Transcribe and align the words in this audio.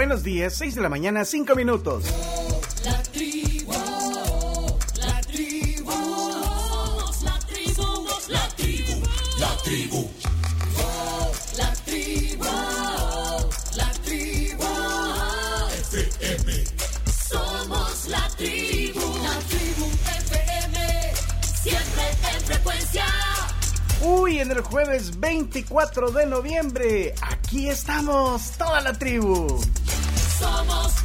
Buenos 0.00 0.22
días, 0.22 0.54
6 0.54 0.76
de 0.76 0.80
la 0.80 0.88
mañana, 0.88 1.26
5 1.26 1.54
minutos. 1.54 2.04
La 2.86 3.02
tribu, 3.02 3.70
la 4.96 5.20
tribu, 5.20 5.92
somos 5.92 7.22
la 7.22 7.38
tribu, 7.40 7.82
somos 7.82 8.28
la 8.30 8.48
tribu, 8.56 9.02
la 9.38 9.56
tribu. 9.62 10.10
La 11.58 11.74
tribu, 11.84 12.44
la 13.76 13.92
tribu, 14.02 14.64
FM. 15.90 16.64
Somos 17.28 18.08
la 18.08 18.26
tribu, 18.38 19.00
la 19.22 19.38
tribu 19.50 19.84
FM, 20.16 21.12
siempre 21.62 22.04
en 22.34 22.40
frecuencia. 22.46 23.04
Uy, 24.00 24.38
en 24.38 24.50
el 24.50 24.62
jueves 24.62 25.20
24 25.20 26.10
de 26.10 26.24
noviembre, 26.24 27.14
aquí 27.20 27.68
estamos, 27.68 28.52
toda 28.56 28.80
la 28.80 28.94
tribu. 28.94 29.60
Somos 30.40 30.99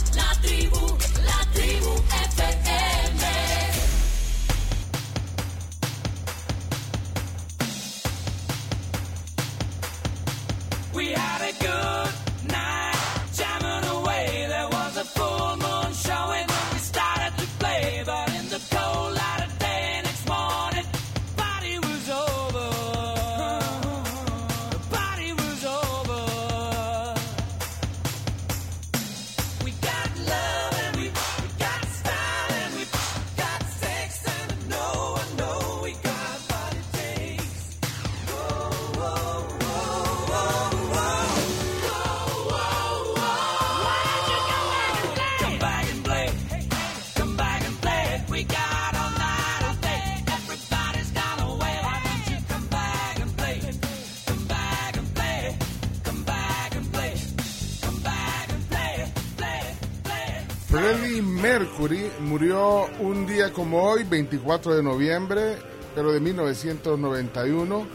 murió 62.35 62.87
un 62.99 63.25
día 63.25 63.53
como 63.53 63.81
hoy, 63.81 64.03
24 64.03 64.75
de 64.75 64.83
noviembre, 64.83 65.55
pero 65.95 66.11
de 66.11 66.19
1991, 66.19 67.87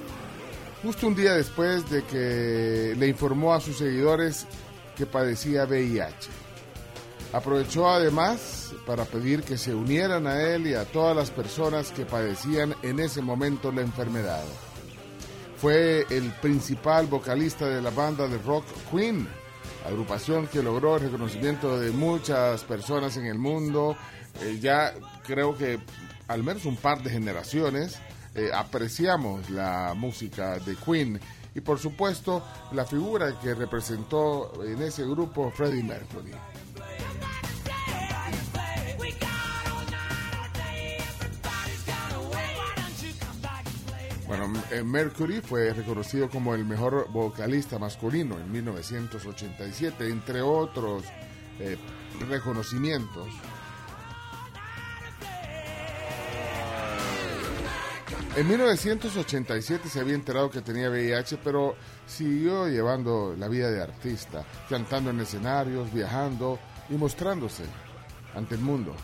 justo 0.82 1.06
un 1.06 1.14
día 1.14 1.34
después 1.34 1.90
de 1.90 2.02
que 2.04 2.94
le 2.96 3.06
informó 3.06 3.52
a 3.52 3.60
sus 3.60 3.76
seguidores 3.76 4.46
que 4.96 5.04
padecía 5.04 5.66
VIH. 5.66 6.30
Aprovechó 7.34 7.86
además 7.86 8.72
para 8.86 9.04
pedir 9.04 9.42
que 9.42 9.58
se 9.58 9.74
unieran 9.74 10.26
a 10.26 10.40
él 10.40 10.68
y 10.68 10.72
a 10.72 10.86
todas 10.86 11.14
las 11.14 11.30
personas 11.30 11.90
que 11.90 12.06
padecían 12.06 12.74
en 12.82 12.98
ese 12.98 13.20
momento 13.20 13.70
la 13.70 13.82
enfermedad. 13.82 14.44
Fue 15.58 16.06
el 16.08 16.32
principal 16.40 17.08
vocalista 17.08 17.68
de 17.68 17.82
la 17.82 17.90
banda 17.90 18.26
de 18.26 18.38
rock 18.38 18.64
Queen, 18.90 19.28
agrupación 19.86 20.46
que 20.46 20.62
logró 20.62 20.96
el 20.96 21.02
reconocimiento 21.02 21.78
de 21.78 21.90
muchas 21.90 22.64
personas 22.64 23.18
en 23.18 23.26
el 23.26 23.38
mundo. 23.38 23.98
Eh, 24.42 24.58
ya 24.60 24.94
creo 25.26 25.56
que 25.56 25.78
al 26.28 26.42
menos 26.42 26.64
un 26.64 26.76
par 26.76 27.02
de 27.02 27.10
generaciones 27.10 27.98
eh, 28.34 28.50
apreciamos 28.54 29.50
la 29.50 29.94
música 29.96 30.58
de 30.58 30.76
Queen 30.76 31.20
y 31.54 31.60
por 31.60 31.78
supuesto 31.78 32.44
la 32.72 32.84
figura 32.84 33.38
que 33.40 33.54
representó 33.54 34.64
en 34.64 34.80
ese 34.82 35.04
grupo 35.04 35.50
Freddie 35.50 35.82
Mercury. 35.82 36.32
Bueno, 44.30 44.52
eh, 44.70 44.84
Mercury 44.84 45.40
fue 45.40 45.72
reconocido 45.72 46.30
como 46.30 46.54
el 46.54 46.64
mejor 46.64 47.10
vocalista 47.10 47.80
masculino 47.80 48.38
en 48.38 48.52
1987, 48.52 50.08
entre 50.08 50.40
otros 50.40 51.02
eh, 51.58 51.76
reconocimientos. 52.28 53.26
En 58.36 58.46
1987 58.46 59.88
se 59.88 60.00
había 60.00 60.14
enterado 60.14 60.50
que 60.50 60.60
tenía 60.60 60.88
VIH, 60.88 61.38
pero 61.42 61.74
siguió 62.06 62.68
llevando 62.68 63.34
la 63.36 63.48
vida 63.48 63.70
de 63.70 63.82
artista, 63.82 64.44
cantando 64.68 65.10
en 65.10 65.18
escenarios, 65.18 65.92
viajando 65.92 66.58
y 66.88 66.94
mostrándose 66.94 67.64
ante 68.34 68.54
el 68.54 68.60
mundo. 68.60 68.94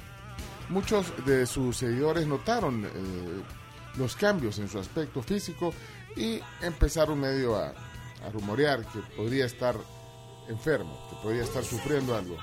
Muchos 0.68 1.12
de 1.26 1.44
sus 1.44 1.76
seguidores 1.76 2.26
notaron 2.26 2.84
eh, 2.84 2.88
los 3.96 4.14
cambios 4.14 4.60
en 4.60 4.68
su 4.68 4.78
aspecto 4.78 5.20
físico 5.22 5.74
y 6.14 6.40
empezaron 6.62 7.20
medio 7.20 7.56
a, 7.56 7.70
a 8.24 8.30
rumorear 8.32 8.86
que 8.86 9.00
podría 9.16 9.46
estar 9.46 9.74
enfermo, 10.48 11.04
que 11.10 11.16
podría 11.16 11.42
estar 11.42 11.64
sufriendo 11.64 12.14
algo. 12.16 12.36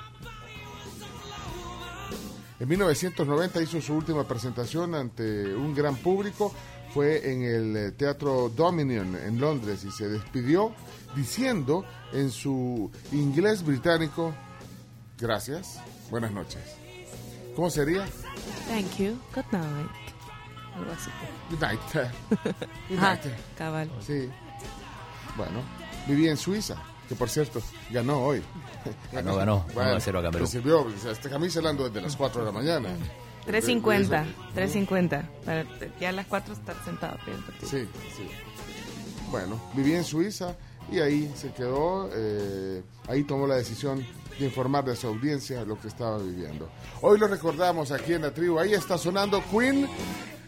En 2.60 2.68
1990 2.68 3.62
hizo 3.62 3.80
su 3.80 3.94
última 3.94 4.26
presentación 4.26 4.94
ante 4.94 5.54
un 5.54 5.74
gran 5.74 5.96
público, 5.96 6.54
fue 6.94 7.28
en 7.28 7.42
el 7.42 7.76
eh, 7.76 7.90
Teatro 7.90 8.48
Dominion 8.54 9.16
en 9.16 9.40
Londres 9.40 9.82
y 9.84 9.90
se 9.90 10.08
despidió 10.08 10.72
diciendo 11.16 11.84
en 12.12 12.30
su 12.30 12.88
inglés 13.10 13.64
británico, 13.64 14.32
gracias, 15.18 15.80
buenas 16.08 16.30
noches. 16.30 16.62
¿Cómo 17.56 17.68
sería? 17.68 18.06
Thank 18.68 18.96
you. 18.98 19.18
Good 19.34 19.44
night. 19.50 19.90
Algo 20.76 20.92
así. 20.92 21.10
Good 21.50 21.60
night. 21.60 21.80
Good 22.88 22.98
night. 23.00 23.22
cabal. 23.58 23.90
Sí. 24.00 24.30
Bueno, 25.36 25.62
viví 26.06 26.28
en 26.28 26.36
Suiza, 26.36 26.76
que 27.08 27.16
por 27.16 27.28
cierto, 27.28 27.60
ganó 27.90 28.20
hoy. 28.20 28.40
Ganó, 29.12 29.34
ganó. 29.34 29.66
1 29.74 29.82
a 29.82 29.98
0 29.98 30.18
a 30.20 30.22
Camerún. 30.22 30.46
Recibió, 30.46 30.82
o 30.82 30.90
sea, 30.96 31.10
esta 31.10 31.28
camisa 31.28 31.60
la 31.60 31.70
ando 31.70 31.88
desde 31.88 32.00
las 32.00 32.14
4 32.14 32.40
de 32.40 32.46
la 32.46 32.52
mañana. 32.52 32.90
350. 33.46 34.22
Eso. 34.22 34.30
350. 34.54 35.30
Para 35.44 35.64
ya 36.00 36.08
a 36.08 36.12
las 36.12 36.26
4 36.26 36.54
estar 36.54 36.84
sentado. 36.84 37.18
Sí, 37.60 37.88
sí. 38.16 38.28
Bueno, 39.30 39.60
viví 39.74 39.94
en 39.94 40.04
Suiza 40.04 40.56
y 40.90 41.00
ahí 41.00 41.32
se 41.36 41.52
quedó, 41.52 42.08
eh, 42.12 42.82
ahí 43.08 43.24
tomó 43.24 43.46
la 43.46 43.56
decisión 43.56 44.04
de 44.38 44.44
informar 44.44 44.84
de 44.84 44.96
su 44.96 45.06
audiencia 45.06 45.64
lo 45.64 45.80
que 45.80 45.88
estaba 45.88 46.18
viviendo. 46.18 46.68
Hoy 47.00 47.18
lo 47.18 47.26
recordamos 47.26 47.90
aquí 47.90 48.12
en 48.12 48.22
la 48.22 48.32
tribu, 48.32 48.58
ahí 48.58 48.74
está 48.74 48.98
sonando 48.98 49.42
Queen. 49.50 49.88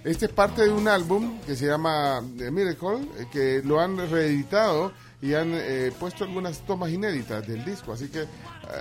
Este 0.04 0.26
es 0.26 0.32
parte 0.32 0.62
de 0.62 0.70
un 0.70 0.86
álbum 0.86 1.40
que 1.40 1.56
se 1.56 1.66
llama 1.66 2.22
eh, 2.38 2.50
Miracle, 2.50 3.08
eh, 3.18 3.26
que 3.30 3.60
lo 3.64 3.80
han 3.80 3.96
reeditado 4.08 4.92
y 5.22 5.34
han 5.34 5.52
eh, 5.54 5.92
puesto 5.98 6.24
algunas 6.24 6.60
tomas 6.60 6.90
inéditas 6.90 7.46
del 7.46 7.64
disco. 7.64 7.92
Así 7.92 8.08
que 8.08 8.22
eh, 8.22 8.28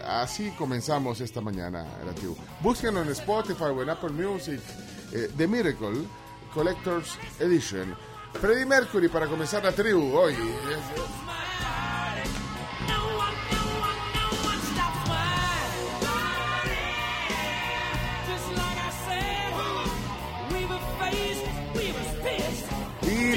así 0.06 0.52
comenzamos 0.52 1.22
esta 1.22 1.42
mañana 1.42 1.86
la 2.06 2.14
tribu. 2.14 2.36
Búsquenlo 2.62 3.02
en 3.02 3.10
Spotify 3.10 3.66
o 3.66 3.82
en 3.82 3.90
Apple 3.90 4.10
Music, 4.12 4.60
eh, 5.12 5.30
The 5.38 5.48
Miracle 5.48 6.06
Collector's 6.54 7.18
Edition. 7.40 7.96
Freddie 8.34 8.66
Mercury 8.66 9.08
para 9.08 9.28
comenzar 9.28 9.64
la 9.64 9.72
tribu 9.72 10.18
hoy. 10.18 10.36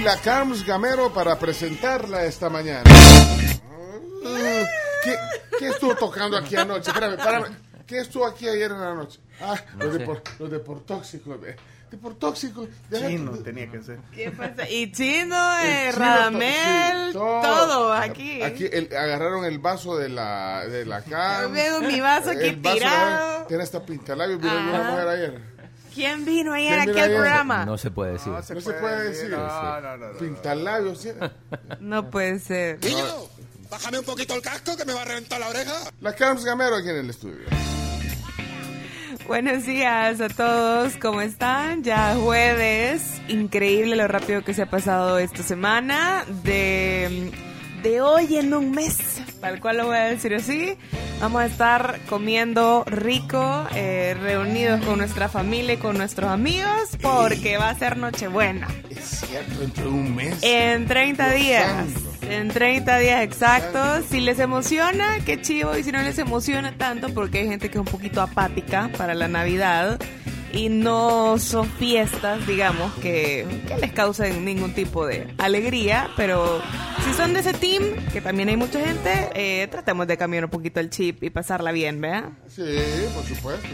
La 0.09 0.17
Carms 0.23 0.65
Gamero 0.65 1.13
para 1.13 1.39
presentarla 1.39 2.25
esta 2.25 2.49
mañana. 2.49 2.83
¿Qué, 5.05 5.15
qué 5.59 5.69
estuvo 5.69 5.95
tocando 5.97 6.39
aquí 6.39 6.57
anoche? 6.57 6.89
Espérame, 6.91 7.19
espérame. 7.19 7.57
¿Qué 7.87 7.99
estuvo 7.99 8.25
aquí 8.27 8.49
ayer 8.49 8.71
en 8.71 8.81
la 8.81 8.95
noche? 8.95 9.21
Ah, 9.39 9.55
los, 9.79 9.93
de 9.93 10.01
por, 10.07 10.23
los 10.39 10.51
de 10.51 10.59
por 10.61 10.81
tóxico. 10.87 11.37
De, 11.37 11.57
de 11.91 11.97
por 11.99 12.15
tóxico. 12.15 12.67
de- 12.89 13.07
Chino 13.07 13.33
tenía 13.33 13.71
que 13.71 13.83
ser. 13.83 13.99
¿Qué 14.15 14.31
pasa? 14.31 14.67
Y 14.71 14.91
Chino, 14.93 15.37
eh, 15.61 15.89
chino 15.93 15.99
Radamel, 16.07 17.07
sí, 17.09 17.13
todo 17.13 17.93
aquí. 17.93 18.41
Aquí 18.43 18.65
el- 18.73 18.89
agarraron 18.97 19.45
el 19.45 19.59
vaso 19.59 19.99
de 19.99 20.09
la, 20.09 20.65
de 20.67 20.87
la 20.87 21.03
Carms. 21.03 21.53
Veo 21.53 21.83
mi 21.83 22.01
vaso 22.01 22.31
aquí 22.31 22.45
El 22.49 22.57
vaso 22.57 22.75
de- 22.77 22.81
tirado. 22.81 23.45
Tiene 23.47 23.63
hasta 23.63 23.83
pintalabios. 23.85 24.41
Vino 24.41 24.55
una 24.59 24.91
mujer 24.91 25.09
ayer. 25.09 25.58
¿Quién 25.95 26.25
vino 26.25 26.53
ayer 26.53 26.69
¿Quién 26.71 26.81
aquí 26.81 26.91
vino 26.91 26.99
al 27.03 27.05
ayer? 27.09 27.17
programa? 27.19 27.65
No 27.65 27.79
se 27.79 27.91
puede 27.91 28.13
decir. 28.13 28.33
No 28.33 28.43
se, 28.43 28.55
No 28.55 28.61
se 28.61 28.73
puede 28.75 29.09
decir. 29.11 29.31
No, 29.31 29.81
no, 29.81 29.97
no. 29.97 30.13
no. 30.13 30.19
Pintalabios. 30.19 31.01
¿sí? 31.01 31.11
No 31.81 32.11
puede 32.11 32.39
ser. 32.39 32.79
Bájame 33.71 33.99
un 33.99 34.05
poquito 34.05 34.35
el 34.35 34.41
casco 34.43 34.77
que 34.77 34.85
me 34.85 34.93
va 34.95 35.03
a 35.03 35.05
reventar 35.05 35.39
la 35.41 35.49
oreja. 35.49 35.75
La 36.01 36.15
Carms 36.15 36.45
Gamero 36.45 36.77
aquí 36.77 36.89
en 36.89 36.97
el 36.97 37.11
estudio. 37.11 37.47
Buenos 39.27 39.67
días 39.67 40.21
a 40.23 40.29
todos, 40.31 40.97
¿cómo 40.97 41.21
están? 41.21 41.83
Ya 41.85 42.15
jueves, 42.17 43.03
increíble 43.29 43.95
lo 43.95 44.09
rápido 44.09 44.43
que 44.43 44.55
se 44.55 44.63
ha 44.63 44.71
pasado 44.71 45.19
esta 45.19 45.43
semana. 45.43 46.25
De, 46.45 47.31
de 47.83 48.01
hoy 48.01 48.37
en 48.39 48.55
un 48.55 48.71
mes, 48.71 48.97
tal 49.43 49.61
cual 49.61 49.77
lo 49.79 49.87
voy 49.89 49.97
a 49.97 50.05
decir 50.05 50.35
así, 50.35 50.79
vamos 51.21 51.43
a 51.43 51.47
estar 51.47 52.01
comiendo 52.09 52.85
rico, 52.87 53.67
eh, 53.75 54.17
reunidos 54.21 54.85
con 54.85 54.99
nuestra 54.99 55.29
familia 55.29 55.75
y 55.75 55.77
con 55.79 55.97
nuestros 55.97 56.31
amigos, 56.31 56.97
porque 57.01 57.57
va 57.57 57.71
a 57.71 57.75
ser 57.75 57.97
Nochebuena. 57.97 58.69
Es 58.91 59.05
cierto, 59.05 59.61
dentro 59.61 59.85
de 59.85 59.91
un 59.91 60.15
mes. 60.15 60.39
En 60.43 60.87
30 60.87 61.31
Dios 61.31 61.41
días. 61.41 61.87
En 62.23 62.49
30 62.49 62.99
días 62.99 63.23
exactos. 63.23 64.05
Si 64.11 64.21
les 64.21 64.39
emociona, 64.39 65.19
qué 65.25 65.41
chivo. 65.41 65.77
Y 65.77 65.83
si 65.83 65.93
no 65.93 66.03
les 66.03 66.19
emociona 66.19 66.73
tanto, 66.77 67.09
porque 67.15 67.39
hay 67.39 67.49
gente 67.49 67.71
que 67.71 67.79
es 67.79 67.81
un 67.81 67.91
poquito 67.91 68.21
apática 68.21 68.91
para 68.97 69.15
la 69.15 69.29
Navidad. 69.29 69.99
Y 70.53 70.69
no 70.71 71.39
son 71.39 71.69
fiestas, 71.69 72.47
digamos, 72.47 72.93
que, 72.95 73.47
que 73.69 73.77
les 73.79 73.93
causen 73.93 74.45
ningún 74.45 74.73
tipo 74.73 75.07
de 75.07 75.27
alegría. 75.39 76.09
Pero 76.17 76.63
si 77.05 77.13
son 77.15 77.35
de 77.35 77.41
ese 77.41 77.53
team, 77.53 77.83
que 78.13 78.21
también 78.21 78.49
hay 78.49 78.57
mucha 78.57 78.81
gente, 78.81 79.29
eh, 79.35 79.67
tratemos 79.69 80.07
de 80.07 80.17
cambiar 80.17 80.45
un 80.45 80.51
poquito 80.51 80.81
el 80.81 80.89
chip 80.91 81.23
y 81.23 81.31
pasarla 81.31 81.71
bien, 81.73 82.01
¿verdad? 82.01 82.31
Sí, 82.49 82.63
por 83.15 83.25
supuesto. 83.25 83.69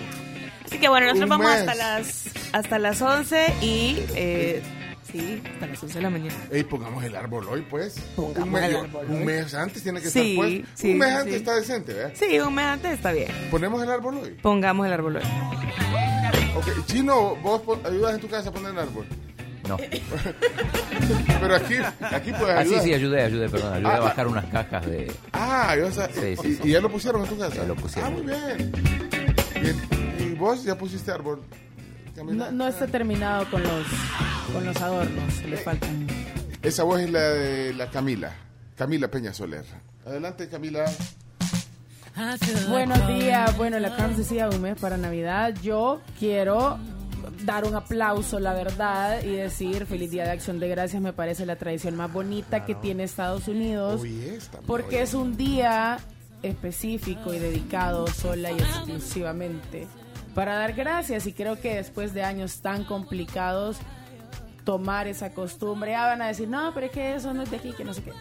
Así 0.65 0.79
que 0.79 0.88
bueno, 0.88 1.06
nosotros 1.06 1.31
vamos 1.31 1.47
hasta 1.50 1.75
las, 1.75 2.25
hasta 2.53 2.79
las 2.79 3.00
11 3.00 3.55
y... 3.62 3.99
eh, 4.17 4.62
sí, 5.19 5.43
hasta 5.52 5.66
las 5.66 5.82
11 5.82 5.94
de 5.99 6.02
la 6.02 6.11
mañana. 6.11 6.34
Ey, 6.50 6.64
pongamos 6.64 7.05
el 7.05 7.14
árbol 7.16 7.46
hoy, 7.49 7.62
pues. 7.70 7.94
Pongamos 8.16 8.46
un, 8.49 8.52
mes, 8.52 8.64
el 8.70 8.76
árbol 8.76 9.06
un 9.08 9.25
mes 9.25 9.55
antes 9.55 9.82
tiene 9.82 10.00
que 10.00 10.08
Sí, 10.11 10.31
estar 10.32 10.37
puesto. 10.37 10.69
sí, 10.75 10.93
un 10.93 10.99
mes 10.99 11.08
sí. 11.08 11.14
antes 11.14 11.34
está 11.34 11.55
decente, 11.55 11.93
¿verdad? 11.94 12.12
Sí, 12.14 12.38
un 12.40 12.55
mes 12.55 12.64
antes 12.66 12.93
está 12.93 13.12
bien. 13.12 13.28
Ponemos 13.50 13.82
el 13.82 13.90
árbol 13.90 14.19
hoy. 14.19 14.31
Pongamos 14.43 14.87
el 14.87 14.93
árbol 14.93 15.16
hoy. 15.16 15.22
Ok, 16.56 16.87
Chino, 16.87 17.37
vos 17.37 17.62
ayudas 17.84 18.14
en 18.14 18.20
tu 18.20 18.28
casa 18.28 18.49
a 18.49 18.52
poner 18.52 18.72
el 18.72 18.78
árbol. 18.78 19.06
No. 19.69 19.76
Pero 21.40 21.55
aquí, 21.56 21.75
aquí 22.10 22.32
puedes 22.32 22.56
Ah, 22.56 22.62
sí, 22.64 22.69
ayudar. 22.75 22.82
sí, 22.84 22.94
ayudé, 22.94 23.22
ayudé, 23.22 23.49
perdón. 23.49 23.72
Ayudé 23.75 23.88
Ah, 23.88 23.96
a 23.96 24.00
bajar 24.00 24.26
unas 24.28 24.44
cajas 24.46 24.87
de. 24.87 25.12
Ah, 25.32 25.75
yo, 25.78 25.87
o 25.87 25.90
sea, 25.90 26.06
Sí, 26.12 26.37
sí, 26.37 26.49
y, 26.49 26.55
sí. 26.55 26.60
y 26.64 26.70
ya 26.72 26.81
lo 26.81 26.90
pusieron 26.90 27.22
en 27.22 27.28
tu 27.28 27.38
casa. 27.38 27.56
Ya 27.56 27.64
lo 27.64 27.75
pusieron. 27.75 28.12
Ah, 28.12 28.14
muy 28.14 28.22
bien. 28.26 28.72
Bien. 29.62 29.76
¿Y 30.19 30.34
vos 30.34 30.62
ya 30.64 30.76
pusiste 30.76 31.10
árbol? 31.12 31.40
No, 32.16 32.52
no 32.52 32.69
está 32.69 32.87
terminado 32.87 33.50
con 33.50 33.62
los 33.62 33.87
con 34.52 34.64
los 34.64 34.76
adornos, 34.81 35.43
le 35.44 35.56
faltan. 35.56 36.06
Esa 36.62 36.84
voz 36.84 37.00
es 37.00 37.11
la 37.11 37.20
de 37.20 37.75
la 37.75 37.90
Camila. 37.90 38.32
Camila 38.76 39.08
Peña 39.08 39.34
Soler. 39.34 39.64
Adelante, 40.06 40.49
Camila. 40.49 40.84
Buenos 42.69 43.08
días, 43.08 43.56
bueno, 43.56 43.81
la 43.81 43.96
Carms 43.96 44.16
decía 44.16 44.49
un 44.49 44.62
mes 44.62 44.78
para 44.78 44.96
Navidad. 44.96 45.55
Yo 45.62 46.00
quiero 46.19 46.78
dar 47.44 47.64
un 47.64 47.75
aplauso, 47.75 48.38
la 48.38 48.55
verdad, 48.55 49.22
y 49.25 49.34
decir 49.34 49.84
feliz 49.87 50.12
día 50.12 50.25
de 50.25 50.31
acción 50.31 50.60
de 50.60 50.69
gracias. 50.69 51.02
Me 51.02 51.12
parece 51.12 51.44
la 51.44 51.56
tradición 51.56 51.96
más 51.96 52.12
bonita 52.12 52.64
que 52.64 52.76
tiene 52.76 53.02
Estados 53.02 53.49
Unidos. 53.49 54.05
Es 54.05 54.49
Porque 54.67 55.02
es 55.02 55.14
un 55.14 55.37
día 55.37 55.99
específico 56.43 57.34
y 57.34 57.38
dedicado 57.40 58.06
sola 58.06 58.52
y 58.52 58.58
exclusivamente 58.58 59.88
para 60.34 60.56
dar 60.56 60.72
gracias. 60.75 61.26
Y 61.26 61.32
creo 61.32 61.60
que 61.60 61.76
después 61.76 62.12
de 62.14 62.22
años 62.22 62.60
tan 62.60 62.84
complicados 62.84 63.78
tomar 64.64 65.06
esa 65.06 65.32
costumbre, 65.32 65.94
ah, 65.94 66.06
van 66.06 66.22
a 66.22 66.28
decir, 66.28 66.48
no, 66.48 66.72
pero 66.75 66.86
es 66.86 66.92
que 66.92 67.14
eso 67.14 67.34
no 67.34 67.42
es 67.42 67.50
de 67.50 67.56
aquí, 67.58 67.72
que 67.72 67.84
no 67.84 67.94
sé 67.94 68.02
qué. 68.02 68.12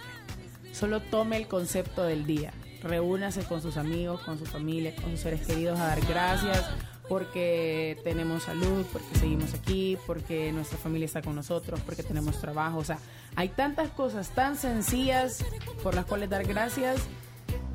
Solo 0.73 1.01
tome 1.01 1.37
el 1.37 1.47
concepto 1.47 2.03
del 2.03 2.25
día, 2.25 2.51
reúnase 2.81 3.43
con 3.43 3.61
sus 3.61 3.77
amigos, 3.77 4.21
con 4.21 4.37
su 4.37 4.45
familia, 4.45 4.93
con 4.95 5.11
sus 5.11 5.21
seres 5.21 5.45
queridos 5.45 5.79
a 5.79 5.87
dar 5.87 6.01
gracias 6.01 6.65
porque 7.07 7.99
tenemos 8.03 8.43
salud, 8.43 8.85
porque 8.91 9.15
seguimos 9.15 9.53
aquí, 9.53 9.97
porque 10.07 10.51
nuestra 10.51 10.77
familia 10.77 11.05
está 11.05 11.21
con 11.21 11.35
nosotros, 11.35 11.79
porque 11.81 12.01
tenemos 12.01 12.39
trabajo, 12.39 12.79
o 12.79 12.83
sea, 12.83 12.97
hay 13.35 13.49
tantas 13.49 13.89
cosas 13.89 14.29
tan 14.29 14.57
sencillas 14.57 15.43
por 15.83 15.95
las 15.95 16.05
cuales 16.05 16.29
dar 16.29 16.45
gracias 16.45 17.01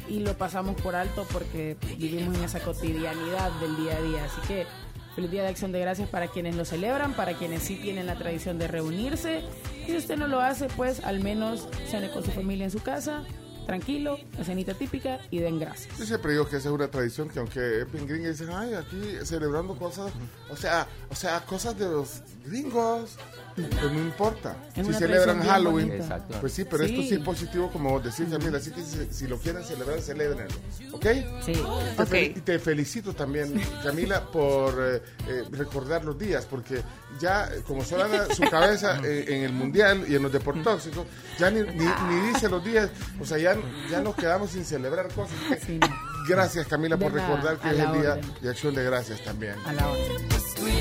y 0.09 0.21
lo 0.21 0.37
pasamos 0.37 0.81
por 0.81 0.95
alto 0.95 1.27
porque 1.33 1.77
vivimos 1.99 2.37
en 2.37 2.45
esa 2.45 2.61
cotidianidad 2.61 3.51
del 3.61 3.77
día 3.77 3.97
a 3.97 4.03
día. 4.03 4.25
Así 4.25 4.41
que 4.47 4.67
feliz 5.15 5.31
día 5.31 5.43
de 5.43 5.49
acción 5.49 5.73
de 5.73 5.81
gracias 5.81 6.09
para 6.09 6.29
quienes 6.29 6.57
lo 6.57 6.65
celebran, 6.65 7.15
para 7.15 7.35
quienes 7.35 7.63
sí 7.63 7.77
tienen 7.77 8.07
la 8.07 8.17
tradición 8.17 8.59
de 8.59 8.69
reunirse. 8.69 9.43
Y 9.83 9.91
si 9.91 9.97
usted 9.97 10.17
no 10.17 10.29
lo 10.29 10.41
hace, 10.41 10.69
pues 10.69 11.05
al 11.05 11.21
menos 11.21 11.69
cene 11.91 12.11
con 12.11 12.25
su 12.25 12.31
familia 12.31 12.65
en 12.65 12.71
su 12.71 12.81
casa, 12.81 13.25
tranquilo, 13.69 14.19
la 14.39 14.45
cenita 14.45 14.73
típica 14.73 15.21
y 15.31 15.41
den 15.41 15.59
gracias. 15.59 15.99
Yo 15.99 16.07
siempre 16.07 16.33
digo 16.33 16.49
que 16.49 16.57
esa 16.57 16.69
es 16.69 16.75
una 16.75 16.89
tradición 16.89 17.29
que 17.29 17.39
aunque 17.39 17.81
en 17.81 18.07
gringa 18.07 18.31
dicen, 18.31 18.49
ay, 18.51 18.73
aquí 18.73 19.19
celebrando 19.25 19.77
cosas, 19.77 20.11
o 20.49 20.57
sea, 20.57 20.87
o 21.11 21.15
sea, 21.15 21.45
cosas 21.45 21.79
de 21.79 21.87
los 21.87 22.23
gringos, 22.47 23.17
pues 23.63 23.93
no 23.93 23.99
importa. 24.01 24.57
Es 24.75 24.87
si 24.87 24.95
celebran 24.95 25.43
Halloween, 25.43 26.03
pues 26.41 26.53
sí, 26.53 26.65
pero 26.65 26.85
esto 26.85 27.03
Sí. 27.03 27.15
es 27.15 27.19
positivo 27.21 27.71
como 27.71 27.91
vos 27.91 28.05
decís 28.05 28.31
también, 28.31 28.55
así 28.55 28.71
que 28.71 28.83
si, 28.83 29.07
si 29.11 29.27
lo 29.27 29.39
quieren 29.39 29.63
celebrar, 29.65 30.01
celebrenlo, 30.01 30.55
¿ok? 30.93 31.07
Sí. 31.45 31.53
Te, 31.53 31.61
Ok. 32.03 32.09
fel- 32.09 32.37
y 32.37 32.41
te 32.41 32.59
felicito 32.59 33.13
también, 33.15 33.61
Camila, 33.83 34.23
por 34.31 34.75
eh, 34.81 35.03
eh, 35.29 35.45
recordar 35.53 36.05
los 36.05 36.19
días, 36.19 36.47
porque 36.47 36.83
ya, 37.21 37.47
eh, 37.47 37.63
como 37.67 37.85
solo 37.85 38.05
anda 38.05 38.33
su 38.35 38.43
cabeza 38.43 39.01
eh, 39.05 39.25
en 39.29 39.43
el 39.43 39.53
mundial 39.53 40.05
y 40.09 40.15
en 40.17 40.23
los 40.23 40.33
deportóxicos, 40.33 41.07
ya 41.39 41.51
ni, 41.51 41.61
ni, 41.63 41.85
ni 41.85 42.27
dice 42.33 42.49
los 42.49 42.65
días, 42.65 42.91
o 43.21 43.25
sea, 43.27 43.39
ya, 43.39 43.57
ya 43.91 44.01
nos 44.01 44.15
quedamos 44.15 44.51
sin 44.51 44.65
celebrar 44.65 45.09
cosas. 45.13 45.37
Sí, 45.67 45.79
no. 45.79 46.08
Gracias, 46.29 46.67
Camila, 46.67 46.97
De 46.97 47.03
por 47.05 47.13
nada, 47.15 47.29
recordar 47.29 47.59
que 47.59 47.69
es 47.69 47.79
el 47.79 48.01
día 48.01 48.13
orden. 48.13 48.35
de 48.41 48.51
acción 48.51 48.75
de 48.75 48.85
gracias 48.85 49.21
también. 49.25 49.55
A 49.65 49.73
la 49.73 49.89
hora. 49.89 50.01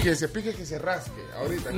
Que 0.03 0.15
se 0.15 0.27
pique, 0.27 0.53
que 0.53 0.65
se 0.65 0.79
rasque, 0.79 1.21
ahorita. 1.37 1.69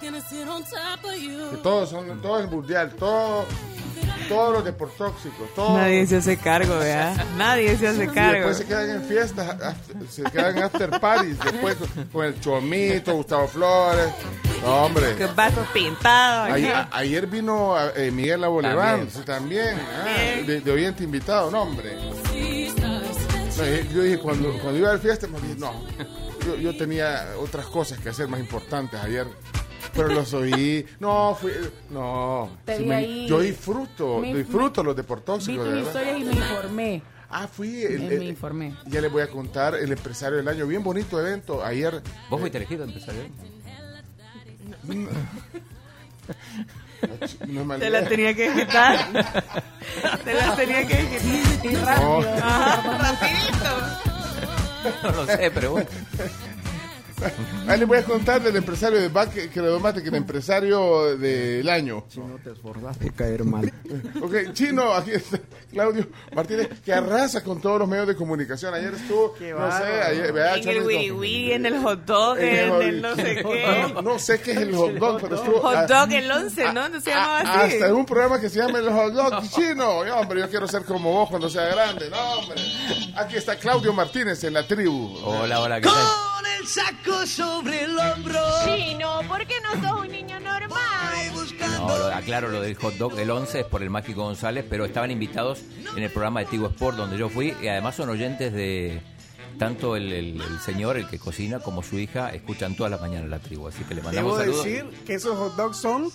Que 0.00 1.56
todos 1.62 1.90
son, 1.90 2.20
todo 2.20 2.38
el 2.40 2.48
mundial, 2.48 2.92
todo, 2.98 3.46
todos 4.28 4.52
los 4.54 4.64
deportóxicos, 4.64 5.54
todo. 5.54 5.76
Nadie 5.76 6.06
se 6.06 6.16
hace 6.16 6.36
cargo, 6.36 6.78
¿verdad? 6.78 7.24
Nadie 7.36 7.76
se 7.76 7.88
hace 7.88 8.04
Y 8.04 8.08
cargo. 8.08 8.32
después 8.32 8.56
se 8.58 8.66
quedan 8.66 8.90
en 8.90 9.02
fiestas, 9.04 9.48
after- 9.60 10.08
se 10.08 10.22
quedan 10.24 10.56
en 10.58 10.62
after 10.64 11.00
parties, 11.00 11.38
después 11.40 11.76
con, 12.12 12.24
el 12.24 12.40
Chomito, 12.40 13.14
Gustavo 13.14 13.48
Flores. 13.48 14.08
No, 14.62 14.84
hombre. 14.84 15.16
Con 15.16 15.34
vasos 15.34 15.66
pintados. 15.72 16.52
Ayer, 16.52 16.74
ayer 16.92 17.26
vino 17.26 17.76
eh, 17.96 18.10
Miguel 18.10 18.44
Aboleván, 18.44 19.06
También. 19.08 19.24
también, 19.24 19.80
ah, 20.04 20.44
de, 20.46 20.60
de 20.60 20.70
oyente 20.70 21.02
invitado, 21.04 21.50
no, 21.50 21.62
hombre. 21.62 21.96
Eh, 23.62 23.86
yo 23.92 24.02
dije, 24.02 24.18
cuando, 24.18 24.52
cuando 24.60 24.78
iba 24.78 24.90
a 24.90 24.94
la 24.94 24.98
fiesta, 24.98 25.26
me 25.26 25.38
dije, 25.40 25.54
no, 25.58 25.72
yo, 26.46 26.56
yo 26.56 26.76
tenía 26.76 27.26
otras 27.38 27.66
cosas 27.66 27.98
que 27.98 28.08
hacer 28.08 28.26
más 28.28 28.40
importantes 28.40 28.98
ayer. 29.00 29.26
Pero 29.94 30.08
los 30.08 30.32
oí, 30.34 30.86
no, 31.00 31.36
fui, 31.40 31.52
no. 31.90 32.50
Te 32.64 32.78
vi 32.78 32.84
me- 32.86 32.94
ahí. 32.94 33.26
yo 33.28 33.40
disfruto, 33.40 34.18
Me- 34.20 34.34
disfruto 34.34 34.82
los 34.82 34.94
Vi 34.94 35.02
deportóxicos, 35.02 35.64
tus 35.64 35.74
de 35.74 35.82
verdad. 35.82 35.86
historias 35.88 36.18
y 36.20 36.24
me 36.24 36.32
informé. 36.32 37.02
Ah, 37.30 37.46
fui. 37.48 37.82
el- 37.82 38.00
Me 38.18 38.24
informé. 38.26 38.74
Ya 38.86 39.00
les 39.00 39.10
voy 39.12 39.22
a 39.22 39.28
contar 39.28 39.74
el 39.74 39.90
empresario 39.92 40.36
del 40.38 40.48
año. 40.48 40.66
Bien 40.66 40.82
bonito 40.82 41.20
evento. 41.20 41.64
Ayer. 41.64 42.02
¿Vos 42.28 42.40
fuiste 42.40 42.58
elegido 42.58 42.84
empresario? 42.84 43.22
No 47.48 47.60
es 47.60 47.66
mala 47.66 47.80
Te 47.80 47.90
la 47.90 48.04
tenía 48.08 48.34
que 48.34 48.52
quitar. 48.52 49.06
Te 50.24 50.34
la 50.34 50.56
tenía 50.56 50.86
que 50.86 50.96
quitar. 50.98 51.72
Y 51.72 51.74
rápido. 51.76 52.34
Ajá, 52.42 52.98
rapidito. 52.98 53.70
No 55.02 55.10
lo 55.12 55.26
sé, 55.26 55.50
pero 55.52 55.70
bueno. 55.72 55.88
Ahí 57.68 57.78
les 57.78 57.86
voy 57.88 57.98
a 57.98 58.04
contar 58.04 58.42
del 58.42 58.56
empresario 58.56 58.98
de 59.00 59.10
Credomate, 59.50 60.00
que 60.00 60.08
es 60.08 60.12
el 60.12 60.14
empresario 60.14 61.16
del 61.16 61.68
año. 61.68 62.04
No 62.16 62.38
te 62.42 62.52
esforzaste 62.52 63.04
de 63.04 63.10
caer 63.12 63.44
mal. 63.44 63.72
Ok, 64.22 64.52
chino, 64.52 64.92
aquí 64.92 65.12
está 65.12 65.38
Claudio 65.70 66.06
Martínez, 66.34 66.68
que 66.84 66.92
arrasa 66.92 67.42
con 67.42 67.60
todos 67.60 67.78
los 67.80 67.88
medios 67.88 68.06
de 68.06 68.14
comunicación. 68.16 68.74
Ayer 68.74 68.94
estuvo, 68.94 69.34
no 69.38 69.78
sé, 69.78 69.84
ayer, 69.84 70.32
¿verdad, 70.32 70.58
En 70.58 70.68
el 70.68 70.82
wiri 70.82 71.10
wiri, 71.10 71.52
en 71.52 71.66
el 71.66 71.78
hot 71.82 72.04
dog, 72.04 72.38
En 72.38 72.58
el 72.58 72.82
en 72.82 72.82
el 72.82 73.02
no 73.02 73.16
sé 73.16 73.36
qué. 73.36 73.86
No, 73.94 74.02
no 74.02 74.18
sé 74.18 74.40
qué 74.40 74.52
es 74.52 74.58
el 74.58 74.74
hot 74.76 74.92
dog, 74.92 75.20
pero 75.20 75.36
estuvo. 75.36 75.60
Hot 75.60 75.88
dog 75.88 76.12
el 76.12 76.30
11, 76.30 76.72
¿no? 76.72 76.88
¿No 76.88 77.00
se 77.00 77.10
llamaba 77.10 77.38
así? 77.40 77.74
Hasta 77.74 77.88
en 77.88 77.94
un 77.94 78.06
programa 78.06 78.40
que 78.40 78.48
se 78.48 78.58
llama 78.58 78.78
el 78.78 78.90
hot 78.90 79.12
dog 79.12 79.42
chino. 79.50 80.04
Yo, 80.04 80.16
hombre, 80.16 80.40
yo 80.40 80.48
quiero 80.48 80.66
ser 80.68 80.84
como 80.84 81.12
vos 81.12 81.28
cuando 81.28 81.48
sea 81.48 81.66
grande. 81.66 82.10
No, 82.10 82.32
hombre. 82.38 82.60
Aquí 83.16 83.36
está 83.36 83.56
Claudio 83.56 83.92
Martínez 83.92 84.42
en 84.44 84.54
la 84.54 84.66
tribu. 84.66 85.18
Hola, 85.24 85.60
hola, 85.60 85.80
¿qué 85.80 85.88
tal? 85.88 86.29
Con 86.40 86.50
el 86.58 86.66
saco 86.66 87.26
sobre 87.26 87.84
el 87.84 87.98
hombro. 87.98 88.40
Chino, 88.64 89.20
¿por 89.28 89.46
qué 89.46 89.54
no 89.62 89.72
sos 89.88 90.00
un 90.00 90.08
niño 90.10 90.40
normal? 90.40 90.78
No, 91.78 91.98
lo- 91.98 92.06
aclaro 92.14 92.48
lo 92.48 92.62
del 92.62 92.76
hot 92.76 92.94
dog 92.94 93.14
del 93.14 93.30
11 93.30 93.60
es 93.60 93.66
por 93.66 93.82
el 93.82 93.90
Mágico 93.90 94.22
González, 94.22 94.64
pero 94.68 94.86
estaban 94.86 95.10
invitados 95.10 95.60
en 95.96 96.02
el 96.02 96.10
programa 96.10 96.40
de 96.40 96.46
Tigo 96.46 96.68
Sport 96.68 96.96
donde 96.96 97.18
yo 97.18 97.28
fui 97.28 97.54
y 97.60 97.68
además 97.68 97.96
son 97.96 98.08
oyentes 98.08 98.52
de 98.54 99.02
tanto 99.58 99.96
el, 99.96 100.10
el- 100.12 100.40
el 100.40 100.60
señor, 100.60 100.96
el 100.96 101.08
que 101.08 101.18
cocina, 101.18 101.58
como 101.58 101.82
su 101.82 101.98
hija, 101.98 102.30
escuchan 102.30 102.74
todas 102.74 102.90
las 102.90 103.00
mañanas 103.02 103.28
la 103.28 103.38
tribu, 103.40 103.68
así 103.68 103.82
que 103.84 103.94
le 103.94 104.00
mandamos 104.02 104.38
Debo 104.38 104.40
saludos. 104.56 104.64
decir 104.64 105.04
que 105.06 105.14
esos 105.14 105.36
hot 105.36 105.56
dogs 105.56 105.76
son 105.76 106.10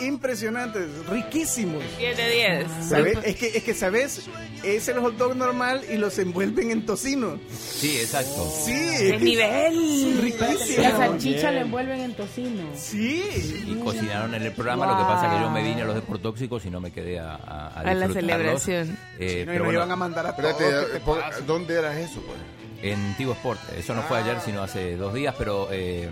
impresionantes, 0.00 0.88
riquísimos. 1.08 1.82
10 1.98 2.16
de 2.16 2.30
10. 2.30 2.66
¿Sabes? 2.88 3.18
Es 3.24 3.36
que, 3.36 3.46
es 3.56 3.62
que, 3.64 3.74
¿sabes? 3.74 4.28
Es 4.64 4.88
el 4.88 4.98
hot 5.00 5.16
dog 5.16 5.36
normal 5.36 5.82
y 5.90 5.96
los 5.96 6.18
envuelven 6.18 6.70
en 6.70 6.86
tocino. 6.86 7.38
Sí, 7.50 7.98
exacto. 7.98 8.50
Sí. 8.64 8.72
¡Qué 8.98 9.18
nivel! 9.20 10.18
Riquísimo. 10.20 10.82
La 10.82 10.96
salchicha 10.96 11.50
la 11.50 11.60
envuelven 11.62 12.00
en 12.00 12.14
tocino. 12.14 12.64
Sí. 12.74 13.64
Y 13.66 13.74
cocinaron 13.82 14.34
en 14.34 14.42
el 14.42 14.52
programa, 14.52 14.86
lo 14.86 14.96
que 14.98 15.04
pasa 15.04 15.26
es 15.28 15.34
que 15.34 15.40
yo 15.44 15.50
me 15.50 15.62
vine 15.62 15.82
a 15.82 15.84
los 15.84 15.94
deportóxicos 15.94 16.64
y 16.66 16.70
no 16.70 16.80
me 16.80 16.90
quedé 16.90 17.18
a, 17.18 17.34
a, 17.34 17.68
A 17.80 17.94
la 17.94 18.08
celebración. 18.08 18.98
Eh, 19.18 19.40
Sí, 19.40 19.46
no, 19.46 19.52
y 19.52 19.54
pero 19.54 19.64
bueno, 19.64 19.78
iban 19.80 19.90
a 19.92 19.96
mandar 19.96 20.26
a 20.26 20.36
todos. 20.36 20.50
Espérate, 20.50 20.86
¿qué 20.86 20.92
te 20.94 21.00
po- 21.00 21.18
pasa? 21.18 21.40
¿dónde 21.40 21.74
era 21.74 21.98
eso? 22.00 22.20
Pues? 22.22 22.38
en 22.80 23.14
Tigo 23.16 23.32
Sport. 23.32 23.58
Eso 23.76 23.92
no 23.94 24.02
fue 24.02 24.18
ayer, 24.18 24.36
sino 24.40 24.62
hace 24.62 24.96
dos 24.96 25.12
días, 25.12 25.34
pero 25.36 25.66
eh, 25.72 26.08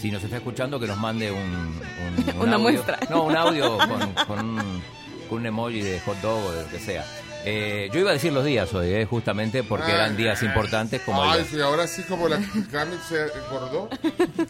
si 0.00 0.10
nos 0.10 0.22
está 0.24 0.36
escuchando, 0.36 0.78
que 0.80 0.86
nos 0.86 0.98
mande 0.98 1.30
un, 1.30 1.40
un- 1.40 2.24
un 2.36 2.40
Una 2.42 2.54
audio. 2.56 2.58
muestra. 2.58 2.98
No, 3.10 3.24
un 3.24 3.36
audio 3.36 3.78
con, 3.88 4.12
con 4.26 4.38
un, 4.48 4.82
con 5.28 5.38
un 5.38 5.46
emoji 5.46 5.80
de 5.82 6.00
hot 6.00 6.20
dog 6.20 6.44
o 6.46 6.52
de 6.52 6.62
lo 6.62 6.68
que 6.70 6.78
sea. 6.78 7.04
Eh, 7.44 7.88
yo 7.92 8.00
iba 8.00 8.10
a 8.10 8.14
decir 8.14 8.32
los 8.32 8.44
días 8.44 8.74
hoy, 8.74 8.88
eh, 8.92 9.06
justamente 9.06 9.62
porque 9.62 9.92
eran 9.92 10.16
días 10.16 10.42
importantes 10.42 11.00
como 11.02 11.22
Ay, 11.22 11.46
sí, 11.48 11.58
ahora 11.60 11.86
sí 11.86 12.02
como 12.02 12.28
la 12.28 12.36
Cami 12.70 12.96
se 13.08 13.22
acordó. 13.22 13.88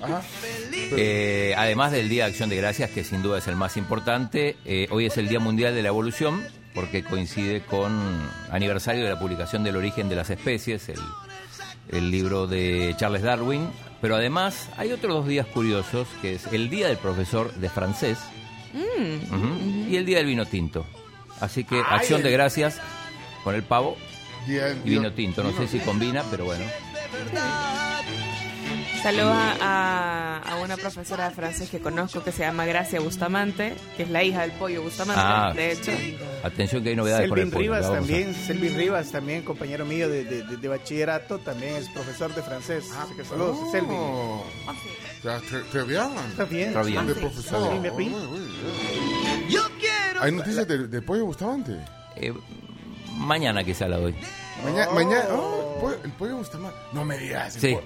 Ajá. 0.01 0.23
Eh, 0.97 1.55
además 1.57 1.93
del 1.93 2.09
Día 2.09 2.25
de 2.25 2.31
Acción 2.31 2.49
de 2.49 2.57
Gracias, 2.57 2.91
que 2.91 3.05
sin 3.05 3.23
duda 3.23 3.39
es 3.39 3.47
el 3.47 3.57
más 3.57 3.77
importante, 3.77 4.57
eh, 4.65 4.89
hoy 4.91 5.05
es 5.07 5.17
el 5.19 5.29
Día 5.29 5.39
Mundial 5.39 5.75
de 5.75 5.83
la 5.83 5.89
Evolución, 5.89 6.43
porque 6.75 7.05
coincide 7.05 7.61
con 7.61 7.93
aniversario 8.51 9.05
de 9.05 9.11
la 9.11 9.19
publicación 9.19 9.63
del 9.65 9.77
origen 9.77 10.09
de 10.09 10.17
las 10.17 10.31
especies, 10.31 10.89
el, 10.89 11.01
el 11.91 12.11
libro 12.11 12.47
de 12.47 12.95
Charles 12.99 13.23
Darwin. 13.23 13.69
Pero 14.01 14.15
además 14.17 14.69
hay 14.77 14.93
otros 14.93 15.13
dos 15.15 15.27
días 15.27 15.47
curiosos, 15.47 16.07
que 16.23 16.35
es 16.35 16.47
el 16.53 16.71
Día 16.71 16.87
del 16.89 16.99
Profesor 16.99 17.53
de 17.55 17.69
Francés 17.69 18.19
ujú, 18.75 19.89
y 19.91 19.97
el 19.97 20.07
Día 20.07 20.19
del 20.19 20.27
Vino 20.27 20.47
Tinto. 20.47 20.87
Así 21.41 21.65
que 21.65 21.81
Acción 21.81 22.23
de 22.23 22.31
Gracias 22.31 22.81
con 23.45 23.55
el 23.55 23.63
pavo 23.63 23.97
Día- 24.47 24.73
y 24.85 24.91
vino 24.91 25.13
tinto. 25.13 25.43
No 25.43 25.53
sé 25.57 25.69
si 25.69 25.79
combina, 25.81 26.25
pero 26.31 26.45
bueno. 26.47 26.65
Saludos 29.09 29.37
a, 29.63 30.43
a- 30.45 30.57
una 30.57 30.77
profesora 30.77 31.31
de 31.31 31.35
francés 31.35 31.71
que 31.71 31.81
conozco 31.81 32.23
que 32.23 32.31
se 32.31 32.41
llama 32.43 32.67
Gracia 32.67 33.01
Bustamante, 33.01 33.75
que 33.97 34.03
es 34.03 34.11
la 34.11 34.23
hija 34.23 34.43
del 34.43 34.51
pollo 34.53 34.83
Bustamante, 34.83 35.23
Ah, 35.25 35.53
de 35.55 35.73
hecho. 35.73 35.93
Atención 36.43 36.83
que 36.83 36.91
hay 36.91 36.97
novedades 36.97 37.25
el 37.25 37.31
Selvin 37.31 37.51
pollo. 37.51 37.63
Rivas 37.63 37.81
la 37.83 37.89
vamos 37.89 38.05
a- 38.05 38.07
también, 38.07 38.35
Selvin 38.35 38.77
Rivas 38.77 39.11
también, 39.11 39.43
compañero 39.45 39.87
mío 39.87 40.11
de, 40.11 40.25
de- 40.25 40.43
de- 40.43 40.57
de 40.59 40.69
bachillerato, 40.69 41.39
también 41.39 41.77
es 41.77 41.89
profesor 41.89 42.35
de 42.35 42.43
francés. 42.43 42.91
Así 42.99 43.15
que 43.15 43.25
saludos, 43.25 43.57
Oh. 43.59 43.73
Selvin. 43.73 43.99
Ya, 45.25 45.41
très 45.71 45.87
bien. 45.87 46.03
Está 46.31 46.45
bien. 46.45 46.69
Está 47.09 47.15
profesor. 47.21 47.73
Sí, 47.73 47.79
me 47.79 47.91
fui. 47.91 48.09
Uy, 48.09 48.13
uy, 48.15 48.41
uy. 49.51 49.59
¿Hay 50.21 50.33
noticias 50.33 50.69
de, 50.69 50.87
de 50.87 51.01
Pollo 51.03 51.25
Bustamante? 51.25 51.79
Eh, 52.17 52.35
mañana 53.17 53.65
quizá 53.65 53.89
la 53.89 53.97
doy. 53.99 54.15
Mañana, 54.65 54.91
mañana, 54.93 55.25
oh, 55.31 55.73
el 55.77 55.81
pollo, 55.81 55.99
el 56.05 56.11
pollo 56.13 56.37
Bustamante. 56.37 56.77
No 56.93 57.05
me 57.07 57.17
digas. 57.17 57.55
el 57.55 57.61
Sí. 57.61 57.79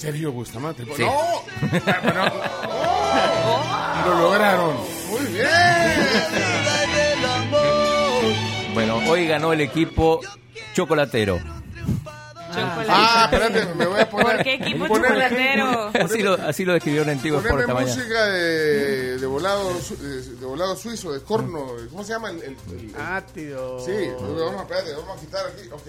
Sergio 0.00 0.32
Bustamante. 0.32 0.84
Sí. 0.96 1.02
¡No! 1.02 1.10
¡Oh! 1.12 1.44
Lo 4.06 4.18
lograron. 4.18 4.76
Muy 5.10 5.26
bien. 5.32 5.48
Bueno, 8.74 8.96
hoy 9.08 9.26
ganó 9.26 9.52
el 9.52 9.60
equipo 9.60 10.20
chocolatero. 10.74 11.38
Ah, 12.92 13.28
espérate, 13.30 13.74
me 13.74 13.86
voy 13.86 14.00
a 14.00 14.10
poner. 14.10 14.36
¿Por 14.36 14.44
qué 14.44 14.54
equipo 14.54 14.88
chocolatero? 14.88 15.90
Así 16.02 16.22
lo, 16.22 16.34
así 16.34 16.64
lo 16.64 16.72
describieron 16.72 17.10
en 17.10 17.20
Tigo 17.20 17.38
Sport 17.38 17.60
esta 17.60 17.74
mañana. 17.74 17.94
música 17.94 18.24
de, 18.26 19.18
de, 19.18 19.26
volado, 19.26 19.72
de, 19.74 20.46
volado 20.46 20.76
suizo, 20.76 21.12
de 21.12 21.20
corno. 21.22 21.66
¿Cómo 21.90 22.02
se 22.04 22.12
llama? 22.12 22.30
El, 22.30 22.36
el- 22.42 22.56
el- 22.72 22.94
Ah, 22.98 23.22
tío. 23.34 23.78
sí, 23.84 23.92
vamos 24.18 24.54
a, 24.56 24.62
espérate, 24.62 24.92
vamos 24.94 25.16
a 25.16 25.20
quitar 25.20 25.46
aquí. 25.46 25.68
Ok. 25.70 25.86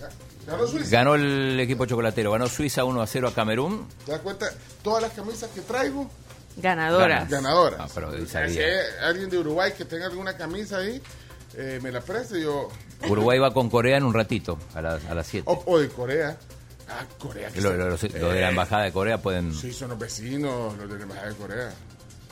Ya. 0.00 0.08
Ganó 0.46 0.66
Suiza. 0.66 0.90
Ganó 0.90 1.14
el 1.14 1.58
equipo 1.60 1.86
chocolatero. 1.86 2.32
Ganó 2.32 2.48
Suiza 2.48 2.84
1 2.84 3.00
a 3.02 3.06
0 3.06 3.28
a 3.28 3.34
Camerún. 3.34 3.86
¿Te 4.04 4.12
das 4.12 4.20
cuenta? 4.20 4.46
Todas 4.82 5.02
las 5.02 5.12
camisas 5.12 5.50
que 5.54 5.60
traigo, 5.60 6.10
Ganadora. 6.56 7.24
ganadoras. 7.30 7.80
Ah, 7.80 7.88
pero 7.94 8.12
Si 8.26 8.36
hay 8.36 8.58
alguien 9.02 9.30
de 9.30 9.38
Uruguay 9.38 9.72
que 9.76 9.84
tenga 9.84 10.06
alguna 10.06 10.36
camisa 10.36 10.78
ahí, 10.78 11.00
eh, 11.56 11.78
me 11.82 11.92
la 11.92 12.00
preste 12.00 12.40
yo. 12.42 12.68
Uruguay 13.08 13.38
va 13.38 13.52
con 13.54 13.70
Corea 13.70 13.96
en 13.96 14.04
un 14.04 14.14
ratito, 14.14 14.58
a 14.74 14.80
las, 14.82 15.04
a 15.06 15.14
las 15.14 15.26
7. 15.26 15.44
O, 15.48 15.62
o 15.66 15.78
de 15.78 15.88
Corea. 15.88 16.36
Ah, 16.88 17.04
Corea. 17.18 17.48
que 17.50 17.60
Lo, 17.60 17.70
se- 17.70 17.76
lo- 17.76 17.88
lo- 18.18 18.26
lo 18.28 18.32
de 18.34 18.40
la 18.40 18.48
embajada 18.50 18.82
de 18.84 18.92
Corea 18.92 19.18
pueden. 19.22 19.54
Sí, 19.54 19.72
son 19.72 19.90
los 19.90 19.98
vecinos, 19.98 20.76
los 20.76 20.88
de 20.90 20.96
la 20.96 21.02
embajada 21.04 21.28
de 21.28 21.34
Corea. 21.36 21.72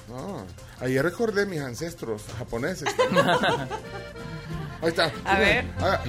No, 0.09 0.45
ayer 0.81 1.03
recordé 1.05 1.47
mis 1.47 1.61
ancestros 1.61 2.23
japoneses. 2.37 2.89
Ahí 4.83 4.89
está. 4.89 5.13
A 5.25 5.39
ver. 5.39 5.65
Ha, 5.79 6.03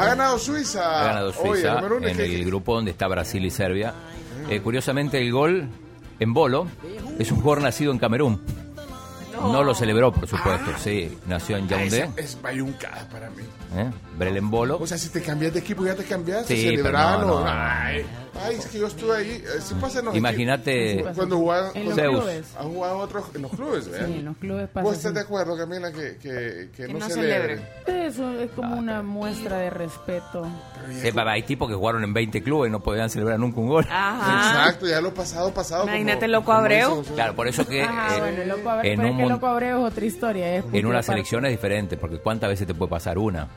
ha 0.00 0.06
ganado 0.06 0.38
Suiza. 0.38 1.00
Ha 1.00 1.04
ganado 1.04 1.32
Suiza 1.32 1.78
en 2.02 2.16
¿qué- 2.16 2.34
el 2.36 2.44
grupo 2.44 2.74
donde 2.74 2.90
está 2.90 3.06
Brasil 3.08 3.44
y 3.44 3.50
Serbia. 3.50 3.94
Eh, 4.48 4.60
curiosamente, 4.60 5.18
el 5.20 5.30
gol 5.32 5.68
en 6.18 6.32
bolo 6.34 6.66
es 7.18 7.30
un 7.30 7.40
jugador 7.40 7.62
nacido 7.62 7.92
en 7.92 7.98
Camerún. 7.98 8.40
No 9.40 9.62
lo 9.64 9.74
celebró, 9.74 10.12
por 10.12 10.26
supuesto. 10.26 10.70
Sí, 10.78 11.16
nació 11.26 11.56
en 11.56 11.64
Ah, 11.64 11.68
Yaoundé. 11.70 11.98
esa 12.04 12.20
Es 12.20 12.42
bayuncada 12.42 13.08
para 13.08 13.30
mí. 13.30 13.42
¿eh? 13.74 13.90
Brel 14.18 14.38
Bolo. 14.42 14.76
O 14.78 14.86
sea, 14.86 14.98
si 14.98 15.08
te 15.08 15.22
cambias 15.22 15.54
de 15.54 15.60
equipo, 15.60 15.84
ya 15.86 15.94
te 15.94 16.04
cambiaste. 16.04 16.54
Sí, 16.56 16.76
pero 16.82 16.92
no, 16.98 17.18
no, 17.20 17.26
no. 17.44 17.46
Ay, 18.42 18.56
es 18.56 18.66
que 18.66 18.78
yo 18.78 18.86
estuve 18.86 19.16
ahí. 19.16 19.30
eh, 19.30 19.60
Sí 19.60 19.74
pasa 19.80 19.98
en 20.00 20.06
los 20.06 20.16
Imagínate. 20.16 20.92
equipos. 20.94 21.16
Cuando 21.16 21.36
jugaban. 21.36 21.70
En 21.74 21.84
los 21.86 21.94
Zeus. 21.94 22.16
clubes. 22.20 22.46
Han 22.58 22.68
jugado 22.74 22.98
otros 22.98 23.24
en 23.34 23.42
los 23.42 23.50
clubes, 23.52 23.88
¿verdad? 23.90 24.06
Sí, 24.06 24.12
en 24.14 24.24
los 24.24 24.36
clubes 24.38 24.68
pasa 24.68 24.84
¿Vos 24.84 24.96
estás 24.96 25.14
de 25.14 25.20
acuerdo, 25.20 25.56
Camila, 25.56 25.92
que, 25.92 26.16
que, 26.16 26.68
que, 26.76 26.86
Que 26.86 26.92
no, 26.92 26.98
no 27.00 27.08
celebren? 27.08 27.60
Eso 27.86 28.30
es 28.40 28.50
como 28.52 28.76
una 28.76 29.02
muestra 29.02 29.58
de 29.58 29.70
respeto. 29.70 30.46
Sí, 31.00 31.08
hay 31.14 31.42
tipos 31.42 31.68
que 31.68 31.74
jugaron 31.74 32.02
en 32.04 32.12
20 32.14 32.42
clubes 32.42 32.68
y 32.68 32.72
no 32.72 32.80
podían 32.80 33.10
celebrar 33.10 33.38
nunca 33.38 33.60
un 33.60 33.68
gol. 33.68 33.86
Ajá. 33.90 34.62
Exacto, 34.64 34.86
ya 34.88 35.00
lo 35.00 35.12
pasado, 35.14 35.52
pasado. 35.52 35.84
Imagínate 35.84 36.20
como- 36.20 36.32
Loco 36.32 36.52
Abreu. 36.52 37.02
hizo- 37.02 37.14
Claro, 37.14 37.34
por 37.36 37.46
eso 37.48 37.66
que 37.66 37.82
Ajá, 37.82 38.16
eh, 38.16 38.20
bueno, 38.20 38.44
loco, 38.56 38.70
a 38.70 38.76
ver, 38.76 38.86
en, 38.86 39.00
un 39.00 39.16
que 39.18 39.26
loco 39.26 39.46
Abreu 39.46 39.78
es 39.86 39.92
otra 39.92 40.04
historia. 40.04 40.56
Es 40.56 40.64
en 40.72 40.86
una 40.86 41.02
selección 41.02 41.44
es 41.44 41.50
diferente, 41.52 41.96
porque 41.96 42.18
¿cuántas 42.18 42.48
veces 42.50 42.66
te 42.66 42.74
puede 42.74 42.90
pasar 42.90 43.18
una? 43.18 43.48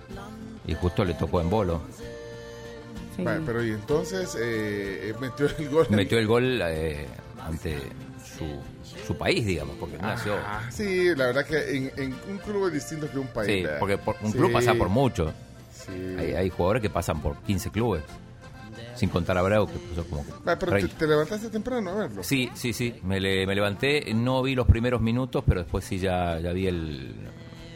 Y 0.67 0.73
justo 0.75 1.03
le 1.03 1.13
tocó 1.13 1.41
en 1.41 1.49
bolo. 1.49 1.81
Vale, 3.17 3.41
pero 3.45 3.63
y 3.63 3.71
entonces 3.71 4.35
eh, 4.39 5.09
eh, 5.09 5.13
metió 5.19 5.47
el 5.57 5.69
gol. 5.69 5.87
Metió 5.89 6.17
el 6.17 6.27
gol 6.27 6.61
eh, 6.63 7.05
ante 7.41 7.77
su, 8.37 8.45
su 9.05 9.15
país, 9.17 9.45
digamos, 9.45 9.75
porque 9.79 9.97
no 9.97 10.03
nació. 10.07 10.35
Ah, 10.45 10.61
sí, 10.71 11.13
la 11.15 11.27
verdad 11.27 11.45
que 11.45 11.77
en, 11.77 11.91
en 11.97 12.15
un 12.29 12.37
club 12.39 12.67
es 12.67 12.73
distinto 12.73 13.09
que 13.11 13.19
un 13.19 13.27
país. 13.27 13.47
Sí, 13.51 13.61
¿verdad? 13.63 13.79
porque 13.79 13.97
por- 13.97 14.15
un 14.21 14.31
Sí, 14.31 14.37
club 14.37 14.51
pasa 14.51 14.73
por 14.75 14.89
mucho. 14.89 15.31
Sí. 15.73 15.91
Hay, 16.17 16.31
hay 16.33 16.49
jugadores 16.49 16.81
que 16.81 16.89
pasan 16.89 17.21
por 17.21 17.35
15 17.43 17.69
clubes. 17.71 18.03
Sin 18.95 19.09
contar 19.09 19.35
a 19.37 19.39
Abreu, 19.41 19.65
que 19.67 19.73
pasó 19.89 20.03
como 20.07 20.23
Vale, 20.45 20.57
pero 20.59 20.71
te, 20.73 20.79
30. 20.79 20.97
te 20.97 21.07
levantaste 21.07 21.49
temprano 21.49 21.89
a 21.89 21.95
verlo. 21.95 22.23
Sí, 22.23 22.49
sí, 22.53 22.73
sí. 22.73 22.95
Me, 23.03 23.19
le- 23.19 23.45
me 23.47 23.55
levanté, 23.55 24.13
no 24.13 24.41
vi 24.43 24.53
los 24.55 24.67
primeros 24.67 25.01
minutos, 25.01 25.43
pero 25.47 25.61
después 25.61 25.83
sí 25.83 25.97
ya, 25.97 26.39
ya 26.39 26.51
vi 26.53 26.67
el 26.67 27.13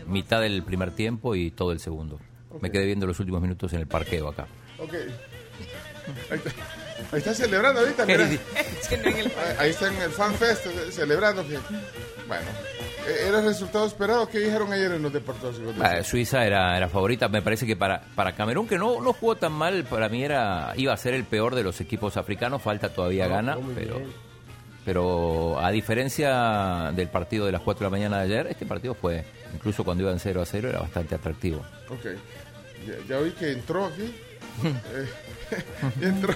mitad 0.08 0.42
del 0.42 0.62
primer 0.64 0.92
tiempo 0.92 1.36
y 1.36 1.50
todo 1.52 1.72
el 1.72 1.80
segundo. 1.80 2.20
Me 2.62 2.72
quedé 2.72 2.86
viendo 2.86 3.06
los 3.08 3.20
últimos 3.20 3.42
minutos 3.42 3.74
en 3.74 3.80
el 3.80 3.88
parqueo 3.88 4.30
acá. 4.30 4.48
Ok. 4.80 4.94
Ahí 6.32 6.38
está, 6.38 6.50
ahí 7.12 7.18
está 7.20 7.34
celebrando 7.34 7.82
ahorita, 7.82 8.06
mira. 8.06 8.26
Ahí, 9.60 9.70
está 9.72 9.88
en 9.88 10.02
el 10.02 10.12
Fan 10.12 10.34
Fest 10.36 10.66
eh, 10.68 10.92
celebrando. 10.92 11.44
que- 11.46 11.58
Bueno, 12.28 12.46
eh, 13.08 13.26
¿era 13.28 13.40
el 13.40 13.46
resultado 13.46 13.86
esperado? 13.86 14.28
¿Qué 14.30 14.40
dijeron 14.40 14.72
ayer 14.72 14.92
en 14.94 15.02
los 15.02 15.12
deportes? 15.12 15.56
Ah, 15.82 16.02
Suiza 16.04 16.46
era, 16.46 16.78
era 16.78 16.88
favorita, 16.90 17.28
me 17.28 17.42
parece 17.42 17.66
que 17.66 17.76
para, 17.76 18.02
para 18.16 18.34
Camerún, 18.36 18.68
que 18.68 18.78
no, 18.78 19.02
no 19.02 19.14
jugó 19.14 19.36
tan 19.36 19.52
mal, 19.52 19.84
para 19.86 20.08
mí 20.10 20.24
era 20.24 20.74
iba 20.78 20.94
a 20.94 20.98
ser 20.98 21.14
el 21.14 21.24
peor 21.26 21.56
de 21.56 21.64
los 21.64 21.82
equipos 21.82 22.16
africanos, 22.18 22.62
falta 22.62 22.90
todavía 22.90 23.28
gana, 23.28 23.58
pero, 23.76 24.02
pero 24.86 25.60
a 25.60 25.72
diferencia 25.72 26.92
del 26.96 27.10
partido 27.10 27.46
de 27.46 27.52
las 27.52 27.62
4 27.62 27.80
de 27.80 27.86
la 27.86 27.90
mañana 27.98 28.18
de 28.20 28.24
ayer, 28.26 28.48
este 28.48 28.66
partido 28.66 28.94
fue, 28.94 29.26
incluso 29.54 29.84
cuando 29.84 30.04
iban 30.04 30.20
0 30.20 30.42
a 30.42 30.46
0, 30.46 30.70
era 30.70 30.80
bastante 30.80 31.16
atractivo. 31.16 31.66
Ok. 31.90 32.06
Ya, 32.88 32.94
ya 33.10 33.18
oí 33.18 33.32
que 33.32 33.52
entró 33.52 33.86
aquí. 33.88 34.16
Eh, 34.64 35.10
entró. 36.02 36.34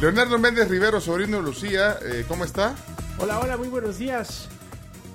Leonardo 0.00 0.38
Méndez 0.38 0.68
Rivero, 0.68 1.00
sobrino 1.00 1.38
de 1.38 1.42
Lucía, 1.42 1.98
eh, 2.04 2.24
¿cómo 2.28 2.44
está? 2.44 2.74
Hola, 3.18 3.38
hola, 3.40 3.56
muy 3.56 3.68
buenos 3.68 3.98
días. 3.98 4.48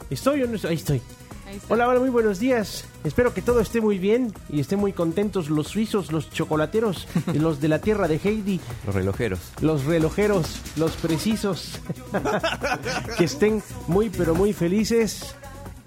¿Estoy 0.10 0.42
o 0.44 0.48
no 0.48 0.56
estoy? 0.56 0.72
Ahí 0.72 0.76
estoy. 0.78 1.02
Ahí. 1.48 1.62
Hola, 1.70 1.88
hola, 1.88 2.00
muy 2.00 2.10
buenos 2.10 2.40
días. 2.40 2.86
Espero 3.04 3.34
que 3.34 3.42
todo 3.44 3.60
esté 3.60 3.80
muy 3.80 4.00
bien 4.00 4.34
y 4.50 4.60
estén 4.60 4.80
muy 4.80 4.92
contentos 4.92 5.50
los 5.50 5.68
suizos, 5.68 6.12
los 6.12 6.32
chocolateros, 6.32 7.08
y 7.34 7.38
los 7.40 7.62
de 7.62 7.68
la 7.68 7.80
tierra 7.80 8.08
de 8.08 8.20
Heidi, 8.24 8.60
Los 8.86 8.96
relojeros. 8.96 9.40
los 9.62 9.86
relojeros, 9.86 10.48
los 10.78 10.94
precisos. 10.94 11.80
que 13.18 13.24
estén 13.26 13.62
muy, 13.88 14.10
pero 14.10 14.34
muy 14.34 14.52
felices. 14.54 15.36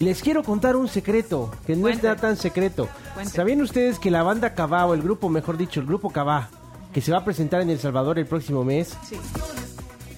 Les 0.01 0.23
quiero 0.23 0.43
contar 0.43 0.77
un 0.77 0.89
secreto, 0.89 1.51
que 1.67 1.77
no 1.77 1.83
Cuente. 1.83 2.09
está 2.09 2.21
tan 2.21 2.37
secreto. 2.37 2.89
Cuente. 3.15 3.33
¿Sabían 3.33 3.61
ustedes 3.63 3.99
que 3.99 4.11
la 4.11 4.23
banda 4.23 4.55
Cabá, 4.55 4.87
o 4.87 4.95
el 4.95 5.03
grupo, 5.03 5.29
mejor 5.29 5.57
dicho, 5.57 5.81
el 5.81 5.87
grupo 5.87 6.11
Cabá, 6.11 6.49
que 6.93 7.01
se 7.01 7.13
va 7.13 7.19
a 7.19 7.25
presentar 7.25 7.61
en 7.61 7.71
El 7.71 7.79
Salvador 7.79 8.19
el 8.19 8.27
próximo 8.27 8.65
mes. 8.65 8.97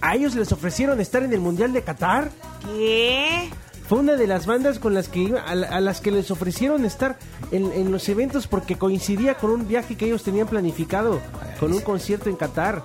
¿A 0.01 0.15
ellos 0.15 0.35
les 0.35 0.51
ofrecieron 0.53 1.01
estar 1.01 1.23
en 1.23 1.33
el 1.33 1.41
Mundial 1.41 1.73
de 1.73 1.83
Qatar? 1.83 2.31
¿Qué? 2.65 3.49
Fue 3.89 3.99
una 3.99 4.15
de 4.15 4.27
las 4.27 4.47
bandas 4.47 4.79
con 4.79 4.95
las 4.95 5.09
que 5.09 5.21
iba- 5.21 5.41
a, 5.41 5.51
a 5.53 5.81
las 5.81 6.01
que 6.01 6.11
les 6.11 6.31
ofrecieron 6.31 6.85
estar 6.85 7.19
en, 7.53 7.71
en 7.73 7.93
los 7.93 8.09
eventos 8.09 8.47
porque 8.49 8.77
coincidía 8.77 9.35
con 9.35 9.51
un 9.51 9.69
viaje 9.69 9.97
que 9.97 10.07
ellos 10.07 10.23
tenían 10.25 10.49
planificado, 10.49 11.21
con 11.61 11.73
un 11.73 11.81
concierto 11.81 12.29
en 12.29 12.37
Qatar. 12.37 12.83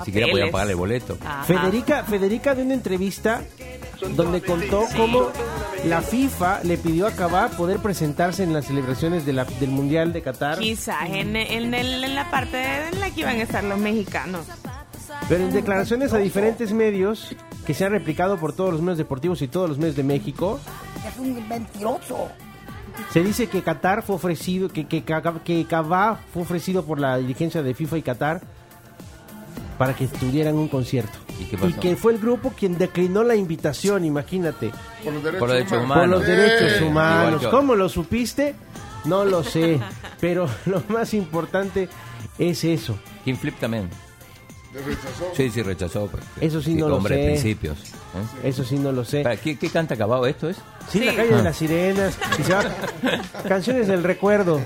Ni 0.00 0.04
siquiera 0.06 0.26
podían 0.30 0.50
pagar 0.50 0.70
el 0.70 0.76
boleto. 0.76 1.16
Ajá. 1.24 1.44
Federica, 1.44 2.04
Federica 2.04 2.54
de 2.54 2.62
una 2.62 2.74
entrevista 2.74 3.42
donde 4.16 4.42
contó 4.42 4.84
cómo 4.96 5.28
la 5.84 6.00
FIFA 6.02 6.60
le 6.64 6.76
pidió 6.78 7.06
a 7.06 7.12
Cabá 7.12 7.48
poder 7.50 7.78
presentarse 7.78 8.42
en 8.42 8.52
las 8.52 8.66
celebraciones 8.66 9.24
de 9.26 9.32
la- 9.32 9.44
del 9.44 9.70
Mundial 9.70 10.12
de 10.12 10.22
Qatar, 10.22 10.58
Quizás 10.58 11.08
en, 11.08 11.36
en, 11.36 11.74
el- 11.74 12.04
en 12.04 12.14
la 12.14 12.30
parte 12.30 12.88
en 12.92 13.00
la 13.00 13.10
que 13.10 13.20
iban 13.20 13.36
a 13.36 13.42
estar 13.42 13.62
los 13.64 13.78
mexicanos. 13.78 14.46
pero 15.28 15.44
en 15.44 15.52
declaraciones 15.52 16.12
a 16.12 16.18
diferentes 16.18 16.72
medios 16.72 17.34
que 17.66 17.74
se 17.74 17.84
han 17.84 17.92
replicado 17.92 18.38
por 18.38 18.54
todos 18.54 18.72
los 18.72 18.80
medios 18.80 18.98
deportivos 18.98 19.40
y 19.42 19.48
todos 19.48 19.68
los 19.68 19.78
medios 19.78 19.94
de 19.96 20.02
México, 20.02 20.58
Es 21.06 21.16
un 21.18 21.48
mentiroso. 21.48 22.28
se 23.12 23.22
dice 23.22 23.46
que 23.46 23.62
Qatar 23.62 24.02
fue 24.02 24.16
ofrecido, 24.16 24.68
que, 24.68 24.86
que, 24.86 25.04
que 25.04 25.64
Cabá 25.66 26.20
fue 26.32 26.42
ofrecido 26.42 26.84
por 26.84 26.98
la 27.00 27.16
dirigencia 27.18 27.62
de 27.62 27.72
FIFA 27.74 27.98
y 27.98 28.02
Qatar 28.02 28.40
para 29.82 29.96
que 29.96 30.04
estuvieran 30.04 30.54
en 30.54 30.60
un 30.60 30.68
concierto. 30.68 31.18
¿Y 31.40 31.44
qué 31.46 31.58
pasó? 31.58 31.80
que 31.80 31.96
fue 31.96 32.12
el 32.12 32.18
grupo 32.20 32.50
quien 32.56 32.78
declinó 32.78 33.24
la 33.24 33.34
invitación, 33.34 34.04
imagínate. 34.04 34.70
Por 35.02 35.12
los 35.12 35.24
derechos, 35.24 35.40
Por 35.40 35.48
los 35.48 35.56
derechos 35.56 35.82
humanos. 35.82 35.98
Por 35.98 36.08
los 36.08 36.26
derechos 36.26 36.80
humanos. 36.82 37.46
¿Cómo 37.48 37.74
lo 37.74 37.88
supiste? 37.88 38.54
No 39.06 39.24
lo 39.24 39.42
sé. 39.42 39.80
Pero 40.20 40.48
lo 40.66 40.84
más 40.88 41.14
importante 41.14 41.88
es 42.38 42.62
eso. 42.62 42.96
King 43.24 43.34
Flip 43.34 43.58
también. 43.58 43.88
Rechazó. 44.72 45.32
Sí, 45.36 45.50
sí, 45.50 45.62
rechazó. 45.62 46.06
porque- 46.06 46.26
Eso 46.40 46.62
sí 46.62 46.74
no 46.74 46.88
lo 46.88 46.96
hombre 46.98 47.16
de 47.16 47.22
sé. 47.22 47.28
principios. 47.32 47.78
¿eh? 47.80 48.48
Eso 48.48 48.62
sí 48.62 48.76
no 48.78 48.92
lo 48.92 49.04
sé. 49.04 49.24
¿Qué, 49.42 49.58
qué 49.58 49.68
canta 49.68 49.94
acabado 49.94 50.26
esto 50.26 50.48
es? 50.48 50.58
Sí, 50.88 51.00
la 51.00 51.14
calle 51.16 51.34
de 51.34 51.42
las 51.42 51.56
sirenas. 51.56 52.16
Canciones 53.48 53.88
del 53.88 54.02
recuerdo. 54.04 54.60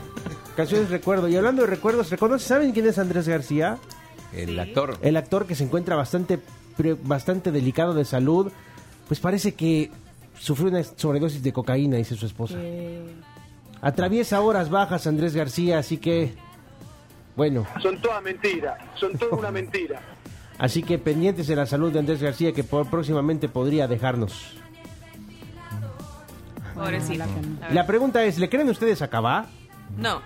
Canciones 0.57 0.89
del 0.91 0.99
recuerdo. 0.99 1.29
Y 1.29 1.37
hablando 1.37 1.63
de 1.63 1.69
recuerdos, 1.69 2.11
¿reconoce- 2.11 2.47
¿saben 2.47 2.73
quién 2.73 2.87
es 2.87 2.99
Andrés 2.99 3.27
García? 3.29 3.79
El 4.35 4.59
actor. 4.59 4.99
El 5.03 5.17
actor 5.17 5.47
que 5.47 5.55
se 5.55 5.65
encuentra 5.65 5.97
bastante, 5.97 6.39
pre- 6.77 6.95
bastante 7.03 7.53
delicado 7.53 7.95
de 7.95 8.05
salud. 8.05 8.51
Pues 9.09 9.21
parece 9.21 9.55
que 9.55 9.91
sufrió 10.39 10.69
una 10.69 10.83
sobredosis 10.83 11.43
de 11.43 11.53
cocaína, 11.53 11.97
dice 11.97 12.17
su 12.17 12.27
esposa. 12.27 12.57
Atraviesa 13.81 14.41
horas 14.41 14.69
bajas 14.71 15.07
Andrés 15.07 15.35
García, 15.35 15.79
así 15.79 15.99
que... 15.99 16.35
Bueno, 17.37 17.67
Son 17.83 18.01
todas 18.01 18.23
mentiras, 18.23 18.79
son 18.95 19.13
toda 19.13 19.37
una 19.37 19.51
mentira. 19.51 20.01
así 20.59 20.83
que 20.83 20.99
pendientes 20.99 21.47
de 21.47 21.55
la 21.55 21.67
salud 21.67 21.93
de 21.93 21.99
Andrés 21.99 22.23
García 22.23 22.53
que 22.53 22.65
por, 22.65 22.89
próximamente 22.89 23.49
podría 23.49 23.87
dejarnos. 23.87 24.55
Pobrecito. 26.75 27.25
La 27.71 27.87
pregunta 27.87 28.25
es, 28.25 28.39
¿le 28.39 28.49
creen 28.49 28.69
ustedes 28.69 29.01
a 29.03 29.09
Cabá? 29.09 29.47
No. 29.97 30.21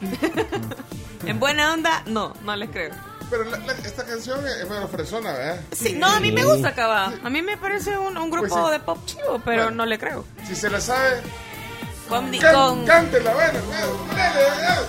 en 1.26 1.38
buena 1.40 1.72
onda, 1.72 2.02
no, 2.06 2.32
no 2.44 2.56
les 2.56 2.70
creo. 2.70 2.92
Pero 3.30 3.44
la- 3.44 3.58
la- 3.58 3.72
esta 3.72 4.04
canción 4.04 4.46
es 4.46 4.68
medio 4.68 4.86
fresona, 4.88 5.32
¿verdad? 5.32 5.60
Sí, 5.72 5.94
no, 5.98 6.06
a 6.08 6.20
mí 6.20 6.30
me 6.32 6.44
gusta 6.44 6.74
Cabá. 6.74 7.12
A 7.24 7.30
mí 7.30 7.42
me 7.42 7.56
parece 7.56 7.96
un, 7.98 8.16
un 8.16 8.30
grupo 8.30 8.48
Pues 8.48 8.64
sí. 8.66 8.70
de 8.72 8.80
pop 8.80 8.98
chivo, 9.06 9.40
pero 9.44 9.62
Bueno. 9.64 9.76
no 9.78 9.86
le 9.86 9.98
creo. 9.98 10.24
Si 10.46 10.54
se 10.54 10.68
la 10.70 10.80
sabe, 10.80 11.20
Con, 12.08 12.30
can- 12.38 12.54
con- 12.54 12.84
cántela, 12.84 13.32
bueno, 13.34 13.58
bueno, 13.66 13.86
dale, 14.14 14.40
dale. 14.62 14.86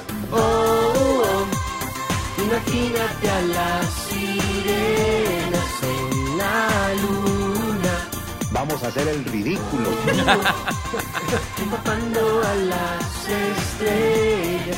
Imagínate 2.38 3.30
a 3.32 3.42
las 3.42 3.90
sirenas 4.10 5.84
en 5.84 6.38
la 6.38 6.94
luna, 7.02 8.10
Vamos 8.52 8.84
a 8.84 8.88
hacer 8.88 9.08
el 9.08 9.26
ridículo. 9.26 9.90
empapando 11.62 12.42
a 12.46 12.56
las 12.56 13.28
estrellas. 13.28 14.78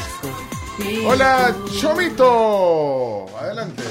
Hola, 1.05 1.55
Chomito. 1.79 3.25
Adelante. 3.39 3.83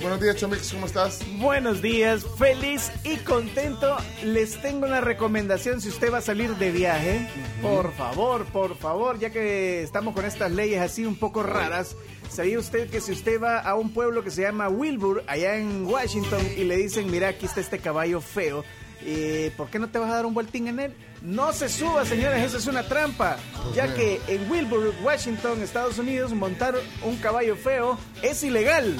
Buenos 0.00 0.20
días, 0.20 0.36
Chomix, 0.36 0.72
¿cómo 0.72 0.86
estás? 0.86 1.20
Buenos 1.38 1.82
días, 1.82 2.24
feliz 2.38 2.90
y 3.02 3.16
contento. 3.16 3.96
Les 4.22 4.60
tengo 4.62 4.86
una 4.86 5.02
recomendación 5.02 5.82
si 5.82 5.88
usted 5.88 6.12
va 6.12 6.18
a 6.18 6.22
salir 6.22 6.56
de 6.56 6.70
viaje. 6.70 7.28
Por 7.60 7.92
favor, 7.92 8.46
por 8.46 8.76
favor, 8.76 9.18
ya 9.18 9.30
que 9.30 9.82
estamos 9.82 10.14
con 10.14 10.24
estas 10.24 10.52
leyes 10.52 10.80
así 10.80 11.04
un 11.04 11.16
poco 11.16 11.42
raras. 11.42 11.96
¿Sabía 12.30 12.58
usted 12.58 12.88
que 12.88 13.00
si 13.00 13.12
usted 13.12 13.42
va 13.42 13.58
a 13.58 13.74
un 13.74 13.92
pueblo 13.92 14.24
que 14.24 14.30
se 14.30 14.42
llama 14.42 14.68
Wilbur, 14.68 15.24
allá 15.26 15.56
en 15.56 15.84
Washington, 15.84 16.40
y 16.56 16.64
le 16.64 16.76
dicen, 16.76 17.10
mira, 17.10 17.28
aquí 17.28 17.44
está 17.46 17.60
este 17.60 17.78
caballo 17.78 18.20
feo, 18.20 18.64
eh, 19.02 19.52
¿por 19.56 19.68
qué 19.68 19.78
no 19.78 19.90
te 19.90 19.98
vas 19.98 20.10
a 20.10 20.14
dar 20.14 20.26
un 20.26 20.32
vueltín 20.34 20.68
en 20.68 20.80
él? 20.80 20.94
No 21.24 21.54
se 21.54 21.70
suba, 21.70 22.04
señores, 22.04 22.44
eso 22.44 22.58
es 22.58 22.66
una 22.66 22.82
trampa, 22.82 23.38
ya 23.74 23.94
que 23.94 24.20
en 24.28 24.50
Wilbur, 24.50 24.94
Washington, 25.02 25.62
Estados 25.62 25.96
Unidos, 25.96 26.32
montar 26.34 26.74
un 27.02 27.16
caballo 27.16 27.56
feo 27.56 27.98
es 28.20 28.44
ilegal. 28.44 28.94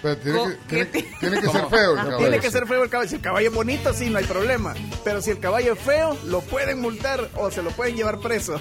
Pero 0.00 0.16
tiene 0.16 0.38
que, 0.40 0.56
tiene, 0.66 0.90
¿qué? 0.90 1.12
tiene 1.20 1.40
que 1.42 1.48
ser 1.48 1.66
feo 1.70 1.90
el 1.90 1.96
caballo. 1.96 2.16
Tiene 2.16 2.40
que 2.40 2.50
ser 2.50 2.66
feo 2.66 2.82
el 2.82 2.88
caballo. 2.88 3.10
Si 3.10 3.16
el 3.16 3.20
caballo 3.20 3.48
es 3.50 3.54
bonito, 3.54 3.92
sí, 3.92 4.08
no 4.08 4.16
hay 4.16 4.24
problema. 4.24 4.72
Pero 5.04 5.20
si 5.20 5.30
el 5.30 5.38
caballo 5.38 5.74
es 5.74 5.78
feo, 5.78 6.16
lo 6.24 6.40
pueden 6.40 6.80
multar 6.80 7.28
o 7.34 7.50
se 7.50 7.62
lo 7.62 7.70
pueden 7.70 7.96
llevar 7.96 8.18
preso. 8.20 8.58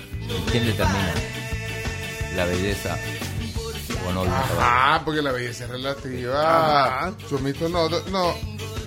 ¿Quién 0.51 0.65
determina 0.65 1.13
la 2.35 2.43
belleza 2.43 2.97
o 4.05 4.11
no? 4.11 4.25
Ah, 4.27 5.01
porque 5.05 5.21
la 5.21 5.31
belleza 5.31 5.63
es 5.63 5.69
relativa. 5.69 6.97
Ajá. 6.97 7.13
Chomito, 7.29 7.69
no, 7.69 7.87
no, 7.87 8.01
no. 8.11 8.35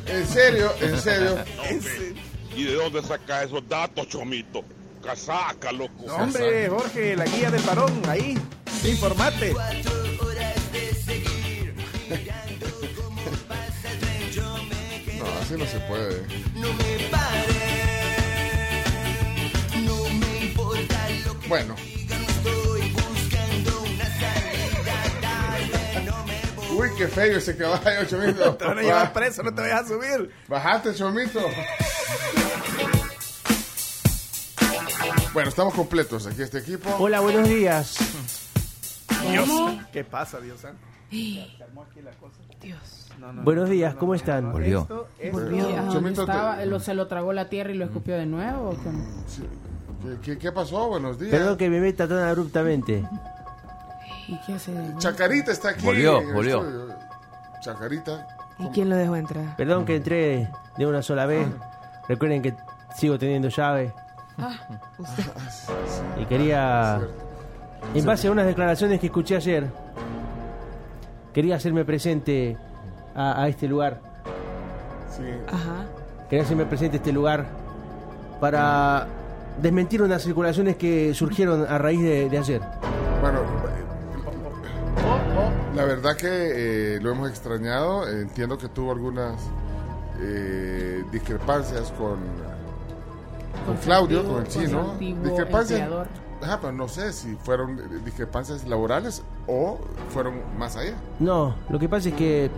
En 0.06 0.26
serio, 0.28 0.74
en 0.82 1.00
serio. 1.00 1.38
¿Y 2.58 2.64
de 2.64 2.74
dónde 2.74 3.00
saca 3.02 3.44
esos 3.44 3.68
datos, 3.68 4.08
Chomito? 4.08 4.64
Casaca, 5.00 5.70
loco. 5.70 6.06
No, 6.08 6.16
hombre, 6.16 6.68
Jorge, 6.68 7.14
la 7.14 7.24
guía 7.24 7.52
del 7.52 7.62
varón, 7.62 8.02
ahí. 8.08 8.36
Informate. 8.84 9.54
No, 15.18 15.26
así 15.40 15.54
no 15.54 15.66
se 15.66 15.80
puede. 15.80 16.24
Bueno. 21.48 21.97
Uy, 26.78 26.90
qué 26.96 27.08
feo 27.08 27.38
ese 27.38 27.56
caballo, 27.56 28.04
Chomito. 28.06 28.54
Te 28.56 28.64
van 28.64 28.78
a 28.78 28.82
llevar 28.82 29.12
preso, 29.12 29.42
no 29.42 29.52
te 29.52 29.62
vayas 29.62 29.80
a 29.80 29.88
subir. 29.88 30.30
Bajate, 30.46 30.94
Chomito. 30.94 31.40
Bueno, 35.32 35.48
estamos 35.48 35.74
completos 35.74 36.24
aquí 36.28 36.40
este 36.40 36.58
equipo. 36.58 36.88
Hola, 37.00 37.18
buenos 37.18 37.48
días. 37.48 37.98
Dios. 39.28 39.48
¿Qué 39.92 40.04
pasa, 40.04 40.40
Dios 40.40 40.60
santo? 40.60 40.78
Dios. 41.10 43.08
No, 43.18 43.32
no, 43.32 43.42
Buenos 43.42 43.68
días, 43.68 43.96
¿cómo 43.96 44.14
están? 44.14 44.52
Volvió. 44.52 45.08
Esto 45.18 46.06
estaba, 46.06 46.64
lo, 46.64 46.78
se 46.78 46.94
lo 46.94 47.08
tragó 47.08 47.32
la 47.32 47.48
tierra 47.48 47.72
y 47.72 47.74
lo 47.74 47.86
escupió 47.86 48.16
de 48.16 48.26
nuevo. 48.26 48.70
¿o 48.70 48.72
qué? 48.72 48.90
¿Qué, 50.02 50.20
qué, 50.22 50.38
qué 50.38 50.52
pasó? 50.52 50.86
Buenos 50.86 51.18
días. 51.18 51.32
Perdón 51.32 51.56
que 51.56 51.68
me 51.68 51.80
meta 51.80 52.06
tan 52.06 52.18
abruptamente. 52.18 53.04
¿Y 54.28 54.36
qué 54.46 54.54
hace? 54.54 54.72
Chacarita 54.98 55.52
está 55.52 55.70
aquí. 55.70 55.84
Volvió, 55.84 56.20
volvió. 56.32 56.58
estudio. 56.62 56.94
Chacarita. 57.60 58.26
¿Y 58.58 58.68
quién 58.68 58.88
lo 58.90 58.96
dejó 58.96 59.16
entrar? 59.16 59.56
Perdón 59.56 59.84
que 59.84 59.96
entré 59.96 60.50
de 60.76 60.86
una 60.86 61.02
sola 61.02 61.26
vez. 61.26 61.46
Recuerden 62.08 62.42
que 62.42 62.54
sigo 62.96 63.18
teniendo 63.18 63.48
llave. 63.48 63.92
Y 66.20 66.24
quería, 66.26 67.00
en 67.94 68.04
base 68.04 68.28
a 68.28 68.32
unas 68.32 68.46
declaraciones 68.46 68.98
que 69.00 69.06
escuché 69.06 69.36
ayer, 69.36 69.68
quería 71.32 71.56
hacerme 71.56 71.84
presente 71.84 72.56
a, 73.14 73.42
a 73.42 73.48
este 73.48 73.68
lugar. 73.68 74.00
Sí. 75.16 75.22
Ajá. 75.46 75.86
Quería 76.28 76.44
hacerme 76.44 76.66
presente 76.66 76.96
a 76.96 76.98
este 76.98 77.12
lugar 77.12 77.46
para 78.40 79.06
desmentir 79.62 80.02
unas 80.02 80.22
circulaciones 80.22 80.76
que 80.76 81.14
surgieron 81.14 81.66
a 81.68 81.78
raíz 81.78 82.00
de, 82.02 82.28
de 82.28 82.38
ayer. 82.38 82.60
Bueno, 83.20 83.40
la 85.78 85.84
verdad 85.84 86.16
que 86.16 86.26
eh, 86.96 87.00
lo 87.00 87.12
hemos 87.12 87.30
extrañado. 87.30 88.08
Entiendo 88.08 88.58
que 88.58 88.68
tuvo 88.68 88.90
algunas 88.90 89.40
eh, 90.20 91.04
discrepancias 91.12 91.92
con, 91.92 92.18
con 93.64 93.76
Claudio, 93.76 94.24
con 94.24 94.42
el 94.42 94.48
chino. 94.48 94.96
Discrepancias. 94.98 95.88
Ajá, 96.42 96.58
pero 96.60 96.72
no 96.72 96.88
sé 96.88 97.12
si 97.12 97.36
fueron 97.36 97.78
eh, 97.78 97.82
discrepancias 98.04 98.66
laborales 98.66 99.22
o 99.46 99.78
fueron 100.10 100.40
más 100.58 100.76
allá. 100.76 100.94
No, 101.20 101.54
lo 101.68 101.78
que 101.78 101.88
pasa 101.88 102.08
es 102.08 102.14
que 102.14 102.50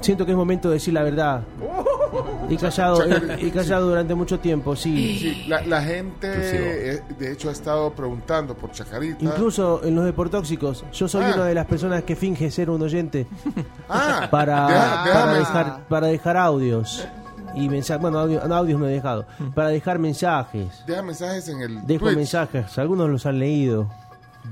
siento 0.00 0.26
que 0.26 0.32
es 0.32 0.36
momento 0.36 0.68
de 0.68 0.74
decir 0.74 0.92
la 0.94 1.04
verdad. 1.04 1.42
Y 2.48 2.56
callado, 2.56 2.98
y, 3.38 3.46
y 3.46 3.50
callado 3.50 3.88
durante 3.88 4.14
mucho 4.14 4.40
tiempo, 4.40 4.74
sí. 4.76 5.18
Sí, 5.18 5.44
la, 5.48 5.62
la 5.62 5.82
gente, 5.82 6.28
eh, 6.96 7.02
de 7.18 7.32
hecho, 7.32 7.48
ha 7.48 7.52
estado 7.52 7.90
preguntando 7.92 8.54
por 8.54 8.72
Chacarita. 8.72 9.24
Incluso 9.24 9.82
en 9.84 9.94
los 9.94 10.04
deportóxicos, 10.04 10.84
yo 10.92 11.06
soy 11.08 11.24
Ah. 11.24 11.32
una 11.36 11.44
de 11.46 11.54
las 11.54 11.66
personas 11.66 12.02
que 12.04 12.16
finge 12.16 12.50
ser 12.50 12.70
un 12.70 12.82
oyente 12.82 13.26
Ah, 13.88 14.26
para, 14.30 14.66
deja- 14.66 15.04
para, 15.12 15.34
dejar, 15.34 15.80
para 15.88 16.06
dejar 16.08 16.36
audios 16.36 17.06
y 17.54 17.68
mensajes. 17.68 18.00
Bueno, 18.02 18.18
audio- 18.18 18.42
no, 18.48 18.54
audios 18.56 18.80
no 18.80 18.86
he 18.88 18.92
dejado. 18.92 19.26
Para 19.54 19.68
dejar 19.68 19.98
mensajes. 19.98 20.84
Deja 20.86 21.02
mensajes 21.02 21.48
en 21.48 21.60
el 21.62 21.86
Dejo 21.86 22.06
Twitch. 22.06 22.16
mensajes, 22.16 22.78
algunos 22.78 23.08
los 23.08 23.26
han 23.26 23.38
leído. 23.38 23.88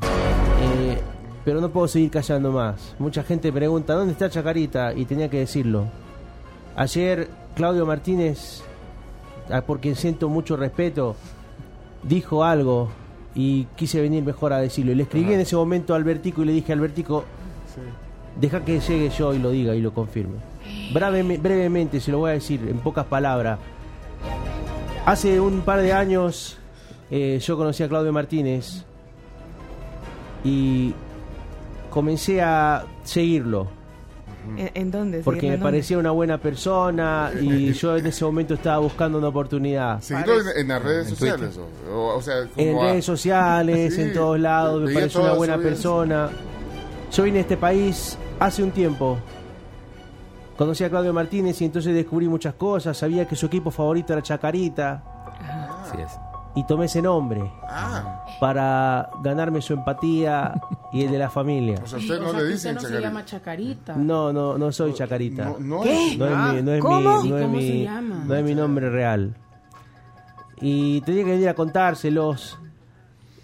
Eh, 0.03 1.01
pero 1.45 1.61
no 1.61 1.71
puedo 1.71 1.89
seguir 1.89 2.11
callando 2.11 2.53
más. 2.53 2.95
Mucha 2.99 3.23
gente 3.23 3.53
pregunta, 3.53 3.95
¿dónde 3.95 4.13
está 4.13 4.29
Chacarita? 4.29 4.93
Y 4.93 5.05
tenía 5.07 5.29
que 5.31 5.39
decirlo. 5.39 5.87
Ayer 6.77 7.29
Claudio 7.59 7.85
Martínez, 7.85 8.63
por 9.67 9.81
quien 9.81 9.97
siento 9.97 10.29
mucho 10.29 10.57
respeto, 10.57 11.17
dijo 12.05 12.45
algo 12.45 12.89
y 13.35 13.65
quise 13.75 14.01
venir 14.01 14.23
mejor 14.23 14.53
a 14.53 14.59
decirlo. 14.61 14.93
Y 14.93 14.95
le 14.95 15.03
escribí 15.03 15.33
en 15.35 15.41
ese 15.41 15.57
momento 15.57 15.93
a 15.93 15.97
Albertico 15.97 16.43
y 16.43 16.47
le 16.47 16.53
dije, 16.53 16.73
Albertico, 16.73 17.25
deja 18.41 18.65
que 18.65 18.79
llegue 18.79 19.11
yo 19.11 19.35
y 19.35 19.41
lo 19.41 19.51
diga 19.51 19.75
y 19.75 19.81
lo 19.81 19.93
confirme. 19.93 20.37
Breveme- 20.93 21.41
brevemente, 21.43 21.99
se 22.01 22.13
lo 22.13 22.19
voy 22.19 22.31
a 22.31 22.35
decir 22.35 22.61
en 22.69 22.79
pocas 22.79 23.07
palabras. 23.07 23.59
Hace 25.05 25.41
un 25.41 25.63
par 25.63 25.83
de 25.83 25.93
años 25.93 26.59
eh, 27.11 27.41
yo 27.43 27.57
conocí 27.57 27.83
a 27.83 27.89
Claudio 27.89 28.13
Martínez 28.13 28.85
y 30.45 30.95
comencé 31.91 32.41
a 32.41 32.85
seguirlo 33.03 33.67
¿En, 34.57 34.71
en 34.75 34.91
dónde? 34.91 35.21
porque 35.21 35.51
me 35.51 35.59
parecía 35.59 35.99
una 35.99 36.11
buena 36.13 36.39
persona 36.39 37.31
y 37.41 37.73
yo 37.75 37.97
en 37.97 38.07
ese 38.07 38.25
momento 38.25 38.55
estaba 38.55 38.79
buscando 38.79 39.19
una 39.19 39.29
oportunidad. 39.29 40.01
Seguirlo 40.01 40.41
en, 40.41 40.59
en 40.61 40.69
las 40.69 40.83
redes 40.83 41.09
En 41.09 41.17
sociales. 41.17 41.59
O, 41.93 42.23
sea, 42.23 42.47
como 42.47 42.67
En 42.67 42.79
a- 42.79 42.83
redes 42.93 43.05
sociales, 43.05 43.95
Sí, 43.95 44.03
en 44.03 44.13
todos 44.13 44.39
lados, 44.41 44.83
me 44.83 44.95
pareció 44.95 45.21
una 45.23 45.33
buena 45.35 45.59
persona. 45.59 46.31
Yo 47.13 47.23
vine 47.25 47.39
a 47.39 47.41
este 47.43 47.57
país 47.57 48.17
hace 48.39 48.63
un 48.63 48.71
tiempo. 48.71 49.19
Conocí 50.57 50.83
a 50.85 50.91
Claudio 50.91 51.13
Martínez 51.13 51.61
y 51.63 51.65
entonces 51.67 51.95
descubrí 51.95 52.29
muchas 52.29 52.55
cosas. 52.55 52.97
Sabía 52.97 53.27
que 53.29 53.37
su 53.37 53.47
equipo 53.47 53.71
favorito 53.71 54.13
era 54.13 54.23
Chacarita 54.23 55.03
Así 55.85 56.01
es. 56.03 56.11
Y 56.59 56.65
tomé 56.67 56.87
ese 56.87 57.01
nombre 57.03 57.51
Ah, 57.69 58.25
para 58.41 59.11
ganarme 59.23 59.61
su 59.63 59.75
empatía 59.75 60.55
y 60.93 61.05
el 61.05 61.11
de 61.13 61.19
la 61.19 61.29
familia. 61.31 61.81
o 61.85 61.87
sea, 61.87 61.99
usted 61.99 62.19
O 62.19 62.23
no 62.23 62.31
sea, 62.31 62.41
le 62.41 62.47
que 62.47 62.53
dicen 62.55 62.55
usted 62.55 62.75
no 62.75 62.81
se 62.81 62.87
Chacarita. 62.87 63.09
llama 63.09 63.25
Chacarita. 63.25 63.97
No, 63.97 64.33
no, 64.33 64.59
no 64.59 64.73
soy 64.73 64.93
Chacarita. 64.95 65.45
No, 65.45 65.57
no 65.61 65.81
¿Qué? 65.83 66.13
es- 66.13 66.19
No 66.19 66.27
es 66.27 66.33
Ah, 66.35 66.53
mi, 66.55 66.63
no 66.63 66.73
es 66.73 66.81
¿Cómo? 66.81 66.97
mi, 67.23 67.29
no 67.31 67.39
es 67.39 67.45
¿Cómo 67.45 67.61
se 67.61 67.67
mi- 67.73 67.85
llama? 67.85 68.25
no 68.27 68.35
es 68.35 68.45
mi 68.45 68.55
nombre 68.55 68.91
real. 68.91 69.35
Y 70.61 71.01
tenía 71.03 71.25
que 71.25 71.31
venir 71.31 71.49
a 71.49 71.55
contárselos. 71.55 72.59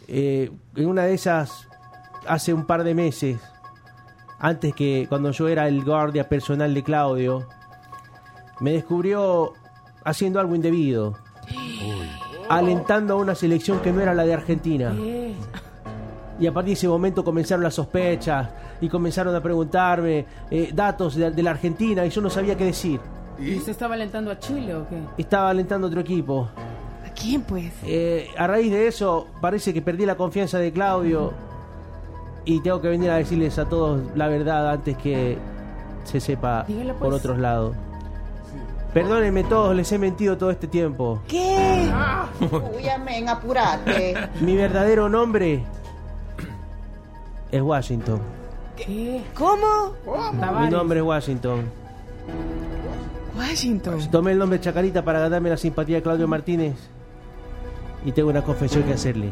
Eh, 0.08 0.50
en 0.76 0.86
una 0.88 1.02
de 1.04 1.14
esas, 1.14 1.68
hace 2.26 2.52
un 2.52 2.66
par 2.66 2.82
de 2.84 2.94
meses, 2.94 3.40
antes 4.40 4.74
que 4.74 5.06
cuando 5.08 5.30
yo 5.30 5.48
era 5.48 5.68
el 5.68 5.84
guardia 5.84 6.28
personal 6.28 6.74
de 6.74 6.82
Claudio, 6.82 7.46
me 8.60 8.72
descubrió 8.72 9.52
haciendo 10.04 10.40
algo 10.40 10.54
indebido. 10.54 11.14
Alentando 12.48 13.14
a 13.14 13.16
una 13.16 13.34
selección 13.34 13.80
que 13.80 13.92
no 13.92 14.00
era 14.00 14.14
la 14.14 14.24
de 14.24 14.34
Argentina. 14.34 14.92
Y 16.38 16.46
a 16.46 16.52
partir 16.52 16.70
de 16.70 16.74
ese 16.74 16.88
momento 16.88 17.22
comenzaron 17.24 17.62
las 17.62 17.74
sospechas 17.74 18.48
y 18.80 18.88
comenzaron 18.88 19.34
a 19.34 19.40
preguntarme 19.40 20.26
eh, 20.50 20.70
datos 20.74 21.14
de, 21.14 21.30
de 21.30 21.42
la 21.42 21.52
Argentina 21.52 22.04
y 22.04 22.10
yo 22.10 22.20
no 22.20 22.28
sabía 22.28 22.56
qué 22.56 22.64
decir. 22.64 23.00
¿Y 23.38 23.56
usted 23.56 23.70
estaba 23.72 23.94
alentando 23.94 24.30
a 24.30 24.38
Chile 24.38 24.74
o 24.74 24.88
qué? 24.88 24.96
Estaba 25.16 25.50
alentando 25.50 25.86
a 25.86 25.90
otro 25.90 26.00
equipo. 26.00 26.48
¿A 27.06 27.10
quién, 27.14 27.42
pues? 27.42 27.72
Eh, 27.84 28.28
a 28.36 28.46
raíz 28.48 28.70
de 28.72 28.88
eso, 28.88 29.28
parece 29.40 29.72
que 29.72 29.80
perdí 29.80 30.06
la 30.06 30.16
confianza 30.16 30.58
de 30.58 30.72
Claudio 30.72 31.32
y 32.44 32.60
tengo 32.60 32.80
que 32.80 32.88
venir 32.88 33.10
a 33.10 33.16
decirles 33.16 33.58
a 33.58 33.64
todos 33.66 34.00
la 34.16 34.26
verdad 34.28 34.70
antes 34.70 34.96
que 34.98 35.38
se 36.04 36.20
sepa 36.20 36.64
Dígale, 36.66 36.94
pues. 36.94 37.02
por 37.02 37.14
otros 37.14 37.38
lados. 37.38 37.76
Perdónenme 38.94 39.42
todos, 39.44 39.74
les 39.74 39.90
he 39.90 39.98
mentido 39.98 40.38
todo 40.38 40.50
este 40.50 40.68
tiempo. 40.68 41.20
¿Qué? 41.26 41.90
Uy, 42.76 42.88
amén, 42.88 43.28
apurate. 43.28 44.14
Mi 44.40 44.56
verdadero 44.56 45.08
nombre 45.08 45.64
es 47.50 47.60
Washington. 47.60 48.20
¿Qué? 48.76 49.22
¿Cómo? 49.34 49.94
Mi 50.60 50.68
nombre 50.70 51.00
es 51.00 51.04
Washington. 51.04 51.64
Washington. 53.36 53.98
Tomé 54.12 54.30
el 54.32 54.38
nombre 54.38 54.60
Chacarita 54.60 55.04
para 55.04 55.18
ganarme 55.18 55.50
la 55.50 55.56
simpatía 55.56 55.96
de 55.96 56.02
Claudio 56.02 56.28
Martínez. 56.28 56.74
Y 58.04 58.12
tengo 58.12 58.30
una 58.30 58.42
confesión 58.42 58.84
que 58.84 58.92
hacerle. 58.92 59.30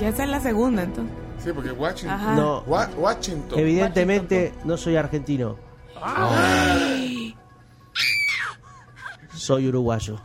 Ya 0.00 0.08
esa 0.08 0.24
es 0.24 0.28
la 0.30 0.40
segunda, 0.40 0.82
entonces. 0.82 1.14
Sí, 1.38 1.50
porque 1.54 1.70
Washington. 1.70 2.10
Ajá. 2.20 2.34
No, 2.34 2.60
Wa- 2.66 2.88
Washington. 2.98 3.58
evidentemente 3.58 4.52
no 4.64 4.76
soy 4.76 4.96
argentino. 4.96 5.56
Soy 9.42 9.66
uruguayo. 9.66 10.20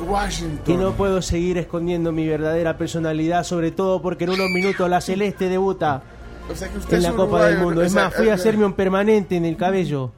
Washington. 0.00 0.74
Y 0.74 0.78
no 0.78 0.92
puedo 0.92 1.20
seguir 1.20 1.58
escondiendo 1.58 2.12
mi 2.12 2.26
verdadera 2.26 2.78
personalidad, 2.78 3.44
sobre 3.44 3.72
todo 3.72 4.00
porque 4.00 4.24
en 4.24 4.30
unos 4.30 4.48
minutos 4.48 4.88
la 4.88 5.02
Celeste 5.02 5.50
debuta 5.50 6.02
O 6.50 6.54
sea 6.54 6.70
que 6.70 6.78
usted 6.78 6.96
en 6.96 7.02
la 7.02 7.12
Copa 7.12 7.44
del 7.44 7.58
Mundo. 7.58 7.82
Es 7.82 7.92
más, 7.92 8.14
fui 8.14 8.28
a 8.28 8.30
eh, 8.30 8.32
hacerme 8.32 8.64
un 8.64 8.72
permanente 8.72 9.36
en 9.36 9.44
el 9.44 9.58
cabello 9.58 10.12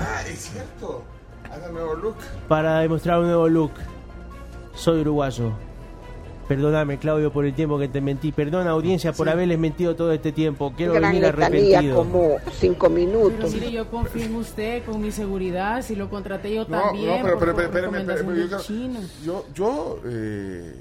Ah, 0.00 0.22
es 0.26 0.50
cierto. 0.50 1.02
Haga 1.52 1.68
nuevo 1.68 1.94
look. 1.94 2.16
para 2.48 2.78
demostrar 2.80 3.18
un 3.18 3.26
nuevo 3.26 3.50
look. 3.50 3.72
Soy 4.74 5.02
uruguayo. 5.02 5.52
Perdóname, 6.48 6.96
Claudio, 6.98 7.30
por 7.30 7.44
el 7.44 7.52
tiempo 7.52 7.78
que 7.78 7.88
te 7.88 8.00
mentí. 8.00 8.32
Perdona, 8.32 8.70
audiencia, 8.70 9.12
por 9.12 9.28
haberles 9.28 9.58
mentido 9.58 9.94
todo 9.94 10.12
este 10.12 10.32
tiempo. 10.32 10.72
Quiero 10.74 10.94
Gran 10.94 11.12
venir 11.12 11.26
arrepentido. 11.26 11.96
como 11.96 12.36
cinco 12.52 12.86
Pero 12.88 12.90
minutos. 12.98 13.52
mire, 13.52 13.70
yo 13.70 13.86
confío 13.90 14.24
en 14.24 14.34
usted 14.36 14.82
con 14.84 15.00
mi 15.00 15.10
seguridad. 15.12 15.82
Si 15.82 15.94
lo 15.94 16.08
contraté 16.08 16.54
yo 16.54 16.64
No, 16.66 16.80
también. 16.80 17.18
no, 17.18 17.24
pero, 17.24 17.38
pero, 17.38 17.54
pero, 17.54 17.66
espérame, 17.68 17.96
espérame, 18.00 18.48
yo, 18.48 18.58
yo, 19.24 19.44
yo, 19.54 20.00
eh, 20.06 20.74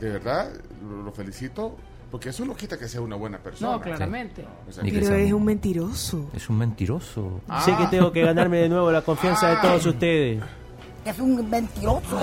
de 0.00 0.10
verdad, 0.10 0.50
lo, 0.88 1.02
lo 1.04 1.12
felicito, 1.12 1.76
porque 2.10 2.30
eso 2.30 2.44
no 2.44 2.56
quita 2.56 2.76
que 2.76 2.88
sea 2.88 3.00
una 3.00 3.14
buena 3.14 3.38
persona. 3.38 3.72
No, 3.72 3.80
claramente. 3.80 4.44
O 4.68 4.72
sea, 4.72 4.82
Pero 4.82 5.14
es 5.14 5.32
un 5.32 5.44
mentiroso. 5.44 6.28
Es 6.34 6.50
un 6.50 6.58
mentiroso. 6.58 7.40
Sé 7.64 7.72
que 7.76 7.86
tengo 7.86 8.10
que 8.10 8.22
ganarme 8.22 8.58
de 8.58 8.68
nuevo 8.68 8.90
la 8.90 9.02
confianza 9.02 9.48
de 9.50 9.56
todos 9.62 9.86
ustedes. 9.86 10.42
Es 11.04 11.18
un 11.20 11.48
mentiroso. 11.48 12.18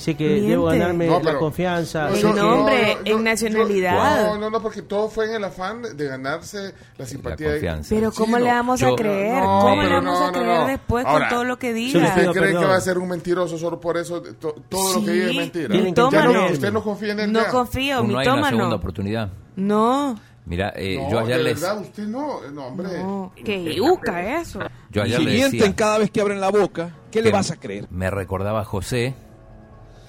Sé 0.00 0.16
que 0.16 0.26
Miente. 0.26 0.48
debo 0.48 0.64
ganarme 0.64 1.06
No, 1.08 1.20
la 1.20 1.36
confianza. 1.38 2.04
No, 2.08 2.14
En 2.14 2.14
Sé 2.16 2.26
que- 2.28 2.32
nombre, 2.40 2.98
en 3.04 3.22
nacionalidad. 3.24 4.26
No, 4.32 4.38
no, 4.38 4.50
no, 4.50 4.62
porque 4.62 4.80
todo 4.82 5.08
fue 5.10 5.26
en 5.26 5.34
el 5.34 5.44
afán 5.44 5.82
de 5.94 6.06
ganarse 6.06 6.72
la 6.96 7.04
simpatía. 7.04 7.46
La 7.48 7.52
de- 7.52 7.58
confianza. 7.58 7.94
Pero 7.94 8.10
¿cómo 8.12 8.36
Sí, 8.38 8.42
le 8.44 8.48
vamos 8.50 8.80
Yo- 8.80 8.94
a 8.94 8.96
creer? 8.96 9.42
No, 9.42 9.58
¿Cómo 9.60 9.82
le 9.82 9.88
vamos 9.90 10.18
no, 10.20 10.26
a 10.26 10.32
creer 10.32 10.46
no. 10.60 10.66
después 10.66 11.04
Ahora, 11.04 11.28
con 11.28 11.34
todo 11.36 11.44
lo 11.44 11.58
que 11.58 11.68
yo 11.68 11.74
diga? 11.74 12.08
¿Usted 12.08 12.30
cree 12.30 12.42
perdón. 12.44 12.62
que 12.62 12.68
va 12.68 12.76
a 12.76 12.80
ser 12.80 12.96
un 12.98 13.08
mentiroso 13.08 13.58
solo 13.58 13.78
por 13.78 13.98
eso? 13.98 14.22
to- 14.22 14.54
todo 14.70 14.94
lo 14.94 15.00
que 15.04 15.06
Sí, 15.06 15.12
diga 15.12 15.30
es 15.30 15.36
mentira. 15.36 15.68
Tienen 15.68 15.94
que 15.94 16.00
Ya 16.00 16.02
no, 16.02 16.10
mitómano. 16.10 16.52
usted 16.52 16.72
no 16.72 16.82
confía 16.82 17.12
en 17.12 17.20
él. 17.20 17.32
No 17.32 17.42
ya. 17.42 17.48
confío, 17.50 18.02
no 18.02 18.18
hay 18.18 18.26
una 18.28 18.48
segunda 18.48 18.76
oportunidad. 18.76 19.28
No, 19.56 20.18
Mira, 20.46 20.72
eh, 20.74 20.96
No, 20.96 21.10
yo 21.10 21.18
ayer 21.20 21.36
de 21.36 21.42
les, 21.44 21.60
verdad, 21.60 21.80
usted 21.80 22.02
no, 22.04 22.40
no, 22.50 22.66
hombre. 22.68 22.88
no. 22.98 23.32
Que 23.44 23.72
yuca 23.74 24.40
eso. 24.40 24.58
yo 24.90 25.02
Y 25.02 25.04
ayer 25.04 25.18
si 25.18 25.24
le 25.26 25.32
mienten 25.34 25.72
cada 25.74 25.98
vez 25.98 26.10
que 26.10 26.20
abren 26.22 26.40
la 26.40 26.48
boca, 26.50 26.90
¿qué 27.12 27.20
le 27.22 27.30
vas 27.30 27.50
a 27.52 27.56
creer? 27.56 27.86
Me 27.90 28.10
recordaba 28.10 28.62
a 28.62 28.64
José, 28.64 29.14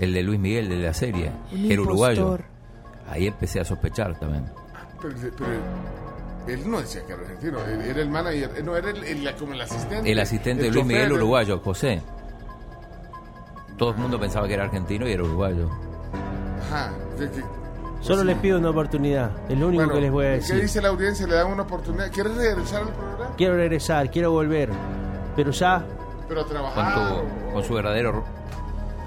el 0.02 0.14
de 0.14 0.24
Luis 0.24 0.40
Miguel 0.40 0.68
de 0.70 0.78
la 0.78 0.94
serie, 0.94 1.32
Un 1.52 1.72
el 1.72 1.80
uruguayo. 1.80 2.38
Ahí 3.10 3.28
empecé 3.28 3.60
a 3.60 3.66
sospechar 3.66 4.18
también. 4.20 4.46
Pero, 5.02 5.16
pero 5.38 5.52
él 6.48 6.70
no 6.70 6.80
decía 6.82 7.06
que 7.06 7.14
era 7.14 7.22
argentino, 7.22 7.60
era 7.60 8.02
el 8.02 8.10
manager, 8.10 8.52
eh, 8.58 8.64
no 8.64 8.76
era 8.76 8.90
el, 8.90 9.04
el- 9.04 9.36
como 9.36 9.54
el 9.54 9.62
asistente. 9.62 10.12
El 10.12 10.20
asistente 10.20 10.64
de 10.64 10.72
Luis 10.72 10.86
Miguel 10.86 11.12
uruguayo, 11.14 11.60
José. 11.60 12.02
Todo 13.78 13.92
el 13.92 13.98
mundo 13.98 14.20
pensaba 14.20 14.48
que 14.48 14.54
era 14.54 14.66
argentino 14.66 15.08
y 15.08 15.12
era 15.14 15.24
uruguayo. 15.24 15.70
Ajá. 16.70 16.92
que- 17.18 17.30
Solo 18.02 18.24
les 18.24 18.36
pido 18.38 18.58
una 18.58 18.72
oportunidad. 18.72 19.30
Es 19.48 19.58
lo 19.60 19.68
único 19.68 19.84
bueno, 19.84 19.94
que 19.94 20.02
les 20.02 20.12
voy 20.12 20.26
a 20.26 20.30
¿Qué 20.30 20.36
decir. 20.38 20.62
dice 20.62 20.82
la 20.82 20.90
audiencia? 20.90 21.28
Le 21.28 21.36
dan 21.36 21.48
una 21.52 21.62
oportunidad. 21.64 22.12
¿Quieres 22.12 22.36
regresar 22.36 22.82
al 22.82 22.90
programa? 22.90 23.36
Quiero 23.38 23.56
regresar, 23.58 24.10
quiero 24.10 24.32
volver. 24.32 24.70
Pero 25.36 25.52
ya, 25.52 25.86
Pero 26.28 26.42
a 26.42 26.44
Con, 26.44 26.52
trabajar. 26.54 26.96
tu- 26.96 27.54
con 27.54 27.64
su 27.64 27.74
verdadero 27.76 28.24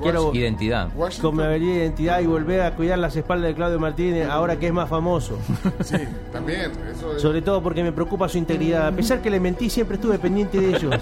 quiero 0.02 0.34
identidad. 0.34 0.88
Washington. 0.94 1.30
con 1.30 1.36
mi 1.38 1.44
habilidad 1.44 1.72
de 1.74 1.78
identidad 1.80 2.20
y 2.20 2.26
volver 2.26 2.60
a 2.62 2.74
cuidar 2.74 2.98
las 2.98 3.14
espaldas 3.16 3.48
de 3.48 3.54
Claudio 3.54 3.78
Martínez 3.80 4.28
ahora 4.28 4.58
que 4.58 4.66
es 4.66 4.72
más 4.72 4.88
famoso. 4.88 5.38
Sí, 5.84 5.96
también. 6.32 6.70
Eso 6.94 7.16
es- 7.16 7.22
Sobre 7.22 7.42
todo 7.42 7.62
porque 7.62 7.82
me 7.82 7.92
preocupa 7.92 8.28
su 8.28 8.38
integridad. 8.38 8.86
A 8.88 8.92
pesar 8.92 9.20
que 9.20 9.30
le 9.30 9.40
mentí, 9.40 9.68
siempre 9.70 9.96
estuve 9.96 10.18
pendiente 10.18 10.60
de 10.60 10.76
ellos. 10.76 10.94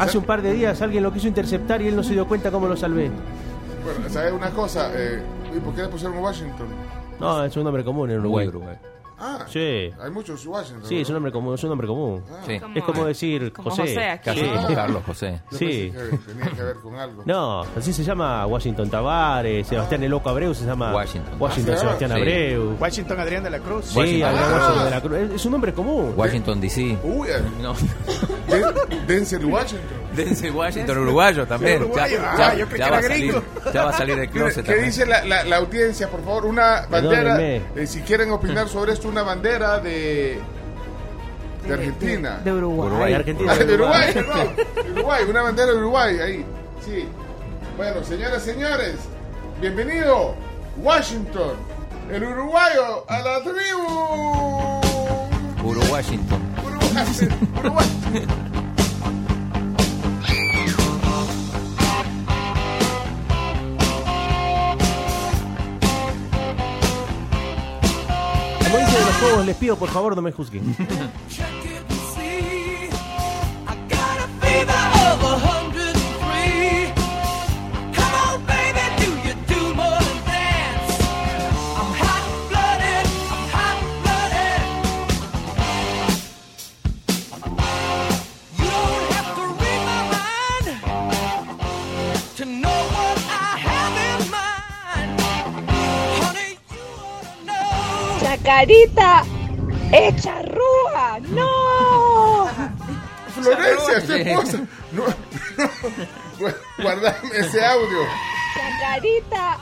Hace 0.00 0.18
un 0.18 0.24
par 0.24 0.42
de 0.42 0.52
días 0.52 0.80
alguien 0.82 1.02
lo 1.02 1.12
quiso 1.12 1.28
interceptar 1.28 1.80
y 1.82 1.88
él 1.88 1.96
no 1.96 2.02
se 2.02 2.14
dio 2.14 2.26
cuenta 2.26 2.50
cómo 2.50 2.66
lo 2.66 2.76
salvé. 2.76 3.10
Bueno, 3.84 4.08
¿sabes 4.08 4.32
una 4.32 4.50
cosa? 4.50 4.90
Eh, 4.94 5.22
¿Y 5.56 5.60
por 5.60 5.74
qué 5.74 5.82
le 5.82 5.88
pusieron 5.88 6.18
Washington? 6.18 6.66
No, 7.20 7.44
es 7.44 7.56
un 7.56 7.64
nombre 7.64 7.84
común 7.84 8.10
en 8.10 8.18
Uruguay, 8.20 8.48
Uruguay. 8.48 8.76
Ah, 9.18 9.46
Sí. 9.48 9.90
hay 10.00 10.10
muchos 10.10 10.44
Washington. 10.46 10.84
Sí, 10.88 11.00
es 11.00 11.08
un 11.08 11.14
nombre 11.14 11.30
común. 11.32 11.54
Es, 11.54 11.62
un 11.64 11.70
nombre 11.70 11.86
común. 11.86 12.22
Sí. 12.46 12.60
es 12.74 12.84
como 12.84 13.04
decir 13.04 13.52
como 13.52 13.70
José. 13.70 13.82
José 13.82 14.04
aquí. 14.10 14.24
Casi 14.24 14.40
Sí. 14.40 14.48
como 14.54 14.74
Carlos 14.74 15.02
José. 15.06 15.40
Sí. 15.52 15.92
tenía 16.26 16.50
que 16.56 16.62
ver 16.62 16.76
con 16.82 16.94
algo. 16.96 17.22
No, 17.24 17.62
así 17.76 17.92
se 17.92 18.02
llama 18.04 18.46
Washington 18.46 18.90
Tavares, 18.90 19.66
Sebastián 19.66 20.02
El 20.02 20.10
Loco 20.10 20.28
Abreu 20.30 20.54
se 20.54 20.64
llama 20.66 20.92
Washington. 20.94 21.34
Washington 21.40 21.74
Ah, 21.74 21.76
¿se 21.76 21.80
Sebastián 21.82 22.10
llama? 22.10 22.20
Abreu. 22.22 22.76
Washington 22.80 23.20
Adrián 23.20 23.44
de 23.44 23.50
la 23.50 23.58
Cruz. 23.60 23.84
Sí, 23.86 23.98
Washington. 23.98 24.28
Adrián 24.30 24.44
Ah. 24.50 24.56
Washington 24.58 24.84
de 24.84 24.90
la 24.90 25.00
Cruz. 25.00 25.18
Es, 25.36 25.44
un 25.46 25.52
nombre 25.52 25.72
común. 25.72 26.14
Washington 26.16 26.60
DC. 26.60 26.98
Uy, 27.04 27.28
eh, 27.28 27.42
No. 27.62 27.74
Den- 28.48 29.06
Denzel 29.06 29.44
Washington. 29.46 30.04
Denzel 30.14 30.52
Washington, 30.52 30.98
uruguayo 30.98 31.46
también. 31.46 31.78
Sí, 31.78 31.84
uruguayo. 31.84 32.16
Ya, 32.18 32.32
Ah, 32.32 32.36
ya- 32.36 32.54
yo 32.54 32.66
creí 32.68 32.78
ya 32.78 32.84
que 32.86 32.90
va 32.92 33.02
salir, 33.02 33.42
ya 33.72 33.84
va 33.84 33.90
a 33.90 33.92
salir 33.92 34.16
de 34.16 34.26
¿Qué, 34.28 34.32
closet 34.32 34.56
qué 34.64 34.72
también. 34.72 34.86
dice 34.86 35.06
la, 35.06 35.24
la- 35.24 35.44
la 35.44 35.56
audiencia, 35.56 36.08
por 36.08 36.22
favor? 36.24 36.46
Una 36.46 36.86
bandera, 36.88 37.40
eh, 37.42 37.86
si 37.86 38.00
quieren 38.02 38.30
opinar 38.30 38.68
sobre 38.68 38.92
esto, 38.92 39.03
una 39.04 39.22
bandera 39.22 39.78
de, 39.78 40.38
de 41.66 41.74
Argentina. 41.74 42.40
De 42.44 42.52
Uruguay. 42.52 42.88
Uruguay. 42.88 43.10
De 43.10 43.16
Argentina. 43.16 43.52
Ah, 43.52 43.64
de 43.64 43.74
Uruguay, 43.74 44.14
perdón. 44.14 44.56
De 44.56 44.92
Uruguay, 44.92 45.24
una 45.28 45.42
bandera 45.42 45.72
de 45.72 45.78
Uruguay, 45.78 46.18
ahí. 46.18 46.44
Sí. 46.84 47.08
Bueno, 47.76 48.04
señoras 48.04 48.46
y 48.46 48.50
señores, 48.50 48.96
bienvenido, 49.60 50.34
Washington, 50.76 51.56
el 52.10 52.22
uruguayo 52.22 53.04
a 53.08 53.18
la 53.18 53.40
tribu. 53.42 54.80
Uruguayington. 55.64 56.40
Uruguay, 56.64 57.06
Uruguay. 57.58 57.86
En 68.76 69.06
los 69.06 69.16
juegos, 69.16 69.46
les 69.46 69.56
pido 69.56 69.76
por 69.76 69.88
favor 69.88 70.16
no 70.16 70.22
me 70.22 70.32
juzguen. 70.32 70.76
Chacarita 98.44 99.24
hecha 99.90 100.42
rúa. 100.42 101.18
¡No! 101.30 102.46
Florencia, 103.28 104.06
tu 104.06 104.12
esposa. 104.12 104.58
No, 104.92 105.04
no. 105.56 106.48
Guardame 106.82 107.16
ese 107.38 107.64
audio. 107.64 107.98
Chacarita 108.54 109.56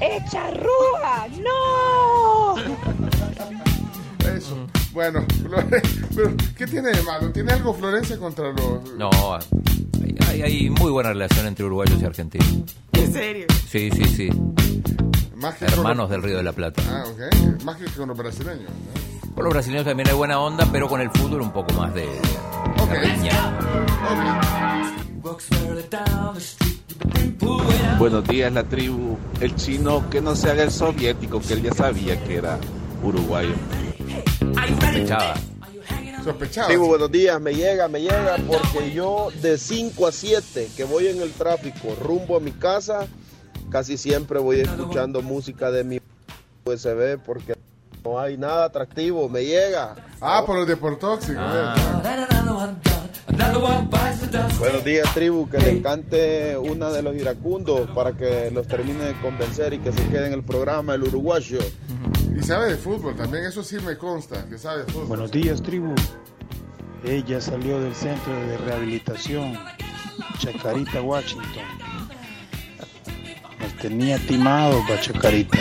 hecha 0.00 0.50
rúa. 0.50 1.28
¡No! 1.44 2.56
Eso. 4.36 4.66
Bueno, 4.92 5.24
Flore- 5.40 5.80
pero 6.16 6.34
¿qué 6.56 6.66
tiene 6.66 6.88
de 6.90 7.02
malo? 7.04 7.30
¿Tiene 7.30 7.52
algo 7.52 7.72
Florencia 7.72 8.18
contra 8.18 8.50
los.? 8.52 8.94
No, 8.96 9.10
hay, 10.02 10.16
hay- 10.26 10.42
hay 10.42 10.70
muy 10.70 10.90
buena 10.90 11.10
relación 11.10 11.46
entre 11.46 11.64
uruguayos 11.66 12.02
y 12.02 12.04
argentinos. 12.04 12.48
¿En 12.94 13.12
serio? 13.12 13.46
Sí, 13.70 13.90
sí, 13.92 14.04
sí. 14.06 14.28
Más 15.38 15.54
que 15.56 15.64
con 15.66 15.74
Hermanos 15.74 15.96
los- 16.04 16.10
del 16.10 16.22
Río 16.22 16.36
de 16.38 16.42
la 16.42 16.52
Plata. 16.52 16.82
Ah, 16.88 17.04
ok. 17.08 17.62
Más 17.64 17.76
que 17.76 17.84
con 17.86 18.08
los 18.08 18.16
brasileños. 18.16 18.70
¿no? 18.70 19.34
Con 19.34 19.44
los 19.44 19.52
brasileños 19.52 19.84
también 19.86 20.08
hay 20.08 20.14
buena 20.14 20.40
onda, 20.40 20.66
pero 20.72 20.88
con 20.88 21.00
el 21.00 21.10
fútbol 21.10 21.42
un 21.42 21.52
poco 21.52 21.72
más 21.74 21.94
de, 21.94 22.02
de. 22.02 23.28
Buenos 27.98 28.24
días, 28.26 28.52
la 28.52 28.62
tribu. 28.64 29.16
El 29.40 29.54
chino 29.56 30.08
que 30.10 30.20
no 30.20 30.34
se 30.36 30.50
haga 30.50 30.62
el 30.62 30.70
soviético, 30.70 31.40
que 31.40 31.54
él 31.54 31.62
ya 31.62 31.72
sabía 31.74 32.22
que 32.24 32.36
era 32.36 32.58
uruguayo. 33.02 33.54
Sospechaba. 34.80 35.34
Sospechaba. 36.24 36.68
Tribu, 36.68 36.86
buenos 36.86 37.10
días, 37.10 37.40
me 37.40 37.54
llega, 37.54 37.88
me 37.88 38.00
llega, 38.00 38.36
porque 38.46 38.92
yo 38.94 39.28
de 39.42 39.58
5 39.58 40.06
a 40.06 40.12
7 40.12 40.68
que 40.76 40.84
voy 40.84 41.08
en 41.08 41.20
el 41.20 41.32
tráfico 41.32 41.94
rumbo 42.02 42.36
a 42.36 42.40
mi 42.40 42.52
casa, 42.52 43.06
casi 43.70 43.96
siempre 43.96 44.38
voy 44.38 44.60
escuchando 44.60 45.22
música 45.22 45.70
de 45.70 45.84
mi 45.84 46.00
USB 46.64 47.18
porque 47.24 47.54
no 48.04 48.18
hay 48.18 48.36
nada 48.36 48.66
atractivo, 48.66 49.28
me 49.28 49.44
llega. 49.44 49.96
Ah, 50.20 50.42
por 50.46 50.56
los 50.56 50.66
deportóxicos. 50.66 51.42
Ah. 51.42 51.74
Buenos 54.58 54.84
días, 54.84 55.14
tribu, 55.14 55.48
que 55.48 55.58
le 55.58 55.82
cante 55.82 56.56
una 56.56 56.90
de 56.90 57.02
los 57.02 57.14
iracundos 57.14 57.88
para 57.90 58.12
que 58.12 58.50
los 58.50 58.66
termine 58.66 59.04
de 59.04 59.20
convencer 59.20 59.74
y 59.74 59.78
que 59.78 59.92
se 59.92 60.02
quede 60.08 60.26
en 60.26 60.32
el 60.32 60.42
programa 60.42 60.94
el 60.94 61.04
uruguayo. 61.04 61.58
Y 62.36 62.42
sabe 62.42 62.70
de 62.70 62.76
fútbol 62.76 63.16
también, 63.16 63.44
eso 63.44 63.62
sí 63.62 63.76
me 63.84 63.96
consta, 63.96 64.46
que 64.48 64.58
sabe 64.58 64.84
de 64.84 64.92
fútbol. 64.92 65.06
Buenos 65.08 65.30
días, 65.30 65.62
tribu. 65.62 65.94
Ella 67.04 67.40
salió 67.40 67.80
del 67.80 67.94
centro 67.94 68.32
de 68.32 68.56
rehabilitación 68.58 69.56
Chacarita, 70.38 71.00
Washington. 71.00 71.87
Nos 73.60 73.74
tenía 73.76 74.18
timado 74.18 74.82
para 74.86 75.00
Chacarita. 75.00 75.58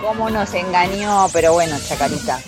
¿Cómo 0.00 0.30
nos 0.30 0.54
engañó? 0.54 1.26
Pero 1.32 1.52
bueno, 1.54 1.76
Chacarita, 1.78 2.38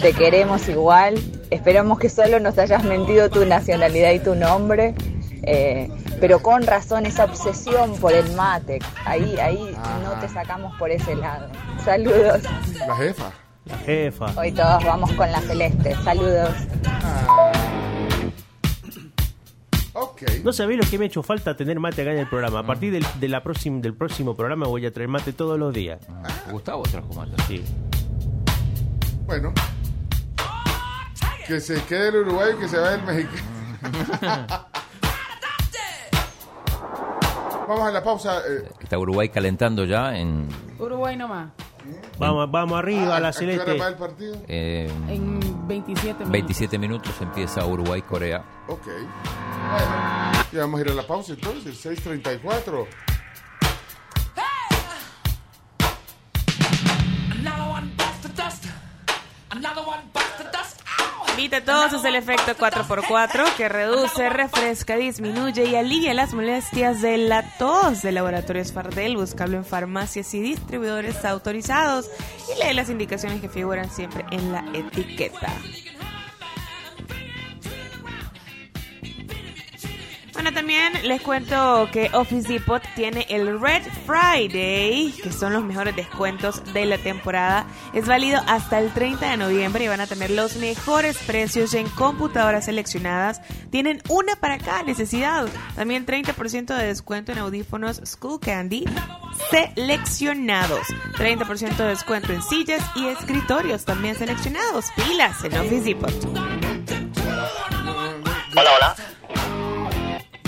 te 0.00 0.12
queremos 0.12 0.68
igual. 0.68 1.14
Esperamos 1.50 1.98
que 1.98 2.08
solo 2.08 2.38
nos 2.38 2.56
hayas 2.58 2.84
mentido 2.84 3.28
tu 3.30 3.44
nacionalidad 3.44 4.12
y 4.12 4.20
tu 4.20 4.34
nombre. 4.34 4.94
eh, 5.42 5.88
pero 6.20 6.42
con 6.42 6.62
razón 6.66 7.06
esa 7.06 7.24
obsesión 7.24 7.96
por 7.96 8.12
el 8.12 8.30
mate. 8.34 8.78
Ahí, 9.06 9.36
ahí 9.40 9.74
no 10.04 10.12
te 10.20 10.28
sacamos 10.28 10.76
por 10.78 10.90
ese 10.90 11.14
lado. 11.16 11.48
Saludos. 11.82 12.42
La 12.86 12.94
jefa. 12.96 13.32
La 13.64 13.78
jefa. 13.78 14.26
Hoy 14.36 14.52
todos 14.52 14.84
vamos 14.84 15.10
con 15.14 15.32
la 15.32 15.40
celeste. 15.40 15.96
Saludos. 16.04 16.50
No 20.44 20.52
sabéis 20.52 20.80
lo 20.84 20.88
que 20.90 20.98
me 20.98 21.04
ha 21.04 21.08
hecho 21.08 21.22
falta 21.22 21.56
tener 21.56 21.78
mate 21.80 22.02
acá 22.02 22.12
en 22.12 22.18
el 22.18 22.28
programa. 22.28 22.60
A 22.60 22.66
partir 22.66 22.92
del, 22.92 23.06
de 23.18 23.28
la 23.28 23.42
próxima, 23.42 23.80
del 23.80 23.94
próximo 23.94 24.34
programa 24.36 24.66
voy 24.66 24.86
a 24.86 24.92
traer 24.92 25.08
mate 25.08 25.32
todos 25.32 25.58
los 25.58 25.72
días. 25.74 26.00
Gustavo 26.50 26.82
trajo 26.84 27.12
mate. 27.14 27.32
Sí. 27.48 27.64
Bueno. 29.26 29.52
Que 31.46 31.60
se 31.60 31.82
quede 31.84 32.08
el 32.08 32.16
uruguayo 32.16 32.52
y 32.56 32.60
que 32.60 32.68
se 32.68 32.78
vaya 32.78 32.94
el 32.94 33.02
mexicano. 33.02 33.48
Vamos 37.68 37.88
a 37.88 37.92
la 37.92 38.02
pausa. 38.02 38.38
eh, 38.48 38.68
Está 38.80 38.98
Uruguay 38.98 39.28
calentando 39.28 39.84
ya 39.84 40.16
en, 40.16 40.48
Uruguay 40.78 41.16
nomás. 41.16 41.50
Vamos, 42.18 42.50
vamos 42.50 42.78
arriba, 42.78 43.16
ah, 43.16 43.20
la 43.20 43.28
¿a 43.28 43.32
qué 43.32 43.44
hora 43.44 43.64
celeste. 43.64 43.78
va 43.78 43.88
el 43.88 43.94
partido? 43.94 44.36
eh, 44.48 44.90
En 45.08 45.40
27 45.70 46.24
minutos. 46.24 46.32
27 46.32 46.78
minutos. 46.78 47.14
Empieza 47.20 47.64
Uruguay-Corea. 47.64 48.44
Ok. 48.68 48.86
Bueno, 48.86 50.44
y 50.52 50.56
vamos 50.56 50.80
a 50.80 50.84
ir 50.84 50.90
a 50.90 50.94
la 50.94 51.06
pausa 51.06 51.32
entonces, 51.32 51.84
6.34. 51.84 52.86
todos 61.64 61.92
es 61.92 62.04
el 62.04 62.14
efecto 62.16 62.54
4x4 62.54 63.56
que 63.56 63.68
reduce, 63.68 64.28
refresca, 64.28 64.96
disminuye 64.96 65.64
y 65.64 65.74
alivia 65.74 66.14
las 66.14 66.34
molestias 66.34 67.00
de 67.00 67.18
la 67.18 67.42
tos 67.58 68.02
de 68.02 68.12
Laboratorios 68.12 68.72
Fardel. 68.72 69.16
Búscalo 69.16 69.56
en 69.56 69.64
farmacias 69.64 70.32
y 70.34 70.40
distribuidores 70.40 71.24
autorizados 71.24 72.10
y 72.48 72.62
lee 72.62 72.74
las 72.74 72.90
indicaciones 72.90 73.40
que 73.40 73.48
figuran 73.48 73.90
siempre 73.90 74.24
en 74.30 74.52
la 74.52 74.64
etiqueta. 74.74 75.52
Bueno, 80.32 80.52
también 80.52 80.92
les 81.04 81.20
cuento 81.20 81.88
que 81.92 82.10
Office 82.12 82.48
Depot 82.48 82.82
tiene 82.94 83.26
el 83.28 83.60
Red 83.60 83.82
Friday, 84.06 85.12
que 85.12 85.32
son 85.32 85.52
los 85.52 85.62
mejores 85.64 85.96
descuentos 85.96 86.62
de 86.72 86.86
la 86.86 86.98
temporada. 86.98 87.66
Es 87.92 88.06
válido 88.06 88.40
hasta 88.46 88.78
el 88.78 88.92
30 88.92 89.30
de 89.30 89.36
noviembre 89.36 89.84
y 89.84 89.88
van 89.88 90.00
a 90.00 90.06
tener 90.06 90.30
los 90.30 90.56
mejores 90.56 91.18
precios 91.18 91.74
en 91.74 91.88
computadoras 91.88 92.66
seleccionadas. 92.66 93.40
Tienen 93.70 94.02
una 94.08 94.36
para 94.36 94.58
cada 94.58 94.82
necesidad. 94.82 95.48
También 95.74 96.06
30% 96.06 96.76
de 96.76 96.86
descuento 96.86 97.32
en 97.32 97.38
audífonos 97.38 98.00
School 98.04 98.40
Candy 98.40 98.84
seleccionados. 99.50 100.86
30% 101.16 101.76
de 101.76 101.88
descuento 101.88 102.32
en 102.32 102.42
sillas 102.42 102.82
y 102.94 103.06
escritorios 103.06 103.84
también 103.84 104.16
seleccionados. 104.16 104.86
Pilas 104.96 105.42
en 105.44 105.56
Office 105.58 105.82
Depot. 105.82 106.14
Hola, 108.52 108.70
hola. 108.76 108.96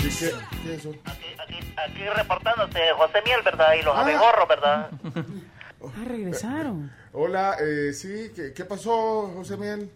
¿Y 0.03 0.09
qué, 0.09 0.31
qué 0.63 0.73
es 0.73 0.79
eso? 0.79 0.93
Aquí 1.05 2.03
reportándose 2.15 2.79
José 2.97 3.21
Miel, 3.25 3.41
¿verdad? 3.43 3.73
Y 3.79 3.83
los 3.83 3.95
Ah. 3.95 4.01
abejorros, 4.01 4.47
¿verdad? 4.47 4.89
Ah, 5.85 6.05
regresaron. 6.05 6.89
Hola, 7.11 7.57
eh, 7.59 7.91
sí, 7.91 8.31
¿qué, 8.33 8.53
qué 8.53 8.63
pasó, 8.63 9.29
José 9.35 9.57
Miel? 9.57 9.91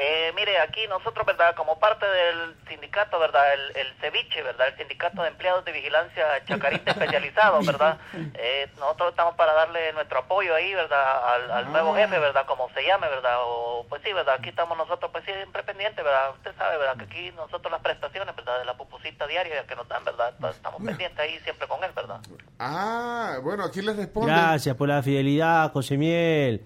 Eh, 0.00 0.32
mire, 0.36 0.60
aquí 0.60 0.86
nosotros, 0.88 1.26
¿verdad? 1.26 1.56
Como 1.56 1.80
parte 1.80 2.06
del 2.06 2.54
sindicato, 2.68 3.18
¿verdad? 3.18 3.42
El, 3.52 3.76
el 3.78 3.94
ceviche, 4.00 4.42
¿verdad? 4.44 4.68
El 4.68 4.76
sindicato 4.76 5.22
de 5.22 5.28
empleados 5.28 5.64
de 5.64 5.72
vigilancia 5.72 6.24
chacarita 6.46 6.90
especializado, 6.92 7.58
¿verdad? 7.64 7.98
Eh, 8.34 8.70
nosotros 8.78 9.10
estamos 9.10 9.34
para 9.34 9.54
darle 9.54 9.92
nuestro 9.94 10.20
apoyo 10.20 10.54
ahí, 10.54 10.72
¿verdad? 10.72 11.34
Al, 11.34 11.50
al 11.50 11.72
nuevo 11.72 11.94
Ah. 11.94 11.98
jefe, 11.98 12.16
¿verdad? 12.20 12.46
Como 12.46 12.70
se 12.74 12.86
llame, 12.86 13.08
¿verdad? 13.08 13.38
O, 13.42 13.86
pues 13.88 14.00
sí, 14.04 14.12
¿verdad? 14.12 14.36
Aquí 14.38 14.50
estamos 14.50 14.78
nosotros, 14.78 15.10
pues 15.10 15.24
siempre 15.24 15.64
pendientes, 15.64 16.04
¿verdad? 16.04 16.30
Usted 16.36 16.54
sabe, 16.56 16.78
¿verdad? 16.78 16.96
Que 16.96 17.04
aquí 17.04 17.32
nosotros 17.32 17.72
las 17.72 17.82
prestaciones, 17.82 18.36
¿verdad? 18.36 18.60
De 18.60 18.66
la 18.66 18.76
pupusita 18.76 19.26
diaria 19.26 19.66
que 19.66 19.74
nos 19.74 19.88
dan, 19.88 20.04
¿verdad? 20.04 20.32
Estamos 20.48 20.80
pendientes 20.80 21.18
ahí 21.18 21.40
siempre 21.40 21.66
con 21.66 21.82
él, 21.82 21.90
¿verdad? 21.96 22.20
Ah, 22.60 23.38
bueno, 23.42 23.64
aquí 23.64 23.82
les 23.82 23.96
responde. 23.96 24.30
Gracias 24.30 24.76
por 24.76 24.86
la 24.88 25.02
fidelidad, 25.02 25.72
José 25.72 25.96
Miel. 25.96 26.64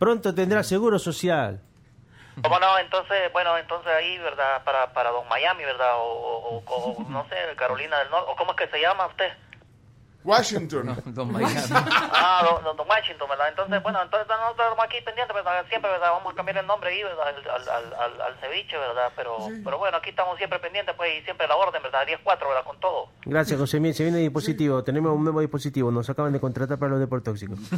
Pronto 0.00 0.34
tendrá 0.34 0.64
seguro 0.64 0.98
social. 0.98 1.60
¿Cómo 2.42 2.58
no? 2.58 2.78
Entonces, 2.78 3.32
bueno, 3.32 3.56
entonces 3.56 3.92
ahí, 3.92 4.18
¿verdad? 4.18 4.62
Para, 4.64 4.92
para 4.92 5.10
Don 5.10 5.26
Miami, 5.28 5.64
¿verdad? 5.64 5.94
O, 5.96 6.02
o- 6.02 6.62
o- 6.66 7.04
no 7.08 7.26
sé, 7.28 7.36
Carolina 7.56 7.98
del 8.00 8.10
Norte. 8.10 8.30
¿O 8.30 8.36
cómo 8.36 8.52
es 8.52 8.56
que 8.56 8.68
se 8.68 8.80
llama 8.80 9.06
usted? 9.06 9.32
Washington. 10.24 10.96
Don 11.06 11.30
Miami. 11.32 11.54
Ah, 11.70 12.42
don, 12.44 12.64
don- 12.64 12.76
don 12.76 12.88
Washington, 12.88 13.28
¿verdad? 13.28 13.48
Entonces, 13.50 13.82
bueno, 13.82 14.02
entonces 14.02 14.26
nosotros 14.28 14.66
estamos 14.66 14.84
aquí 14.84 15.00
pendientes, 15.04 15.34
¿verdad? 15.34 15.64
Siempre, 15.68 15.90
¿verdad? 15.90 16.10
Vamos 16.12 16.32
a 16.32 16.36
cambiar 16.36 16.58
el 16.58 16.66
nombre 16.66 16.90
ahí, 16.90 17.02
¿verdad? 17.02 17.28
Al, 17.28 17.36
al, 17.50 17.68
al, 17.68 17.94
al- 18.00 18.20
al 18.22 18.34
ceviche, 18.40 18.76
¿verdad? 18.78 19.12
Pero, 19.14 19.36
pero 19.62 19.78
bueno, 19.78 19.98
aquí 19.98 20.10
estamos 20.10 20.36
siempre 20.38 20.58
pendientes, 20.58 20.94
pues, 20.96 21.20
y 21.20 21.22
siempre 21.24 21.44
a 21.46 21.48
la 21.50 21.56
orden, 21.56 21.82
¿verdad? 21.82 22.06
10-4, 22.06 22.24
¿verdad? 22.24 22.64
Con 22.64 22.80
todo. 22.80 23.08
Gracias, 23.26 23.60
José 23.60 23.80
Miel. 23.80 23.94
Se 23.94 24.02
viene 24.04 24.18
dispositivo. 24.18 24.82
Tenemos 24.82 25.12
un 25.12 25.24
nuevo 25.24 25.40
dispositivo. 25.40 25.90
Nos 25.90 26.08
acaban 26.08 26.32
de 26.32 26.40
contratar 26.40 26.78
para 26.78 26.90
los 26.92 27.00
deportóxicos. 27.00 27.58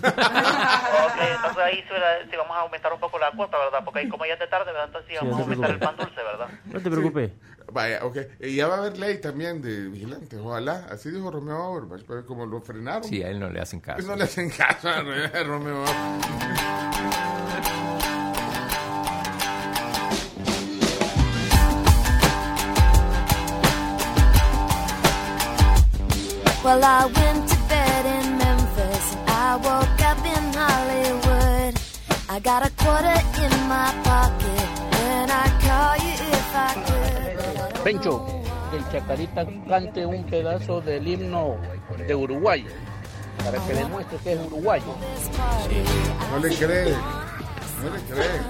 Ok, 1.06 1.22
entonces 1.34 1.62
ahí 1.62 1.76
sí, 1.82 1.88
¿verdad? 1.90 2.18
sí 2.30 2.36
vamos 2.36 2.56
a 2.56 2.60
aumentar 2.60 2.92
un 2.92 3.00
poco 3.00 3.18
la 3.18 3.30
cuota, 3.30 3.56
¿verdad? 3.58 3.80
Porque 3.84 4.00
ahí 4.00 4.08
como 4.08 4.26
ya 4.26 4.34
es 4.34 4.38
de 4.38 4.46
tarde, 4.48 4.66
¿verdad? 4.66 4.86
Entonces 4.86 5.08
sí 5.10 5.16
Sí, 5.18 5.24
vamos 5.24 5.32
no 5.32 5.38
a 5.38 5.42
aumentar 5.44 5.70
el 5.70 5.78
pan 5.78 5.96
dulce, 5.96 6.22
¿verdad? 6.22 6.48
No 6.66 6.80
te 6.80 6.90
preocupes. 6.90 7.30
Vaya, 7.76 8.06
ok. 8.06 8.16
Y 8.40 8.54
ya 8.54 8.68
va 8.68 8.76
a 8.76 8.78
haber 8.78 8.96
ley 8.96 9.18
también 9.18 9.60
de 9.60 9.88
vigilantes, 9.88 10.40
ojalá. 10.42 10.86
Así 10.90 11.10
dijo 11.10 11.30
Romeo 11.30 11.56
Auerbach, 11.56 12.00
pero 12.08 12.24
como 12.24 12.46
lo 12.46 12.62
frenaron. 12.62 13.04
Sí, 13.04 13.22
a 13.22 13.28
él 13.28 13.38
no 13.38 13.50
le 13.50 13.60
hacen 13.60 13.80
caso. 13.80 14.06
No 14.06 14.16
le 14.16 14.24
hacen 14.24 14.48
caso 14.48 14.88
a 14.88 15.02
Romeo 15.42 15.84
Well, 26.64 26.82
I 26.82 27.04
went 27.04 27.48
to 27.50 27.56
bed 27.68 28.06
in 28.06 28.38
Memphis 28.38 29.16
and 29.16 29.28
I 29.28 29.56
woke 29.56 30.00
up 30.00 30.24
in 30.24 30.44
Hollywood. 30.54 31.78
I 32.30 32.40
got 32.40 32.66
a 32.66 32.70
quarter 32.70 33.20
in 33.44 33.68
my 33.68 33.92
pocket 34.02 34.66
and 35.12 35.30
I 35.30 35.46
call 35.60 35.96
you 36.06 36.14
if 36.32 36.56
I 36.56 36.72
could. 36.86 37.25
Pencho, 37.86 38.26
que 38.72 38.78
el 38.78 38.90
Chacarita 38.90 39.46
cante 39.68 40.04
un 40.04 40.24
pedazo 40.24 40.80
del 40.80 41.06
himno 41.06 41.54
de 42.04 42.16
Uruguay 42.16 42.66
para 43.44 43.64
que 43.64 43.74
demuestre 43.74 44.18
que 44.24 44.32
es 44.32 44.40
uruguayo. 44.44 44.86
No 46.32 46.38
le 46.40 46.48
cree. 46.56 46.90
No 46.90 47.90
le 47.94 48.00
cree. 48.12 48.40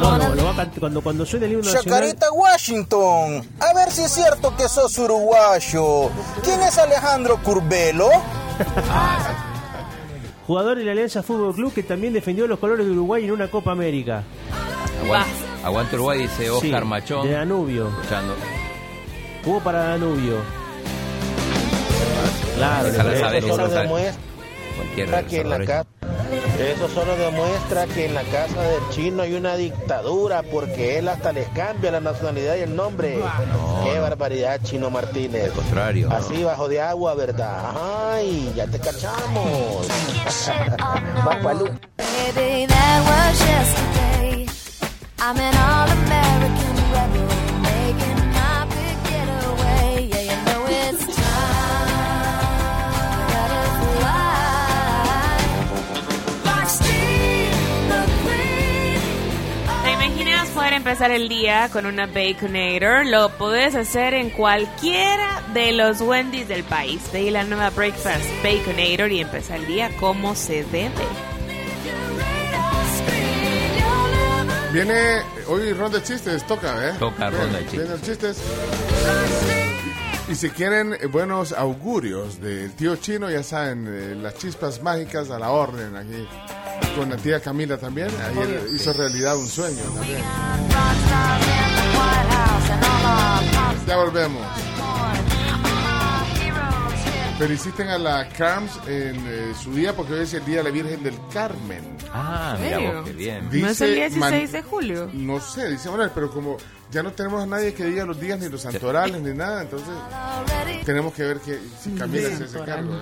No, 0.00 0.18
no, 0.18 0.34
lo 0.34 0.44
va 0.46 0.50
a 0.50 0.56
cantar 0.56 0.80
cuando, 0.80 1.00
cuando 1.00 1.24
suene 1.24 1.46
el 1.46 1.52
himno 1.52 1.64
nacional. 1.64 1.84
Chacarita 1.84 2.32
Washington, 2.32 3.48
a 3.60 3.72
ver 3.72 3.92
si 3.92 4.02
es 4.02 4.10
cierto 4.10 4.56
que 4.56 4.68
sos 4.68 4.98
uruguayo. 4.98 6.10
¿Quién 6.42 6.60
es 6.62 6.76
Alejandro 6.76 7.38
Curbelo? 7.44 8.08
Jugador 10.48 10.76
de 10.76 10.82
la 10.82 10.90
Alianza 10.90 11.22
Fútbol 11.22 11.54
Club 11.54 11.72
que 11.72 11.84
también 11.84 12.12
defendió 12.12 12.48
los 12.48 12.58
colores 12.58 12.84
de 12.84 12.90
Uruguay 12.90 13.26
en 13.26 13.30
una 13.30 13.48
Copa 13.48 13.70
América. 13.70 14.24
Aguante 15.64 15.96
Uruguay, 15.96 16.20
dice 16.22 16.50
Oscar 16.50 16.82
Sí, 16.82 16.88
Machón. 16.88 17.26
De 17.26 17.32
Danubio. 17.34 17.88
Escuchando. 17.88 18.34
Jugó 19.44 19.60
para 19.60 19.84
Danubio. 19.90 20.36
Claro, 22.56 22.88
Eso 22.88 23.56
sabe. 23.56 23.82
demuestra 23.82 25.22
que 25.28 25.40
en 25.40 25.50
la 25.50 25.58
casa 25.64 25.86
eso 26.60 26.88
solo 26.88 27.16
demuestra 27.16 27.86
que 27.86 28.06
en 28.06 28.14
la 28.14 28.22
casa 28.22 28.62
del 28.62 28.80
chino 28.90 29.22
hay 29.24 29.34
una 29.34 29.56
dictadura 29.56 30.42
porque 30.44 30.98
él 30.98 31.08
hasta 31.08 31.32
les 31.32 31.48
cambia 31.48 31.90
la 31.90 32.00
nacionalidad 32.00 32.56
y 32.56 32.60
el 32.60 32.76
nombre. 32.76 33.18
Qué 33.84 33.98
barbaridad, 33.98 34.60
Chino 34.62 34.90
Martínez. 34.90 35.46
Al 35.46 35.52
contrario. 35.52 36.08
Así 36.12 36.44
bajo 36.44 36.68
de 36.68 36.80
agua, 36.80 37.14
¿verdad? 37.14 37.72
Ay, 38.12 38.52
ya 38.54 38.66
te 38.66 38.78
cachamos. 38.78 39.88
I'm 45.22 45.36
an 45.36 45.54
all-American 45.54 46.76
rebel 46.92 47.28
making 47.60 48.32
my 48.32 48.64
big 48.70 48.96
getaway. 49.04 50.08
Yeah, 50.08 50.22
you 50.22 50.36
know 50.46 50.64
it's 50.66 51.04
time. 51.14 51.90
Gotta 53.28 53.64
fly. 54.00 54.16
Like 56.46 56.68
Steve. 56.70 57.52
¿Te 59.84 59.90
imaginas 59.92 60.48
poder 60.48 60.72
empezar 60.72 61.10
el 61.10 61.28
día 61.28 61.68
con 61.70 61.84
una 61.84 62.06
Baconator? 62.06 63.04
Lo 63.04 63.28
puedes 63.36 63.74
hacer 63.74 64.14
en 64.14 64.30
cualquiera 64.30 65.42
de 65.52 65.72
los 65.72 66.00
Wendy's 66.00 66.48
del 66.48 66.64
país. 66.64 67.02
Ve 67.12 67.30
la 67.30 67.44
nueva 67.44 67.68
Breakfast 67.68 68.24
Baconator 68.42 69.12
y 69.12 69.20
empezar 69.20 69.58
el 69.58 69.66
día 69.66 69.90
como 69.98 70.34
se 70.34 70.64
debe. 70.64 71.29
Viene 74.72 75.22
hoy 75.48 75.72
ronda 75.72 75.98
de 75.98 76.04
chistes, 76.04 76.46
toca, 76.46 76.88
¿eh? 76.88 76.94
Toca 76.98 77.28
Bien, 77.28 77.40
ronda 77.40 77.58
de 77.58 77.64
chistes. 77.64 77.72
Vienen 77.72 77.90
los 77.90 78.02
chistes. 78.02 78.38
Y 80.28 80.34
si 80.36 80.50
quieren 80.50 80.94
eh, 80.94 81.06
buenos 81.06 81.52
augurios 81.52 82.40
del 82.40 82.72
tío 82.74 82.94
chino, 82.96 83.28
ya 83.28 83.42
saben, 83.42 83.86
eh, 83.88 84.14
las 84.14 84.36
chispas 84.36 84.80
mágicas 84.80 85.28
a 85.30 85.40
la 85.40 85.50
orden 85.50 85.96
aquí. 85.96 86.24
Con 86.96 87.10
la 87.10 87.16
tía 87.16 87.40
Camila 87.40 87.78
también, 87.78 88.08
ayer 88.28 88.66
hizo 88.74 88.92
realidad 88.92 89.36
un 89.36 89.48
sueño 89.48 89.82
también. 89.94 90.22
Ya 93.86 93.96
volvemos. 93.96 94.46
Feliciten 97.40 97.88
a 97.88 97.96
la 97.96 98.28
Carms 98.28 98.78
en 98.86 99.16
eh, 99.26 99.54
su 99.58 99.72
día 99.72 99.96
porque 99.96 100.12
hoy 100.12 100.20
es 100.24 100.34
el 100.34 100.44
día 100.44 100.58
de 100.58 100.64
la 100.64 100.70
Virgen 100.70 101.02
del 101.02 101.14
Carmen. 101.32 101.80
Ah, 102.12 102.54
¿En 102.58 102.62
mira 102.64 102.78
vos, 102.92 103.06
qué 103.06 103.12
bien. 103.14 103.48
¿No 103.50 103.68
es 103.70 103.80
el 103.80 103.94
Dice 103.94 104.08
16 104.10 104.18
Man- 104.18 104.52
de 104.52 104.62
julio? 104.62 105.10
No 105.14 105.40
sé, 105.40 105.70
dice 105.70 105.88
Manuel, 105.88 106.10
pero 106.14 106.30
como 106.30 106.58
ya 106.90 107.02
no 107.02 107.12
tenemos 107.12 107.42
a 107.42 107.46
nadie 107.46 107.72
que 107.72 107.84
diga 107.86 108.04
los 108.04 108.20
días 108.20 108.38
ni 108.40 108.50
los 108.50 108.60
santorales 108.60 109.22
ni 109.22 109.32
nada, 109.32 109.62
entonces 109.62 109.88
tenemos 110.84 111.14
que 111.14 111.22
ver 111.22 111.40
que 111.40 111.58
si 111.80 111.92
Camila 111.92 112.28
se 112.36 112.44
hace 112.44 112.60
cargo. 112.62 112.94
¿eh? 112.94 112.98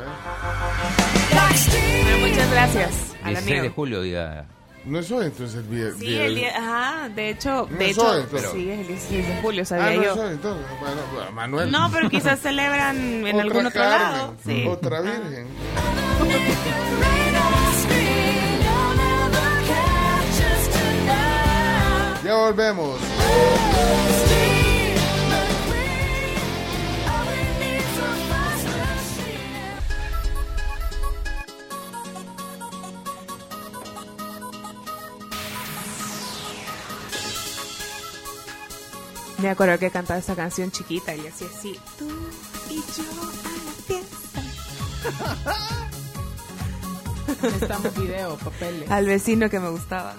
Bueno, 2.04 2.28
muchas 2.28 2.50
gracias. 2.52 2.90
Al 3.24 3.34
16 3.34 3.62
de 3.62 3.68
julio, 3.70 4.02
diga. 4.02 4.46
No 4.88 4.98
es 5.00 5.10
hoy 5.10 5.26
entonces 5.26 5.56
el 5.56 5.70
día. 5.70 5.90
Sí, 5.98 6.14
el 6.14 6.34
día, 6.34 6.52
ajá, 6.56 7.08
de 7.10 7.30
hecho, 7.30 7.68
No 7.70 7.76
de 7.78 7.90
es 7.90 7.98
hecho, 7.98 8.08
hoy, 8.10 8.22
pero- 8.30 8.52
sí, 8.52 8.70
es 8.70 8.80
el 8.80 8.86
16 8.88 9.28
de 9.28 9.36
julio, 9.42 9.64
sabía 9.66 9.86
Ah, 9.86 9.90
no 9.94 10.02
yo. 10.02 10.12
es 10.12 10.18
hoy 10.18 10.30
entonces. 10.32 10.66
Bueno, 10.80 11.00
bueno, 11.14 11.32
Manuel. 11.32 11.70
No, 11.70 11.90
pero 11.92 12.08
quizás 12.08 12.40
celebran 12.40 12.96
en 12.96 13.26
Otra 13.26 13.42
algún 13.42 13.66
otro 13.66 13.80
Carmen, 13.80 14.12
lado. 14.12 14.34
Sí. 14.44 14.64
Otra 14.66 15.00
Virgen. 15.02 15.46
Ya 22.24 22.34
volvemos. 22.34 22.98
Me 39.38 39.48
acuerdo 39.50 39.78
que 39.78 39.90
cantaba 39.90 40.18
esta 40.18 40.34
canción 40.34 40.70
chiquita 40.72 41.14
y 41.14 41.26
así 41.26 41.44
así. 41.44 41.78
Tú 41.96 42.08
y 42.70 42.76
yo 42.76 43.04
a 43.44 43.52
la 43.64 43.72
fiesta. 43.86 44.42
Necesitamos 47.42 47.94
video, 47.94 48.36
papeles. 48.36 48.90
Al 48.90 49.06
vecino 49.06 49.48
que 49.48 49.60
me 49.60 49.68
gustaba. 49.70 50.14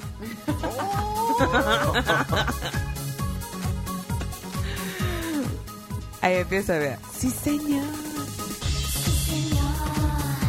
Ahí 6.22 6.36
empieza, 6.36 6.78
vea. 6.78 7.00
Sí, 7.18 7.30
señor. 7.30 7.84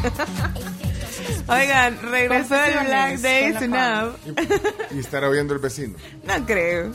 Oigan, 1.48 1.98
regresó 2.10 2.62
el 2.62 2.86
Black 2.86 3.18
Days 3.18 3.54
la 3.54 3.64
Enough. 3.64 4.16
Y 4.94 4.98
estará 4.98 5.28
oyendo 5.28 5.54
el 5.54 5.60
vecino. 5.60 5.94
No 6.24 6.46
creo. 6.46 6.92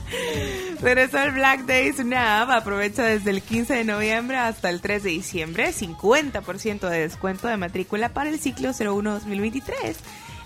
Regresó 0.80 1.18
el 1.22 1.32
Black 1.32 1.66
Days 1.66 2.04
Nav. 2.04 2.50
Aprovecha 2.50 3.02
desde 3.02 3.30
el 3.30 3.42
15 3.42 3.74
de 3.74 3.84
noviembre 3.84 4.36
hasta 4.36 4.70
el 4.70 4.80
3 4.80 5.02
de 5.02 5.10
diciembre. 5.10 5.72
50% 5.72 6.88
de 6.88 7.00
descuento 7.00 7.48
de 7.48 7.56
matrícula 7.56 8.10
para 8.10 8.30
el 8.30 8.38
ciclo 8.38 8.70
01-2023. 8.70 9.96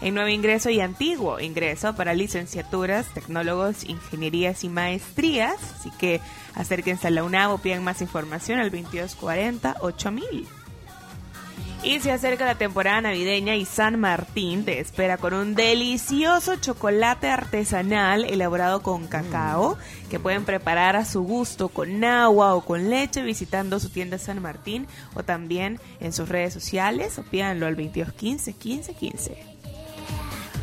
En 0.01 0.15
nuevo 0.15 0.29
ingreso 0.29 0.69
y 0.69 0.81
antiguo 0.81 1.39
ingreso 1.39 1.95
para 1.95 2.13
licenciaturas, 2.13 3.07
tecnólogos, 3.15 3.85
ingenierías 3.85 4.65
y 4.65 4.69
maestrías. 4.69 5.57
Así 5.79 5.91
que 5.99 6.21
acérquense 6.55 7.07
a 7.07 7.11
la 7.11 7.23
UNAV 7.23 7.53
o 7.53 7.59
pidan 7.59 7.85
más 7.85 8.03
información 8.03 8.59
al 8.59 8.71
2240 8.71 9.77
8000. 9.81 10.62
Y 11.85 11.99
se 11.99 12.13
acerca 12.13 12.47
la 12.47 12.55
temporada 12.55 13.01
navideña 13.01 13.57
y 13.57 13.65
San 13.65 13.99
Martín 13.99 14.65
te 14.65 14.79
espera 14.79 15.17
con 15.17 15.35
un 15.35 15.57
delicioso 15.57 16.55
chocolate 16.55 17.27
artesanal 17.27 18.25
elaborado 18.25 18.83
con 18.83 19.09
cacao 19.09 19.77
que 20.09 20.21
pueden 20.21 20.45
preparar 20.45 20.95
a 20.95 21.05
su 21.05 21.23
gusto 21.23 21.71
con 21.71 22.05
agua 22.05 22.55
o 22.55 22.65
con 22.65 22.89
leche 22.89 23.23
visitando 23.23 23.81
su 23.81 23.91
tienda 23.91 24.19
San 24.19 24.41
Martín 24.41 24.87
o 25.15 25.25
también 25.25 25.81
en 25.99 26.13
sus 26.13 26.29
redes 26.29 26.55
sociales 26.55 27.19
o 27.19 27.25
pídanlo 27.25 27.67
al 27.67 27.75
2215 27.75 28.53
15 28.53 28.95
15. 28.95 29.53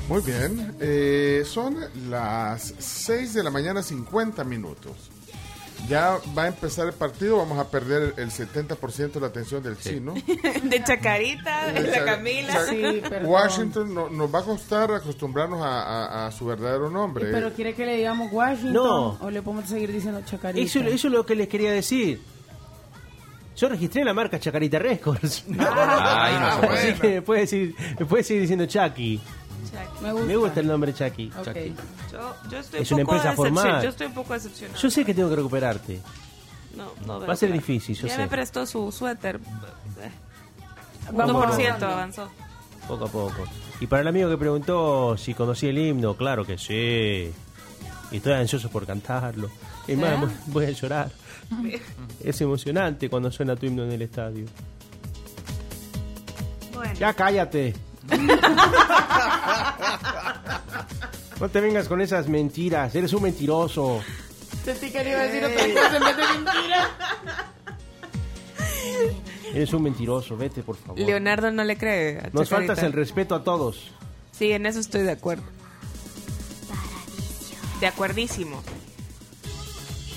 Muy 0.07 0.21
bien, 0.21 0.75
eh, 0.79 1.43
son 1.45 1.77
las 2.09 2.73
6 2.79 3.33
de 3.33 3.43
la 3.43 3.51
mañana 3.51 3.83
50 3.83 4.45
minutos. 4.45 5.08
Ya 5.87 6.17
va 6.37 6.43
a 6.43 6.47
empezar 6.47 6.85
el 6.87 6.93
partido, 6.93 7.37
vamos 7.37 7.57
a 7.57 7.69
perder 7.69 8.13
el 8.17 8.29
70% 8.31 9.11
de 9.13 9.19
la 9.19 9.27
atención 9.27 9.63
del 9.63 9.77
chino. 9.79 10.13
De 10.63 10.83
Chacarita, 10.83 11.71
de 11.71 11.81
la 11.81 12.05
Camila. 12.05 12.53
Cha- 13.09 13.25
Washington 13.25 13.93
no- 13.93 14.09
nos 14.09 14.33
va 14.33 14.39
a 14.39 14.43
costar 14.43 14.91
acostumbrarnos 14.91 15.61
a, 15.63 15.81
a- 15.81 16.27
a 16.27 16.31
su 16.31 16.45
verdadero 16.45 16.89
nombre. 16.89 17.31
Pero 17.31 17.53
quiere 17.53 17.73
que 17.73 17.85
le 17.85 17.95
digamos 17.97 18.31
Washington 18.31 18.73
No. 18.73 19.17
o 19.21 19.29
le 19.31 19.41
podemos 19.41 19.67
seguir 19.69 19.91
diciendo 19.91 20.21
Chacarita. 20.25 20.63
Eso, 20.63 20.79
eso 20.79 21.07
es 21.07 21.13
lo 21.13 21.25
que 21.25 21.35
les 21.35 21.47
quería 21.47 21.71
decir. 21.71 22.21
Yo 23.57 23.67
registré 23.67 24.03
la 24.05 24.13
marca 24.13 24.39
Chacarita 24.39 24.79
Records. 24.79 25.43
Ay, 25.59 26.35
no 26.39 26.51
se 26.61 26.67
puede. 26.67 26.79
Así 26.91 26.93
que 27.01 27.07
me 27.15 27.21
puede, 27.21 27.41
decir, 27.41 27.75
me 27.99 28.05
puede 28.05 28.23
seguir 28.23 28.41
diciendo 28.43 28.65
Chucky. 28.67 29.19
Me 30.01 30.11
gusta. 30.11 30.27
Me 30.27 30.35
gusta 30.35 30.59
el 30.59 30.67
nombre 30.67 30.93
Chucky. 30.93 31.31
Ok. 31.39 31.55
Yo, 32.11 32.35
yo 32.49 32.57
estoy 32.59 32.81
Es 32.81 32.91
un 32.91 32.95
una 32.97 33.05
poco 33.05 33.15
empresa 33.17 33.35
formal. 33.35 33.83
Yo 33.83 33.89
estoy 33.89 34.07
un 34.07 34.13
poco 34.13 34.33
decepcionado. 34.33 34.79
Yo 34.79 34.89
sé 34.89 35.05
que 35.05 35.13
tengo 35.13 35.29
que 35.29 35.35
recuperarte. 35.35 35.99
No, 36.75 36.85
no 37.05 37.19
veo 37.19 37.27
Va 37.27 37.33
a 37.33 37.37
ser 37.37 37.49
claro. 37.49 37.61
difícil, 37.61 37.95
yo 37.95 38.07
ya 38.07 38.15
sé. 38.15 38.21
me 38.21 38.27
prestó 38.27 38.65
su 38.65 38.91
suéter. 38.91 39.37
Eh, 39.37 40.11
Vamos 41.11 41.35
1% 41.35 41.43
avanzando. 41.43 41.85
avanzó. 41.87 42.29
Poco 42.87 43.05
a 43.05 43.07
poco. 43.09 43.43
Y 43.81 43.87
para 43.87 44.01
el 44.03 44.07
amigo 44.07 44.29
que 44.29 44.37
preguntó 44.37 45.17
si 45.17 45.33
conocía 45.33 45.69
el 45.69 45.77
himno, 45.77 46.15
claro 46.15 46.45
que 46.45 46.57
sí. 46.57 47.31
Y 48.11 48.17
estoy 48.17 48.33
ansioso 48.33 48.69
por 48.69 48.85
cantarlo. 48.85 49.49
Es 49.87 49.97
más, 49.97 50.23
¿Eh? 50.23 50.27
voy 50.47 50.65
a 50.65 50.71
llorar. 50.71 51.11
Es 52.23 52.39
emocionante 52.41 53.09
cuando 53.09 53.31
suena 53.31 53.55
tu 53.55 53.65
himno 53.65 53.83
en 53.83 53.91
el 53.93 54.01
estadio. 54.03 54.45
Bueno. 56.73 56.93
Ya 56.93 57.13
cállate. 57.13 57.73
No 61.39 61.49
te 61.49 61.61
vengas 61.61 61.87
con 61.87 62.01
esas 62.01 62.27
mentiras. 62.27 62.93
Eres 62.95 63.13
un 63.13 63.23
mentiroso. 63.23 64.01
Sentí 64.65 64.91
que 64.91 65.03
le 65.03 65.11
iba 65.11 65.21
a 65.21 65.23
decir 65.23 65.45
otra 65.45 65.67
cosa 65.73 65.97
en 65.97 66.03
vez 66.03 66.17
de 66.17 66.23
mentira. 66.33 66.89
Eres 69.53 69.73
un 69.73 69.83
mentiroso. 69.83 70.35
Vete, 70.35 70.63
por 70.63 70.75
favor. 70.75 70.99
Leonardo 70.99 71.49
no 71.51 71.63
le 71.63 71.77
cree. 71.77 72.19
a 72.19 72.29
Nos 72.33 72.49
faltas 72.49 72.83
el 72.83 72.91
respeto 72.93 73.35
a 73.35 73.43
todos. 73.43 73.91
Sí, 74.31 74.51
en 74.51 74.65
eso 74.65 74.79
estoy 74.79 75.03
de 75.03 75.11
acuerdo. 75.11 75.43
De 77.79 77.87
acuerdísimo. 77.87 78.61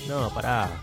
No, 0.07 0.29
pará. 0.33 0.81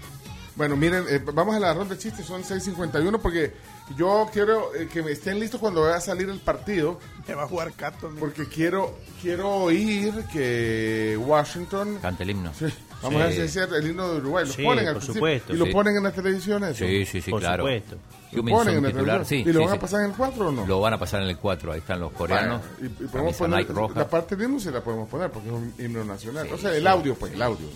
Bueno, 0.56 0.76
miren, 0.76 1.04
eh, 1.08 1.22
vamos 1.32 1.54
a 1.54 1.60
la 1.60 1.74
ronda 1.74 1.94
de 1.94 2.00
chistes, 2.00 2.26
son 2.26 2.42
6.51 2.42 3.18
porque 3.20 3.52
yo 3.96 4.28
quiero 4.32 4.74
eh, 4.74 4.88
que 4.92 5.02
me 5.02 5.12
estén 5.12 5.38
listos 5.40 5.60
cuando 5.60 5.82
vaya 5.82 5.96
a 5.96 6.00
salir 6.00 6.28
el 6.28 6.38
partido. 6.40 6.98
Te 7.26 7.34
va 7.34 7.44
a 7.44 7.46
jugar 7.46 7.72
Cato. 7.72 8.06
amigo. 8.06 8.20
Porque 8.20 8.46
quiero 8.48 8.94
quiero 9.22 9.48
oír 9.50 10.12
que 10.32 11.16
Washington... 11.20 11.98
Canta 12.00 12.22
el 12.22 12.30
himno. 12.30 12.52
Sí, 12.54 12.66
vamos 13.02 13.32
Sí. 13.34 13.40
a 13.40 13.44
hacer 13.44 13.68
el 13.74 13.88
himno 13.90 14.12
de 14.12 14.18
Uruguay. 14.18 14.46
Lo 14.46 14.52
Sí, 14.52 14.62
ponen 14.62 14.86
al 14.88 14.94
por 14.94 15.02
principio 15.02 15.14
supuesto, 15.14 15.52
Y 15.52 15.56
lo 15.56 15.70
ponen 15.70 15.96
en 15.96 16.02
la 16.04 16.12
televisión 16.12 16.64
eso. 16.64 16.84
Sí, 16.84 17.04
sí, 17.06 17.20
sí, 17.20 17.30
Por 17.30 17.40
claro. 17.40 17.64
supuesto. 17.64 17.96
Lo 18.32 18.44
ponen 18.44 18.76
en 18.76 18.82
la 18.84 18.90
titular, 18.90 19.26
sí. 19.26 19.36
¿Y 19.46 19.52
lo 19.52 19.60
sí, 19.60 19.66
van 19.66 19.74
a 19.76 19.80
pasar 19.80 20.00
en 20.04 20.10
el 20.10 20.16
4 20.16 20.48
o 20.48 20.52
no? 20.52 20.66
Lo 20.66 20.80
van 20.80 20.92
a 20.94 20.98
pasar 20.98 21.22
en 21.22 21.28
el 21.28 21.36
4, 21.36 21.72
ahí 21.72 21.78
están 21.80 21.98
los 22.00 22.12
coreanos. 22.12 22.62
Bueno, 22.78 22.94
y, 23.00 23.04
y 23.04 23.06
podemos 23.08 23.36
poner 23.36 23.66
la 23.96 24.08
parte 24.08 24.36
del 24.36 24.46
himno 24.46 24.60
se 24.60 24.70
la 24.70 24.80
podemos 24.82 25.08
poner 25.08 25.30
porque 25.30 25.48
es 25.48 25.54
un 25.54 25.74
himno 25.78 26.04
nacional. 26.04 26.48
o 26.52 26.56
sea, 26.58 26.72
el 26.74 26.86
audio, 26.86 27.14
pues, 27.16 27.32
el 27.32 27.42
audio. 27.42 27.66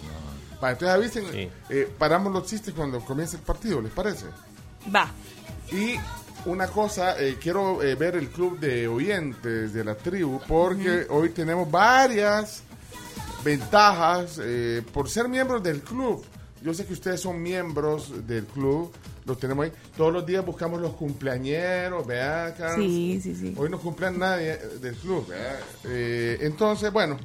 Vale, 0.60 0.72
entonces 0.74 0.88
avisen, 0.96 1.24
Sí. 1.32 1.48
eh, 1.70 1.92
paramos 1.98 2.32
los 2.32 2.46
chistes 2.46 2.72
cuando 2.72 3.00
comience 3.00 3.36
el 3.36 3.42
partido, 3.42 3.82
¿les 3.82 3.92
parece? 3.92 4.26
Va. 4.94 5.08
Y 5.72 5.96
una 6.46 6.66
cosa, 6.66 7.18
eh, 7.18 7.36
quiero 7.40 7.82
eh, 7.82 7.94
ver 7.94 8.16
el 8.16 8.28
club 8.28 8.58
de 8.58 8.86
oyentes 8.86 9.72
de 9.72 9.82
la 9.82 9.94
tribu 9.94 10.40
porque 10.46 11.06
hoy 11.08 11.30
tenemos 11.30 11.70
varias 11.70 12.62
ventajas 13.42 14.38
eh, 14.42 14.82
por 14.92 15.08
ser 15.08 15.28
miembros 15.28 15.62
del 15.62 15.80
club. 15.80 16.22
Yo 16.62 16.74
sé 16.74 16.86
que 16.86 16.92
ustedes 16.92 17.20
son 17.20 17.42
miembros 17.42 18.26
del 18.26 18.44
club, 18.44 18.92
los 19.26 19.38
tenemos 19.38 19.64
ahí. 19.64 19.72
Todos 19.96 20.12
los 20.12 20.26
días 20.26 20.44
buscamos 20.44 20.80
los 20.80 20.94
cumpleañeros, 20.94 22.06
vean, 22.06 22.52
Carlos. 22.52 22.86
Sí, 22.86 23.20
sí, 23.22 23.34
sí. 23.34 23.54
Hoy 23.56 23.70
no 23.70 23.78
cumplen 23.78 24.18
nadie 24.18 24.56
del 24.80 24.94
club. 24.96 25.26
¿verdad? 25.28 25.60
Entonces, 26.42 26.92
bueno. 26.92 27.18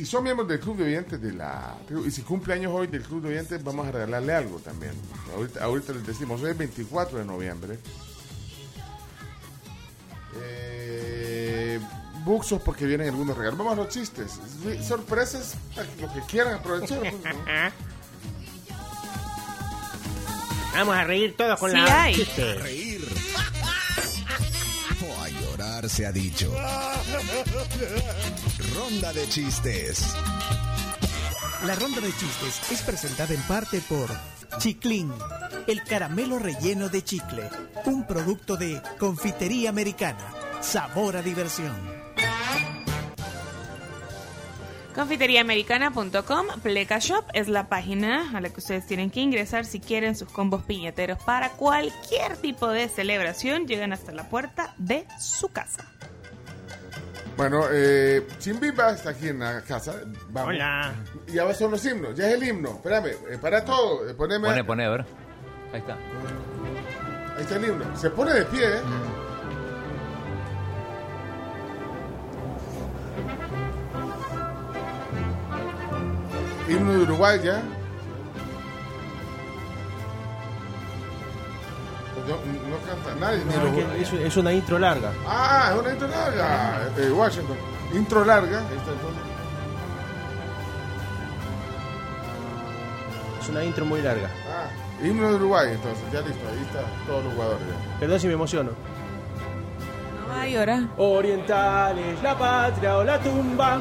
Si 0.00 0.06
son 0.06 0.24
miembros 0.24 0.48
del 0.48 0.58
club 0.58 0.78
de 0.78 0.84
oyentes 0.84 1.20
de 1.20 1.30
la 1.30 1.76
y 2.06 2.10
si 2.10 2.22
cumple 2.22 2.54
años 2.54 2.72
hoy 2.74 2.86
del 2.86 3.02
club 3.02 3.20
de 3.20 3.28
oyentes, 3.28 3.62
vamos 3.62 3.86
a 3.86 3.92
regalarle 3.92 4.32
algo 4.32 4.58
también. 4.58 4.92
Ahorita, 5.36 5.62
ahorita 5.62 5.92
les 5.92 6.06
decimos, 6.06 6.40
hoy 6.40 6.52
es 6.52 6.56
24 6.56 7.18
de 7.18 7.24
noviembre. 7.26 7.78
Eh, 10.36 11.78
buxos 12.24 12.62
porque 12.62 12.86
vienen 12.86 13.08
algunos 13.08 13.36
regalos. 13.36 13.58
Vamos 13.58 13.74
a 13.74 13.76
los 13.76 13.88
chistes. 13.90 14.40
Sí, 14.62 14.82
Sorpresas, 14.82 15.56
lo 16.00 16.10
que 16.14 16.20
quieran 16.22 16.54
aprovechar. 16.54 16.98
pues, 17.00 17.12
¿no? 17.12 17.20
Vamos 20.72 20.96
a 20.96 21.04
reír 21.04 21.36
todos 21.36 21.58
con 21.60 21.72
Sí 21.72 21.76
la 21.76 22.02
hay. 22.04 22.14
chiste. 22.14 22.54
Se 25.88 26.06
ha 26.06 26.12
dicho. 26.12 26.52
Ronda 28.74 29.12
de 29.12 29.28
chistes. 29.28 30.14
La 31.64 31.74
ronda 31.74 32.00
de 32.00 32.12
chistes 32.12 32.70
es 32.70 32.82
presentada 32.82 33.32
en 33.32 33.40
parte 33.42 33.80
por 33.88 34.08
Chiclín, 34.58 35.10
el 35.66 35.82
caramelo 35.84 36.38
relleno 36.38 36.88
de 36.90 37.02
chicle, 37.02 37.48
un 37.86 38.06
producto 38.06 38.56
de 38.56 38.80
confitería 38.98 39.70
americana. 39.70 40.34
Sabor 40.60 41.16
a 41.16 41.22
diversión. 41.22 41.99
Confiteriaamericana.com, 44.94 46.46
Pleca 46.62 46.98
Shop 46.98 47.24
es 47.32 47.48
la 47.48 47.68
página 47.68 48.36
a 48.36 48.40
la 48.40 48.48
que 48.50 48.58
ustedes 48.58 48.86
tienen 48.86 49.10
que 49.10 49.20
ingresar 49.20 49.64
si 49.64 49.80
quieren 49.80 50.16
sus 50.16 50.28
combos 50.28 50.62
piñateros 50.64 51.18
para 51.22 51.50
cualquier 51.50 52.36
tipo 52.36 52.68
de 52.68 52.88
celebración. 52.88 53.66
Llegan 53.66 53.92
hasta 53.92 54.12
la 54.12 54.28
puerta 54.28 54.74
de 54.78 55.06
su 55.20 55.48
casa. 55.48 55.84
Bueno, 57.36 57.64
eh, 57.72 58.26
Chimbiba 58.38 58.90
está 58.90 59.10
aquí 59.10 59.28
en 59.28 59.38
la 59.38 59.62
casa. 59.62 59.94
Vamos. 60.30 60.50
Hola. 60.50 60.92
Ya 61.28 61.54
son 61.54 61.70
los 61.70 61.84
himnos, 61.84 62.14
ya 62.16 62.28
es 62.28 62.34
el 62.34 62.42
himno. 62.48 62.70
Espérame, 62.70 63.06
eh, 63.30 63.38
para 63.40 63.64
todo. 63.64 64.08
eh, 64.08 64.14
poneme- 64.14 64.48
Pone, 64.48 64.64
pone, 64.64 64.84
a 64.84 64.90
ver. 64.90 65.04
Ahí 65.72 65.80
está. 65.80 65.94
Ahí 67.36 67.42
está 67.42 67.56
el 67.56 67.64
himno. 67.64 67.96
Se 67.96 68.10
pone 68.10 68.32
de 68.34 68.44
pie, 68.46 68.64
¿eh? 68.66 68.80
Himno 76.70 76.92
de 76.92 76.98
Uruguay 77.00 77.40
ya. 77.42 77.60
Pues 82.14 82.26
no, 82.28 82.36
no 82.70 82.76
canta 82.86 83.14
nadie. 83.20 83.44
ni 83.44 83.54
No, 83.56 83.64
los- 83.64 83.76
es, 84.02 84.08
que 84.10 84.16
es- 84.18 84.26
es 84.26 84.36
una 84.36 84.52
intro 84.52 84.78
larga. 84.78 85.10
Ah, 85.26 85.70
es 85.74 85.80
una 85.80 85.90
intro 85.90 86.08
larga. 86.08 86.88
Eh, 86.96 87.10
Washington. 87.10 87.56
Intro 87.94 88.24
larga. 88.24 88.62
Es 93.42 93.48
una 93.48 93.64
intro 93.64 93.84
muy 93.84 94.02
larga. 94.02 94.28
Ah, 94.48 94.68
himno 95.04 95.28
de 95.30 95.34
Uruguay, 95.36 95.70
entonces. 95.72 96.04
Ya 96.12 96.20
listo. 96.20 96.46
Ahí 96.48 96.62
está 96.66 96.82
todos 97.06 97.24
los 97.24 97.32
jugadores. 97.34 97.62
ya. 97.66 97.98
Perdón 98.00 98.20
si 98.20 98.26
me 98.26 98.34
emociono. 98.34 98.70
No 98.70 100.34
va 100.34 100.42
a 100.42 100.46
llorar. 100.46 100.82
Orientales, 100.98 102.22
la 102.22 102.38
patria 102.38 102.96
o 102.98 103.04
la 103.04 103.18
tumba, 103.18 103.80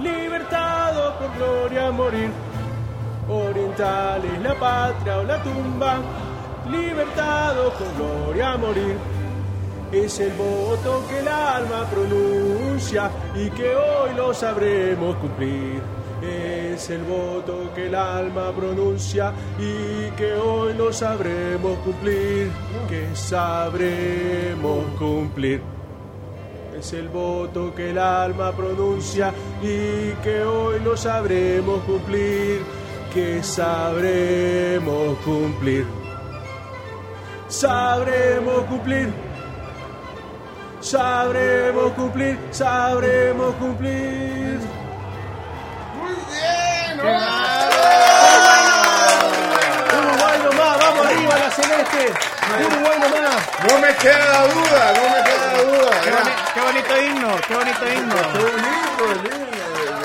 libertado 0.00 1.18
por 1.18 1.36
gloria 1.36 1.90
morir. 1.90 2.30
Orientales, 3.28 4.40
la 4.42 4.54
patria 4.54 5.18
o 5.18 5.22
la 5.22 5.42
tumba, 5.42 5.98
libertado 6.70 7.72
con 7.74 7.94
gloria 7.96 8.52
a 8.52 8.56
morir. 8.56 8.96
Es 9.92 10.20
el 10.20 10.32
voto 10.32 11.02
que 11.08 11.20
el 11.20 11.28
alma 11.28 11.84
pronuncia 11.90 13.10
y 13.34 13.50
que 13.50 13.74
hoy 13.74 14.14
lo 14.14 14.32
sabremos 14.32 15.16
cumplir. 15.16 15.82
Es 16.22 16.90
el 16.90 17.02
voto 17.04 17.70
que 17.74 17.86
el 17.86 17.94
alma 17.94 18.50
pronuncia 18.52 19.32
y 19.58 20.10
que 20.16 20.34
hoy 20.34 20.74
lo 20.74 20.92
sabremos 20.92 21.78
cumplir. 21.78 22.50
Que 22.88 23.14
sabremos 23.14 24.84
cumplir. 24.98 25.77
Es 26.78 26.92
el 26.92 27.08
voto 27.08 27.74
que 27.74 27.90
el 27.90 27.98
alma 27.98 28.52
pronuncia 28.52 29.34
y 29.60 30.12
que 30.22 30.42
hoy 30.42 30.78
lo 30.78 30.96
sabremos 30.96 31.82
cumplir. 31.82 32.60
Que 33.12 33.42
sabremos 33.42 35.18
cumplir. 35.24 35.84
Sabremos 37.48 38.62
cumplir. 38.66 39.12
Sabremos 40.80 41.92
cumplir. 41.94 42.38
Sabremos 42.52 43.54
cumplir. 43.56 44.60
Muy 45.98 46.14
bien, 46.30 47.57
arriba 51.18 51.38
la 51.38 51.50
celeste. 51.50 52.12
Uruguay 52.66 52.98
nomás. 53.00 53.42
No 53.68 53.74
me 53.80 53.90
queda 53.96 54.46
duda, 54.54 54.92
no 54.96 55.02
me 55.10 55.20
queda 55.24 55.50
duda. 55.64 55.90
Qué, 56.02 56.10
boni- 56.10 56.36
qué 56.54 56.60
bonito 56.60 56.92
himno, 57.02 57.30
qué 57.46 57.54
bonito 57.54 57.84
himno. 57.92 58.14
Qué 58.32 58.38
bonito 58.38 59.02
el 59.10 59.18
himno, 59.26 59.46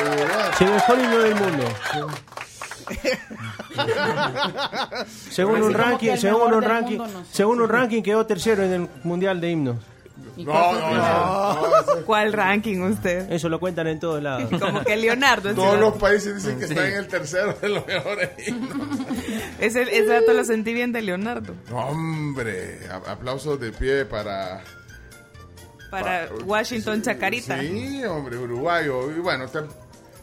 de- 0.10 0.16
verdad. 0.24 0.48
Mejor 0.60 0.96
himno 1.00 1.18
del 1.20 1.36
mundo. 1.36 1.66
Según 5.30 5.62
un 5.64 5.74
ranking, 5.74 6.16
según 6.18 6.54
un 6.54 6.62
ranking, 6.62 7.00
según 7.32 7.62
un 7.62 7.70
ranking 7.70 8.02
quedó 8.04 8.26
tercero 8.26 8.64
en 8.64 8.74
el 8.74 8.90
mundial 9.04 9.40
de 9.42 9.50
himnos. 9.52 9.78
¿Y 10.36 10.46
No, 10.46 10.52
cuál 10.52 10.80
no, 10.80 10.96
no, 10.96 11.96
no. 11.96 12.06
¿Cuál 12.06 12.34
ranking 12.34 12.80
usted? 12.82 13.32
Eso 13.32 13.50
lo 13.50 13.60
cuentan 13.60 13.88
en 13.88 14.00
todos 14.00 14.22
lados. 14.22 14.50
Como 14.60 14.84
que 14.84 14.96
Leonardo. 14.96 15.54
Todos 15.54 15.76
sí. 15.76 15.80
los 15.80 15.94
países 15.96 16.36
dicen 16.36 16.58
que 16.58 16.66
está 16.66 16.88
en 16.88 16.96
el 16.96 17.08
tercero 17.08 17.54
de 17.62 17.70
los 17.70 17.86
mejores 17.86 18.30
himnos. 18.48 19.00
Ese, 19.60 19.84
ese 19.84 20.06
dato 20.06 20.34
lo 20.34 20.44
sentí 20.44 20.74
bien 20.74 20.92
de 20.92 21.02
Leonardo. 21.02 21.54
Hombre, 21.72 22.80
aplausos 23.08 23.60
de 23.60 23.72
pie 23.72 24.06
para... 24.06 24.64
Para 25.92 26.28
Washington 26.46 27.04
Chacarita. 27.04 27.60
Sí, 27.60 28.04
hombre, 28.04 28.38
uruguayo. 28.38 29.12
Y 29.12 29.20
bueno, 29.20 29.44
está 29.44 29.64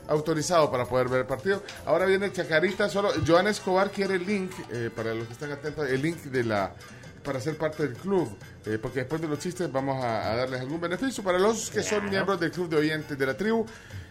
autorizado 0.09 0.71
para 0.71 0.85
poder 0.85 1.09
ver 1.09 1.21
el 1.21 1.27
partido. 1.27 1.63
Ahora 1.87 2.05
viene 2.07 2.33
Chacarita, 2.33 2.89
solo 2.89 3.11
Joan 3.25 3.47
Escobar 3.47 3.91
quiere 3.93 4.17
el 4.17 4.27
link, 4.27 4.51
eh, 4.73 4.91
para 4.95 5.15
los 5.15 5.29
que 5.29 5.35
están 5.35 5.53
atentos, 5.53 5.89
el 5.89 6.03
link 6.03 6.17
de 6.25 6.45
la 6.45 6.75
para 7.23 7.41
ser 7.41 7.57
parte 7.57 7.85
del 7.85 7.97
club, 7.97 8.35
eh, 8.67 8.79
porque 8.81 9.01
después 9.01 9.21
de 9.21 9.29
los 9.29 9.39
chistes 9.39 9.71
vamos 9.73 10.05
a, 10.05 10.33
a 10.33 10.37
darles 10.37 10.61
algún 10.61 10.81
beneficio. 10.81 11.25
Para 11.25 11.39
los 11.39 11.71
que 11.71 11.83
son 11.83 12.09
miembros 12.11 12.39
del 12.41 12.51
club 12.51 12.69
de 12.69 12.77
oyentes 12.77 13.19
de 13.19 13.27
la 13.27 13.37
tribu, 13.37 13.65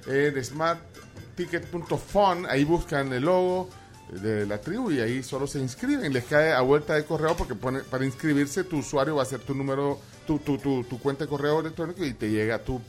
eh, 0.07 0.31
de 0.33 0.43
smartticket.fun, 0.43 2.47
ahí 2.49 2.63
buscan 2.63 3.13
el 3.13 3.23
logo 3.23 3.69
de 4.11 4.45
la 4.45 4.59
tribu 4.59 4.91
y 4.91 4.99
ahí 4.99 5.21
solo 5.21 5.45
se 5.45 5.59
inscriben, 5.59 6.11
les 6.11 6.25
cae 6.25 6.51
a 6.51 6.61
vuelta 6.61 6.95
de 6.95 7.05
correo 7.05 7.37
porque 7.37 7.53
pone, 7.53 7.81
para 7.81 8.05
inscribirse 8.05 8.63
tu 8.63 8.79
usuario 8.79 9.17
va 9.17 9.23
a 9.23 9.25
ser 9.25 9.41
tu 9.41 9.53
número, 9.53 9.99
tu, 10.25 10.39
tu, 10.39 10.57
tu, 10.57 10.83
tu 10.83 10.99
cuenta 10.99 11.25
de 11.25 11.29
correo 11.29 11.59
electrónico 11.59 12.03
y 12.03 12.13
te 12.13 12.29
llega 12.29 12.57
tu 12.57 12.81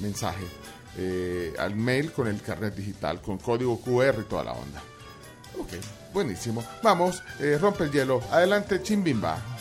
mensaje 0.00 0.44
eh, 0.96 1.52
al 1.58 1.76
mail 1.76 2.12
con 2.12 2.28
el 2.28 2.40
carnet 2.40 2.74
digital, 2.74 3.20
con 3.20 3.38
código 3.38 3.80
QR 3.80 4.20
y 4.20 4.24
toda 4.24 4.44
la 4.44 4.52
onda. 4.52 4.82
Ok, 5.58 5.72
buenísimo. 6.12 6.64
Vamos, 6.82 7.22
eh, 7.40 7.58
rompe 7.60 7.84
el 7.84 7.92
hielo. 7.92 8.22
Adelante, 8.30 8.82
Chimbimba. 8.82 9.57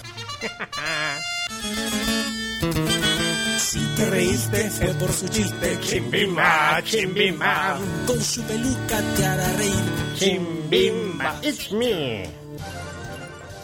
Si 3.58 3.80
te 3.96 4.06
reíste 4.10 4.70
fue 4.70 4.94
por 4.94 5.12
su 5.12 5.28
chiste. 5.30 5.80
Chimbimba, 5.82 6.82
chimbimba. 6.84 7.78
Con 8.06 8.22
su 8.22 8.44
peluca 8.44 9.02
te 9.16 9.26
hará 9.26 9.54
reír. 9.54 9.74
Chimbimba, 10.16 11.36
it's 11.42 11.72
me. 11.72 12.30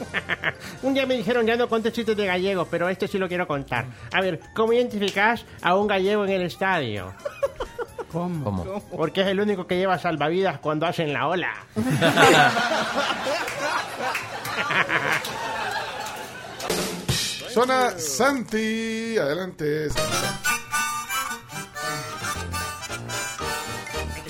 Un 0.84 0.93
día 0.93 1.05
me 1.05 1.15
dijeron 1.15 1.45
ya 1.45 1.55
no 1.55 1.69
contes 1.69 1.93
chistes 1.93 2.17
de 2.17 2.26
gallegos, 2.26 2.67
pero 2.69 2.89
este 2.89 3.07
sí 3.07 3.17
lo 3.17 3.28
quiero 3.28 3.47
contar. 3.47 3.86
A 4.11 4.21
ver, 4.21 4.39
¿cómo 4.53 4.74
identificas 4.74 5.45
a 5.61 5.76
un 5.76 5.88
gallego 5.88 6.26
en 6.26 6.32
el 6.32 6.41
estadio? 6.43 7.13
¿Cómo? 8.11 8.43
¿Cómo? 8.43 8.84
Porque 8.95 9.21
es 9.21 9.28
el 9.28 9.39
único 9.39 9.65
que 9.65 9.78
lleva 9.78 9.97
salvavidas 9.97 10.59
cuando 10.59 10.86
hacen 10.86 11.13
la 11.13 11.28
ola. 11.28 11.53
Zona 17.53 17.91
Santi. 17.99 19.15
Adelante. 19.15 19.87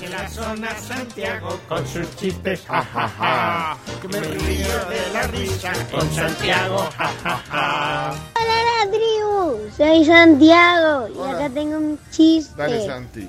En 0.02 0.10
la 0.10 0.28
zona 0.28 0.76
Santiago 0.76 1.58
con 1.66 1.86
sus 1.86 2.14
chistes, 2.16 2.60
jajaja. 2.66 3.78
Que 4.02 4.08
me 4.08 4.20
río 4.20 4.84
de 4.90 5.12
la 5.14 5.22
risa 5.28 5.72
con 5.90 6.10
Santiago, 6.12 6.86
jajaja. 6.98 8.10
Hola, 8.10 8.84
la 8.84 8.90
tribu. 8.90 9.70
Soy 9.74 10.04
Santiago 10.04 11.08
y 11.08 11.30
acá 11.32 11.48
tengo 11.48 11.78
un 11.78 11.98
chiste. 12.10 12.54
Dale, 12.58 12.86
Santi. 12.86 13.26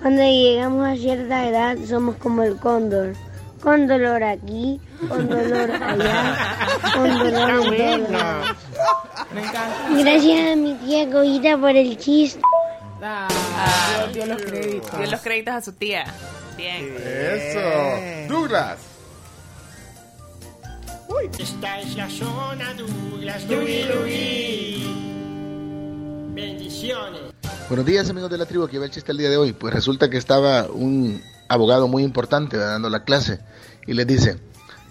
Cuando 0.00 0.22
llegamos 0.22 0.88
a 0.88 0.96
cierta 0.96 1.46
edad 1.46 1.76
somos 1.86 2.16
como 2.16 2.44
el 2.44 2.56
cóndor. 2.56 3.12
Con 3.60 3.88
dolor 3.88 4.22
aquí, 4.22 4.80
con 5.08 5.28
dolor 5.28 5.70
allá, 5.70 6.36
con 6.94 7.18
dolor 7.18 7.74
en. 7.74 8.06
Me 9.32 9.40
encanta. 9.40 9.88
Gracias 9.96 10.52
a 10.52 10.56
mi 10.56 10.74
tía 10.74 11.10
Coita 11.10 11.58
por 11.58 11.76
el 11.76 11.96
chiste. 11.98 12.40
Ah, 13.02 13.28
Dios, 13.98 14.14
Dios 14.14 14.28
los 14.28 14.42
créditos. 14.42 14.98
Dio 14.98 15.10
los 15.10 15.20
créditos 15.20 15.54
a 15.54 15.60
su 15.60 15.72
tía. 15.72 16.04
Bien. 16.56 16.96
Eso. 16.98 18.32
Douglas. 18.32 18.78
Esta 21.38 21.80
es 21.80 21.96
la 21.96 22.08
zona 22.08 22.74
Douglas, 22.74 23.48
Dugui, 23.48 23.82
Dugui. 23.82 24.84
Bendiciones. 26.32 27.20
Buenos 27.68 27.86
días 27.86 28.08
amigos 28.08 28.30
de 28.30 28.38
la 28.38 28.46
tribu, 28.46 28.64
aquí 28.64 28.78
va 28.78 28.84
el 28.84 28.90
chiste 28.90 29.12
el 29.12 29.18
día 29.18 29.28
de 29.30 29.36
hoy. 29.36 29.52
Pues 29.52 29.74
resulta 29.74 30.10
que 30.10 30.16
estaba 30.16 30.64
un 30.64 31.22
abogado 31.48 31.88
muy 31.88 32.02
importante 32.02 32.56
dando 32.56 32.88
la 32.88 33.04
clase 33.04 33.40
y 33.86 33.94
les 33.94 34.06
dice, 34.06 34.38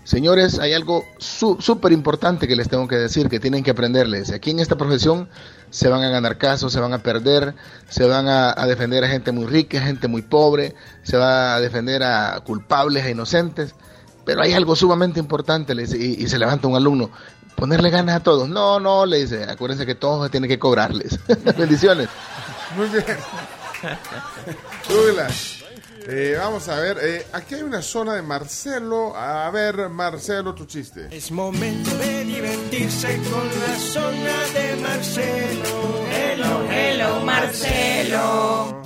señores, 0.07 0.57
hay 0.57 0.73
algo 0.73 1.03
súper 1.19 1.91
importante 1.91 2.47
que 2.47 2.55
les 2.55 2.69
tengo 2.69 2.87
que 2.87 2.95
decir, 2.95 3.27
que 3.27 3.41
tienen 3.41 3.61
que 3.61 3.71
aprenderles. 3.71 4.31
Aquí 4.31 4.51
en 4.51 4.59
esta 4.59 4.77
profesión 4.77 5.27
se 5.69 5.89
van 5.89 6.01
a 6.01 6.09
ganar 6.09 6.37
casos, 6.37 6.71
se 6.71 6.79
van 6.79 6.93
a 6.93 6.99
perder, 6.99 7.55
se 7.89 8.05
van 8.05 8.29
a, 8.29 8.53
defender 8.67 9.03
a 9.03 9.09
gente 9.09 9.33
muy 9.33 9.45
rica, 9.45 9.81
gente 9.81 10.07
muy 10.07 10.21
pobre, 10.21 10.75
se 11.03 11.17
va 11.17 11.55
a 11.55 11.59
defender 11.59 12.03
a 12.03 12.39
culpables, 12.39 13.03
a 13.03 13.09
inocentes. 13.09 13.75
Pero 14.23 14.41
hay 14.41 14.53
algo 14.53 14.77
sumamente 14.77 15.19
importante, 15.19 15.75
le 15.75 15.81
dice, 15.83 15.97
y, 15.97 16.23
y 16.23 16.27
se 16.27 16.39
levanta 16.39 16.69
un 16.69 16.77
alumno, 16.77 17.11
ponerle 17.57 17.89
ganas 17.89 18.15
a 18.15 18.19
todos. 18.21 18.47
No, 18.47 18.79
no, 18.79 19.05
le 19.05 19.17
dice, 19.17 19.43
acuérdense 19.43 19.85
que 19.85 19.95
todos 19.95 20.31
tienen 20.31 20.49
que 20.49 20.57
cobrarles. 20.57 21.19
Bendiciones. 21.57 22.07
Muy 22.77 22.87
bien. 22.87 23.03
Eh, 26.09 26.37
vamos 26.39 26.69
a 26.69 26.79
ver, 26.79 26.97
eh, 27.01 27.25
aquí 27.33 27.55
hay 27.55 27.63
una 27.63 27.81
zona 27.81 28.13
de 28.13 28.21
Marcelo. 28.21 29.13
A 29.13 29.51
ver, 29.51 29.89
Marcelo, 29.89 30.55
tu 30.55 30.63
chiste. 30.63 31.09
Es 31.11 31.33
momento 31.33 31.93
de 31.97 32.23
divertirse 32.23 33.19
con 33.29 33.45
la 33.45 33.75
zona 33.77 34.37
de 34.53 34.81
Marcelo. 34.81 36.05
Hello, 36.09 36.71
hello, 36.71 37.19
Marcelo. 37.25 38.81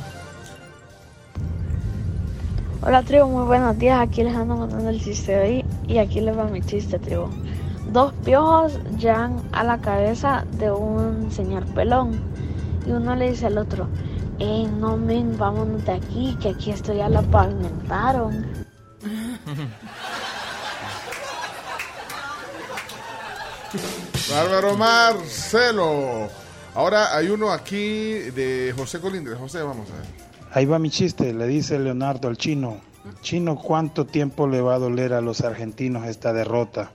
Hola 2.82 3.04
tribu, 3.04 3.28
muy 3.28 3.46
buenos 3.46 3.78
días. 3.78 4.00
Aquí 4.02 4.24
les 4.24 4.36
ando 4.36 4.58
contando 4.58 4.90
el 4.90 5.00
chiste 5.00 5.34
de 5.34 5.42
hoy 5.44 5.66
y 5.88 6.00
aquí 6.00 6.22
les 6.22 6.36
va 6.36 6.46
mi 6.46 6.64
chiste 6.64 6.98
tribu. 6.98 7.28
Dos 7.92 8.14
piojos 8.26 8.80
llegan 8.98 9.44
a 9.52 9.64
la 9.64 9.78
cabeza 9.78 10.44
de 10.54 10.72
un 10.72 11.32
señor 11.32 11.68
pelón 11.76 12.20
y 12.88 12.90
uno 12.90 13.16
le 13.16 13.30
dice 13.30 13.46
al 13.46 13.60
otro, 13.60 13.88
eh, 14.42 14.68
no 14.80 14.98
men, 14.98 15.38
vámonos 15.38 15.86
de 15.86 15.94
aquí, 15.94 16.36
que 16.42 16.50
aquí 16.50 16.72
esto 16.72 16.94
ya 16.94 17.08
lo 17.08 17.22
pavimentaron. 17.24 18.46
Bárbaro 24.30 24.76
Marcelo. 24.76 26.28
Ahora 26.74 27.16
hay 27.16 27.30
uno 27.30 27.52
aquí 27.52 28.14
de 28.32 28.74
José 28.76 29.00
Colindres. 29.00 29.38
José, 29.38 29.62
vamos 29.62 29.90
a 29.92 29.94
ver. 29.94 30.06
Ahí 30.54 30.66
va 30.66 30.80
mi 30.80 30.90
chiste, 30.90 31.34
le 31.34 31.48
dice 31.48 31.78
Leonardo 31.80 32.28
al 32.28 32.38
chino. 32.38 32.82
Chino, 33.22 33.56
¿cuánto 33.56 34.06
tiempo 34.06 34.48
le 34.48 34.62
va 34.62 34.76
a 34.76 34.80
doler 34.80 35.14
a 35.14 35.22
los 35.22 35.42
argentinos 35.42 36.08
esta 36.08 36.34
derrota? 36.34 36.92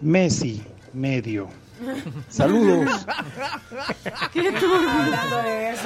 Messi, 0.00 0.62
medio. 0.92 1.48
Saludos. 2.28 2.88
Hablando 4.34 5.42
de 5.42 5.70
eso, 5.70 5.82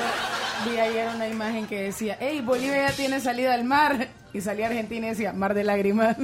Vi 0.67 0.79
ayer 0.79 1.09
una 1.15 1.29
imagen 1.29 1.67
que 1.67 1.83
decía, 1.83 2.17
hey, 2.21 2.41
Bolivia 2.45 2.89
ya 2.89 2.97
tiene 2.97 3.21
salida 3.21 3.55
al 3.55 3.65
mar. 3.65 4.09
Y 4.33 4.41
salía 4.41 4.67
Argentina 4.67 5.07
y 5.07 5.11
decía, 5.11 5.33
mar 5.33 5.55
de 5.55 5.65
lágrimas. 5.65 6.17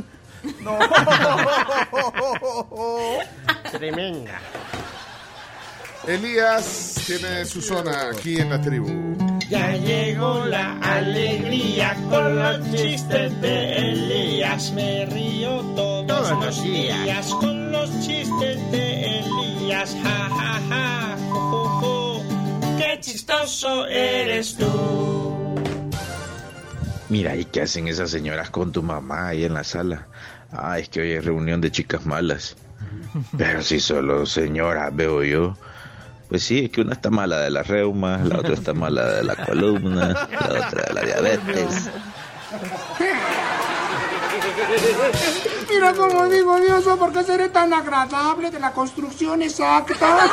No. 0.61 0.79
Tremenda. 3.72 4.41
Elías 6.07 6.95
tiene 7.07 7.47
su 7.47 7.62
zona 7.62 8.11
aquí 8.11 8.39
en 8.39 8.51
la 8.51 8.61
tribu. 8.61 9.16
Ya 9.49 9.76
llegó 9.76 10.45
la 10.47 10.78
alegría 10.78 11.97
con 12.11 12.37
los 12.37 12.70
chistes 12.72 13.41
de 13.41 13.76
Elías. 13.76 14.72
Me 14.72 15.07
río 15.07 15.61
todos, 15.76 16.30
los 16.30 16.62
días. 16.62 17.28
con 17.35 17.72
los 17.72 17.91
chistes 18.01 18.70
de 18.70 19.18
Elías. 19.18 19.97
Ja, 20.03 20.28
ja, 20.30 20.61
ja. 20.68 21.16
Jo, 21.30 21.51
jo, 21.51 21.68
jo. 21.80 22.22
Qué 22.78 22.99
chistoso 23.01 23.87
eres 23.87 24.57
tú. 24.57 25.55
Mira, 27.09 27.37
¿y 27.37 27.45
qué 27.45 27.62
hacen 27.62 27.87
esas 27.89 28.11
señoras 28.11 28.51
con 28.51 28.72
tu 28.72 28.82
mamá 28.82 29.28
ahí 29.28 29.45
en 29.45 29.55
la 29.55 29.64
sala? 29.64 30.07
Ah, 30.51 30.78
es 30.78 30.89
que 30.89 31.01
hoy 31.01 31.12
es 31.12 31.24
reunión 31.24 31.61
de 31.61 31.70
chicas 31.70 32.07
malas. 32.07 32.57
Pero 33.37 33.62
si 33.62 33.80
solo 33.80 34.26
señoras 34.26 34.95
veo 34.95 35.22
yo. 35.22 35.57
Pues 36.29 36.43
sí, 36.43 36.64
es 36.64 36.70
que 36.70 36.81
una 36.81 36.95
está 36.95 37.11
mala 37.11 37.39
de 37.41 37.51
las 37.51 37.66
reumas, 37.66 38.27
la 38.27 38.39
otra 38.39 38.55
está 38.55 38.75
mala 38.75 39.05
de 39.14 39.25
la 39.25 39.37
columna, 39.37 40.29
la 40.31 40.66
otra 40.66 40.83
de 40.89 40.95
la 40.95 41.01
diabetes. 41.03 41.91
Mira 45.70 45.93
cómo 45.95 46.27
digo, 46.29 46.61
Dios, 46.61 46.85
¿por 46.99 47.12
qué 47.12 47.25
seré 47.25 47.49
tan 47.49 47.72
agradable 47.72 48.51
de 48.51 48.61
la 48.61 48.72
construcción 48.72 49.43
exacta? 49.43 50.29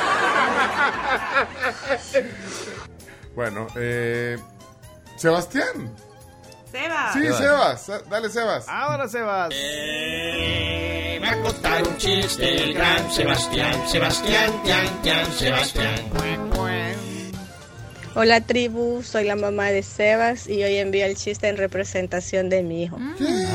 Bueno, 3.35 3.67
eh, 3.75 4.37
Sebastián. 5.15 5.95
Sebas. 6.71 7.13
Sí, 7.13 7.19
Sebas. 7.37 8.09
Dale, 8.09 8.29
Sebas. 8.29 8.65
Ahora, 8.69 9.07
Sebas. 9.07 9.49
Eh, 9.53 11.19
va 11.21 11.31
a 11.31 11.41
contar 11.41 11.87
un 11.87 11.97
chiste 11.97 12.63
el 12.63 12.73
gran 12.73 13.11
Sebastián. 13.11 13.73
Sebastián, 13.87 14.51
tian, 14.63 15.01
tian, 15.01 15.31
Sebastián. 15.33 15.95
Hola 18.13 18.41
tribu, 18.41 19.01
soy 19.03 19.23
la 19.23 19.37
mamá 19.37 19.67
de 19.67 19.83
Sebas 19.83 20.47
y 20.47 20.61
hoy 20.63 20.75
envío 20.77 21.05
el 21.05 21.15
chiste 21.15 21.47
en 21.47 21.55
representación 21.55 22.49
de 22.49 22.61
mi 22.61 22.83
hijo. 22.83 22.97
¿Qué? 23.17 23.47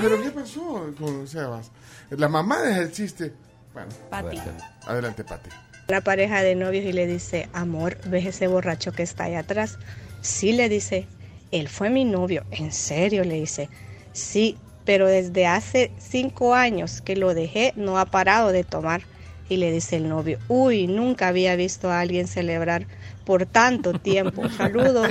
¿Pero 0.00 0.22
qué 0.22 0.30
pasó 0.30 0.94
con 0.98 1.26
Sebas? 1.26 1.72
La 2.10 2.28
mamá 2.28 2.60
deja 2.62 2.80
el 2.82 2.92
chiste. 2.92 3.32
Bueno, 3.72 3.88
Pati. 4.10 4.40
adelante, 4.86 5.24
Pati. 5.24 5.50
Una 5.88 6.00
pareja 6.00 6.42
de 6.42 6.54
novios 6.54 6.84
y 6.84 6.92
le 6.92 7.08
dice, 7.08 7.48
amor, 7.52 7.98
¿ves 8.06 8.26
ese 8.26 8.46
borracho 8.46 8.92
que 8.92 9.02
está 9.02 9.24
ahí 9.24 9.34
atrás? 9.34 9.78
Sí, 10.22 10.52
le 10.52 10.68
dice, 10.68 11.08
él 11.54 11.68
fue 11.68 11.88
mi 11.88 12.04
novio. 12.04 12.44
¿En 12.50 12.72
serio? 12.72 13.24
Le 13.24 13.34
dice, 13.34 13.68
sí, 14.12 14.58
pero 14.84 15.06
desde 15.06 15.46
hace 15.46 15.92
cinco 15.98 16.54
años 16.54 17.00
que 17.00 17.16
lo 17.16 17.32
dejé 17.32 17.72
no 17.76 17.98
ha 17.98 18.06
parado 18.06 18.52
de 18.52 18.64
tomar. 18.64 19.02
Y 19.48 19.58
le 19.58 19.70
dice 19.70 19.96
el 19.96 20.08
novio, 20.08 20.38
uy, 20.48 20.86
nunca 20.86 21.28
había 21.28 21.54
visto 21.54 21.90
a 21.90 22.00
alguien 22.00 22.26
celebrar 22.26 22.86
por 23.24 23.46
tanto 23.46 23.92
tiempo. 23.92 24.48
Saludos. 24.56 25.08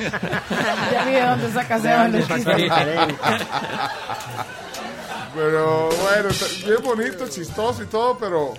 ya 0.92 1.06
vi 1.06 1.12
de 1.14 1.22
dónde 1.22 1.52
saca 1.52 1.80
Sebas 1.80 2.12
los 2.12 2.28
chistes. 2.28 2.72
Pero 5.36 5.90
bueno, 5.90 6.30
bien 6.66 6.84
bonito, 6.84 7.28
chistoso 7.28 7.84
y 7.84 7.88
todo, 7.88 8.18
pero 8.18 8.54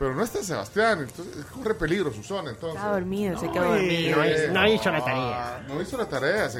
pero 0.00 0.14
no 0.14 0.24
está 0.24 0.42
Sebastián, 0.42 1.00
entonces 1.00 1.44
corre 1.44 1.74
peligro 1.74 2.10
su 2.10 2.22
zona 2.22 2.48
entonces. 2.48 2.76
Está 2.76 2.92
dormido, 2.92 3.38
se 3.38 3.50
quedó 3.50 3.64
dormido. 3.64 4.16
No 4.16 4.24
hizo- 4.24 4.52
no 4.52 4.66
hizo 4.72 4.90
la 4.90 4.96
ah, 4.96 5.04
tarea. 5.04 5.64
No 5.68 5.82
hizo 5.82 5.98
la 5.98 6.08
tarea, 6.08 6.48
sí, 6.48 6.58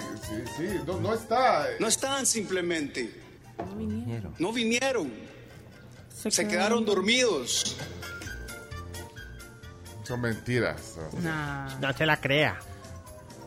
sí, 0.59 0.81
no, 0.87 1.01
no 1.01 1.15
está. 1.15 1.67
No 1.79 1.87
están 1.87 2.27
simplemente. 2.27 3.19
No 4.39 4.53
vinieron. 4.53 5.11
Se, 6.15 6.47
quedaron 6.47 6.85
dormidos. 6.85 7.79
Son 10.03 10.21
mentiras. 10.21 10.79
Sebastián. 10.95 11.81
No 11.81 11.93
se 11.95 12.05
la 12.05 12.21
crea. 12.21 12.61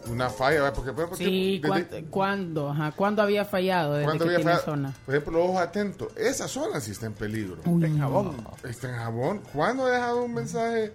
Una 0.08 0.30
falla, 0.30 0.62
¿verdad? 0.64 0.74
porque, 0.76 0.92
porque 0.94 1.16
Sí, 1.16 1.60
desde- 1.60 1.68
¿cuándo, 1.68 2.10
¿cuándo? 2.12 2.70
Ajá, 2.70 2.92
¿cuándo 2.92 3.22
había 3.22 3.46
fallado? 3.46 3.94
Desde 3.94 4.06
¿Cuándo 4.06 4.26
que 4.26 4.30
había 4.30 4.38
tiene 4.38 4.52
fallado? 4.52 4.72
zona. 4.72 4.94
Por 5.06 5.16
ejemplo, 5.16 5.40
los 5.40 5.50
ojos 5.50 5.62
atentos. 5.62 6.18
Esa 6.18 6.48
zona 6.48 6.80
sí 6.82 6.92
está 6.92 7.06
en 7.06 7.14
peligro. 7.14 7.56
Está 7.58 7.88
en 7.88 8.00
jabón. 8.00 8.48
Está 8.68 8.90
en 8.90 8.96
jabón. 8.96 9.42
¿Cuándo 9.54 9.86
ha 9.86 9.92
dejado 9.92 10.24
un 10.24 10.34
mensaje? 10.34 10.92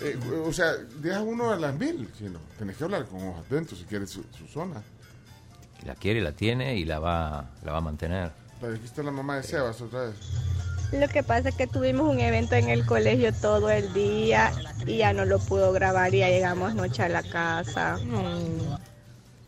Eh, 0.00 0.18
o 0.46 0.52
sea, 0.52 0.72
deja 1.00 1.20
uno 1.20 1.50
a 1.50 1.56
las 1.56 1.74
mil. 1.78 2.10
chino. 2.18 2.38
Tenés 2.58 2.76
que 2.76 2.84
hablar 2.84 3.04
con 3.06 3.22
ojos 3.28 3.44
atentos 3.46 3.78
si 3.78 3.84
quieres 3.84 4.10
su, 4.10 4.24
su 4.36 4.46
zona. 4.46 4.82
La 5.84 5.94
quiere, 5.94 6.20
la 6.20 6.32
tiene 6.32 6.76
y 6.76 6.84
la 6.84 6.98
va, 6.98 7.50
la 7.64 7.72
va 7.72 7.78
a 7.78 7.82
mantener. 7.82 8.32
Pero 8.60 8.74
Aquí 8.74 8.84
está 8.84 9.02
la 9.02 9.10
mamá 9.10 9.36
de 9.36 9.42
Sebas 9.42 9.80
otra 9.80 10.02
vez. 10.06 10.14
Lo 10.92 11.08
que 11.08 11.22
pasa 11.22 11.50
es 11.50 11.54
que 11.54 11.66
tuvimos 11.66 12.08
un 12.08 12.18
evento 12.20 12.56
en 12.56 12.68
el 12.68 12.84
colegio 12.84 13.32
todo 13.32 13.70
el 13.70 13.92
día 13.92 14.52
y 14.86 14.98
ya 14.98 15.12
no 15.12 15.24
lo 15.24 15.38
pudo 15.38 15.72
grabar 15.72 16.12
y 16.14 16.18
ya 16.18 16.28
llegamos 16.28 16.74
noche 16.74 17.04
a 17.04 17.08
la 17.08 17.22
casa. 17.22 17.96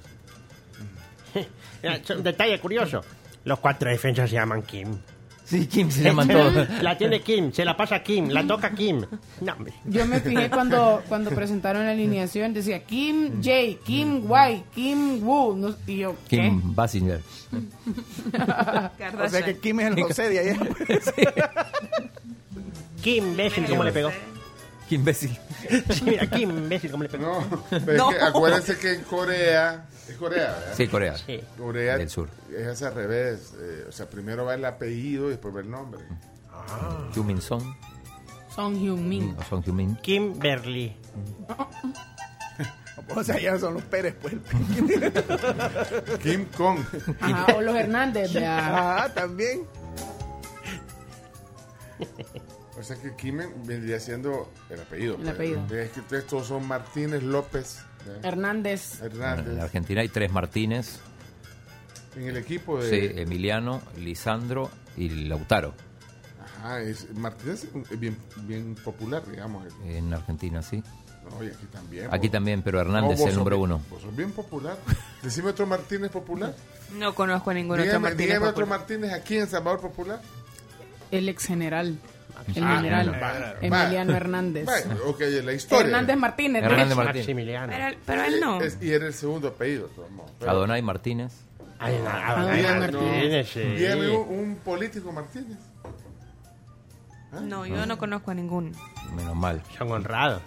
Mira, 1.84 2.00
Un 2.16 2.24
detalle 2.24 2.60
curioso, 2.60 3.02
los 3.46 3.60
cuatro 3.60 3.90
defensas 3.90 4.30
se 4.30 4.36
llaman 4.36 4.64
Kim. 4.64 4.98
Sí, 5.46 5.66
Kim 5.68 5.90
se 5.90 6.04
llaman 6.04 6.28
todos. 6.28 6.68
La 6.82 6.98
tiene 6.98 7.22
Kim, 7.22 7.54
se 7.54 7.64
la 7.64 7.78
pasa 7.78 8.04
Kim, 8.04 8.28
la 8.28 8.46
toca 8.46 8.72
Kim. 8.72 9.06
No, 9.40 9.54
hombre. 9.54 9.72
Yo 9.86 10.06
me 10.06 10.20
fijé 10.20 10.50
cuando, 10.50 11.02
cuando 11.08 11.30
presentaron 11.32 11.86
la 11.86 11.92
alineación, 11.92 12.54
decía 12.54 12.84
Kim 12.84 13.36
J, 13.42 13.82
Kim 13.86 14.24
Y, 14.30 14.64
Kim 14.76 15.24
Woo. 15.26 15.56
no- 15.56 15.74
y 15.88 16.00
yo, 16.00 16.18
¿qué? 16.28 16.38
Kim 16.42 16.76
Basinger. 16.76 17.22
O 19.24 19.30
sea 19.30 19.46
que 19.46 19.58
Kim 19.58 19.80
es 19.80 19.88
el 19.88 20.04
José 20.04 20.30
de 20.30 20.40
allá. 20.40 20.58
Kim 23.02 23.28
imbécil, 23.28 23.66
¿cómo 23.68 23.84
le 23.86 23.92
pegó? 23.94 24.12
Kim 24.88 25.02
imbécil. 25.02 25.38
Sí, 25.90 26.04
mira, 26.04 26.28
Kim 26.28 26.50
imbécil, 26.50 26.92
¿cómo 26.92 27.04
le 27.04 27.10
pegó? 27.10 27.42
No, 27.42 27.64
pero 27.86 28.10
es 28.10 28.16
que 28.18 28.24
acuérdense 28.24 28.78
que 28.78 28.94
en 28.94 29.04
Corea, 29.04 29.86
es 30.08 30.16
Corea, 30.16 30.54
¿verdad? 30.54 30.74
Sí, 30.76 30.88
Corea. 30.88 31.16
Corea 31.58 31.98
Del 31.98 32.10
sur. 32.10 32.30
es 32.56 32.82
al 32.82 32.94
revés, 32.96 33.54
eh, 33.60 33.86
o 33.88 33.92
sea, 33.92 34.08
primero 34.10 34.46
va 34.46 34.56
el 34.56 34.66
apellido 34.66 35.28
y 35.28 35.32
después 35.32 35.56
va 35.56 35.60
el 35.60 35.70
nombre. 35.70 36.02
Humin 37.16 37.42
Song. 37.42 37.64
Son 38.56 38.76
Hyun 38.76 39.08
Min. 39.08 39.36
O 39.38 39.44
Song 39.44 39.64
Hyun 39.64 39.96
Kimberly. 39.98 40.96
O 43.16 43.24
sea, 43.24 43.40
ya 43.40 43.58
son 43.60 43.76
los 43.76 43.84
Pérez, 43.84 44.16
pues. 44.22 44.34
Kim 46.24 46.46
Kong. 46.58 46.80
Ajá, 47.22 47.56
o 47.56 47.62
los 47.62 47.76
Hernández, 47.76 48.34
vea. 48.34 49.04
Ah, 49.04 49.14
también. 49.14 49.62
O 52.80 52.84
sea 52.84 52.96
que 52.96 53.16
Kim 53.16 53.40
vendría 53.66 54.00
siendo 54.00 54.52
el 54.70 54.80
apellido. 54.82 55.16
El 55.16 55.22
pues. 55.22 55.34
apellido. 55.34 55.66
Es 55.76 55.90
que 55.92 56.02
todos 56.22 56.48
son 56.48 56.68
Martínez 56.68 57.24
López 57.24 57.80
Hernández. 58.24 59.02
Hernández. 59.02 59.48
En 59.54 59.60
Argentina 59.62 60.02
hay 60.02 60.10
tres 60.10 60.32
Martínez. 60.32 61.00
En 62.16 62.28
el 62.28 62.38
equipo 62.38 62.80
de... 62.82 62.90
Sí, 62.90 63.20
Emiliano, 63.20 63.82
Lisandro 63.98 64.70
y 64.96 65.10
Lautaro. 65.28 65.74
Ajá, 66.60 66.82
es, 66.82 67.12
Martínez 67.16 67.68
es 67.92 68.00
bien, 68.00 68.18
bien 68.44 68.76
popular, 68.76 69.24
digamos. 69.30 69.66
En 69.86 70.14
Argentina, 70.14 70.62
sí. 70.62 70.84
No, 71.30 71.44
y 71.44 71.48
aquí 71.48 71.66
también. 71.72 72.08
Aquí 72.12 72.28
vos. 72.28 72.32
también, 72.32 72.62
pero 72.62 72.80
Hernández 72.80 73.20
es 73.20 73.28
el 73.28 73.36
número 73.36 73.58
bien- 73.58 73.72
uno. 73.72 73.82
Vos 73.90 74.02
sos 74.02 74.16
bien 74.16 74.32
popular. 74.32 74.78
Decime 75.22 75.50
otro 75.50 75.66
Martínez 75.68 76.10
popular. 76.12 76.56
No 76.98 77.14
conozco 77.14 77.50
a 77.50 77.54
ningún 77.54 77.74
otro 77.74 77.84
Dígame, 77.84 78.00
Martínez. 78.04 78.28
dígame 78.28 78.46
otro 78.48 78.66
popular. 78.66 78.80
Martínez 78.80 79.14
aquí 79.14 79.38
en 79.38 79.48
Salvador 79.48 79.82
Popular. 79.82 80.22
El 81.12 81.28
ex 81.30 81.46
general. 81.46 81.98
El 82.56 82.64
Ah, 82.64 82.76
general. 82.78 83.12
va, 83.14 83.20
va. 83.20 83.54
Emiliano 83.62 84.16
Hernández. 84.16 84.66
Bueno, 84.66 84.96
ok, 85.08 85.20
la 85.44 85.54
historia. 85.54 85.86
Hernández 85.88 86.18
Martínez. 86.18 86.62
de 86.64 86.68
Hernández. 86.70 86.96
Maximiliano. 86.98 87.74
Pero, 87.76 87.98
pero 88.06 88.24
él 88.24 88.40
no. 88.40 88.62
Es- 88.62 88.78
y 88.82 88.92
era 88.92 89.06
el 89.08 89.14
segundo 89.14 89.50
apellido. 89.50 89.90
Pero- 90.40 90.52
Adonai 90.52 90.82
Martínez. 90.82 91.34
Ay, 91.80 92.00
no, 92.04 92.10
Adonai 92.10 92.66
Adonai 92.66 92.92
Martínez. 92.92 93.50
Sí. 93.52 93.60
Dígame 93.60 94.10
un, 94.10 94.40
un 94.40 94.56
político 94.64 95.12
Martínez. 95.12 95.58
No, 97.42 97.66
yo 97.66 97.86
no 97.86 97.98
conozco 97.98 98.32
a 98.32 98.34
ninguno. 98.34 98.72
Menos 99.14 99.36
mal. 99.36 99.62
Son 99.78 99.92
honrados. 99.92 100.42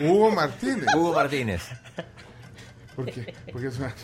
Hugo 0.00 0.30
Martínez. 0.30 0.86
Hugo 0.96 1.12
Martínez. 1.14 1.62
¿Por 2.98 3.06
qué? 3.12 3.32
Porque 3.52 3.68
es 3.68 3.78
una... 3.78 3.94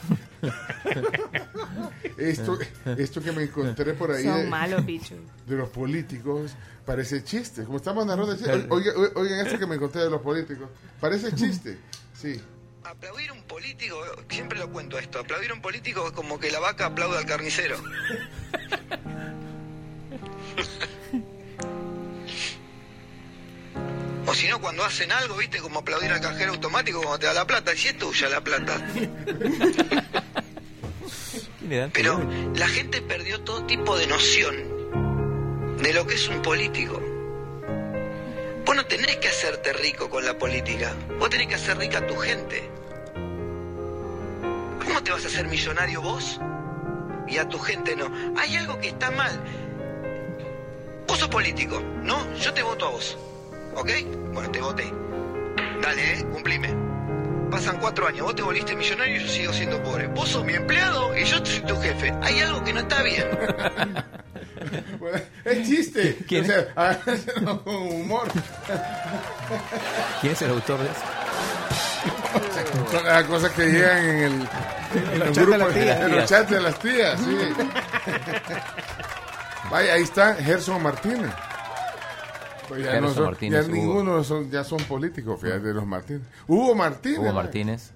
esto, 2.16 2.56
esto 2.96 3.20
que 3.20 3.32
me 3.32 3.42
encontré 3.42 3.92
por 3.94 4.12
ahí 4.12 4.22
Son 4.22 4.42
de, 4.42 4.46
malos 4.46 4.86
bichos. 4.86 5.18
de 5.48 5.56
los 5.56 5.68
políticos 5.70 6.52
parece 6.86 7.24
chiste. 7.24 7.64
Como 7.64 7.78
estamos 7.78 8.06
narrando, 8.06 8.36
chiste. 8.36 8.52
Oiga- 8.52 8.68
oiga- 8.96 9.10
oigan 9.16 9.44
esto 9.44 9.58
que 9.58 9.66
me 9.66 9.74
encontré 9.74 10.04
de 10.04 10.10
los 10.10 10.20
políticos. 10.20 10.68
Parece 11.00 11.34
chiste. 11.34 11.76
Sí. 12.16 12.40
Aplaudir 12.84 13.30
a 13.30 13.32
un 13.32 13.42
político, 13.42 13.96
siempre 14.30 14.60
lo 14.60 14.70
cuento 14.70 14.96
esto, 14.96 15.18
aplaudir 15.18 15.50
a 15.50 15.54
un 15.54 15.60
político 15.62 16.06
es 16.06 16.12
como 16.12 16.38
que 16.38 16.52
la 16.52 16.60
vaca 16.60 16.86
aplauda 16.86 17.18
al 17.18 17.26
carnicero. 17.26 17.76
O 24.34 24.36
si 24.36 24.48
no, 24.48 24.60
cuando 24.60 24.84
hacen 24.84 25.12
algo, 25.12 25.36
viste, 25.36 25.60
como 25.60 25.78
aplaudir 25.78 26.10
al 26.10 26.20
cajero 26.20 26.54
automático 26.54 26.98
cuando 26.98 27.20
te 27.20 27.26
da 27.26 27.34
la 27.34 27.46
plata, 27.46 27.72
y 27.72 27.76
si 27.76 27.86
es 27.86 27.96
tuya 27.96 28.28
la 28.28 28.40
plata. 28.40 28.84
Pero 31.92 32.20
la 32.56 32.66
gente 32.66 33.00
perdió 33.00 33.42
todo 33.42 33.64
tipo 33.64 33.96
de 33.96 34.08
noción 34.08 35.76
de 35.80 35.92
lo 35.92 36.04
que 36.04 36.16
es 36.16 36.26
un 36.26 36.42
político. 36.42 37.00
Vos 38.66 38.74
no 38.74 38.84
tenés 38.86 39.18
que 39.18 39.28
hacerte 39.28 39.72
rico 39.72 40.10
con 40.10 40.24
la 40.24 40.36
política, 40.36 40.92
vos 41.16 41.30
tenés 41.30 41.46
que 41.46 41.54
hacer 41.54 41.78
rica 41.78 41.98
a 41.98 42.06
tu 42.08 42.16
gente. 42.16 42.68
¿Cómo 44.84 45.00
te 45.04 45.12
vas 45.12 45.24
a 45.24 45.28
hacer 45.28 45.46
millonario 45.46 46.02
vos 46.02 46.40
y 47.28 47.38
a 47.38 47.48
tu 47.48 47.60
gente 47.60 47.94
no? 47.94 48.10
Hay 48.36 48.56
algo 48.56 48.80
que 48.80 48.88
está 48.88 49.12
mal. 49.12 49.40
Vos 51.06 51.20
sos 51.20 51.28
político, 51.28 51.80
¿no? 52.02 52.34
Yo 52.34 52.52
te 52.52 52.64
voto 52.64 52.88
a 52.88 52.90
vos. 52.90 53.16
¿Ok? 53.76 53.90
Bueno, 54.32 54.50
te 54.50 54.60
voté. 54.60 54.92
Dale, 55.82 56.20
eh, 56.20 56.24
cumplime. 56.32 56.74
Pasan 57.50 57.78
cuatro 57.78 58.06
años, 58.06 58.22
vos 58.22 58.34
te 58.34 58.42
volviste 58.42 58.74
millonario 58.74 59.16
y 59.16 59.20
yo 59.20 59.28
sigo 59.28 59.52
siendo 59.52 59.82
pobre. 59.82 60.06
Vos 60.08 60.28
sos 60.28 60.44
mi 60.44 60.54
empleado 60.54 61.16
y 61.16 61.24
yo 61.24 61.44
soy 61.44 61.60
tu 61.60 61.76
jefe. 61.80 62.12
Hay 62.22 62.40
algo 62.40 62.64
que 62.64 62.72
no 62.72 62.80
está 62.80 63.02
bien. 63.02 63.26
Bueno, 64.98 65.18
es 65.44 65.68
chiste. 65.68 66.16
O 66.40 66.44
sea, 66.44 66.66
háganlo 66.76 67.62
con 67.62 67.74
humor. 67.74 68.26
¿Quién 70.20 70.32
es 70.32 70.42
el 70.42 70.50
autor 70.50 70.78
de 70.80 70.86
eso? 70.86 72.90
Son 72.90 73.04
las 73.04 73.24
cosas 73.24 73.50
que 73.52 73.66
llegan 73.66 73.98
en 73.98 74.18
el, 74.18 74.32
en 75.12 75.18
los 75.18 75.36
de 75.36 75.42
grupos, 75.44 75.58
las 75.58 75.74
tías. 75.74 76.00
en 76.00 76.16
los 76.16 76.28
chats 76.28 76.50
de 76.50 76.60
las 76.60 76.78
tías, 76.78 77.20
sí. 77.20 77.36
Vaya, 79.70 79.94
ahí 79.94 80.02
está 80.02 80.34
Gerson 80.36 80.82
Martínez. 80.82 81.30
Pues 82.68 82.82
ya 82.84 83.00
no 83.00 83.12
son- 83.12 83.24
Martínez, 83.24 83.66
ya 83.66 83.72
ninguno 83.72 84.24
son, 84.24 84.50
ya 84.50 84.64
son 84.64 84.82
políticos, 84.84 85.40
fíjate, 85.40 85.60
de 85.60 85.74
los 85.74 85.86
Martínez. 85.86 86.22
Hugo 86.48 86.74
Martínez. 86.74 87.18
Hugo. 87.18 87.32
Martínez. 87.32 87.90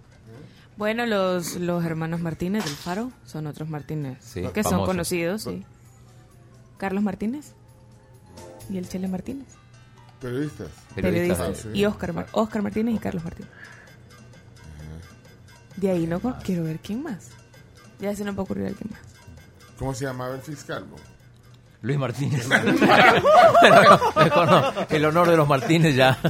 Bueno, 0.76 1.06
los, 1.06 1.56
los 1.56 1.84
hermanos 1.84 2.20
Martínez 2.20 2.64
del 2.64 2.74
Faro 2.74 3.10
son 3.26 3.46
otros 3.48 3.68
Martínez 3.68 4.18
Sí, 4.20 4.46
que 4.54 4.62
son 4.62 4.84
conocidos, 4.84 5.42
sí. 5.42 5.64
Carlos 6.76 7.02
Martínez 7.02 7.52
y 8.70 8.78
el 8.78 8.88
Chele 8.88 9.08
Martínez. 9.08 9.46
Periodistas. 10.20 10.68
Periodistas. 10.94 11.40
Ah, 11.40 11.54
sí. 11.54 11.68
Y 11.74 11.84
Oscar, 11.84 12.12
Mar- 12.12 12.26
Oscar 12.32 12.62
Martínez 12.62 12.94
y 12.94 12.98
Carlos 12.98 13.24
Martínez. 13.24 13.50
De 15.76 15.90
ahí 15.90 16.06
no 16.06 16.20
quiero 16.44 16.64
ver 16.64 16.78
quién 16.80 17.02
más. 17.02 17.28
Ya 18.00 18.14
se 18.14 18.24
nos 18.24 18.34
va 18.36 18.40
a 18.40 18.42
ocurrir 18.42 18.66
alguien 18.66 18.90
más. 18.90 19.00
¿Cómo 19.78 19.94
se 19.94 20.04
llamaba 20.04 20.34
el 20.34 20.40
fiscal? 20.42 20.84
bo? 20.84 20.96
Luis 21.80 21.98
Martínez. 21.98 22.48
Mejor 24.16 24.50
no. 24.50 24.72
El 24.90 25.04
honor 25.04 25.28
de 25.30 25.36
los 25.36 25.46
Martínez 25.46 25.94
ya. 25.94 26.18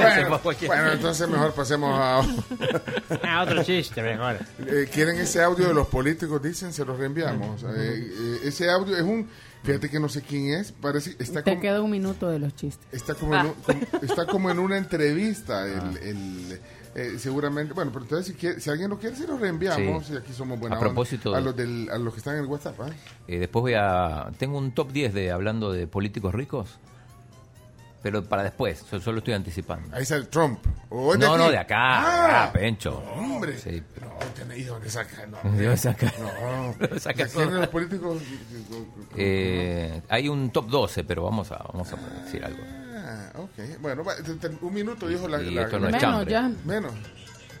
Se 0.00 0.26
fue 0.26 0.54
a 0.54 0.66
Bueno, 0.66 0.92
entonces 0.92 1.28
mejor 1.28 1.52
pasemos 1.52 1.90
a... 1.92 2.22
Ah, 3.22 3.42
otro 3.42 3.62
chiste, 3.62 4.02
mejor. 4.02 4.38
Eh, 4.66 4.88
¿Quieren 4.92 5.18
ese 5.18 5.42
audio 5.42 5.68
de 5.68 5.74
los 5.74 5.88
políticos? 5.88 6.42
Dicen, 6.42 6.72
se 6.72 6.84
los 6.84 6.98
reenviamos. 6.98 7.62
Eh, 7.64 7.66
eh, 7.68 8.38
ese 8.44 8.70
audio 8.70 8.96
es 8.96 9.02
un... 9.02 9.28
Fíjate 9.62 9.90
que 9.90 10.00
no 10.00 10.08
sé 10.08 10.22
quién 10.22 10.54
es. 10.54 10.72
Parece 10.72 11.16
está 11.18 11.42
Te 11.42 11.50
como, 11.50 11.60
queda 11.62 11.82
un 11.82 11.90
minuto 11.90 12.28
de 12.28 12.38
los 12.38 12.54
chistes. 12.56 12.86
está 12.92 13.14
como, 13.14 13.34
en, 13.36 13.46
un- 13.46 13.52
como- 13.54 13.80
está 14.02 14.26
como 14.26 14.50
en 14.50 14.58
una 14.58 14.78
entrevista. 14.78 15.66
El, 15.68 15.80
Ah. 15.80 15.92
el, 16.02 16.60
eh, 16.94 17.18
seguramente... 17.18 17.72
Bueno, 17.74 17.90
pero 17.92 18.04
entonces 18.04 18.26
si, 18.28 18.34
quiere- 18.34 18.58
si 18.60 18.68
alguien 18.70 18.90
lo 18.90 18.98
quiere, 18.98 19.14
se 19.14 19.26
lo 19.26 19.36
reenviamos. 19.38 20.06
Sí. 20.06 20.14
Y 20.14 20.16
aquí 20.16 20.32
somos 20.32 20.58
buena 20.58 20.76
A 20.76 20.78
onda. 20.78 20.88
propósito 20.90 21.34
A 21.34 21.40
los, 21.40 21.54
del, 21.54 21.88
a 21.90 21.98
los 21.98 22.12
que 22.14 22.18
están 22.18 22.34
en 22.36 22.40
el 22.42 22.46
WhatsApp. 22.46 22.80
¿ah? 22.80 22.88
Eh, 23.28 23.38
después 23.38 23.60
voy 23.60 23.74
a... 23.74 24.30
Tengo 24.38 24.58
un 24.58 24.72
top 24.72 24.90
10 24.92 25.12
de 25.14 25.30
hablando 25.30 25.70
de 25.72 25.86
políticos 25.86 26.34
ricos. 26.34 26.78
Pero 28.02 28.24
para 28.24 28.42
después. 28.44 28.82
Yo 28.90 28.98
solo 29.00 29.18
estoy 29.18 29.34
anticipando. 29.34 29.94
Ahí 29.94 30.04
sale 30.06 30.24
Trump. 30.24 30.64
¿O 30.88 31.14
No, 31.16 31.34
aquí? 31.34 31.42
no, 31.44 31.50
de 31.50 31.58
acá. 31.58 31.76
Ah, 31.78 32.44
Ah, 32.44 32.52
Pencho. 32.52 32.98
Hombre. 33.14 33.58
Sí. 33.58 33.82
No, 34.00 34.08
tenéis 34.34 34.66
dónde 34.68 34.88
sacar. 34.88 35.28
No, 35.28 35.36
¿De 35.42 35.64
dónde 35.64 35.76
saca? 35.76 36.12
No. 36.18 36.72
¿De 36.78 36.86
dónde 36.86 37.00
saca 37.00 37.24
¿De 37.24 37.30
quién 37.30 37.44
todo? 37.44 37.54
de 37.54 37.60
los 37.60 37.68
políticos? 37.68 38.22
Eh, 39.16 40.00
hay 40.08 40.28
un 40.28 40.50
top 40.50 40.68
12, 40.70 41.04
pero 41.04 41.24
vamos 41.24 41.50
a, 41.52 41.58
vamos 41.72 41.92
a 41.92 41.96
decir 42.24 42.42
algo. 42.44 42.58
Ah, 42.96 43.32
ok. 43.36 43.80
Bueno, 43.80 44.02
un 44.62 44.74
minuto 44.74 45.06
dijo 45.06 45.28
la... 45.28 45.42
Y 45.42 45.50
la- 45.50 45.62
esto 45.62 45.78
no 45.78 45.86
es 45.88 45.92
Menos 45.92 46.00
chambre. 46.00 46.30
ya. 46.30 46.50
Menos. 46.64 46.92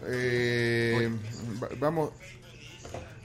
Eh, 0.06 1.10
va- 1.62 1.68
vamos. 1.78 2.10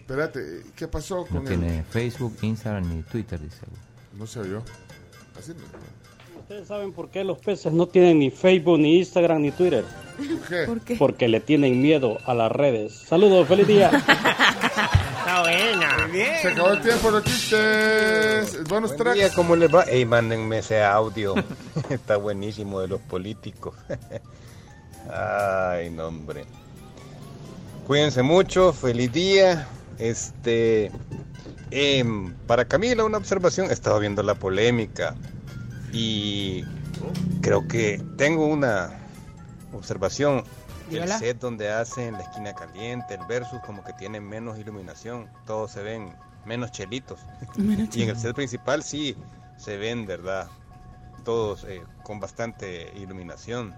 Espérate, 0.01 0.63
¿qué 0.75 0.87
pasó 0.87 1.19
No 1.31 1.39
con 1.41 1.47
el.? 1.47 1.59
tiene 1.59 1.83
Facebook, 1.83 2.37
Instagram 2.41 2.87
ni 2.95 3.01
Twitter, 3.03 3.39
dice. 3.39 3.61
No 4.13 4.27
sé 4.27 4.47
yo. 4.49 4.61
Así 5.39 5.51
no. 5.53 5.63
¿Ustedes 6.45 6.67
saben 6.67 6.93
por 6.93 7.09
qué 7.09 7.23
los 7.23 7.39
peces 7.39 7.73
no 7.73 7.87
tienen 7.87 8.19
ni 8.19 8.29
Facebook, 8.29 8.77
ni 8.77 8.99
Instagram, 8.99 9.41
ni 9.41 9.49
Twitter? 9.49 9.83
¿Por 10.67 10.79
qué? 10.81 10.95
Porque 10.95 11.27
le 11.27 11.39
tienen 11.39 11.81
miedo 11.81 12.19
a 12.23 12.35
las 12.35 12.51
redes. 12.51 12.93
Saludos, 12.93 13.47
feliz 13.47 13.65
día. 13.65 13.89
Está 13.89 15.41
buena. 15.41 16.07
Se 16.43 16.49
acabó 16.49 16.73
el 16.73 16.81
tiempo, 16.83 17.09
los 17.09 17.23
chistes. 17.23 18.63
Buenos 18.69 18.95
Buen 18.95 19.13
día, 19.15 19.23
tracks. 19.23 19.35
¿cómo 19.35 19.55
les 19.55 19.73
va? 19.73 19.85
Ey, 19.85 20.05
mándenme 20.05 20.59
ese 20.59 20.83
audio. 20.83 21.33
Está 21.89 22.17
buenísimo 22.17 22.79
de 22.79 22.89
los 22.89 23.01
políticos. 23.01 23.73
Ay, 25.11 25.89
no, 25.89 26.09
hombre. 26.09 26.45
Cuídense 27.87 28.21
mucho, 28.21 28.71
feliz 28.71 29.11
día. 29.11 29.67
Este, 29.97 30.91
em, 31.71 32.35
para 32.45 32.65
Camila, 32.65 33.03
una 33.03 33.17
observación. 33.17 33.71
He 33.71 33.73
estado 33.73 33.99
viendo 33.99 34.21
la 34.21 34.35
polémica 34.35 35.15
y 35.95 36.63
creo 37.41 37.67
que 37.67 38.03
tengo 38.17 38.45
una 38.47 38.91
observación. 39.73 40.43
El 40.91 41.07
set 41.09 41.39
donde 41.39 41.71
hacen 41.71 42.13
la 42.13 42.19
esquina 42.21 42.53
caliente, 42.53 43.15
el 43.15 43.25
versus, 43.27 43.59
como 43.65 43.83
que 43.83 43.93
tiene 43.93 44.19
menos 44.21 44.59
iluminación. 44.59 45.27
Todos 45.47 45.71
se 45.71 45.81
ven 45.81 46.13
menos 46.45 46.71
chelitos. 46.71 47.19
Menos 47.57 47.95
Y 47.95 48.03
en 48.03 48.09
el 48.09 48.17
set 48.17 48.35
principal 48.35 48.83
sí 48.83 49.15
se 49.57 49.77
ven, 49.77 50.05
¿verdad? 50.05 50.47
Todos 51.23 51.63
eh, 51.63 51.81
con 52.03 52.19
bastante 52.19 52.91
iluminación. 52.97 53.73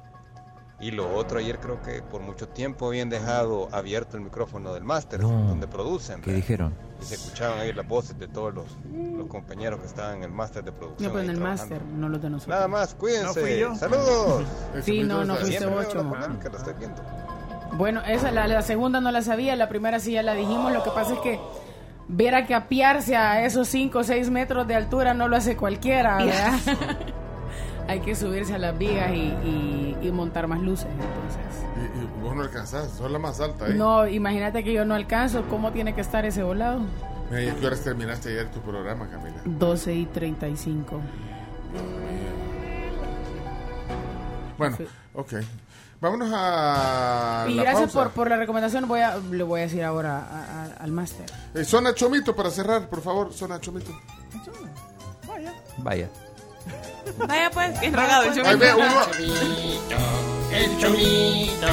Y 0.81 0.91
lo 0.91 1.15
otro, 1.15 1.39
ayer 1.39 1.59
creo 1.59 1.81
que 1.81 2.01
por 2.01 2.21
mucho 2.21 2.49
tiempo 2.49 2.87
habían 2.87 3.09
dejado 3.09 3.69
abierto 3.71 4.17
el 4.17 4.23
micrófono 4.23 4.73
del 4.73 4.83
máster, 4.83 5.21
No. 5.21 5.29
donde 5.29 5.67
producen. 5.67 6.19
¿Qué 6.21 6.31
¿verdad? 6.31 6.35
dijeron? 6.41 6.73
Y 7.01 7.05
se 7.05 7.15
escuchaban 7.15 7.59
ahí 7.59 7.73
las 7.73 7.87
voces 7.87 8.17
de 8.17 8.27
todos 8.27 8.53
los, 8.53 8.65
los 8.91 9.27
compañeros 9.27 9.79
que 9.79 9.85
estaban 9.85 10.17
en 10.17 10.23
el 10.23 10.31
máster 10.31 10.63
de 10.63 10.71
producción. 10.71 11.07
No, 11.07 11.13
pues 11.13 11.25
en 11.25 11.29
el 11.31 11.39
máster, 11.39 11.81
no 11.83 12.09
los 12.09 12.21
de 12.21 12.29
nosotros. 12.29 12.55
Nada 12.55 12.67
más, 12.67 12.95
cuídense. 12.95 13.25
No 13.25 13.33
fui 13.33 13.59
yo. 13.59 13.75
Saludos. 13.75 14.43
Sí, 14.83 15.03
no, 15.03 15.23
no 15.25 15.35
fuiste 15.35 15.65
viendo. 16.79 17.01
Bueno, 17.73 18.01
esa, 18.07 18.31
la, 18.31 18.47
la 18.47 18.61
segunda 18.61 19.01
no 19.01 19.11
la 19.11 19.21
sabía, 19.21 19.55
la 19.55 19.69
primera 19.69 19.99
sí 19.99 20.13
ya 20.13 20.23
la 20.23 20.33
dijimos. 20.33 20.71
Lo 20.71 20.83
que 20.83 20.89
pasa 20.91 21.13
es 21.13 21.19
que 21.19 21.39
ver 22.07 22.35
a 22.35 22.45
que 22.45 22.55
apiarse 22.55 23.15
a 23.15 23.45
esos 23.45 23.67
5 23.67 23.99
o 23.99 24.03
6 24.03 24.29
metros 24.29 24.67
de 24.67 24.75
altura 24.75 25.13
no 25.13 25.27
lo 25.27 25.35
hace 25.35 25.57
cualquiera, 25.57 26.17
¿verdad? 26.23 26.53
Hay 27.87 28.01
que 28.01 28.15
subirse 28.15 28.53
a 28.53 28.57
las 28.57 28.77
vigas 28.77 29.11
y, 29.13 29.19
y- 29.43 29.97
y 30.01 30.11
montar 30.11 30.47
más 30.47 30.59
luces, 30.61 30.87
entonces. 30.91 31.63
Vos 32.21 32.35
no 32.35 32.41
alcanzás, 32.41 32.91
sos 32.91 33.09
la 33.09 33.19
más 33.19 33.39
alta 33.39 33.65
ahí. 33.65 33.75
No, 33.75 34.07
imagínate 34.07 34.63
que 34.63 34.73
yo 34.73 34.83
no 34.85 34.93
alcanzo. 34.95 35.43
¿Cómo 35.49 35.71
tiene 35.71 35.93
que 35.95 36.01
estar 36.01 36.25
ese 36.25 36.43
volado? 36.43 36.81
Mira, 37.29 37.43
¿y 37.43 37.47
a 37.49 37.55
qué 37.55 37.65
horas 37.67 37.81
terminaste 37.81 38.29
ayer 38.29 38.51
tu 38.51 38.59
programa, 38.61 39.07
Camila? 39.09 39.37
12 39.45 39.93
y 39.93 40.05
35. 40.07 40.99
Bueno, 44.57 44.77
ok. 45.13 45.33
Vámonos 45.99 46.29
a. 46.33 47.45
Y 47.49 47.53
la 47.55 47.63
gracias 47.63 47.91
pausa. 47.93 48.09
por, 48.09 48.11
por 48.13 48.29
la 48.29 48.37
recomendación. 48.37 48.87
Voy 48.87 48.99
a, 49.01 49.17
le 49.17 49.43
voy 49.43 49.61
a 49.61 49.63
decir 49.63 49.83
ahora 49.83 50.17
a- 50.19 50.63
a- 50.63 50.83
al 50.83 50.91
máster. 50.91 51.25
Eh, 51.55 51.63
zona 51.63 51.93
Chomito 51.95 52.35
para 52.35 52.49
cerrar, 52.51 52.87
por 52.89 53.01
favor, 53.01 53.33
zona 53.33 53.59
Chomito. 53.59 53.91
Vaya. 55.27 55.53
Vaya 55.79 56.09
pues, 57.53 57.79
bien 57.79 57.93
regado 57.93 58.23
el 58.23 58.33
uno- 58.75 59.01
El 60.51 60.77
chomito, 60.79 61.67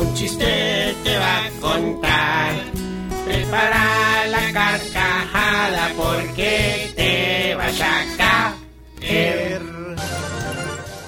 un 0.00 0.14
chiste 0.14 0.94
te 1.04 1.18
va 1.18 1.44
a 1.46 1.50
contar. 1.60 2.54
Prepara 3.24 4.26
la 4.28 4.52
carcajada 4.52 5.90
porque 5.96 6.92
te 6.96 7.54
vas 7.56 7.80
a 7.80 8.04
caer. 9.00 9.62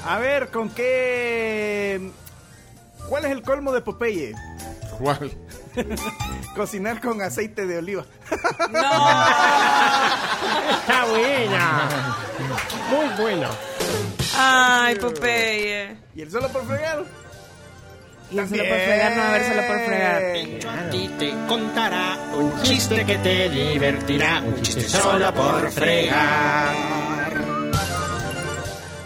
A 0.07 0.18
ver, 0.18 0.49
¿con 0.51 0.70
qué. 0.70 2.11
¿Cuál 3.09 3.24
es 3.26 3.31
el 3.33 3.43
colmo 3.43 3.72
de 3.72 3.81
Popeye? 3.81 4.35
¿Cuál? 4.99 5.31
Cocinar 6.55 7.01
con 7.01 7.20
aceite 7.22 7.66
de 7.66 7.79
oliva. 7.79 8.05
Está 10.81 11.05
buena. 11.07 12.16
Muy 12.91 13.09
bueno. 13.20 13.49
Ay, 14.37 14.97
Popeye. 14.97 15.97
¿Y 16.14 16.22
el 16.22 16.31
solo 16.31 16.49
por 16.49 16.66
fregar? 16.66 17.05
Y 18.31 18.39
el 18.39 18.49
solo 18.49 18.62
por 18.62 18.79
fregar, 18.79 19.16
no, 19.16 19.22
a 19.22 19.31
ver, 19.31 19.43
solo 19.49 19.66
por 19.66 19.81
fregar. 19.87 20.22
A 20.79 20.91
ti 20.91 21.09
te 21.18 21.31
contará 21.49 22.18
un 22.35 22.62
chiste 22.62 23.05
que 23.05 23.18
te 23.18 23.49
divertirá. 23.49 24.43
Un 24.43 24.61
chiste 24.62 24.89
solo 24.89 25.33
por 25.33 25.70
fregar. 25.70 26.74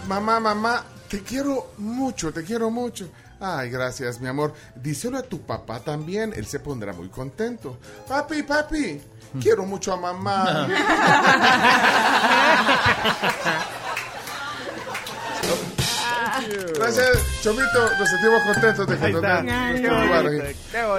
Mamá, 0.09 0.41
mamá, 0.41 0.85
te 1.09 1.23
quiero 1.23 1.73
mucho, 1.79 2.33
te 2.33 2.43
quiero 2.43 2.70
mucho. 2.70 3.09
Ay, 3.45 3.70
gracias, 3.70 4.20
mi 4.20 4.28
amor. 4.28 4.55
Díselo 4.76 5.18
a 5.18 5.22
tu 5.22 5.40
papá 5.40 5.80
también, 5.80 6.32
él 6.36 6.47
se 6.47 6.61
pondrá 6.61 6.93
muy 6.93 7.09
contento. 7.09 7.76
Papi, 8.07 8.45
papi, 8.45 9.03
quiero 9.40 9.66
mucho 9.66 9.93
a 9.93 9.97
mamá. 9.97 10.68
Gracias, 16.74 17.18
Chomito, 17.43 17.90
nos 17.99 18.09
sentimos 18.09 18.43
contentos 18.43 18.86
de 18.86 18.99
que 18.99 19.12
nos 19.12 19.22
den. 19.22 19.47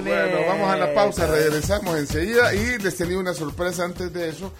Bueno, 0.03 0.37
vamos 0.47 0.69
a 0.69 0.77
la 0.77 0.93
pausa, 0.93 1.27
regresamos 1.27 1.97
enseguida 1.97 2.53
y 2.53 2.77
les 2.77 2.95
tenía 2.95 3.17
una 3.17 3.33
sorpresa 3.33 3.83
antes 3.83 4.11
de 4.13 4.29
eso. 4.29 4.53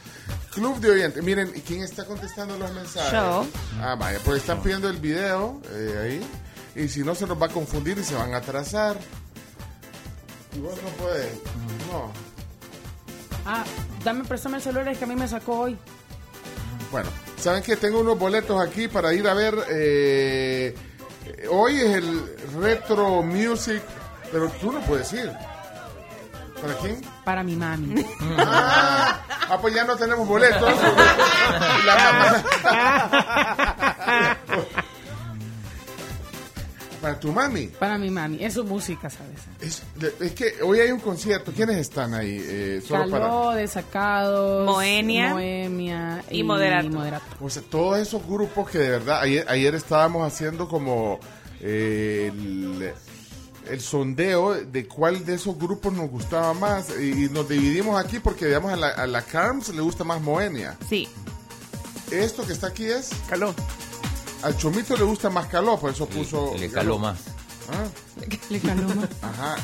Club 0.54 0.80
de 0.80 0.92
oyentes, 0.92 1.24
miren, 1.24 1.52
¿quién 1.66 1.84
está 1.84 2.06
contestando 2.06 2.58
los 2.58 2.72
mensajes? 2.74 3.12
Yo. 3.12 3.46
Ah, 3.82 3.96
vaya, 3.98 4.20
pues 4.24 4.42
están 4.42 4.62
pidiendo 4.62 4.90
el 4.90 4.98
video 4.98 5.62
eh, 5.72 6.00
ahí 6.04 6.22
y 6.76 6.88
si 6.88 7.02
no 7.04 7.14
se 7.16 7.26
nos 7.28 7.42
va 7.42 7.46
a 7.48 7.50
confundir 7.50 7.98
y 7.98 8.04
se 8.04 8.16
van 8.16 8.34
a 8.34 8.38
atrasar. 8.38 8.98
Y 10.56 10.60
vos 10.60 10.76
no 10.84 10.90
puedes, 11.04 11.32
no. 11.92 12.12
Ah, 13.46 13.64
dame, 14.04 14.24
préstame 14.24 14.58
el 14.58 14.64
celular, 14.64 14.88
es 14.90 14.98
que 14.98 15.04
a 15.04 15.08
mí 15.08 15.16
me 15.16 15.28
sacó 15.28 15.60
hoy. 15.62 15.78
Bueno, 16.92 17.10
¿saben 17.40 17.64
que 17.64 17.76
Tengo 17.76 18.00
unos 18.02 18.18
boletos 18.20 18.62
aquí 18.62 18.88
para 18.88 19.14
ir 19.14 19.28
a 19.28 19.34
ver. 19.34 19.56
eh, 19.70 20.76
hoy 21.50 21.78
es 21.80 21.96
el 21.96 22.36
Retro 22.62 23.22
Music, 23.24 23.82
pero 24.32 24.50
tú 24.62 24.72
no 24.72 24.80
puedes 24.82 25.12
ir. 25.14 25.32
¿Para 26.62 26.74
quién? 26.76 27.02
Para 27.26 27.44
mi 27.44 27.56
mami. 27.58 28.06
Ah, 28.38 29.20
ah, 29.50 29.58
pues 29.60 29.74
ya 29.74 29.84
no 29.84 29.98
tenemos 29.98 30.26
boletos. 30.28 30.62
La 31.86 32.44
mamá- 32.64 34.38
Para 37.04 37.20
tu 37.20 37.34
mami. 37.34 37.68
Para 37.68 37.98
mi 37.98 38.10
mami. 38.10 38.42
Es 38.42 38.54
su 38.54 38.64
música, 38.64 39.10
¿sabes? 39.10 39.42
Es, 39.60 39.84
es 40.22 40.32
que 40.32 40.64
hoy 40.64 40.80
hay 40.80 40.90
un 40.90 41.02
concierto. 41.02 41.52
¿Quiénes 41.52 41.76
están 41.76 42.14
ahí? 42.14 42.42
Eh, 42.42 42.82
solo 42.88 43.10
para. 43.12 43.26
Caló, 43.26 43.52
Desacados, 43.52 44.66
Moenia 44.66 45.32
Moemia 45.32 46.24
y 46.32 46.44
Moderato. 46.44 46.90
Moderato. 46.90 47.26
O 47.42 47.50
sea, 47.50 47.62
todos 47.62 48.00
esos 48.00 48.26
grupos 48.26 48.70
que 48.70 48.78
de 48.78 48.90
verdad, 48.90 49.20
ayer, 49.20 49.46
ayer 49.50 49.76
estábamos 49.76 50.26
haciendo 50.26 50.70
como 50.70 51.20
eh, 51.60 52.32
el, 52.34 52.94
el 53.70 53.82
sondeo 53.82 54.54
de 54.54 54.88
cuál 54.88 55.26
de 55.26 55.34
esos 55.34 55.58
grupos 55.60 55.92
nos 55.92 56.10
gustaba 56.10 56.54
más 56.54 56.88
y, 56.98 57.26
y 57.26 57.30
nos 57.30 57.50
dividimos 57.50 58.02
aquí 58.02 58.20
porque 58.20 58.46
digamos 58.46 58.72
a 58.72 58.78
la, 58.78 58.88
a 58.88 59.06
la 59.08 59.24
Carms 59.24 59.76
le 59.76 59.82
gusta 59.82 60.06
más 60.06 60.22
Moenia. 60.22 60.78
Sí. 60.88 61.10
Esto 62.12 62.48
que 62.48 62.54
está 62.54 62.68
aquí 62.68 62.86
es... 62.86 63.10
Caló. 63.28 63.54
Al 64.44 64.58
Chomito 64.58 64.96
le 64.98 65.04
gusta 65.04 65.30
más 65.30 65.48
Caló, 65.48 65.80
por 65.80 65.92
eso 65.92 66.06
puso... 66.08 66.54
Le 66.58 66.70
caló 66.70 67.00
más. 67.00 67.18
Ah, 67.72 67.86
Le 68.50 68.60
caló 68.60 68.84
más. 68.90 69.10
ajá. 69.22 69.56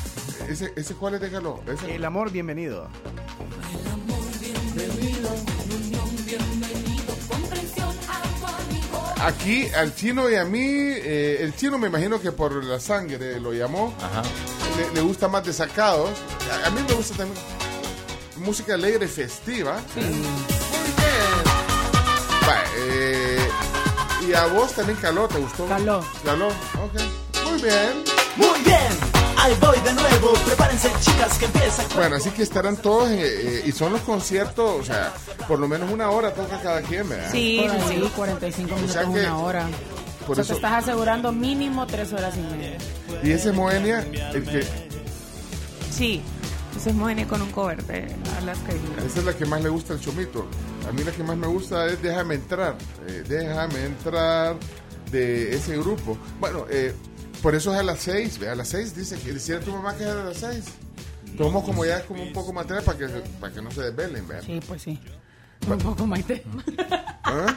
¿Ese, 0.48 0.72
¿Ese 0.74 0.94
cuál 0.94 1.14
es 1.14 1.20
de 1.20 1.30
Caló? 1.30 1.60
¿Ese? 1.66 1.94
El 1.94 2.04
amor, 2.04 2.30
bienvenido. 2.30 2.88
Aquí 9.22 9.66
al 9.76 9.94
chino 9.94 10.30
y 10.30 10.34
a 10.36 10.44
mí, 10.44 10.62
eh, 10.64 11.38
el 11.42 11.54
chino 11.54 11.76
me 11.78 11.88
imagino 11.88 12.20
que 12.20 12.32
por 12.32 12.64
la 12.64 12.80
sangre 12.80 13.38
lo 13.38 13.52
llamó. 13.52 13.94
Ajá. 14.00 14.22
Le, 14.78 14.94
le 14.94 15.00
gusta 15.02 15.28
más 15.28 15.44
desacados. 15.44 16.10
A, 16.64 16.68
a 16.68 16.70
mí 16.70 16.80
me 16.88 16.94
gusta 16.94 17.14
también 17.16 17.38
música 18.38 18.74
alegre, 18.74 19.06
festiva. 19.06 19.78
Muy 19.94 20.04
bien. 20.06 20.22
Va, 22.48 22.62
eh, 22.78 23.39
y 24.30 24.34
a 24.34 24.46
vos 24.46 24.72
también 24.72 24.98
caló, 25.00 25.26
¿te 25.28 25.38
gustó? 25.38 25.66
Caló. 25.66 26.04
Caló, 26.24 26.48
ok. 26.48 27.48
Muy 27.50 27.62
bien. 27.62 28.04
Muy 28.36 28.60
bien, 28.64 28.78
ahí 29.38 29.52
voy 29.60 29.78
de 29.80 29.92
nuevo. 29.92 30.32
Prepárense, 30.46 30.90
chicas, 31.00 31.36
que 31.38 31.46
empieza. 31.46 31.82
Bueno, 31.96 32.16
así 32.16 32.30
que 32.30 32.42
estarán 32.42 32.76
todos, 32.76 33.08
eh, 33.10 33.18
eh, 33.22 33.62
y 33.66 33.72
son 33.72 33.92
los 33.92 34.02
conciertos, 34.02 34.80
o 34.80 34.84
sea, 34.84 35.12
por 35.48 35.58
lo 35.58 35.66
menos 35.68 35.90
una 35.90 36.10
hora 36.10 36.32
toca 36.32 36.60
cada 36.62 36.80
quien, 36.82 37.08
¿verdad? 37.08 37.28
Sí, 37.32 37.60
Por 37.60 37.70
sí, 37.88 37.94
ahí, 37.94 38.02
sí. 38.04 38.10
45 38.16 38.70
O 38.72 38.76
minutos, 38.76 38.92
sea 38.94 39.02
que- 39.02 39.08
una 39.08 39.38
hora. 39.38 39.68
Por 40.26 40.32
o 40.32 40.34
sea, 40.36 40.42
eso- 40.44 40.54
te 40.54 40.56
estás 40.58 40.84
asegurando 40.84 41.32
mínimo 41.32 41.86
tres 41.86 42.12
horas 42.12 42.34
y 42.36 42.40
media. 42.40 42.78
Y 43.24 43.32
ese 43.32 43.50
Moenia, 43.52 44.00
el 44.32 44.44
que, 44.44 44.64
Sí. 45.92 46.22
Ese 46.76 46.90
es 46.90 46.94
Moenia 46.96 47.26
con 47.26 47.42
un 47.42 47.50
cover 47.50 47.82
de 47.84 48.06
Alaska 48.38 48.72
y 48.72 49.06
esa 49.06 49.18
es 49.18 49.24
la 49.26 49.34
que 49.34 49.44
más 49.44 49.60
le 49.60 49.68
gusta 49.68 49.92
al 49.94 50.00
chomito. 50.00 50.46
A 50.88 50.92
mí 50.92 51.04
la 51.04 51.12
que 51.12 51.22
más 51.22 51.36
me 51.36 51.46
gusta 51.46 51.86
es 51.86 52.02
Déjame 52.02 52.34
entrar, 52.36 52.76
eh, 53.06 53.22
Déjame 53.28 53.84
entrar 53.84 54.56
de 55.10 55.54
ese 55.54 55.76
grupo. 55.76 56.16
Bueno, 56.38 56.66
eh, 56.70 56.94
por 57.42 57.54
eso 57.54 57.72
es 57.72 57.80
a 57.80 57.82
las 57.82 57.98
seis, 58.00 58.38
ve, 58.38 58.48
a 58.48 58.54
las 58.54 58.68
seis 58.68 58.94
dice 58.94 59.18
que 59.18 59.32
decía 59.32 59.60
tu 59.60 59.72
mamá 59.72 59.96
que 59.96 60.04
es 60.04 60.10
a 60.10 60.24
las 60.24 60.36
seis. 60.36 60.64
Tomamos 61.36 61.64
como 61.64 61.84
ya 61.84 62.02
como 62.04 62.22
un 62.22 62.32
poco 62.32 62.52
más 62.52 62.64
atrás 62.64 62.84
para 62.84 62.98
que, 62.98 63.06
para 63.40 63.52
que 63.52 63.62
no 63.62 63.70
se 63.70 63.82
desvelen, 63.82 64.26
¿verdad? 64.28 64.44
Sí, 64.44 64.60
pues 64.66 64.82
sí. 64.82 65.00
Un 65.66 65.78
poco 65.78 66.06
más 66.06 66.26
de... 66.26 66.44
¿Ah? 67.24 67.54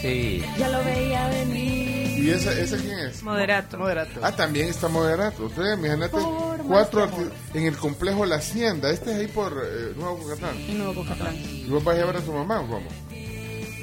Sí. 0.00 0.44
Ya 0.58 0.68
lo 0.68 0.84
veía 0.84 1.28
venir. 1.28 1.83
¿Y 2.16 2.30
esa, 2.30 2.52
esa 2.58 2.76
quién 2.76 2.98
es? 3.00 3.22
Moderato. 3.22 3.78
Moderato. 3.78 4.20
Ah, 4.22 4.32
también 4.34 4.68
está 4.68 4.88
moderato. 4.88 5.46
Ustedes, 5.46 5.78
imagínate, 5.78 6.10
Por 6.16 6.58
cuatro 6.66 7.08
en 7.54 7.66
el 7.66 7.76
complejo 7.76 8.24
La 8.26 8.36
Hacienda. 8.36 8.90
Este 8.90 9.12
es 9.12 9.18
ahí 9.20 9.26
por 9.28 9.52
eh, 9.64 9.92
Nuevo 9.96 10.18
Cocatlán. 10.18 10.58
Y 10.60 10.72
Nuevo 10.74 10.94
Cocatlán. 10.94 11.34
¿Y 11.36 11.68
vos 11.68 11.82
vas 11.84 11.94
a 11.96 11.98
llevar 11.98 12.16
a 12.16 12.20
tu 12.20 12.32
mamá 12.32 12.60
o 12.60 12.66
cómo? 12.68 12.88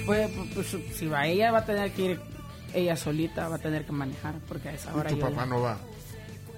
Pues, 0.06 0.30
pues, 0.32 0.50
pues, 0.54 0.68
si 0.98 1.08
va 1.08 1.28
ella, 1.28 1.52
va 1.52 1.60
a 1.60 1.66
tener 1.66 1.92
que 1.94 2.02
ir 2.04 2.22
ella 2.74 2.96
solita, 2.96 3.48
va 3.50 3.58
a 3.58 3.60
tener 3.60 3.86
que 3.86 3.92
manejar, 3.92 4.36
porque 4.48 4.70
a 4.70 4.74
esa 4.74 4.92
Y 4.92 5.00
hora 5.00 5.10
tu 5.10 5.18
yo- 5.18 5.30
papá 5.30 5.46
no 5.46 5.62
va. 5.62 5.78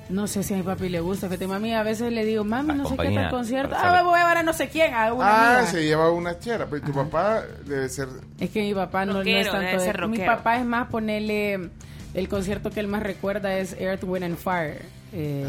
No 0.10 0.28
sé 0.28 0.43
si 0.43 0.54
a 0.54 0.58
mi 0.58 0.64
papi 0.64 0.89
le 0.89 0.99
gusta. 0.99 1.28
Fíjate, 1.28 1.47
mami, 1.47 1.74
a 1.74 1.82
veces 1.84 2.12
le 2.12 2.26
digo, 2.26 2.43
mami, 2.43 2.74
no 2.76 2.88
sé 2.88 2.97
qué 2.97 3.10
tal 3.12 3.30
concierto. 3.30 3.74
Ah, 3.78 3.82
saber. 3.82 4.04
voy 4.04 4.16
a 4.16 4.18
llevar 4.20 4.38
a 4.38 4.43
no 4.43 4.54
sé 4.54 4.68
quién, 4.70 4.93
a 4.93 5.14
una 5.14 5.26
Ah, 5.28 5.58
amiga. 5.60 5.72
se 5.72 5.84
lleva 5.84 6.12
una 6.12 6.38
chera. 6.39 6.68
Pero 6.70 6.86
tu 6.86 6.91
papá 6.93 7.43
debe 7.66 7.88
ser. 7.89 8.10
Es 8.39 8.49
que 8.49 8.62
mi 8.62 8.74
papá 8.74 9.06
no, 9.06 9.14
no 9.14 9.20
Rockero, 9.20 9.39
es 9.39 9.45
tanto 9.51 9.66
debe 9.66 9.78
de- 9.78 10.08
Mi 10.08 10.18
rockero. 10.18 10.26
papá 10.38 10.58
es 10.58 10.66
más 10.66 10.88
ponerle... 10.89 11.70
El 12.14 12.30
concierto 12.30 12.70
que 12.70 12.80
él 12.80 12.88
más 12.88 13.01
recuerda 13.01 13.58
es 13.58 13.74
Earth, 13.80 14.04
Wind 14.04 14.24
and 14.26 14.38
Fire. 14.38 14.82
Eh, 15.16 15.47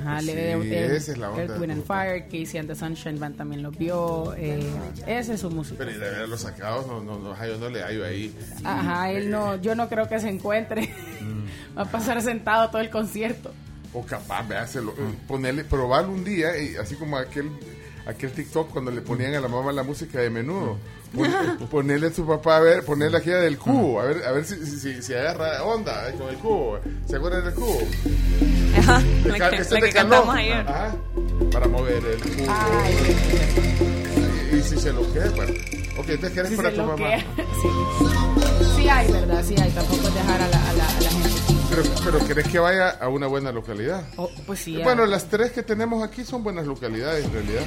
ajá, 0.00 0.20
sí, 0.20 0.26
le- 0.26 0.52
Earth- 0.56 0.72
esa 0.96 1.12
es 1.12 1.18
la 1.18 1.28
onda 1.30 1.42
Earth, 1.42 1.60
Wind 1.60 1.72
and. 1.72 1.84
Fire, 1.84 2.24
Casey 2.24 2.58
and 2.58 2.66
the 2.68 2.74
Sunshine 2.74 3.18
Band 3.18 3.36
también 3.36 3.62
lo 3.62 3.70
vio. 3.70 4.32
Eh, 4.34 4.62
esa 5.06 5.34
es 5.34 5.40
su 5.40 5.50
música. 5.50 5.76
Pero 5.78 5.90
y 5.90 5.94
de 5.94 6.00
ver 6.10 6.26
los 6.28 6.40
sacados, 6.40 6.86
no, 6.86 7.02
no, 7.02 7.18
no, 7.18 7.34
yo 7.46 7.58
no 7.58 7.68
le 7.68 7.82
hallo 7.82 8.06
ahí. 8.06 8.34
Ajá, 8.64 9.10
él 9.10 9.30
no, 9.30 9.56
yo 9.56 9.74
no 9.74 9.86
creo 9.90 10.08
que 10.08 10.18
se 10.18 10.30
encuentre. 10.30 10.88
Va 11.76 11.82
a 11.82 11.84
pasar 11.84 12.22
sentado 12.22 12.70
todo 12.70 12.80
el 12.80 12.88
concierto. 12.88 13.52
O 13.98 14.06
capaz, 14.06 14.46
véaselo. 14.46 14.94
Ponerle, 15.26 15.64
probarlo 15.64 16.12
un 16.12 16.22
día, 16.24 16.56
y 16.56 16.76
así 16.76 16.94
como 16.94 17.16
aquel 17.16 17.50
aquel 18.06 18.32
TikTok 18.32 18.70
cuando 18.70 18.90
le 18.90 19.02
ponían 19.02 19.34
a 19.34 19.40
la 19.40 19.48
mamá 19.48 19.70
la 19.72 19.82
música 19.82 20.20
de 20.20 20.30
menudo. 20.30 20.78
Pon- 21.14 21.68
ponerle 21.70 22.06
a 22.06 22.12
su 22.12 22.24
papá 22.26 22.58
a 22.58 22.60
ver, 22.60 22.84
ponerle 22.84 23.18
aquí 23.18 23.30
del 23.30 23.58
cubo, 23.58 24.00
a 24.00 24.04
ver, 24.04 24.24
a 24.24 24.32
ver 24.32 24.44
si, 24.44 24.54
si, 24.64 25.02
si- 25.02 25.14
agarra 25.14 25.62
onda 25.64 26.08
eh, 26.08 26.14
con 26.18 26.28
el 26.28 26.36
cubo. 26.36 26.78
¿Se 27.08 27.16
acuerdan 27.16 27.44
del 27.44 27.54
cubo? 27.54 27.78
Ajá, 28.78 29.00
De 29.00 29.28
la 29.38 29.50
que, 29.50 29.58
la 29.58 29.80
que 29.80 29.90
cantamos 29.92 30.34
ayer. 30.36 30.58
Ajá, 30.68 30.96
para 31.52 31.66
mover 31.68 32.02
el 32.04 32.20
cubo. 32.20 32.52
y, 34.52 34.56
y 34.56 34.62
si 34.62 34.78
se 34.78 34.92
lo 34.92 35.12
queda, 35.12 35.30
bueno. 35.30 35.52
Ok, 35.98 36.08
entonces 36.10 36.32
¿qué 36.32 36.38
eres 36.40 36.50
Si 36.52 36.56
para 36.56 36.70
tu 36.72 36.82
mamá? 36.84 37.08
Sí. 37.60 38.76
Sí 38.76 38.88
hay, 38.88 39.10
¿verdad? 39.12 39.44
Sí 39.44 39.54
hay. 39.60 39.70
Tampoco 39.72 40.08
dejar 40.10 40.40
a 40.40 40.48
la, 40.48 40.70
a 40.70 40.72
la, 40.74 40.88
a 40.88 41.00
la 41.00 41.10
gente. 41.10 41.57
Pero, 41.70 41.82
pero 42.04 42.26
¿querés 42.26 42.48
que 42.48 42.58
vaya 42.58 42.90
a 42.90 43.08
una 43.08 43.26
buena 43.26 43.52
localidad? 43.52 44.02
Oh, 44.16 44.30
pues 44.46 44.60
sí. 44.60 44.78
Bueno, 44.82 45.04
las 45.06 45.26
tres 45.28 45.52
que 45.52 45.62
tenemos 45.62 46.02
aquí 46.02 46.24
son 46.24 46.42
buenas 46.42 46.66
localidades 46.66 47.24
en 47.26 47.32
realidad. 47.32 47.62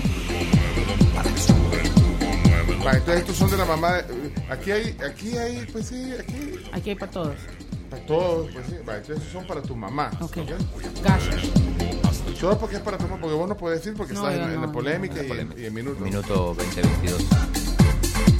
Va, 2.86 2.92
entonces 2.94 3.20
estos 3.22 3.36
son 3.36 3.52
de 3.52 3.58
la 3.58 3.66
mamá. 3.66 3.94
de- 4.02 4.34
aquí 4.50 4.72
hay, 4.72 4.98
aquí 5.08 5.38
hay, 5.38 5.68
pues 5.72 5.88
sí, 5.88 6.14
aquí. 6.20 6.60
Aquí 6.72 6.90
hay 6.90 6.96
para 6.96 7.12
todos. 7.12 7.36
Para 7.92 8.06
todos, 8.06 8.50
pues 8.52 8.66
sí. 8.68 8.76
Va, 8.88 8.96
entonces 8.98 9.18
estos 9.18 9.32
son 9.34 9.46
para 9.48 9.62
tu 9.62 9.76
mamá. 9.76 10.10
Ok. 10.20 10.38
¿ok? 10.38 10.50
Gracias. 11.04 11.36
Solo 12.40 12.58
porque 12.58 12.78
es 12.78 12.82
para 12.82 12.98
tu 12.98 13.04
mamá, 13.04 13.18
porque 13.22 13.36
vos 13.36 13.48
no 13.48 13.56
puedes 13.56 13.80
decir 13.80 13.96
porque 13.96 14.14
No, 14.14 14.28
estás 14.28 14.48
en, 14.48 14.56
no, 14.56 14.62
la 14.66 14.72
polémica 14.72 15.22
no. 15.22 15.36
y, 15.36 15.40
en, 15.40 15.54
y 15.58 15.66
en 15.66 15.74
minutos. 15.74 16.02
Minuto 16.02 16.56
2022. 16.58 17.22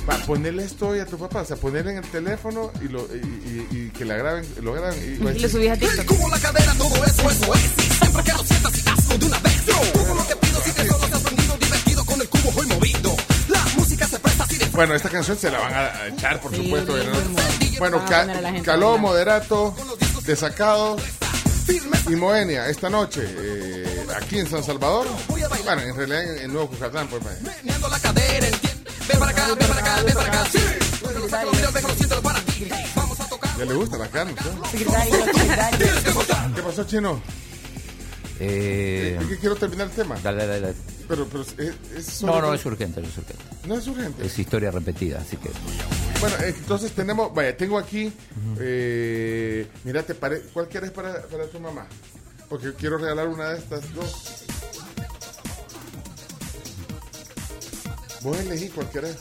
Va, 0.10 0.18
ponerle 0.26 0.64
esto 0.66 0.88
hoy 0.90 1.00
a 1.00 1.06
tu 1.06 1.18
papá, 1.18 1.42
o 1.42 1.46
sea, 1.46 1.56
ponerle 1.58 1.92
en 1.92 1.98
el 2.00 2.06
teléfono 2.10 2.72
y, 2.82 2.88
lo, 2.88 3.02
y, 3.14 3.18
y- 3.20 3.68
y 3.78 3.90
que 3.92 4.04
la 4.04 4.16
graben, 4.16 4.44
lo 4.62 4.74
graben 4.74 4.98
y, 5.00 5.30
Y 5.38 5.40
lo 5.40 5.48
subís 5.50 5.70
a 5.70 5.76
TikTok. 5.78 6.06
Como 6.06 6.28
la 6.30 6.40
cadera, 6.40 6.74
todo 6.74 7.06
eso, 7.06 7.30
eso 7.30 7.54
es. 7.54 7.62
Siempre 8.00 8.24
que 8.24 8.32
lo 8.34 8.44
sientas 8.44 8.74
y 8.78 8.90
hazlo 8.90 9.18
de 9.20 9.26
una 9.28 9.40
vez. 9.40 9.66
Todo 9.66 10.16
lo 10.16 10.28
que 10.28 10.36
pido, 10.38 10.62
si 10.64 10.72
te 10.72 10.88
solo 10.88 11.06
te 11.08 11.14
has 11.16 11.22
prendido, 11.22 11.58
divertido 11.58 12.06
con 12.06 12.20
el 12.22 12.30
cubo 12.30 12.52
voy 12.52 12.66
movido. 12.68 13.16
La 13.50 13.64
música 13.78 14.08
se 14.08 14.20
presta 14.20 14.44
así 14.44 14.58
de 14.58 14.66
Bueno, 14.68 14.96
esta 14.96 15.10
canción 15.10 15.38
se 15.38 15.52
la 15.52 15.60
van 15.60 15.74
a, 15.74 16.08
echar, 16.08 16.42
por 16.42 16.52
Sí, 16.56 16.64
supuesto. 16.64 16.94
bien, 16.96 17.06
¿verdad? 17.06 17.22
bien, 17.60 17.76
Bueno, 17.78 17.98
Van 18.00 18.06
a 18.08 18.10
ca- 18.10 18.22
poner 18.22 18.38
a 18.38 18.42
la 18.42 18.52
gente 18.52 18.66
Caló. 18.66 18.98
Moderato, 18.98 19.76
Desacado 20.26 20.98
y 22.10 22.16
Moenia 22.16 22.68
esta 22.70 22.90
noche 22.90 23.22
eh, 23.24 24.06
aquí 24.20 24.40
en 24.40 24.50
San 24.50 24.64
Salvador. 24.64 25.06
Bueno, 25.28 25.82
en 25.82 25.96
realidad 25.96 26.24
en, 26.38 26.44
en 26.46 26.54
Nuevo 26.54 26.70
Cucatán, 26.70 27.08
pues. 27.08 27.22
vaya. 27.24 27.38
Ven 29.12 29.20
para 29.20 29.32
acá, 29.32 29.48
ven 29.48 29.68
para 29.68 29.80
acá, 29.82 30.04
ven 30.04 30.14
para 30.14 30.28
acá. 30.28 30.50
Sí. 30.52 30.60
Déjalo, 31.02 32.22
para 32.22 32.40
ti. 32.42 32.68
Vamos 32.96 33.20
a 33.20 33.26
tocar. 33.30 33.58
Ya 33.58 33.66
le 33.66 33.74
gusta 33.74 33.98
la 33.98 34.08
carne. 34.10 34.36
secretario. 34.72 35.88
¿Qué 36.56 36.62
pasó, 36.62 36.84
Chino? 36.86 37.22
Eh, 38.40 39.18
Es 39.22 39.28
que 39.28 39.38
quiero 39.38 39.56
terminar 39.56 39.88
el 39.88 39.94
tema. 39.94 40.18
dale, 40.24 40.48
dale, 40.48 40.62
dale. 40.62 40.76
Pero, 41.08 41.28
pero 41.28 41.44
es, 41.44 41.56
es 41.96 42.06
solo- 42.06 42.34
No, 42.36 42.42
no 42.48 42.54
es 42.54 42.66
urgente, 42.66 43.02
no 43.02 43.08
es 43.08 43.18
urgente. 43.18 43.44
No 43.68 43.76
es 43.78 43.88
urgente. 43.88 44.26
Es 44.26 44.40
historia 44.40 44.72
repetida, 44.72 45.20
así 45.20 45.38
que. 45.38 45.50
Bueno, 46.20 46.36
eh, 46.38 46.56
entonces 46.58 46.92
tenemos, 46.94 47.34
vaya, 47.34 47.56
tengo 47.56 47.78
aquí, 47.78 48.12
eh, 48.60 49.68
mira, 49.84 50.02
te 50.04 50.16
pare, 50.16 50.42
¿cuál 50.54 50.68
quieres 50.70 50.92
para, 50.92 51.22
para 51.24 51.46
tu 51.48 51.60
mamá? 51.60 51.86
Porque 52.50 52.74
quiero 52.74 52.98
regalar 52.98 53.28
una 53.28 53.50
de 53.50 53.60
estas 53.60 53.94
dos. 53.94 54.44
Vos 58.24 58.38
elegí 58.40 58.70
cuál 58.70 58.90
querés. 58.90 59.18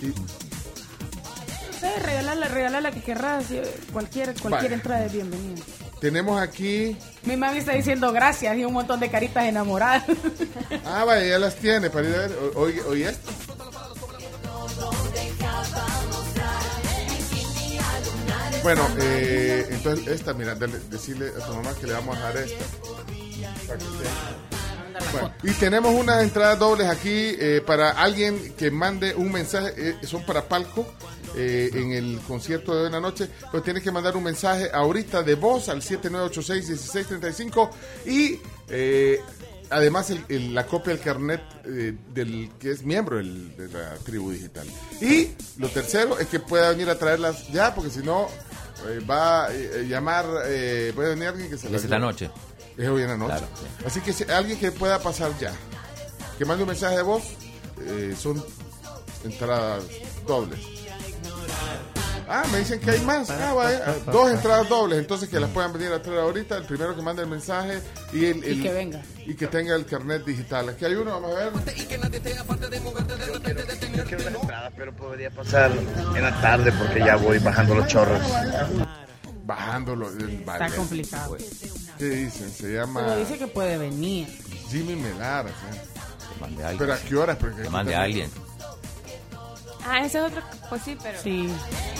Y, 0.00 0.06
No 0.06 1.78
sé, 1.80 1.98
regalarla, 2.00 2.48
regalarla 2.48 2.90
que 2.92 3.02
querrás. 3.02 3.50
eh, 3.50 3.62
Cualquier, 3.92 4.28
cualquier 4.40 4.62
Vale. 4.70 4.74
entrada 4.74 5.04
es 5.06 5.12
bienvenida. 5.12 5.62
tenemos 6.00 6.40
aquí, 6.40 6.96
Mi 7.24 7.36
mami 7.36 7.58
está 7.58 7.72
diciendo 7.72 8.12
gracias 8.12 8.56
y 8.56 8.64
un 8.64 8.72
montón 8.72 9.00
de 9.00 9.10
caritas 9.10 9.44
enamoradas. 9.44 10.04
ah, 10.84 11.04
vaya, 11.04 11.26
ya 11.26 11.38
las 11.38 11.56
tiene 11.56 11.90
para 11.90 12.08
ir 12.08 12.14
a 12.14 12.18
ver. 12.18 12.32
Oye, 12.56 12.82
oye 12.82 13.08
esto. 13.10 13.30
Bueno, 18.62 18.86
eh, 19.00 19.66
entonces 19.70 20.06
esta, 20.08 20.34
mira, 20.34 20.54
decirle 20.54 21.28
a 21.40 21.46
tu 21.46 21.54
mamá 21.54 21.72
que 21.80 21.86
le 21.86 21.92
vamos 21.94 22.16
a 22.18 22.32
dejar 22.32 22.36
esta. 22.38 22.64
Para 23.66 23.78
que. 23.78 24.57
Bueno, 25.12 25.32
y 25.42 25.50
tenemos 25.52 25.94
unas 25.94 26.22
entradas 26.22 26.58
dobles 26.58 26.88
aquí 26.88 27.10
eh, 27.38 27.62
para 27.66 27.90
alguien 27.90 28.54
que 28.56 28.70
mande 28.70 29.14
un 29.14 29.30
mensaje, 29.32 29.72
eh, 29.76 29.96
son 30.06 30.24
para 30.24 30.48
Palco 30.48 30.86
eh, 31.36 31.70
en 31.74 31.92
el 31.92 32.18
concierto 32.26 32.74
de 32.74 32.80
hoy 32.80 32.86
en 32.86 32.92
la 32.92 33.00
noche, 33.00 33.28
pero 33.50 33.62
tienes 33.62 33.82
que 33.82 33.90
mandar 33.92 34.16
un 34.16 34.24
mensaje 34.24 34.70
ahorita 34.72 35.22
de 35.22 35.34
voz 35.34 35.68
al 35.68 35.82
7986-1635 35.82 37.70
y 38.06 38.40
eh, 38.68 39.20
además 39.70 40.10
el- 40.10 40.24
el- 40.28 40.54
la 40.54 40.66
copia 40.66 40.92
del 40.94 41.02
carnet 41.02 41.42
eh, 41.64 41.94
del 42.14 42.50
que 42.58 42.70
es 42.72 42.82
miembro 42.82 43.16
del- 43.18 43.56
de 43.56 43.68
la 43.68 43.94
tribu 43.96 44.30
digital. 44.30 44.66
Y 45.00 45.28
lo 45.58 45.68
tercero 45.68 46.18
es 46.18 46.26
que 46.28 46.40
pueda 46.40 46.70
venir 46.70 46.88
a 46.90 46.98
traerlas 46.98 47.48
ya, 47.52 47.74
porque 47.74 47.90
si 47.90 48.00
no 48.00 48.28
eh, 48.88 49.00
va 49.08 49.46
a 49.46 49.54
eh, 49.54 49.86
llamar, 49.88 50.24
eh, 50.46 50.92
puede 50.94 51.10
venir 51.10 51.28
alguien 51.28 51.50
que 51.50 51.58
se 51.58 51.68
las 51.68 51.82
lleve. 51.82 51.98
noche. 52.00 52.30
Es 52.78 52.88
hoy 52.88 53.02
en 53.02 53.08
la 53.08 53.16
noche. 53.16 53.32
Claro, 53.32 53.46
Así 53.84 54.00
que 54.00 54.12
si 54.12 54.24
alguien 54.30 54.58
que 54.58 54.70
pueda 54.70 55.00
pasar 55.00 55.36
ya, 55.38 55.52
que 56.38 56.44
mande 56.44 56.62
un 56.62 56.68
mensaje 56.68 56.96
de 56.96 57.02
voz, 57.02 57.24
eh, 57.80 58.14
son 58.16 58.42
entradas 59.24 59.82
dobles. 60.26 60.60
Ah, 62.28 62.44
me 62.52 62.58
dicen 62.58 62.78
que 62.78 62.90
hay 62.90 63.00
más. 63.00 63.30
Ah, 63.30 63.52
vaya. 63.54 63.96
Dos 64.12 64.30
entradas 64.30 64.68
dobles, 64.68 64.98
entonces 64.98 65.28
que 65.28 65.40
las 65.40 65.50
puedan 65.50 65.72
venir 65.72 65.90
a 65.92 66.00
traer 66.00 66.20
ahorita. 66.20 66.58
El 66.58 66.64
primero 66.64 66.94
que 66.94 67.02
mande 67.02 67.22
el 67.22 67.28
mensaje 67.28 67.80
y, 68.12 68.26
el, 68.26 68.36
Y 68.48 68.62
que 68.62 68.72
venga. 68.72 69.02
Y 69.26 69.34
que 69.34 69.46
tenga 69.48 69.74
el 69.74 69.84
carnet 69.84 70.24
digital. 70.24 70.68
Aquí 70.68 70.84
hay 70.84 70.94
uno, 70.94 71.20
vamos 71.20 71.34
a 71.34 71.50
ver. 71.50 71.52
Yo 73.96 74.04
quiero 74.04 74.24
las 74.24 74.34
entradas, 74.34 74.72
pero 74.76 74.94
podría 74.94 75.30
pasar 75.30 75.72
en 76.14 76.22
la 76.22 76.40
tarde 76.40 76.70
porque 76.72 77.00
ya 77.00 77.16
voy 77.16 77.38
bajando 77.38 77.74
los 77.74 77.86
chorros. 77.88 78.20
Bajándolo. 79.48 80.10
el 80.10 80.28
Está 80.28 80.58
ballet. 80.58 80.76
complicado. 80.76 81.36
¿Qué 81.96 82.04
dicen? 82.04 82.50
Se 82.50 82.70
llama 82.74 83.00
Pero 83.00 83.16
dice 83.16 83.38
que 83.38 83.46
puede 83.46 83.78
venir. 83.78 84.28
Jimmy 84.68 84.94
Melara. 84.94 85.48
¿sí? 85.48 85.78
Que 86.34 86.40
mande 86.40 86.62
a 86.62 86.68
alguien. 86.68 86.78
Pero 86.78 86.92
a 86.92 86.98
qué 87.08 87.16
horas? 87.16 87.36
Porque 87.40 87.62
Que 87.62 87.70
mande 87.70 87.96
a 87.96 88.02
alguien. 88.02 88.30
Ah, 89.86 90.00
ese 90.04 90.18
es 90.18 90.24
otro. 90.24 90.42
Pues 90.68 90.82
sí, 90.82 90.98
pero. 91.02 91.18
Sí. 91.22 91.48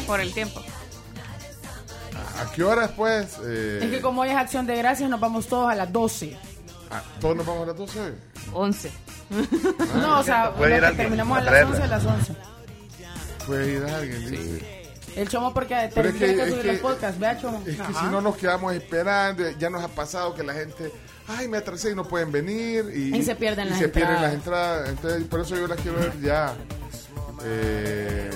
Por 0.07 0.21
el 0.21 0.33
tiempo. 0.35 0.61
¿A 2.39 2.53
qué 2.53 2.63
horas, 2.63 2.91
pues? 2.95 3.39
Eh, 3.45 3.81
Es 3.83 3.91
que 3.91 4.01
como 4.03 4.21
hoy 4.23 4.29
es 4.29 4.37
acción 4.37 4.67
de 4.67 4.77
gracias, 4.77 5.09
nos 5.09 5.19
vamos 5.19 5.47
todos 5.47 5.71
a 5.73 5.75
las 5.75 5.91
12. 5.91 6.37
ah, 6.91 7.03
¿Todos 7.21 7.35
nos 7.37 7.47
vamos 7.47 7.63
a 7.63 7.67
las 7.69 7.77
12 7.79 8.01
hoy? 8.01 8.13
11. 8.53 8.93
no, 9.97 10.21
o 10.21 10.23
sea, 10.23 10.53
terminamos 10.97 11.39
a 11.39 11.41
a 11.41 11.45
las 11.45 11.51
traerla. 11.51 11.71
11 11.71 11.83
a 11.83 11.87
las 11.87 12.05
11. 12.05 12.37
Puede 13.47 13.73
ir 13.73 13.83
alguien, 13.85 14.31
dice. 14.31 14.78
El 15.19 15.29
chomo 15.29 15.53
porque 15.53 15.91
Pero 15.95 16.09
es 16.11 16.15
que- 16.15 16.35
que, 16.35 16.43
es 16.43 16.49
subir 16.51 16.63
que- 16.63 16.73
los 16.73 16.81
podcasts. 16.81 17.19
Vea, 17.19 17.39
chomo. 17.41 17.63
Es 17.67 17.77
que 17.77 17.83
Ajá. 17.83 18.01
si 18.01 18.07
no 18.07 18.21
nos 18.21 18.37
quedamos 18.37 18.73
esperando, 18.75 19.43
ya 19.59 19.69
nos 19.71 19.83
ha 19.83 19.89
pasado 19.89 20.35
que 20.35 20.43
la 20.45 20.55
gente, 20.55 20.93
ay, 21.27 21.49
me 21.49 21.57
atrasé 21.59 21.91
y 21.93 21.95
no 21.95 22.05
pueden 22.05 22.31
venir. 22.31 22.85
Y, 22.95 23.17
Y 23.17 23.23
se 23.23 23.35
pierden 23.35 23.67
y 23.67 23.71
las 23.71 23.79
se 23.79 23.89
pierden 23.89 24.13
entradas. 24.15 24.23
las 24.23 24.35
entradas. 24.35 24.89
Entonces, 24.91 25.25
por 25.25 25.41
eso 25.41 25.57
yo 25.57 25.67
las 25.67 25.81
quiero 25.81 25.99
ver 25.99 26.13
ya. 26.21 26.55
Eh, 27.45 28.31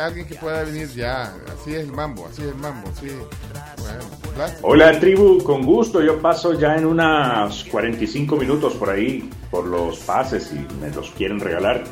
alguien 0.00 0.26
que 0.26 0.34
pueda 0.36 0.62
venir 0.64 0.88
ya. 0.94 1.34
Así 1.52 1.74
es 1.74 1.80
el 1.80 1.92
mambo, 1.92 2.26
así 2.26 2.42
es 2.42 2.48
el 2.48 2.54
mambo. 2.56 2.90
Bueno, 3.00 4.04
plástico. 4.34 4.68
Hola 4.68 4.98
tribu, 5.00 5.42
con 5.42 5.64
gusto. 5.64 6.00
Yo 6.02 6.20
paso 6.20 6.52
ya 6.58 6.76
en 6.76 6.86
unos 6.86 7.64
45 7.70 8.36
minutos 8.36 8.74
por 8.74 8.90
ahí 8.90 9.28
por 9.50 9.64
los 9.66 9.98
pases 10.00 10.44
si 10.44 10.54
me 10.80 10.90
los 10.90 11.10
quieren 11.10 11.40
regalar. 11.40 11.84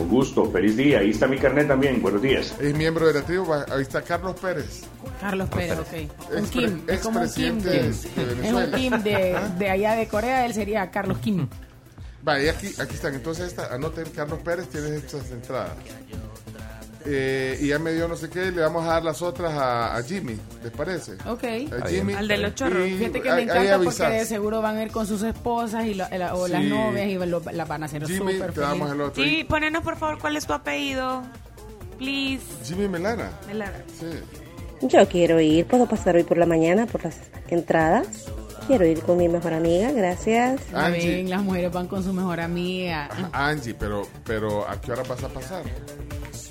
Con 0.00 0.08
gusto, 0.08 0.50
feliz 0.50 0.78
día. 0.78 1.00
Ahí 1.00 1.10
está 1.10 1.26
mi 1.26 1.36
carnet 1.36 1.68
también. 1.68 2.00
Buenos 2.00 2.22
días. 2.22 2.54
Es 2.58 2.74
miembro 2.74 3.06
de 3.06 3.12
la 3.12 3.20
tribu. 3.20 3.44
va- 3.44 3.66
Ahí 3.70 3.82
está 3.82 4.00
Carlos 4.00 4.34
Pérez. 4.40 4.84
Carlos 5.20 5.46
Pérez, 5.50 5.78
ok. 5.78 6.38
Un 6.38 6.48
Kim. 6.48 6.80
Es 6.88 7.00
como 7.00 7.20
un 7.20 7.28
Kim 7.30 7.58
expresidente 7.58 7.68
de, 7.68 7.82
de 7.82 8.48
es 8.48 8.52
un. 8.54 8.72
Kim 8.72 9.02
de, 9.02 9.34
¿Ah? 9.36 9.48
de 9.58 9.68
allá 9.70 9.96
de 9.96 10.08
Corea. 10.08 10.46
Él 10.46 10.54
sería 10.54 10.90
Carlos 10.90 11.18
Kim. 11.18 11.46
Vale, 12.22 12.46
y 12.46 12.48
aquí, 12.48 12.68
aquí 12.80 12.94
están. 12.94 13.14
Entonces, 13.14 13.48
esta, 13.48 13.74
anoten 13.74 14.06
Carlos 14.16 14.38
Pérez, 14.42 14.68
tienes 14.70 14.90
estas 14.92 15.30
entradas. 15.32 15.72
Eh, 17.06 17.58
y 17.60 17.68
ya 17.68 17.78
me 17.78 17.92
dio 17.92 18.06
no 18.08 18.14
sé 18.16 18.28
qué, 18.28 18.50
le 18.50 18.60
vamos 18.60 18.84
a 18.84 18.88
dar 18.94 19.02
las 19.04 19.22
otras 19.22 19.52
a, 19.54 19.96
a 19.96 20.02
Jimmy, 20.02 20.36
¿les 20.62 20.70
parece? 20.70 21.12
Ok. 21.26 21.44
A 21.82 21.88
Jimmy. 21.88 22.12
Al 22.12 22.28
de 22.28 22.36
los 22.38 22.54
chorros. 22.54 22.86
Y 22.86 22.92
Fíjate 22.98 23.22
que 23.22 23.30
me 23.32 23.42
encanta 23.42 23.78
porque 23.82 24.02
de 24.04 24.24
seguro 24.26 24.60
van 24.60 24.76
a 24.76 24.82
ir 24.82 24.90
con 24.92 25.06
sus 25.06 25.22
esposas 25.22 25.86
y 25.86 25.94
la- 25.94 26.10
la- 26.10 26.34
o 26.34 26.46
las 26.46 26.62
novias 26.62 27.08
y 27.08 27.14
lo- 27.14 27.40
las 27.52 27.66
van 27.68 27.82
a 27.82 27.86
hacer 27.86 28.06
Jimmy, 28.06 28.34
súper 28.34 28.52
te 28.52 28.60
damos 28.60 28.88
felices. 28.90 28.94
el 28.94 29.00
otro. 29.00 29.24
Sí, 29.24 29.44
ponenos 29.48 29.82
por 29.82 29.96
favor 29.96 30.18
cuál 30.18 30.36
es 30.36 30.46
tu 30.46 30.52
apellido. 30.52 31.22
Please. 31.98 32.42
Jimmy 32.64 32.88
Melana. 32.88 33.30
Melana. 33.46 33.78
Sí. 33.98 34.86
Yo 34.86 35.06
quiero 35.08 35.40
ir, 35.40 35.66
puedo 35.66 35.86
pasar 35.86 36.16
hoy 36.16 36.24
por 36.24 36.38
la 36.38 36.46
mañana 36.46 36.86
por 36.86 37.04
las 37.04 37.16
entradas. 37.48 38.26
Quiero 38.66 38.86
ir 38.86 39.00
con 39.00 39.16
mi 39.18 39.28
mejor 39.28 39.52
amiga, 39.52 39.90
gracias. 39.90 40.60
Angie. 40.74 41.24
las 41.24 41.42
mujeres 41.42 41.72
van 41.72 41.88
con 41.88 42.04
su 42.04 42.12
mejor 42.12 42.40
amiga. 42.40 43.08
Angie, 43.32 43.74
pero, 43.74 44.06
pero 44.24 44.68
¿a 44.68 44.80
qué 44.80 44.92
hora 44.92 45.02
vas 45.08 45.22
a 45.24 45.28
pasar? 45.28 45.62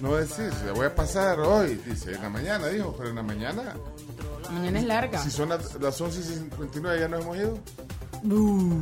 No 0.02 0.16
decís, 0.16 0.54
le 0.66 0.72
voy 0.72 0.86
a 0.86 0.96
pasar 0.96 1.40
hoy, 1.40 1.76
dice, 1.86 2.14
en 2.14 2.22
la 2.22 2.30
mañana, 2.30 2.68
dijo, 2.68 2.96
pero 2.98 3.10
en 3.10 3.16
la 3.16 3.24
mañana. 3.24 3.76
Mañana 4.50 4.80
es 4.80 4.86
larga. 4.86 5.22
Si 5.22 5.30
son 5.30 5.50
las, 5.50 5.76
las 5.76 6.00
11 6.00 6.20
y 6.20 6.24
59, 6.24 7.00
ya 7.00 7.08
nos 7.08 7.22
hemos 7.22 7.38
ido. 7.38 7.60
Uh. 8.24 8.80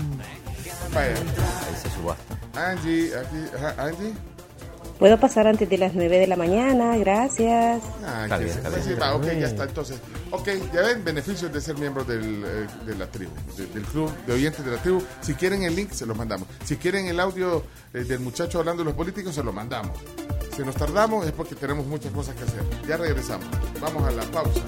Vaya. 0.93 1.15
Ahí 1.15 1.75
se 1.81 1.89
subasta. 1.89 2.39
Angie, 2.55 3.11
aquí, 3.17 3.37
Angie. 3.77 4.13
Puedo 4.99 5.19
pasar 5.19 5.45
antes 5.45 5.69
de 5.69 5.77
las 5.77 5.93
9 5.93 6.17
de 6.17 6.25
la 6.25 6.35
mañana, 6.35 6.97
gracias. 6.97 7.83
Ah, 8.03 8.23
Está 8.23 8.37
que 8.39 8.43
bien, 8.45 8.53
se- 8.55 8.59
está 8.61 8.69
bien. 8.71 8.83
sí, 8.83 8.93
va, 8.95 9.15
ok, 9.15 9.23
ya 9.25 9.47
está. 9.47 9.63
Entonces, 9.65 9.99
ok, 10.31 10.47
ya 10.73 10.81
ven 10.81 11.03
beneficios 11.03 11.53
de 11.53 11.61
ser 11.61 11.77
miembro 11.77 12.03
del, 12.03 12.43
eh, 12.43 12.67
de 12.83 12.95
la 12.95 13.05
tribu, 13.05 13.31
de- 13.55 13.67
del 13.67 13.83
club 13.83 14.11
de 14.25 14.33
oyentes 14.33 14.65
de 14.65 14.71
la 14.71 14.77
tribu. 14.77 15.03
Si 15.21 15.35
quieren 15.35 15.61
el 15.63 15.75
link, 15.75 15.91
se 15.91 16.07
los 16.07 16.17
mandamos. 16.17 16.47
Si 16.65 16.77
quieren 16.77 17.05
el 17.07 17.19
audio 17.19 17.63
eh, 17.93 17.99
del 18.05 18.19
muchacho 18.21 18.57
hablando 18.57 18.81
de 18.83 18.85
los 18.85 18.95
políticos, 18.95 19.35
se 19.35 19.43
lo 19.43 19.53
mandamos. 19.53 19.95
Si 20.55 20.63
nos 20.63 20.73
tardamos 20.75 21.27
es 21.27 21.31
porque 21.31 21.53
tenemos 21.53 21.85
muchas 21.85 22.11
cosas 22.11 22.35
que 22.35 22.43
hacer. 22.45 22.63
Ya 22.87 22.97
regresamos. 22.97 23.45
Vamos 23.79 24.03
a 24.03 24.09
la 24.11 24.23
pausa. 24.23 24.61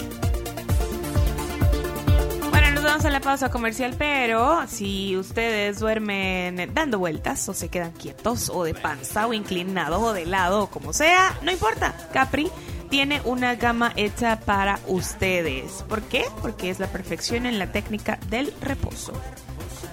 Vamos 2.89 3.05
a 3.05 3.11
la 3.11 3.21
pausa 3.21 3.51
comercial, 3.51 3.93
pero 3.99 4.65
si 4.67 5.15
ustedes 5.15 5.77
duermen 5.77 6.73
dando 6.73 6.97
vueltas 6.97 7.47
o 7.47 7.53
se 7.53 7.69
quedan 7.69 7.91
quietos 7.91 8.49
o 8.49 8.63
de 8.63 8.73
panza 8.73 9.27
o 9.27 9.33
inclinados 9.33 10.01
o 10.01 10.11
de 10.11 10.25
lado 10.25 10.63
o 10.63 10.69
como 10.71 10.91
sea, 10.91 11.37
no 11.43 11.51
importa. 11.51 11.95
Capri 12.11 12.49
tiene 12.89 13.21
una 13.25 13.53
gama 13.53 13.93
hecha 13.95 14.39
para 14.39 14.79
ustedes. 14.87 15.85
¿Por 15.87 16.01
qué? 16.01 16.25
Porque 16.41 16.71
es 16.71 16.79
la 16.79 16.87
perfección 16.87 17.45
en 17.45 17.59
la 17.59 17.71
técnica 17.71 18.17
del 18.27 18.51
reposo. 18.59 19.13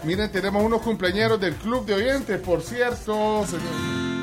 Miren, 0.03 0.33
tenemos 0.33 0.65
unos 0.65 0.81
cumpleaños 0.81 1.39
del 1.39 1.55
club 1.57 1.85
de 1.85 1.95
oyentes, 1.97 2.41
por 2.41 2.63
cierto. 2.63 3.45
señor. 3.47 4.16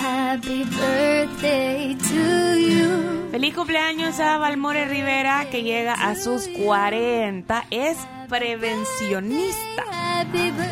Happy 0.00 0.64
birthday 0.64 1.94
to 1.96 2.58
you. 2.58 3.28
Feliz 3.30 3.54
cumpleaños 3.54 4.18
a 4.20 4.36
Valmore 4.38 4.86
Rivera 4.86 5.46
que 5.50 5.62
llega 5.62 5.94
a 5.94 6.14
sus 6.16 6.48
40. 6.48 7.64
Es 7.70 7.96
prevencionista. 8.28 9.84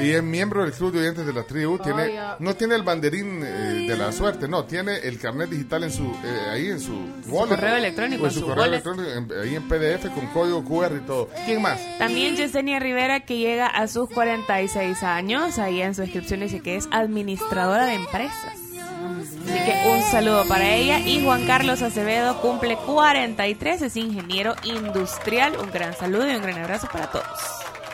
Y 0.01 0.11
es 0.13 0.23
miembro 0.23 0.63
del 0.63 0.73
club 0.73 0.93
de 0.93 1.01
oyentes 1.01 1.27
de 1.27 1.33
la 1.33 1.43
tribu. 1.45 1.79
Tiene, 1.79 2.19
no 2.39 2.55
tiene 2.55 2.75
el 2.77 2.83
banderín 2.83 3.43
eh, 3.43 3.87
de 3.89 3.97
la 3.97 4.13
suerte, 4.13 4.49
no. 4.49 4.65
Tiene 4.65 4.97
el 4.99 5.19
carnet 5.19 5.51
digital 5.51 5.85
en 5.85 5.91
su, 5.93 6.05
eh, 6.05 6.49
ahí 6.53 6.67
en 6.69 6.81
su 6.81 6.93
wallet. 7.29 7.57
correo 7.57 7.77
electrónico, 7.77 8.23
en 8.25 8.29
en 8.29 8.35
su 8.35 8.41
su 8.41 8.47
correo 8.47 8.63
wallet. 8.65 8.83
electrónico, 8.87 9.35
en- 9.35 9.41
ahí 9.43 9.55
en 9.57 9.69
PDF 9.69 10.09
con 10.15 10.27
código 10.29 10.65
QR 10.65 10.97
y 10.97 11.07
todo. 11.07 11.29
¿Quién 11.47 11.61
más? 11.63 11.81
También 11.99 12.37
Yesenia 12.37 12.79
Rivera 12.79 13.21
que 13.21 13.39
llega 13.39 13.67
a 13.67 13.87
sus 13.89 14.09
46 14.11 15.03
años. 15.03 15.59
Ahí 15.59 15.83
en 15.83 15.95
su 15.95 16.03
descripción 16.03 16.41
dice 16.41 16.61
que 16.61 16.77
es 16.77 16.89
administradora 16.93 17.87
de 17.87 17.95
empresas. 17.95 18.55
Así 19.01 19.65
que 19.65 19.89
un 19.89 20.03
saludo 20.11 20.47
para 20.47 20.75
ella. 20.75 21.01
Y 21.01 21.23
Juan 21.23 21.47
Carlos 21.47 21.83
Acevedo 21.83 22.41
cumple 22.41 22.77
43, 22.77 23.83
es 23.83 23.97
ingeniero 23.97 24.55
industrial. 24.65 25.57
Un 25.59 25.71
gran 25.71 25.97
saludo 25.97 26.31
y 26.31 26.35
un 26.35 26.43
gran 26.43 26.59
abrazo 26.59 26.89
para 26.93 27.11
todos. 27.11 27.39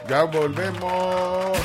Ya 0.09 0.25
volvemos. 0.25 1.59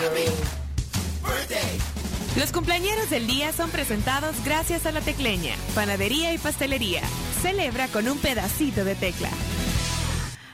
Los 2.38 2.52
cumpleaños 2.52 3.10
del 3.10 3.28
día 3.28 3.52
son 3.52 3.70
presentados 3.70 4.36
gracias 4.46 4.86
a 4.86 4.92
La 4.92 5.02
Tecleña, 5.02 5.54
panadería 5.76 6.34
y 6.34 6.38
pastelería. 6.38 7.02
Celebra 7.42 7.88
con 7.88 8.08
un 8.08 8.18
pedacito 8.18 8.86
de 8.86 8.96
tecla. 8.96 9.30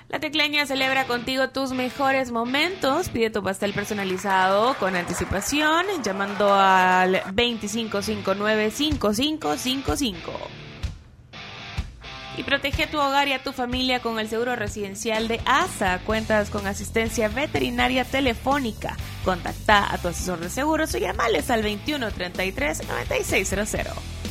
La 0.09 0.19
Tecleña 0.19 0.65
celebra 0.65 1.05
contigo 1.05 1.49
tus 1.49 1.73
mejores 1.73 2.31
momentos. 2.31 3.09
Pide 3.09 3.29
tu 3.29 3.43
pastel 3.43 3.73
personalizado 3.73 4.73
con 4.75 4.95
anticipación 4.95 5.85
llamando 6.01 6.53
al 6.53 7.15
2559-5555. 7.35 10.15
Y 12.37 12.43
protege 12.43 12.87
tu 12.87 12.99
hogar 12.99 13.27
y 13.27 13.33
a 13.33 13.43
tu 13.43 13.51
familia 13.51 14.01
con 14.01 14.17
el 14.17 14.29
seguro 14.29 14.55
residencial 14.55 15.27
de 15.27 15.41
ASA. 15.45 15.99
Cuentas 16.05 16.51
con 16.51 16.67
asistencia 16.67 17.27
veterinaria 17.27 18.05
telefónica. 18.05 18.95
Contacta 19.25 19.93
a 19.93 19.97
tu 19.97 20.07
asesor 20.07 20.39
de 20.39 20.49
seguros 20.49 20.95
o 20.95 20.99
llamales 20.99 21.51
al 21.51 21.65
2133-9600. 21.65 24.26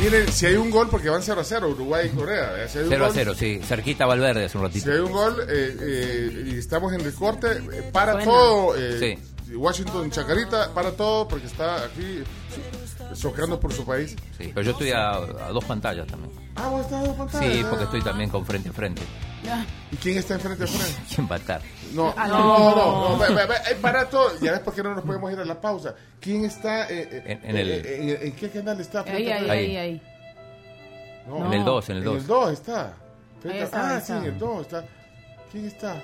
Miren, 0.00 0.32
si 0.32 0.46
hay 0.46 0.54
un 0.56 0.70
gol, 0.70 0.88
porque 0.88 1.10
van 1.10 1.22
0 1.22 1.40
a 1.40 1.44
0, 1.44 1.68
Uruguay 1.68 2.10
y 2.12 2.16
Corea. 2.16 2.64
¿eh? 2.64 2.68
Si 2.68 2.78
hay 2.78 2.84
un 2.84 2.90
0 2.90 3.04
a 3.04 3.08
gol- 3.08 3.14
0, 3.16 3.34
sí. 3.38 3.60
Cerquita 3.62 4.06
Valverde 4.06 4.46
hace 4.46 4.56
un 4.56 4.64
ratito. 4.64 4.86
Si 4.86 4.90
hay 4.90 4.98
un 4.98 5.12
gol 5.12 5.44
eh, 5.46 5.76
eh, 5.78 6.44
y 6.46 6.58
estamos 6.58 6.92
en 6.94 7.02
el 7.02 7.12
corte, 7.12 7.48
eh, 7.52 7.90
para 7.92 8.14
Bueno. 8.14 8.32
todo. 8.32 8.74
eh, 8.78 9.18
Washington 9.52 10.10
Chacarita, 10.10 10.72
para 10.72 10.92
todo, 10.92 11.28
porque 11.28 11.46
está 11.48 11.84
aquí 11.84 12.22
so- 12.54 12.79
socando 13.14 13.58
por 13.60 13.72
su 13.72 13.84
país. 13.84 14.16
Sí, 14.38 14.50
pero 14.54 14.62
yo 14.62 14.72
estoy 14.72 14.90
a, 14.92 15.12
a 15.14 15.48
dos 15.52 15.64
pantallas 15.64 16.06
también. 16.06 16.32
Ah, 16.56 16.68
vos 16.68 16.82
estás 16.82 17.04
en 17.06 17.14
pantalla. 17.14 17.52
Sí, 17.52 17.64
porque 17.68 17.84
estoy 17.84 18.02
también 18.02 18.30
con 18.30 18.44
frente 18.46 18.68
a 18.68 18.72
frente. 18.72 19.02
¿Y 19.90 19.96
quién 19.96 20.18
está 20.18 20.34
enfrente 20.34 20.64
de 20.64 20.66
frente? 20.68 21.00
¿Quién 21.14 21.28
va 21.30 21.36
a 21.36 21.38
estar? 21.38 21.62
No, 21.94 22.14
Ah, 22.16 22.28
no, 22.28 22.38
no. 22.38 22.74
no, 22.76 23.08
no, 23.10 23.18
ve, 23.18 23.28
ve, 23.34 23.46
ve, 23.46 23.74
para 23.80 24.08
todo. 24.08 24.38
Ya 24.40 24.52
ves 24.52 24.60
por 24.60 24.74
qué 24.74 24.82
no 24.82 24.94
nos 24.94 25.04
podemos 25.04 25.32
ir 25.32 25.38
a 25.40 25.44
la 25.44 25.60
pausa. 25.60 25.94
¿Quién 26.20 26.44
está? 26.44 26.88
eh, 26.90 27.08
eh, 27.10 27.22
En- 27.26 27.50
en 27.50 27.56
el- 27.56 27.70
eh, 27.70 28.16
en- 28.20 28.26
¿en 28.28 28.32
qué 28.36 28.50
canal 28.50 28.80
está? 28.80 29.00
Ahí, 29.00 29.10
ahí, 29.10 29.24
Frente 29.24 29.32
a 29.32 29.52
ahí, 29.52 29.64
frente. 29.64 29.78
ahí. 29.80 30.02
No. 31.26 31.46
En 31.46 31.52
el 31.54 31.64
2, 31.64 31.88
en 31.90 31.96
el 31.96 32.02
En 32.02 32.04
2. 32.04 32.16
el 32.18 32.26
2 32.26 32.52
está. 32.52 32.80
A- 32.82 32.92
ah, 33.96 34.00
sí, 34.00 34.12
en 34.12 34.24
el 34.24 34.38
2 34.38 34.60
está. 34.62 34.84
¿Quién 35.50 35.66
está? 35.66 35.96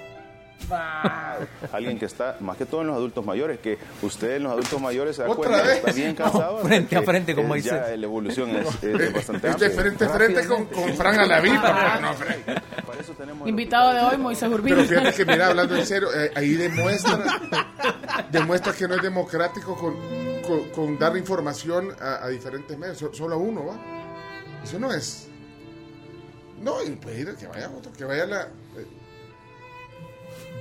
Alguien 1.72 1.98
que 1.98 2.06
está, 2.06 2.36
más 2.40 2.56
que 2.56 2.66
todo 2.66 2.80
en 2.80 2.88
los 2.88 2.96
adultos 2.96 3.24
mayores, 3.24 3.60
que 3.60 3.78
usted 4.02 4.36
en 4.36 4.44
los 4.44 4.52
adultos 4.52 4.80
mayores 4.80 5.14
se 5.16 5.22
da 5.22 5.28
¿Otra 5.30 5.36
cuenta 5.44 5.62
que 5.62 5.68
vez? 5.68 5.76
está 5.78 5.92
bien 5.92 6.14
cansado. 6.14 6.58
No, 6.58 6.64
frente 6.64 6.96
a 6.96 7.00
que 7.00 7.06
frente 7.06 7.34
con 7.34 7.44
es 7.44 7.48
Moisés. 7.48 7.72
Ya 7.72 7.96
la 7.96 8.04
evolución 8.06 8.50
es, 8.50 8.82
es 8.82 9.12
bastante 9.12 9.48
Este 9.50 9.70
frente 9.70 10.04
a 10.04 10.08
frente 10.08 10.46
con, 10.46 10.64
con 10.66 10.94
Fran 10.94 11.20
Alaví, 11.20 11.50
papá. 11.50 12.00
No. 12.00 13.46
Invitado 13.48 13.92
de 13.94 14.00
hoy, 14.00 14.16
Moisés 14.18 14.48
Urbina. 14.48 14.76
Pero 14.76 14.88
fíjate 14.88 15.12
que, 15.16 15.24
mira, 15.30 15.46
hablando 15.48 15.76
en 15.76 15.86
serio, 15.86 16.08
eh, 16.14 16.32
ahí 16.34 16.54
demuestra, 16.54 17.18
demuestra 18.30 18.72
que 18.72 18.88
no 18.88 18.94
es 18.96 19.02
democrático 19.02 19.76
con, 19.76 19.94
con, 20.42 20.68
con 20.70 20.98
dar 20.98 21.16
información 21.16 21.94
a, 22.00 22.24
a 22.24 22.28
diferentes 22.28 22.76
medios, 22.76 22.98
so- 22.98 23.12
solo 23.14 23.34
a 23.36 23.38
uno, 23.38 23.66
¿va? 23.66 23.76
Eso 24.64 24.78
no 24.78 24.92
es. 24.92 25.28
No, 26.60 26.82
y 26.82 26.90
pues 26.96 27.18
ir, 27.18 27.34
que 27.36 27.46
vaya 27.46 27.70
otro, 27.70 27.92
que 27.92 28.04
vaya 28.04 28.26
la. 28.26 28.48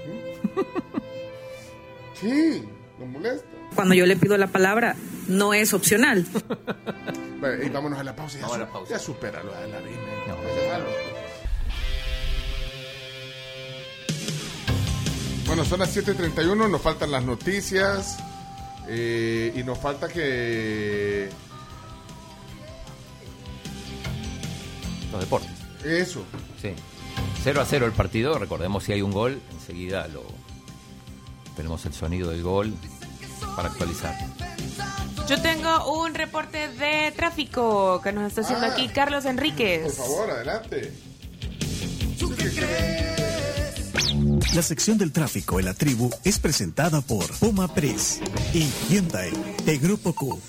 Eh. 0.07 0.41
Sí, 2.19 2.63
nos 2.99 3.09
molesta. 3.09 3.45
Cuando 3.75 3.93
yo 3.93 4.05
le 4.05 4.15
pido 4.15 4.37
la 4.37 4.47
palabra, 4.47 4.95
no 5.27 5.53
es 5.53 5.73
opcional. 5.73 6.25
Bueno, 7.41 7.63
y 7.63 7.69
vámonos 7.69 7.99
a 7.99 8.03
la 8.05 8.15
pausa. 8.15 8.39
Ya, 8.39 8.47
su- 8.47 8.89
ya 8.89 8.99
supéralo 8.99 9.53
a 9.53 9.59
la 9.67 9.79
vida. 9.79 9.99
Bueno, 15.47 15.63
son 15.63 15.79
las 15.79 15.95
7.31, 15.95 16.69
nos 16.69 16.81
faltan 16.81 17.11
las 17.11 17.23
noticias 17.23 18.17
eh, 18.87 19.53
y 19.55 19.63
nos 19.63 19.77
falta 19.77 20.07
que... 20.07 21.29
Los 25.11 25.21
deportes. 25.21 25.51
Eso. 25.85 26.23
Sí. 26.61 26.69
0 27.43 27.61
a 27.61 27.65
0 27.65 27.85
el 27.85 27.91
partido. 27.91 28.37
Recordemos 28.39 28.83
si 28.83 28.93
hay 28.93 29.01
un 29.01 29.11
gol, 29.11 29.41
enseguida 29.59 30.07
lo 30.07 30.23
tenemos 31.55 31.85
el 31.85 31.93
sonido 31.93 32.29
del 32.31 32.43
gol 32.43 32.73
para 33.55 33.69
actualizar. 33.69 34.15
Yo 35.29 35.41
tengo 35.41 36.01
un 36.03 36.13
reporte 36.13 36.67
de 36.69 37.11
tráfico 37.15 37.99
que 38.01 38.11
nos 38.11 38.27
está 38.27 38.41
haciendo 38.41 38.65
Ah. 38.67 38.73
aquí 38.73 38.87
Carlos 38.89 39.25
Enríquez. 39.25 39.83
Por 39.95 40.05
favor, 40.05 40.31
adelante. 40.31 40.91
La 44.53 44.61
sección 44.61 44.97
del 44.97 45.11
tráfico 45.11 45.59
en 45.59 45.65
la 45.65 45.73
tribu 45.73 46.09
es 46.23 46.39
presentada 46.39 47.01
por 47.01 47.25
Puma 47.39 47.73
Press 47.73 48.21
y 48.53 48.67
Hyundai 48.89 49.31
de 49.65 49.77
Grupo 49.77 50.13
Q. 50.13 50.39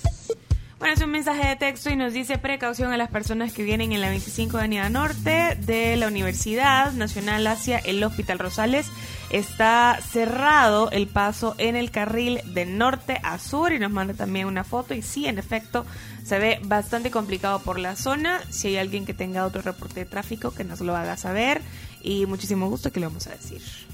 Bueno, 0.79 0.93
es 0.93 1.01
un 1.01 1.09
mensaje 1.09 1.47
de 1.47 1.55
texto 1.55 1.89
y 1.89 1.95
nos 1.95 2.13
dice 2.13 2.37
precaución 2.37 2.93
a 2.93 2.97
las 2.97 3.09
personas 3.09 3.51
que 3.51 3.63
vienen 3.63 3.93
en 3.93 4.01
la 4.01 4.09
25 4.09 4.59
Avenida 4.59 4.89
Norte 4.89 5.57
de 5.59 5.97
la 5.97 6.07
Universidad 6.07 6.91
Nacional 6.91 7.47
hacia 7.47 7.79
el 7.79 8.03
Hospital 8.03 8.37
Rosales. 8.37 8.85
Está 9.31 9.97
cerrado 10.07 10.91
el 10.91 11.07
paso 11.07 11.55
en 11.57 11.75
el 11.75 11.89
carril 11.89 12.41
de 12.45 12.67
norte 12.67 13.19
a 13.23 13.39
sur 13.39 13.73
y 13.73 13.79
nos 13.79 13.89
manda 13.89 14.13
también 14.13 14.45
una 14.45 14.63
foto 14.63 14.93
y 14.93 15.01
sí, 15.01 15.25
en 15.25 15.39
efecto, 15.39 15.83
se 16.23 16.37
ve 16.37 16.59
bastante 16.63 17.09
complicado 17.09 17.57
por 17.59 17.79
la 17.79 17.95
zona. 17.95 18.39
Si 18.51 18.67
hay 18.67 18.77
alguien 18.77 19.07
que 19.07 19.15
tenga 19.15 19.47
otro 19.47 19.63
reporte 19.63 20.01
de 20.01 20.05
tráfico, 20.05 20.53
que 20.53 20.63
nos 20.63 20.81
lo 20.81 20.95
haga 20.95 21.17
saber 21.17 21.63
y 22.03 22.27
muchísimo 22.27 22.69
gusto 22.69 22.91
que 22.91 22.99
le 22.99 23.07
vamos 23.07 23.25
a 23.25 23.31
decir. 23.31 23.86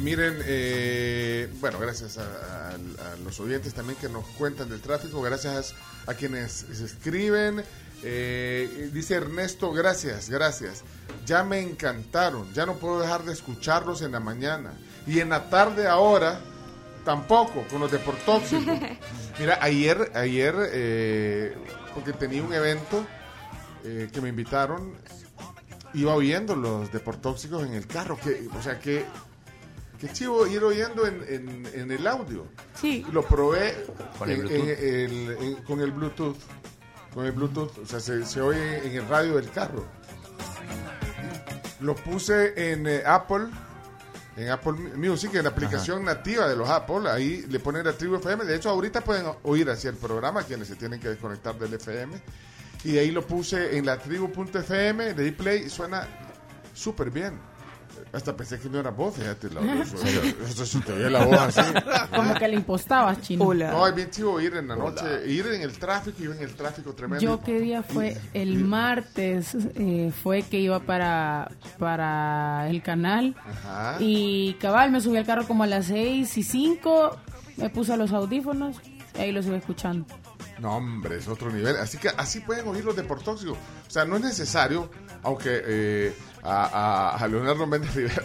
Miren, 0.00 0.38
eh, 0.44 1.48
bueno, 1.60 1.78
gracias 1.78 2.18
a, 2.18 2.22
a- 2.22 2.70
a 3.12 3.16
los 3.24 3.40
oyentes 3.40 3.72
también 3.74 3.98
que 3.98 4.08
nos 4.08 4.24
cuentan 4.38 4.68
del 4.68 4.80
tráfico, 4.80 5.22
gracias 5.22 5.74
a 6.06 6.14
quienes 6.14 6.66
se 6.72 6.84
escriben. 6.84 7.64
Eh, 8.02 8.90
dice 8.92 9.14
Ernesto, 9.14 9.72
gracias, 9.72 10.28
gracias. 10.28 10.82
Ya 11.24 11.42
me 11.44 11.60
encantaron, 11.60 12.52
ya 12.52 12.66
no 12.66 12.74
puedo 12.74 13.00
dejar 13.00 13.24
de 13.24 13.32
escucharlos 13.32 14.02
en 14.02 14.12
la 14.12 14.20
mañana. 14.20 14.74
Y 15.06 15.20
en 15.20 15.30
la 15.30 15.48
tarde 15.48 15.86
ahora, 15.88 16.40
tampoco, 17.04 17.64
con 17.70 17.80
los 17.80 17.90
deportóxicos. 17.90 18.78
Mira, 19.38 19.58
ayer, 19.62 20.12
ayer, 20.14 20.54
eh, 20.72 21.56
porque 21.94 22.12
tenía 22.12 22.42
un 22.42 22.52
evento 22.52 23.04
eh, 23.82 24.10
que 24.12 24.20
me 24.20 24.28
invitaron, 24.28 24.92
iba 25.94 26.14
oyendo 26.14 26.54
los 26.54 26.92
deportóxicos 26.92 27.64
en 27.66 27.72
el 27.74 27.86
carro. 27.86 28.18
Que, 28.22 28.46
o 28.56 28.62
sea 28.62 28.78
que 28.78 29.04
Qué 30.00 30.08
chivo 30.12 30.46
ir 30.46 30.62
oyendo 30.62 31.06
en, 31.06 31.24
en, 31.28 31.66
en 31.74 31.90
el 31.90 32.06
audio. 32.06 32.46
Sí. 32.80 33.04
Lo 33.12 33.22
probé 33.22 33.86
Con 34.18 34.30
el 34.30 34.38
Bluetooth. 34.42 34.68
en- 34.68 34.68
el- 35.30 35.36
en- 35.40 35.54
con 35.64 35.80
el 35.80 35.90
Bluetooth. 35.92 36.36
Con 37.14 37.24
el 37.26 37.32
Bluetooth. 37.32 37.78
O 37.78 37.86
sea, 37.86 37.98
se, 38.00 38.24
se 38.26 38.40
oye 38.40 38.86
en 38.86 38.94
el 38.96 39.08
radio 39.08 39.36
del 39.36 39.50
carro. 39.50 39.86
Lo 41.80 41.94
puse 41.94 42.72
en 42.72 42.86
eh, 42.86 43.02
Apple. 43.06 43.46
En 44.36 44.50
Apple 44.50 44.72
Music, 44.96 45.34
en 45.34 45.44
la 45.44 45.48
aplicación 45.48 46.04
nativa 46.04 46.46
de 46.46 46.54
los 46.56 46.68
Apple, 46.68 47.08
ahí 47.08 47.46
le 47.48 47.58
ponen 47.58 47.86
la 47.86 47.94
tribu 47.94 48.16
FM. 48.16 48.44
De 48.44 48.54
hecho, 48.56 48.68
ahorita 48.68 49.00
pueden 49.00 49.24
oír 49.44 49.70
hacia 49.70 49.88
el 49.88 49.96
programa 49.96 50.42
quienes 50.42 50.68
se 50.68 50.76
tienen 50.76 51.00
que 51.00 51.08
desconectar 51.08 51.58
del 51.58 51.72
FM. 51.72 52.20
Y 52.84 52.98
ahí 52.98 53.10
lo 53.10 53.26
puse 53.26 53.78
en 53.78 53.86
la 53.86 53.96
tribu.fm, 53.98 55.14
di 55.14 55.30
play 55.30 55.62
y 55.64 55.70
suena 55.70 56.06
súper 56.74 57.10
bien. 57.10 57.38
Hasta 58.16 58.34
pensé 58.34 58.58
que 58.58 58.70
no 58.70 58.80
era 58.80 58.90
vos, 58.90 59.14
fíjate. 59.14 59.50
La, 59.50 59.82
eso, 59.82 60.62
eso 60.62 60.80
te 60.80 60.92
oía 60.92 61.10
la 61.10 61.26
voz 61.26 61.38
así. 61.58 61.60
Como 62.16 62.34
que 62.34 62.48
le 62.48 62.54
impostabas, 62.54 63.20
chino. 63.20 63.52
No, 63.52 63.86
es 63.86 63.94
bien 63.94 64.10
chivo 64.10 64.40
ir 64.40 64.56
en 64.56 64.68
la 64.68 64.76
noche, 64.76 65.04
ir 65.26 65.46
en 65.48 65.60
el 65.60 65.78
tráfico, 65.78 66.22
ir 66.22 66.30
en 66.30 66.42
el 66.42 66.54
tráfico 66.54 66.94
tremendo. 66.94 67.22
Yo 67.22 67.42
qué 67.42 67.60
día 67.60 67.82
fue 67.82 68.16
el 68.32 68.64
martes 68.64 69.54
eh, 69.74 70.10
fue 70.22 70.42
que 70.42 70.58
iba 70.58 70.80
para 70.80 71.50
para 71.78 72.68
el 72.70 72.82
canal 72.82 73.36
Ajá. 73.44 73.96
y 74.00 74.54
cabal 74.54 74.90
me 74.90 75.00
subí 75.02 75.18
al 75.18 75.26
carro 75.26 75.46
como 75.46 75.64
a 75.64 75.66
las 75.66 75.86
seis 75.86 76.38
y 76.38 76.42
cinco 76.42 77.16
me 77.56 77.68
puse 77.68 77.96
los 77.98 78.12
audífonos 78.12 78.76
y 79.14 79.20
ahí 79.20 79.32
los 79.32 79.46
iba 79.46 79.58
escuchando. 79.58 80.06
No, 80.58 80.76
hombre, 80.76 81.18
es 81.18 81.28
otro 81.28 81.50
nivel. 81.50 81.76
Así 81.76 81.98
que 81.98 82.08
así 82.08 82.40
pueden 82.40 82.66
oír 82.68 82.84
los 82.84 82.96
deportóxicos. 82.96 83.58
O 83.58 83.90
sea, 83.90 84.04
no 84.04 84.16
es 84.16 84.22
necesario, 84.22 84.90
aunque 85.22 85.62
eh, 85.64 86.16
a, 86.46 87.10
a- 87.12 87.16
a 87.16 87.28
Leonardo 87.28 87.66
Méndez 87.66 87.94
Rivero 87.94 88.22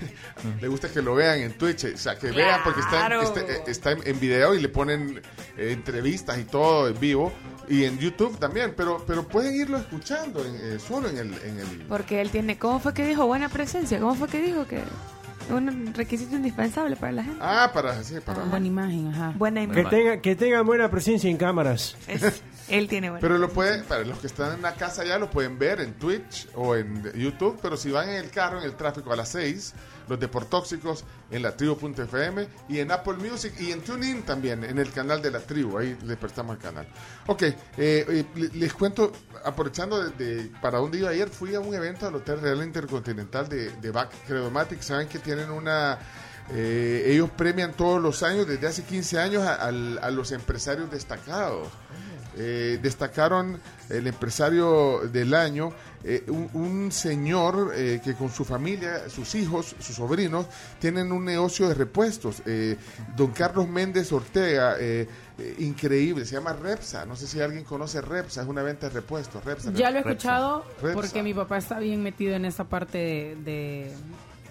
le 0.60 0.68
gusta 0.68 0.88
que 0.88 1.02
lo 1.02 1.14
vean 1.14 1.40
en 1.40 1.52
Twitch. 1.52 1.84
O 1.94 1.96
sea, 1.98 2.18
que 2.18 2.30
vean 2.30 2.60
porque 2.64 2.80
está, 2.80 3.06
está, 3.22 3.40
eh, 3.40 3.62
está 3.66 3.92
en, 3.92 4.00
en 4.06 4.18
video 4.20 4.54
y 4.54 4.60
le 4.60 4.68
ponen 4.68 5.20
eh, 5.56 5.72
entrevistas 5.72 6.38
y 6.38 6.44
todo 6.44 6.88
en 6.88 6.98
vivo. 6.98 7.32
Y 7.68 7.84
en 7.84 7.98
YouTube 7.98 8.38
también, 8.38 8.74
pero 8.76 9.04
pero 9.06 9.28
pueden 9.28 9.54
irlo 9.54 9.76
escuchando 9.78 10.44
en, 10.44 10.54
eh, 10.56 10.78
solo 10.78 11.08
en 11.08 11.18
el, 11.18 11.34
en 11.44 11.58
el... 11.60 11.84
Porque 11.88 12.20
él 12.20 12.30
tiene, 12.30 12.58
¿cómo 12.58 12.80
fue 12.80 12.92
que 12.94 13.06
dijo? 13.06 13.26
Buena 13.26 13.48
presencia. 13.48 14.00
¿Cómo 14.00 14.14
fue 14.14 14.26
que 14.28 14.40
dijo 14.40 14.66
que 14.66 14.80
un 15.50 15.92
requisito 15.94 16.34
indispensable 16.36 16.96
para 16.96 17.12
la 17.12 17.24
gente? 17.24 17.38
Ah, 17.42 17.70
para, 17.72 18.02
sí, 18.02 18.14
para... 18.24 18.42
Buena 18.44 18.66
imagen, 18.66 19.08
ajá. 19.08 19.34
Buena 19.36 19.60
Que, 19.60 19.80
imagen. 19.80 19.88
tenga, 19.90 20.20
que 20.20 20.34
tengan 20.36 20.64
buena 20.66 20.90
presencia 20.90 21.28
en 21.30 21.36
cámaras. 21.36 21.96
Es- 22.08 22.42
él 22.70 22.88
tiene 22.88 23.10
buena 23.10 23.20
Pero 23.20 23.36
lo 23.38 23.48
pueden, 23.50 23.84
para 23.84 24.04
los 24.04 24.18
que 24.18 24.26
están 24.28 24.54
en 24.54 24.62
la 24.62 24.74
casa 24.74 25.04
ya 25.04 25.18
lo 25.18 25.30
pueden 25.30 25.58
ver 25.58 25.80
en 25.80 25.94
Twitch 25.94 26.48
o 26.54 26.74
en 26.76 27.12
YouTube, 27.12 27.58
pero 27.60 27.76
si 27.76 27.90
van 27.90 28.08
en 28.08 28.16
el 28.16 28.30
carro, 28.30 28.58
en 28.58 28.64
el 28.64 28.74
tráfico 28.76 29.12
a 29.12 29.16
las 29.16 29.28
6, 29.30 29.74
los 30.08 30.18
deportóxicos 30.18 31.04
en 31.30 31.42
la 31.42 31.56
tribu.fm 31.56 32.48
y 32.68 32.78
en 32.80 32.90
Apple 32.90 33.14
Music 33.14 33.52
y 33.60 33.70
en 33.72 33.80
TuneIn 33.82 34.22
también, 34.22 34.64
en 34.64 34.78
el 34.78 34.90
canal 34.92 35.20
de 35.22 35.30
la 35.30 35.40
tribu, 35.40 35.78
ahí 35.78 35.96
les 36.04 36.16
prestamos 36.16 36.56
el 36.56 36.62
canal. 36.62 36.86
Ok, 37.26 37.42
eh, 37.42 37.56
eh, 37.76 38.24
le- 38.34 38.48
les 38.48 38.72
cuento, 38.72 39.12
aprovechando 39.44 40.02
de, 40.02 40.24
de- 40.24 40.48
para 40.60 40.78
dónde 40.78 40.98
iba 40.98 41.10
ayer, 41.10 41.28
fui 41.28 41.54
a 41.54 41.60
un 41.60 41.74
evento 41.74 42.06
al 42.08 42.14
Hotel 42.16 42.40
Real 42.40 42.62
Intercontinental 42.62 43.48
de, 43.48 43.70
de 43.70 43.90
Back 43.90 44.10
Credomatic, 44.26 44.80
saben 44.82 45.06
que 45.08 45.18
tienen 45.20 45.50
una... 45.50 45.98
eh, 46.52 47.04
ellos 47.06 47.30
premian 47.36 47.72
todos 47.74 48.02
los 48.02 48.22
años, 48.24 48.46
desde 48.48 48.66
hace 48.66 48.82
15 48.82 49.18
años, 49.20 49.42
a, 49.44 49.54
al- 49.54 49.98
a 50.02 50.10
los 50.10 50.32
empresarios 50.32 50.90
destacados. 50.90 51.68
Eh, 52.36 52.78
destacaron 52.82 53.60
el 53.88 54.06
empresario 54.06 55.00
del 55.12 55.34
año, 55.34 55.72
eh, 56.04 56.22
un, 56.28 56.48
un 56.54 56.92
señor 56.92 57.72
eh, 57.74 58.00
que 58.02 58.14
con 58.14 58.30
su 58.30 58.44
familia, 58.44 59.08
sus 59.10 59.34
hijos, 59.34 59.74
sus 59.80 59.96
sobrinos, 59.96 60.46
tienen 60.78 61.10
un 61.12 61.24
negocio 61.24 61.68
de 61.68 61.74
repuestos. 61.74 62.42
Eh, 62.46 62.76
don 63.16 63.32
Carlos 63.32 63.68
Méndez 63.68 64.12
Ortega, 64.12 64.76
increíble, 65.58 66.24
se 66.24 66.34
llama 66.34 66.52
Repsa. 66.52 67.04
No 67.06 67.16
sé 67.16 67.26
si 67.26 67.40
alguien 67.40 67.64
conoce 67.64 68.00
Repsa, 68.00 68.42
es 68.42 68.48
una 68.48 68.62
venta 68.62 68.88
de 68.88 68.94
repuestos. 68.94 69.44
Repsa, 69.44 69.72
Ya 69.72 69.90
lo 69.90 69.98
he 69.98 70.02
Repsa. 70.02 70.10
escuchado 70.10 70.64
Repsa. 70.82 70.94
porque 71.00 71.22
mi 71.22 71.34
papá 71.34 71.58
está 71.58 71.78
bien 71.78 72.02
metido 72.02 72.34
en 72.34 72.44
esta 72.44 72.64
parte 72.64 72.98
de, 72.98 73.36
de- 73.44 73.92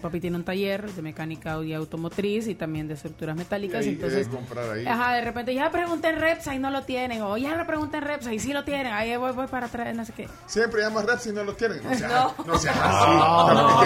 Papi 0.02 0.20
tiene 0.20 0.38
un 0.38 0.44
taller 0.44 0.90
de 0.92 1.02
mecánica 1.02 1.62
y 1.64 1.74
automotriz 1.74 2.48
y 2.48 2.56
también 2.56 2.88
de 2.88 2.94
estructuras 2.96 3.36
metálicas. 3.36 3.86
Y 3.86 3.90
ahí, 3.90 3.96
entonces, 3.96 4.28
comprar 4.28 4.70
ahí. 4.72 4.86
ajá, 4.86 5.14
de 5.16 5.22
repente 5.22 5.54
ya 5.54 5.70
pregunté 5.72 6.10
en 6.10 6.20
Repsa 6.20 6.56
y 6.56 6.60
no 6.60 6.70
lo 6.70 6.84
tienen. 6.84 7.22
O 7.22 7.38
ya 7.38 7.56
lo 7.56 7.66
pregunté 7.68 7.98
en 7.98 8.04
Repsa 8.04 8.34
y 8.34 8.40
sí 8.40 8.54
lo 8.54 8.64
tienen. 8.64 8.94
Ahí 8.94 9.16
voy, 9.18 9.32
voy 9.34 9.48
para 9.48 9.68
atrás, 9.68 9.94
no 9.96 10.06
sé 10.06 10.14
qué. 10.14 10.28
Siempre 10.46 10.82
llamas 10.82 11.06
Repsa 11.06 11.30
y 11.30 11.34
no 11.34 11.44
lo 11.44 11.54
tienen. 11.54 11.82
No 11.84 11.96
seas 11.96 12.12
No. 12.12 12.34
no 12.46 12.58
seas 12.58 12.76
así. 12.80 13.06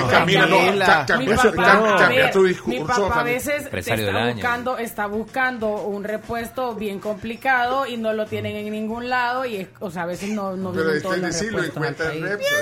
no, 0.01 0.07
camina, 0.09 0.45
no, 0.45 0.59
Mi 0.59 0.79
cambia, 0.79 1.35
papá, 1.37 2.31
tu 2.31 2.41
mi 2.41 2.47
discurso. 2.49 3.07
papá 3.07 3.19
a 3.19 3.23
veces 3.23 3.65
está 3.73 3.95
buscando, 4.33 4.77
está 4.77 5.05
buscando 5.07 5.67
un 5.83 6.03
repuesto 6.03 6.75
bien 6.75 6.99
complicado 6.99 7.85
y 7.87 7.97
no 7.97 8.13
lo 8.13 8.25
tienen 8.25 8.55
en 8.55 8.71
ningún 8.71 9.09
lado 9.09 9.45
y 9.45 9.57
es, 9.57 9.67
o 9.79 9.89
sea, 9.91 10.03
a 10.03 10.05
veces 10.05 10.29
no, 10.29 10.55
no 10.55 10.71
Pero 10.71 10.83
vienen 10.83 10.97
es 10.97 11.03
todos 11.03 11.15
que 11.15 11.21
los 11.21 11.33
decirlo 11.33 11.73
cuenta 11.73 12.13
en. 12.13 12.21
Repsa. 12.23 12.55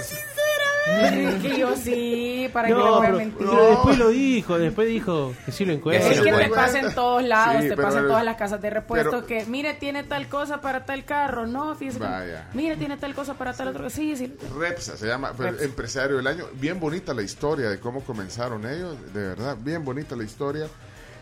Que 1.42 1.58
yo 1.60 1.76
sí, 1.76 2.50
para 2.52 2.68
que 2.68 2.74
le 2.74 2.80
No, 2.80 2.96
voy 2.96 2.98
a 2.98 3.02
pero, 3.06 3.18
mentir. 3.18 3.38
pero 3.48 3.66
después 3.70 3.98
lo 3.98 4.10
dijo, 4.10 4.58
después 4.58 4.88
dijo 4.88 5.34
que 5.46 5.52
sí 5.52 5.66
lo 5.66 5.74
encuentra. 5.74 6.10
Es 6.10 6.22
que 6.22 6.32
te 6.32 6.50
pasa 6.50 6.80
en 6.80 6.94
todos 6.96 7.24
lados, 7.24 7.62
Sí, 7.64 7.70
te 7.70 7.78
pasa 7.78 8.00
en 8.00 8.08
todas 8.08 8.26
las 8.26 8.36
casas 8.36 8.62
de 8.62 8.70
repuesto 8.70 9.10
pero- 9.12 9.26
que, 9.26 9.46
mire, 9.46 9.74
tiene 9.76 10.04
tal 10.04 10.28
cosa 10.28 10.60
para 10.62 10.86
tal 10.86 11.06
carro, 11.06 11.46
no, 11.48 11.76
fíjese. 11.76 12.00
que- 12.00 12.06
Vaya. 12.06 12.50
mire, 12.54 12.78
tiene 12.78 12.98
tal 12.98 13.14
cosa 13.14 13.36
para 13.36 13.54
tal 13.54 13.68
otro. 13.70 13.90
Sí, 13.90 14.16
sí. 14.16 14.34
Repsa 14.58 14.98
se 14.98 15.08
llama, 15.08 15.34
pero 15.38 15.52
Repsa. 15.52 15.66
empresario 15.66 16.18
del 16.18 16.28
año. 16.28 16.46
Bien 16.54 16.80
bonita 16.80 17.14
la 17.14 17.22
historia 17.22 17.70
de 17.70 17.80
cómo 17.80 18.04
comenzaron 18.04 18.66
ellos, 18.66 18.96
de 19.14 19.22
verdad, 19.28 19.58
bien 19.60 19.86
bonita 19.86 20.16
la 20.16 20.24
historia. 20.24 20.68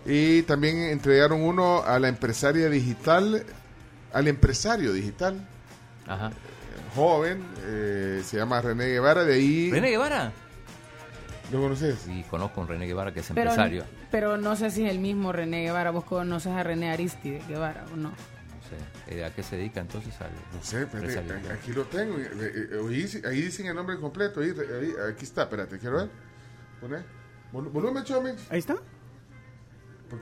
Y 0.06 0.44
también 0.44 0.78
entregaron 0.78 1.42
uno 1.42 1.84
a 1.84 2.00
la 2.00 2.08
empresaria 2.08 2.70
digital, 2.70 3.44
al 4.14 4.28
empresario 4.28 4.94
digital, 4.94 5.36
Ajá. 6.08 6.32
Joven, 6.90 7.46
eh, 7.66 8.22
se 8.26 8.38
llama 8.38 8.62
René 8.62 8.88
Guevara, 8.88 9.24
de 9.24 9.34
ahí... 9.36 9.72
¿René 9.72 9.90
Guevara? 9.90 10.32
¿Lo 11.52 11.60
conoces? 11.62 12.00
Sí, 12.00 12.24
conozco 12.30 12.60
a 12.62 12.64
un 12.64 12.70
René 12.70 12.86
Guevara 12.86 13.12
que 13.14 13.22
es 13.22 13.28
Pero, 13.34 13.50
empresario. 13.52 13.84
pero 14.12 14.38
no 14.38 14.56
sé 14.56 14.70
si 14.70 14.86
es 14.86 14.92
el 14.92 15.00
mismo 15.00 15.32
René 15.32 15.64
Guevara. 15.64 15.90
Vos 15.92 16.04
conoces 16.04 16.52
a 16.52 16.62
René 16.64 16.92
Aristide 16.92 17.42
Guevara 17.48 17.86
o 17.92 17.96
no. 17.96 18.10
No 18.10 18.16
sé. 19.08 19.16
Eh, 19.16 19.26
¿A 19.26 19.34
qué 19.34 19.42
se 19.42 19.58
dedica 19.58 19.80
entonces? 19.82 20.14
Al 20.22 20.30
No 20.54 20.62
sé, 20.64 20.84
espérate, 20.84 21.52
aquí 21.52 21.72
lo 21.74 21.86
tengo. 21.86 22.18
eh, 22.20 22.30
eh, 22.72 22.80
Ahí, 22.88 22.96
dice- 23.02 23.22
ahí 23.28 23.42
dicen 23.42 23.66
el 23.66 23.76
nombre 23.76 23.98
completo. 24.00 24.42
Ahí, 24.42 24.50
ahí- 24.52 24.94
aquí 25.12 25.26
está, 25.26 25.44
espérate, 25.44 25.80
quiero 25.80 25.98
ver. 25.98 26.10
Poné. 26.80 26.98
Volumen, 27.52 28.04
Chomi. 28.04 28.30
Ahí 28.52 28.60
está. 28.60 28.76
¿Por, 30.08 30.20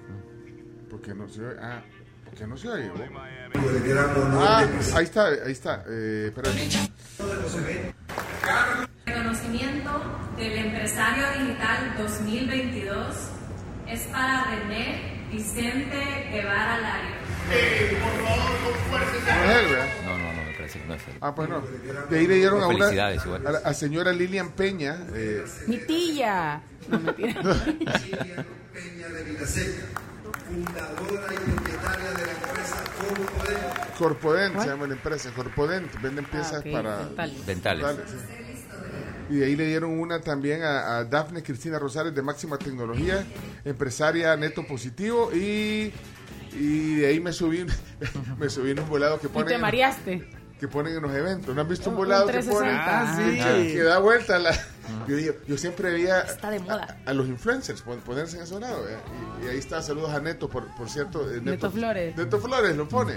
por 0.89 1.01
qué 1.01 1.13
no 1.13 1.27
se 1.27 1.45
oye? 1.45 1.57
Ah, 1.61 1.81
¿por 2.29 2.37
qué 2.37 2.47
no 2.47 2.57
se 2.57 2.69
oye? 2.69 2.89
vos? 2.89 3.01
Ah, 4.39 4.65
ahí 4.95 5.03
está, 5.03 5.27
ahí 5.27 5.51
está. 5.51 5.83
Eh, 5.89 6.25
espérate. 6.27 6.69
Reconocimiento 9.05 9.91
del 10.37 10.53
empresario 10.53 11.25
digital 11.39 11.95
2022 11.97 13.15
es 13.87 14.01
para 14.07 14.45
René 14.45 15.25
Vicente 15.31 16.29
Guevara 16.31 16.77
Lario. 16.79 17.15
No 17.47 17.53
es 19.51 19.59
él, 19.59 19.65
¿verdad? 19.71 19.87
No, 20.05 20.17
no, 20.17 20.33
no, 20.33 20.43
me 20.43 20.51
parece 20.53 20.79
que 20.79 20.85
no 20.87 20.93
es 20.93 21.07
él. 21.07 21.13
Ah, 21.21 21.33
pues 21.33 21.49
no. 21.49 21.61
De 22.09 22.19
ahí 22.19 22.27
le 22.27 22.35
dieron 22.35 22.61
a 22.61 22.67
una. 22.67 22.77
Felicidades, 22.77 23.25
igual. 23.25 23.47
A 23.47 23.51
la 23.51 23.59
a 23.59 23.73
señora 23.73 24.11
Lilian 24.11 24.51
Peña. 24.51 24.97
Eh, 25.13 25.43
Mi 25.67 25.77
tía. 25.77 26.61
No, 26.89 26.99
mentira. 26.99 27.41
Corpodent 33.97 34.59
se 34.61 34.67
llama 34.67 34.87
la 34.87 34.93
empresa. 34.93 35.31
Corpodent. 35.35 35.91
Venden 36.01 36.25
piezas 36.25 36.53
Ah, 36.55 36.59
ok, 36.65 36.71
para. 36.71 36.97
dentales. 37.05 37.45
Dentales. 37.45 37.85
sí. 38.07 38.17
Y 39.29 39.35
de 39.39 39.45
ahí 39.45 39.55
le 39.57 39.65
dieron 39.65 39.99
una 39.99 40.21
también 40.21 40.63
a, 40.63 40.97
a 40.99 41.03
Dafne 41.03 41.43
Cristina 41.43 41.77
Rosales 41.77 42.15
de 42.15 42.21
Máxima 42.21 42.57
Tecnología, 42.57 43.25
empresaria 43.65 44.35
neto 44.37 44.65
positivo. 44.65 45.31
Y, 45.33 45.91
y 46.53 46.95
de 46.95 47.07
ahí 47.07 47.19
me 47.19 47.33
subí, 47.33 47.65
me 48.39 48.49
subí 48.49 48.71
en 48.71 48.79
un 48.79 48.87
volado 48.89 49.19
que 49.19 49.27
Y 49.27 49.29
ponen, 49.29 49.47
te 49.49 49.57
mareaste. 49.57 50.29
que 50.57 50.67
ponen 50.69 50.95
en 50.95 51.01
los 51.01 51.13
eventos. 51.13 51.53
¿No 51.53 51.61
has 51.61 51.67
visto 51.67 51.89
un 51.89 51.95
Un- 51.95 52.01
un 52.03 52.05
volado 52.07 52.27
que 52.27 52.33
360. 52.33 52.85
ponen? 53.17 53.41
Ah, 53.41 53.57
sí. 53.57 53.73
que 53.73 53.83
da 53.83 53.99
vuelta. 53.99 54.39
La, 54.39 54.51
yo, 55.07 55.15
digo, 55.15 55.33
yo 55.47 55.57
siempre 55.57 55.91
veía 55.91 56.21
Está 56.21 56.49
de 56.49 56.59
moda. 56.59 56.97
a, 57.05 57.09
a 57.09 57.13
los 57.13 57.27
influencers 57.27 57.81
pon- 57.81 57.99
ponerse 58.01 58.37
en 58.37 58.43
ese 58.43 58.59
lado. 58.59 58.87
¿eh? 58.87 58.97
Y, 59.41 59.45
y 59.45 59.49
ahí 59.49 59.57
está, 59.57 59.81
saludos 59.81 60.11
a 60.11 60.19
Neto, 60.19 60.49
por, 60.49 60.67
por 60.75 60.89
cierto. 60.89 61.29
eh, 61.31 61.39
Neto 61.41 61.71
Flores. 61.71 62.15
Neto 62.17 62.39
Flores 62.39 62.75
lo 62.75 62.87
pone. 62.87 63.13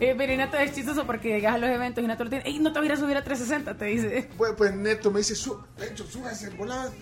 Eh, 0.00 0.14
pero 0.16 0.32
y 0.32 0.36
Nato 0.36 0.56
es 0.56 0.72
chistoso 0.74 1.04
porque 1.06 1.28
llegas 1.28 1.54
a 1.54 1.58
los 1.58 1.70
eventos 1.70 2.04
y 2.04 2.06
Nato 2.06 2.22
lo 2.24 2.30
tiene. 2.30 2.44
¡Ey, 2.46 2.58
no 2.60 2.72
te 2.72 2.78
voy 2.78 2.86
a 2.88 2.92
ir 2.92 2.96
a 2.96 3.00
subir 3.00 3.16
a 3.16 3.24
360! 3.24 3.76
Te 3.76 3.84
dice. 3.86 4.30
Pues, 4.36 4.52
pues 4.56 4.74
Neto 4.74 5.10
me 5.10 5.18
dice, 5.18 5.34
Su, 5.34 5.60
Pencho, 5.76 6.06
súbase 6.06 6.46
el 6.48 6.54
volado. 6.56 6.92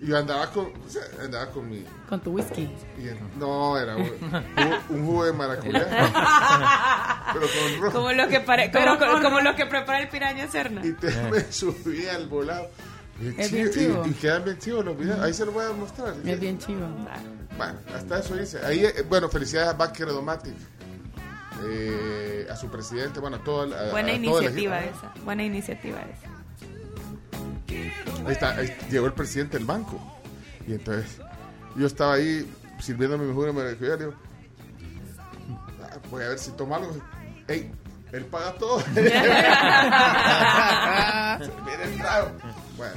Y 0.00 0.06
yo 0.08 0.18
andaba 0.18 0.50
con, 0.50 0.64
o 0.66 0.88
sea, 0.90 1.02
andaba 1.22 1.46
con 1.52 1.70
mi... 1.70 1.84
Con 2.08 2.18
tu 2.20 2.32
whisky. 2.32 2.68
y 2.98 3.06
en- 3.08 3.38
no, 3.38 3.78
era 3.78 3.94
un, 3.96 4.04
jugo- 4.08 4.80
un 4.88 5.06
jugo 5.06 5.24
de 5.26 5.32
maracuyá. 5.32 5.86
pero 7.32 7.46
con 7.46 7.80
rojo. 7.82 7.92
Como 7.98 8.12
los 8.12 8.26
que, 8.26 8.40
pare- 8.40 8.72
como, 8.72 9.22
como 9.22 9.40
los 9.40 9.54
que 9.54 9.66
prepara 9.66 10.00
el 10.00 10.08
piraña 10.08 10.48
Serna. 10.48 10.84
Y 10.84 10.92
te, 10.94 11.06
me 11.30 11.40
subí 11.52 12.06
al 12.08 12.26
volado. 12.26 12.68
Bien 13.22 13.34
Es 13.38 13.48
chivo, 13.50 13.62
bien 13.62 13.68
y- 13.68 13.72
chivo. 13.72 14.02
Y, 14.06 14.12
quedan 14.14 14.44
bien 14.44 14.58
chivos 14.58 14.84
los 14.84 14.98
videos. 14.98 15.20
Ahí 15.20 15.32
se 15.32 15.44
los 15.46 15.54
voy 15.54 15.64
a 15.64 15.70
mostrar. 15.72 16.12
Es 16.24 16.40
bien 16.40 16.58
chivo. 16.58 16.80
Bueno, 17.56 17.74
hasta 17.94 18.18
eso 18.18 18.34
dice. 18.34 18.58
Ahí, 18.64 18.84
eh, 18.84 19.04
bueno, 19.08 19.28
felicidades 19.28 19.68
a 19.70 19.74
Backer 19.74 20.08
Domatic, 20.08 20.54
eh, 21.64 22.48
a 22.50 22.56
su 22.56 22.68
presidente, 22.68 23.20
bueno, 23.20 23.36
a 23.36 23.44
todo 23.44 23.62
a- 23.74 23.90
Buena 23.92 24.08
a 24.10 24.14
iniciativa 24.14 24.80
esa. 24.80 25.12
Buena 25.24 25.44
iniciativa 25.44 25.98
esa. 26.00 26.32
Ahí 28.26 28.32
está, 28.32 28.56
ahí 28.56 28.76
llegó 28.90 29.06
el 29.06 29.12
presidente 29.12 29.56
del 29.56 29.66
banco. 29.66 30.00
Y 30.66 30.72
entonces, 30.74 31.18
yo 31.76 31.86
estaba 31.86 32.14
ahí 32.14 32.50
sirviéndome 32.80 33.24
mi 33.26 33.32
jugo 33.34 33.50
y 33.50 33.54
le 33.54 33.74
digo, 33.76 34.14
"Ah, 35.82 35.96
voy 36.10 36.24
a 36.24 36.28
ver 36.30 36.38
si 36.38 36.50
toma 36.52 36.76
algo. 36.76 36.96
Ey, 37.48 37.70
él 38.12 38.24
paga 38.26 38.52
todo. 38.54 38.82
Mira 38.94 39.08
el 41.84 41.96
trago. 41.98 42.30
Bueno. 42.76 42.94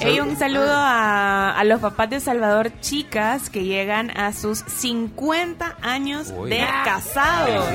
Ey, 0.00 0.20
un 0.20 0.36
saludo 0.36 0.72
a, 0.72 1.58
a 1.58 1.64
los 1.64 1.80
papás 1.80 2.08
de 2.10 2.20
Salvador 2.20 2.70
Chicas 2.80 3.50
que 3.50 3.64
llegan 3.64 4.16
a 4.16 4.32
sus 4.32 4.58
50 4.60 5.76
años 5.82 6.32
Uy. 6.36 6.50
de 6.50 6.64
casados. 6.84 7.66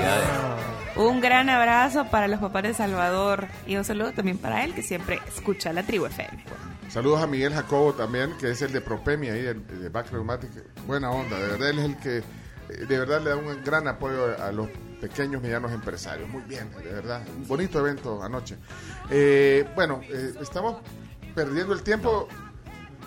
Un 0.96 1.22
gran 1.22 1.50
abrazo 1.50 2.06
para 2.06 2.28
los 2.28 2.40
papás 2.40 2.64
de 2.64 2.74
Salvador 2.74 3.48
y 3.66 3.76
un 3.76 3.84
saludo 3.84 4.12
también 4.14 4.38
para 4.38 4.64
él 4.64 4.74
que 4.74 4.84
siempre 4.84 5.20
escucha 5.28 5.74
la 5.74 5.84
tribu 5.84 6.06
FM. 6.06 6.46
Saludos 6.90 7.22
a 7.24 7.28
Miguel 7.28 7.54
Jacobo 7.54 7.94
también, 7.94 8.38
que 8.38 8.52
es 8.52 8.62
el 8.62 8.72
de 8.72 8.80
Propemi 8.80 9.28
ahí, 9.30 9.46
el, 9.48 9.66
de 9.66 9.90
Back 9.90 10.12
Rheumatic. 10.12 10.52
Buena 10.86 11.10
onda, 11.10 11.40
de 11.40 11.48
verdad 11.48 11.70
él 11.72 11.80
es 11.80 11.86
el 11.86 11.98
que 11.98 12.18
eh, 12.18 12.86
de 12.88 13.00
verdad 13.00 13.22
le 13.22 13.32
da 13.32 13.36
un 13.36 13.64
gran 13.64 13.88
apoyo 13.88 14.40
a 14.40 14.52
los 14.52 14.70
pequeños 15.02 15.42
medianos 15.42 15.72
empresarios. 15.72 16.30
Muy 16.30 16.44
bien, 16.44 16.70
de 16.72 16.92
verdad. 16.92 17.24
Un 17.36 17.48
bonito 17.48 17.80
evento 17.80 18.22
anoche. 18.22 18.58
Eh, 19.10 19.68
bueno, 19.76 20.02
eh, 20.10 20.34
estamos 20.40 20.78
perdiendo 21.36 21.74
el 21.74 21.82
tiempo 21.84 22.28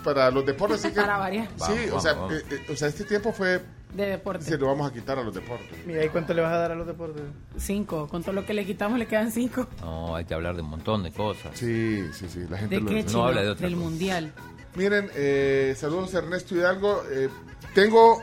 para 0.04 0.30
los 0.30 0.44
deportes. 0.46 0.84
así 0.84 0.94
que- 0.94 1.00
Para 1.00 1.18
variar. 1.18 1.48
Sí, 1.56 1.86
Vamos, 1.88 1.90
o, 1.92 2.00
sea, 2.00 2.12
vamos. 2.14 2.32
eh, 2.34 2.42
eh, 2.50 2.66
o 2.72 2.76
sea, 2.76 2.88
este 2.88 3.04
tiempo 3.04 3.32
fue... 3.32 3.60
De 3.94 4.04
deporte. 4.06 4.44
Se 4.44 4.58
lo 4.58 4.66
vamos 4.66 4.90
a 4.90 4.92
quitar 4.92 5.18
a 5.18 5.22
los 5.22 5.34
deportes. 5.34 5.86
Mira, 5.86 6.04
¿y 6.04 6.08
cuánto 6.10 6.34
le 6.34 6.42
vas 6.42 6.52
a 6.52 6.58
dar 6.58 6.72
a 6.72 6.74
los 6.74 6.86
deportes? 6.86 7.22
Cinco. 7.56 8.06
Con 8.08 8.22
todo 8.22 8.34
lo 8.34 8.44
que 8.44 8.52
le 8.52 8.66
quitamos 8.66 8.98
le 8.98 9.06
quedan 9.06 9.30
cinco. 9.32 9.66
No, 9.80 10.14
hay 10.16 10.24
que 10.26 10.34
hablar 10.34 10.54
de 10.56 10.62
un 10.62 10.68
montón 10.68 11.02
de 11.02 11.12
cosas. 11.12 11.52
Sí, 11.58 12.04
sí, 12.12 12.28
sí. 12.28 12.44
La 12.50 12.58
gente 12.58 12.74
¿De 12.76 12.80
lo 12.82 12.88
qué, 12.88 12.94
dice. 12.96 13.08
chino? 13.08 13.24
habla 13.26 13.42
de 13.42 13.48
otra 13.50 13.66
Del 13.66 13.74
cosa. 13.76 13.84
mundial. 13.88 14.32
Miren, 14.74 15.10
eh, 15.14 15.74
saludos 15.78 16.14
a 16.14 16.18
Ernesto 16.18 16.54
Hidalgo. 16.54 17.02
Eh, 17.10 17.30
tengo 17.74 18.22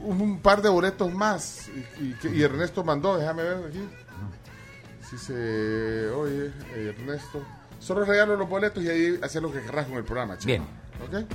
un, 0.00 0.20
un 0.20 0.38
par 0.40 0.60
de 0.60 0.68
boletos 0.68 1.10
más 1.14 1.68
y, 2.02 2.28
y 2.28 2.42
Ernesto 2.42 2.84
mandó, 2.84 3.16
déjame 3.16 3.42
ver 3.44 3.64
aquí. 3.68 3.80
Si 5.08 5.16
se 5.16 6.08
oye, 6.10 6.52
eh, 6.74 6.94
Ernesto. 6.98 7.42
Solo 7.80 8.04
regalo 8.04 8.36
los 8.36 8.48
boletos 8.48 8.84
y 8.84 8.88
ahí 8.88 9.18
hacer 9.22 9.42
lo 9.42 9.50
que 9.50 9.60
querrás 9.62 9.86
con 9.86 9.96
el 9.96 10.04
programa. 10.04 10.36
chico. 10.38 10.46
Bien. 10.46 10.62
¿Ok? 11.02 11.26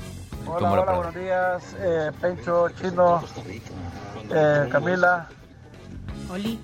Hola, 0.47 0.71
hola, 0.71 0.93
buenos 0.93 1.15
días. 1.15 1.75
Eh, 1.79 2.11
Pencho, 2.21 2.69
Chino, 2.69 3.23
eh, 4.31 4.67
Camila. 4.71 5.27
Oli. 6.29 6.59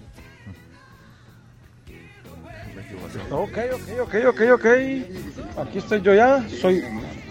Ok, 3.32 3.58
ok, 3.74 4.00
ok, 4.02 4.16
ok, 4.28 4.42
ok. 4.54 4.66
Aquí 5.58 5.78
estoy 5.80 6.02
yo 6.02 6.14
ya. 6.14 6.48
Soy, 6.48 6.84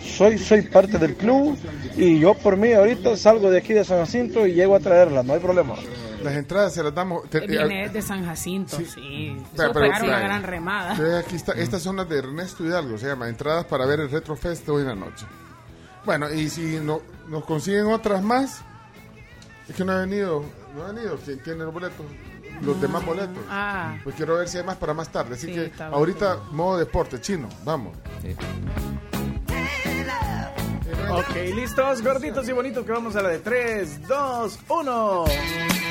soy, 0.03 0.37
soy 0.39 0.63
parte 0.63 0.99
del 0.99 1.15
club 1.15 1.57
y 1.97 2.19
yo 2.19 2.35
por 2.35 2.57
mí 2.57 2.73
ahorita 2.73 3.17
salgo 3.17 3.49
de 3.51 3.59
aquí 3.59 3.75
de 3.75 3.85
San 3.85 4.01
Jacinto 4.01 4.45
y 4.47 4.55
llego 4.55 4.75
a 4.75 4.81
traerla. 4.81 5.23
No 5.23 5.35
hay 5.35 5.41
problema. 5.41 5.77
Las 6.23 6.35
entradas 6.35 6.75
se 6.75 6.83
las 6.83 6.95
damos. 6.95 7.29
te- 7.31 7.41
Viene 7.47 7.85
eh, 7.85 7.89
de 7.89 8.03
San 8.03 8.25
Jacinto, 8.25 8.77
sí. 8.79 9.37
Pero- 9.57 9.71
Eso 9.71 9.73
pero- 9.73 9.73
pegaron 9.87 10.09
una 10.09 10.17
pero- 10.17 10.29
gran 10.29 10.43
remada. 10.43 10.91
Entonces, 10.93 11.25
aquí 11.25 11.37
está, 11.37 11.53
estas 11.53 11.83
son 11.83 11.97
las 11.97 12.09
de 12.09 12.19
Ernesto 12.19 12.65
Hidalgo, 12.65 12.99
se 12.99 13.07
llama 13.07 13.29
Entradas 13.29 13.65
para 13.67 13.87
ver 13.87 14.01
el 14.01 14.11
Retrofest 14.11 14.69
hoy 14.69 14.83
en 14.83 14.89
la 14.89 14.95
noche. 14.95 15.27
Bueno, 16.05 16.31
y 16.33 16.49
si 16.49 16.79
no, 16.81 17.01
nos 17.29 17.45
consiguen 17.45 17.87
otras 17.87 18.23
más, 18.23 18.63
es 19.69 19.75
que 19.75 19.85
no 19.85 19.93
ha 19.93 20.01
venido, 20.01 20.45
no 20.75 20.85
ha 20.85 20.93
venido, 20.93 21.17
¿quién 21.25 21.39
tiene 21.43 21.65
los 21.65 21.73
boletos? 21.75 22.05
Los 22.63 22.79
demás 22.81 23.05
boletos. 23.07 23.43
Ah. 23.49 23.97
Pues 24.05 24.15
quiero 24.17 24.37
ver 24.37 24.47
si 24.49 24.59
hay 24.59 24.65
más 24.65 24.77
para 24.77 24.93
más 24.93 25.11
tarde. 25.11 25.35
Así 25.35 25.47
Sí, 25.47 25.55
que 25.55 25.73
ahorita, 25.83 26.37
modo 26.53 26.77
deporte, 26.79 27.19
chino, 27.21 27.49
vamos. 27.65 27.97
Ok, 31.11 31.35
listos, 31.55 32.03
gorditos 32.03 32.49
y 32.49 32.53
bonitos, 32.53 32.85
que 32.85 32.93
vamos 32.93 33.17
a 33.17 33.23
la 33.23 33.31
de 33.31 33.39
3, 33.39 34.07
2, 34.07 34.59
1. 34.69 35.25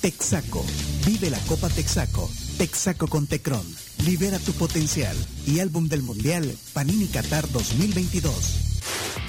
Texaco, 0.00 0.64
Vive 1.04 1.28
la 1.28 1.38
Copa 1.40 1.68
Texaco, 1.68 2.30
Texaco 2.56 3.06
con 3.06 3.26
Tecron, 3.26 3.66
Libera 4.04 4.38
tu 4.38 4.52
potencial 4.52 5.14
y 5.46 5.60
Álbum 5.60 5.86
del 5.86 6.02
Mundial 6.02 6.50
Panini 6.72 7.06
Qatar 7.06 7.46
2022. 7.50 8.70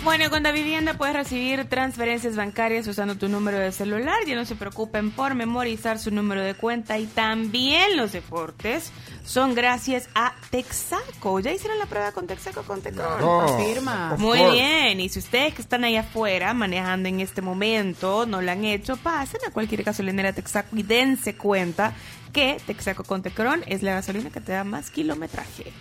Bueno, 0.03 0.30
con 0.31 0.41
Da 0.41 0.52
Vivienda 0.52 0.95
puedes 0.95 1.14
recibir 1.14 1.65
transferencias 1.65 2.35
bancarias 2.35 2.88
usando 2.88 3.18
tu 3.18 3.27
número 3.27 3.60
de 3.60 3.72
celular. 3.72 4.15
Ya 4.26 4.35
no 4.35 4.45
se 4.45 4.56
preocupen 4.56 5.11
por 5.11 5.35
memorizar 5.35 5.99
su 5.99 6.10
número 6.10 6.41
de 6.41 6.56
cuenta. 6.56 6.98
Y 6.98 7.06
también 7.06 7.98
los 7.98 8.14
deportes 8.14 8.91
son 9.23 9.53
gracias 9.53 10.10
a 10.15 10.34
Texaco. 10.49 11.39
¿Ya 11.41 11.52
hicieron 11.52 11.77
la 11.77 11.85
prueba 11.85 12.14
con 12.14 12.26
Texaco 12.26 12.64
con 12.64 12.81
Tecron? 12.81 13.19
Claro, 13.19 13.45
Confirma. 13.45 14.15
Muy 14.18 14.39
bien. 14.53 15.02
Y 15.02 15.10
si 15.10 15.19
ustedes 15.19 15.53
que 15.53 15.61
están 15.61 15.84
ahí 15.84 15.98
afuera 15.98 16.53
manejando 16.56 17.10
en 17.10 17.19
este 17.19 17.43
momento 17.43 18.26
no 18.26 18.41
lo 18.41 18.52
han 18.52 18.65
hecho, 18.65 18.98
pasen 18.98 19.41
a 19.48 19.52
cualquier 19.52 19.84
gasolinera 19.84 20.34
Texaco 20.34 20.76
y 20.77 20.81
dense 20.81 21.35
cuenta 21.35 21.93
que 22.31 22.57
Texaco 22.65 23.03
con 23.03 23.21
Tecron 23.21 23.63
es 23.67 23.83
la 23.83 23.93
gasolina 23.93 24.29
que 24.29 24.41
te 24.41 24.51
da 24.51 24.63
más 24.63 24.89
kilometraje. 24.91 25.71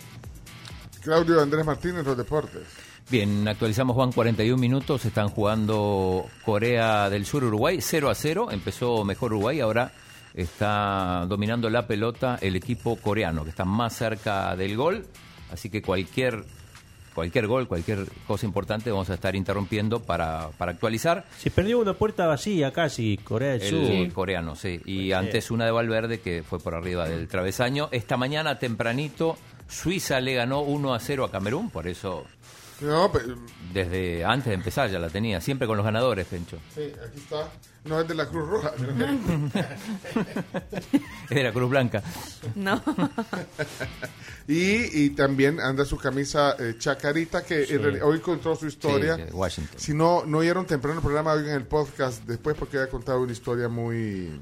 Claudio 1.03 1.41
Andrés 1.41 1.65
Martínez, 1.65 2.05
los 2.05 2.17
deportes. 2.17 2.63
Bien, 3.11 3.49
actualizamos 3.49 3.97
Juan 3.97 4.13
41 4.13 4.57
minutos, 4.57 5.05
están 5.05 5.29
jugando 5.29 6.27
Corea 6.45 7.11
del 7.11 7.27
Sur 7.27 7.43
Uruguay 7.43 7.79
0 7.81 8.09
a 8.09 8.15
0, 8.15 8.49
empezó 8.53 9.05
mejor 9.05 9.33
Uruguay, 9.33 9.61
ahora 9.61 9.93
está 10.35 11.27
dominando 11.27 11.69
la 11.71 11.89
pelota 11.89 12.39
el 12.41 12.55
equipo 12.55 12.97
coreano 12.97 13.43
que 13.43 13.51
está 13.51 13.65
más 13.65 13.97
cerca 13.97 14.55
del 14.55 14.77
gol, 14.77 15.07
así 15.51 15.71
que 15.71 15.83
cualquier 15.83 16.45
cualquier 17.15 17.47
gol, 17.47 17.69
cualquier 17.69 18.07
cosa 18.27 18.47
importante 18.47 18.91
vamos 18.91 19.11
a 19.11 19.15
estar 19.15 19.35
interrumpiendo 19.37 20.01
para, 20.01 20.51
para 20.59 20.73
actualizar. 20.73 21.25
Se 21.39 21.51
perdió 21.51 21.79
una 21.79 21.95
puerta 21.95 22.27
vacía 22.27 22.73
casi, 22.73 23.17
Corea 23.19 23.53
del 23.53 23.63
El 23.63 24.07
Sur. 24.07 24.13
coreano, 24.13 24.57
sí. 24.57 24.81
Y 24.85 25.13
antes 25.13 25.51
una 25.51 25.65
de 25.65 25.71
Valverde 25.71 26.21
que 26.21 26.43
fue 26.43 26.59
por 26.59 26.75
arriba 26.75 27.09
del 27.09 27.29
travesaño. 27.29 27.89
Esta 27.93 28.17
mañana 28.17 28.59
tempranito 28.59 29.37
Suiza 29.69 30.21
le 30.21 30.35
ganó 30.35 30.63
1 30.63 30.95
a 30.95 30.99
0 30.99 31.25
a 31.25 31.31
Camerún, 31.31 31.71
por 31.71 31.87
eso 31.87 32.25
No, 32.81 33.11
pero- 33.13 33.37
desde 33.73 34.25
antes 34.25 34.47
de 34.49 34.55
empezar 34.55 34.91
ya 34.91 34.99
la 34.99 35.11
tenía, 35.11 35.41
siempre 35.41 35.67
con 35.67 35.77
los 35.77 35.85
ganadores, 35.85 36.27
Pencho. 36.27 36.59
sí, 36.75 36.93
aquí 37.07 37.19
está. 37.19 37.49
No 37.85 37.99
es 37.99 38.07
de 38.09 38.15
la 38.15 38.27
Cruz 38.27 38.47
Roja. 38.47 38.73
Es 41.31 41.37
de 41.37 41.43
la 41.45 41.53
Cruz 41.53 41.71
Blanca. 41.71 42.03
No. 42.57 42.83
y, 44.49 45.05
y 45.05 45.11
también 45.11 45.61
anda 45.61 45.85
su 45.85 45.97
camisa 45.97 46.57
eh, 46.59 46.75
Chacarita, 46.79 47.43
que 47.43 48.01
hoy 48.03 48.19
contó 48.21 48.55
su 48.57 48.67
historia. 48.67 49.17
Sí, 49.17 49.23
de 49.23 49.31
Washington. 49.33 49.79
Si 49.79 49.95
no, 49.95 50.25
no 50.27 50.39
oyeron 50.39 50.67
temprano 50.67 50.99
el 50.99 51.03
programa, 51.05 51.33
oigan 51.33 51.55
el 51.55 51.67
podcast 51.67 52.25
después 52.25 52.57
porque 52.59 52.79
ha 52.79 52.89
contado 52.89 53.23
una 53.23 53.33
historia 53.33 53.69
muy... 53.69 54.41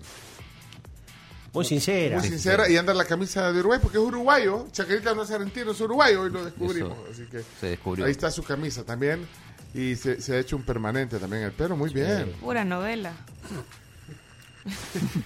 Muy 1.59 1.64
sincera. 1.66 2.18
Muy 2.18 2.28
sincera 2.28 2.68
y 2.68 2.76
anda 2.76 2.94
la 2.94 3.05
camisa 3.05 3.52
de 3.52 3.60
Uruguay 3.60 3.78
porque 3.82 3.98
es 3.98 4.05
uruguayo. 4.05 4.66
Chacarita 4.72 5.14
no 5.14 5.22
es 5.22 5.30
argentino, 5.30 5.72
es 5.72 5.80
uruguayo 5.80 6.26
y 6.26 6.30
lo 6.30 6.44
descubrimos. 6.44 6.93
Eso 6.98 7.10
Así 7.12 7.22
que 7.30 7.43
se 7.60 7.66
descubrió. 7.68 8.05
ahí 8.06 8.10
está 8.12 8.30
su 8.30 8.43
camisa 8.43 8.85
también 8.85 9.26
y 9.74 9.97
se, 9.97 10.20
se 10.20 10.35
ha 10.35 10.39
hecho 10.39 10.56
un 10.56 10.62
permanente 10.62 11.18
también 11.18 11.43
el 11.43 11.52
pelo. 11.52 11.76
Muy 11.76 11.90
bien. 11.93 12.32
Pura 12.40 12.64
novela. 12.64 13.12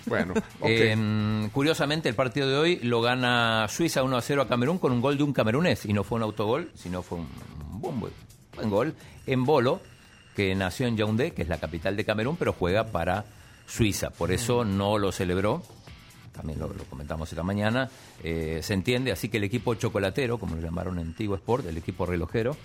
Bueno. 0.06 0.34
Eh, 0.64 1.48
curiosamente, 1.52 2.09
el 2.09 2.14
partido 2.14 2.48
de 2.48 2.56
hoy 2.56 2.76
lo 2.82 3.00
gana 3.02 3.66
Suiza 3.68 4.02
1 4.02 4.16
a 4.16 4.20
0 4.22 4.42
a 4.42 4.48
Camerún 4.48 4.78
con 4.78 4.92
un 4.92 5.00
gol 5.00 5.16
de 5.16 5.24
un 5.24 5.32
camerunés. 5.32 5.84
Y 5.86 5.92
no 5.92 6.04
fue 6.04 6.16
un 6.16 6.22
autogol, 6.22 6.70
sino 6.74 7.02
fue 7.02 7.18
un 7.18 7.28
buen- 7.80 7.98
buen 8.54 8.70
gol. 8.70 8.94
En 9.26 9.44
Bolo, 9.44 9.80
que 10.36 10.54
nació 10.54 10.86
en 10.86 10.96
Yaoundé, 10.96 11.32
que 11.32 11.42
es 11.42 11.48
la 11.48 11.59
capital 11.59 11.96
de 11.96 12.04
Camerún, 12.04 12.36
pero 12.36 12.52
juega 12.52 12.84
para 12.92 13.24
Suiza. 13.66 14.10
Por 14.10 14.30
eso 14.32 14.64
no 14.64 14.98
lo 14.98 15.10
celebró. 15.10 15.62
También 16.32 16.59
lo, 16.59 16.68
lo 16.72 16.84
comentamos 16.84 17.30
esta 17.30 17.42
mañana. 17.42 17.90
Eh, 18.22 18.60
se 18.62 18.74
entiende, 18.74 19.12
así 19.12 19.28
que 19.28 19.36
el 19.36 19.44
equipo 19.44 19.74
chocolatero, 19.74 20.38
como 20.38 20.56
lo 20.56 20.62
llamaron 20.62 20.98
en 20.98 21.14
Tigo 21.14 21.34
Sport, 21.34 21.66
el 21.66 21.76
equipo 21.76 22.06
relojero, 22.06 22.56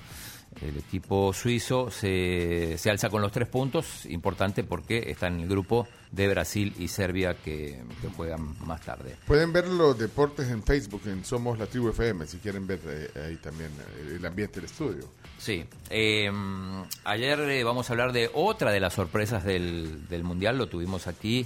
El 0.62 0.78
equipo 0.78 1.34
suizo 1.34 1.92
se, 1.92 2.78
se 2.78 2.90
alza 2.90 3.10
con 3.10 3.22
los 3.22 3.32
tres 3.32 3.48
puntos, 3.50 4.06
importante 4.06 4.64
porque 4.64 5.12
está 5.12 5.28
en 5.28 5.42
el 5.42 5.48
grupo 5.50 5.88
de 6.12 6.28
Brasil 6.30 6.74
y 6.80 6.88
Serbia 6.88 7.36
que, 7.36 7.84
que 8.02 8.08
juegan 8.16 8.56
más 8.66 8.82
tarde. 8.82 9.18
Pueden 9.28 9.52
ver 9.52 9.68
los 9.68 9.98
deportes 10.00 10.50
en 10.50 10.64
Facebook, 10.64 11.02
en 11.06 11.26
Somos 11.26 11.60
la 11.60 11.66
Tribu 11.68 11.90
FM, 11.90 12.26
si 12.26 12.38
quieren 12.38 12.66
ver 12.66 12.80
eh, 12.86 13.28
ahí 13.28 13.36
también 13.36 13.70
eh, 13.72 14.16
el 14.16 14.26
ambiente 14.26 14.62
del 14.62 14.70
estudio. 14.70 15.10
Sí. 15.38 15.66
Eh, 15.90 16.32
ayer 17.04 17.40
eh, 17.42 17.64
vamos 17.64 17.90
a 17.90 17.94
hablar 17.94 18.14
de 18.14 18.32
otra 18.34 18.72
de 18.72 18.80
las 18.80 18.94
sorpresas 18.94 19.44
del, 19.44 20.08
del 20.08 20.24
Mundial, 20.24 20.58
lo 20.58 20.68
tuvimos 20.68 21.08
aquí. 21.08 21.46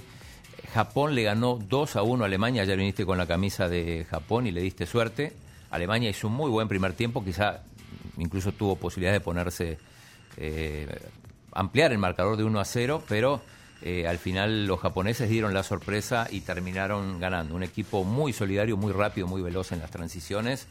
Japón 0.72 1.14
le 1.14 1.24
ganó 1.24 1.58
2 1.58 1.96
a 1.96 2.02
1 2.02 2.24
a 2.24 2.26
Alemania, 2.26 2.62
ayer 2.62 2.78
viniste 2.78 3.04
con 3.04 3.18
la 3.18 3.26
camisa 3.26 3.68
de 3.68 4.06
Japón 4.08 4.46
y 4.46 4.52
le 4.52 4.62
diste 4.62 4.86
suerte. 4.86 5.34
Alemania 5.70 6.08
hizo 6.08 6.28
un 6.28 6.34
muy 6.34 6.50
buen 6.50 6.66
primer 6.68 6.94
tiempo, 6.94 7.22
quizá 7.22 7.62
incluso 8.16 8.52
tuvo 8.52 8.76
posibilidad 8.76 9.12
de 9.12 9.20
ponerse, 9.20 9.78
eh, 10.38 10.88
ampliar 11.52 11.92
el 11.92 11.98
marcador 11.98 12.36
de 12.38 12.44
1 12.44 12.58
a 12.58 12.64
0, 12.64 13.02
pero 13.06 13.42
eh, 13.82 14.06
al 14.06 14.18
final 14.18 14.66
los 14.66 14.80
japoneses 14.80 15.28
dieron 15.28 15.52
la 15.52 15.62
sorpresa 15.62 16.26
y 16.30 16.40
terminaron 16.40 17.20
ganando. 17.20 17.54
Un 17.54 17.64
equipo 17.64 18.04
muy 18.04 18.32
solidario, 18.32 18.78
muy 18.78 18.92
rápido, 18.92 19.26
muy 19.26 19.42
veloz 19.42 19.72
en 19.72 19.80
las 19.80 19.90
transiciones 19.90 20.68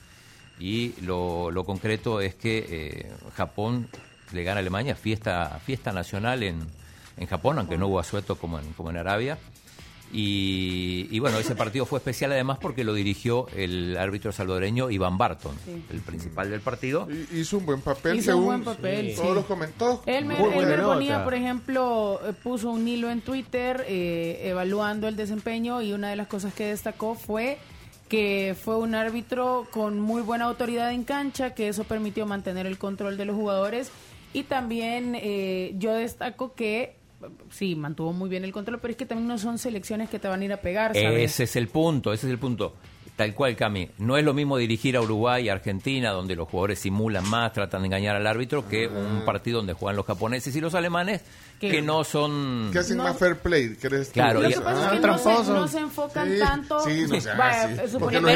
y 0.59 0.93
lo, 1.01 1.51
lo 1.51 1.63
concreto 1.63 2.21
es 2.21 2.33
que 2.33 2.65
eh, 2.69 3.11
Japón 3.35 3.87
le 4.31 4.43
gana 4.43 4.59
a 4.59 4.61
Alemania, 4.61 4.95
fiesta, 4.95 5.59
fiesta 5.63 5.91
nacional 5.91 6.41
en, 6.41 6.65
en 7.17 7.27
Japón, 7.27 7.59
aunque 7.59 7.77
no 7.77 7.87
hubo 7.87 7.99
asueto 7.99 8.35
como 8.35 8.57
en, 8.57 8.73
como 8.73 8.89
en 8.89 8.97
Arabia. 8.97 9.37
Y, 10.13 11.07
y 11.09 11.19
bueno, 11.19 11.39
ese 11.39 11.55
partido 11.55 11.85
fue 11.85 11.99
especial 11.99 12.31
además 12.31 12.57
porque 12.61 12.83
lo 12.83 12.93
dirigió 12.93 13.47
el 13.55 13.97
árbitro 13.97 14.31
salvadoreño 14.31 14.89
Iván 14.91 15.17
Barton, 15.17 15.55
Sí. 15.65 15.83
el 15.91 15.99
principal 16.01 16.49
del 16.49 16.61
partido. 16.61 17.07
Y- 17.31 17.39
Hizo 17.41 17.57
un 17.57 17.65
buen 17.65 17.81
papel, 17.81 18.17
Hizo 18.17 18.31
un 18.37 18.43
según 18.43 18.45
buen 18.45 18.63
papel, 18.63 19.13
todos 19.15 19.29
sí. 19.29 19.33
los 19.35 19.45
comentó. 19.45 20.03
Él 20.05 20.25
me, 20.25 20.35
él 20.37 20.65
me 20.67 20.77
ponía, 20.79 21.23
por 21.23 21.33
ejemplo, 21.33 22.19
eh, 22.27 22.33
puso 22.33 22.69
un 22.71 22.87
hilo 22.87 23.09
en 23.09 23.21
Twitter 23.21 23.85
eh, 23.87 24.41
evaluando 24.43 25.07
el 25.07 25.15
desempeño 25.15 25.81
y 25.81 25.93
una 25.93 26.09
de 26.09 26.15
las 26.15 26.27
cosas 26.27 26.53
que 26.53 26.65
destacó 26.65 27.15
fue 27.15 27.57
que 28.09 28.57
fue 28.61 28.75
un 28.77 28.93
árbitro 28.93 29.65
con 29.71 29.97
muy 29.99 30.21
buena 30.21 30.43
autoridad 30.45 30.91
en 30.91 31.05
cancha, 31.05 31.53
que 31.53 31.69
eso 31.69 31.85
permitió 31.85 32.25
mantener 32.25 32.65
el 32.67 32.77
control 32.77 33.15
de 33.15 33.23
los 33.23 33.37
jugadores 33.37 33.89
y 34.33 34.43
también 34.43 35.13
eh, 35.15 35.73
yo 35.77 35.93
destaco 35.93 36.53
que 36.53 36.97
sí, 37.49 37.75
mantuvo 37.75 38.13
muy 38.13 38.29
bien 38.29 38.43
el 38.43 38.51
control, 38.51 38.79
pero 38.79 38.91
es 38.91 38.97
que 38.97 39.05
también 39.05 39.27
no 39.27 39.37
son 39.37 39.57
selecciones 39.57 40.09
que 40.09 40.19
te 40.19 40.27
van 40.27 40.41
a 40.41 40.45
ir 40.45 40.53
a 40.53 40.61
pegar, 40.61 40.93
¿sabes? 40.93 41.31
Ese 41.31 41.43
es 41.43 41.55
el 41.55 41.67
punto, 41.67 42.13
ese 42.13 42.27
es 42.27 42.31
el 42.31 42.39
punto. 42.39 42.75
Tal 43.21 43.35
cual, 43.35 43.55
Cami. 43.55 43.87
No 43.99 44.17
es 44.17 44.23
lo 44.25 44.33
mismo 44.33 44.57
dirigir 44.57 44.97
a 44.97 45.01
Uruguay 45.01 45.45
y 45.45 45.49
Argentina, 45.49 46.09
donde 46.11 46.35
los 46.35 46.47
jugadores 46.49 46.79
simulan 46.79 47.29
más, 47.29 47.53
tratan 47.53 47.81
de 47.81 47.85
engañar 47.87 48.15
al 48.15 48.25
árbitro, 48.25 48.67
que 48.67 48.87
un 48.87 49.23
partido 49.25 49.57
donde 49.59 49.73
juegan 49.73 49.95
los 49.95 50.05
japoneses 50.07 50.55
y 50.55 50.61
los 50.61 50.73
alemanes, 50.73 51.21
Que- 51.59 51.69
que 51.69 51.81
no 51.83 52.03
son... 52.03 52.69
Que 52.73 52.79
hacen 52.79 52.97
más 52.97 53.15
fair 53.17 53.35
play, 53.37 53.75
¿crees? 53.79 54.09
Claro, 54.09 54.41
Lo 54.41 54.49
y- 54.49 54.53
que 54.53 54.59
pasa 54.61 54.89
Ah, 54.89 54.95
es 54.95 54.99
que 55.01 55.05
no 55.07 55.17
se, 55.19 55.51
no 55.53 55.67
se 55.67 55.79
enfocan 55.79 56.27
Sí, 56.31 56.39
tanto. 56.39 56.79
sí, 56.79 57.05
no 57.07 57.21
sean 57.21 57.37
Vaya, 57.37 57.67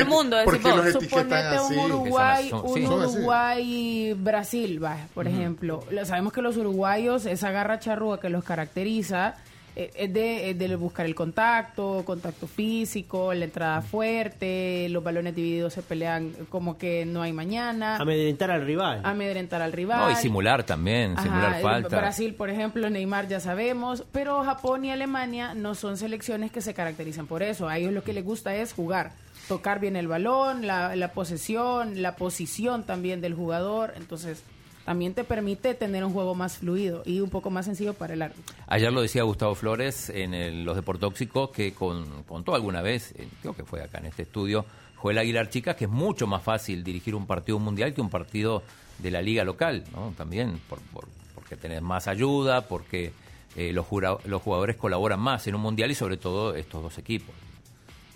mundo, 0.05 0.37
decimos, 0.37 0.93
suponete 0.93 1.35
así. 1.35 1.73
un 1.73 1.91
Uruguay, 1.91 2.49
Son 2.51 2.61
un 2.65 2.73
sí. 2.75 2.85
Uruguay 2.85 4.13
Brasil, 4.13 4.79
vaya, 4.79 5.07
por 5.15 5.27
ejemplo. 5.27 5.83
Lo- 5.89 6.05
Sabemos 6.05 6.31
que 6.33 6.41
los 6.43 6.57
uruguayos, 6.57 7.25
esa 7.25 7.49
garra 7.49 7.79
charrúa 7.79 8.19
que 8.19 8.29
los 8.29 8.43
caracteriza, 8.43 9.35
es 9.75 10.13
de, 10.13 10.49
es 10.51 10.57
de 10.57 10.75
buscar 10.75 11.05
el 11.05 11.15
contacto, 11.15 12.03
contacto 12.05 12.47
físico, 12.47 13.33
la 13.33 13.45
entrada 13.45 13.81
fuerte, 13.81 14.87
los 14.89 15.03
balones 15.03 15.35
divididos 15.35 15.73
se 15.73 15.81
pelean 15.81 16.31
como 16.49 16.77
que 16.77 17.05
no 17.05 17.21
hay 17.21 17.33
mañana. 17.33 17.97
Amedrentar 17.97 18.51
al 18.51 18.65
rival. 18.65 19.01
Amedrentar 19.03 19.61
al 19.61 19.73
rival. 19.73 19.99
No, 19.99 20.11
y 20.11 20.15
simular 20.15 20.63
también, 20.63 21.11
Ajá, 21.13 21.23
simular 21.23 21.55
el 21.55 21.61
falta. 21.61 21.97
Brasil, 21.97 22.33
por 22.35 22.49
ejemplo, 22.49 22.89
Neymar 22.89 23.27
ya 23.27 23.39
sabemos, 23.39 24.03
pero 24.11 24.43
Japón 24.43 24.85
y 24.85 24.91
Alemania 24.91 25.53
no 25.53 25.75
son 25.75 25.97
selecciones 25.97 26.51
que 26.51 26.61
se 26.61 26.73
caracterizan 26.73 27.27
por 27.27 27.43
eso. 27.43 27.67
A 27.67 27.77
ellos 27.77 27.93
lo 27.93 28.03
que 28.03 28.13
les 28.13 28.23
gusta 28.23 28.55
es 28.55 28.73
jugar, 28.73 29.11
tocar 29.47 29.79
bien 29.79 29.95
el 29.95 30.07
balón, 30.07 30.65
la, 30.67 30.95
la 30.95 31.09
posesión, 31.11 32.01
la 32.01 32.15
posición 32.15 32.83
también 32.83 33.21
del 33.21 33.33
jugador. 33.33 33.93
Entonces, 33.97 34.43
también 34.85 35.13
te 35.13 35.23
permite 35.23 35.73
tener 35.73 36.05
un 36.05 36.13
juego 36.13 36.35
más 36.35 36.57
fluido 36.59 37.01
y 37.05 37.19
un 37.19 37.29
poco 37.29 37.49
más 37.49 37.65
sencillo 37.65 37.93
para 37.95 38.13
el 38.13 38.21
árbitro. 38.21 38.55
Ayer 38.67 38.93
lo 38.93 39.01
decía 39.01 39.23
Gustavo 39.23 39.55
Flores 39.55 40.09
en 40.09 40.33
el- 40.33 40.63
los 40.63 40.75
Deportóxicos, 40.75 41.49
que 41.49 41.73
con, 41.73 42.23
contó 42.23 42.53
alguna 42.55 42.81
vez, 42.81 43.13
creo 43.41 43.55
que 43.55 43.63
fue 43.63 43.81
acá 43.81 43.97
en 43.97 44.05
este 44.05 44.21
estudio, 44.23 44.65
Joel 44.95 45.17
Aguilar 45.17 45.49
Chicas, 45.49 45.75
que 45.75 45.85
es 45.85 45.91
mucho 45.91 46.27
más 46.27 46.41
fácil 46.43 46.83
dirigir 46.83 47.15
un 47.15 47.25
partido 47.27 47.59
mundial 47.59 47.93
que 47.93 48.01
un 48.01 48.09
partido 48.09 48.63
de 48.99 49.11
la 49.11 49.21
liga 49.21 49.43
local, 49.43 49.83
¿no? 49.91 50.13
También 50.17 50.59
por, 50.69 50.79
por- 50.93 51.07
porque 51.33 51.57
tenés 51.57 51.81
más 51.81 52.07
ayuda, 52.07 52.61
porque 52.67 53.11
eh, 53.55 53.71
los, 53.73 53.85
jura- 53.85 54.17
los 54.25 54.41
jugadores 54.41 54.75
colaboran 54.77 55.19
más 55.19 55.45
en 55.47 55.55
un 55.55 55.61
mundial 55.61 55.91
y 55.91 55.95
sobre 55.95 56.17
todo 56.17 56.55
estos 56.55 56.81
dos 56.81 56.97
equipos. 56.97 57.33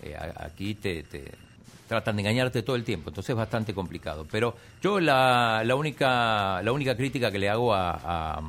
Eh, 0.02 0.16
aquí 0.36 0.74
te, 0.74 1.02
te 1.02 1.32
tratan 1.90 2.14
de 2.16 2.22
engañarte 2.22 2.62
todo 2.62 2.76
el 2.76 2.84
tiempo, 2.84 3.10
entonces 3.10 3.30
es 3.30 3.36
bastante 3.36 3.74
complicado. 3.74 4.24
Pero 4.30 4.54
yo 4.80 5.00
la, 5.00 5.62
la 5.64 5.74
única 5.74 6.62
la 6.62 6.70
única 6.72 6.96
crítica 6.96 7.30
que 7.32 7.38
le 7.40 7.50
hago 7.50 7.74
a, 7.74 7.90
a, 8.36 8.40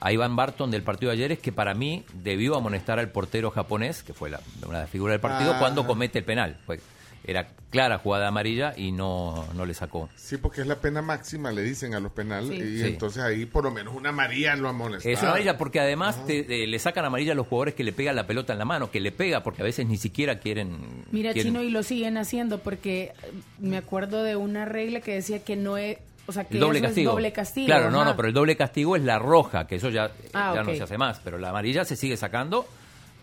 a 0.00 0.12
Iván 0.12 0.34
Barton 0.34 0.70
del 0.70 0.82
partido 0.82 1.10
de 1.12 1.16
ayer 1.18 1.32
es 1.32 1.38
que 1.38 1.52
para 1.52 1.74
mí 1.74 2.04
debió 2.12 2.56
amonestar 2.56 2.98
al 2.98 3.10
portero 3.10 3.50
japonés, 3.52 4.02
que 4.02 4.12
fue 4.12 4.30
la, 4.30 4.40
una 4.66 4.78
de 4.78 4.82
las 4.84 4.90
figuras 4.90 5.14
del 5.14 5.20
partido, 5.20 5.52
Ah. 5.54 5.58
cuando 5.60 5.86
comete 5.86 6.18
el 6.18 6.24
penal. 6.24 6.58
Pues 6.66 6.80
era 7.26 7.48
clara 7.70 7.98
jugada 7.98 8.28
amarilla 8.28 8.74
y 8.76 8.92
no, 8.92 9.46
no 9.54 9.66
le 9.66 9.74
sacó. 9.74 10.08
Sí, 10.14 10.36
porque 10.36 10.60
es 10.60 10.66
la 10.66 10.76
pena 10.76 11.02
máxima, 11.02 11.50
le 11.50 11.62
dicen 11.62 11.94
a 11.94 12.00
los 12.00 12.12
penales, 12.12 12.50
Sí. 12.50 12.56
y 12.62 12.78
Sí. 12.82 12.86
entonces 12.86 13.22
ahí 13.22 13.46
por 13.46 13.64
lo 13.64 13.70
menos 13.70 13.94
una 13.94 14.10
amarilla 14.10 14.54
lo 14.56 14.68
amonesta. 14.68 15.08
Es 15.08 15.20
una 15.20 15.30
amarilla 15.30 15.56
porque 15.58 15.80
además 15.80 16.24
te- 16.26 16.62
eh, 16.64 16.66
le 16.66 16.78
sacan 16.78 17.04
amarilla 17.04 17.32
a 17.32 17.34
los 17.34 17.46
jugadores 17.48 17.74
que 17.74 17.82
le 17.82 17.92
pegan 17.92 18.14
la 18.14 18.26
pelota 18.26 18.52
en 18.52 18.58
la 18.60 18.64
mano, 18.64 18.90
que 18.90 19.00
le 19.00 19.10
pega 19.10 19.42
porque 19.42 19.62
a 19.62 19.64
veces 19.64 19.86
ni 19.86 19.96
siquiera 19.96 20.38
quieren... 20.38 21.04
Mira, 21.10 21.32
quieren- 21.32 21.52
Chino, 21.52 21.62
y 21.64 21.70
lo 21.70 21.82
siguen 21.82 22.16
haciendo 22.18 22.58
porque 22.60 23.12
eh, 23.22 23.32
me 23.58 23.76
acuerdo 23.76 24.22
de 24.22 24.36
una 24.36 24.64
regla 24.66 25.00
que 25.00 25.14
decía 25.14 25.42
que 25.42 25.56
no 25.56 25.76
es... 25.76 25.98
O 26.26 26.32
sea, 26.32 26.44
que 26.44 26.54
El 26.54 26.60
doble 26.60 26.78
eso 26.78 26.86
castigo. 26.86 27.10
es 27.10 27.14
doble 27.16 27.32
castigo. 27.32 27.66
Claro, 27.66 27.90
no, 27.90 28.00
ajá. 28.00 28.10
no, 28.10 28.16
pero 28.16 28.28
el 28.28 28.34
doble 28.34 28.56
castigo 28.56 28.96
es 28.96 29.02
la 29.02 29.18
roja, 29.18 29.66
que 29.66 29.74
eso 29.76 29.90
ya, 29.90 30.10
Ah, 30.32 30.52
ya 30.54 30.62
no 30.62 30.74
se 30.74 30.82
hace 30.82 30.96
más. 30.96 31.20
Pero 31.24 31.36
la 31.38 31.50
amarilla 31.50 31.84
se 31.84 31.96
sigue 31.96 32.16
sacando, 32.16 32.66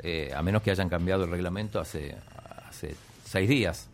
eh, 0.04 0.32
a 0.36 0.44
menos 0.44 0.62
que 0.62 0.70
hayan 0.72 0.88
cambiado 0.90 1.24
el 1.24 1.32
reglamento 1.32 1.80
hace, 1.80 2.16
hace 2.70 2.96
seis 3.32 3.48
días. 3.50 3.88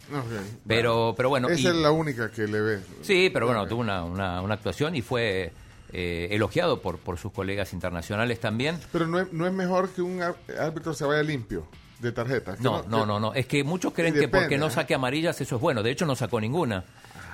Pero, 0.68 1.14
pero 1.16 1.30
bueno. 1.30 1.48
Esa 1.50 1.60
y- 1.62 1.68
es 1.68 1.76
la 1.76 1.92
única 1.92 2.32
que 2.32 2.48
le 2.48 2.62
ve. 2.62 2.80
Sí, 3.02 3.30
pero 3.32 3.46
bueno, 3.46 3.68
tuvo 3.68 3.82
una, 3.82 4.04
una, 4.04 4.42
una 4.42 4.54
actuación 4.56 4.96
y 4.96 5.02
fue 5.02 5.52
eh, 5.94 6.28
elogiado 6.32 6.82
por, 6.82 6.98
por 6.98 7.18
sus 7.18 7.32
colegas 7.32 7.74
internacionales 7.74 8.40
también. 8.40 8.80
Pero 8.92 9.08
no 9.08 9.20
es, 9.20 9.32
no 9.34 9.46
es 9.48 9.54
mejor 9.54 9.90
que 9.90 10.02
un 10.02 10.22
árbitro 10.22 10.94
se 10.94 11.06
vaya 11.06 11.24
limpio 11.24 11.68
de 12.00 12.12
tarjetas. 12.12 12.58
que 12.58 12.64
No, 12.64 12.84
no, 12.88 13.06
no, 13.06 13.20
no. 13.20 13.34
Es 13.34 13.46
que 13.48 13.64
muchos 13.64 13.94
creen 13.94 14.14
que 14.14 14.28
porque 14.28 14.58
no 14.58 14.68
¿eh? 14.68 14.72
saque 14.72 14.94
amarillas 14.96 15.40
eso 15.42 15.56
es 15.56 15.62
bueno. 15.62 15.84
De 15.84 15.92
hecho, 15.92 16.06
no 16.06 16.16
sacó 16.16 16.40
ninguna. 16.42 16.84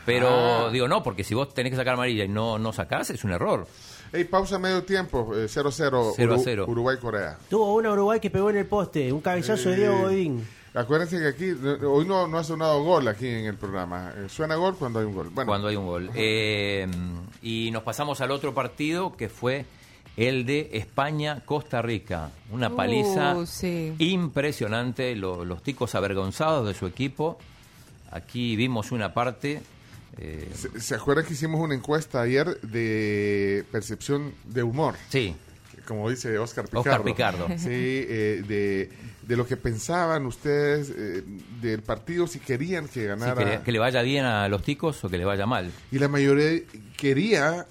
Pero 0.05 0.67
Ah. 0.67 0.69
digo, 0.71 0.87
no, 0.89 1.01
porque 1.01 1.23
si 1.23 1.33
vos 1.33 1.53
tenés 1.53 1.71
que 1.71 1.77
sacar 1.77 1.93
amarilla 1.93 2.25
y 2.25 2.27
no, 2.27 2.59
no 2.59 2.73
sacás, 2.73 3.09
es 3.09 3.23
un 3.23 3.31
error. 3.31 3.65
Ey, 4.11 4.25
pausa 4.25 4.59
medio 4.59 4.83
tiempo, 4.83 5.31
eh, 5.33 5.47
0-0, 5.47 6.13
0 6.15 6.33
a 6.33 6.35
Uru- 6.37 6.41
0. 6.43 6.65
Uruguay-Corea. 6.67 7.37
Tuvo 7.49 7.73
una 7.75 7.91
Uruguay 7.91 8.19
que 8.19 8.29
pegó 8.29 8.49
en 8.49 8.57
el 8.57 8.65
poste, 8.65 9.11
un 9.13 9.21
cabezazo 9.21 9.69
de 9.69 9.75
Diego 9.77 9.97
Godín. 10.01 10.45
Acuérdense 10.75 11.19
que 11.19 11.27
aquí, 11.27 11.51
hoy 11.85 12.05
no, 12.07 12.27
no 12.27 12.37
ha 12.39 12.43
sonado 12.43 12.81
gol 12.83 13.07
aquí 13.07 13.27
en 13.27 13.45
el 13.45 13.55
programa. 13.57 14.11
Eh, 14.17 14.27
Suena 14.27 14.55
gol 14.55 14.75
cuando 14.75 14.99
hay 14.99 15.05
un 15.05 15.13
gol. 15.13 15.29
Bueno, 15.29 15.47
Cuando 15.47 15.67
hay 15.67 15.75
un 15.75 15.85
gol. 15.85 16.09
Eh, 16.15 16.87
y 17.43 17.69
nos 17.71 17.83
pasamos 17.83 18.21
al 18.21 18.31
otro 18.31 18.53
partido 18.55 19.15
que 19.15 19.29
fue 19.29 19.65
el 20.17 20.45
de 20.47 20.71
España-Costa 20.73 21.81
Rica. 21.83 22.31
Una 22.51 22.69
Uh, 22.69 22.75
paliza 22.75 23.45
sí. 23.45 23.93
impresionante. 23.99 25.15
lo- 25.15 25.45
los 25.45 25.61
ticos 25.61 25.93
avergonzados 25.95 26.67
de 26.67 26.73
su 26.73 26.87
equipo. 26.87 27.37
Aquí 28.11 28.55
vimos 28.55 28.91
una 28.91 29.13
parte. 29.13 29.61
eh, 30.17 30.49
¿Se, 30.55 30.79
se 30.79 30.95
acuerdan 30.95 31.25
que 31.25 31.33
hicimos 31.33 31.61
una 31.61 31.75
encuesta 31.75 32.21
ayer 32.21 32.59
de 32.61 33.63
percepción 33.71 34.33
de 34.45 34.63
humor? 34.63 34.95
Sí. 35.09 35.35
Como 35.87 36.09
dice 36.09 36.37
Oscar 36.39 36.65
Picardo. 36.65 36.79
Oscar 36.89 37.03
Picardo. 37.03 37.47
Sí, 37.57 37.67
eh, 37.69 38.43
de, 38.47 38.89
de 39.27 39.37
lo 39.37 39.45
que 39.47 39.57
pensaban 39.57 40.25
ustedes 40.25 40.89
eh, 40.95 41.23
del 41.61 41.81
partido, 41.81 42.27
si 42.27 42.39
querían 42.39 42.87
que 42.87 43.01
sí, 43.01 43.05
ganara. 43.05 43.35
que, 43.35 43.45
le, 43.45 43.61
que 43.61 43.71
le 43.71 43.79
vaya 43.79 44.01
bien 44.01 44.25
a 44.25 44.47
los 44.49 44.63
ticos 44.63 45.03
o 45.03 45.09
que 45.09 45.17
le 45.17 45.25
vaya 45.25 45.45
mal. 45.45 45.71
Y 45.91 45.99
la 45.99 46.07
mayoría 46.09 46.59
quería, 46.97 47.65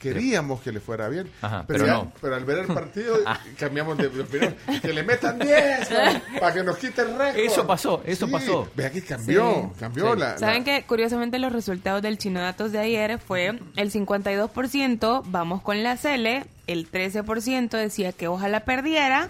queríamos 0.00 0.60
que 0.60 0.72
le 0.72 0.80
fuera 0.80 1.08
bien. 1.08 1.30
Ajá, 1.42 1.64
pero, 1.66 1.78
pero 1.84 1.86
ya- 1.86 1.92
no. 2.04 2.12
pero 2.20 2.34
al 2.36 2.44
ver 2.44 2.58
el 2.58 2.66
partido 2.66 3.16
cambiamos 3.58 3.96
de 3.98 4.06
opinión. 4.08 4.54
Que 4.82 4.92
le 4.92 5.02
metan 5.04 5.38
10 5.38 5.88
para, 5.88 6.22
para 6.40 6.54
que 6.54 6.62
nos 6.64 6.76
quite 6.76 7.02
el 7.02 7.16
récord. 7.16 7.36
Eso 7.38 7.66
pasó, 7.66 8.02
eso 8.04 8.26
Sí, 8.26 8.32
pasó. 8.32 8.68
Vea 8.74 8.90
que 8.90 9.02
cambió, 9.02 9.70
Sí. 9.74 9.80
cambió 9.80 10.12
Sí. 10.14 10.20
la... 10.20 10.38
Saben 10.38 10.58
la- 10.58 10.64
que 10.64 10.84
curiosamente 10.86 11.38
los 11.38 11.52
resultados 11.52 12.02
del 12.02 12.18
Chino 12.18 12.40
Datos 12.40 12.72
de 12.72 12.78
ayer 12.80 13.18
fue 13.18 13.58
el 13.76 13.90
52% 13.92 15.22
vamos 15.26 15.62
con 15.62 15.82
la 15.82 15.96
Cele, 15.96 16.44
el 16.66 16.90
13% 16.90 17.70
decía 17.76 18.12
que 18.12 18.28
ojalá 18.28 18.64
perdiera 18.64 19.28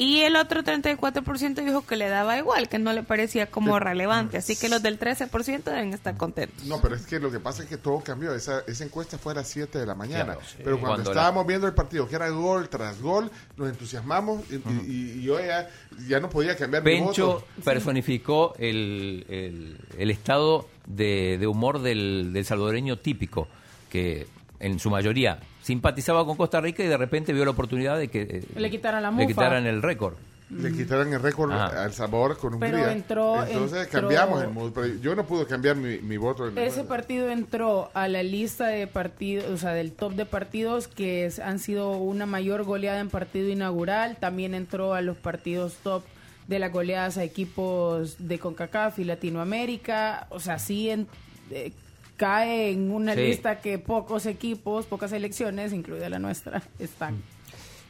Y 0.00 0.20
el 0.20 0.36
otro 0.36 0.62
34% 0.62 1.64
dijo 1.64 1.84
que 1.84 1.96
le 1.96 2.08
daba 2.08 2.38
igual, 2.38 2.68
que 2.68 2.78
no 2.78 2.92
le 2.92 3.02
parecía 3.02 3.46
como 3.50 3.80
relevante. 3.80 4.36
Así 4.36 4.54
que 4.54 4.68
los 4.68 4.80
del 4.80 4.96
13% 4.96 5.64
deben 5.64 5.92
estar 5.92 6.16
contentos. 6.16 6.64
No, 6.66 6.80
pero 6.80 6.94
es 6.94 7.04
que 7.04 7.18
lo 7.18 7.32
que 7.32 7.40
pasa 7.40 7.64
es 7.64 7.68
que 7.68 7.78
todo 7.78 7.98
cambió. 8.00 8.32
Esa, 8.32 8.60
esa 8.68 8.84
encuesta 8.84 9.18
fue 9.18 9.32
a 9.32 9.34
las 9.36 9.48
7 9.48 9.76
de 9.76 9.84
la 9.86 9.96
mañana. 9.96 10.24
Claro, 10.26 10.40
sí. 10.48 10.54
Pero 10.58 10.78
cuando, 10.78 10.86
Cuando 11.02 11.04
la- 11.14 11.20
estábamos 11.20 11.46
viendo 11.48 11.66
el 11.66 11.74
partido, 11.74 12.08
que 12.08 12.14
era 12.14 12.28
gol 12.28 12.68
tras 12.68 13.02
gol, 13.02 13.28
nos 13.56 13.68
entusiasmamos 13.70 14.42
y, 14.50 14.54
y- 14.88 15.12
y 15.18 15.22
yo 15.24 15.40
ya, 15.40 15.68
ya 16.06 16.20
no 16.20 16.30
podía 16.30 16.56
cambiar 16.56 16.84
mi 16.84 16.92
Pencho 16.92 17.26
voto. 17.26 17.46
personificó 17.64 18.54
el, 18.58 19.26
el- 19.28 19.78
el 19.98 20.10
estado 20.12 20.68
de, 20.86 21.38
de 21.40 21.46
humor 21.48 21.80
del, 21.82 22.32
del 22.32 22.44
salvadoreño 22.44 22.98
típico, 22.98 23.48
que 23.90 24.28
en 24.60 24.78
su 24.78 24.90
mayoría 24.90 25.40
simpatizaba 25.68 26.24
con 26.24 26.36
Costa 26.38 26.62
Rica 26.62 26.82
y 26.82 26.86
de 26.86 26.96
repente 26.96 27.34
vio 27.34 27.44
la 27.44 27.50
oportunidad 27.50 27.98
de 27.98 28.08
que 28.08 28.22
eh, 28.22 28.44
Le 28.56 28.70
quitaran 28.70 29.02
la 29.02 29.10
le 29.10 29.26
quitaran 29.26 29.66
el 29.66 29.82
récord. 29.82 30.14
Le 30.50 30.72
quitaran 30.72 31.12
el 31.12 31.20
récord 31.20 31.52
Ajá. 31.52 31.82
a 31.82 31.84
El 31.84 31.92
Salvador 31.92 32.38
con 32.38 32.58
Pero 32.58 32.78
Hungría. 32.78 32.92
entró- 32.94 33.44
Entonces 33.46 33.82
entró- 33.84 34.00
cambiamos 34.00 34.42
el 34.42 34.48
mood. 34.48 34.72
Pero 34.72 34.86
yo 35.02 35.14
no 35.14 35.26
pude 35.26 35.44
cambiar 35.44 35.76
mi, 35.76 35.98
mi 35.98 36.16
voto. 36.16 36.48
en- 36.48 36.56
Ese 36.56 36.84
partido 36.84 37.28
entró 37.28 37.90
a 37.92 38.08
la 38.08 38.22
lista 38.22 38.68
de 38.68 38.86
partidos, 38.86 39.44
o 39.50 39.58
sea, 39.58 39.74
del 39.74 39.92
top 39.92 40.14
de 40.14 40.24
partidos 40.24 40.88
que 40.88 41.26
es- 41.26 41.38
han 41.38 41.58
sido 41.58 41.90
una 41.98 42.24
mayor 42.24 42.64
goleada 42.64 42.98
en 43.00 43.10
partido 43.10 43.50
inaugural. 43.50 44.16
También 44.18 44.54
entró 44.54 44.94
a 44.94 45.02
los 45.02 45.18
partidos 45.18 45.74
top 45.82 46.02
de 46.46 46.58
las 46.58 46.72
goleadas 46.72 47.18
a 47.18 47.24
equipos 47.24 48.16
de 48.18 48.38
CONCACAF 48.38 49.00
y 49.00 49.04
Latinoamérica. 49.04 50.28
O 50.30 50.40
sea, 50.40 50.58
sí 50.58 50.88
en- 50.88 51.08
eh, 51.50 51.72
cae 52.18 52.70
en 52.72 52.90
una 52.90 53.14
Sí. 53.14 53.22
lista 53.22 53.60
que 53.62 53.78
pocos 53.78 54.26
equipos, 54.26 54.84
pocas 54.84 55.10
selecciones, 55.10 55.72
incluida 55.72 56.10
la 56.10 56.18
nuestra, 56.18 56.62
están. 56.78 57.22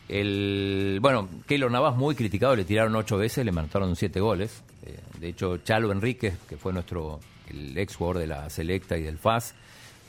El, 0.09 0.98
bueno, 1.02 1.28
Keylor 1.46 1.70
Navas 1.70 1.96
muy 1.96 2.14
criticado, 2.14 2.55
le 2.56 2.64
tiraron 2.64 2.94
ocho 2.96 3.18
veces, 3.18 3.44
le 3.44 3.52
marcaron 3.52 3.94
siete 3.96 4.20
goles. 4.20 4.62
Eh, 4.86 4.96
de 5.20 5.28
hecho, 5.28 5.59
Chalo 5.59 5.92
Enríquez, 5.92 6.38
que 6.48 6.56
fue 6.56 6.72
nuestro 6.72 7.20
el 7.48 7.76
ex 7.76 7.96
jugador 7.96 8.18
de 8.18 8.26
la 8.26 8.48
Selecta 8.50 8.96
y 8.96 9.02
del 9.02 9.18
FAS, 9.18 9.55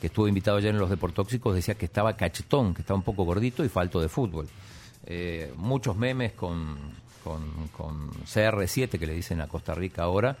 que 0.00 0.06
estuvo 0.06 0.28
invitado 0.28 0.56
ayer 0.58 0.70
en 0.70 0.78
los 0.80 0.88
Deportóxicos, 0.90 1.54
decía 1.54 1.74
que 1.74 1.86
estaba 1.86 2.16
cachetón, 2.16 2.72
que 2.74 2.82
estaba 2.82 2.96
un 2.98 3.02
poco 3.04 3.24
gordito 3.24 3.64
y 3.64 3.68
falto 3.68 4.00
de 4.00 4.08
fútbol. 4.08 4.48
Eh, 5.06 5.52
muchos 5.56 5.96
memes 5.96 6.32
con, 6.32 6.76
con, 7.24 7.68
con 7.68 8.10
CR7, 8.24 8.98
que 8.98 9.06
le 9.06 9.14
dicen 9.14 9.40
a 9.40 9.48
Costa 9.48 9.74
Rica 9.74 10.02
ahora, 10.04 10.36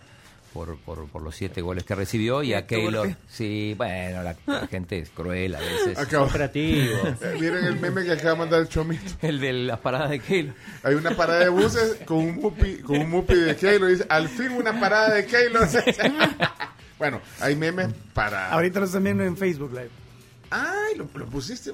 por, 0.52 0.76
por, 0.78 1.06
por 1.08 1.22
los 1.22 1.34
siete 1.36 1.60
goles 1.62 1.84
que 1.84 1.94
recibió, 1.94 2.42
y 2.42 2.54
a 2.54 2.66
Keylor. 2.66 3.14
Sí, 3.28 3.74
bueno, 3.76 4.22
la, 4.22 4.36
la 4.46 4.66
gente 4.66 4.98
es 4.98 5.10
cruel 5.10 5.54
a 5.54 5.60
veces. 5.60 5.96
Acabo- 5.98 6.26
Eh, 6.34 7.36
Miren 7.40 7.64
el 7.66 7.78
meme 7.78 8.04
que 8.04 8.12
acaba 8.12 8.30
de 8.32 8.36
mandar 8.38 8.60
el 8.60 8.68
Chomito. 8.68 9.02
El 9.22 9.38
de 9.40 9.52
las 9.52 9.78
paradas 9.80 10.10
de 10.10 10.18
Keylor. 10.20 10.54
Hay 10.82 10.94
una 10.94 11.16
parada 11.16 11.40
de 11.40 11.48
buses 11.48 11.96
con 12.04 12.18
un 12.18 12.36
mupi, 12.36 12.78
con 12.78 12.98
un 13.00 13.10
mupi 13.10 13.34
de 13.34 13.54
Keylor. 13.56 13.90
Dice, 13.90 14.06
al 14.08 14.28
fin 14.28 14.50
una 14.52 14.78
parada 14.80 15.14
de 15.14 15.24
Keylor. 15.26 15.68
bueno, 16.98 17.20
hay 17.40 17.56
memes 17.56 17.88
para... 18.12 18.50
Ahorita 18.52 18.80
lo 18.80 18.86
están 18.86 19.04
viendo 19.04 19.24
en 19.24 19.36
Facebook 19.36 19.70
Live. 19.72 19.90
Ay, 20.50 20.96
lo, 20.96 21.08
lo 21.14 21.26
pusiste. 21.26 21.72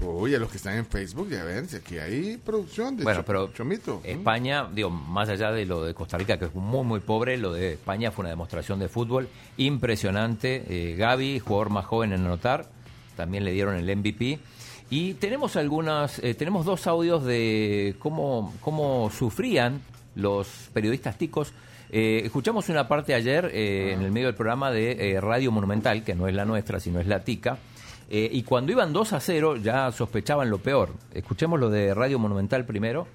Oye, 0.00 0.38
los 0.38 0.50
que 0.50 0.56
están 0.56 0.74
en 0.76 0.84
Facebook, 0.86 1.28
ya 1.30 1.44
ven, 1.44 1.68
si 1.68 1.76
aquí 1.76 1.98
hay 1.98 2.36
producción 2.36 2.96
de 2.96 3.04
Bueno, 3.04 3.20
Cho- 3.20 3.26
pero 3.26 3.52
Chomito. 3.52 4.00
España, 4.04 4.68
digo, 4.72 4.90
más 4.90 5.28
allá 5.28 5.52
de 5.52 5.64
lo 5.66 5.84
de 5.84 5.94
Costa 5.94 6.18
Rica, 6.18 6.36
que 6.38 6.46
es 6.46 6.54
muy, 6.54 6.84
muy 6.84 7.00
pobre, 7.00 7.38
lo 7.38 7.52
de 7.52 7.74
España 7.74 8.10
fue 8.10 8.22
una 8.24 8.30
demostración 8.30 8.80
de 8.80 8.88
fútbol 8.88 9.28
impresionante. 9.56 10.64
Eh, 10.68 10.96
Gaby, 10.96 11.38
jugador 11.38 11.70
más 11.70 11.84
joven 11.84 12.12
en 12.12 12.24
anotar, 12.24 12.66
también 13.16 13.44
le 13.44 13.52
dieron 13.52 13.76
el 13.76 13.88
MVP. 13.96 14.38
Y 14.90 15.14
tenemos 15.14 15.56
algunas, 15.56 16.18
eh, 16.18 16.34
tenemos 16.34 16.64
dos 16.66 16.86
audios 16.86 17.24
de 17.24 17.94
cómo, 17.98 18.52
cómo 18.60 19.10
sufrían 19.10 19.80
los 20.14 20.48
periodistas 20.72 21.16
ticos. 21.18 21.52
Eh, 21.90 22.22
escuchamos 22.24 22.68
una 22.68 22.88
parte 22.88 23.14
ayer 23.14 23.50
eh, 23.54 23.92
en 23.92 24.02
el 24.02 24.10
medio 24.10 24.26
del 24.26 24.34
programa 24.34 24.70
de 24.70 25.12
eh, 25.12 25.20
Radio 25.20 25.52
Monumental, 25.52 26.02
que 26.04 26.14
no 26.14 26.26
es 26.28 26.34
la 26.34 26.44
nuestra, 26.44 26.80
sino 26.80 27.00
es 27.00 27.06
la 27.06 27.20
tica. 27.24 27.58
Eh, 28.10 28.28
y 28.32 28.42
cuando 28.42 28.70
iban 28.72 28.92
2 28.92 29.12
a 29.14 29.20
0 29.20 29.56
ya 29.56 29.90
sospechaban 29.92 30.50
lo 30.50 30.58
peor. 30.58 30.90
Escuchemos 31.12 31.58
lo 31.58 31.70
de 31.70 31.94
Radio 31.94 32.18
Monumental 32.18 32.64
primero. 32.64 33.06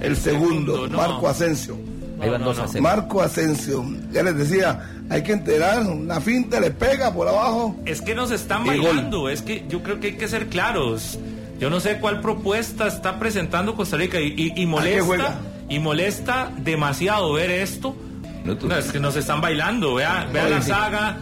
El 0.00 0.16
segundo, 0.16 0.88
Marco 0.90 1.28
Asensio. 1.28 1.76
Ahí 2.20 2.28
van 2.30 2.42
2 2.42 2.58
a 2.58 2.68
0. 2.68 2.82
Marco 2.82 3.20
Asensio. 3.22 3.84
Ya 4.12 4.22
les 4.22 4.36
decía, 4.36 4.90
hay 5.10 5.22
que 5.22 5.32
enterar, 5.32 5.82
una 5.82 6.20
finta 6.20 6.60
le 6.60 6.70
pega 6.70 7.12
por 7.12 7.28
abajo. 7.28 7.76
Es 7.84 8.00
que 8.02 8.14
nos 8.14 8.30
están 8.30 8.64
bailando, 8.64 9.28
es 9.28 9.42
que 9.42 9.64
yo 9.68 9.82
creo 9.82 10.00
que 10.00 10.08
hay 10.08 10.14
que 10.16 10.28
ser 10.28 10.46
claros. 10.48 11.18
Yo 11.60 11.70
no 11.70 11.78
sé 11.80 11.98
cuál 11.98 12.20
propuesta 12.20 12.86
está 12.88 13.18
presentando 13.18 13.74
Costa 13.76 13.96
Rica 13.96 14.20
y, 14.20 14.34
y- 14.36 14.62
y 14.62 14.66
juega? 14.66 15.04
molesta 15.04 15.40
y 15.68 15.78
molesta 15.78 16.50
demasiado 16.58 17.32
ver 17.32 17.50
esto. 17.50 17.94
No, 18.44 18.52
es 18.76 18.92
que 18.92 19.00
nos 19.00 19.16
están 19.16 19.40
bailando, 19.40 19.94
vea, 19.94 20.28
vea 20.32 20.48
la 20.48 20.60
saga 20.60 21.16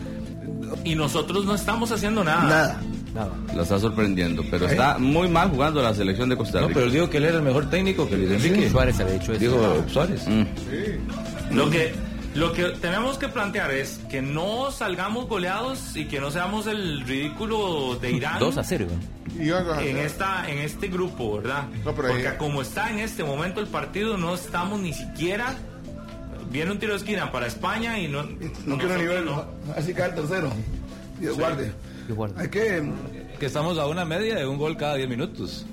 y 0.84 0.94
nosotros 0.94 1.44
no 1.44 1.54
estamos 1.54 1.90
haciendo 1.92 2.24
nada. 2.24 2.80
Nada. 3.14 3.30
Lo 3.54 3.62
está 3.62 3.78
sorprendiendo, 3.78 4.42
pero 4.50 4.66
está 4.66 4.96
muy 4.98 5.28
mal 5.28 5.50
jugando 5.50 5.82
la 5.82 5.94
selección 5.94 6.28
de 6.30 6.36
Costa 6.36 6.60
Rica. 6.60 6.68
No, 6.68 6.74
pero 6.74 6.90
digo 6.90 7.10
que 7.10 7.18
él 7.18 7.26
era 7.26 7.36
el 7.36 7.42
mejor 7.42 7.68
técnico 7.68 8.08
que 8.08 8.16
Luis 8.16 8.30
Enrique. 8.30 8.70
Suárez 8.70 8.98
había 9.00 9.14
dicho 9.14 9.32
eso. 9.32 9.40
Digo, 9.40 9.84
Suárez. 9.88 10.24
Lo 11.50 11.68
que, 11.68 11.92
lo 12.34 12.52
que 12.52 12.70
tenemos 12.80 13.18
que 13.18 13.28
plantear 13.28 13.70
es 13.70 14.00
que 14.10 14.22
no 14.22 14.70
salgamos 14.70 15.28
goleados 15.28 15.94
y 15.94 16.06
que 16.06 16.20
no 16.20 16.30
seamos 16.30 16.66
el 16.66 17.02
ridículo 17.02 17.98
de 18.00 18.12
Irán. 18.16 18.38
2 18.38 18.56
a 18.56 18.64
0. 18.64 18.86
en 19.38 19.98
esta 19.98 20.48
en 20.50 20.58
este 20.58 20.88
grupo, 20.88 21.36
¿verdad? 21.36 21.64
Porque 21.84 22.34
como 22.38 22.62
está 22.62 22.90
en 22.90 23.00
este 23.00 23.24
momento 23.24 23.60
el 23.60 23.66
partido 23.66 24.16
no 24.16 24.34
estamos 24.34 24.80
ni 24.80 24.94
siquiera 24.94 25.54
viene 26.52 26.70
un 26.70 26.78
tiro 26.78 26.92
de 26.92 26.98
esquina 26.98 27.32
para 27.32 27.46
España 27.46 27.98
y 27.98 28.08
no 28.08 28.22
No 28.66 28.78
quiero 28.78 28.96
nivel, 28.98 29.24
no. 29.24 29.44
así 29.76 29.92
cae 29.94 30.10
el 30.10 30.14
tercero. 30.14 30.52
Dios 31.18 31.34
Sí. 31.34 31.40
guarde. 31.40 31.72
Hay 32.36 32.48
que. 32.48 32.92
Que 33.38 33.46
estamos 33.46 33.78
a 33.78 33.86
una 33.86 34.04
media 34.04 34.36
de 34.36 34.46
un 34.46 34.58
gol 34.58 34.76
cada 34.76 34.94
10 34.96 35.08
minutos. 35.08 35.66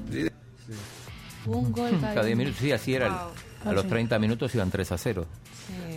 Un 1.46 1.72
gol 1.72 1.98
Cada 2.02 2.24
10 2.24 2.38
minutos, 2.38 2.60
sí, 2.60 2.72
así 2.72 2.94
era. 2.96 3.08
el- 3.08 3.12
Wow. 3.14 3.32
A 3.66 3.74
los 3.74 3.84
Sí. 3.84 3.90
30 3.90 4.20
minutos 4.20 4.56
iban 4.56 4.72
3 4.72 4.90
a 4.94 4.98
0. 4.98 5.26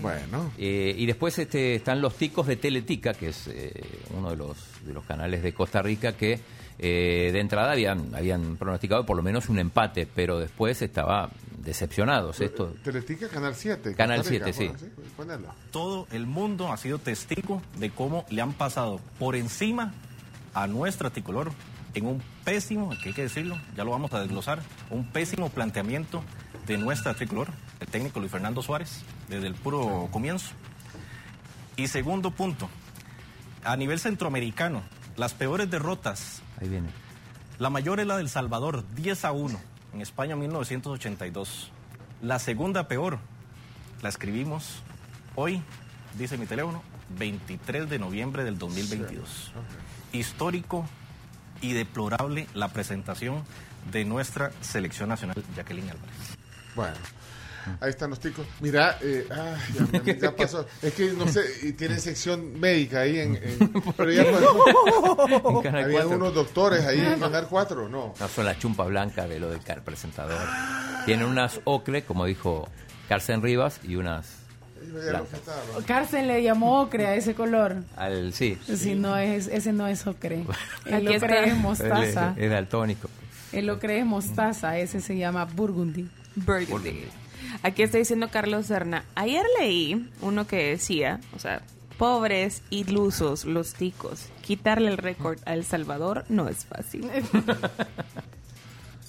Bueno. 0.03 0.51
Eh, 0.59 0.95
y 0.99 1.07
después 1.07 1.39
este, 1.39 1.77
están 1.77 2.01
los 2.03 2.17
ticos 2.17 2.47
de 2.49 2.57
Teletica, 2.57 3.15
que 3.15 3.29
es 3.29 3.47
eh, 3.47 3.73
uno 4.17 4.31
de 4.31 4.37
los, 4.37 4.57
de 4.85 4.93
los 4.93 5.05
canales 5.05 5.43
de 5.45 5.53
Costa 5.55 5.81
Rica 5.81 6.13
que 6.17 6.41
eh, 6.79 7.31
de 7.33 7.39
entrada 7.39 7.71
habían, 7.73 8.13
habían 8.17 8.57
pronosticado 8.57 9.07
por 9.07 9.17
lo 9.17 9.23
menos 9.23 9.49
un 9.49 9.61
empate, 9.61 10.09
pero 10.13 10.41
después 10.41 10.83
estaba 10.83 11.31
decepcionados. 11.65 12.41
Esto, 12.41 12.75
Teletica 12.83 13.29
Canal 13.29 13.55
7. 13.55 13.95
Canal 13.95 14.19
Costa 14.19 14.33
Rica, 14.33 14.53
7, 14.53 14.79
sí. 14.79 14.87
pues. 15.17 15.29
Todo 15.71 16.07
el 16.13 16.27
mundo 16.27 16.73
ha 16.73 16.77
sido 16.77 16.99
testigo 16.99 17.63
de 17.79 17.91
cómo 17.91 18.25
le 18.31 18.43
han 18.43 18.53
pasado 18.53 19.01
por 19.19 19.37
encima 19.37 19.93
a 20.55 20.67
nuestra 20.67 21.11
tricolor 21.11 21.53
en 21.95 22.07
un 22.07 22.23
pésimo, 22.45 22.91
que 23.03 23.11
hay 23.11 23.15
que 23.15 23.23
decirlo, 23.23 23.59
ya 23.77 23.85
lo 23.85 23.91
vamos 23.91 24.13
a 24.13 24.21
desglosar, 24.21 24.63
un 24.91 25.07
pésimo 25.07 25.51
planteamiento 25.51 26.23
de 26.67 26.79
nuestra 26.79 27.15
tricolor, 27.15 27.49
el 27.81 27.87
técnico 27.89 28.21
Luis 28.21 28.33
Fernando 28.33 28.63
Suárez, 28.63 29.03
desde 29.29 29.47
el 29.47 29.55
puro 29.55 30.09
comienzo. 30.11 30.51
Y 31.77 31.89
segundo 31.89 32.31
punto, 32.31 32.69
a 33.65 33.77
nivel 33.77 33.99
centroamericano, 33.99 34.83
las 35.17 35.35
peores 35.35 35.71
derrotas 35.71 36.43
ahí 36.61 36.69
viene. 36.69 36.89
la 37.59 37.71
mayor 37.71 38.01
es 38.01 38.07
la 38.07 38.17
del 38.17 38.29
Salvador, 38.29 38.85
10 38.95 39.25
a 39.25 39.33
1, 39.33 39.61
en 39.93 40.01
España 40.01 40.37
1982. 40.37 41.71
La 42.23 42.39
segunda 42.39 42.89
peor, 42.89 43.19
la 44.03 44.09
escribimos 44.09 44.83
hoy, 45.35 45.63
dice 46.19 46.39
mi 46.39 46.47
teléfono, 46.47 46.83
23 47.19 47.89
de 47.89 47.99
noviembre 47.99 48.45
del 48.45 48.59
2022. 48.59 49.53
Histórico 50.13 50.87
y 51.61 51.73
deplorable 51.73 52.47
la 52.55 52.69
presentación 52.69 53.45
de 53.91 54.05
nuestra 54.05 54.53
selección 54.61 55.09
nacional, 55.09 55.43
Jacqueline 55.57 55.91
Álvarez. 55.91 56.39
Bueno. 56.75 56.97
Ahí 57.81 57.91
están 57.91 58.11
los 58.11 58.19
ticos. 58.21 58.47
Mira, 58.61 58.99
eh, 59.01 59.27
ah, 59.31 59.55
ya, 59.93 60.03
ya- 60.05 60.17
ya 60.19 60.37
pasó. 60.37 60.67
Es 60.83 60.93
que 60.95 61.13
no 61.13 61.27
sé, 61.29 61.41
y 61.63 61.73
tienen 61.73 62.01
sección 62.01 62.59
médica 62.59 63.01
ahí 63.01 63.19
en. 63.21 63.37
en- 63.37 63.73
pero 63.97 64.11
ya 64.13 64.23
En 64.27 65.63
Canal 65.63 65.85
Había 65.85 66.01
4. 66.03 66.17
unos 66.17 66.35
doctores 66.35 66.85
ahí 66.87 67.01
en 67.01 67.21
Canal 67.21 67.47
4, 67.49 67.89
¿no? 67.89 68.15
No 68.19 68.29
son 68.29 68.45
la 68.45 68.59
chumpa 68.59 68.85
blanca 68.85 69.27
de 69.27 69.39
lo 69.41 69.51
del 69.51 69.61
car 69.63 69.83
presentador. 69.85 70.39
Tienen 71.05 71.27
unas 71.27 71.61
ocre, 71.65 72.03
como 72.05 72.25
dijo 72.27 72.69
Carsen 73.09 73.43
Rivas, 73.43 73.81
y 73.85 73.97
unas. 73.97 74.39
Carsten 75.87 76.27
le 76.27 76.43
llamó 76.43 76.81
ocre 76.83 77.07
a 77.07 77.15
ese 77.15 77.35
color. 77.35 77.77
Al, 77.97 78.33
sí. 78.33 78.59
Si 78.65 78.95
no 78.95 79.17
es, 79.17 79.47
ese 79.47 79.73
no 79.73 79.87
es 79.87 80.07
ocre. 80.07 80.45
El 80.87 80.95
Aquí 80.95 81.17
ocre 81.17 81.39
está. 81.39 81.45
es 81.45 81.57
mostaza. 81.57 82.35
Es 82.37 82.51
daltónico. 82.51 83.09
El 83.53 83.71
ocre 83.71 83.99
es 83.99 84.07
mostaza, 84.07 84.79
ese 84.79 85.01
se 85.01 85.17
llama 85.17 85.45
burgundy. 85.45 86.09
Burgundy. 86.35 87.05
Aquí 87.63 87.83
está 87.83 87.99
diciendo 87.99 88.29
Carlos 88.31 88.67
Serna. 88.67 89.05
Ayer 89.15 89.45
leí 89.61 90.11
uno 90.21 90.47
que 90.47 90.71
decía, 90.71 91.21
o 91.37 91.39
sea, 91.39 91.63
pobres, 91.99 92.63
ilusos, 92.71 93.45
los 93.45 93.75
ticos. 93.75 94.27
Quitarle 94.43 94.89
el 94.91 94.97
récord 94.99 95.39
a 95.45 95.55
El 95.55 95.65
Salvador 95.65 96.25
no 96.29 96.49
es 96.49 96.65
fácil. 96.65 97.09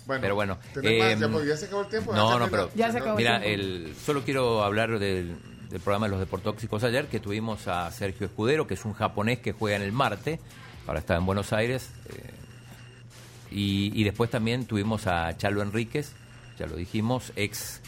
pero 0.07 0.36
bueno. 0.36 0.57
¿tenés 0.74 0.99
más? 0.99 1.32
eh, 1.32 1.41
ya, 1.44 1.45
ya 1.45 1.57
se 1.57 1.65
acabó 1.65 1.82
el 1.84 1.88
tiempo. 1.88 2.14
no, 2.14 2.30
Ya 2.34 2.40
no, 2.40 2.45
se 2.45 2.52
pero 2.52 2.70
Ya 2.76 2.91
se 2.91 2.98
acabó 2.98 3.11
el 3.18 3.24
mira, 3.24 3.41
tiempo. 3.41 3.64
el, 3.64 3.95
solo 3.95 4.24
quiero 4.24 4.64
hablar 4.64 4.99
del, 4.99 5.36
del 5.70 5.80
programa 5.82 6.07
de 6.07 6.11
los 6.11 6.20
deportóxicos 6.20 6.84
ayer, 6.84 7.07
que 7.07 7.20
tuvimos 7.20 7.68
a 7.68 7.90
Sergio 7.91 8.28
Escudero, 8.28 8.68
que 8.68 8.74
es 8.76 8.86
un 8.86 8.94
japonés 8.94 9.40
que 9.40 9.53
juega 9.53 9.78
en 9.78 9.84
el 9.84 9.91
Marte, 9.91 10.40
ahora 10.88 10.99
está 10.99 11.15
en 11.15 11.26
Buenos 11.26 11.53
Aires, 11.53 11.90
eh, 12.10 12.30
y, 13.52 13.91
y 13.99 14.03
después 14.03 14.30
también 14.30 14.65
tuvimos 14.65 15.07
a 15.07 15.36
Chalo 15.38 15.61
Enríquez, 15.61 16.11
ya 16.60 16.68
lo 16.68 16.76
dijimos, 16.76 17.32
ex 17.36 17.82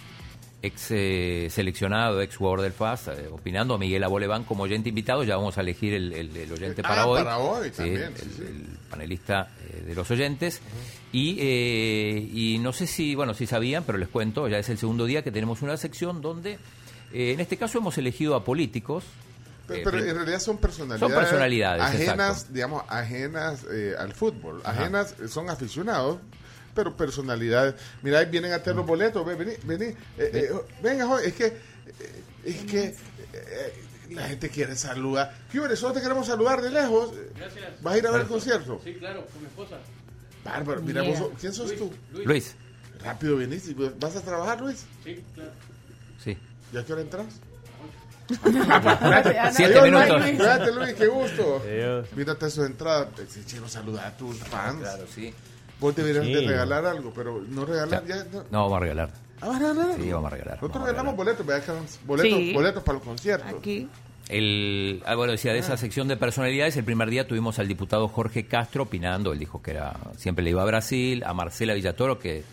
ex 0.66 0.88
eh, 0.92 1.48
seleccionado, 1.50 2.22
ex 2.22 2.36
jugador 2.36 2.62
del 2.62 2.74
FAS, 2.74 3.08
eh, 3.10 3.28
opinando 3.32 3.76
a 3.76 3.78
Miguel 3.78 4.04
Aboleván 4.04 4.44
como 4.44 4.64
oyente 4.64 4.90
invitado, 4.90 5.24
ya 5.24 5.36
vamos 5.38 5.58
a 5.58 5.62
elegir 5.62 5.94
el, 5.94 6.12
el- 6.14 6.36
el 6.36 6.52
oyente 6.52 6.82
Ah, 6.84 6.88
para 6.90 7.08
hoy. 7.08 7.24
para 7.24 7.38
hoy 7.38 7.70
Sí, 7.70 7.78
también, 7.78 8.04
el, 8.04 8.18
sí, 8.18 8.32
sí. 8.38 8.42
el 8.44 8.66
panelista 8.90 9.48
eh, 9.70 9.84
de 9.88 9.96
los 9.96 10.10
oyentes. 10.12 10.62
y, 11.12 11.38
eh, 11.40 12.30
y 12.34 12.58
no 12.60 12.74
sé 12.74 12.88
si, 12.88 13.16
bueno, 13.16 13.34
si 13.34 13.48
sabían, 13.48 13.84
pero 13.86 13.98
les 13.98 14.10
cuento, 14.10 14.48
ya 14.48 14.58
es 14.58 14.68
el 14.70 14.78
segundo 14.78 15.06
día 15.06 15.22
que 15.24 15.32
tenemos 15.32 15.62
una 15.62 15.78
sección 15.78 16.22
donde, 16.22 16.60
eh, 17.14 17.32
en 17.34 17.40
este 17.40 17.56
caso 17.58 17.78
hemos 17.78 17.98
elegido 17.98 18.36
a 18.36 18.44
políticos. 18.44 19.04
Pero, 19.68 19.98
en 19.98 20.16
realidad 20.16 20.40
son 20.40 20.58
personalidades. 20.60 21.00
Son 21.00 21.12
personalidades, 21.12 21.82
Ajenas, 21.82 22.30
exacto. 22.38 22.54
digamos, 22.54 22.84
ajenas 22.88 23.66
eh, 23.74 23.94
al 23.98 24.14
fútbol. 24.14 24.62
Ajenas, 24.64 25.16
son 25.28 25.50
aficionados, 25.50 26.20
pero 26.76 26.96
personalidades. 26.96 27.76
Mira, 28.04 28.20
ahí 28.20 28.26
vienen 28.28 28.52
a 28.54 28.60
tener 28.60 28.76
los 28.76 28.86
boletos. 28.86 29.26
Ven, 29.26 29.38
vení, 29.38 29.54
vení. 29.64 29.86
Eh, 29.86 29.96
eh, 30.18 30.52
venga, 30.84 31.08
joven, 31.08 31.26
es 31.26 31.34
que. 31.34 31.46
eh, 31.46 31.54
es 32.44 32.58
que. 32.66 32.84
eh, 33.34 33.74
la 34.12 34.28
gente 34.28 34.50
quiere 34.50 34.76
saludar. 34.76 35.34
¿Qué 35.52 35.60
hombre? 35.60 35.76
Solo 35.76 35.94
te 35.96 36.02
queremos 36.02 36.28
saludar 36.28 36.62
de 36.62 36.70
lejos. 36.70 37.12
Gracias. 37.36 37.82
¿Vas 37.82 37.96
a 37.96 37.98
ir 37.98 38.06
a 38.08 38.12
ver 38.12 38.22
el 38.22 38.28
concierto? 38.28 38.80
Sí, 38.84 38.94
claro, 38.94 39.26
con 39.26 39.42
mi 39.42 39.48
esposa. 39.48 39.78
Bárbaro, 40.44 40.82
mira, 40.84 41.02
Yeah. 41.04 41.20
vos 41.20 41.32
¿quién 41.40 41.52
sos 41.54 41.68
Luis, 41.70 41.80
tú? 41.80 41.92
Luis. 42.14 42.26
Luis. 42.28 42.56
Rápido 43.04 43.38
viniste. 43.38 43.74
¿Vas 44.00 44.16
a 44.16 44.22
trabajar, 44.22 44.62
Luis? 44.62 44.86
Sí, 45.04 45.24
claro. 45.34 45.50
Sí. 46.24 46.38
¿Y 46.72 46.78
a 46.78 46.86
qué 46.86 46.94
hora 46.94 47.02
entras? 47.02 47.26
Siete 48.28 49.80
Adiós, 49.80 49.84
minutos. 49.86 50.22
Luis. 50.22 50.36
Cuídate, 50.38 50.72
Luis, 50.72 50.94
qué 50.94 51.08
gusto. 51.08 51.62
Adiós. 51.66 52.08
Mírate 52.16 52.50
su 52.50 52.64
entrada. 52.64 53.10
Sí, 53.28 53.44
chino, 53.46 53.68
saluda 53.68 54.08
a 54.08 54.18
tus 54.18 54.38
fans. 54.38 54.80
Claro, 54.82 55.06
sí. 55.14 55.34
Vos 55.80 55.96
deberías 55.96 56.26
Sí. 56.26 56.34
de 56.34 56.42
regalar 56.48 56.86
algo, 56.86 57.12
pero 57.16 57.44
no 57.50 57.66
regalar 57.66 58.06
Ya. 58.06 58.18
ya. 58.18 58.24
no. 58.32 58.44
No, 58.52 58.64
vamos 58.64 58.78
a 58.78 58.80
regalar. 58.80 59.10
Ah, 59.42 59.48
¿vas 59.48 59.56
a 59.58 59.60
regalar? 59.60 59.96
Sí, 60.00 60.12
vamos 60.12 60.28
a 60.32 60.36
regalar. 60.36 60.56
Nosotros 60.56 60.84
a 60.84 60.86
regalamos 60.88 61.16
boletos, 61.16 61.46
Boletos, 62.06 62.40
Sí. 62.40 62.54
boletos 62.54 62.84
para 62.84 62.98
los 62.98 63.04
conciertos. 63.08 63.54
Aquí. 63.60 63.88
El, 64.28 65.04
ah, 65.06 65.14
bueno, 65.14 65.34
decía, 65.34 65.54
de 65.54 65.60
esa 65.60 65.78
sección 65.78 66.08
de 66.08 66.18
personalidades, 66.18 66.76
el 66.78 66.84
primer 66.84 67.12
día 67.12 67.28
tuvimos 67.28 67.60
al 67.60 67.68
diputado 67.68 68.08
Jorge 68.08 68.48
Castro 68.48 68.84
opinando, 68.84 69.32
él 69.34 69.38
dijo 69.38 69.62
que 69.62 69.70
era 69.72 69.94
siempre 70.18 70.44
le 70.44 70.50
iba 70.50 70.64
a 70.64 70.66
Brasil, 70.66 71.24
a 71.24 71.34
Marcela 71.36 71.76
Villatoro, 71.76 72.18
que 72.18 72.44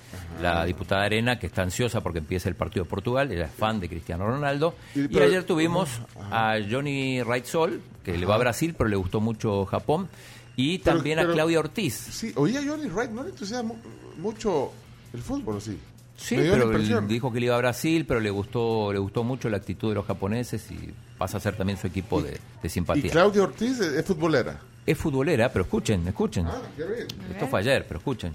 la 0.43 0.67
diputada 0.67 1.05
Arena, 1.05 1.39
que 1.39 1.47
está 1.47 1.63
ansiosa 1.63 2.03
porque 2.03 2.19
empieza 2.19 2.51
el 2.51 2.57
partido 2.57 2.85
de 2.85 2.91
Portugal, 2.91 3.33
ella 3.33 3.47
es 3.47 3.53
fan 3.53 3.81
de 3.81 3.89
Cristiano 3.89 4.27
Ronaldo, 4.27 4.75
Y- 4.95 5.05
y, 5.05 5.09
pero- 5.09 5.25
ayer 5.25 5.45
tuvimos 5.45 5.89
a 6.31 6.57
Johnny 6.71 7.23
Wrightsol, 7.23 7.81
que 8.05 8.19
le 8.19 8.27
va 8.27 8.35
a. 8.35 8.39
Brasil, 8.39 8.75
pero 8.77 8.91
le 8.91 8.97
gustó 8.97 9.21
mucho 9.23 9.65
Japón, 9.65 10.11
y 10.57 10.79
Pero- 10.79 10.97
también 10.97 11.19
pero- 11.19 11.31
a 11.31 11.35
Claudia 11.35 11.59
Ortiz. 11.61 11.95
Sí, 11.95 12.33
oía 12.37 12.61
Johnny 12.67 12.89
Wright, 12.89 13.11
¿no 13.11 13.23
le 13.23 13.31
entusiasma 13.31 13.75
mucho 14.19 14.73
el 15.13 15.23
fútbol, 15.23 15.57
¿o 15.57 15.61
sí? 15.61 15.79
Sí, 16.17 16.37
pero 16.37 16.71
él 16.77 17.09
dijo 17.09 17.33
que 17.33 17.41
le 17.41 17.47
iba 17.47 17.57
a 17.57 17.59
Brasil, 17.59 18.05
pero 18.07 18.21
le 18.21 18.31
gustó, 18.31 18.93
le 18.93 18.99
gustó 19.01 19.25
mucho 19.25 19.49
la 19.49 19.57
actitud 19.57 19.89
de 19.89 19.97
los 19.97 20.07
japoneses 20.07 20.71
y 20.71 20.93
pasa 21.19 21.39
a 21.39 21.41
ser 21.41 21.57
también 21.57 21.79
su 21.79 21.87
equipo 21.89 22.23
de, 22.23 22.31
de 22.33 22.39
Y 22.63 22.69
simpatía. 22.69 23.11
Claudia 23.11 23.43
Ortiz 23.43 23.81
es, 23.81 23.93
es 23.93 24.05
futbolera. 24.05 24.61
Es 24.87 24.97
futbolera, 24.99 25.51
pero 25.53 25.65
escuchen, 25.65 26.07
escuchen. 26.07 26.47
Ah, 26.47 26.61
qué 26.77 26.85
bien. 26.85 27.07
Esto 27.33 27.47
fue 27.49 27.61
ayer, 27.61 27.85
pero 27.89 27.99
escuchen. 27.99 28.33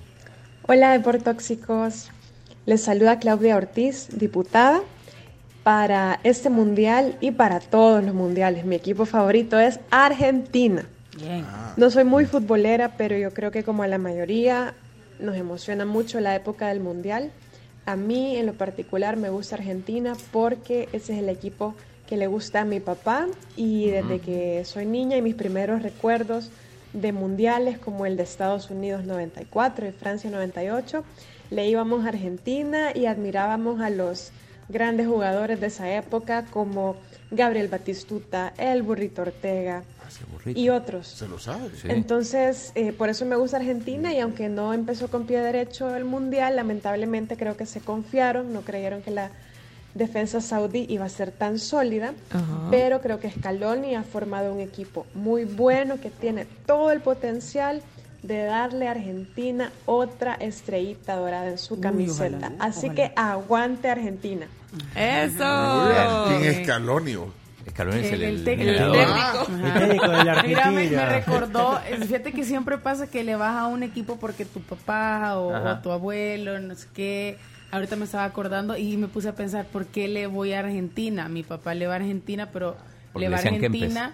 Hola 0.63 0.91
Deportóxicos, 0.91 2.09
les 2.65 2.81
saluda 2.83 3.19
Claudia 3.19 3.55
Ortiz, 3.55 4.09
diputada, 4.11 4.81
para 5.63 6.19
este 6.23 6.49
mundial 6.49 7.17
y 7.21 7.31
para 7.31 7.59
todos 7.61 8.03
los 8.03 8.13
mundiales. 8.13 8.65
Mi 8.65 8.75
equipo 8.75 9.05
favorito 9.05 9.59
es 9.59 9.79
Argentina. 9.91 10.85
Bien. 11.17 11.45
No 11.75 11.89
soy 11.89 12.03
muy 12.03 12.25
futbolera, 12.25 12.95
pero 12.97 13.17
yo 13.17 13.33
creo 13.33 13.51
que 13.51 13.63
como 13.63 13.83
a 13.83 13.87
la 13.87 13.97
mayoría 13.97 14.73
nos 15.19 15.35
emociona 15.35 15.85
mucho 15.85 16.19
la 16.19 16.35
época 16.35 16.67
del 16.67 16.79
mundial. 16.79 17.31
A 17.85 17.95
mí 17.95 18.35
en 18.35 18.45
lo 18.45 18.53
particular 18.53 19.17
me 19.17 19.29
gusta 19.29 19.55
Argentina 19.55 20.13
porque 20.31 20.89
ese 20.91 21.13
es 21.13 21.19
el 21.19 21.29
equipo 21.29 21.73
que 22.05 22.17
le 22.17 22.27
gusta 22.27 22.61
a 22.61 22.65
mi 22.65 22.79
papá 22.79 23.27
y 23.55 23.89
desde 23.89 24.19
que 24.19 24.63
soy 24.65 24.85
niña 24.85 25.17
y 25.17 25.21
mis 25.21 25.35
primeros 25.35 25.81
recuerdos 25.81 26.49
de 26.93 27.11
mundiales 27.11 27.77
como 27.79 28.05
el 28.05 28.15
de 28.15 28.23
Estados 28.23 28.69
Unidos 28.69 29.03
94 29.03 29.87
y 29.87 29.91
Francia 29.91 30.29
98, 30.29 31.03
le 31.51 31.67
íbamos 31.67 32.05
a 32.05 32.09
Argentina 32.09 32.91
y 32.95 33.05
admirábamos 33.05 33.81
a 33.81 33.89
los 33.89 34.31
grandes 34.69 35.07
jugadores 35.07 35.59
de 35.59 35.67
esa 35.67 35.93
época 35.93 36.45
como 36.45 36.95
Gabriel 37.29 37.67
Batistuta, 37.67 38.53
el 38.57 38.83
Burrito 38.83 39.21
Ortega 39.21 39.83
y 40.45 40.69
otros. 40.69 41.07
Se 41.07 41.27
lo 41.27 41.39
sabe. 41.39 41.69
Entonces, 41.85 42.71
eh, 42.75 42.91
por 42.93 43.09
eso 43.09 43.25
me 43.25 43.35
gusta 43.35 43.57
Argentina 43.57 44.13
y 44.13 44.19
aunque 44.19 44.49
no 44.49 44.73
empezó 44.73 45.09
con 45.09 45.25
pie 45.25 45.39
derecho 45.41 45.95
el 45.95 46.05
Mundial, 46.05 46.55
lamentablemente 46.55 47.37
creo 47.37 47.57
que 47.57 47.65
se 47.65 47.79
confiaron, 47.81 48.53
no 48.53 48.61
creyeron 48.61 49.01
que 49.01 49.11
la 49.11 49.31
defensa 49.93 50.41
saudí 50.41 50.85
iba 50.89 51.05
a 51.05 51.09
ser 51.09 51.31
tan 51.31 51.57
sólida, 51.57 52.13
pero 52.69 53.01
creo 53.01 53.19
que 53.19 53.31
Scaloni 53.31 53.95
ha 53.95 54.03
formado 54.03 54.53
un 54.53 54.59
equipo 54.59 55.07
muy 55.15 55.45
bueno 55.45 55.99
que 55.99 56.09
tiene 56.11 56.45
todo 56.65 56.91
el 56.91 57.01
potencial 57.01 57.81
de 58.21 58.43
darle 58.43 58.87
a 58.87 58.91
Argentina 58.91 59.71
otra 59.85 60.35
estrellita 60.35 61.15
dorada 61.15 61.49
en 61.49 61.57
su 61.57 61.75
Uy, 61.75 61.81
camiseta. 61.81 62.37
ojalá, 62.37 62.51
Así 62.59 62.87
ojalá. 62.87 62.93
que 62.95 63.13
aguante 63.15 63.89
Argentina. 63.89 64.47
Eso. 64.95 65.87
Bien. 65.87 66.39
¿Quién 66.41 66.53
es 66.61 66.67
Calonio? 66.67 67.27
Escalón 67.77 67.99
es 68.03 68.11
el, 68.11 68.23
El, 68.23 68.35
el 68.37 68.43
técnico. 68.43 68.71
El 68.71 69.73
técnico 69.73 70.09
de 70.09 70.23
la 70.23 70.41
Mira, 70.41 70.71
me, 70.71 71.05
recordó, 71.05 71.79
fíjate 72.07 72.31
que 72.31 72.43
siempre 72.43 72.79
pasa 72.79 73.05
que 73.05 73.23
le 73.23 73.35
vas 73.35 73.55
a 73.55 73.67
un 73.67 73.83
equipo 73.83 74.17
porque 74.17 74.45
tu 74.45 74.61
papá 74.61 75.37
o, 75.37 75.79
tu 75.83 75.91
abuelo, 75.91 76.59
no 76.59 76.73
sé 76.73 76.87
qué. 76.95 77.37
Ahorita 77.69 77.95
me 77.95 78.05
estaba 78.05 78.23
acordando 78.23 78.77
y 78.77 78.97
me 78.97 79.07
puse 79.07 79.29
a 79.29 79.35
pensar, 79.35 79.67
¿por 79.67 79.85
qué 79.85 80.07
le 80.07 80.25
voy 80.25 80.53
a 80.53 80.59
Argentina? 80.59 81.29
Mi 81.29 81.43
papá 81.43 81.75
le 81.75 81.85
va 81.85 81.93
a 81.93 81.95
Argentina, 81.97 82.49
pero 82.51 82.75
Porque 83.13 83.25
le 83.25 83.29
va 83.29 83.37
a 83.37 83.41
Argentina. 83.41 84.13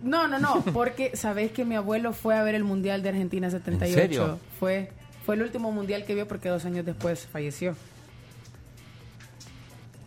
No, 0.00 0.26
no, 0.26 0.38
no, 0.38 0.64
porque 0.72 1.10
sabes 1.16 1.52
que 1.52 1.66
mi 1.66 1.74
abuelo 1.74 2.14
fue 2.14 2.34
a 2.34 2.42
ver 2.42 2.54
el 2.54 2.64
Mundial 2.64 3.02
de 3.02 3.10
Argentina 3.10 3.50
78. 3.50 3.94
serio? 3.94 4.38
Fue, 4.58 4.90
fue 5.26 5.34
el 5.34 5.42
último 5.42 5.70
Mundial 5.70 6.06
que 6.06 6.14
vio 6.14 6.26
porque 6.26 6.48
dos 6.48 6.64
años 6.64 6.86
después 6.86 7.26
falleció. 7.26 7.76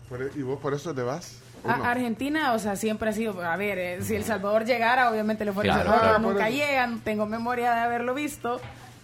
E, 0.10 0.40
¿Y 0.40 0.42
vos 0.42 0.60
por 0.60 0.74
eso 0.74 0.92
le 0.92 1.04
vas? 1.04 1.40
¿O 1.64 1.70
A- 1.70 1.78
no? 1.78 1.84
Argentina, 1.86 2.54
o 2.54 2.60
sea, 2.60 2.76
siempre 2.76 3.10
ha 3.10 3.14
sido, 3.14 3.42
a 3.42 3.56
ver, 3.58 3.78
eh, 3.78 4.02
si 4.02 4.16
El 4.16 4.24
Salvador 4.24 4.66
llegara, 4.66 5.10
obviamente 5.12 5.46
le 5.46 5.52
fuera 5.54 5.74
a 5.74 5.78
El 5.78 5.82
Salvador, 5.84 6.02
claro. 6.08 6.20
nunca 6.20 6.44
Por 6.46 6.48
eso. 6.48 6.58
llega, 6.58 6.88
no 6.88 7.00
tengo 7.04 7.26
memoria 7.26 7.74
de 7.74 7.80
haberlo 7.82 8.14
visto. 8.14 8.60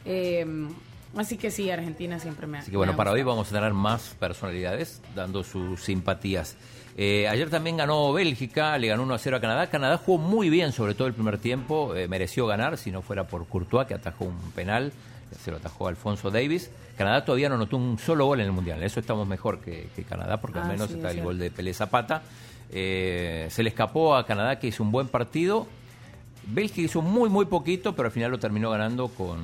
eh, 0.05 0.45
así 1.17 1.37
que 1.37 1.49
sí, 1.51 1.69
Argentina 1.71 2.19
siempre 2.19 2.45
me 2.47 2.57
ha 2.57 2.61
Así 2.61 2.71
que 2.71 2.77
bueno, 2.77 2.95
para 2.95 3.11
hoy 3.11 3.23
vamos 3.23 3.49
a 3.51 3.55
tener 3.55 3.73
más 3.73 4.15
personalidades 4.19 5.01
dando 5.15 5.43
sus 5.43 5.81
simpatías. 5.83 6.55
Eh, 6.97 7.27
ayer 7.27 7.49
también 7.49 7.75
ganó 7.77 8.13
Bélgica, 8.13 8.77
le 8.77 8.87
ganó 8.87 9.03
1 9.03 9.13
a 9.15 9.17
0 9.17 9.37
a 9.37 9.41
Canadá. 9.41 9.67
Canadá 9.69 9.97
jugó 9.97 10.17
muy 10.17 10.49
bien, 10.49 10.71
sobre 10.71 10.93
todo 10.93 11.07
el 11.09 11.13
primer 11.13 11.37
tiempo. 11.37 11.93
eh, 11.95 12.07
mereció 12.07 12.47
ganar, 12.47 12.77
si 12.77 12.91
no 12.91 13.01
fuera 13.01 13.25
por 13.25 13.45
Courtois, 13.47 13.85
que 13.87 13.93
atajó 13.95 14.25
un 14.25 14.37
penal. 14.55 14.93
Se 15.39 15.51
lo 15.51 15.57
atajó 15.57 15.87
Alfonso 15.87 16.31
Davis. 16.31 16.69
Canadá 16.97 17.25
todavía 17.25 17.49
no 17.49 17.55
anotó 17.55 17.77
un 17.77 17.97
solo 17.99 18.25
gol 18.25 18.39
en 18.39 18.45
el 18.47 18.51
Mundial. 18.51 18.81
Eso 18.83 18.99
estamos 18.99 19.27
mejor 19.27 19.59
que, 19.59 19.89
que 19.95 20.03
Canadá, 20.03 20.39
porque 20.39 20.59
al 20.59 20.65
Ah, 20.65 20.69
menos 20.69 20.87
sí, 20.87 20.95
está 20.95 21.07
es 21.07 21.11
el 21.11 21.15
cierto. 21.17 21.29
gol 21.29 21.39
de 21.39 21.51
Pelé 21.51 21.73
Zapata. 21.73 22.21
Eh, 22.71 23.47
se 23.51 23.63
le 23.63 23.69
escapó 23.69 24.15
a 24.15 24.25
Canadá, 24.25 24.59
que 24.59 24.67
hizo 24.67 24.81
un 24.83 24.91
buen 24.91 25.07
partido. 25.07 25.67
Bélgica 26.47 26.81
hizo 26.81 27.01
muy, 27.01 27.29
muy 27.29 27.45
poquito, 27.45 27.95
pero 27.95 28.07
al 28.07 28.11
final 28.11 28.31
lo 28.31 28.39
terminó 28.39 28.69
ganando 28.71 29.07
con, 29.09 29.39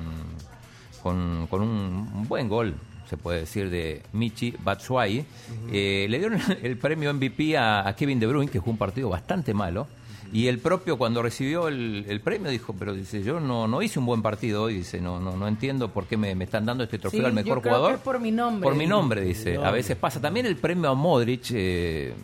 con, 1.02 1.46
con 1.48 1.60
un, 1.62 2.10
un 2.14 2.28
buen 2.28 2.48
gol, 2.48 2.74
se 3.10 3.16
puede 3.16 3.40
decir, 3.40 3.70
de 3.70 4.02
Michi 4.12 4.54
Batshuayi. 4.62 5.24
Eh, 5.72 6.06
le 6.08 6.18
dieron 6.18 6.38
el 6.62 6.76
premio 6.78 7.12
MVP 7.12 7.56
a, 7.56 7.86
a 7.86 7.94
Kevin 7.96 8.18
De 8.20 8.26
Bruyne, 8.26 8.50
que 8.50 8.58
jugó 8.58 8.70
un 8.72 8.78
partido 8.78 9.08
bastante 9.08 9.52
malo. 9.52 9.86
Y 10.32 10.48
el 10.48 10.58
propio, 10.60 10.96
cuando 10.96 11.20
recibió 11.22 11.68
el, 11.68 12.06
el 12.08 12.20
premio, 12.22 12.50
dijo, 12.50 12.74
pero 12.78 12.94
dice, 12.94 13.22
yo 13.22 13.38
no, 13.38 13.68
no 13.68 13.82
hice 13.82 13.98
un 13.98 14.06
buen 14.06 14.22
partido 14.22 14.62
hoy, 14.62 14.74
dice, 14.76 14.98
no, 15.00 15.20
no, 15.20 15.36
no 15.36 15.46
entiendo 15.46 15.88
por 15.88 16.06
qué 16.06 16.16
me, 16.16 16.34
me 16.34 16.44
están 16.44 16.64
dando 16.64 16.84
este 16.84 16.98
trofeo 16.98 17.20
Sí, 17.20 17.26
al 17.26 17.32
yo 17.32 17.34
mejor 17.34 17.60
creo 17.60 17.74
jugador. 17.74 17.98
que 17.98 18.04
por 18.04 18.18
mi 18.18 18.30
nombre. 18.30 18.62
Por 18.66 18.74
mi 18.74 18.86
nombre, 18.86 19.20
dice. 19.20 19.54
No. 19.54 19.64
A 19.66 19.70
veces 19.70 19.96
pasa. 19.96 20.20
También 20.22 20.46
el 20.46 20.56
premio 20.56 20.88
a 20.88 20.94
Modric, 20.94 21.50
eh, 21.52 22.14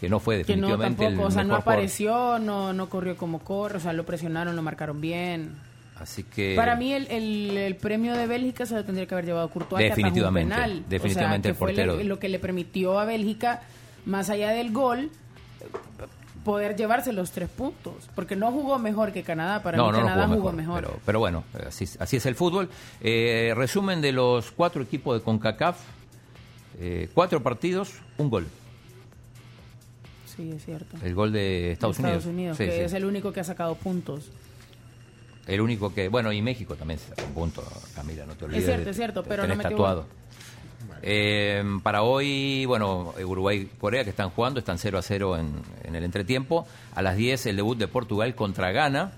que 0.00 0.08
no 0.08 0.20
fue 0.20 0.44
Que 0.44 0.56
no 0.56 0.68
definitivamente 0.68 1.04
tampoco, 1.04 1.22
el 1.22 1.28
o 1.28 1.30
sea, 1.32 1.42
no 1.42 1.48
jugador. 1.56 1.62
apareció, 1.72 2.38
no, 2.38 2.72
no 2.72 2.88
corrió 2.88 3.16
como 3.16 3.40
corre, 3.40 3.78
o 3.78 3.80
sea, 3.80 3.92
lo 3.92 4.06
presionaron, 4.06 4.54
lo 4.54 4.62
marcaron 4.62 5.00
bien. 5.00 5.56
Así 5.98 6.22
que... 6.24 6.54
Para 6.54 6.76
mí 6.76 6.92
el, 6.92 7.06
el, 7.10 7.56
el 7.56 7.74
premio 7.76 8.14
de 8.14 8.26
Bélgica 8.26 8.66
se 8.66 8.74
lo 8.74 8.84
tendría 8.84 9.06
que 9.06 9.14
haber 9.14 9.24
llevado 9.24 9.48
Courtois, 9.48 9.82
que 9.82 9.88
Definitivamente, 9.88 10.54
penal. 10.54 10.84
definitivamente 10.88 11.48
o 11.48 11.50
sea, 11.50 11.50
el 11.52 11.56
fue 11.56 11.66
portero. 11.68 11.96
le- 11.96 12.04
lo 12.04 12.18
que 12.18 12.28
le 12.28 12.38
permitió 12.38 12.98
a 13.00 13.06
Bélgica, 13.06 13.62
más 14.04 14.28
allá 14.30 14.50
del 14.50 14.72
gol, 14.72 15.10
poder 16.46 16.76
llevarse 16.76 17.12
los 17.12 17.32
tres 17.32 17.48
puntos, 17.48 18.08
porque 18.14 18.36
no 18.36 18.52
jugó 18.52 18.78
mejor 18.78 19.12
que 19.12 19.24
Canadá, 19.24 19.64
para 19.64 19.76
No, 19.76 19.86
mí 19.86 19.92
no, 19.92 19.98
no 20.00 20.06
Canadá 20.06 20.26
jugó 20.28 20.36
jugó 20.38 20.52
mejor, 20.52 20.74
mejor. 20.80 20.90
Pero, 20.92 21.00
pero 21.04 21.18
bueno, 21.18 21.44
así, 21.66 21.86
así 21.98 22.16
es 22.18 22.24
el 22.26 22.36
fútbol. 22.36 22.68
Eh, 23.00 23.52
resumen 23.56 24.00
de 24.00 24.12
los 24.12 24.52
cuatro 24.52 24.80
equipos 24.80 25.18
de 25.18 25.24
CONCACAF. 25.24 25.76
eh, 26.78 27.08
cuatro 27.14 27.42
partidos, 27.42 27.94
un 28.18 28.30
gol. 28.30 28.46
Sí, 30.36 30.52
es 30.52 30.64
cierto. 30.64 30.96
El 31.02 31.14
gol 31.14 31.32
de 31.32 31.72
Estados, 31.72 31.96
Estados 31.96 32.26
Unidos. 32.26 32.26
Unidos, 32.26 32.56
Sí, 32.58 32.64
que 32.66 32.72
sí. 32.72 32.80
es 32.80 32.92
el 32.92 33.04
único 33.06 33.32
que 33.32 33.40
ha 33.40 33.44
sacado 33.44 33.74
puntos. 33.74 34.30
El 35.46 35.60
único 35.60 35.94
que, 35.94 36.08
bueno, 36.08 36.32
y 36.32 36.42
México 36.42 36.74
también 36.76 37.00
se 37.00 37.08
sacó 37.08 37.22
un 37.26 37.32
punto, 37.32 37.64
Camila, 37.94 38.26
no 38.26 38.34
te 38.34 38.44
olvides. 38.44 38.64
cierto, 38.64 38.84
de- 38.84 38.90
es 38.90 38.96
cierto, 38.96 39.22
pero 39.24 39.46
no 39.46 39.56
metió 39.56 39.70
tatuado. 39.70 40.06
Eh, 41.02 41.62
para 41.82 42.02
hoy, 42.02 42.64
bueno, 42.66 43.14
Uruguay 43.24 43.58
y 43.72 43.78
Corea 43.78 44.02
que 44.04 44.10
están 44.10 44.30
jugando, 44.30 44.58
están 44.60 44.78
0 44.78 44.98
a 44.98 45.02
0 45.02 45.36
en, 45.36 45.52
en 45.84 45.94
el 45.94 46.04
entretiempo. 46.04 46.66
A 46.94 47.02
las 47.02 47.16
10 47.16 47.46
el 47.46 47.56
debut 47.56 47.78
de 47.78 47.86
Portugal 47.88 48.34
contra 48.34 48.72
Ghana, 48.72 49.12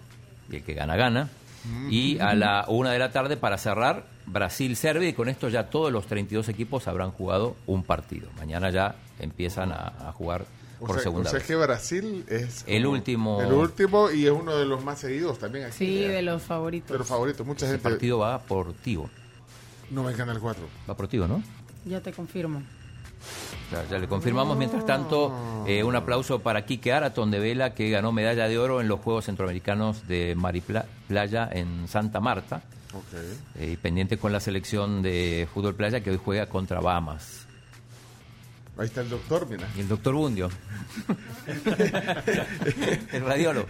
y 0.51 0.57
el 0.57 0.63
que 0.65 0.75
gana, 0.75 0.97
gana. 0.97 1.29
Y 1.91 2.19
a 2.21 2.35
la 2.35 2.65
1 2.69 2.91
de 2.91 2.99
la 2.99 3.11
tarde, 3.11 3.37
para 3.37 3.59
cerrar, 3.59 4.05
Brasil-Serbia, 4.27 5.09
y 5.09 5.13
con 5.13 5.29
esto 5.29 5.49
ya 5.49 5.69
todos 5.71 5.93
los 5.93 6.07
32 6.07 6.49
equipos 6.49 6.89
habrán 6.89 7.11
jugado 7.11 7.57
un 7.67 7.83
partido. 7.83 8.29
Mañana 8.39 8.71
ya 8.71 8.95
empiezan 9.19 9.73
a, 9.73 9.93
a 10.09 10.13
jugar 10.13 10.47
O 10.81 10.87
por 10.87 10.97
sea, 10.97 11.03
segunda 11.05 11.29
o 11.29 11.31
sea 11.31 11.39
vez. 11.41 11.47
que 11.49 11.57
Brasil 11.57 12.25
es 12.29 12.65
El 12.67 12.87
último- 12.87 13.43
El 13.43 13.53
último 13.53 14.11
y 14.11 14.25
es 14.27 14.31
uno 14.33 14.57
de 14.57 14.65
los 14.65 14.83
más 14.85 14.99
seguidos 15.01 15.39
también 15.39 15.67
aquí. 15.67 15.77
Sí, 15.79 15.99
de 16.05 16.23
los 16.23 16.43
favoritos. 16.43 16.91
De 16.93 16.99
los 16.99 17.07
favoritos. 17.09 17.47
Mucha 17.47 17.67
Ese 17.67 17.75
gente. 17.75 17.89
partido 17.91 18.19
va 18.21 18.39
por 18.39 18.73
Tigo. 18.73 19.11
No 19.91 20.03
me 20.03 20.13
gana 20.15 20.33
el 20.33 20.41
4. 20.41 20.63
Va 20.89 20.97
por 20.97 21.09
Tigo, 21.09 21.27
¿no? 21.27 21.43
Ya 21.85 22.01
te 22.01 22.13
confirmo. 22.13 22.63
Ya, 23.73 23.85
ya 23.89 23.99
le 23.99 24.09
confirmamos. 24.09 24.57
Mientras 24.57 24.87
tanto, 24.87 25.65
eh, 25.67 25.83
un 25.83 25.97
aplauso 25.97 26.41
para 26.41 26.65
Quique 26.65 26.93
Araton 26.93 27.31
de 27.31 27.39
Vela, 27.39 27.75
que 27.75 27.91
ganó 27.91 28.13
medalla 28.13 28.49
de 28.49 28.59
oro 28.59 28.81
en 28.81 28.89
los 28.89 29.01
Juegos 29.01 29.27
Centroamericanos 29.27 30.07
de 30.07 30.35
Mariplaya 30.37 31.49
en 31.53 31.89
Santa 31.89 32.21
Marta. 32.21 32.63
Eh, 33.57 33.73
y 33.73 33.77
pendiente 33.77 34.17
con 34.19 34.33
la 34.33 34.41
selección 34.41 35.03
de 35.03 35.47
fútbol 35.53 35.75
playa 35.75 36.01
que 36.01 36.11
hoy 36.11 36.19
juega 36.23 36.47
contra 36.47 36.81
Bahamas. 36.81 37.47
Ahí 38.79 38.87
está 38.87 39.03
el 39.03 39.11
doctor, 39.11 39.47
mira. 39.49 39.69
Y 39.77 39.81
el 39.81 39.89
doctor 39.89 40.15
Bundio. 40.15 40.49
el 43.13 43.25
radiólogo. 43.25 43.67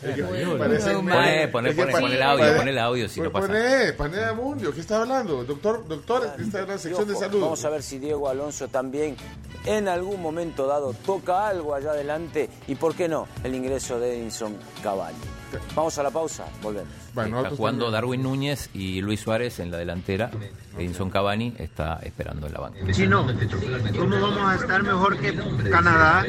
Poné, 0.00 1.48
poné, 1.48 1.74
poné, 1.74 2.14
el 2.14 2.22
audio, 2.22 2.56
poné 2.56 2.70
el 2.70 2.78
audio 2.78 3.08
si 3.08 3.20
no 3.20 3.32
pasa. 3.32 3.48
Poné, 3.48 3.92
poné 3.94 4.24
a 4.24 4.32
Mundio, 4.32 4.72
¿qué 4.72 4.80
está 4.80 5.02
hablando? 5.02 5.44
Doctor, 5.44 5.86
doctor, 5.88 6.30
está 6.38 6.60
en 6.60 6.68
la 6.68 6.78
sección 6.78 7.08
de 7.08 7.16
salud. 7.16 7.40
Vamos 7.40 7.64
a 7.64 7.70
ver 7.70 7.82
si 7.82 7.98
Diego 7.98 8.28
Alonso 8.28 8.68
también 8.68 9.16
en 9.64 9.88
algún 9.88 10.22
momento 10.22 10.66
dado 10.66 10.92
toca 10.92 11.48
algo 11.48 11.74
allá 11.74 11.90
adelante 11.90 12.48
y 12.66 12.74
por 12.76 12.94
qué 12.94 13.08
no 13.08 13.26
el 13.42 13.54
ingreso 13.54 13.98
de 13.98 14.18
Edinson 14.18 14.56
Cavani. 14.82 15.37
Vamos 15.74 15.96
a 15.98 16.02
la 16.02 16.10
pausa, 16.10 16.44
volvemos. 16.62 16.92
está 17.16 17.50
jugando 17.50 17.90
Darwin 17.90 18.22
Núñez 18.22 18.70
y 18.74 19.00
Luis 19.00 19.20
Suárez 19.20 19.58
en 19.60 19.70
la 19.70 19.78
delantera. 19.78 20.30
Edinson 20.76 21.10
Cavani 21.10 21.54
está 21.58 22.00
esperando 22.02 22.46
en 22.46 22.52
la 22.52 22.60
banca. 22.60 22.92
Chino, 22.92 23.26
¿cómo 23.98 24.20
vamos 24.20 24.38
a 24.50 24.54
estar 24.56 24.82
mejor 24.82 25.18
que 25.18 25.34
Canadá 25.70 26.24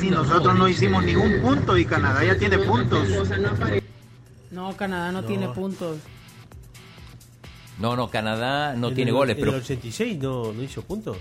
si 0.00 0.10
nosotros 0.10 0.54
no 0.56 0.68
hicimos 0.68 1.04
ningún 1.04 1.40
punto 1.40 1.76
y 1.76 1.84
Canadá 1.84 2.24
ya 2.24 2.36
tiene 2.36 2.58
puntos? 2.58 3.08
No, 4.50 4.76
Canadá 4.76 5.12
no, 5.12 5.24
tiene 5.24 5.48
puntos. 5.48 5.98
No, 7.78 7.94
no, 7.94 8.10
Canadá 8.10 8.74
no 8.74 8.88
En 8.88 8.94
tiene 8.94 9.10
el- 9.10 9.16
goles, 9.16 9.36
en 9.36 9.40
pero 9.44 9.56
el 9.56 9.62
86 9.62 10.18
no, 10.18 10.52
no 10.52 10.62
hizo 10.62 10.82
puntos. 10.82 11.16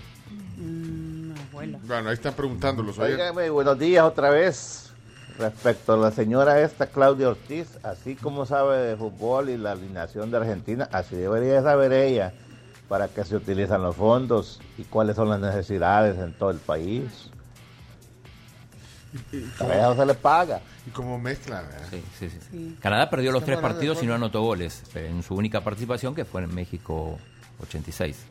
Mm. 0.58 1.32
Bueno, 1.52 1.80
ahí 2.10 2.14
están 2.14 2.34
preguntando 2.34 2.84
los 2.84 2.98
oyentes. 3.00 3.30
Óigame, 3.32 3.50
buenos 3.50 3.78
días 3.80 4.04
otra 4.06 4.30
vez. 4.30 4.87
Respecto 5.40 5.94
a 5.94 5.98
la 5.98 6.12
señora 6.12 6.62
esta, 6.62 6.88
Claudia 6.88 7.30
Ortiz, 7.30 7.68
así 7.84 8.16
como 8.16 8.46
sabe 8.46 8.78
de 8.78 8.98
fútbol 8.98 9.50
y 9.50 9.58
la 9.58 9.74
alineación 9.74 10.32
de 10.32 10.38
Argentina, 10.38 10.90
así 10.92 11.16
debería 11.16 11.62
saber 11.62 11.94
ella 11.94 12.34
para 12.88 13.08
qué 13.08 13.24
se 13.24 13.36
utilizan 13.36 13.84
los 13.84 13.96
fondos 13.96 14.60
y 14.78 14.84
cuáles 14.84 15.16
son 15.16 15.30
las 15.30 15.40
necesidades 15.40 16.18
en 16.18 16.34
todo 16.34 16.50
el 16.50 16.58
país. 16.58 17.30
A 19.60 19.66
ella 19.66 19.90
no 19.90 19.96
se 19.96 20.06
le 20.06 20.14
paga. 20.16 20.62
Y 20.86 20.90
como 20.90 21.20
mezcla, 21.20 21.62
¿verdad? 21.62 21.88
Sí, 21.92 22.04
sí, 22.18 22.30
sí. 22.30 22.78
Canadá 22.82 23.10
perdió 23.10 23.32
los 23.32 23.44
tres 23.44 23.60
partidos 23.60 24.02
y 24.02 24.06
no 24.06 24.16
anotó 24.16 24.42
goles 24.42 24.84
en 24.96 25.22
su 25.22 25.36
única 25.36 25.62
participación 25.62 26.16
que 26.16 26.26
fue 26.26 26.44
en 26.44 26.54
México 26.54 27.20
86. 27.62 28.26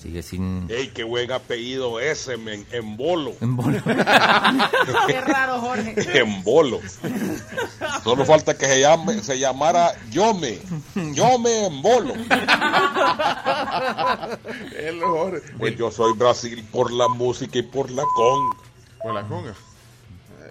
Sigue 0.00 0.22
sin... 0.22 0.70
¡Ey, 0.70 0.92
qué 0.94 1.02
buen 1.02 1.32
apellido 1.32 1.98
ese, 1.98 2.36
men! 2.36 2.64
En 2.70 2.96
bolo. 2.96 3.32
En 3.40 3.56
bolo. 3.56 3.82
Qué 5.08 5.20
raro, 5.22 5.60
Jorge. 5.60 6.20
En 6.20 6.44
bolo. 6.44 6.78
Solo 8.04 8.24
falta 8.24 8.56
que 8.56 8.66
se 8.66 8.80
llame, 8.80 9.20
se 9.24 9.40
llamara 9.40 9.90
Yome. 10.10 10.60
Yome 10.94 11.66
en 11.66 11.82
bolo. 11.82 12.14
El 14.78 14.98
mejor. 14.98 15.42
Pues 15.58 15.76
yo 15.76 15.90
soy 15.90 16.16
Brasil 16.16 16.64
por 16.70 16.92
la 16.92 17.08
música 17.08 17.58
y 17.58 17.62
por 17.62 17.90
la 17.90 18.04
con. 18.14 18.50
Por 19.02 19.14
la 19.14 19.26
conga. 19.26 19.52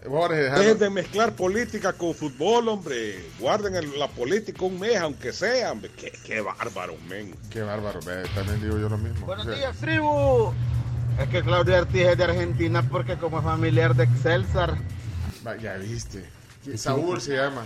Jorge. 0.07 0.35
Dejen 0.49 0.79
de 0.79 0.89
mezclar 0.89 1.33
política 1.33 1.93
con 1.93 2.13
fútbol, 2.15 2.67
hombre. 2.69 3.29
Guarden 3.39 3.75
el- 3.75 3.97
la 3.99 4.07
política 4.07 4.65
un 4.65 4.79
mes, 4.79 4.97
aunque 4.97 5.31
sea, 5.33 5.71
hombre. 5.71 5.91
Qué, 5.95 6.11
qué 6.25 6.41
bárbaro, 6.41 6.95
men. 7.07 7.35
Qué 7.49 7.61
bárbaro, 7.61 7.99
ve, 8.01 8.23
también 8.35 8.61
digo 8.61 8.77
yo 8.79 8.89
lo 8.89 8.97
mismo. 8.97 9.25
Buenos 9.25 9.45
O 9.45 9.49
sea, 9.49 9.57
días, 9.57 9.77
tribu. 9.77 10.53
Es 11.19 11.27
que 11.29 11.41
Claudia 11.41 11.79
Ortiz 11.81 12.01
es 12.07 12.17
de 12.17 12.23
Argentina 12.23 12.83
porque 12.89 13.17
como 13.17 13.41
familiar 13.41 13.95
de 13.95 14.03
Excelsior. 14.05 14.77
ya 15.61 15.75
viste. 15.77 16.25
Saúl 16.75 17.21
se 17.21 17.35
llama. 17.37 17.65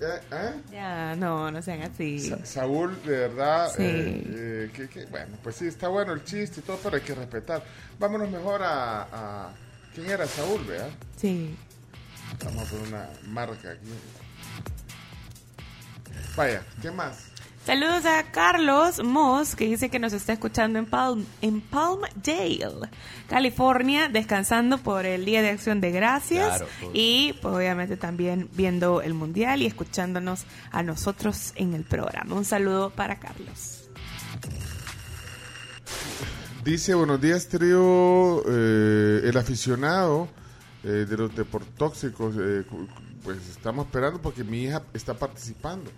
¿Eh? 0.00 0.20
¿Eh? 0.32 0.50
Ya, 0.72 1.14
no, 1.16 1.50
no 1.52 1.62
sean 1.62 1.82
así. 1.82 2.18
Sa- 2.28 2.44
Saúl, 2.44 3.00
de 3.04 3.12
verdad, 3.28 3.70
Sí. 3.74 3.82
eh, 3.84 4.24
eh, 4.26 4.70
que, 4.74 4.88
que- 4.88 5.06
bueno, 5.06 5.36
pues 5.42 5.54
sí, 5.56 5.66
está 5.68 5.86
bueno 5.88 6.12
el 6.12 6.24
chiste 6.24 6.60
y 6.60 6.62
todo, 6.64 6.78
pero 6.82 6.96
hay 6.96 7.02
que 7.02 7.14
respetar. 7.14 7.62
Vámonos 7.98 8.28
mejor 8.28 8.60
a... 8.62 9.02
a- 9.02 9.52
¿Quién 9.94 10.10
era 10.10 10.26
Saúl, 10.26 10.64
vea? 10.64 10.88
Sí. 11.16 11.54
Vamos 12.44 12.66
a 12.66 12.70
poner 12.70 12.88
una 12.88 13.10
marca 13.28 13.70
aquí. 13.70 13.92
Vaya, 16.36 16.64
¿qué 16.82 16.90
más? 16.90 17.30
Saludos 17.64 18.04
a 18.04 18.24
Carlos 18.24 19.02
Moss, 19.02 19.56
que 19.56 19.64
dice 19.64 19.88
que 19.88 19.98
nos 19.98 20.12
está 20.12 20.34
escuchando 20.34 20.78
en, 20.78 20.84
Palm, 20.84 21.24
en 21.40 21.62
Palmdale, 21.62 22.90
California, 23.26 24.08
descansando 24.08 24.76
por 24.76 25.06
el 25.06 25.24
Día 25.24 25.40
de 25.40 25.48
Acción 25.48 25.80
de 25.80 25.90
Gracias 25.90 26.58
Claro, 26.58 26.68
y 26.92 27.32
pues, 27.40 27.54
obviamente 27.54 27.96
también 27.96 28.50
viendo 28.52 29.00
el 29.00 29.14
Mundial 29.14 29.62
y 29.62 29.66
escuchándonos 29.66 30.44
a 30.72 30.82
nosotros 30.82 31.52
en 31.54 31.72
el 31.72 31.84
programa. 31.84 32.34
Un 32.34 32.44
saludo 32.44 32.90
para 32.90 33.18
Carlos. 33.18 33.88
Dice, 36.64 36.94
buenos 36.94 37.20
días, 37.20 37.46
trío, 37.48 38.42
eh, 38.48 39.20
el 39.24 39.36
aficionado 39.36 40.28
eh, 40.82 40.88
de 41.08 41.16
los 41.16 41.34
deportóxicos, 41.36 42.34
eh, 42.38 42.62
cu- 42.68 42.86
pues 43.22 43.38
estamos 43.50 43.86
esperando 43.86 44.20
porque 44.20 44.44
mi 44.44 44.62
hija 44.64 44.82
está 44.94 45.14
participando. 45.14 45.90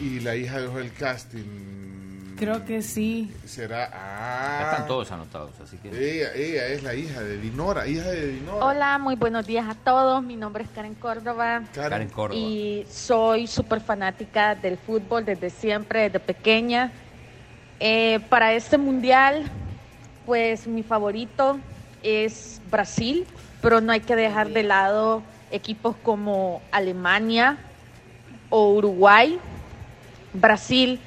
Y, 0.00 0.04
y 0.04 0.20
la 0.20 0.36
hija 0.36 0.60
dejó 0.60 0.78
el 0.78 0.92
casting. 0.92 2.34
Creo 2.38 2.64
que 2.64 2.82
sí. 2.82 3.32
Será... 3.46 3.90
Ah, 3.92 4.58
Ya 4.60 4.70
están 4.70 4.86
todos 4.86 5.10
anotados, 5.10 5.52
así 5.62 5.76
que... 5.78 5.88
Ella, 5.88 6.32
ella 6.34 6.66
es 6.68 6.82
la 6.82 6.94
hija 6.94 7.20
de 7.22 7.38
Dinora, 7.38 7.86
hija 7.88 8.08
de 8.10 8.28
Dinora. 8.28 8.64
Hola, 8.64 8.98
muy 8.98 9.16
buenos 9.16 9.46
días 9.46 9.66
a 9.68 9.74
todos. 9.74 10.22
Mi 10.22 10.36
nombre 10.36 10.64
es 10.64 10.70
Karen 10.70 10.94
Córdoba. 10.94 11.62
Karen 11.74 12.08
Córdoba. 12.10 12.38
Y 12.40 12.86
soy 12.90 13.46
súper 13.46 13.80
fanática 13.80 14.54
del 14.54 14.76
fútbol 14.78 15.24
desde 15.24 15.50
siempre, 15.50 16.02
desde 16.04 16.20
pequeña. 16.20 16.92
Eh, 17.80 18.20
para 18.28 18.54
este 18.54 18.78
mundial, 18.78 19.44
pues 20.24 20.66
mi 20.66 20.82
favorito 20.82 21.58
es 22.02 22.60
Brasil, 22.70 23.26
pero 23.60 23.80
no 23.80 23.92
hay 23.92 24.00
que 24.00 24.16
dejar 24.16 24.48
de 24.50 24.62
lado 24.62 25.22
equipos 25.50 25.94
como 26.02 26.62
Alemania 26.72 27.58
o 28.50 28.72
Uruguay. 28.74 29.38
Brasil, 30.32 31.00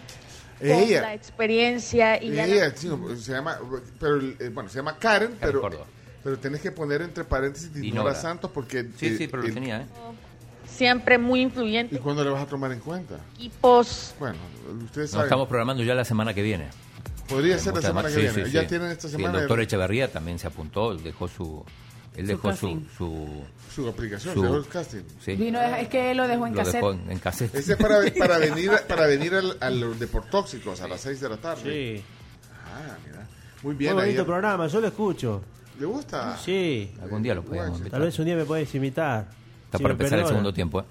con 0.59 0.67
Ella. 0.69 1.01
la 1.01 1.13
experiencia 1.13 2.21
y 2.21 2.31
ya 2.31 2.47
la- 2.47 2.53
Ella, 2.55 2.73
sí, 2.75 2.89
se 3.17 3.31
llama, 3.31 3.59
pero, 3.99 4.19
eh, 4.21 4.49
bueno, 4.51 4.69
se 4.69 4.77
llama 4.77 4.97
Karen, 4.97 5.37
pero, 5.39 5.69
pero 6.23 6.39
tenés 6.39 6.61
que 6.61 6.71
poner 6.71 7.01
entre 7.03 7.23
paréntesis 7.25 7.71
Dinora, 7.71 7.91
Dinora. 8.09 8.15
Santos 8.15 8.49
porque... 8.51 8.85
Sí, 8.97 9.17
sí, 9.17 9.27
pero 9.27 9.43
lo 9.43 9.47
el- 9.49 9.53
tenía, 9.53 9.81
¿eh? 9.81 9.85
Siempre 10.79 11.17
muy 11.19 11.41
influyente. 11.41 11.95
¿Y 11.95 11.99
cuándo 11.99 12.23
le 12.23 12.29
vas 12.31 12.41
a 12.43 12.47
tomar 12.47 12.71
en 12.71 12.79
cuenta? 12.79 13.19
Equipos 13.35 14.15
Bueno, 14.19 14.37
ustedes 14.85 15.07
Nos 15.07 15.11
saben. 15.11 15.25
estamos 15.25 15.47
programando 15.47 15.83
ya 15.83 15.93
la 15.93 16.05
semana 16.05 16.33
que 16.33 16.41
viene. 16.41 16.69
Podría 17.27 17.59
ser 17.59 17.75
la 17.75 17.81
semana 17.81 18.03
más- 18.03 18.13
que 18.15 18.27
sí, 18.29 18.33
viene. 18.33 18.45
sí, 18.49 18.51
ya 18.53 18.61
sí. 18.61 18.67
tienen 18.67 18.89
esta 18.89 19.07
Sí, 19.07 19.15
semana 19.15 19.35
el 19.35 19.41
doctor 19.41 19.59
Echeverría 19.61 20.11
también 20.11 20.39
se 20.39 20.47
apuntó, 20.47 20.91
él 20.93 21.03
dejó 21.03 21.27
su... 21.27 21.63
Él 22.15 22.25
dejó 22.27 22.53
su, 22.55 22.81
su... 22.97 23.27
su 23.73 23.87
aplicación, 23.87 24.33
su- 24.33 24.41
dejó 24.41 24.55
el 24.57 24.67
casting. 24.67 25.03
Sí. 25.23 25.35
Vino, 25.35 25.61
es 25.61 25.87
que 25.89 26.11
él 26.11 26.17
lo 26.17 26.27
dejó 26.27 26.47
en 26.47 26.53
Lo 26.53 26.57
cassette. 26.59 26.75
dejó 26.75 26.91
en, 26.93 27.11
en 27.11 27.19
cassette. 27.19 27.55
Ese 27.55 27.73
es 27.73 27.77
para, 27.77 27.99
para 28.17 28.37
venir, 28.39 28.71
para 28.87 29.05
venir 29.05 29.35
al, 29.35 29.57
a 29.61 29.69
los 29.69 29.97
deportóxicos 29.99 30.81
a 30.81 30.87
las 30.87 30.99
6 31.01 31.19
de 31.21 31.29
la 31.29 31.37
tarde. 31.37 31.61
Sí. 31.97 32.03
Ah, 32.65 32.97
mira. 33.05 33.27
Muy 33.61 33.73
Muy 33.73 33.75
bien. 33.75 33.95
bonito 33.95 34.21
ahí- 34.21 34.25
programa, 34.25 34.67
yo 34.67 34.81
lo 34.81 34.87
escucho. 34.87 35.41
¿Le 35.79 35.85
gusta? 35.85 36.35
Sí. 36.37 36.91
Algún 37.01 37.21
día 37.23 37.35
lo 37.35 37.43
podemos 37.43 37.77
invitar. 37.77 37.99
Tal 37.99 38.01
vez 38.07 38.17
un 38.19 38.25
día 38.25 38.35
me 38.35 38.45
puedes 38.45 38.73
imitar. 38.75 39.27
Está 39.71 39.77
me 39.79 39.91
empezar 39.91 40.19
el 40.19 40.25
segundo 40.27 40.51
tiempo, 40.51 40.79
¿eh? 40.81 40.83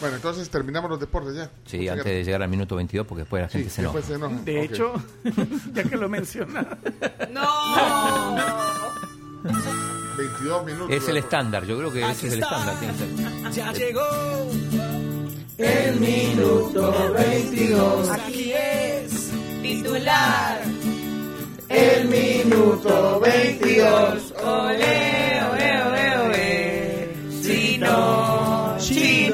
Bueno, 0.00 0.16
entonces 0.16 0.48
terminamos 0.50 0.90
los 0.90 1.00
deportes 1.00 1.34
ya. 1.34 1.50
Sí, 1.64 1.78
Muchas 1.78 1.98
antes 1.98 2.12
de 2.12 2.24
llegar 2.24 2.42
al 2.42 2.48
minuto 2.48 2.76
22, 2.76 3.06
porque 3.06 3.22
después 3.22 3.42
la 3.42 3.48
gente 3.48 3.70
se 3.70 3.80
enoja. 3.80 3.98
después 3.98 4.18
se 4.18 4.24
enoja. 4.24 4.42
De 4.44 4.62
hecho, 4.64 4.92
ya 5.72 5.82
que 5.84 5.96
lo 5.96 6.08
menciona. 6.08 6.66
No. 7.32 8.36
22 10.16 10.64
minutos. 10.66 10.90
Es 10.90 11.08
el 11.08 11.16
estándar, 11.16 11.64
yo 11.64 11.78
creo 11.78 11.92
que 11.92 12.02
ese 12.10 12.28
es 12.28 12.32
el 12.34 12.42
estándar. 12.42 12.76
Ya 13.52 13.72
llegó 13.72 14.02
El 15.58 16.00
minuto 16.00 17.12
22. 17.14 18.10
Aquí 18.10 18.52
es 18.52 19.30
titular. 19.62 20.60
El 21.68 22.08
minuto 22.08 23.20
22. 23.20 24.34
Ole, 24.42 25.42
ole, 25.42 25.42
ole, 25.52 25.65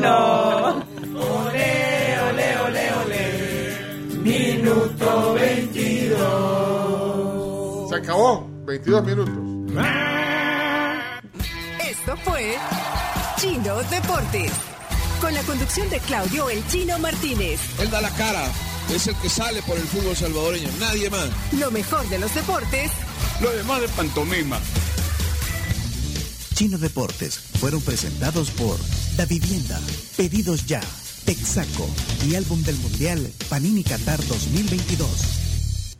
chino. 0.02 0.82
Ole, 1.14 2.18
ole, 2.28 2.58
ole, 2.58 2.92
ole. 3.04 3.22
Minuto 4.22 5.34
22. 5.34 7.88
Se 7.88 7.94
acabó. 7.96 8.48
22 8.64 9.04
minutos. 9.04 9.34
Esto 11.88 12.16
fue 12.24 12.56
Chino 13.38 13.76
Deportes. 13.82 14.50
Con 15.20 15.34
la 15.34 15.42
conducción 15.42 15.88
de 15.90 15.98
Claudio 16.00 16.48
El 16.50 16.66
Chino 16.68 16.98
Martínez. 16.98 17.60
Él 17.78 17.88
da 17.90 18.00
la 18.00 18.10
cara, 18.10 18.44
es 18.92 19.06
el 19.06 19.14
que 19.16 19.28
sale 19.28 19.62
por 19.62 19.76
el 19.76 19.84
fútbol 19.84 20.16
salvadoreño, 20.16 20.68
nadie 20.80 21.08
más. 21.10 21.28
Lo 21.52 21.70
mejor 21.70 22.08
de 22.08 22.18
los 22.18 22.34
deportes 22.34 22.90
Lo 23.40 23.52
demás 23.52 23.80
de 23.82 23.88
pantomima. 23.88 24.58
Chino 26.54 26.76
Deportes 26.78 27.38
fueron 27.60 27.80
presentados 27.82 28.50
por 28.50 28.76
Da 29.16 29.26
Vivienda, 29.26 29.78
Pedidos 30.16 30.66
Ya, 30.66 30.80
Texaco 31.24 31.88
y 32.26 32.34
Álbum 32.34 32.62
del 32.62 32.76
Mundial 32.76 33.30
Panini 33.48 33.84
Qatar 33.84 34.18
2022. 34.26 35.98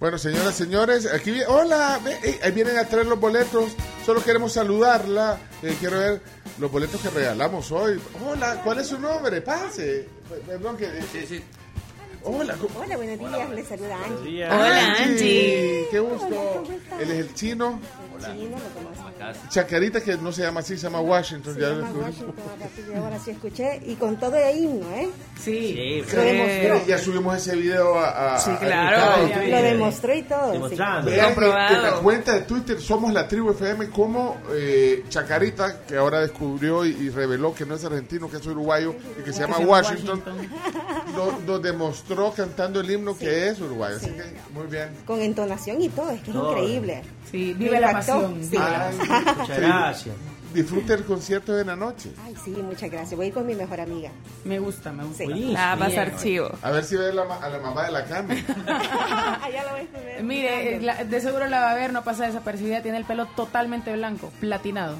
Bueno, 0.00 0.16
señoras, 0.16 0.54
señores, 0.54 1.06
aquí 1.12 1.30
vi- 1.32 1.42
hola, 1.46 2.00
eh, 2.22 2.38
ahí 2.42 2.52
vienen 2.52 2.78
a 2.78 2.84
traer 2.84 3.06
los 3.06 3.18
boletos. 3.20 3.72
Solo 4.06 4.22
queremos 4.24 4.52
saludarla. 4.52 5.38
eh, 5.62 5.76
quiero 5.80 5.98
ver 5.98 6.22
los 6.58 6.70
boletos 6.70 7.00
que 7.00 7.10
regalamos 7.10 7.72
hoy. 7.72 8.00
Hola, 8.24 8.60
¿cuál 8.62 8.78
es 8.78 8.86
su 8.86 8.98
nombre? 8.98 9.42
Pase. 9.42 10.08
Perdón 10.46 10.76
que. 10.76 10.86
Sí, 11.12 11.26
sí. 11.28 11.42
Hola, 12.24 12.54
¿cómo- 12.60 12.80
Hola, 12.80 12.96
buenos 12.96 13.18
días, 13.18 13.50
les 13.50 13.66
saluda 13.68 13.96
Angie. 14.04 14.44
Hola, 14.46 14.94
Angie. 15.02 15.86
Qué 15.90 16.00
gusto. 16.00 16.64
Él 17.00 17.10
es 17.10 17.18
el 17.18 17.34
chino. 17.34 17.80
Chino, 18.18 18.56
lo. 18.56 19.48
Chacarita, 19.48 20.00
que 20.00 20.16
no 20.16 20.32
se 20.32 20.42
llama 20.42 20.58
así, 20.60 20.76
se 20.76 20.82
llama 20.84 21.00
Washington. 21.00 21.54
Se 21.54 21.60
ya 21.60 21.68
llama 21.70 21.90
lo. 21.92 22.00
Washington, 22.00 22.34
ahora 23.00 23.18
sí 23.20 23.30
escuché, 23.30 23.80
y 23.86 23.94
con 23.94 24.16
todo 24.18 24.34
el 24.36 24.58
himno, 24.58 24.86
¿eh? 24.96 25.08
Sí. 25.40 26.02
Lo 26.12 26.20
demostró. 26.22 26.86
Ya 26.88 26.98
subimos 26.98 27.36
ese 27.36 27.54
video 27.54 27.96
a. 27.96 28.34
a- 28.34 28.38
Sí, 28.40 28.50
claro. 28.58 29.24
a- 29.34 29.42
Lo 29.46 29.62
demostró 29.62 30.14
y 30.16 30.22
todo. 30.22 30.46
sí. 30.48 30.52
Demostrando. 30.54 31.10
En- 31.12 31.82
la 31.82 31.92
cuenta 32.02 32.32
de 32.34 32.40
Twitter 32.40 32.80
Somos 32.80 33.12
la 33.12 33.28
Tribu 33.28 33.50
FM 33.52 33.88
como 33.90 34.36
eh, 34.50 35.04
Chacarita, 35.08 35.82
que 35.86 35.96
ahora 35.96 36.20
descubrió 36.20 36.84
y, 36.84 36.90
y 36.90 37.10
reveló 37.10 37.54
que 37.54 37.64
no 37.64 37.76
es 37.76 37.84
argentino, 37.84 38.28
que 38.28 38.38
es 38.38 38.46
uruguayo 38.46 38.96
y 39.18 39.22
que 39.22 39.32
se 39.32 39.40
llama 39.42 39.58
llama 39.60 39.70
Washington, 39.70 40.22
Nos, 41.14 41.40
nos 41.44 41.62
demostró 41.62 42.07
cantando 42.34 42.80
el 42.80 42.90
himno 42.90 43.16
que 43.16 43.48
es 43.48 43.60
uruguayo. 43.60 43.96
Así 43.96 44.10
que 44.10 44.24
muy 44.52 44.66
bien. 44.66 44.90
Con 45.06 45.20
entonación 45.20 45.80
y 45.80 45.88
todo, 45.88 46.10
es 46.10 46.20
que 46.22 46.30
es 46.30 46.36
Todo. 46.36 46.52
increíble. 46.52 47.02
Sí, 47.30 47.54
vive 47.54 47.78
la 47.80 47.92
pasión. 47.92 48.38
sí. 48.42 48.56
la 48.56 48.88
Ay. 48.88 48.96
Muchas 49.38 49.58
gracias. 49.58 50.14
Disfrute 50.54 50.94
el 50.94 51.04
concierto 51.04 51.52
de 51.52 51.62
la 51.62 51.76
noche. 51.76 52.10
Ay, 52.24 52.34
sí, 52.42 52.50
muchas 52.52 52.90
gracias. 52.90 53.14
Voy 53.14 53.26
a 53.26 53.28
ir 53.28 53.34
con 53.34 53.46
mi 53.46 53.54
mejor 53.54 53.80
amiga. 53.82 54.10
Me 54.44 54.58
gusta, 54.58 54.90
me 54.92 55.04
gusta. 55.04 55.24
Sí. 55.24 55.52
La 55.52 55.66
va 55.66 55.72
a 55.72 55.88
pasar 55.88 56.16
chivo. 56.16 56.50
A 56.62 56.70
ver 56.70 56.84
si 56.84 56.96
ve 56.96 57.12
la 57.12 57.22
a 57.24 57.48
la 57.50 57.58
mamá 57.58 57.84
de 57.84 57.90
la 57.92 58.04
Cami. 58.06 58.34
Allá 58.66 59.64
la 59.64 59.72
voy 59.72 59.88
a 59.94 59.98
ver. 60.00 60.22
Mire, 60.24 60.80
la- 60.80 61.04
de 61.04 61.20
seguro 61.20 61.46
la 61.48 61.60
va 61.60 61.72
a 61.72 61.74
ver, 61.74 61.92
no 61.92 62.02
pasa 62.02 62.26
desapercibida, 62.26 62.80
tiene 62.82 62.96
el 62.96 63.04
pelo 63.04 63.26
totalmente 63.26 63.92
blanco, 63.92 64.32
platinado. 64.40 64.96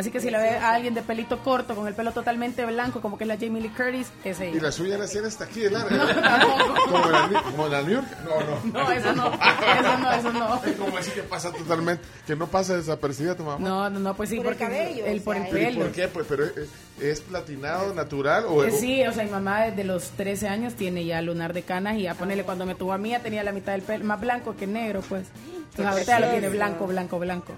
Así 0.00 0.10
que 0.10 0.20
si 0.20 0.30
la 0.30 0.38
ve 0.38 0.50
a 0.56 0.72
alguien 0.72 0.94
de 0.94 1.02
pelito 1.02 1.38
corto, 1.42 1.74
con 1.76 1.86
el 1.86 1.94
pelo 1.94 2.12
totalmente 2.12 2.64
blanco, 2.66 3.00
como 3.00 3.16
que 3.18 3.24
es 3.24 3.28
la 3.28 3.36
Jamie 3.36 3.60
Lee 3.62 3.68
Curtis, 3.68 4.10
es 4.24 4.40
Y 4.40 4.44
ella. 4.44 4.62
la 4.62 4.72
suya 4.72 4.98
la 4.98 5.06
cena 5.06 5.28
está 5.28 5.44
aquí 5.44 5.60
de 5.60 5.70
larga. 5.70 5.96
como, 6.90 7.10
la, 7.10 7.42
como 7.42 7.68
la 7.68 7.82
New 7.82 7.92
York. 7.92 8.06
No, 8.24 8.40
no. 8.40 8.84
No, 8.84 8.90
eso 8.92 9.12
no, 9.12 9.32
eso 9.32 9.98
no, 9.98 10.12
eso 10.12 10.32
no. 10.32 10.64
Es 10.64 10.76
como 10.76 10.96
así 10.96 11.10
que 11.12 11.22
pasa 11.22 11.52
totalmente. 11.52 12.02
Que 12.26 12.34
no 12.34 12.46
pasa 12.46 12.76
desapercibida 12.76 13.36
tu 13.36 13.44
mamá. 13.44 13.58
No, 13.60 13.88
no, 13.90 14.00
no, 14.00 14.14
pues 14.16 14.30
sí, 14.30 14.36
Por 14.36 14.46
el 14.46 14.52
porque 14.58 14.64
cabello, 14.64 15.06
el, 15.06 15.20
por 15.20 15.36
el 15.36 15.42
sea, 15.42 15.50
¿Pero 15.52 15.62
y 15.62 15.66
pelo. 15.74 15.80
por 15.84 15.92
qué? 15.92 16.08
Pues, 16.08 16.26
pero 16.28 16.44
es, 16.46 16.52
es 17.00 17.20
platinado 17.20 17.94
natural 17.94 18.44
o 18.48 18.64
Eh, 18.64 18.70
Sí, 18.72 19.02
o 19.06 19.12
sea, 19.12 19.24
mi 19.24 19.30
mamá 19.30 19.64
desde 19.66 19.84
los 19.84 20.10
13 20.10 20.48
años 20.48 20.74
tiene 20.74 21.04
ya 21.04 21.20
lunar 21.20 21.52
de 21.52 21.62
canas 21.62 21.96
y 21.96 22.02
ya 22.02 22.14
ponele 22.14 22.44
cuando 22.44 22.64
me 22.66 22.74
tuvo 22.74 22.92
a 22.94 22.98
mí 22.98 23.10
ya 23.10 23.20
tenía 23.20 23.44
la 23.44 23.52
mitad 23.52 23.72
del 23.72 23.82
pelo 23.82 24.04
más 24.04 24.20
blanco 24.20 24.56
que 24.56 24.66
negro, 24.66 25.02
pues. 25.08 25.26
Entonces 25.70 25.86
ahorita 25.86 26.18
ya 26.18 26.26
lo 26.26 26.32
tiene 26.32 26.48
blanco, 26.48 26.86
blanco, 26.86 27.18
blanco. 27.18 27.52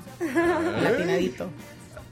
Latinadito. 0.83 1.49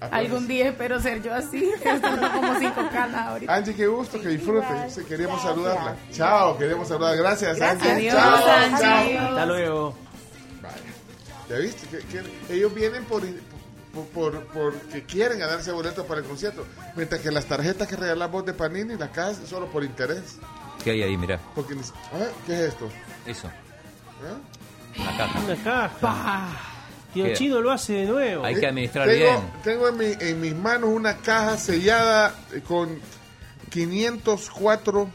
Algún 0.01 0.49
día 0.49 0.69
espero 0.69 0.99
ser 1.01 1.23
yo 1.23 1.35
así. 1.35 1.71
Tengo 1.83 2.33
como 2.33 2.59
cinco 2.59 2.89
canas 2.91 3.27
ahorita. 3.27 3.55
Angie, 3.55 3.75
qué 3.75 3.87
gusto, 3.87 4.21
que 4.21 4.29
disfrute. 4.29 4.91
Sí, 4.91 5.03
queríamos 5.05 5.43
saludarla. 5.43 5.97
Chao, 6.13 6.57
queremos 6.57 6.89
saludar. 6.89 7.17
Gracias, 7.17 7.57
Gracias. 7.59 7.87
Angie. 7.93 8.11
Adiós, 8.11 8.41
chao, 8.41 8.49
Angie. 8.57 9.17
chao. 9.17 9.29
Hasta 9.29 9.47
luego. 9.47 9.95
¿Ya 11.49 11.57
viste? 11.57 11.87
Que, 11.89 12.23
que 12.47 12.55
ellos 12.55 12.73
vienen 12.73 13.05
por, 13.05 13.23
por, 13.93 14.11
por- 14.13 14.45
porque 14.47 15.03
quieren 15.05 15.39
ganarse 15.39 15.73
boletos 15.73 16.07
para 16.07 16.21
el 16.21 16.27
concierto. 16.27 16.65
Mientras 16.97 17.21
que 17.21 17.31
las 17.31 17.45
tarjetas 17.47 17.89
que 17.89 17.97
regalamos 17.97 18.47
de 18.47 18.53
Panini, 18.55 18.97
las 18.97 19.11
cajas, 19.11 19.41
solo 19.47 19.67
por 19.67 19.85
interés. 19.85 20.39
¿Qué 20.85 20.93
hay 20.93 21.03
ahí? 21.03 21.17
Mirá. 21.17 21.39
Porque, 21.55 21.75
¿Ah? 21.75 22.25
¿Qué 22.47 22.53
es 22.55 22.61
esto? 22.73 22.89
Eso. 23.27 23.49
¿Ah? 24.23 24.37
Una 24.99 25.17
caja. 25.17 25.41
Una 25.41 25.57
caja. 25.57 26.47
Tío 27.15 27.25
¿Qué? 27.25 27.33
Chino 27.35 27.61
lo 27.61 27.73
hace 27.73 27.93
de 27.95 28.05
nuevo. 28.07 28.45
Hay 28.45 28.55
que 28.55 28.67
administrar 28.67 29.09
tengo, 29.09 29.25
bien. 29.25 29.41
Tengo 29.65 29.89
en, 29.89 29.97
mi- 29.97 30.15
en 30.21 30.41
mis 30.41 30.55
manos 30.55 30.91
una 30.91 31.17
caja 31.17 31.57
sellada 31.57 32.35
eh, 32.53 32.61
con 32.67 33.01
504. 33.71 35.09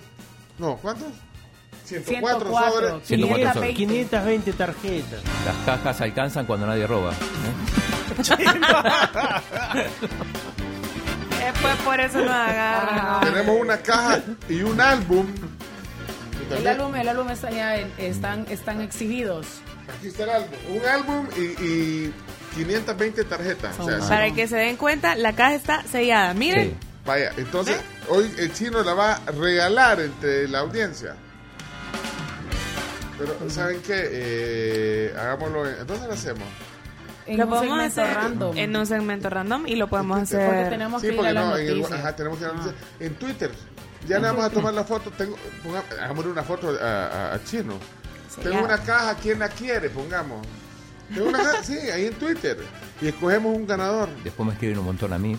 No, 0.60 0.76
¿cuántos? 0.78 1.08
104, 1.86 2.50
104, 2.50 2.90
sobres. 2.90 3.08
104 3.08 3.54
sobres. 3.54 3.76
520 3.76 4.54
tarjetas. 4.54 5.20
Las 5.46 5.56
cajas 5.66 6.02
alcanzan 6.02 6.46
cuando 6.46 6.66
nadie 6.68 6.86
roba. 6.88 7.12
¿eh? 7.12 7.16
Después 11.46 11.76
por 11.84 12.00
eso 12.00 12.20
no 12.22 12.32
agarran. 12.32 13.22
Tenemos 13.22 13.60
una 13.62 13.78
caja 13.78 14.22
y 14.50 14.62
un 14.64 14.80
álbum. 14.82 15.28
El 16.52 16.68
álbum, 16.68 16.96
el 16.96 17.08
álbum 17.10 17.30
está 17.30 17.50
ya, 17.52 17.78
en- 17.78 17.92
están, 17.98 18.46
están 18.50 18.82
exhibidos. 18.82 19.48
Aquí 19.98 20.08
está 20.08 20.24
el 20.24 20.30
álbum. 20.32 20.50
Un 20.76 20.86
álbum 20.86 21.28
y, 21.38 21.42
y 21.64 22.14
520 22.56 23.24
tarjetas. 23.26 23.80
O 23.80 23.88
sea, 23.88 24.02
sí. 24.02 24.08
Para 24.10 24.32
que 24.34 24.48
se 24.48 24.56
den 24.58 24.78
cuenta, 24.78 25.16
la 25.16 25.34
caja 25.34 25.56
está 25.56 25.84
sellada. 25.84 26.34
Miren. 26.34 26.78
Vaya, 27.06 27.32
entonces 27.38 27.78
hoy 28.10 28.34
el 28.40 28.52
chino 28.54 28.82
la 28.84 28.94
va 28.96 29.14
a 29.16 29.32
regalar 29.32 30.00
entre 30.00 30.48
la 30.48 30.60
audiencia. 30.60 31.16
Pero, 33.18 33.50
¿saben 33.50 33.82
qué? 33.82 33.94
Eh, 34.12 35.14
hagámoslo. 35.18 35.68
En, 35.70 35.88
¿Dónde 35.88 36.08
lo 36.08 36.14
hacemos? 36.14 36.44
En 37.28 37.38
lo 37.38 37.46
un 37.46 37.50
podemos 37.50 37.78
segmento 37.78 38.02
hacer 38.02 38.16
random. 38.16 38.58
en 38.58 38.76
un 38.76 38.86
segmento 38.86 39.30
random 39.30 39.68
y 39.68 39.76
lo 39.76 39.88
podemos 39.88 40.20
hacer. 40.22 40.46
Porque 40.48 40.66
tenemos 40.70 41.02
Sí, 41.02 41.08
que 41.08 41.14
ir 41.14 41.18
porque 41.18 41.30
a 41.30 41.34
las 41.34 41.46
no, 41.46 41.58
en 41.58 41.68
el- 41.68 41.78
noticias. 41.78 42.00
ajá, 42.00 42.16
tenemos 42.16 42.38
que 42.38 42.44
ir 42.44 42.50
a 42.50 42.54
las 42.54 42.66
noticias. 42.66 42.90
En 43.00 43.16
Twitter. 43.16 43.52
Ya 44.08 44.20
le 44.20 44.28
vamos 44.28 44.46
a 44.46 44.50
tomar 44.50 44.74
la 44.74 44.84
foto. 44.84 45.10
Tengo, 45.12 45.36
ponga- 45.64 45.84
hagámosle 46.04 46.32
una 46.32 46.44
foto 46.44 46.70
a, 46.80 46.86
a- 47.08 47.34
a 47.36 47.44
Chino. 47.44 47.80
Tengo 48.44 48.64
una 48.64 48.78
caja, 48.82 49.16
¿quién 49.16 49.40
la 49.40 49.50
quiere? 49.50 49.90
Pongamos. 49.90 50.46
Tengo 51.14 51.30
una 51.30 51.40
caja, 51.44 51.64
sí, 51.64 51.78
ahí 51.78 52.06
en 52.08 52.14
Twitter. 52.16 52.58
Y 53.02 53.08
escogemos 53.08 53.56
un 53.56 53.66
ganador. 53.68 54.10
Después 54.24 54.46
me 54.48 54.54
escriben 54.54 54.80
un 54.80 54.86
montón 54.86 55.14
a 55.14 55.18
mí. 55.18 55.38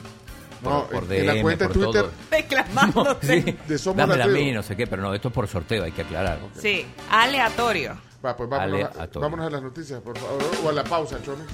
Por, 0.62 0.72
No, 0.72 0.86
por 0.86 1.12
en 1.12 1.26
la 1.26 1.32
DM, 1.34 1.42
cuenta 1.42 1.68
de 1.68 1.74
por 1.74 1.82
Twitter. 1.84 2.02
todo. 2.02 2.12
Reclamándote. 2.30 3.42
Sí, 3.42 3.58
De 3.68 3.78
Somos 3.78 3.96
dámela 3.98 4.26
la 4.26 4.32
a 4.32 4.34
mí, 4.34 4.52
no 4.52 4.62
sé 4.62 4.74
qué, 4.76 4.86
pero 4.86 5.02
no, 5.02 5.12
esto 5.14 5.28
es 5.28 5.34
por 5.34 5.46
sorteo, 5.48 5.84
hay 5.84 5.92
que 5.92 6.02
aclarar. 6.02 6.38
Sí, 6.58 6.86
aleatorio. 7.10 7.98
Va, 8.24 8.34
pues 8.36 8.48
vámonos, 8.48 8.74
Aleatorio. 8.74 9.20
vámonos 9.20 9.46
a 9.46 9.50
las 9.50 9.62
noticias, 9.62 10.00
por 10.00 10.18
favor. 10.18 10.42
O 10.64 10.68
a 10.70 10.72
la 10.72 10.82
pausa, 10.84 11.22
Chome. 11.22 11.44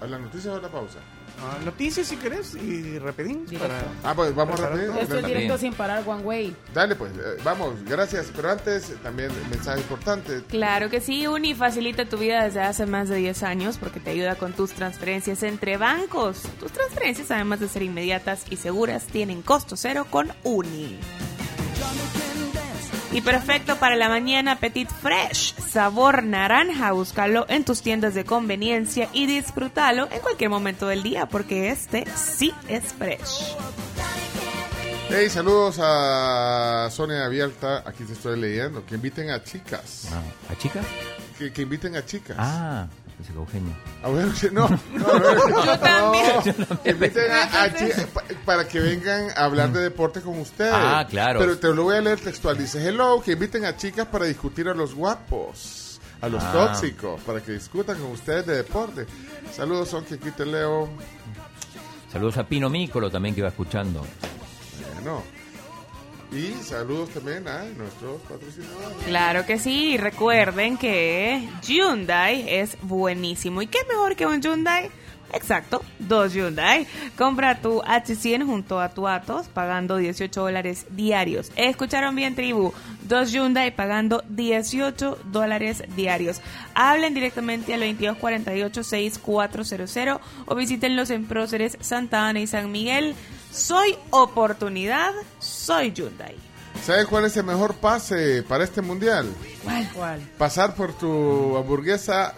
¿A 0.00 0.06
las 0.06 0.20
noticias 0.20 0.46
o 0.54 0.56
a 0.56 0.60
la 0.62 0.68
pausa? 0.68 0.98
Ah, 1.38 1.58
noticias 1.64 2.06
si 2.06 2.16
querés 2.16 2.54
y 2.54 2.98
rapidín. 2.98 3.46
Para... 3.58 3.80
Ah, 4.02 4.14
pues 4.14 4.34
vamos 4.34 4.58
rápido. 4.58 4.94
Esto 4.98 5.18
es 5.18 5.26
directo 5.26 5.58
sin 5.58 5.74
parar, 5.74 6.02
One 6.06 6.22
Way. 6.22 6.56
Dale, 6.72 6.94
pues, 6.94 7.12
eh, 7.12 7.40
vamos, 7.44 7.74
gracias. 7.84 8.32
Pero 8.34 8.50
antes, 8.50 8.94
también 9.02 9.30
mensaje 9.50 9.80
importante. 9.80 10.42
Claro 10.48 10.88
que 10.90 11.00
sí, 11.00 11.26
Uni 11.26 11.54
facilita 11.54 12.06
tu 12.06 12.18
vida 12.18 12.44
desde 12.44 12.62
hace 12.62 12.86
más 12.86 13.08
de 13.08 13.16
10 13.16 13.42
años 13.42 13.76
porque 13.78 14.00
te 14.00 14.10
ayuda 14.10 14.36
con 14.36 14.52
tus 14.52 14.72
transferencias 14.72 15.42
entre 15.42 15.76
bancos. 15.76 16.42
Tus 16.58 16.72
transferencias, 16.72 17.30
además 17.30 17.60
de 17.60 17.68
ser 17.68 17.82
inmediatas 17.82 18.44
y 18.50 18.56
seguras, 18.56 19.06
tienen 19.06 19.42
costo 19.42 19.76
cero 19.76 20.06
con 20.10 20.32
Uni. 20.42 20.98
Y 23.12 23.20
perfecto 23.20 23.76
para 23.76 23.96
la 23.96 24.08
mañana, 24.08 24.56
Petit 24.58 24.88
Fresh, 24.90 25.54
sabor 25.56 26.22
naranja. 26.24 26.92
Búscalo 26.92 27.46
en 27.48 27.64
tus 27.64 27.80
tiendas 27.80 28.14
de 28.14 28.24
conveniencia 28.24 29.08
y 29.12 29.26
disfrútalo 29.26 30.08
en 30.10 30.20
cualquier 30.20 30.50
momento 30.50 30.88
del 30.88 31.02
día, 31.02 31.26
porque 31.26 31.70
este 31.70 32.04
sí 32.16 32.52
es 32.68 32.92
fresh. 32.94 33.56
Hey, 35.08 35.30
saludos 35.30 35.78
a 35.80 36.88
Sonia 36.90 37.24
Abierta. 37.24 37.84
Aquí 37.86 38.02
te 38.04 38.12
estoy 38.12 38.38
leyendo. 38.40 38.84
Que 38.84 38.96
inviten 38.96 39.30
a 39.30 39.42
chicas. 39.42 40.08
Ah, 40.12 40.52
¿A 40.52 40.56
chicas? 40.58 40.84
Que, 41.38 41.52
que 41.52 41.62
inviten 41.62 41.94
a 41.94 42.04
chicas. 42.04 42.36
Ah, 42.38 42.88
que 43.24 43.32
Eugenio. 43.32 43.72
A 44.02 44.08
ver, 44.10 44.26
no, 44.52 44.68
no, 44.68 44.78
no, 44.92 45.64
Yo 45.64 45.78
también. 45.78 46.54
no. 46.68 46.82
Que 46.82 46.90
inviten 46.90 47.30
a, 47.32 47.64
a 47.64 47.70
para 48.44 48.68
que 48.68 48.78
vengan 48.80 49.30
a 49.36 49.44
hablar 49.44 49.72
de 49.72 49.80
deporte 49.80 50.20
con 50.20 50.38
ustedes. 50.38 50.72
Ah, 50.74 51.06
claro. 51.08 51.40
Pero 51.40 51.58
te 51.58 51.68
lo 51.74 51.84
voy 51.84 51.96
a 51.96 52.00
leer 52.00 52.20
textual. 52.20 52.56
Dice, 52.58 52.86
hello, 52.86 53.22
que 53.22 53.32
inviten 53.32 53.64
a 53.64 53.76
chicas 53.76 54.06
para 54.06 54.26
discutir 54.26 54.68
a 54.68 54.74
los 54.74 54.94
guapos, 54.94 56.00
a 56.20 56.28
los 56.28 56.42
Ah. 56.44 56.52
tóxicos, 56.52 57.20
para 57.22 57.40
que 57.40 57.52
discutan 57.52 57.96
con 57.98 58.10
ustedes 58.12 58.46
de 58.46 58.56
deporte. 58.56 59.06
Saludos, 59.54 59.88
son 59.88 60.04
que 60.04 60.14
aquí 60.14 60.30
te 60.32 60.44
leo. 60.46 60.88
Saludos 62.12 62.36
a 62.38 62.44
Pino 62.46 62.68
Mícolo 62.70 63.10
también 63.10 63.34
que 63.34 63.42
va 63.42 63.48
escuchando. 63.48 64.04
Bueno. 64.94 65.22
Y 66.32 66.52
saludos 66.62 67.10
también 67.10 67.46
a 67.48 67.64
nuestros 67.64 68.20
patrocinadores. 68.22 69.04
Claro 69.06 69.46
que 69.46 69.58
sí, 69.58 69.96
recuerden 69.96 70.76
que 70.76 71.48
Hyundai 71.62 72.44
es 72.48 72.76
buenísimo. 72.82 73.62
¿Y 73.62 73.68
qué 73.68 73.78
mejor 73.88 74.16
que 74.16 74.26
un 74.26 74.40
Hyundai? 74.40 74.90
Exacto, 75.32 75.82
dos 75.98 76.34
Hyundai. 76.34 76.86
Compra 77.16 77.60
tu 77.60 77.80
H100 77.82 78.46
junto 78.46 78.80
a 78.80 78.90
tu 78.90 79.08
Atos 79.08 79.48
pagando 79.48 79.96
18 79.96 80.40
dólares 80.40 80.86
diarios. 80.90 81.50
Escucharon 81.56 82.14
bien, 82.14 82.34
tribu. 82.34 82.72
Dos 83.02 83.32
Hyundai 83.32 83.74
pagando 83.74 84.22
18 84.28 85.18
dólares 85.26 85.82
diarios. 85.94 86.40
Hablen 86.74 87.12
directamente 87.14 87.72
al 87.74 87.82
2248-6400 87.82 90.20
o 90.46 90.54
visítenlos 90.54 91.10
en 91.10 91.26
Próceres, 91.26 91.76
Santa 91.80 92.26
Ana 92.28 92.40
y 92.40 92.46
San 92.46 92.72
Miguel. 92.72 93.14
Soy 93.52 93.96
oportunidad, 94.10 95.12
soy 95.38 95.92
Hyundai. 95.92 96.36
¿Sabes 96.84 97.06
cuál 97.06 97.24
es 97.24 97.36
el 97.36 97.44
mejor 97.44 97.74
pase 97.74 98.42
para 98.42 98.64
este 98.64 98.82
mundial? 98.82 99.26
¿Cuál? 99.64 99.88
¿Cuál? 99.94 100.20
Pasar 100.38 100.74
por 100.74 100.92
tu 100.92 101.56
hamburguesa 101.56 102.34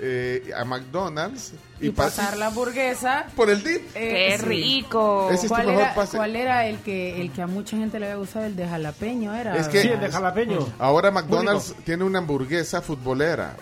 eh, 0.00 0.50
a 0.56 0.64
McDonald's 0.64 1.52
y, 1.80 1.86
Y 1.86 1.90
pas- 1.90 1.94
pasar 2.06 2.36
la 2.36 2.46
hamburguesa. 2.48 3.26
por 3.36 3.50
el 3.50 3.62
dip. 3.62 3.92
¡Qué 3.94 4.36
sí. 4.38 4.44
rico! 4.44 5.28
Ese 5.30 5.34
es 5.34 5.42
tu 5.42 5.48
¿Cuál 5.48 5.66
mejor 5.68 5.82
era, 5.82 5.94
pase. 5.94 6.16
cuál 6.16 6.36
era 6.36 6.66
el 6.66 6.78
que 6.80 7.20
el 7.20 7.30
que 7.32 7.40
a 7.42 7.46
mucha 7.46 7.76
gente 7.76 8.00
le 8.00 8.06
había 8.06 8.16
gustado? 8.18 8.46
El 8.46 8.56
de 8.56 8.66
jalapeño 8.68 9.32
era. 9.34 9.56
Es 9.56 9.68
que 9.68 9.80
Sí, 9.82 9.88
el 9.88 10.00
de 10.00 10.10
jalapeño. 10.10 10.66
ahora 10.80 11.10
McDonald's 11.12 11.74
tiene 11.84 12.02
una 12.04 12.18
hamburguesa 12.18 12.82
futbolera 12.82 13.56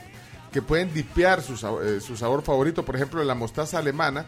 que 0.50 0.62
pueden 0.62 0.92
dipear 0.94 1.42
su, 1.42 1.54
eh, 1.82 2.00
su 2.00 2.16
sabor 2.16 2.42
favorito, 2.42 2.82
por 2.84 2.96
ejemplo, 2.96 3.22
la 3.22 3.34
mostaza 3.34 3.78
alemana, 3.78 4.24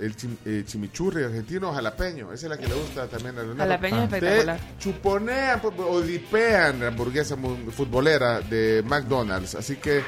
el 0.00 0.16
chim- 0.16 0.36
eh, 0.44 0.62
chimichurri 0.66 1.24
argentino, 1.24 1.72
jalapeño. 1.72 2.32
Esa 2.32 2.46
es 2.46 2.50
la 2.50 2.56
que 2.58 2.66
le 2.68 2.74
gusta 2.74 3.06
también 3.08 3.36
a 3.38 3.42
Leonardo. 3.42 3.62
Jalapeño 3.64 4.02
es 4.04 4.10
Te 4.10 4.16
espectacular. 4.16 4.60
chuponean 4.78 5.60
pues, 5.60 5.74
o 5.78 6.00
dipean 6.00 6.80
la 6.80 6.88
hamburguesa 6.88 7.36
futbolera 7.70 8.40
de 8.40 8.82
McDonald's. 8.86 9.54
Así 9.54 9.76
que 9.76 10.02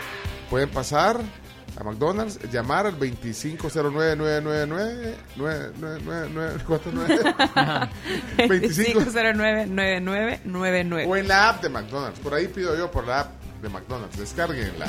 pueden 0.48 0.68
pasar 0.70 1.20
a 1.78 1.84
McDonald's, 1.84 2.38
llamar 2.50 2.86
al 2.86 2.98
2509-999 2.98 5.14
999 5.36 6.58
25 8.48 9.00
2509-9999. 9.00 11.06
o 11.06 11.16
en 11.16 11.28
la 11.28 11.50
app 11.50 11.62
de 11.62 11.68
McDonald's. 11.68 12.18
Por 12.20 12.34
ahí 12.34 12.48
pido 12.48 12.76
yo 12.76 12.90
por 12.90 13.06
la 13.06 13.20
app 13.20 13.30
de 13.62 13.68
McDonald's. 13.68 14.18
Descarguenla. 14.18 14.86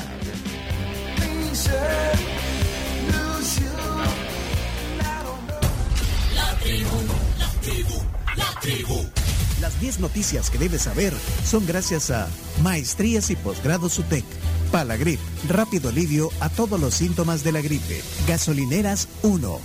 Las 9.60 9.80
10 9.80 10.00
noticias 10.00 10.50
que 10.50 10.58
debes 10.58 10.82
saber 10.82 11.12
son 11.44 11.66
gracias 11.66 12.10
a 12.10 12.28
Maestrías 12.62 13.30
y 13.30 13.36
Posgrados 13.36 13.98
UTEC, 13.98 14.24
Palagrip, 14.70 15.20
rápido 15.48 15.90
alivio 15.90 16.30
a 16.40 16.48
todos 16.48 16.80
los 16.80 16.94
síntomas 16.94 17.44
de 17.44 17.52
la 17.52 17.60
gripe, 17.60 18.00
Gasolineras 18.26 19.08
1. 19.22 19.60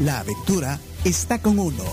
La 0.00 0.20
aventura 0.20 0.80
está 1.04 1.40
con 1.40 1.58
uno. 1.58 1.84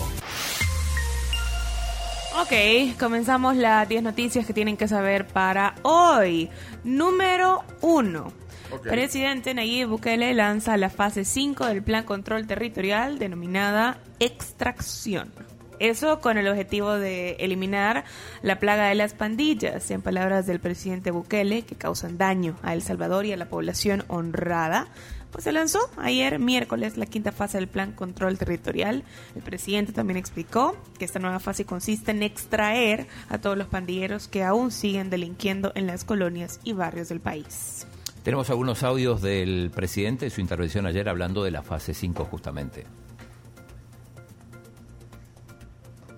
Ok, 2.40 2.98
comenzamos 2.98 3.56
las 3.56 3.88
10 3.88 4.02
noticias 4.02 4.46
que 4.46 4.52
tienen 4.52 4.76
que 4.76 4.88
saber 4.88 5.26
para 5.26 5.76
hoy. 5.82 6.50
Número 6.84 7.62
1. 7.80 8.45
Ok. 8.76 8.88
Presidente 8.88 9.54
Nayib 9.54 9.88
Bukele 9.88 10.34
lanza 10.34 10.76
la 10.76 10.90
fase 10.90 11.24
5 11.24 11.66
del 11.66 11.82
Plan 11.82 12.04
Control 12.04 12.46
Territorial 12.46 13.18
denominada 13.18 13.98
extracción. 14.20 15.32
Eso 15.78 16.20
con 16.20 16.38
el 16.38 16.48
objetivo 16.48 16.92
de 16.92 17.32
eliminar 17.38 18.04
la 18.42 18.58
plaga 18.58 18.88
de 18.88 18.94
las 18.94 19.14
pandillas, 19.14 19.90
en 19.90 20.00
palabras 20.00 20.46
del 20.46 20.60
presidente 20.60 21.10
Bukele, 21.10 21.62
que 21.62 21.74
causan 21.74 22.16
daño 22.16 22.56
a 22.62 22.72
El 22.72 22.82
Salvador 22.82 23.26
y 23.26 23.32
a 23.32 23.36
la 23.36 23.48
población 23.48 24.04
honrada. 24.08 24.88
Pues 25.32 25.44
se 25.44 25.52
lanzó 25.52 25.90
ayer 25.98 26.38
miércoles 26.38 26.96
la 26.96 27.04
quinta 27.04 27.30
fase 27.30 27.58
del 27.58 27.68
plan 27.68 27.92
control 27.92 28.38
territorial. 28.38 29.04
El 29.34 29.42
presidente 29.42 29.92
también 29.92 30.16
explicó 30.16 30.76
que 30.98 31.04
esta 31.04 31.18
nueva 31.18 31.40
fase 31.40 31.66
consiste 31.66 32.10
en 32.10 32.22
extraer 32.22 33.06
a 33.28 33.38
todos 33.38 33.58
los 33.58 33.68
pandilleros 33.68 34.28
que 34.28 34.44
aún 34.44 34.70
siguen 34.70 35.10
delinquiendo 35.10 35.72
en 35.74 35.86
las 35.86 36.04
colonias 36.04 36.60
y 36.64 36.72
barrios 36.72 37.10
del 37.10 37.20
país. 37.20 37.86
Tenemos 38.26 38.50
algunos 38.50 38.82
audios 38.82 39.22
del 39.22 39.70
presidente, 39.72 40.30
su 40.30 40.40
intervención 40.40 40.84
ayer 40.84 41.08
hablando 41.08 41.44
de 41.44 41.52
la 41.52 41.62
fase 41.62 41.94
5 41.94 42.24
justamente. 42.24 42.84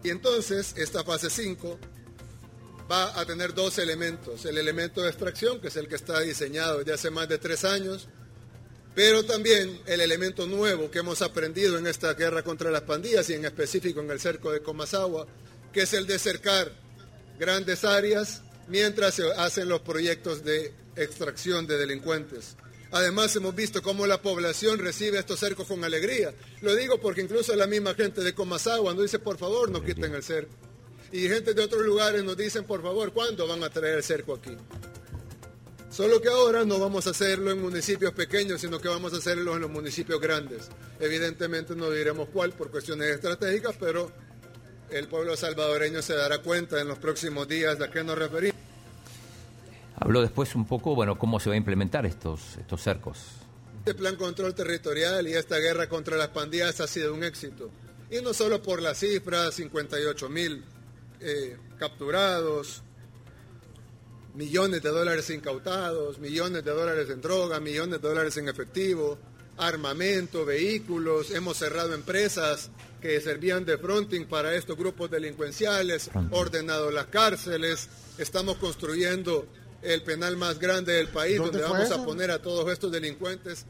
Y 0.02 0.08
entonces 0.08 0.74
esta 0.78 1.04
fase 1.04 1.28
5 1.28 1.78
va 2.90 3.20
a 3.20 3.26
tener 3.26 3.52
dos 3.52 3.76
elementos. 3.76 4.46
El 4.46 4.56
elemento 4.56 5.02
de 5.02 5.10
extracción, 5.10 5.60
que 5.60 5.68
es 5.68 5.76
el 5.76 5.86
que 5.86 5.96
está 5.96 6.20
diseñado 6.20 6.78
desde 6.78 6.94
hace 6.94 7.10
más 7.10 7.28
de 7.28 7.36
tres 7.36 7.66
años, 7.66 8.08
pero 8.94 9.26
también 9.26 9.78
el 9.84 10.00
elemento 10.00 10.46
nuevo 10.46 10.90
que 10.90 11.00
hemos 11.00 11.20
aprendido 11.20 11.76
en 11.76 11.86
esta 11.86 12.14
guerra 12.14 12.42
contra 12.42 12.70
las 12.70 12.84
pandillas 12.84 13.28
y 13.28 13.34
en 13.34 13.44
específico 13.44 14.00
en 14.00 14.10
el 14.10 14.18
cerco 14.18 14.50
de 14.50 14.62
Comasagua, 14.62 15.26
que 15.74 15.82
es 15.82 15.92
el 15.92 16.06
de 16.06 16.18
cercar 16.18 16.72
grandes 17.38 17.84
áreas 17.84 18.44
mientras 18.68 19.14
se 19.14 19.30
hacen 19.32 19.68
los 19.68 19.80
proyectos 19.80 20.44
de 20.44 20.72
extracción 20.96 21.66
de 21.66 21.78
delincuentes. 21.78 22.56
Además, 22.90 23.34
hemos 23.36 23.54
visto 23.54 23.82
cómo 23.82 24.06
la 24.06 24.22
población 24.22 24.78
recibe 24.78 25.18
estos 25.18 25.40
cercos 25.40 25.66
con 25.66 25.84
alegría. 25.84 26.32
Lo 26.62 26.74
digo 26.74 26.98
porque 26.98 27.20
incluso 27.20 27.54
la 27.54 27.66
misma 27.66 27.94
gente 27.94 28.22
de 28.22 28.34
Comasagua 28.34 28.94
nos 28.94 29.02
dice, 29.02 29.18
por 29.18 29.36
favor, 29.36 29.70
no 29.70 29.84
quiten 29.84 30.14
el 30.14 30.22
cerco. 30.22 30.54
Y 31.12 31.28
gente 31.28 31.54
de 31.54 31.62
otros 31.62 31.84
lugares 31.84 32.24
nos 32.24 32.36
dicen, 32.36 32.64
por 32.64 32.82
favor, 32.82 33.12
¿cuándo 33.12 33.46
van 33.46 33.62
a 33.62 33.70
traer 33.70 33.96
el 33.96 34.02
cerco 34.02 34.34
aquí? 34.34 34.56
Solo 35.90 36.20
que 36.20 36.28
ahora 36.28 36.64
no 36.64 36.78
vamos 36.78 37.06
a 37.06 37.10
hacerlo 37.10 37.50
en 37.50 37.60
municipios 37.60 38.12
pequeños, 38.12 38.60
sino 38.60 38.78
que 38.78 38.88
vamos 38.88 39.12
a 39.14 39.16
hacerlo 39.16 39.54
en 39.54 39.62
los 39.62 39.70
municipios 39.70 40.20
grandes. 40.20 40.68
Evidentemente 41.00 41.74
no 41.74 41.90
diremos 41.90 42.28
cuál 42.30 42.52
por 42.52 42.70
cuestiones 42.70 43.08
estratégicas, 43.08 43.74
pero 43.80 44.12
el 44.90 45.08
pueblo 45.08 45.36
salvadoreño 45.36 46.02
se 46.02 46.14
dará 46.14 46.38
cuenta 46.38 46.80
en 46.80 46.88
los 46.88 46.98
próximos 46.98 47.48
días 47.48 47.78
de 47.78 47.84
a 47.84 47.90
qué 47.90 48.02
nos 48.04 48.18
referimos. 48.18 48.56
Habló 49.96 50.22
después 50.22 50.54
un 50.54 50.66
poco, 50.66 50.94
bueno, 50.94 51.18
cómo 51.18 51.40
se 51.40 51.50
va 51.50 51.54
a 51.54 51.58
implementar 51.58 52.06
estos, 52.06 52.56
estos 52.56 52.80
cercos. 52.80 53.18
Este 53.78 53.94
plan 53.94 54.16
control 54.16 54.54
territorial 54.54 55.26
y 55.26 55.32
esta 55.32 55.58
guerra 55.58 55.88
contra 55.88 56.16
las 56.16 56.28
pandillas 56.28 56.80
ha 56.80 56.86
sido 56.86 57.14
un 57.14 57.24
éxito. 57.24 57.70
Y 58.10 58.22
no 58.22 58.32
solo 58.32 58.62
por 58.62 58.80
las 58.80 58.98
cifras, 58.98 59.54
58 59.54 60.28
mil 60.28 60.64
eh, 61.20 61.56
capturados, 61.78 62.82
millones 64.34 64.82
de 64.82 64.90
dólares 64.90 65.28
incautados, 65.30 66.18
millones 66.18 66.64
de 66.64 66.70
dólares 66.70 67.10
en 67.10 67.20
droga, 67.20 67.58
millones 67.60 68.00
de 68.00 68.08
dólares 68.08 68.36
en 68.36 68.48
efectivo, 68.48 69.18
armamento, 69.58 70.44
vehículos, 70.44 71.30
hemos 71.30 71.56
cerrado 71.56 71.94
empresas 71.94 72.70
que 73.00 73.20
servían 73.20 73.64
de 73.64 73.78
fronting 73.78 74.24
para 74.26 74.54
estos 74.54 74.76
grupos 74.76 75.10
delincuenciales, 75.10 76.10
ordenado 76.30 76.90
las 76.90 77.06
cárceles, 77.06 77.88
estamos 78.18 78.56
construyendo 78.56 79.46
el 79.82 80.02
penal 80.02 80.36
más 80.36 80.58
grande 80.58 80.94
del 80.94 81.08
país, 81.08 81.38
¿Dónde 81.38 81.60
donde 81.60 81.72
vamos 81.72 81.90
a 81.92 82.04
poner 82.04 82.30
a 82.30 82.42
todos 82.42 82.70
estos 82.72 82.90
delincuentes 82.90 83.66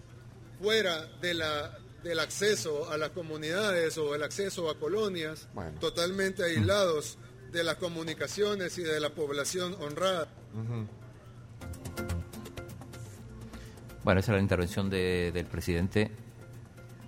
fuera 0.60 1.06
de 1.20 1.34
la, 1.34 1.78
del 2.02 2.18
acceso 2.20 2.90
a 2.90 2.96
las 2.96 3.10
comunidades 3.10 3.98
o 3.98 4.14
el 4.14 4.22
acceso 4.22 4.70
a 4.70 4.78
colonias, 4.78 5.48
totalmente 5.80 6.44
aislados 6.44 7.18
de 7.52 7.64
las 7.64 7.76
comunicaciones 7.76 8.78
y 8.78 8.82
de 8.82 9.00
la 9.00 9.10
población 9.10 9.76
honrada. 9.80 10.28
Bueno, 14.08 14.20
esa 14.20 14.32
era 14.32 14.38
la 14.38 14.42
intervención 14.42 14.88
de- 14.88 15.32
del 15.34 15.44
presidente 15.44 16.10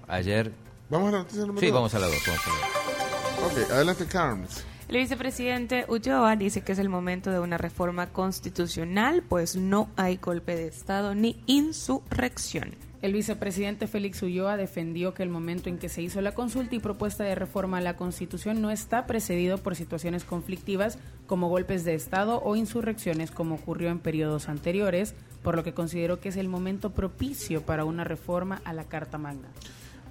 ayer. 0.06 0.52
Vamos 0.90 1.08
a 1.08 1.12
la 1.12 1.18
noticia 1.20 1.40
número 1.46 1.60
Sí, 1.60 1.66
dos. 1.68 1.74
vamos 1.74 1.94
a 1.94 1.98
la 1.98 2.06
dos. 2.08 2.16
Vamos 2.26 2.46
a 2.46 2.50
la 2.50 3.46
dos. 3.48 3.64
Ok, 3.64 3.70
adelante, 3.70 4.04
Carms. 4.04 4.64
El 4.86 4.96
vicepresidente 4.98 5.86
Ulloa 5.88 6.36
dice 6.36 6.60
que 6.60 6.72
es 6.72 6.78
el 6.78 6.90
momento 6.90 7.30
de 7.30 7.38
una 7.40 7.56
reforma 7.56 8.08
constitucional, 8.08 9.22
pues 9.26 9.56
no 9.56 9.88
hay 9.96 10.18
golpe 10.18 10.54
de 10.56 10.66
Estado 10.66 11.14
ni 11.14 11.42
insurrección. 11.46 12.74
El 13.00 13.14
vicepresidente 13.14 13.86
Félix 13.86 14.22
Ulloa 14.22 14.58
defendió 14.58 15.14
que 15.14 15.22
el 15.22 15.30
momento 15.30 15.70
en 15.70 15.78
que 15.78 15.88
se 15.88 16.02
hizo 16.02 16.20
la 16.20 16.34
consulta 16.34 16.74
y 16.74 16.80
propuesta 16.80 17.24
de 17.24 17.34
reforma 17.34 17.78
a 17.78 17.80
la 17.80 17.96
Constitución 17.96 18.60
no 18.60 18.70
está 18.70 19.06
precedido 19.06 19.56
por 19.56 19.74
situaciones 19.74 20.24
conflictivas 20.24 20.98
como 21.26 21.48
golpes 21.48 21.84
de 21.84 21.94
Estado 21.94 22.42
o 22.42 22.56
insurrecciones 22.56 23.30
como 23.30 23.54
ocurrió 23.54 23.88
en 23.88 24.00
periodos 24.00 24.50
anteriores, 24.50 25.14
por 25.42 25.56
lo 25.56 25.64
que 25.64 25.74
consideró 25.74 26.20
que 26.20 26.28
es 26.28 26.36
el 26.36 26.48
momento 26.48 26.90
propicio 26.90 27.62
para 27.62 27.84
una 27.84 28.04
reforma 28.04 28.60
a 28.64 28.72
la 28.72 28.84
Carta 28.84 29.18
Magna. 29.18 29.48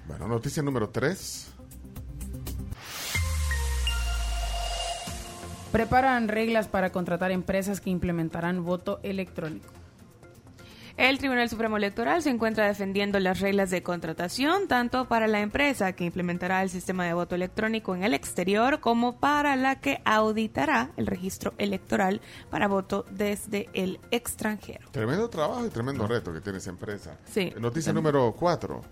Bueno, 0.08 0.26
noticia 0.28 0.62
número 0.62 0.88
3. 0.88 1.52
Preparan 5.72 6.26
reglas 6.28 6.66
para 6.66 6.90
contratar 6.90 7.30
empresas 7.30 7.80
que 7.80 7.90
implementarán 7.90 8.64
voto 8.64 8.98
electrónico. 9.04 9.79
El 11.00 11.16
Tribunal 11.16 11.48
Supremo 11.48 11.78
Electoral 11.78 12.22
se 12.22 12.28
encuentra 12.28 12.66
defendiendo 12.66 13.18
las 13.20 13.40
reglas 13.40 13.70
de 13.70 13.82
contratación 13.82 14.68
tanto 14.68 15.08
para 15.08 15.28
la 15.28 15.40
empresa 15.40 15.94
que 15.94 16.04
implementará 16.04 16.62
el 16.62 16.68
sistema 16.68 17.06
de 17.06 17.14
voto 17.14 17.34
electrónico 17.34 17.94
en 17.94 18.04
el 18.04 18.12
exterior 18.12 18.80
como 18.80 19.16
para 19.16 19.56
la 19.56 19.80
que 19.80 20.02
auditará 20.04 20.90
el 20.98 21.06
registro 21.06 21.54
electoral 21.56 22.20
para 22.50 22.68
voto 22.68 23.06
desde 23.10 23.70
el 23.72 23.98
extranjero. 24.10 24.90
Tremendo 24.90 25.30
trabajo 25.30 25.64
y 25.64 25.70
tremendo 25.70 26.06
reto 26.06 26.34
que 26.34 26.42
tiene 26.42 26.58
esa 26.58 26.68
empresa. 26.68 27.16
Sí. 27.24 27.50
Noticia 27.58 27.94
número 27.94 28.34
4. 28.38 28.82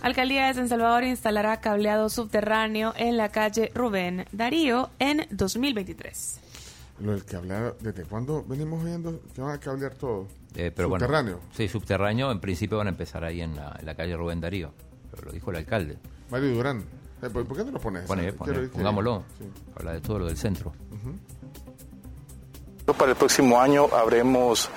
Alcaldía 0.00 0.48
de 0.48 0.54
San 0.54 0.68
Salvador 0.68 1.04
instalará 1.04 1.60
cableado 1.60 2.08
subterráneo 2.08 2.94
en 2.96 3.16
la 3.16 3.28
calle 3.28 3.70
Rubén 3.72 4.26
Darío 4.32 4.90
en 4.98 5.24
2023. 5.30 6.41
Lo 7.00 7.12
del 7.12 7.24
cableado, 7.24 7.76
¿desde 7.80 8.04
cuándo 8.04 8.44
venimos 8.46 8.84
viendo 8.84 9.20
que 9.34 9.40
van 9.40 9.52
a 9.52 9.58
cablear 9.58 9.94
todo? 9.94 10.26
Eh, 10.54 10.70
pero 10.74 10.88
bueno, 10.88 11.04
¿Subterráneo? 11.06 11.40
sí, 11.56 11.66
subterráneo. 11.66 12.30
En 12.30 12.40
principio 12.40 12.78
van 12.78 12.86
a 12.86 12.90
empezar 12.90 13.24
ahí 13.24 13.40
en 13.40 13.56
la, 13.56 13.74
en 13.78 13.86
la 13.86 13.94
calle 13.94 14.16
Rubén 14.16 14.40
Darío. 14.40 14.72
Pero 15.10 15.24
lo 15.26 15.32
dijo 15.32 15.50
el 15.50 15.56
alcalde. 15.56 15.98
Mario 16.30 16.54
Durán. 16.54 16.84
Eh, 17.22 17.30
¿por, 17.30 17.44
por 17.46 17.56
qué 17.56 17.64
no 17.64 17.72
lo 17.72 17.80
pones? 17.80 18.04
Pone, 18.06 18.32
pone, 18.32 18.52
que- 18.52 18.68
pongámoslo. 18.68 19.24
Sí. 19.38 19.44
Habla 19.76 19.92
de 19.94 20.00
todo 20.00 20.18
lo 20.20 20.26
del 20.26 20.36
centro. 20.36 20.72
Para 22.98 23.12
el 23.12 23.16
próximo 23.16 23.60
año 23.60 23.86
habremos 23.92 24.68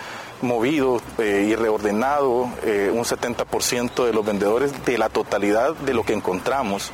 movido 0.41 1.01
eh, 1.17 1.47
y 1.49 1.55
reordenado 1.55 2.49
eh, 2.63 2.89
un 2.93 3.03
70% 3.03 4.05
de 4.05 4.13
los 4.13 4.25
vendedores 4.25 4.85
de 4.85 4.97
la 4.97 5.09
totalidad 5.09 5.75
de 5.75 5.93
lo 5.93 6.03
que 6.03 6.13
encontramos. 6.13 6.91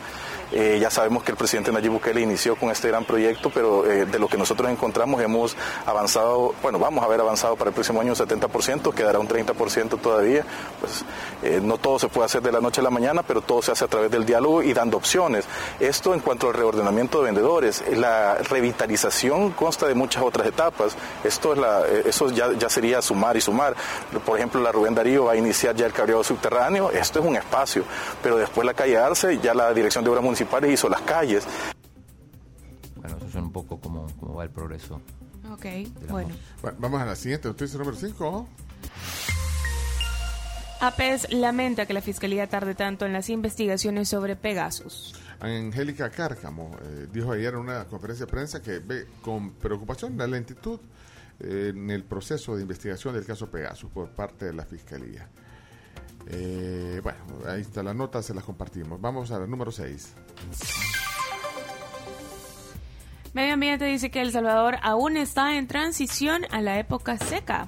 Eh, 0.52 0.80
ya 0.82 0.90
sabemos 0.90 1.24
que 1.24 1.32
el 1.32 1.38
presidente 1.38 1.72
Nayib 1.72 1.94
Bukele 1.94 2.20
inició 2.20 2.56
con 2.58 2.72
este 2.72 2.90
gran 2.90 3.06
proyecto, 3.06 3.50
pero 3.50 3.90
eh, 3.90 4.06
de 4.06 4.20
lo 4.20 4.28
que 4.28 4.38
nosotros 4.38 4.70
encontramos 4.70 5.22
hemos 5.22 5.56
avanzado, 5.86 6.54
bueno, 6.62 6.78
vamos 6.78 7.02
a 7.04 7.06
haber 7.06 7.22
avanzado 7.22 7.56
para 7.56 7.70
el 7.70 7.74
próximo 7.74 8.02
año 8.02 8.12
un 8.12 8.18
70%, 8.18 8.94
quedará 8.94 9.20
un 9.20 9.30
30% 9.30 10.00
todavía. 10.00 10.44
Pues 10.80 11.06
eh, 11.44 11.62
no 11.64 11.78
todo 11.78 12.00
se 12.00 12.10
puede 12.10 12.26
hacer 12.26 12.42
de 12.42 12.52
la 12.52 12.60
noche 12.60 12.82
a 12.82 12.84
la 12.84 12.90
mañana, 12.90 13.24
pero 13.24 13.42
todo 13.42 13.62
se 13.62 13.72
hace 13.72 13.86
a 13.86 13.88
través 13.88 14.12
del 14.12 14.26
diálogo 14.26 14.62
y 14.62 14.74
dando 14.74 14.98
opciones. 14.98 15.46
Esto 15.80 16.14
en 16.14 16.20
cuanto 16.20 16.48
al 16.48 16.54
reordenamiento 16.54 17.20
de 17.20 17.26
vendedores, 17.26 17.84
la 17.96 18.36
revitalización 18.36 19.52
consta 19.52 19.88
de 19.88 19.96
muchas 19.96 20.22
otras 20.22 20.48
etapas. 20.48 20.96
Esto 21.24 21.54
es 21.54 21.60
la, 21.60 21.84
eso 22.06 22.30
ya, 22.30 22.52
ya 22.54 22.70
sería 22.70 23.02
sumar 23.02 23.38
y 23.38 23.42
sumar. 23.42 23.76
Por 24.26 24.38
ejemplo, 24.38 24.62
la 24.62 24.72
Rubén 24.72 24.96
Darío 24.96 25.26
va 25.26 25.34
a 25.34 25.38
iniciar 25.38 25.76
ya 25.76 25.86
el 25.86 25.94
cableado 25.94 26.24
subterráneo. 26.24 26.92
Esto 26.92 27.20
es 27.20 27.26
un 27.26 27.38
espacio, 27.38 27.84
pero 28.22 28.38
después 28.38 28.66
la 28.66 28.74
calle 28.74 28.98
Arce, 28.98 29.40
ya 29.40 29.54
la 29.54 29.74
Dirección 29.74 30.04
de 30.04 30.10
Obras 30.10 30.24
Municipales 30.24 30.41
hizo 30.72 30.90
las 30.90 31.02
calles. 31.02 31.46
Bueno, 32.96 33.18
eso 33.18 33.28
es 33.28 33.36
un 33.36 33.52
poco 33.52 33.80
cómo, 33.80 34.08
cómo 34.20 34.36
va 34.36 34.44
el 34.44 34.50
progreso. 34.50 35.02
Ok, 35.52 35.66
bueno. 36.10 36.34
Bueno, 36.62 36.78
vamos 36.80 37.02
a 37.02 37.06
la 37.06 37.16
siguiente, 37.16 37.48
noticia 37.48 37.78
número 37.78 37.98
5. 37.98 38.48
APES 40.82 41.32
lamenta 41.34 41.86
que 41.86 41.94
la 41.94 42.02
Fiscalía 42.02 42.48
tarde 42.48 42.74
tanto 42.74 43.06
en 43.06 43.14
las 43.14 43.30
investigaciones 43.30 44.10
sobre 44.10 44.36
Pegasus. 44.36 45.14
Angélica 45.40 46.10
Cárcamo 46.10 46.72
eh, 46.84 47.08
dijo 47.12 47.32
ayer 47.32 47.54
en 47.54 47.60
una 47.60 47.86
conferencia 47.86 48.26
de 48.26 48.32
prensa 48.32 48.62
que 48.62 48.80
ve 48.80 49.08
con 49.22 49.54
preocupación 49.54 50.18
la 50.18 50.28
lentitud 50.28 50.80
eh, 51.40 51.72
en 51.74 51.90
el 51.90 52.04
proceso 52.04 52.56
de 52.56 52.62
investigación 52.62 53.14
del 53.14 53.26
caso 53.26 53.50
Pegasus 53.50 53.90
por 53.92 54.10
parte 54.10 54.46
de 54.46 54.54
la 54.54 54.66
Fiscalía. 54.66 55.28
Eh, 56.28 57.00
bueno, 57.04 57.20
ahí 57.48 57.62
está 57.62 57.84
la 57.84 57.94
nota, 57.94 58.22
se 58.22 58.34
las 58.34 58.44
compartimos. 58.44 59.00
Vamos 59.02 59.32
a 59.32 59.40
la 59.40 59.48
número 59.48 59.72
6. 59.72 60.14
Medio 63.34 63.54
Ambiente 63.54 63.86
dice 63.86 64.12
que 64.12 64.22
El 64.22 64.32
Salvador 64.32 64.76
aún 64.82 65.16
está 65.16 65.58
en 65.58 65.68
transición 65.68 66.44
a 66.52 66.62
la 66.62 66.80
época 66.80 67.18
seca. 67.18 67.68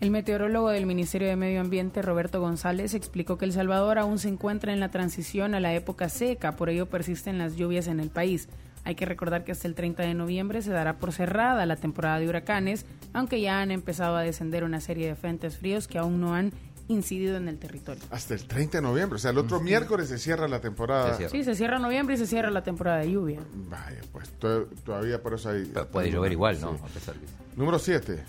El 0.00 0.10
meteorólogo 0.10 0.68
del 0.68 0.86
Ministerio 0.86 1.28
de 1.28 1.34
Medio 1.34 1.60
Ambiente, 1.60 2.02
Roberto 2.02 2.40
González, 2.40 2.94
explicó 2.94 3.36
que 3.36 3.46
El 3.46 3.52
Salvador 3.52 3.98
aún 3.98 4.18
se 4.18 4.28
encuentra 4.28 4.72
en 4.72 4.80
la 4.80 4.90
transición 4.90 5.54
a 5.54 5.60
la 5.60 5.74
época 5.74 6.08
seca, 6.08 6.52
por 6.52 6.68
ello 6.68 6.86
persisten 6.86 7.38
las 7.38 7.56
lluvias 7.56 7.88
en 7.88 7.98
el 7.98 8.10
país. 8.10 8.48
Hay 8.84 8.94
que 8.94 9.06
recordar 9.06 9.44
que 9.44 9.52
hasta 9.52 9.66
el 9.66 9.74
30 9.74 10.04
de 10.04 10.14
noviembre 10.14 10.62
se 10.62 10.70
dará 10.70 10.98
por 10.98 11.12
cerrada 11.12 11.66
la 11.66 11.76
temporada 11.76 12.20
de 12.20 12.28
huracanes, 12.28 12.86
aunque 13.12 13.40
ya 13.40 13.60
han 13.60 13.70
empezado 13.70 14.16
a 14.16 14.22
descender 14.22 14.62
una 14.62 14.80
serie 14.80 15.08
de 15.08 15.16
frentes 15.16 15.58
fríos 15.58 15.88
que 15.88 15.98
aún 15.98 16.20
no 16.20 16.34
han 16.34 16.52
incidido 16.88 17.36
en 17.36 17.48
el 17.48 17.58
territorio. 17.58 18.02
Hasta 18.10 18.34
el 18.34 18.44
30 18.46 18.78
de 18.78 18.82
noviembre, 18.82 19.16
o 19.16 19.18
sea, 19.18 19.30
el 19.30 19.38
otro 19.38 19.60
miércoles 19.60 20.08
se 20.08 20.18
cierra 20.18 20.48
la 20.48 20.60
temporada. 20.60 21.16
Sí, 21.28 21.44
se 21.44 21.54
cierra 21.54 21.78
noviembre 21.78 22.14
y 22.14 22.18
se 22.18 22.26
cierra 22.26 22.50
la 22.50 22.62
temporada 22.62 22.98
de 22.98 23.12
lluvia. 23.12 23.40
Vaya, 23.68 24.00
pues 24.12 24.28
to- 24.38 24.66
todavía 24.84 25.22
por 25.22 25.34
eso 25.34 25.50
hay... 25.50 25.64
puede 25.92 26.10
llover 26.10 26.32
igual, 26.32 26.60
¿no? 26.60 26.72
Sí. 26.76 26.82
A 26.84 26.86
pesar 26.88 27.14
que- 27.14 27.26
Número 27.56 27.78
7. 27.78 28.22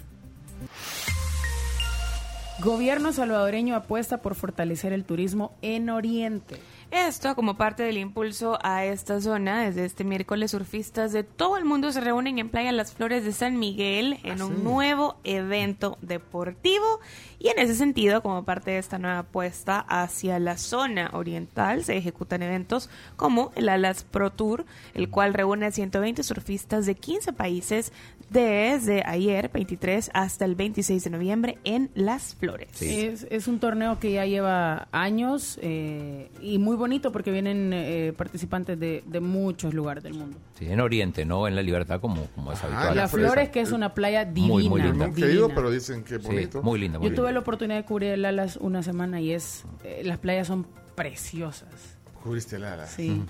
Gobierno 2.61 3.13
salvadoreño 3.13 3.73
apuesta 3.75 4.17
por 4.17 4.35
fortalecer 4.35 4.91
el 4.91 5.05
turismo 5.05 5.55
en 5.61 5.89
Oriente. 5.89 6.57
Esto 6.91 7.35
como 7.35 7.55
parte 7.55 7.83
del 7.83 7.99
impulso 7.99 8.57
a 8.63 8.83
esta 8.83 9.21
zona. 9.21 9.61
Desde 9.61 9.85
este 9.85 10.03
miércoles, 10.03 10.51
surfistas 10.51 11.11
de 11.11 11.23
todo 11.23 11.55
el 11.57 11.63
mundo 11.63 11.91
se 11.91 12.01
reúnen 12.01 12.39
en 12.39 12.49
Playa 12.49 12.71
Las 12.71 12.93
Flores 12.93 13.23
de 13.23 13.31
San 13.31 13.59
Miguel 13.59 14.17
en 14.23 14.41
un 14.41 14.63
nuevo 14.63 15.17
evento 15.23 15.99
deportivo. 16.01 16.99
Y 17.37 17.49
en 17.49 17.59
ese 17.59 17.75
sentido, 17.75 18.23
como 18.23 18.43
parte 18.43 18.71
de 18.71 18.79
esta 18.79 18.97
nueva 18.97 19.19
apuesta 19.19 19.79
hacia 19.87 20.39
la 20.39 20.57
zona 20.57 21.11
oriental, 21.13 21.83
se 21.83 21.95
ejecutan 21.95 22.41
eventos 22.41 22.89
como 23.15 23.51
el 23.55 23.69
Alas 23.69 24.03
Pro 24.03 24.31
Tour, 24.31 24.65
el 24.95 25.09
cual 25.09 25.35
reúne 25.35 25.67
a 25.67 25.71
120 25.71 26.23
surfistas 26.23 26.87
de 26.87 26.95
15 26.95 27.33
países 27.33 27.93
desde 28.29 29.03
ayer, 29.05 29.49
23, 29.53 30.11
hasta 30.13 30.45
el 30.45 30.55
26 30.55 31.03
de 31.03 31.09
noviembre 31.09 31.57
en 31.63 31.89
Las 31.95 32.35
Flores. 32.35 32.81
Es, 32.81 33.25
es 33.29 33.47
un 33.47 33.59
torneo 33.59 33.99
que 33.99 34.11
ya 34.13 34.25
lleva 34.25 34.87
años 34.91 35.59
eh, 35.61 36.29
y 36.41 36.57
muy 36.59 36.75
bonito 36.75 37.11
porque 37.11 37.31
vienen 37.31 37.71
eh, 37.73 38.13
participantes 38.15 38.79
de, 38.79 39.03
de 39.05 39.19
muchos 39.19 39.73
lugares 39.73 40.03
del 40.03 40.13
mundo. 40.13 40.37
Sí, 40.57 40.65
en 40.67 40.79
Oriente, 40.79 41.25
no 41.25 41.47
en 41.47 41.55
la 41.55 41.61
libertad 41.61 41.99
como, 41.99 42.25
como 42.35 42.51
es 42.53 42.63
habitual. 42.63 42.95
Las 42.95 43.11
Flores, 43.11 43.49
que 43.49 43.61
es 43.61 43.71
una 43.71 43.93
playa 43.93 44.25
divina. 44.25 44.47
Muy, 44.53 44.69
muy 44.69 44.81
linda. 44.81 45.07
Nunca 45.07 45.25
he 45.25 45.33
ido, 45.33 45.49
pero 45.49 45.71
dicen 45.71 46.03
que 46.03 46.15
es 46.15 46.21
Sí, 46.21 46.27
bonito. 46.27 46.61
muy 46.63 46.79
linda, 46.79 46.99
muy 46.99 47.09
Yo 47.09 47.15
tuve 47.15 47.25
linda. 47.27 47.33
la 47.33 47.39
oportunidad 47.39 47.77
de 47.79 47.85
cubrir 47.85 48.11
el 48.11 48.25
Alas 48.25 48.57
una 48.57 48.83
semana 48.83 49.19
y 49.21 49.31
es 49.31 49.63
eh, 49.83 50.01
las 50.03 50.17
playas 50.19 50.47
son 50.47 50.67
preciosas. 50.95 51.97
Cubriste 52.23 52.57
el 52.57 52.65
ala. 52.65 52.85
Sí, 52.85 53.23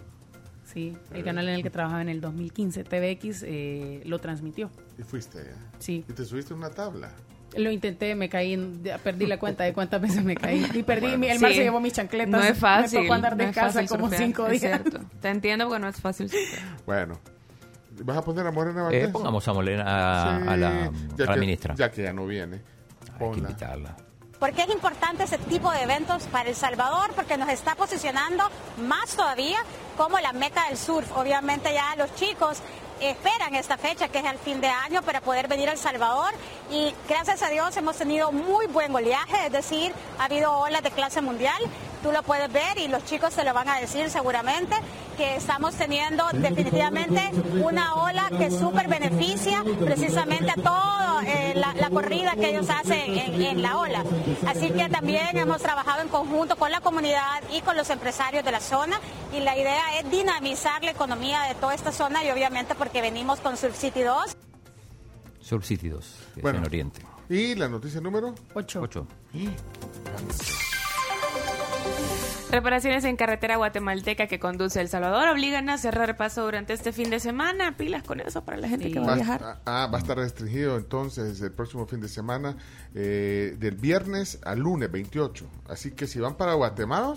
sí. 0.72 0.98
El 1.14 1.24
canal 1.24 1.48
en 1.50 1.56
el 1.56 1.64
que 1.64 1.70
trabajaba 1.70 2.02
en 2.02 2.10
el 2.10 2.22
2015, 2.22 2.84
TVX, 2.84 3.44
eh, 3.46 4.02
lo 4.06 4.20
transmitió. 4.20 4.70
Y 4.98 5.04
fuiste 5.04 5.40
allá. 5.40 5.56
Sí. 5.80 6.04
Y 6.08 6.14
te 6.14 6.26
subiste 6.26 6.54
a 6.54 6.58
una 6.58 6.70
tabla. 6.70 7.12
Lo 7.58 7.72
intenté, 7.72 8.14
me 8.14 8.30
caí, 8.30 8.56
perdí 9.04 9.26
la 9.26 9.40
cuenta 9.40 9.64
de 9.64 9.74
cuántas 9.74 10.00
veces 10.00 10.24
me 10.24 10.36
caí. 10.36 10.66
Y 10.74 10.84
perdí, 10.84 11.02
Bueno. 11.08 11.18
mi- 11.18 11.30
el 11.30 11.40
mar 11.40 11.50
Sí. 11.52 11.58
se 11.58 11.64
llevó 11.64 11.80
mis 11.80 11.94
chancletas. 11.94 12.30
No 12.30 12.44
es 12.44 12.58
fácil. 12.58 13.00
Me 13.00 13.06
tocó 13.06 13.14
andar 13.16 13.36
no 13.36 13.42
es 13.44 13.48
descalza 13.50 13.74
fácil 13.82 13.90
como 13.90 14.04
surfear, 14.08 14.24
cinco 14.24 14.48
días. 14.50 14.62
cierto. 14.62 15.00
Te 15.20 15.30
entiendo 15.30 15.66
porque 15.68 15.80
no 15.82 15.88
es 15.88 15.96
fácil. 16.00 16.30
surfear. 16.30 16.78
Bueno. 16.86 17.20
¿Vas 18.04 18.18
a 18.18 18.22
poner 18.24 18.46
a 18.46 18.52
Morena 18.52 18.80
Eh, 18.82 18.84
Valdés? 18.84 19.08
pongamos 19.10 19.46
a 19.48 19.54
Molena, 19.54 19.84
a, 19.84 20.40
Sí, 20.40 20.48
a 20.48 20.56
la, 21.26 21.36
ministra. 21.38 21.74
Ya 21.76 21.90
que 21.92 22.04
ya 22.04 22.14
no 22.14 22.26
viene. 22.28 22.58
Hay 22.58 23.12
que 23.14 23.18
Ponla. 23.18 23.50
invitarla. 23.50 23.98
¿Por 24.40 24.54
qué 24.54 24.62
es 24.62 24.70
importante 24.70 25.26
ese 25.26 25.38
tipo 25.38 25.70
de 25.70 25.84
eventos 25.84 26.24
para 26.32 26.48
El 26.48 26.56
Salvador? 26.56 27.12
Porque 27.14 27.36
nos 27.36 27.50
está 27.50 27.76
posicionando 27.76 28.46
más 28.78 29.14
todavía 29.14 29.58
como 29.98 30.18
la 30.20 30.32
meca 30.32 30.70
del 30.70 30.78
surf. 30.78 31.12
Obviamente 31.18 31.74
ya 31.74 31.94
los 31.98 32.16
chicos 32.16 32.60
esperan 33.02 33.54
esta 33.56 33.78
fecha, 33.78 34.08
que 34.08 34.20
es 34.20 34.26
el 34.26 34.38
fin 34.38 34.62
de 34.62 34.70
año, 34.70 35.02
para 35.02 35.20
poder 35.20 35.50
venir 35.50 35.68
a 35.68 35.74
El 35.74 35.78
Salvador. 35.78 36.32
Y 36.72 36.94
gracias 37.10 37.44
a 37.44 37.50
Dios 37.50 37.76
hemos 37.76 37.98
tenido 37.98 38.32
muy 38.32 38.68
buen 38.68 38.96
oleaje, 38.96 39.48
es 39.48 39.52
decir, 39.52 39.94
ha 40.18 40.24
habido 40.24 40.54
olas 40.54 40.84
de 40.84 40.92
clase 40.92 41.20
mundial. 41.20 41.62
Tú 42.02 42.12
lo 42.12 42.24
puedes 42.24 42.52
ver 42.52 42.78
y 42.78 42.88
los 42.88 43.04
chicos 43.06 43.34
se 43.34 43.44
lo 43.44 43.54
van 43.54 43.70
a 43.70 43.80
decir 43.80 44.10
seguramente, 44.10 44.76
que 45.18 45.36
estamos 45.36 45.76
teniendo 45.76 46.24
definitivamente 46.34 47.30
una 47.62 47.96
ola 47.96 48.30
que 48.38 48.50
súper 48.52 48.88
beneficia 48.88 49.64
precisamente 49.84 50.52
a 50.52 50.56
toda 50.56 51.24
eh, 51.26 51.54
la, 51.56 51.74
la, 51.74 51.90
corrida 51.90 52.36
que 52.36 52.50
ellos 52.52 52.70
hacen 52.70 53.18
en, 53.18 53.42
en 53.42 53.62
la 53.62 53.78
ola. 53.78 54.04
Así 54.48 54.72
que 54.72 54.88
también 54.90 55.38
hemos 55.38 55.62
trabajado 55.62 56.02
en 56.02 56.08
conjunto 56.08 56.56
con 56.56 56.72
la 56.72 56.80
comunidad 56.82 57.44
y 57.52 57.62
con 57.62 57.76
los 57.76 57.90
empresarios 57.90 58.46
de 58.46 58.52
la 58.52 58.62
zona 58.62 59.00
y 59.34 59.42
la 59.42 59.58
idea 59.58 60.00
es 60.00 60.10
dinamizar 60.10 60.84
la 60.84 60.92
economía 60.92 61.42
de 61.44 61.56
toda 61.56 61.74
esta 61.74 61.92
zona 61.92 62.24
y 62.24 62.32
obviamente 62.32 62.76
porque 62.76 63.02
venimos 63.02 63.40
con 63.40 63.58
Subcity 63.58 64.02
2. 64.02 64.38
Subcity 65.42 65.90
2, 65.90 66.06
que 66.34 66.40
es 66.40 66.44
Bueno. 66.44 66.60
en 66.60 66.66
Oriente. 66.66 67.02
¿Y 67.30 67.56
la 67.56 67.68
noticia 67.68 68.00
número? 68.02 68.34
8. 68.54 68.80
8. 68.82 69.08
Reparaciones 72.52 73.04
en 73.04 73.16
carretera 73.16 73.58
guatemalteca 73.58 74.26
que 74.28 74.40
conduce 74.40 74.80
a 74.80 74.82
El 74.82 74.90
Salvador 74.90 75.28
obligan 75.30 75.70
a 75.70 75.78
cerrar 75.78 76.18
paso 76.18 76.44
durante 76.44 76.74
este 76.74 76.92
fin 76.92 77.10
de 77.12 77.20
semana. 77.20 77.78
Pilas 77.78 78.02
con 78.04 78.20
eso 78.20 78.44
para 78.44 78.58
la 78.58 78.68
gente 78.68 78.92
que 78.92 79.00
va 79.00 79.06
a 79.06 79.08
Va 79.10 79.14
a- 79.14 79.16
viajar. 79.16 79.62
ah, 79.66 79.88
va 79.92 79.98
a 80.00 80.02
estar 80.02 80.18
restringido 80.18 80.78
entonces 80.78 81.40
el 81.42 81.52
próximo 81.52 81.86
fin 81.86 82.02
de 82.02 82.08
semana, 82.08 82.58
eh, 82.96 83.56
del 83.60 83.76
viernes 83.76 84.40
al 84.44 84.60
lunes 84.60 84.92
28. 84.92 85.46
Así 85.70 85.92
que 85.92 86.08
si 86.08 86.20
van 86.20 86.36
para 86.36 86.54
Guatemala, 86.54 87.14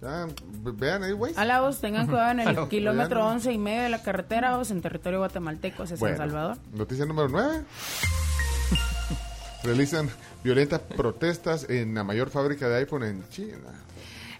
vean 0.00 1.02
ahí, 1.04 1.12
güey. 1.12 1.32
A 1.36 1.44
la 1.44 1.60
voz, 1.60 1.80
tengan 1.80 2.08
cuidado 2.08 2.32
en 2.32 2.40
el 2.40 2.46
kilómetro 2.68 3.20
Vean. 3.20 3.34
11 3.36 3.52
y 3.52 3.58
medio 3.58 3.82
de 3.84 3.88
la 3.90 4.02
carretera 4.02 4.56
vos 4.56 4.72
en 4.72 4.82
territorio 4.82 5.20
guatemalteco 5.20 5.84
hacia 5.84 5.96
Bueno, 5.98 6.16
San 6.16 6.30
Salvador. 6.30 6.58
Noticia 6.72 7.06
número 7.06 7.28
9. 7.28 7.62
Realizan 9.62 10.10
violentas 10.42 10.80
protestas 10.80 11.70
en 11.70 11.94
la 11.94 12.02
mayor 12.04 12.28
fábrica 12.28 12.68
de 12.68 12.76
iPhone 12.78 13.04
en 13.04 13.26
China. 13.30 13.56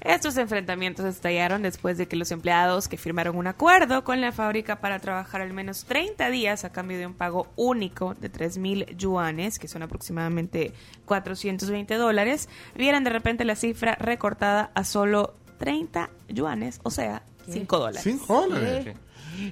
Estos 0.05 0.37
enfrentamientos 0.37 1.07
estallaron 1.07 1.63
después 1.63 1.97
de 1.97 2.07
que 2.07 2.17
los 2.17 2.31
empleados 2.31 2.89
que 2.89 2.99
firmaron 2.99 3.37
un 3.37 3.47
acuerdo 3.47 4.05
con 4.05 4.21
la 4.21 4.33
fábrica 4.33 4.81
para 4.81 4.99
trabajar 4.99 5.41
al 5.41 5.55
menos 5.55 5.85
30 5.87 6.29
días 6.29 6.65
a 6.65 6.73
cambio 6.73 6.99
de 6.99 7.07
un 7.07 7.15
pago 7.15 7.49
único 7.57 8.15
de 8.15 8.31
3.000 8.31 8.97
yuanes, 8.99 9.59
que 9.59 9.67
son 9.67 9.83
aproximadamente 9.83 10.75
420 11.07 11.95
dólares, 11.95 12.51
vieran 12.77 13.03
de 13.03 13.11
repente 13.11 13.47
la 13.47 13.57
cifra 13.57 13.95
recortada 13.95 14.71
a 14.75 14.85
solo 14.85 15.35
30 15.59 16.11
yuanes, 16.29 16.81
o 16.83 16.91
sea, 16.91 17.23
5 17.49 17.79
dólares. 17.79 18.03
5 18.03 18.41
dólares. 18.43 18.97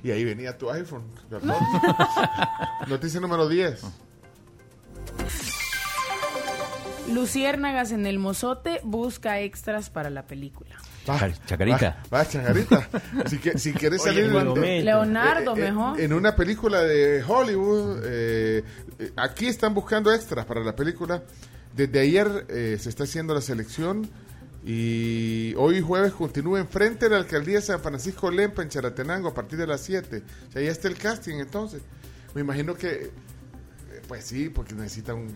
Y 0.02 0.10
ahí 0.10 0.24
venía 0.24 0.58
tu 0.58 0.70
iPhone. 0.70 1.04
¿verdad? 1.30 1.56
Noticia 2.88 3.20
número 3.20 3.48
10. 3.48 3.82
Luciérnagas 7.10 7.90
en 7.92 8.06
el 8.06 8.18
Mozote 8.18 8.80
busca 8.84 9.40
extras 9.40 9.90
para 9.90 10.08
la 10.10 10.26
película. 10.26 10.76
Char- 11.04 11.34
Chacarita. 11.46 12.02
Va, 12.12 12.18
va, 12.18 12.28
Chacarita. 12.28 12.88
Si, 13.26 13.38
que- 13.38 13.58
si 13.58 13.72
quieres 13.72 14.02
Oye, 14.02 14.10
salir. 14.30 14.84
Leonardo, 14.84 15.56
eh, 15.56 15.60
eh, 15.66 15.70
mejor. 15.72 16.00
en 16.00 16.12
una 16.12 16.36
película 16.36 16.80
de 16.82 17.22
Hollywood, 17.26 18.00
eh, 18.04 18.62
eh, 18.98 19.12
aquí 19.16 19.46
están 19.46 19.74
buscando 19.74 20.12
extras 20.14 20.46
para 20.46 20.62
la 20.62 20.76
película. 20.76 21.22
Desde 21.74 22.00
ayer 22.00 22.46
eh, 22.48 22.76
se 22.80 22.88
está 22.88 23.04
haciendo 23.04 23.34
la 23.34 23.40
selección 23.40 24.08
y 24.64 25.54
hoy 25.56 25.80
jueves 25.80 26.12
continúa 26.12 26.60
enfrente 26.60 27.06
de 27.06 27.10
la 27.10 27.16
alcaldía 27.16 27.56
de 27.56 27.62
San 27.62 27.80
Francisco 27.80 28.30
Lempa 28.30 28.62
en 28.62 28.68
Charatenango 28.68 29.28
a 29.28 29.34
partir 29.34 29.58
de 29.58 29.66
las 29.66 29.80
7. 29.80 30.22
O 30.48 30.52
sea, 30.52 30.62
ya 30.62 30.70
está 30.70 30.86
el 30.88 30.96
casting 30.96 31.36
entonces. 31.40 31.82
Me 32.34 32.42
imagino 32.42 32.74
que, 32.74 33.10
pues 34.06 34.24
sí, 34.24 34.48
porque 34.50 34.74
necesitan... 34.74 35.26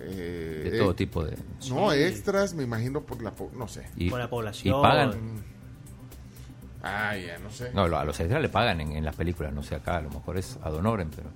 eh, 0.00 0.60
De 0.70 0.76
eh, 0.76 0.80
todo 0.80 0.94
tipo 0.94 1.24
de... 1.24 1.36
No, 1.68 1.90
Sí. 1.92 1.98
extras, 2.02 2.54
me 2.54 2.62
imagino 2.64 3.02
por 3.02 3.22
la... 3.22 3.30
po- 3.32 3.50
No 3.54 3.68
sé. 3.68 3.86
Y, 3.96 4.10
Por 4.10 4.18
la 4.18 4.28
población. 4.30 4.78
y 4.78 4.82
pagan. 4.82 5.14
Ah, 6.82 7.16
ya, 7.16 7.38
no 7.38 7.50
sé. 7.50 7.70
No, 7.74 7.86
lo- 7.88 7.98
a 7.98 8.04
los 8.04 8.18
extras 8.18 8.40
le 8.40 8.48
pagan 8.48 8.80
en, 8.80 8.92
en 8.92 9.04
las 9.04 9.14
películas, 9.14 9.52
no 9.52 9.62
sé 9.62 9.74
acá, 9.74 9.96
a 9.98 10.00
lo 10.02 10.10
mejor 10.10 10.38
es 10.38 10.58
ad 10.62 10.74
honorem, 10.74 11.10
pero 11.14 11.28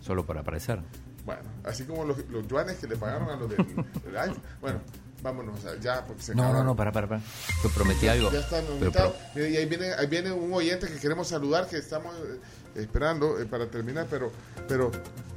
solo 0.00 0.24
para 0.26 0.40
aparecer. 0.40 0.80
Bueno, 1.24 1.42
así 1.64 1.84
como 1.84 2.04
los, 2.04 2.18
los 2.30 2.46
yuanes 2.48 2.76
que 2.78 2.88
le 2.88 2.96
pagaron 2.96 3.30
a 3.30 3.36
los 3.36 3.48
del, 3.48 3.64
del 4.04 4.16
iPhone. 4.16 4.42
Bueno, 4.60 4.80
vámonos 5.22 5.54
ya 5.80 6.04
porque 6.04 6.22
se 6.22 6.34
No, 6.34 6.42
no, 6.42 6.48
acabaron. 6.48 6.66
no, 6.66 6.76
para, 6.76 6.92
para, 6.92 7.08
para. 7.08 7.20
Yo 7.62 7.70
prometí 7.70 8.08
algo. 8.08 8.30
Ya 8.32 8.40
están 8.40 8.64
pero 8.80 9.14
Y 9.36 9.56
ahí 9.56 9.66
viene, 9.66 9.92
ahí 9.94 10.06
viene 10.06 10.32
un 10.32 10.52
oyente 10.52 10.88
que 10.88 10.96
queremos 10.98 11.28
saludar, 11.28 11.68
que 11.68 11.76
estamos 11.78 12.14
eh, 12.16 12.80
esperando 12.82 13.38
eh, 13.40 13.46
para 13.46 13.66
terminar, 13.70 14.06
pero, 14.10 14.30
pero, 14.68 14.90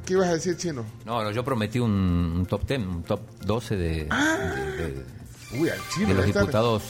¿qué 0.06 0.14
ibas 0.14 0.28
a 0.30 0.34
decir, 0.34 0.58
Chino? 0.58 0.84
no, 1.06 1.24
no, 1.24 1.32
yo 1.32 1.44
prometí 1.44 1.80
un, 1.80 1.92
un 1.92 2.46
top 2.46 2.66
10, 2.66 2.80
un 2.82 3.04
top 3.04 3.22
12 3.46 3.76
de, 3.76 3.88
de- 3.88 4.92
de- 4.92 5.06
Uy, 5.60 5.70
al 5.70 5.80
Chino. 5.94 6.08
de 6.10 6.14
los 6.16 6.26
está. 6.26 6.40
diputados 6.42 6.84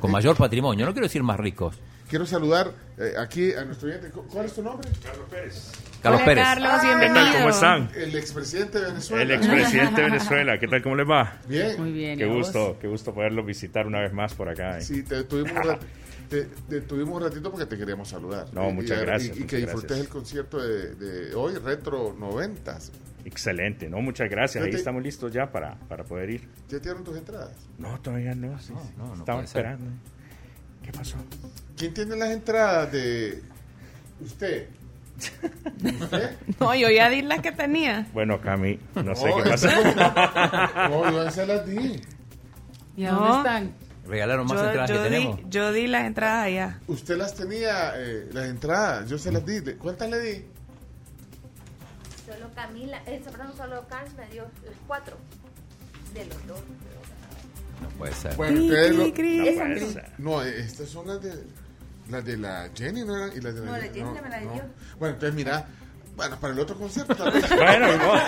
con 0.00 0.10
mayor 0.10 0.36
patrimonio. 0.36 0.84
No 0.86 0.92
quiero 0.92 1.06
decir 1.06 1.22
más 1.22 1.38
ricos. 1.38 1.76
Quiero 2.08 2.24
saludar 2.24 2.72
eh, 2.96 3.12
aquí 3.18 3.52
a 3.52 3.64
nuestro 3.64 3.88
oyente. 3.88 4.10
¿Cu- 4.10 4.26
¿Cuál 4.28 4.46
es 4.46 4.54
tu 4.54 4.62
nombre? 4.62 4.88
Carlos 5.04 5.26
Pérez. 5.28 5.72
Carlos 6.02 6.20
Hola, 6.22 6.24
Pérez. 6.26 6.44
Carlos, 6.44 6.70
Ah, 6.72 6.80
bienvenido. 6.82 7.14
¿Qué 7.14 7.20
tal? 7.30 7.36
¿Cómo 7.36 7.48
están? 7.50 7.90
El 7.94 8.16
expresidente 8.16 8.78
de 8.80 8.86
Venezuela. 8.86 9.22
El 9.22 9.30
expresidente 9.32 10.00
de 10.00 10.06
Venezuela. 10.10 10.58
¿Qué 10.58 10.68
tal? 10.68 10.82
¿Cómo 10.82 10.96
les 10.96 11.08
va? 11.10 11.38
Bien. 11.46 11.78
Muy 11.78 11.92
bien. 11.92 12.14
¿y 12.14 12.16
Qué 12.18 12.24
a 12.24 12.28
vos? 12.28 12.36
gusto, 12.38 12.78
qué 12.80 12.88
gusto 12.88 13.12
poderlo 13.14 13.44
visitar 13.44 13.86
una 13.86 14.00
vez 14.00 14.12
más 14.14 14.32
por 14.34 14.48
acá. 14.48 14.78
eh. 14.78 14.82
Sí, 14.82 15.02
te 15.02 15.24
tuvimos, 15.24 15.52
un 15.66 15.76
te, 16.30 16.44
te 16.44 16.80
tuvimos 16.82 17.16
un 17.16 17.22
ratito 17.28 17.50
porque 17.50 17.66
te 17.66 17.76
queríamos 17.76 18.08
saludar. 18.08 18.46
No, 18.54 18.70
muchas 18.70 18.98
y- 18.98 19.04
gracias, 19.04 19.36
Y, 19.36 19.40
y 19.40 19.42
muchas 19.42 19.50
que 19.50 19.56
disfrutes 19.58 19.88
gracias. 19.88 20.06
el 20.06 20.08
concierto 20.12 20.58
de, 20.62 20.94
de 20.94 21.34
hoy, 21.34 21.54
Retro 21.56 22.16
90. 22.18 22.78
Excelente, 23.26 23.90
¿no? 23.90 24.00
Muchas 24.00 24.30
gracias. 24.30 24.64
Ahí 24.64 24.70
estamos 24.70 25.02
listos 25.02 25.30
ya 25.30 25.50
para, 25.52 25.74
para 25.88 26.04
poder 26.04 26.30
ir. 26.30 26.48
¿Ya 26.68 26.78
te 26.78 26.84
dieron 26.84 27.04
tus 27.04 27.18
entradas? 27.18 27.52
No, 27.76 28.00
todavía 28.00 28.34
no. 28.34 28.58
sí, 28.58 28.68
sí. 28.68 28.90
no, 28.96 29.08
no 29.08 29.14
Estaba 29.16 29.38
puede 29.40 29.48
ser. 29.48 29.76
¿Qué 30.90 30.96
pasó? 30.96 31.18
¿Quién 31.76 31.92
tiene 31.92 32.16
las 32.16 32.30
entradas 32.30 32.90
de 32.90 33.42
usted? 34.24 34.68
¿Usted? 35.84 36.36
No, 36.60 36.74
yo 36.74 36.88
ya 36.88 37.10
di 37.10 37.20
las 37.20 37.40
que 37.40 37.52
tenía. 37.52 38.06
Bueno, 38.14 38.40
Cami, 38.40 38.78
no 38.94 39.14
sé 39.14 39.30
qué 39.44 39.50
pasa. 39.50 40.88
No, 40.88 41.10
yo 41.12 41.30
se 41.30 41.46
las 41.46 41.66
di. 41.66 42.00
¿Y 42.96 43.04
a 43.04 43.12
No. 43.12 43.18
dónde 43.20 43.36
están? 43.38 43.74
Regalaron 44.06 44.46
más 44.46 44.56
Yo, 44.58 44.64
entradas 44.64 44.88
yo 44.90 44.96
que 44.96 45.02
di, 45.02 45.08
tenemos. 45.16 45.40
yo 45.50 45.72
di 45.72 45.86
las 45.88 46.04
entradas 46.06 46.46
allá. 46.46 46.78
Usted 46.86 47.18
las 47.18 47.34
tenía, 47.34 47.92
eh, 47.96 48.30
las 48.32 48.46
entradas, 48.46 49.10
yo 49.10 49.18
se 49.18 49.30
las 49.30 49.44
di. 49.44 49.60
¿Le- 49.60 49.76
¿Cuántas 49.76 50.08
le 50.08 50.18
di? 50.20 50.44
Solo 52.24 52.48
Camila, 52.54 53.02
eh, 53.06 53.20
perdón, 53.22 53.52
solo 53.58 53.86
Carlos 53.90 54.14
me 54.16 54.26
dio 54.28 54.44
las 54.64 54.74
cuatro 54.86 55.18
de 56.14 56.24
los 56.24 56.46
dos. 56.46 56.60
No 57.82 57.88
puede 57.90 58.12
ser. 58.12 58.34
Bueno, 58.36 58.60
ustedes 58.62 58.94
lo- 58.96 59.06
No 59.06 59.12
puede 59.14 59.80
ser. 59.92 60.10
No, 60.18 60.42
estas 60.42 60.88
son 60.88 61.06
las 61.06 61.22
de 61.22 61.32
las 62.10 62.24
de 62.24 62.36
la 62.38 62.70
Jenny, 62.74 63.02
¿no 63.04 63.16
eran? 63.16 63.30
Y 63.36 63.40
las 63.40 63.54
de 63.54 63.60
No, 63.66 63.72
la 63.72 63.82
Jenny 63.82 64.02
me 64.22 64.28
la 64.30 64.38
dio. 64.40 64.50
Bueno, 64.98 65.14
entonces 65.14 65.34
mira, 65.34 65.66
bueno, 66.16 66.36
para 66.40 66.52
el 66.54 66.60
otro 66.60 66.76
concierto 66.76 67.14
también. 67.14 67.44
Bueno, 67.56 67.86
ni 67.92 67.98
modo. 67.98 68.20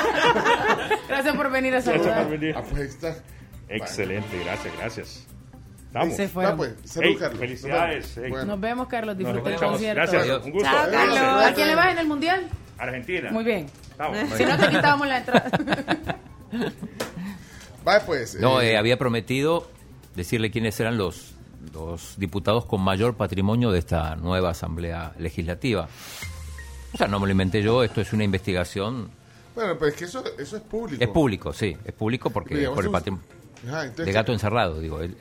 Gracias 1.09 1.37
por 1.37 1.51
venir 1.51 1.75
a 1.75 1.81
Gracias 1.81 1.97
por 1.97 2.05
saludar. 2.07 2.31
venir. 2.31 2.55
Ah, 2.57 2.63
pues 2.63 2.81
ahí 2.83 2.89
está. 2.89 3.17
Excelente, 3.69 4.39
gracias, 4.45 4.75
gracias. 4.77 5.27
Vamos. 5.93 6.15
Se 6.15 6.27
Va, 6.27 6.33
fueron. 6.33 6.57
pues, 6.57 6.75
salud, 6.85 7.09
Ey, 7.09 7.17
Carlos. 7.17 7.41
felicidades. 7.41 8.05
Nos 8.07 8.15
vemos. 8.17 8.25
Ey. 8.25 8.31
Bueno. 8.31 8.47
Nos 8.47 8.61
vemos, 8.61 8.89
Carlos. 8.89 9.17
Nos 9.17 9.19
Disfruta 9.19 9.49
el 9.49 9.55
escuchamos. 9.55 9.73
concierto. 9.81 10.13
Gracias, 10.13 10.45
un 10.47 10.51
gusto. 10.53 10.69
Chao. 10.71 10.91
Carlos. 10.91 11.19
¿A 11.19 11.55
quién 11.55 11.67
le 11.69 11.75
vas 11.75 11.93
en 11.93 11.99
el 11.99 12.07
mundial? 12.07 12.49
Argentina. 12.79 13.31
Muy 13.33 13.45
bien. 13.45 13.67
Vamos. 13.99 14.19
Si 14.37 14.45
no, 14.45 14.57
te 14.59 14.69
quitábamos 14.69 15.09
la 15.09 15.19
entrada. 15.19 15.51
Va, 17.87 18.01
pues. 18.01 18.35
No, 18.39 18.61
eh, 18.61 18.73
eh, 18.73 18.77
había 18.77 18.99
prometido 18.99 19.69
decirle 20.15 20.51
quiénes 20.51 20.79
eran 20.81 20.97
los, 20.99 21.33
los 21.73 22.15
diputados 22.19 22.65
con 22.67 22.81
mayor 22.83 23.15
patrimonio 23.15 23.71
de 23.71 23.79
esta 23.79 24.17
nueva 24.17 24.51
Asamblea 24.51 25.13
Legislativa. 25.19 25.89
O 26.93 26.97
sea, 26.99 27.07
no 27.09 27.21
me 27.21 27.27
lo 27.27 27.33
inventé 27.33 27.63
yo, 27.63 27.83
esto 27.85 28.01
es 28.01 28.13
una 28.13 28.25
investigación. 28.25 29.11
Bueno, 29.55 29.77
pero 29.79 29.91
es 29.91 29.97
que 29.97 30.05
eso, 30.05 30.25
eso 30.39 30.57
es 30.57 30.63
público. 30.63 31.03
Es 31.03 31.09
público, 31.11 31.53
sí, 31.53 31.77
es 31.85 31.93
público 31.93 32.31
porque 32.31 32.57
Digamos, 32.57 32.77
por 32.77 32.85
el 32.85 32.91
patrimonio. 32.91 33.27
Entonces- 33.63 34.07
De 34.07 34.13
gato 34.13 34.33
encerrado, 34.33 34.81
digo, 34.81 35.01
el- 35.01 35.17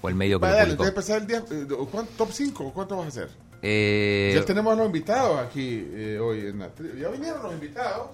fue 0.00 0.10
el 0.10 0.16
medio 0.16 0.40
que 0.40 0.46
Va, 0.46 0.52
lo 0.60 0.64
publicó. 0.64 0.86
empezar 0.86 1.20
el 1.20 1.26
día. 1.26 1.44
eh, 1.50 1.66
¿cuánto- 1.90 2.12
¿Top 2.16 2.30
5? 2.32 2.72
¿Cuánto 2.74 2.96
vas 2.96 3.04
a 3.06 3.08
hacer? 3.08 3.28
Eh, 3.62 4.32
Ya 4.34 4.44
tenemos 4.44 4.72
a 4.72 4.76
los 4.76 4.86
invitados 4.86 5.38
aquí 5.38 5.86
eh, 5.92 6.18
hoy 6.18 6.46
en 6.46 6.58
la 6.58 6.70
¿Ya 6.98 7.08
vinieron 7.10 7.42
los 7.42 7.52
invitados? 7.52 8.08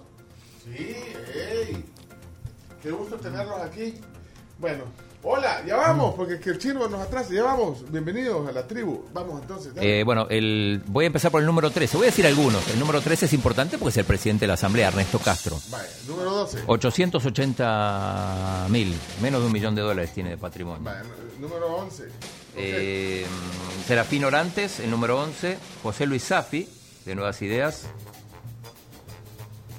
Sí, 0.65 0.97
ey. 1.35 1.85
Qué 2.87 2.93
gusto 2.93 3.17
tenerlos 3.17 3.61
aquí. 3.63 3.95
Bueno, 4.61 4.85
hola, 5.25 5.61
ya 5.67 5.75
vamos, 5.75 6.15
porque 6.15 6.39
que 6.39 6.51
el 6.51 6.59
chino 6.59 6.87
nos 6.87 7.01
atrasa. 7.01 7.35
Ya 7.35 7.43
vamos, 7.43 7.83
bienvenidos 7.91 8.49
a 8.49 8.53
la 8.53 8.65
tribu. 8.65 9.07
Vamos 9.13 9.43
entonces. 9.43 9.73
Eh, 9.75 10.05
bueno, 10.07 10.29
el, 10.31 10.81
voy 10.87 11.03
a 11.03 11.07
empezar 11.09 11.33
por 11.33 11.41
el 11.41 11.49
número 11.49 11.69
13. 11.69 11.97
Voy 11.97 12.07
a 12.07 12.11
decir 12.11 12.25
algunos. 12.29 12.65
El 12.69 12.79
número 12.79 13.01
13 13.01 13.27
es 13.27 13.33
importante 13.33 13.77
porque 13.77 13.91
es 13.91 13.97
el 13.97 14.05
presidente 14.05 14.45
de 14.45 14.47
la 14.47 14.55
Asamblea, 14.55 14.87
Ernesto 14.87 15.19
Castro. 15.19 15.59
Vaya, 15.69 15.89
número 16.07 16.31
12. 16.31 16.63
880 16.65 18.67
mil, 18.71 18.95
menos 19.21 19.41
de 19.41 19.47
un 19.49 19.53
millón 19.53 19.75
de 19.75 19.83
dólares 19.83 20.13
tiene 20.15 20.31
de 20.31 20.39
patrimonio. 20.39 20.85
Vaya, 20.85 21.03
número 21.41 21.79
11. 21.79 22.05
Eh, 22.55 23.27
Serafín 23.85 24.25
Orantes, 24.25 24.79
el 24.79 24.93
número 24.93 25.21
11. 25.21 25.59
José 25.83 26.07
Luis 26.07 26.23
Safi, 26.23 26.69
de 27.05 27.15
Nuevas 27.17 27.43
Ideas. 27.43 27.89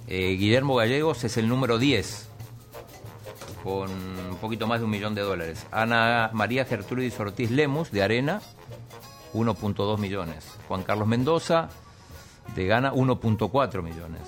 Eh, 0.10 0.36
Guillermo 0.38 0.76
Gallegos 0.76 1.24
es 1.24 1.38
el 1.38 1.48
número 1.48 1.78
10. 1.78 2.27
Con 3.68 3.92
un 3.92 4.38
poquito 4.40 4.66
más 4.66 4.80
de 4.80 4.86
un 4.86 4.92
millón 4.92 5.14
de 5.14 5.22
dólares. 5.22 5.68
Ana 5.72 6.30
María 6.32 6.64
Gertrudis 6.64 7.20
Ortiz 7.20 7.52
Lemus, 7.52 7.92
de 7.92 8.02
Arena, 8.02 8.40
1.2 9.34 9.98
millones. 9.98 10.56
Juan 10.70 10.84
Carlos 10.84 11.06
Mendoza, 11.06 11.68
de 12.56 12.66
Gana, 12.66 12.94
1.4 12.94 13.84
millones. 13.84 14.22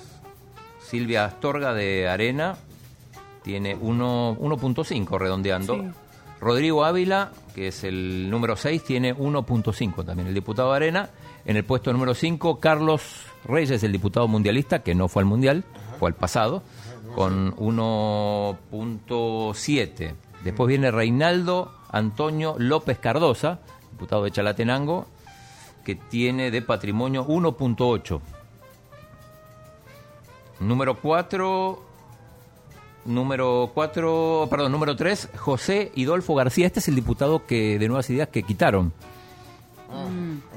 Silvia 0.78 1.24
Astorga, 1.24 1.72
de 1.72 2.06
Arena, 2.06 2.58
tiene 3.42 3.74
1 3.80 4.36
1.5 4.38 5.18
redondeando. 5.18 5.74
Sí. 5.76 5.90
Rodrigo 6.38 6.84
Ávila, 6.84 7.32
que 7.54 7.68
es 7.68 7.82
el 7.84 8.28
número 8.28 8.56
6, 8.56 8.84
tiene 8.84 9.16
1.5 9.16 10.04
también, 10.04 10.28
el 10.28 10.34
diputado 10.34 10.70
de 10.72 10.76
Arena. 10.76 11.08
En 11.46 11.56
el 11.56 11.64
puesto 11.64 11.94
número 11.94 12.12
5, 12.12 12.60
Carlos 12.60 13.22
Reyes, 13.44 13.82
el 13.84 13.92
diputado 13.92 14.28
mundialista, 14.28 14.80
que 14.80 14.94
no 14.94 15.08
fue 15.08 15.22
al 15.22 15.26
mundial, 15.26 15.64
fue 15.98 16.10
al 16.10 16.14
pasado, 16.14 16.62
con 17.14 17.54
1.7. 17.56 20.14
Después 20.44 20.68
viene 20.68 20.90
Reinaldo 20.90 21.72
Antonio 21.90 22.54
López 22.58 22.98
Cardosa, 22.98 23.60
diputado 23.92 24.24
de 24.24 24.30
Chalatenango, 24.30 25.06
que 25.84 25.94
tiene 25.94 26.50
de 26.50 26.62
patrimonio 26.62 27.26
1.8. 27.26 28.20
Número 30.60 30.94
4, 30.96 31.82
número 33.06 33.70
4, 33.74 34.46
perdón, 34.50 34.72
número 34.72 34.96
3, 34.96 35.30
José 35.36 35.90
Hidolfo 35.94 36.34
García. 36.34 36.66
Este 36.66 36.80
es 36.80 36.88
el 36.88 36.94
diputado 36.94 37.46
que 37.46 37.78
de 37.78 37.88
Nuevas 37.88 38.10
Ideas 38.10 38.28
que 38.28 38.42
quitaron. 38.42 38.92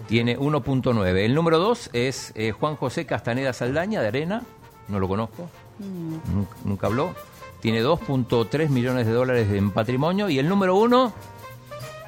Tiene 0.07 0.37
1.9. 0.37 1.17
El 1.19 1.33
número 1.33 1.57
2 1.57 1.91
es 1.93 2.33
eh, 2.35 2.51
Juan 2.51 2.75
José 2.75 3.05
Castaneda 3.05 3.53
Saldaña 3.53 4.01
de 4.01 4.07
Arena. 4.07 4.43
No 4.89 4.99
lo 4.99 5.07
conozco. 5.07 5.49
Nunca, 5.79 6.55
nunca 6.63 6.87
habló. 6.87 7.15
Tiene 7.61 7.81
2.3 7.81 8.69
millones 8.69 9.07
de 9.07 9.13
dólares 9.13 9.47
en 9.51 9.71
patrimonio. 9.71 10.29
Y 10.29 10.39
el 10.39 10.49
número 10.49 10.75
1, 10.75 11.13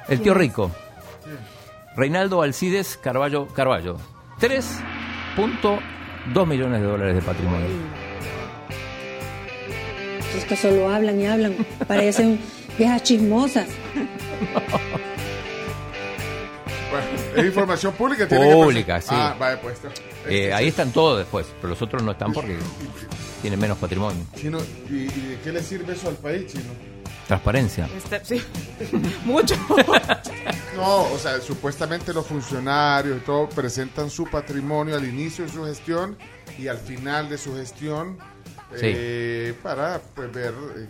el 0.08 0.20
tío 0.20 0.34
rico. 0.34 0.70
Reinaldo 1.96 2.42
Alcides 2.42 2.98
Carballo. 3.02 3.46
Carballo. 3.48 3.96
3.2 4.40 6.46
millones 6.46 6.80
de 6.80 6.86
dólares 6.86 7.14
de 7.14 7.22
patrimonio. 7.22 7.66
Es 10.36 10.44
que 10.44 10.56
solo 10.56 10.90
hablan 10.90 11.20
y 11.20 11.26
hablan. 11.26 11.56
Parecen 11.88 12.38
viejas 12.76 13.02
chismosas. 13.02 13.68
Bueno, 16.90 17.06
es 17.36 17.46
información 17.46 17.94
pública. 17.94 18.28
Tiene 18.28 18.52
Pública, 18.52 18.96
que 18.96 19.02
sí. 19.02 19.08
Ah, 19.12 19.34
vaya, 19.38 19.60
pues. 19.60 19.78
Eh, 20.28 20.52
ahí 20.52 20.68
están 20.68 20.92
todos 20.92 21.18
después, 21.18 21.46
pero 21.60 21.68
los 21.70 21.82
otros 21.82 22.02
no 22.02 22.12
están 22.12 22.32
porque 22.32 22.56
tienen 23.42 23.60
menos 23.60 23.78
patrimonio. 23.78 24.24
Chino, 24.36 24.58
¿y, 24.90 24.94
y 24.94 25.06
de 25.06 25.38
qué 25.44 25.52
le 25.52 25.62
sirve 25.62 25.92
eso 25.94 26.08
al 26.08 26.16
país, 26.16 26.52
Chino? 26.52 26.72
Transparencia. 27.26 27.88
Este, 27.96 28.24
sí. 28.24 28.42
Mucho. 29.24 29.54
No, 30.76 31.04
o 31.10 31.18
sea, 31.18 31.40
supuestamente 31.40 32.12
los 32.12 32.26
funcionarios 32.26 33.16
y 33.16 33.20
todo 33.24 33.48
presentan 33.48 34.10
su 34.10 34.26
patrimonio 34.26 34.94
al 34.96 35.06
inicio 35.08 35.46
de 35.46 35.50
su 35.50 35.64
gestión 35.64 36.18
y 36.58 36.68
al 36.68 36.76
final 36.76 37.30
de 37.30 37.38
su 37.38 37.56
gestión 37.56 38.18
eh, 38.82 39.54
para 39.62 40.02
pues, 40.14 40.30
ver 40.34 40.52
eh, 40.76 40.86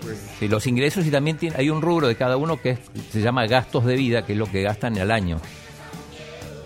pues, 0.00 0.18
Sí, 0.38 0.46
los 0.46 0.64
ingresos 0.68 1.04
y 1.04 1.10
también 1.10 1.36
tiene, 1.36 1.56
hay 1.58 1.68
un 1.68 1.82
rubro 1.82 2.06
de 2.06 2.14
cada 2.14 2.36
uno 2.36 2.62
que 2.62 2.70
es- 2.70 2.78
se 3.10 3.20
llama 3.22 3.44
gastos 3.48 3.84
de 3.86 3.96
vida, 3.96 4.24
que 4.24 4.34
es 4.34 4.38
lo 4.38 4.46
que 4.48 4.62
gastan 4.62 4.96
al 4.98 5.10
año. 5.10 5.40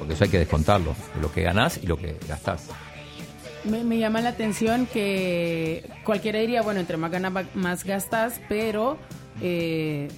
Porque 0.08 0.14
eso 0.14 0.24
hay 0.24 0.30
que 0.30 0.38
descontarlo, 0.38 0.94
de 1.14 1.20
lo 1.20 1.30
que 1.30 1.42
ganás 1.42 1.78
y 1.82 1.86
lo 1.86 1.98
que 1.98 2.16
gastás. 2.26 2.62
Me, 3.64 3.84
me 3.84 3.98
llama 3.98 4.22
la 4.22 4.30
atención 4.30 4.86
que 4.86 5.86
cualquiera 6.02 6.38
diría, 6.38 6.62
bueno, 6.62 6.80
entre 6.80 6.96
más 6.96 7.10
ganas, 7.10 7.36
va- 7.36 7.44
más 7.52 7.84
gastas, 7.84 8.40
pero, 8.48 8.96
eh, 9.42 10.08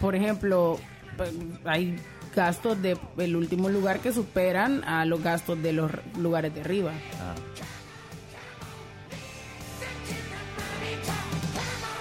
por 0.00 0.14
ejemplo, 0.14 0.78
pues, 1.18 1.30
hay 1.66 1.96
gastos 2.34 2.78
del 2.80 3.36
último 3.36 3.68
lugar 3.68 3.98
que 3.98 4.12
superan 4.14 4.82
a 4.84 5.04
los 5.04 5.22
gastos 5.22 5.62
de 5.62 5.74
los 5.74 5.90
lugares 6.16 6.54
de 6.54 6.62
arriba. 6.62 6.92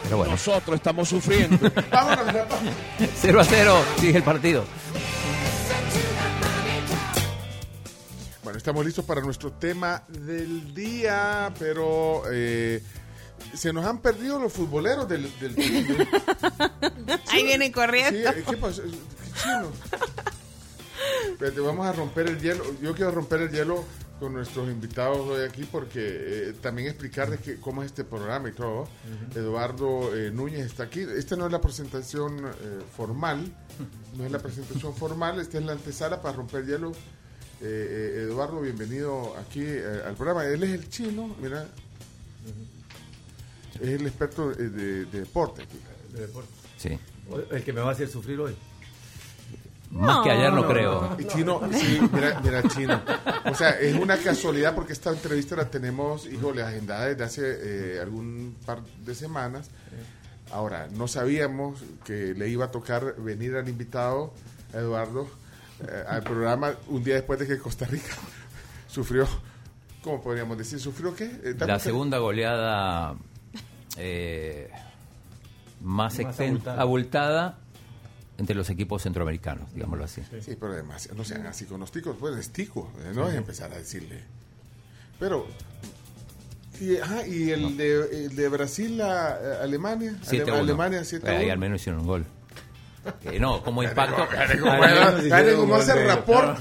Pero 0.03 0.15
bueno. 0.17 0.31
Nosotros 0.31 0.75
estamos 0.77 1.09
sufriendo. 1.09 1.57
0 3.19 3.39
a 3.41 3.43
0, 3.43 3.77
sigue 3.99 4.17
el 4.17 4.23
partido. 4.23 4.63
Estamos 8.67 8.85
listos 8.85 9.05
para 9.05 9.21
nuestro 9.21 9.53
tema 9.53 10.03
del 10.09 10.73
día, 10.73 11.53
pero 11.57 12.23
eh, 12.29 12.83
se 13.53 13.71
nos 13.71 13.85
han 13.85 14.01
perdido 14.01 14.39
los 14.39 14.51
futboleros 14.51 15.07
del, 15.07 15.31
del 15.39 15.55
team. 15.55 15.87
Ahí 17.29 17.45
vienen 17.45 17.71
corriendo. 17.71 18.29
Sí, 18.29 18.43
¿Qué 18.49 18.57
pasó? 18.57 18.81
¿Qué 18.83 18.89
chino? 19.41 19.71
Espérate, 21.31 21.61
vamos 21.61 21.87
a 21.87 21.93
romper 21.93 22.27
el 22.27 22.41
hielo. 22.41 22.65
Yo 22.81 22.93
quiero 22.93 23.11
romper 23.11 23.43
el 23.43 23.51
hielo 23.51 23.85
con 24.19 24.33
nuestros 24.33 24.67
invitados 24.67 25.19
hoy 25.19 25.45
aquí 25.45 25.63
porque 25.63 26.01
eh, 26.01 26.53
también 26.61 26.89
explicarles 26.89 27.39
que, 27.39 27.61
cómo 27.61 27.83
es 27.83 27.87
este 27.87 28.03
programa 28.03 28.49
y 28.49 28.51
todo. 28.51 28.89
Eduardo 29.33 30.13
eh, 30.13 30.29
Núñez 30.29 30.65
está 30.65 30.83
aquí. 30.83 30.99
Esta 30.99 31.37
no 31.37 31.45
es 31.45 31.53
la 31.53 31.61
presentación 31.61 32.45
eh, 32.45 32.81
formal, 32.97 33.49
no 34.17 34.25
es 34.25 34.31
la 34.31 34.39
presentación 34.39 34.93
formal, 34.93 35.39
esta 35.39 35.57
es 35.57 35.63
la 35.63 35.71
antesala 35.71 36.21
para 36.21 36.35
romper 36.35 36.65
hielo. 36.65 36.91
Eh, 37.59 37.63
eh, 38.19 38.21
Eduardo, 38.23 38.61
bienvenido 38.61 39.35
aquí 39.37 39.63
eh, 39.63 40.01
al 40.05 40.15
programa. 40.15 40.45
Él 40.45 40.63
es 40.63 40.71
el 40.71 40.89
chino, 40.89 41.35
mira. 41.41 41.67
Es 43.75 43.87
el 43.87 44.05
experto 44.05 44.49
de, 44.49 44.69
de 44.69 45.05
deporte 45.05 45.63
aquí. 45.63 45.79
De 46.13 46.21
deporte. 46.21 46.49
Sí. 46.77 46.99
El 47.51 47.63
que 47.63 47.73
me 47.73 47.81
va 47.81 47.89
a 47.89 47.91
hacer 47.93 48.07
sufrir 48.07 48.39
hoy. 48.39 48.55
Más 49.91 50.23
que 50.23 50.31
ayer 50.31 50.51
no, 50.51 50.67
creo. 50.67 51.15
Y 51.17 51.25
Chino, 51.25 51.61
sí, 51.73 51.99
mira, 52.11 52.39
mira, 52.41 52.63
Chino. 52.63 53.01
O 53.45 53.55
sea, 53.55 53.71
es 53.79 53.95
una 53.95 54.17
casualidad 54.17 54.75
porque 54.75 54.93
esta 54.93 55.11
entrevista 55.11 55.55
la 55.55 55.69
tenemos, 55.69 56.25
híjole, 56.27 56.61
agendada 56.61 57.07
desde 57.07 57.23
hace 57.23 57.95
eh, 57.95 57.99
algún 57.99 58.57
par 58.65 58.83
de 58.83 59.15
semanas. 59.15 59.69
Ahora, 60.51 60.87
no 60.91 61.07
sabíamos 61.07 61.81
que 62.05 62.33
le 62.33 62.49
iba 62.49 62.65
a 62.65 62.71
tocar 62.71 63.15
venir 63.17 63.55
al 63.55 63.67
invitado, 63.69 64.33
a 64.73 64.77
Eduardo, 64.77 65.27
eh, 65.81 66.03
al 66.07 66.23
programa 66.23 66.73
un 66.87 67.03
día 67.03 67.15
después 67.15 67.39
de 67.39 67.47
que 67.47 67.57
Costa 67.57 67.85
Rica 67.85 68.13
sufrió, 68.87 69.27
¿cómo 70.01 70.21
podríamos 70.21 70.57
decir? 70.57 70.79
¿Sufrió 70.79 71.15
qué? 71.15 71.25
Eh, 71.43 71.55
La 71.59 71.75
un- 71.75 71.79
segunda 71.79 72.17
goleada 72.19 73.15
eh, 73.97 74.69
más, 75.81 76.19
Más 76.19 76.39
abultada. 76.39 76.81
abultada 76.81 77.57
entre 78.37 78.55
los 78.55 78.69
equipos 78.69 79.01
centroamericanos, 79.01 79.73
digámoslo 79.73 80.03
así. 80.05 80.21
Sí, 80.41 80.55
pero 80.59 80.73
además, 80.73 81.09
no 81.15 81.23
sean 81.23 81.45
así 81.47 81.65
con 81.65 81.79
los 81.79 81.91
ticos, 81.91 82.15
pues 82.19 82.35
es 82.37 82.51
tico, 82.51 82.91
eh, 82.99 83.11
no 83.15 83.27
es 83.27 83.35
empezar 83.35 83.71
a 83.71 83.77
decirle. 83.77 84.21
Pero, 85.19 85.47
y, 86.79 86.97
ajá, 86.97 87.25
y 87.25 87.49
el, 87.49 87.75
de, 87.77 88.25
el 88.25 88.35
de 88.35 88.49
Brasil 88.49 89.01
a, 89.01 89.29
a 89.29 89.63
Alemania, 89.63 90.11
Ale- 90.27 90.45
7-1. 90.45 90.53
Alemania 90.53 91.03
7 91.03 91.27
Ahí 91.29 91.49
al 91.49 91.57
menos 91.57 91.81
hicieron 91.81 92.01
un 92.01 92.07
gol. 92.07 92.25
Que 93.21 93.39
no, 93.39 93.63
como 93.63 93.83
impacto. 93.83 94.27
Como- 94.27 94.83
rapport. 96.05 96.59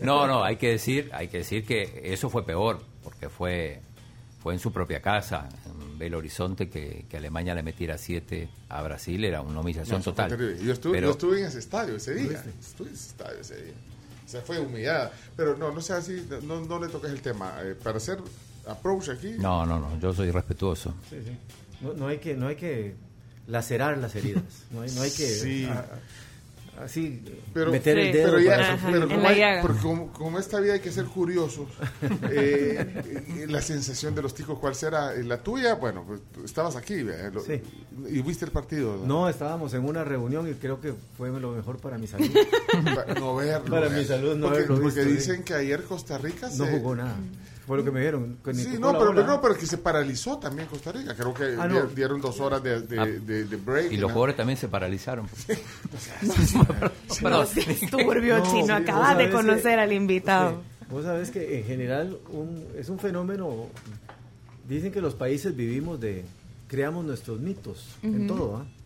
No, 0.00 0.26
no, 0.26 0.44
hay 0.44 0.56
que 0.56 0.68
decir, 0.70 1.10
hay 1.12 1.28
que 1.28 1.38
decir 1.38 1.64
que 1.64 2.00
eso 2.04 2.30
fue 2.30 2.44
peor, 2.44 2.80
porque 3.02 3.28
fue, 3.28 3.80
fue 4.42 4.54
en 4.54 4.60
su 4.60 4.72
propia 4.72 5.00
casa, 5.00 5.48
en 5.66 5.98
Belo 5.98 6.18
Horizonte, 6.18 6.68
que, 6.68 7.04
que 7.08 7.16
Alemania 7.16 7.54
le 7.54 7.62
metiera 7.62 7.98
7 7.98 8.48
a 8.68 8.82
Brasil, 8.82 9.24
era 9.24 9.40
una 9.40 9.60
humillación 9.60 9.98
No, 9.98 10.04
total. 10.04 10.30
Yo 10.62 10.72
estuve, 10.72 10.92
Pero- 10.94 11.08
yo 11.08 11.12
estuve 11.12 11.40
en 11.40 11.46
ese 11.46 11.58
estadio 11.58 11.96
ese 11.96 12.14
día. 12.14 12.42
Estuve 12.60 12.88
en 12.88 12.94
ese 12.94 13.08
estadio 13.08 13.40
ese 13.40 13.62
día. 13.62 13.74
O 14.24 14.30
sea, 14.30 14.42
fue 14.42 14.58
humillada. 14.58 15.10
Pero 15.36 15.56
no, 15.56 15.72
no 15.72 15.80
sea 15.80 15.96
así, 15.96 16.26
no, 16.42 16.60
no 16.60 16.78
le 16.78 16.88
toques 16.88 17.10
el 17.10 17.22
tema. 17.22 17.54
Eh, 17.62 17.74
para 17.82 17.96
hacer 17.96 18.18
approach 18.66 19.08
aquí. 19.08 19.34
No, 19.38 19.64
no, 19.64 19.78
no, 19.78 19.98
yo 20.00 20.12
soy 20.12 20.30
respetuoso. 20.30 20.94
Sí, 21.08 21.16
sí. 21.24 21.32
No, 21.80 21.94
no 21.94 22.08
hay 22.08 22.18
que, 22.18 22.34
no 22.34 22.48
hay 22.48 22.56
que 22.56 22.94
lacerar 23.48 23.98
las 23.98 24.14
heridas. 24.14 24.44
No 24.70 24.82
hay, 24.82 24.90
no 24.92 25.02
hay 25.02 25.10
que 25.10 25.26
Sí. 25.26 25.64
a- 25.64 25.80
a- 25.80 26.84
así 26.84 27.24
Pero, 27.52 27.72
meter 27.72 27.98
el 27.98 28.12
dedo. 28.12 28.26
pero 28.34 28.40
ya- 28.40 28.56
para- 28.56 28.92
pero 28.92 29.08
como, 29.08 29.26
hay- 29.28 29.42
porque 29.62 29.80
como, 29.80 30.12
como 30.12 30.38
esta 30.38 30.60
vida 30.60 30.74
hay 30.74 30.80
que 30.80 30.92
ser 30.92 31.06
curiosos, 31.06 31.66
eh, 32.30 33.02
eh, 33.40 33.46
la 33.48 33.60
sensación 33.62 34.14
de 34.14 34.22
los 34.22 34.32
ticos, 34.32 34.58
¿cuál 34.60 34.76
será? 34.76 35.12
Eh, 35.14 35.24
¿La 35.24 35.42
tuya? 35.42 35.74
Bueno, 35.74 36.04
pues 36.06 36.20
estabas 36.44 36.76
aquí 36.76 36.94
Sí. 36.94 37.60
y 38.08 38.22
viste 38.22 38.44
el 38.44 38.52
partido. 38.52 39.02
No, 39.04 39.28
estábamos 39.28 39.74
en 39.74 39.84
una 39.84 40.04
reunión 40.04 40.48
y 40.48 40.54
creo 40.54 40.80
que 40.80 40.94
fue 41.16 41.30
lo 41.30 41.50
mejor 41.52 41.78
para 41.78 41.98
mi 41.98 42.06
salud. 42.06 42.30
Pa- 42.94 43.14
no 43.18 43.34
verlo. 43.34 43.64
Para 43.70 43.80
¿verdad? 43.88 43.98
mi 43.98 44.04
salud 44.04 44.36
no 44.36 44.46
porque, 44.46 44.58
haberlo 44.64 44.80
porque 44.82 45.00
visto, 45.04 45.14
dicen 45.14 45.36
sí. 45.38 45.42
que 45.42 45.54
ayer 45.54 45.82
Costa 45.82 46.16
Rica 46.18 46.48
No 46.54 46.64
se- 46.66 46.70
jugó 46.78 46.94
nada. 46.94 47.16
Fue 47.68 47.76
lo 47.76 47.84
que 47.84 47.90
me 47.90 48.00
dijeron. 48.00 48.38
que 48.42 48.54
Sí, 48.54 48.76
no 48.80 48.92
pero, 48.98 49.12
no, 49.12 49.40
pero 49.42 49.54
que 49.54 49.66
se 49.66 49.76
paralizó 49.78 50.38
también 50.38 50.66
Costa 50.68 50.90
Rica. 50.90 51.14
Creo 51.14 51.34
que 51.34 51.54
Ah, 51.60 51.68
no. 51.68 51.82
dieron 51.88 52.18
dos 52.20 52.40
horas 52.40 52.62
de, 52.62 52.80
de, 52.80 52.98
Ah. 52.98 53.04
de- 53.06 53.44
de 53.44 53.56
break. 53.56 53.92
Y 53.92 53.96
los 53.98 54.08
¿no? 54.08 54.14
jugadores 54.14 54.36
también 54.36 54.56
se 54.58 54.68
paralizaron. 54.68 55.28
Turbio, 57.90 58.38
No, 58.38 58.50
chino. 58.50 58.74
Acabas 58.74 59.18
de 59.18 59.30
conocer 59.30 59.74
que- 59.76 59.80
al 59.80 59.92
invitado. 59.92 60.62
Vos 60.90 61.04
sabés 61.04 61.30
que 61.30 61.58
en 61.58 61.64
general 61.64 62.16
un- 62.30 62.64
es 62.76 62.88
un 62.88 62.98
fenómeno. 62.98 63.66
Dicen 64.66 64.90
que 64.92 65.00
los 65.00 65.14
países 65.14 65.54
vivimos 65.54 66.00
de, 66.00 66.24
creamos 66.68 67.04
nuestros 67.04 67.38
mitos 67.40 67.96
en 68.02 68.26
todo. 68.26 68.56
¿ah? 68.58 68.66
Eh, 68.66 68.77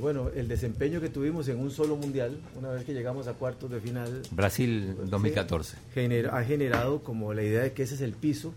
bueno, 0.00 0.28
el 0.34 0.48
desempeño 0.48 1.00
que 1.00 1.08
tuvimos 1.08 1.48
en 1.48 1.58
un 1.58 1.70
solo 1.70 1.96
mundial, 1.96 2.38
una 2.56 2.70
vez 2.70 2.84
que 2.84 2.92
llegamos 2.94 3.26
a 3.26 3.32
cuartos 3.34 3.70
de 3.70 3.80
final, 3.80 4.22
Brasil 4.30 4.94
2014. 5.06 5.76
gener- 5.94 6.30
ha 6.32 6.44
generado 6.44 7.02
como 7.02 7.34
la 7.34 7.42
idea 7.42 7.62
de 7.62 7.72
que 7.72 7.82
ese 7.82 7.94
es 7.94 8.00
el 8.00 8.12
piso, 8.12 8.54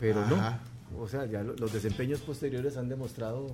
pero 0.00 0.20
Ajá. 0.20 0.60
no. 0.94 1.02
O 1.02 1.08
sea, 1.08 1.26
ya 1.26 1.42
lo- 1.42 1.54
los 1.56 1.72
desempeños 1.72 2.20
posteriores 2.20 2.76
han 2.76 2.88
demostrado 2.88 3.46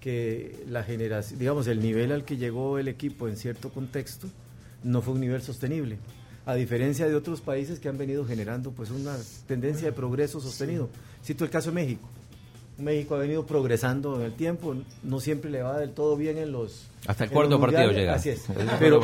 que 0.00 0.64
la 0.68 0.82
generación, 0.84 1.38
digamos, 1.38 1.66
el 1.66 1.80
nivel 1.80 2.12
al 2.12 2.24
que 2.24 2.36
llegó 2.36 2.78
el 2.78 2.88
equipo 2.88 3.28
en 3.28 3.36
cierto 3.36 3.70
contexto 3.70 4.28
no 4.84 5.02
fue 5.02 5.14
un 5.14 5.20
nivel 5.20 5.42
sostenible. 5.42 5.98
A 6.46 6.54
diferencia 6.54 7.06
de 7.08 7.14
otros 7.14 7.40
países 7.40 7.78
que 7.78 7.88
han 7.88 7.98
venido 7.98 8.24
generando 8.24 8.70
pues 8.70 8.90
una 8.90 9.16
tendencia 9.46 9.86
de 9.88 9.92
progreso 9.92 10.40
sostenido. 10.40 10.88
Cito 11.24 11.44
el 11.44 11.50
caso 11.50 11.70
de 11.70 11.74
México. 11.74 12.08
México 12.78 13.16
ha 13.16 13.18
venido 13.18 13.44
progresando 13.44 14.16
en 14.16 14.22
el 14.22 14.32
tiempo, 14.34 14.74
no 15.02 15.20
siempre 15.20 15.50
le 15.50 15.62
va 15.62 15.78
del 15.78 15.90
todo 15.90 16.16
bien 16.16 16.38
en 16.38 16.52
los 16.52 16.86
Hasta 17.06 17.24
el 17.24 17.30
cuarto 17.30 17.60
partido 17.60 17.90
llega. 17.90 18.14
Así 18.14 18.30
es. 18.30 18.44
Pero, 18.78 19.00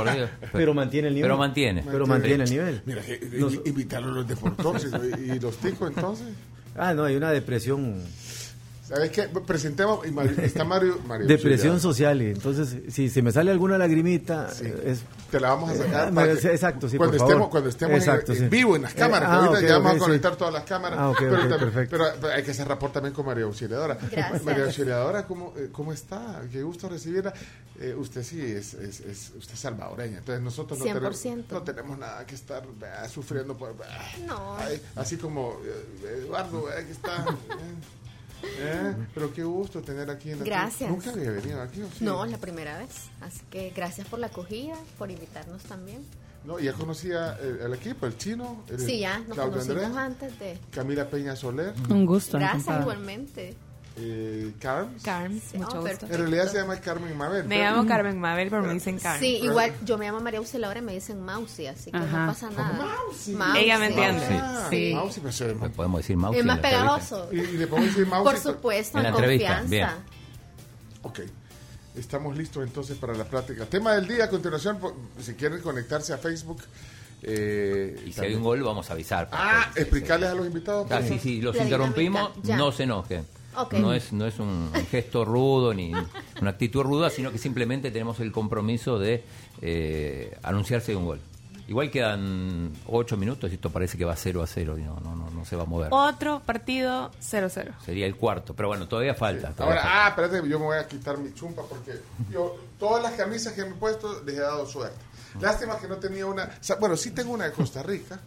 pero 0.53 0.75
mantiene 0.75 1.09
el 1.09 1.15
nivel. 1.15 1.29
Pero 1.29 1.39
mantiene. 1.39 1.83
Pero 1.91 2.07
mantiene 2.07 2.45
el 2.45 2.51
nivel. 2.51 2.83
Mira, 2.87 3.03
que, 3.03 3.19
Nos- 3.39 3.55
invi- 3.55 3.63
invitarlo 3.69 4.11
a 4.11 4.15
los 4.15 4.29
deportosos 4.29 4.91
y, 5.19 5.33
y 5.33 5.41
los 5.41 5.57
ticos 5.57 5.89
entonces. 5.89 6.29
Ah, 6.77 6.95
no, 6.95 7.05
hay 7.05 7.17
una 7.17 7.31
depresión 7.31 8.03
¿Sabes 8.87 9.11
qué? 9.13 9.23
Presentemos, 9.47 10.07
y 10.07 10.11
Mario- 10.11 10.39
está 10.43 10.63
Mario, 10.63 11.01
Mario 11.07 11.27
Depresión 11.27 11.81
social. 11.81 12.21
y 12.21 12.27
Entonces, 12.27 12.77
si 12.93 13.09
se 13.09 13.23
me 13.23 13.33
sale 13.33 13.51
alguna 13.51 13.79
lagrimita, 13.79 14.51
Sí. 14.51 14.67
eh, 14.67 14.83
es, 14.93 15.01
Te 15.31 15.41
la 15.41 15.49
vamos 15.51 15.71
a 15.71 15.77
sacar. 15.77 16.09
Ah, 16.09 16.15
para 16.15 16.35
que- 16.35 16.41
sí, 16.41 16.49
exacto, 16.49 16.89
sí, 16.89 16.99
cuando 16.99 17.17
por 17.17 17.25
estemos, 17.27 17.33
favor. 17.41 17.51
Cuando 17.51 17.69
estemos 17.71 17.93
en- 17.95 17.99
Exacto, 17.99 18.33
en, 18.33 18.39
sí. 18.41 18.45
vivo 18.49 18.77
en 18.77 18.83
las 18.83 18.93
Eh, 18.93 18.97
cámaras, 18.99 19.31
ah, 19.31 19.45
ahorita 19.47 19.67
ya 19.67 19.79
vamos 19.79 19.91
a 19.93 19.95
sí. 19.95 20.01
conectar 20.01 20.37
todas 20.37 20.53
las 20.53 20.65
cámaras. 20.65 20.99
Ah, 21.01 21.09
ok, 21.11 21.17
pero, 21.19 21.37
también- 21.39 21.59
perfecto. 21.61 21.97
pero- 21.97 22.05
pero 22.21 22.33
hay 22.35 22.43
que 22.43 22.51
hacer 22.51 22.69
rapport 22.69 22.93
también 22.93 23.15
con 23.15 23.25
María 23.25 23.45
Auxiliadora. 23.45 23.99
Gracias. 24.11 24.45
María 24.45 24.65
Auxiliadora, 24.67 25.27
¿cómo, 25.27 25.55
eh, 25.57 25.71
¿cómo 25.73 25.93
está? 25.93 26.43
Qué 26.53 26.63
gusto 26.63 26.89
recibirla. 26.89 27.33
Eh, 27.81 27.95
usted 27.99 28.23
sí 28.23 28.39
es, 28.41 28.75
es, 28.75 29.01
es- 29.01 29.33
usted 29.37 29.55
es 29.55 29.61
salvadoreña, 29.61 30.19
entonces 30.19 30.45
nosotros 30.45 30.79
no 30.79 30.85
tenemos, 30.85 31.17
100%. 31.17 31.55
no 31.55 31.63
tenemos 31.63 31.99
nada 31.99 32.25
que 32.27 32.35
estar 32.35 32.63
eh, 32.63 33.09
sufriendo 33.13 33.57
por... 33.57 33.71
eh, 33.71 34.25
No. 34.27 34.57
ay, 34.59 34.81
así 34.95 35.17
como 35.17 35.57
eh, 35.65 36.19
Eduardo, 36.23 36.69
eh, 36.71 36.85
que 36.85 36.93
está... 36.93 37.25
eh, 38.43 38.95
eh, 38.97 39.07
pero 39.15 39.33
qué 39.33 39.43
gusto 39.45 39.81
tener 39.83 40.11
aquí 40.11 40.31
en 40.31 40.39
la 40.41 40.45
Gracias. 40.45 40.91
Nunca 40.91 41.11
había 41.11 41.31
venido 41.31 41.61
aquí. 41.63 41.83
¿o 41.83 41.89
sí? 41.91 42.05
No, 42.05 42.25
la 42.27 42.39
primera 42.39 42.79
vez. 42.79 42.91
Así 43.21 43.41
que 43.51 43.71
gracias 43.71 44.07
por 44.09 44.19
la 44.19 44.27
acogida, 44.29 44.75
por 44.99 45.11
invitarnos 45.11 45.63
también. 45.63 46.05
No, 46.45 46.59
ya 46.59 46.75
conocía 46.75 47.39
el, 47.41 47.61
el 47.61 47.73
equipo, 47.75 48.05
el 48.07 48.19
chino. 48.19 48.63
el- 48.69 48.79
Sí, 48.79 48.99
ya 48.99 49.19
nos 49.21 49.29
Claudio 49.35 49.53
conocimos 49.53 49.83
Andrés, 49.85 49.97
antes 49.97 50.39
de... 50.39 50.59
Camila 50.73 51.09
Peña 51.09 51.35
Soler, 51.37 51.73
Un 51.89 52.05
gusto. 52.05 52.37
Gracias 52.39 52.63
encantada. 52.65 52.81
igualmente. 52.83 53.55
Eh, 53.97 54.53
Carms. 54.59 55.03
Carmen, 55.03 55.41
Sí, 55.41 55.57
mucho 55.59 55.79
oh, 55.79 55.83
gusto. 55.83 56.07
En 56.07 56.19
realidad 56.19 56.49
se 56.51 56.59
llama 56.59 56.77
Carmen 56.81 57.17
Mabel. 57.17 57.45
Me 57.45 57.57
pero- 57.59 57.71
llamo 57.77 57.89
Carmen 57.89 58.19
Mabel, 58.21 58.51
pero 58.51 58.63
me 58.63 58.73
dicen 58.75 58.99
Carmen. 58.99 59.21
Sí, 59.21 59.37
igual 59.43 59.73
yo 59.85 59.97
me 59.99 60.07
llamo 60.07 60.21
María 60.21 60.41
Auxiliadora 60.41 60.81
y 60.81 60.83
me 60.83 60.93
dicen 60.95 61.21
Mausi, 61.21 61.67
así 61.69 61.91
que 61.93 61.97
Ajá. 61.97 62.27
no 62.27 62.33
pasa 62.33 62.51
nada. 62.51 62.73
Mausi? 62.73 63.33
Mausi. 63.33 63.59
Ella 63.61 63.79
me 63.79 63.87
entiende. 63.87 64.27
Ah, 64.43 64.67
Sí. 64.71 64.93
Mausi, 64.95 65.21
pero 65.21 65.33
se- 65.33 65.55
podemos 65.55 66.01
decir 66.01 66.17
Mausi. 66.17 66.41
Es 66.41 66.45
más 66.45 66.59
pegajoso. 66.59 67.29
Y, 67.33 67.39
y 67.41 67.57
le 67.57 67.67
podemos 67.69 67.91
decir 67.91 68.07
Mausi. 68.07 68.31
Por 68.33 68.39
supuesto, 68.41 68.99
En 68.99 69.07
en 69.07 69.13
la 69.13 69.19
entrevista, 69.19 69.59
confianza. 69.61 69.95
bien. 69.95 70.05
Ok. 71.03 71.21
Estamos 71.97 72.37
listos 72.37 72.65
entonces 72.65 72.97
para 72.99 73.15
la 73.15 73.25
plática. 73.25 73.67
Tema 73.67 73.93
del 73.95 74.09
día 74.09 74.25
a 74.25 74.29
continuación, 74.29 74.79
si 75.21 75.35
quieren 75.35 75.61
conectarse 75.61 76.13
a 76.13 76.19
Facebook. 76.19 76.63
eh, 77.23 78.03
Y 78.07 78.13
si 78.13 78.21
hay 78.21 78.35
un 78.35 78.43
gol, 78.43 78.63
vamos 78.63 78.91
a 78.91 78.93
avisar. 78.95 79.29
Ah, 79.33 79.71
explicarles 79.77 80.29
a 80.31 80.35
los 80.35 80.45
invitados. 80.47 80.91
Ah, 80.91 81.01
sí, 81.01 81.19
sí, 81.19 81.41
los 81.41 81.55
La 81.57 81.63
interrumpimos, 81.63 82.33
no 82.45 82.71
se 82.73 82.83
enojen. 82.83 83.25
No 83.73 83.93
es, 83.95 84.13
no 84.13 84.27
es 84.27 84.39
un 84.39 84.71
gesto 84.91 85.25
rudo 85.25 85.73
ni 85.75 85.93
una 86.41 86.51
actitud 86.51 86.83
ruda, 86.83 87.11
sino 87.11 87.31
que 87.31 87.39
simplemente 87.39 87.91
tenemos 87.91 88.21
el 88.21 88.33
compromiso 88.33 88.99
de 88.99 89.25
eh, 89.63 90.37
anunciarse 90.43 90.95
un 90.95 91.05
gol. 91.07 91.21
Igual 91.67 91.91
quedan 91.91 92.73
ocho 92.87 93.17
minutos 93.17 93.51
y 93.51 93.55
esto 93.55 93.71
parece 93.71 93.97
que 93.97 94.05
va 94.05 94.15
0 94.15 94.43
a 94.43 94.47
0 94.47 94.79
y 94.79 94.83
no, 94.83 95.01
no, 95.01 95.17
no, 95.17 95.31
no 95.31 95.45
se 95.47 95.57
va 95.57 95.63
a 95.63 95.67
mover. 95.67 95.89
Otro 95.93 96.43
partido 96.45 97.11
0-0. 97.23 97.73
Sería 97.83 98.05
el 98.05 98.17
cuarto, 98.17 98.55
pero 98.55 98.69
bueno, 98.69 98.87
todavía 98.87 99.15
falta. 99.15 99.53
todavía 99.53 99.81
falta. 99.81 99.91
Ahora, 99.91 100.07
ah, 100.07 100.09
espérate, 100.11 100.49
yo 100.49 100.59
me 100.59 100.67
voy 100.67 100.77
a 100.77 100.87
quitar 100.87 101.17
mi 101.17 101.33
chumpa 101.33 101.63
porque 101.63 101.93
yo 102.31 102.57
todas 102.79 103.03
las 103.03 103.13
camisas 103.15 103.55
que 103.55 103.63
me 103.65 103.71
he 103.71 103.75
puesto 103.75 104.23
les 104.25 104.37
he 104.37 104.41
dado 104.41 104.67
suerte. 104.67 104.99
Lástima 105.41 105.79
que 105.79 105.89
no 105.89 105.97
tenía 105.97 106.27
una. 106.27 106.45
o 106.45 106.49
sea, 106.61 106.77
bueno, 106.77 106.97
sí 106.99 107.13
tengo 107.13 107.33
una 107.33 107.47
de 107.47 107.53
Costa 107.53 107.83
Rica 107.83 108.21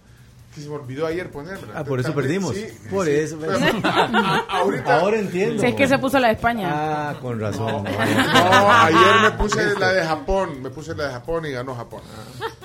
que 0.58 0.64
se 0.64 0.70
me 0.70 0.76
olvidó 0.76 1.06
ayer 1.08 1.30
ponerla. 1.32 1.74
Ah, 1.76 1.84
por 1.84 2.00
eso 2.00 2.14
perdimos. 2.14 2.56
sí, 2.56 2.66
Por 2.90 3.06
sí. 3.06 3.12
eso. 3.14 3.38
Pero, 3.40 3.54
a- 3.54 4.20
a- 4.50 4.60
ahorita. 4.60 5.00
Ahora 5.00 5.20
entiendo. 5.20 5.62
Si 5.62 5.68
es 5.70 5.76
que 5.76 5.88
se 5.88 5.98
puso 6.00 6.20
la 6.20 6.28
de 6.28 6.34
España. 6.34 6.70
Ah, 6.72 7.16
con 7.22 7.40
razón. 7.40 7.84
No, 7.84 8.72
ayer 8.72 9.22
me 9.24 9.32
puse 9.32 9.80
la 9.80 9.94
de 9.94 10.04
Japón, 10.06 10.62
me 10.62 10.70
puse 10.70 10.94
la 10.96 11.08
de 11.08 11.14
Japón 11.14 11.46
y 11.46 11.52
ganó 11.52 11.76
Japón. 11.76 12.02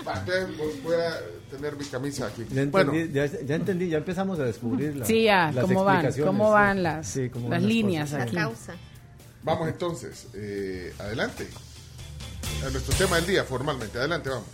Va, 0.07 0.15
entonces 0.19 0.57
voy- 0.59 0.81
voy 0.83 0.95
a 0.97 1.21
tener 1.51 1.77
mi 1.77 1.85
camisa 1.85 2.27
aquí. 2.27 2.45
Ya 2.51 2.65
Bueno, 2.67 2.93
entendí, 2.93 3.15
ya, 3.15 3.27
ya 3.27 3.55
entendí, 3.55 3.89
ya 3.89 3.99
empezamos 3.99 4.39
a 4.41 4.45
descubrir 4.45 4.97
la- 4.97 5.05
Sí, 5.07 5.25
ya, 5.25 5.53
las 5.53 5.65
cómo 5.65 5.85
van, 5.85 5.97
explicaciones, 5.97 6.27
cómo 6.39 6.51
van 6.51 6.83
las, 6.83 7.07
Sí, 7.07 7.29
cómo 7.31 7.49
las 7.51 7.61
van 7.61 7.69
líneas 7.69 8.05
cosas. 8.11 8.19
La 8.19 8.25
aquí. 8.25 8.37
causa. 8.37 8.73
vamos 9.45 9.69
entonces, 9.69 10.27
eh, 10.35 10.95
adelante. 10.99 11.49
A 12.67 12.71
nuestro 12.71 12.95
tema 12.97 13.17
del 13.17 13.27
día, 13.27 13.45
formalmente. 13.45 13.99
Adelante, 13.99 14.31
vamos. 14.31 14.47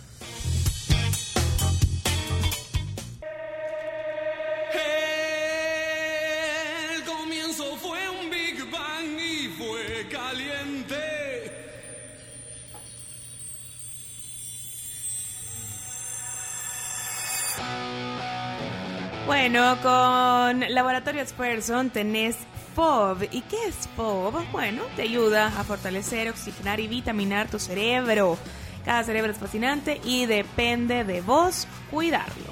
Bueno, 19.51 19.81
con 19.81 20.59
Laboratorio 20.75 21.23
Experson 21.23 21.89
tenés 21.89 22.37
FOB. 22.75 23.23
¿Y 23.31 23.41
qué 23.41 23.57
es 23.65 23.89
FOB? 23.95 24.45
Bueno, 24.51 24.83
te 24.95 25.01
ayuda 25.01 25.47
a 25.47 25.63
fortalecer, 25.63 26.29
oxigenar 26.29 26.79
y 26.79 26.87
vitaminar 26.87 27.49
tu 27.49 27.57
cerebro. 27.57 28.37
Cada 28.85 29.03
cerebro 29.03 29.31
es 29.31 29.39
fascinante 29.39 30.01
y 30.03 30.27
depende 30.27 31.03
de 31.03 31.21
vos 31.21 31.67
cuidarlo. 31.89 32.45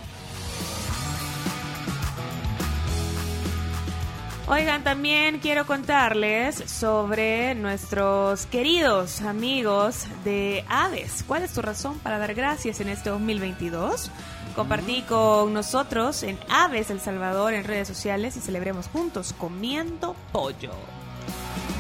Oigan, 4.48 4.84
también 4.84 5.38
quiero 5.38 5.68
contarles 5.68 6.56
sobre 6.56 7.54
nuestros 7.54 8.48
queridos 8.48 9.22
amigos 9.22 10.08
de 10.24 10.66
Aves. 10.68 11.24
¿Cuál 11.28 11.44
es 11.44 11.54
tu 11.54 11.62
razón 11.62 12.00
para 12.00 12.18
dar 12.18 12.34
gracias 12.34 12.80
en 12.80 12.90
este 12.90 13.12
2022? 13.12 14.10
Compartí 14.58 15.04
con 15.04 15.54
nosotros 15.54 16.24
en 16.24 16.38
Aves 16.50 16.90
El 16.90 17.00
Salvador 17.00 17.54
en 17.54 17.64
redes 17.64 17.88
sociales 17.88 18.36
y 18.38 18.42
celebremos 18.42 18.88
juntos 18.88 19.34
comiendo 19.38 20.16
pollo. 20.34 20.72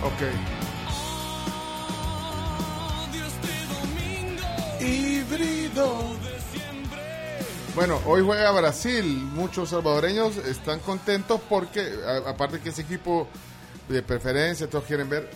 Ok. 0.04 0.22
Híbrido. 4.80 5.98
Bueno, 7.76 8.00
hoy 8.06 8.22
juega 8.24 8.52
Brasil. 8.52 9.06
Muchos 9.34 9.70
salvadoreños 9.70 10.38
están 10.38 10.80
contentos 10.80 11.42
porque, 11.50 11.82
a- 12.06 12.30
aparte 12.30 12.60
que 12.60 12.70
ese 12.70 12.84
equipo 12.84 13.28
de 13.90 14.02
preferencia, 14.04 14.70
todos 14.70 14.86
quieren 14.86 15.10
ver. 15.10 15.30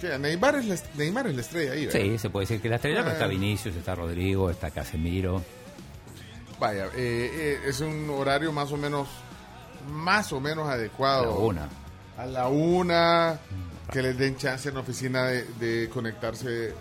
que 0.00 0.18
Neymar, 0.18 0.56
es 0.56 0.66
la, 0.66 0.76
Neymar 0.96 1.26
es 1.28 1.34
la 1.36 1.40
estrella 1.40 1.72
ahí, 1.72 1.86
¿verdad? 1.86 2.00
Sí, 2.00 2.18
se 2.18 2.28
puede 2.28 2.42
decir 2.44 2.60
que 2.60 2.68
la 2.68 2.76
estrella, 2.76 2.98
pero 3.00 3.12
está 3.12 3.24
Ah. 3.24 3.28
Vinicius, 3.28 3.74
está 3.76 3.94
Rodrigo, 3.94 4.50
está 4.50 4.70
Casemiro. 4.70 5.42
Vaya, 6.58 6.86
eh, 6.86 6.88
eh, 6.96 7.60
es 7.66 7.80
un 7.80 8.08
horario 8.10 8.50
más 8.52 8.72
o 8.72 8.76
menos, 8.76 9.08
más 9.90 10.32
o 10.32 10.40
menos 10.40 10.68
adecuado. 10.68 11.24
A 11.24 11.26
la 11.26 11.34
una. 11.38 11.68
A 12.18 12.26
la 12.26 12.48
una, 12.48 13.38
que 13.92 14.02
les 14.02 14.16
den 14.16 14.36
chance 14.36 14.68
en 14.68 14.74
la 14.74 14.80
oficina 14.80 15.24
de, 15.26 15.44
de 15.60 15.88
conectarse 15.90 16.72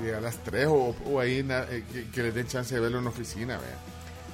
de 0.00 0.14
a 0.16 0.20
las 0.20 0.36
tres 0.38 0.66
o, 0.66 0.94
o 1.06 1.20
ahí 1.20 1.42
na- 1.42 1.64
eh, 1.70 1.84
que, 1.92 2.08
que 2.10 2.22
les 2.22 2.34
den 2.34 2.48
chance 2.48 2.74
de 2.74 2.80
verlo 2.80 2.98
en 2.98 3.04
la 3.04 3.10
oficina. 3.10 3.58
vea. 3.58 3.76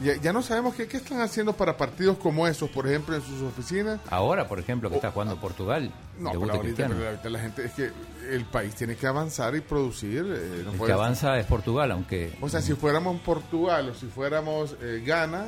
Ya, 0.01 0.15
ya 0.17 0.33
no 0.33 0.43
sabemos 0.43 0.75
qué, 0.77 0.87
qué 0.87 0.99
están 0.99 1.21
haciendo 1.21 1.55
para 1.55 1.77
partidos 1.77 2.19
como 2.19 2.47
esos, 2.47 2.71
por 2.71 2.87
ejemplo, 2.87 3.17
en 3.17 3.23
sus 3.23 3.43
oficinas. 3.43 3.99
Ahora, 4.11 4.47
por 4.47 4.61
ejemplo, 4.61 4.89
que 4.91 4.97
está 4.97 5.11
jugando 5.11 5.37
Portugal, 5.41 5.91
No, 6.19 6.31
pero 6.31 6.33
debuta 6.33 6.53
ahorita, 6.53 6.63
Cristiano. 6.63 6.95
pero 6.97 7.09
ahorita 7.11 7.31
la 7.31 7.39
gente 7.41 7.65
es 7.65 7.73
que 7.73 7.91
el 8.31 8.45
país 8.45 8.75
tiene 8.77 8.95
que 8.95 9.07
avanzar 9.09 9.57
y 9.57 9.61
producir. 9.61 10.25
eh, 10.29 10.63
no 10.65 10.73
El 10.73 10.81
que 10.87 10.93
avanza 10.93 11.37
es 11.39 11.47
Portugal, 11.47 11.91
aunque 11.91 12.33
O 12.41 12.49
sea, 12.49 12.61
si 12.63 12.75
fuéramos 12.75 13.21
Portugal 13.23 13.89
o 13.89 13.95
si 13.95 14.07
fuéramos 14.07 14.77
eh, 14.81 15.03
Ghana, 15.05 15.47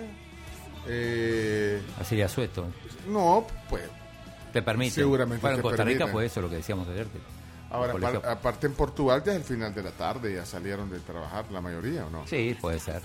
eh, 0.89 1.81
así 2.01 2.17
ya 2.17 2.29
sueto. 2.29 2.67
no, 3.09 3.47
pues 3.69 3.85
Te 4.53 4.63
permite. 4.63 4.95
Seguramente 4.97 5.43
Bueno, 5.43 5.57
en 5.59 5.63
Costa 5.63 5.85
Rica 5.85 6.07
fue 6.09 6.27
eso 6.27 6.41
lo 6.41 6.49
que 6.51 6.57
decíamos 6.57 6.89
ayer. 6.89 7.07
que 7.07 7.19
Ahora, 7.71 7.95
aparte 8.33 8.67
en 8.67 8.73
Portugal 8.75 9.23
ya 9.25 9.31
es 9.31 9.39
el 9.39 9.45
final 9.45 9.73
de 9.73 9.85
la 9.85 9.93
tarde, 9.93 10.35
ya 10.35 10.45
salieron 10.45 10.91
de 10.91 10.99
trabajar 10.99 11.45
la 11.53 11.61
mayoría, 11.61 12.05
¿o 12.05 12.11
no? 12.11 12.27
Sí, 12.27 12.57
puede 12.61 12.81
ser. 12.81 13.01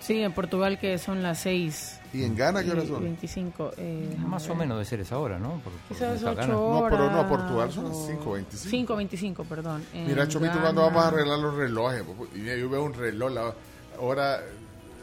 Sí, 0.00 0.22
en 0.22 0.32
Portugal 0.32 0.78
que 0.78 0.96
son 0.98 1.22
las 1.22 1.38
6. 1.40 2.00
¿Y 2.14 2.24
en 2.24 2.34
Ghana 2.36 2.62
qué 2.64 2.70
horas 2.70 2.86
son? 2.88 3.02
25. 3.02 3.72
Eh, 3.76 4.16
Más 4.26 4.48
o 4.48 4.54
menos 4.54 4.76
debe 4.78 4.84
ser 4.86 5.00
esa 5.00 5.18
hora, 5.18 5.38
¿no? 5.38 5.60
Por- 5.62 5.72
por 5.72 5.96
Quizás 5.96 6.16
esta 6.16 6.30
8 6.30 6.36
gana. 6.40 6.52
No, 6.54 6.86
pero 6.88 7.10
no, 7.10 7.28
Portugal 7.28 7.70
son 7.72 7.84
las 7.88 7.96
o- 7.96 8.06
5:25. 8.06 8.70
5.25, 8.70 9.44
perdón. 9.44 9.84
Mira, 9.92 10.26
Chomito, 10.26 10.52
Ghana- 10.54 10.62
cuando 10.62 10.82
vamos 10.82 11.04
a 11.04 11.08
arreglar 11.08 11.38
los 11.38 11.54
relojes? 11.54 12.02
Y 12.34 12.44
yo 12.44 12.70
veo 12.70 12.82
un 12.82 12.94
reloj, 12.94 13.30
la 13.32 13.54
hora, 14.00 14.40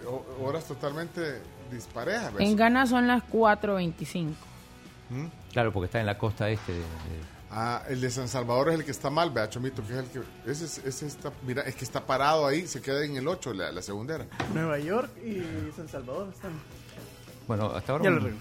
ho- 0.07 0.25
horas 0.43 0.65
totalmente 0.65 1.41
disparejas. 1.71 2.33
¿ves? 2.33 2.49
En 2.49 2.55
Ghana 2.55 2.87
son 2.87 3.05
las 3.07 3.21
4.25. 3.23 4.33
¿Mm? 5.11 5.25
Claro, 5.51 5.71
porque 5.71 5.85
está 5.85 5.99
en 5.99 6.07
la 6.07 6.17
costa 6.17 6.49
este. 6.49 6.71
de- 6.71 6.79
de- 6.79 7.34
Ah, 7.57 7.83
el 7.87 8.01
de 8.01 8.09
San 8.11 8.27
Salvador 8.27 8.67
es 8.69 8.79
el 8.79 8.83
que 8.85 8.91
está 8.91 9.09
mal, 9.09 9.29
vea, 9.31 9.49
Chomito, 9.49 9.81
que 9.87 9.93
es 9.93 9.99
el 9.99 10.05
que... 10.07 10.19
Ese, 10.51 10.65
es- 10.65 10.77
ese 10.79 11.07
está, 11.07 11.31
mira, 11.47 11.61
es 11.61 11.73
que 11.75 11.85
está 11.85 12.05
parado 12.05 12.45
ahí, 12.45 12.67
se 12.67 12.81
queda 12.81 13.05
en 13.05 13.15
el 13.15 13.25
8, 13.27 13.53
la, 13.53 13.71
la 13.71 13.81
segundera. 13.81 14.25
Nueva 14.53 14.77
York 14.77 15.09
y 15.25 15.41
San 15.73 15.87
Salvador 15.87 16.29
están. 16.33 16.51
Bueno, 17.47 17.67
hasta 17.73 17.93
ahora 17.93 18.03
Ya 18.03 18.09
lo 18.09 18.17
un- 18.17 18.21
arreglo. 18.23 18.39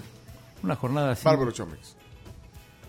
una 0.64 0.74
jornada 0.74 1.14
sin, 1.14 1.24
Bárbaro 1.26 1.52
Chomix. 1.52 1.94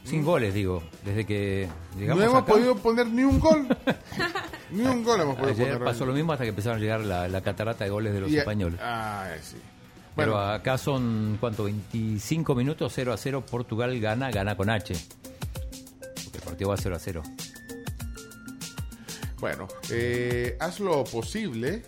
sin 0.03 0.23
goles, 0.23 0.51
digo, 0.55 0.81
desde 1.03 1.25
que 1.27 1.69
llegamos 1.95 2.23
No 2.23 2.29
hemos 2.31 2.41
acá. 2.43 2.53
podido 2.53 2.75
poner 2.77 3.05
ni 3.05 3.23
un 3.23 3.39
gol. 3.39 3.67
ni 4.71 4.81
un 4.81 5.03
gol 5.03 5.21
hemos 5.21 5.35
podido 5.35 5.51
Ayer 5.53 5.73
poner. 5.77 5.83
pasó 5.93 6.05
lo 6.07 6.13
mismo 6.13 6.33
hasta 6.33 6.43
que 6.45 6.49
empezaron 6.49 6.79
a 6.79 6.81
llegar 6.81 7.01
la, 7.01 7.27
la 7.27 7.41
catarata 7.41 7.83
de 7.83 7.91
goles 7.91 8.13
de 8.15 8.21
los 8.21 8.31
Y- 8.31 8.37
españoles. 8.39 8.79
Ah, 8.81 9.27
sí. 9.43 9.57
Pero 10.15 10.31
Bueno. 10.31 10.47
acá 10.49 10.77
son, 10.79 11.37
¿cuánto? 11.39 11.65
25 11.65 12.55
minutos, 12.55 12.91
0 12.95 13.13
a 13.13 13.17
0. 13.17 13.43
Portugal 13.45 13.99
gana, 13.99 14.31
gana 14.31 14.55
con 14.57 14.71
H. 14.71 14.95
El 16.35 16.41
partido 16.41 16.69
va 16.69 16.77
0 16.77 16.95
a 16.95 16.99
0. 16.99 17.23
Bueno, 19.39 19.67
eh, 19.89 20.57
haz 20.59 20.79
lo 20.79 21.03
posible 21.03 21.83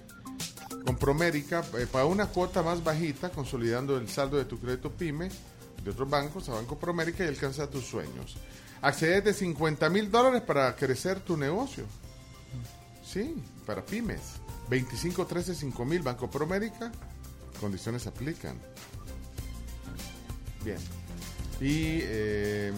con 0.86 0.98
Promérica 0.98 1.64
eh, 1.78 1.88
para 1.92 2.06
una 2.06 2.28
cuota 2.28 2.64
más 2.64 2.84
bajita, 2.84 3.30
consolidando 3.30 3.98
el 3.98 4.10
saldo 4.10 4.38
de 4.38 4.46
tu 4.46 4.60
crédito 4.60 4.92
PYME 4.92 5.30
de 5.84 5.92
otros 5.92 6.10
bancos 6.10 6.50
a 6.50 6.54
Banco 6.54 6.78
Promérica 6.78 7.24
y 7.24 7.28
alcanza 7.28 7.70
tus 7.70 7.86
sueños. 7.86 8.38
Accedes 8.82 9.24
de 9.24 9.34
50 9.34 9.90
mil 9.90 10.12
dólares 10.12 10.42
para 10.42 10.76
crecer 10.76 11.20
tu 11.20 11.38
negocio. 11.38 11.86
Sí, 13.04 13.36
para 13.66 13.86
pymes. 13.86 14.22
25, 14.70 15.26
13, 15.26 15.56
5 15.56 15.86
mil, 15.86 16.02
Banco 16.02 16.30
Promérica. 16.30 16.92
Condiciones 17.60 18.06
aplican. 18.06 18.58
Bien. 20.64 20.78
Y 21.60 22.02
eh, 22.04 22.74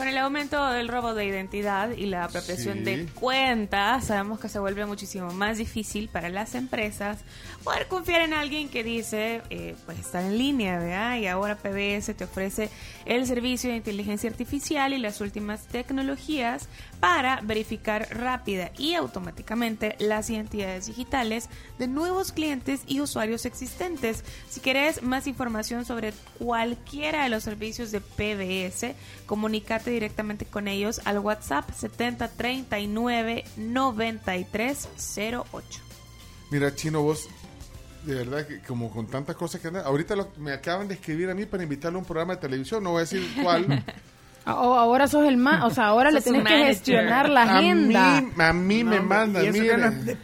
Con 0.00 0.08
el 0.08 0.16
aumento 0.16 0.66
del 0.70 0.88
robo 0.88 1.12
de 1.12 1.26
identidad 1.26 1.90
y 1.90 2.06
la 2.06 2.24
apropiación 2.24 2.78
Sí. 2.78 2.84
de 2.84 3.06
cuentas, 3.12 4.06
sabemos 4.06 4.40
que 4.40 4.48
se 4.48 4.58
vuelve 4.58 4.86
muchísimo 4.86 5.30
más 5.34 5.58
difícil 5.58 6.08
para 6.08 6.30
las 6.30 6.54
empresas 6.54 7.18
poder 7.62 7.86
confiar 7.86 8.22
en 8.22 8.32
alguien 8.32 8.70
que 8.70 8.82
dice, 8.82 9.42
eh, 9.50 9.76
pues 9.84 9.98
está 9.98 10.22
en 10.26 10.38
línea, 10.38 10.78
¿verdad? 10.78 11.18
Y 11.18 11.26
ahora 11.26 11.56
PBS 11.58 12.14
te 12.14 12.24
ofrece 12.24 12.70
el 13.10 13.26
servicio 13.26 13.68
de 13.70 13.76
inteligencia 13.76 14.30
artificial 14.30 14.92
y 14.92 14.98
las 14.98 15.20
últimas 15.20 15.66
tecnologías 15.66 16.68
para 17.00 17.40
verificar 17.40 18.06
rápida 18.16 18.70
y 18.78 18.94
automáticamente 18.94 19.96
las 19.98 20.30
identidades 20.30 20.86
digitales 20.86 21.48
de 21.80 21.88
nuevos 21.88 22.30
clientes 22.30 22.82
y 22.86 23.00
usuarios 23.00 23.46
existentes. 23.46 24.22
Si 24.48 24.60
querés 24.60 25.02
más 25.02 25.26
información 25.26 25.84
sobre 25.84 26.12
cualquiera 26.38 27.24
de 27.24 27.30
los 27.30 27.42
servicios 27.42 27.90
de 27.90 28.00
PBS, 28.00 28.94
comunícate 29.26 29.90
directamente 29.90 30.46
con 30.46 30.68
ellos 30.68 31.00
al 31.04 31.18
WhatsApp 31.18 31.68
7039 31.74 33.42
9308. 33.56 35.80
Mira, 36.52 36.76
Chino, 36.76 37.02
vos, 37.02 37.28
de 38.04 38.14
verdad 38.14 38.46
que 38.46 38.60
como 38.60 38.90
con 38.90 39.06
tantas 39.06 39.36
cosas 39.36 39.60
que 39.60 39.68
andan, 39.68 39.84
ahorita 39.84 40.16
lo- 40.16 40.30
me 40.38 40.52
acaban 40.52 40.88
de 40.88 40.94
escribir 40.94 41.28
a 41.30 41.34
mí 41.34 41.46
para 41.46 41.62
invitarle 41.62 41.96
a 41.96 42.00
un 42.00 42.04
programa 42.06 42.34
de 42.34 42.40
televisión, 42.40 42.82
no 42.82 42.90
voy 42.92 42.98
a 42.98 43.00
decir 43.00 43.26
cuál. 43.42 43.84
Oh, 44.46 44.74
ahora 44.74 45.06
sos 45.06 45.26
el 45.28 45.36
más, 45.36 45.62
o 45.64 45.70
sea, 45.70 45.88
ahora 45.88 46.10
le 46.10 46.22
tienes 46.22 46.42
que 46.44 46.64
gestionar 46.64 47.28
la 47.28 47.42
A 47.42 47.58
agenda. 47.58 48.22
mí, 48.22 48.32
a 48.42 48.52
mí 48.54 48.82
me 48.84 48.98
mandan. 48.98 49.44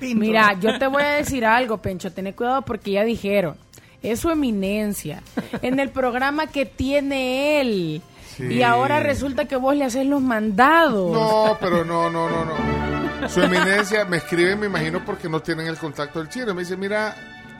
Mira, 0.00 0.54
yo 0.58 0.78
te 0.78 0.86
voy 0.86 1.02
a 1.02 1.08
decir 1.10 1.44
algo, 1.44 1.76
Pencho, 1.78 2.10
ten 2.10 2.32
cuidado 2.32 2.62
porque 2.62 2.92
ya 2.92 3.04
dijeron, 3.04 3.56
es 4.02 4.18
su 4.20 4.30
eminencia, 4.30 5.22
en 5.60 5.78
el 5.78 5.90
programa 5.90 6.46
que 6.46 6.64
tiene 6.64 7.60
él. 7.60 8.02
Sí. 8.36 8.44
Y 8.46 8.62
ahora 8.62 9.00
resulta 9.00 9.44
que 9.44 9.56
vos 9.56 9.76
le 9.76 9.84
haces 9.84 10.06
los 10.06 10.22
mandados. 10.22 11.12
No, 11.12 11.56
pero 11.60 11.84
no, 11.84 12.08
no, 12.10 12.28
no, 12.28 12.44
no. 12.46 13.28
Su 13.28 13.42
eminencia 13.42 14.06
me 14.06 14.16
escribe, 14.16 14.56
me 14.56 14.66
imagino, 14.66 15.04
porque 15.04 15.28
no 15.28 15.40
tienen 15.40 15.66
el 15.66 15.76
contacto 15.76 16.20
del 16.20 16.30
chino. 16.30 16.54
Me 16.54 16.62
dice, 16.62 16.76
mira, 16.76 17.14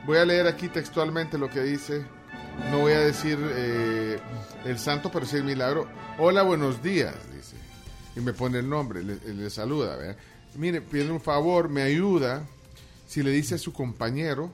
voy 0.06 0.18
a 0.18 0.24
leer 0.24 0.46
aquí 0.46 0.68
textualmente 0.68 1.38
lo 1.38 1.48
que 1.50 1.62
dice. 1.62 2.04
No 2.70 2.78
voy 2.80 2.92
a 2.92 3.00
decir 3.00 3.38
eh, 3.42 4.18
el 4.64 4.78
santo, 4.78 5.10
pero 5.12 5.26
sí 5.26 5.36
el 5.36 5.44
milagro. 5.44 5.86
Hola, 6.18 6.42
buenos 6.42 6.82
días, 6.82 7.14
dice. 7.34 7.56
Y 8.16 8.20
me 8.20 8.32
pone 8.32 8.58
el 8.60 8.68
nombre, 8.68 9.02
le, 9.02 9.16
le 9.16 9.50
saluda. 9.50 9.96
¿verdad? 9.96 10.16
Mire, 10.54 10.80
pide 10.80 11.10
un 11.10 11.20
favor, 11.20 11.68
me 11.68 11.82
ayuda. 11.82 12.42
Si 13.06 13.22
le 13.22 13.30
dice 13.30 13.56
a 13.56 13.58
su 13.58 13.72
compañero, 13.74 14.50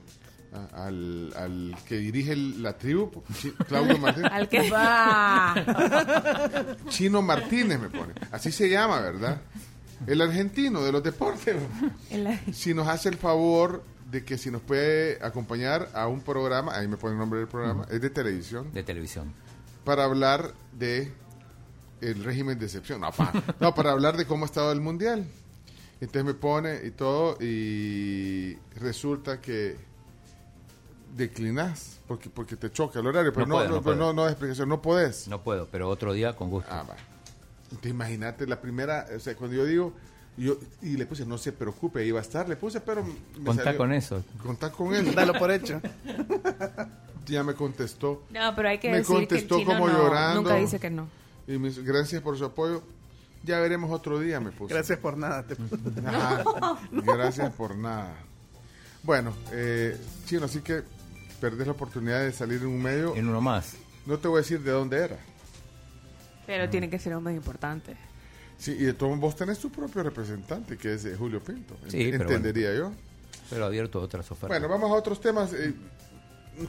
a- 0.53 0.87
al, 0.87 1.33
al 1.37 1.77
que 1.87 1.97
dirige 1.99 2.33
el- 2.33 2.61
la 2.63 2.77
tribu, 2.77 3.23
Claudio 3.69 3.99
Martínez. 3.99 4.31
Al 4.33 4.49
que 4.49 4.69
Va. 4.71 5.55
Chino 6.89 7.23
Martínez 7.23 7.79
me 7.81 7.89
pone. 7.89 8.13
Así 8.33 8.51
se 8.51 8.69
llama, 8.69 9.01
¿verdad? 9.01 9.41
El 10.09 10.21
argentino 10.21 10.83
de 10.83 10.91
los 10.91 11.03
deportes. 11.05 11.55
Si 12.53 12.75
nos 12.75 12.89
hace 12.89 13.09
el 13.09 13.17
favor 13.17 13.85
de 14.13 14.25
que 14.25 14.39
si 14.39 14.51
nos 14.51 14.61
puede 14.63 15.19
acompañar 15.25 15.89
a 15.95 16.07
un 16.07 16.21
programa, 16.21 16.77
ahí 16.77 16.87
me 16.87 16.97
pone 16.97 17.15
el 17.15 17.19
nombre 17.19 17.41
del 17.41 17.49
programa, 17.49 17.87
es 17.91 18.01
de 18.01 18.11
televisión, 18.11 18.71
De 18.73 18.83
televisión. 18.85 19.33
para 19.85 20.05
hablar 20.05 20.53
de 20.73 21.11
el 22.01 22.23
régimen 22.23 22.59
de 22.59 22.67
excepción. 22.67 23.01
No, 23.01 23.11
pa- 23.11 23.33
no, 23.59 23.75
para 23.75 23.91
hablar 23.93 24.17
de 24.17 24.27
cómo 24.27 24.45
ha 24.45 24.47
estado 24.47 24.71
el 24.73 24.81
mundial. 24.81 25.27
Entonces 26.01 26.25
me 26.25 26.35
pone 26.35 26.81
y 26.85 26.91
todo 26.91 27.37
y 27.41 28.57
resulta 28.81 29.41
que 29.41 29.77
declinas 31.17 32.01
porque 32.09 32.31
porque 32.31 32.57
te 32.57 32.71
choca 32.71 32.99
el 33.01 33.07
horario, 33.07 33.33
pero 33.33 33.47
No 33.47 33.55
no, 33.55 33.59
puedo, 33.61 33.69
no, 33.69 33.77
no 33.77 33.83
pero 33.83 33.97
no, 33.97 34.13
no 34.13 34.29
explicación, 34.29 34.69
no 34.69 34.83
podés. 34.83 35.29
No 35.29 35.43
puedo, 35.43 35.69
pero 35.71 35.89
otro 35.89 36.13
día 36.13 36.35
con 36.35 36.51
gusto. 36.51 36.71
Ah, 36.73 36.83
va. 36.89 36.97
Te 37.81 37.89
imagínate 37.89 38.47
la 38.47 38.61
primera, 38.61 39.07
o 39.17 39.21
sea, 39.21 39.35
cuando 39.37 39.57
yo 39.57 39.65
digo, 39.65 39.95
yo, 40.37 40.57
y 40.81 40.97
le 40.97 41.07
puse, 41.07 41.27
no 41.27 41.37
se 41.39 41.53
preocupe, 41.53 42.11
va 42.13 42.19
a 42.21 42.23
estar, 42.23 42.49
le 42.49 42.57
puse, 42.57 42.81
pero... 42.81 43.05
me 43.05 43.45
Contá 43.45 43.65
salió- 43.65 43.79
con 43.79 43.93
eso. 43.93 44.25
Contá 44.43 44.71
con 44.73 44.95
él. 44.95 45.15
Dalo 45.15 45.35
por 45.35 45.51
hecho. 45.51 45.81
Ya 47.27 47.45
me 47.45 47.55
contestó. 47.55 48.25
No, 48.31 48.53
pero 48.57 48.69
hay 48.69 48.79
que 48.79 48.91
me 48.91 48.97
decir 48.99 49.15
contestó 49.15 49.55
que 49.57 49.63
el 49.63 49.69
chino 49.69 49.79
como 49.79 49.89
no- 49.93 49.97
llorando. 49.97 50.41
nunca 50.43 50.57
dice 50.57 50.81
que 50.81 50.91
no. 50.91 51.07
Y 51.47 51.57
mis 51.57 51.79
gracias 51.85 52.21
por 52.21 52.37
su 52.37 52.45
apoyo. 52.45 52.83
Ya 53.45 53.61
veremos 53.61 53.93
otro 53.93 54.19
día, 54.19 54.41
me 54.41 54.51
puso. 54.51 54.75
Gracias 54.75 54.99
por 54.99 55.17
nada. 55.17 55.45
te- 55.45 55.55
Ajá. 56.05 56.43
Gracias 56.91 57.53
por 57.55 57.77
nada. 57.77 58.13
Bueno, 59.05 59.33
eh, 59.53 59.97
chino, 60.27 60.47
así 60.47 60.63
que 60.63 60.83
perdés 61.41 61.67
la 61.69 61.75
oportunidad 61.75 62.21
de 62.23 62.33
salir 62.33 62.61
en 62.63 62.67
un 62.69 62.83
medio. 62.83 63.15
En 63.15 63.29
uno 63.29 63.41
más. 63.41 63.75
No 64.05 64.19
te 64.19 64.27
voy 64.27 64.39
a 64.39 64.41
decir 64.43 64.61
de 64.61 64.73
dónde 64.73 64.99
era. 64.99 65.19
Pero 66.47 66.69
tiene 66.71 66.91
que 66.91 66.99
ser 66.99 67.15
un 67.17 67.23
medio 67.23 67.37
importante. 67.37 67.97
Sí, 68.63 68.77
y 68.79 68.85
de 68.85 68.93
todos 68.93 69.19
vos 69.19 69.35
tenés 69.35 69.59
tu 69.59 69.73
propio 69.73 70.05
representante, 70.05 70.77
que 70.79 70.95
es 70.95 71.05
eh, 71.05 71.17
Julio 71.19 71.43
Pinto. 71.43 71.75
Sí, 71.89 72.11
pero 72.13 72.23
Entendería 72.23 72.73
yo. 72.73 72.93
Pero 73.51 73.65
abierto 73.65 73.99
a 73.99 74.03
otras 74.03 74.31
ofertas. 74.31 74.51
Bueno, 74.51 74.69
vamos 74.69 74.89
a 74.93 74.95
otros 74.95 75.21
temas. 75.21 75.53
eh, 75.53 75.75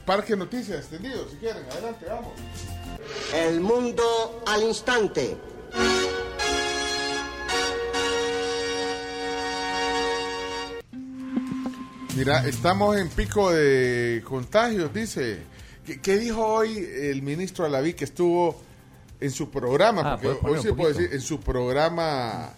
parque 0.04 0.34
noticias 0.34 0.78
extendido, 0.78 1.28
si 1.30 1.36
quieren. 1.36 1.62
Adelante, 1.70 2.06
vamos. 2.08 2.32
El 3.32 3.60
mundo 3.60 4.42
al 4.44 4.64
instante. 4.64 5.36
Mira, 12.16 12.44
estamos 12.44 12.96
en 12.96 13.08
pico 13.08 13.52
de 13.52 14.20
contagios, 14.24 14.92
dice. 14.92 15.38
¿Qué, 15.86 16.00
qué 16.00 16.18
dijo 16.18 16.44
hoy 16.44 16.76
el 16.76 17.22
ministro 17.22 17.66
Alaví 17.66 17.94
que 17.94 18.04
estuvo 18.04 18.60
en 19.24 19.30
su 19.30 19.50
programa? 19.50 20.02
Ah, 20.04 20.18
Porque 20.20 20.26
¿puedes 20.26 20.38
poner 20.40 20.56
hoy 20.58 20.62
se 20.62 20.72
puede 20.74 20.92
decir 20.94 21.14
en 21.14 21.20
su 21.20 21.40
programa. 21.40 22.50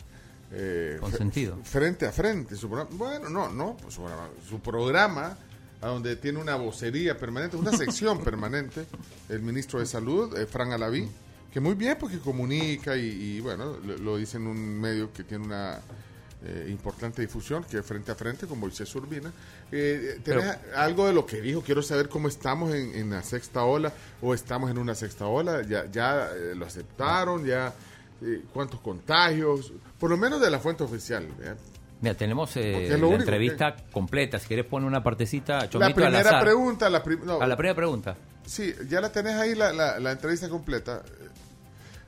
eh, 0.53 0.97
Con 1.01 1.13
sentido. 1.13 1.59
Frente 1.65 2.07
a 2.07 2.13
frente. 2.13 2.57
Su 2.57 2.69
programa, 2.69 2.91
bueno, 2.97 3.29
no, 3.29 3.49
no, 3.51 3.77
pues 3.77 3.95
su 3.95 4.01
programa, 4.03 4.29
su 4.49 4.61
programa, 4.61 5.39
a 5.81 5.87
donde 5.89 6.17
tiene 6.17 6.39
una 6.41 6.57
vocería 6.57 7.17
permanente, 7.17 7.57
una 7.57 7.73
sección 7.77 8.19
permanente, 8.25 8.87
el 9.29 9.43
ministro 9.43 9.81
de 9.81 9.87
Salud, 9.87 10.37
eh, 10.37 10.47
Fran 10.47 10.73
Alaví, 10.73 11.09
que 11.53 11.61
muy 11.61 11.75
bien 11.75 11.97
porque 11.99 12.19
comunica 12.19 12.97
y, 12.97 13.07
y, 13.07 13.41
bueno, 13.41 13.77
lo, 13.85 13.97
lo 13.97 14.17
dice 14.17 14.37
en 14.37 14.47
un 14.47 14.81
medio 14.81 15.13
que 15.13 15.25
tiene 15.25 15.45
una 15.45 15.81
eh, 16.45 16.67
importante 16.69 17.23
difusión, 17.23 17.65
que 17.65 17.83
frente 17.83 18.13
a 18.13 18.15
frente 18.15 18.47
con 18.47 18.59
Moisés 18.61 18.95
Urbina. 18.95 19.33
Eh, 19.73 20.21
¿tenés 20.23 20.57
algo 20.75 21.07
de 21.07 21.13
lo 21.13 21.25
que 21.27 21.41
dijo? 21.41 21.63
Quiero 21.63 21.83
saber 21.83 22.09
cómo 22.09 22.29
estamos 22.29 22.75
en, 22.75 22.95
en 22.95 23.11
la 23.11 23.23
sexta 23.23 23.65
ola 23.65 23.93
o 24.23 24.35
estamos 24.35 24.71
en 24.71 24.79
una 24.79 24.95
sexta 24.95 25.27
ola. 25.27 25.63
¿Ya, 25.63 25.87
ya 25.91 26.31
eh, 26.35 26.55
lo 26.55 26.67
aceptaron? 26.67 27.45
ya 27.45 27.73
eh, 28.23 28.43
¿Cuántos 28.53 28.81
contagios? 28.81 29.73
Por 29.99 30.11
lo 30.11 30.17
menos 30.17 30.41
de 30.41 30.51
la 30.51 30.59
fuente 30.59 30.85
oficial. 30.85 31.27
¿verdad? 31.39 31.57
Mira, 32.01 32.15
tenemos 32.15 32.55
eh, 32.57 32.87
la 32.91 32.97
único 32.99 33.15
entrevista 33.15 33.75
completa. 33.91 34.39
Si 34.39 34.47
querés 34.47 34.67
poner 34.67 34.87
una 34.87 35.03
partecita, 35.03 35.61
Chomito, 35.61 35.79
La 35.81 35.87
al 35.87 35.95
primera 35.95 36.21
azar. 36.21 36.43
pregunta, 36.43 36.91
la 36.91 37.03
prim- 37.03 37.25
no, 37.25 37.41
A 37.41 37.47
la 37.47 37.57
primera 37.57 37.75
pregunta. 37.75 38.17
Sí, 38.45 38.73
ya 38.89 39.01
la 39.01 39.11
tenés 39.11 39.35
ahí 39.35 39.55
la, 39.55 39.73
la, 39.73 39.99
la 39.99 40.13
entrevista 40.13 40.49
completa. 40.49 41.03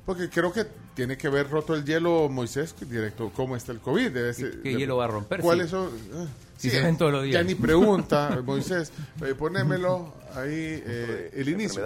Porque 0.09 0.31
creo 0.31 0.51
que 0.51 0.65
tiene 0.95 1.19
que 1.19 1.29
ver 1.29 1.51
roto 1.51 1.75
el 1.75 1.85
hielo, 1.85 2.31
Moisés, 2.31 2.75
directo, 2.81 3.31
cómo 3.37 3.57
está 3.57 3.73
el 3.73 3.79
COVID. 3.81 4.11
Debe 4.11 4.33
ser- 4.33 4.63
qué 4.63 4.75
hielo 4.75 4.97
va 4.97 5.05
a 5.05 5.09
romper? 5.09 5.43
¿Cuáles 5.43 5.67
Sí. 5.67 5.73
son? 5.73 5.91
Ah, 6.15 6.25
Si 6.57 6.71
se 6.71 6.81
ven 6.81 6.97
todos 6.97 7.13
los 7.13 7.25
días. 7.25 7.35
Ya 7.35 7.43
ni 7.43 7.55
pregunta, 7.55 8.41
Moisés. 8.43 8.91
Eh, 9.23 9.35
ponémelo 9.35 10.15
ahí, 10.35 10.49
eh, 10.83 11.31
el 11.35 11.51
inicio. 11.51 11.83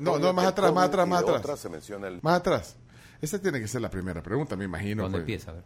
No, 0.00 0.18
no, 0.18 0.32
más 0.32 0.46
atrás, 0.46 0.72
más 0.72 0.86
atrás, 0.86 1.06
más 1.06 1.22
atrás. 1.22 1.60
se 1.60 1.68
menciona 1.68 2.08
el- 2.08 2.18
Más 2.22 2.36
atrás. 2.38 2.76
Esta 3.20 3.38
tiene 3.38 3.60
que 3.60 3.68
ser 3.68 3.82
la 3.82 3.90
primera 3.90 4.22
pregunta, 4.22 4.56
me 4.56 4.64
imagino. 4.64 5.02
¿Dónde 5.02 5.18
pues. 5.18 5.20
empieza? 5.24 5.50
A 5.50 5.54
ver. 5.56 5.62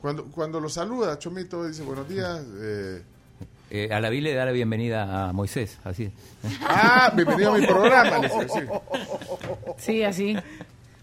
Cuando, 0.00 0.26
cuando 0.26 0.60
lo 0.60 0.68
saluda, 0.68 1.18
Chomito 1.18 1.66
dice 1.66 1.82
buenos 1.82 2.08
días. 2.08 2.42
eh, 2.60 3.02
Eh, 3.72 3.88
a 3.92 4.00
la 4.00 4.08
vi 4.10 4.20
le 4.20 4.34
da 4.34 4.44
la 4.44 4.52
bienvenida 4.52 5.28
a 5.28 5.32
Moisés, 5.32 5.78
así. 5.84 6.12
Ah, 6.62 7.12
bienvenido 7.14 7.54
a 7.54 7.58
mi 7.58 7.66
programa. 7.66 8.18
le 8.18 8.28
dice, 8.28 8.48
sí. 8.52 8.60
Sí, 9.78 10.02
así. 10.04 10.36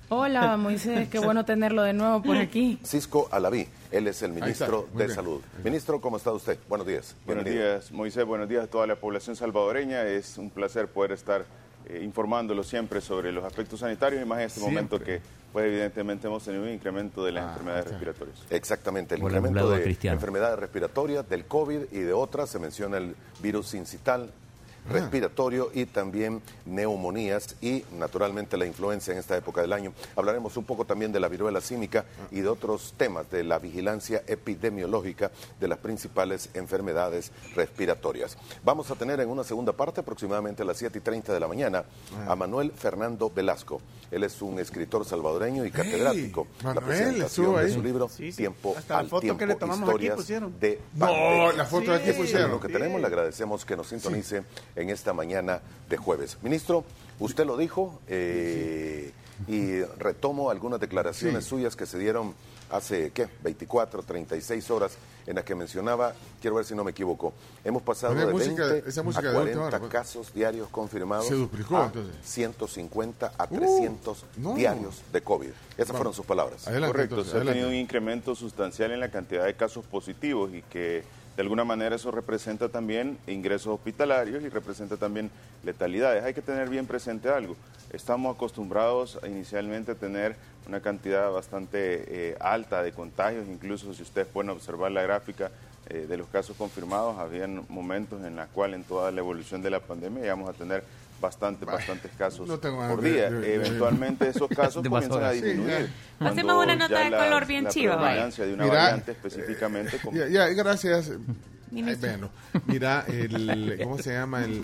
Hola, 0.10 0.56
Moisés, 0.58 1.10
qué 1.10 1.20
bueno 1.20 1.44
tenerlo 1.46 1.84
de 1.84 1.94
nuevo 1.94 2.22
por 2.22 2.38
aquí. 2.38 2.80
Cisco 2.84 3.28
Alaví, 3.32 3.68
él 3.92 4.08
es 4.08 4.22
el 4.22 4.32
ministro 4.32 4.88
de 4.94 5.06
bien. 5.06 5.16
Salud. 5.16 5.42
Ministro, 5.64 6.00
¿cómo 6.00 6.18
está 6.18 6.32
usted? 6.32 6.58
Buenos 6.70 6.88
días. 6.88 7.16
Buenos 7.26 7.44
Bienvenido. 7.44 7.74
días, 7.74 7.92
Moisés. 7.92 8.26
Buenos 8.26 8.48
días 8.48 8.64
a 8.64 8.68
toda 8.68 8.88
la 8.88 8.96
población 8.96 9.36
salvadoreña. 9.36 10.04
Es 10.06 10.38
un 10.38 10.50
placer 10.50 10.88
poder 10.88 11.12
estar 11.12 11.46
eh, 11.90 12.02
informándolo 12.04 12.64
siempre 12.64 13.02
sobre 13.02 13.32
los 13.32 13.44
aspectos 13.44 13.82
sanitarios 13.82 14.22
y 14.22 14.26
más 14.26 14.40
en 14.40 14.46
este 14.46 14.60
Siempre. 14.62 14.76
momento 14.84 15.00
que, 15.06 15.22
pues, 15.52 15.66
evidentemente 15.66 16.28
hemos 16.28 16.44
tenido 16.44 16.64
un 16.64 16.70
incremento 16.70 17.24
de 17.26 17.32
las 17.34 17.50
enfermedades 17.50 17.88
respiratorias. 17.88 18.38
Exactamente, 18.50 19.16
el 19.16 19.22
Por 19.22 19.32
incremento 19.32 19.70
de 19.70 19.84
cristiano. 19.84 20.16
enfermedades 20.16 20.60
respiratorias, 20.60 21.28
del 21.30 21.46
COVID 21.46 21.80
y 21.92 22.00
de 22.00 22.14
otras. 22.14 22.50
Se 22.50 22.60
menciona 22.60 22.98
el 22.98 23.16
virus 23.42 23.74
incital 23.74 24.30
respiratorio 24.90 25.70
y 25.74 25.86
también 25.86 26.42
neumonías 26.66 27.56
y 27.62 27.84
naturalmente 27.98 28.58
la 28.58 28.66
influencia 28.66 29.14
en 29.14 29.20
esta 29.20 29.36
época 29.38 29.62
del 29.62 29.74
año. 29.74 29.94
Hablaremos 30.16 30.56
un 30.58 30.66
poco 30.66 30.86
también 30.86 31.12
de 31.12 31.20
la 31.20 31.28
viruela 31.28 31.62
símica 31.62 32.06
y 32.32 32.42
de 32.42 32.48
otros 32.50 32.94
temas 32.98 33.30
de 33.32 33.44
la 33.44 33.60
vigilancia 33.60 34.24
epidemiológica 34.28 35.32
de 35.60 35.68
las 35.68 35.78
principales 35.80 36.50
enfermedades 36.54 37.32
respiratorias. 37.56 38.38
Vamos 38.64 38.90
a 38.92 38.96
tener 38.96 39.20
en 39.20 39.30
una 39.30 39.44
segunda 39.44 39.74
parte, 39.74 40.02
aproximadamente 40.02 40.64
a 40.64 40.66
las 40.66 40.78
7 40.78 40.98
y 40.98 41.02
30 41.02 41.34
de 41.34 41.40
la 41.40 41.48
mañana, 41.48 41.84
a 42.28 42.36
Manuel 42.36 42.72
Fernando 42.72 43.30
Velasco. 43.34 43.82
Él 44.12 44.24
es 44.24 44.42
un 44.42 44.60
escritor 44.60 45.06
salvadoreño 45.06 45.66
y 45.66 45.72
catedrático. 45.72 46.48
la 46.64 46.74
Manuel, 46.76 46.86
presentación 46.86 47.56
de 47.58 47.70
su 47.74 47.84
libro 47.84 48.08
Sí, 48.10 48.32
sí. 48.32 48.38
Tiempo 48.38 48.74
Hasta 48.78 48.94
la 48.96 49.00
al 49.02 49.08
foto 49.10 49.22
que 49.22 49.28
tiempo, 49.28 49.46
le 49.46 49.56
tomamos 49.56 49.82
aquí 49.82 49.88
historias 49.90 50.16
pusieron. 50.16 50.60
de 50.60 50.80
No, 50.96 51.52
la 51.52 51.66
foto 51.66 51.92
de 51.92 51.98
aquí 51.98 52.10
Es 52.12 52.16
pusieron. 52.16 52.52
lo 52.52 52.60
que 52.60 52.70
tenemos, 52.70 53.02
le 53.02 53.08
agradecemos 53.08 53.66
que 53.66 53.76
nos 53.76 53.88
sintonice 53.88 54.44
en 54.78 54.90
esta 54.90 55.12
mañana 55.14 55.60
de 55.90 55.98
jueves. 55.98 56.38
Ministro, 56.42 56.86
usted 57.20 57.46
lo 57.46 57.58
dijo 57.58 58.00
eh, 58.08 59.12
y 59.48 59.82
retomo 60.00 60.50
algunas 60.50 60.80
declaraciones 60.80 61.44
Sí. 61.44 61.50
suyas 61.50 61.76
que 61.76 61.86
se 61.86 61.98
dieron 62.00 62.34
hace, 62.70 63.12
¿qué? 63.12 63.28
24, 63.44 64.04
36 64.04 64.70
horas 64.72 64.94
en 65.26 65.36
las 65.36 65.44
que 65.46 65.56
mencionaba, 65.56 66.14
quiero 66.42 66.56
ver 66.58 66.66
si 66.66 66.74
no 66.76 66.84
me 66.84 66.92
equivoco, 66.92 67.34
hemos 67.64 67.82
pasado 67.82 68.14
de 68.16 68.26
música- 68.28 68.66
20 68.68 68.90
esa 68.90 69.04
música 69.04 69.28
a 69.28 69.32
de 69.32 69.38
última 69.38 69.56
40 69.56 69.68
hora, 69.68 69.80
pues. 69.80 69.92
casos 69.92 70.34
diarios 70.34 70.68
confirmados 70.70 71.28
Se 71.28 71.34
duplicó, 71.36 71.78
a 71.78 71.86
entonces. 71.88 72.16
150 72.24 73.34
a 73.38 73.44
Uh, 73.46 73.58
300 73.58 74.26
no. 74.38 74.54
diarios 74.56 75.02
de 75.12 75.22
COVID. 75.22 75.50
Esas 75.78 75.96
fueron 75.96 76.14
sus 76.14 76.26
palabras. 76.26 76.64
Correcto, 76.66 77.24
se 77.24 77.38
ha 77.38 77.44
tenido 77.44 77.68
un 77.70 77.76
incremento 77.76 78.36
sustancial 78.36 78.92
en 78.92 79.00
la 79.02 79.10
cantidad 79.12 79.46
de 79.46 79.54
casos 79.56 79.86
positivos 79.86 80.54
y 80.54 80.62
que 80.64 81.04
de 81.38 81.44
alguna 81.44 81.64
manera 81.64 81.96
eso 81.96 82.10
representa 82.10 82.68
también 82.68 83.20
ingresos 83.28 83.68
hospitalarios 83.68 84.44
y 84.44 84.50
representa 84.50 84.98
también 84.98 85.30
letalidades. 85.64 86.24
Hay 86.24 86.34
que 86.34 86.42
tener 86.42 86.68
bien 86.68 86.88
presente 86.88 87.30
algo. 87.30 87.56
Estamos 87.94 88.36
acostumbrados 88.36 89.20
inicialmente 89.24 89.92
a 89.92 89.96
tener 89.96 90.36
una 90.68 90.82
cantidad 90.82 91.32
bastante 91.32 92.32
eh, 92.32 92.38
alta 92.40 92.82
de 92.82 92.92
contagios, 92.92 93.48
incluso 93.48 93.94
si 93.94 94.02
ustedes 94.02 94.28
pueden 94.28 94.50
observar 94.50 94.92
la 94.92 95.04
gráfica 95.04 95.52
eh, 95.90 96.08
de 96.10 96.18
los 96.18 96.28
casos 96.28 96.58
confirmados, 96.58 97.20
habían 97.20 97.64
momentos 97.70 98.24
en 98.26 98.36
los 98.36 98.48
cuales 98.48 98.78
en 98.78 98.84
toda 98.86 99.12
la 99.12 99.20
evolución 99.20 99.62
de 99.62 99.70
la 99.70 99.80
pandemia 99.80 100.26
íbamos 100.26 100.50
a 100.50 100.54
tener 100.54 100.84
bastantes, 101.20 101.66
bastantes 101.68 102.12
casos 102.18 102.48
no 102.48 102.60
por 102.60 103.02
de- 103.02 103.12
día. 103.12 103.30
de- 103.30 103.40
de- 103.40 103.56
Eventualmente 103.56 104.30
esos 104.30 104.48
casos 104.50 104.88
comienzan 104.88 105.24
a 105.24 105.32
Sí, 105.34 105.42
disminuir. 105.42 105.90
Cuando 106.18 106.34
Hacemos 106.34 106.64
una 106.64 106.76
nota 106.76 107.00
de 107.00 107.10
la- 107.10 107.18
color 107.18 107.46
bien 107.46 107.64
la 107.66 107.70
chiva, 107.70 107.98
predominancia 107.98 108.46
de 108.46 108.54
una 108.54 108.64
Mira, 108.66 108.76
variante 108.78 109.12
específicamente. 109.12 109.98
como- 110.00 110.18
Ya, 110.18 110.28
ya, 110.28 110.48
gracias. 110.50 111.12
Ay, 111.74 111.96
bueno, 112.00 112.30
mira, 112.66 113.04
el, 113.08 113.80
¿cómo 113.84 113.98
se 113.98 114.14
llama? 114.14 114.44
El, 114.46 114.64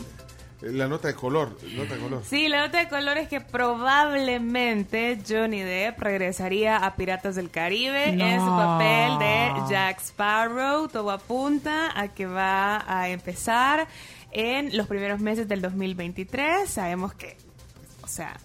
la 0.61 0.87
nota 0.87 1.09
de 1.09 1.15
color. 1.15 1.57
Nota 1.75 1.95
de 1.95 1.99
color. 1.99 2.21
Sí, 2.25 2.47
la 2.47 2.65
nota 2.65 2.79
de 2.79 2.87
color 2.87 3.17
es 3.17 3.27
que 3.27 3.41
probablemente 3.41 5.19
Johnny 5.27 5.61
Depp 5.61 5.99
regresaría 5.99 6.77
a 6.77 6.95
Piratas 6.95 7.35
del 7.35 7.49
Caribe 7.49 8.05
en 8.09 8.39
su 8.39 8.45
No. 8.45 8.57
papel 8.57 9.19
de 9.19 9.51
Jack 9.69 9.99
Sparrow. 9.99 10.87
Todo 10.87 11.11
apunta 11.11 11.99
a 11.99 12.07
que 12.09 12.25
va 12.25 12.83
a 12.87 13.09
empezar 13.09 13.87
en 14.33 14.75
los 14.75 14.87
primeros 14.87 15.19
meses 15.19 15.47
del 15.47 15.61
2023. 15.61 16.69
Sabemos 16.69 17.13
que, 17.13 17.37
o 18.01 18.07
sea, 18.07 18.37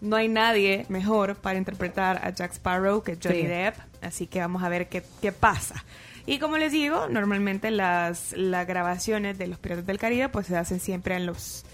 no 0.00 0.16
hay 0.16 0.28
nadie 0.28 0.86
mejor 0.88 1.36
para 1.36 1.58
interpretar 1.58 2.20
a 2.24 2.30
Jack 2.30 2.52
Sparrow 2.52 3.02
que 3.02 3.16
Johnny 3.22 3.42
Sí. 3.42 3.46
Depp. 3.46 3.76
Así 4.02 4.26
que 4.26 4.40
vamos 4.40 4.62
a 4.62 4.68
ver 4.68 4.88
qué, 4.88 5.02
qué 5.20 5.32
pasa. 5.32 5.84
Y 6.26 6.38
como 6.38 6.58
les 6.58 6.72
digo, 6.72 7.08
normalmente 7.08 7.70
las, 7.70 8.32
las 8.32 8.66
grabaciones 8.66 9.38
de 9.38 9.46
los 9.46 9.58
Piratas 9.58 9.86
del 9.86 9.98
Caribe 9.98 10.28
pues 10.28 10.46
se 10.46 10.56
hacen 10.56 10.78
siempre 10.78 11.16
en 11.16 11.24
los 11.26 11.64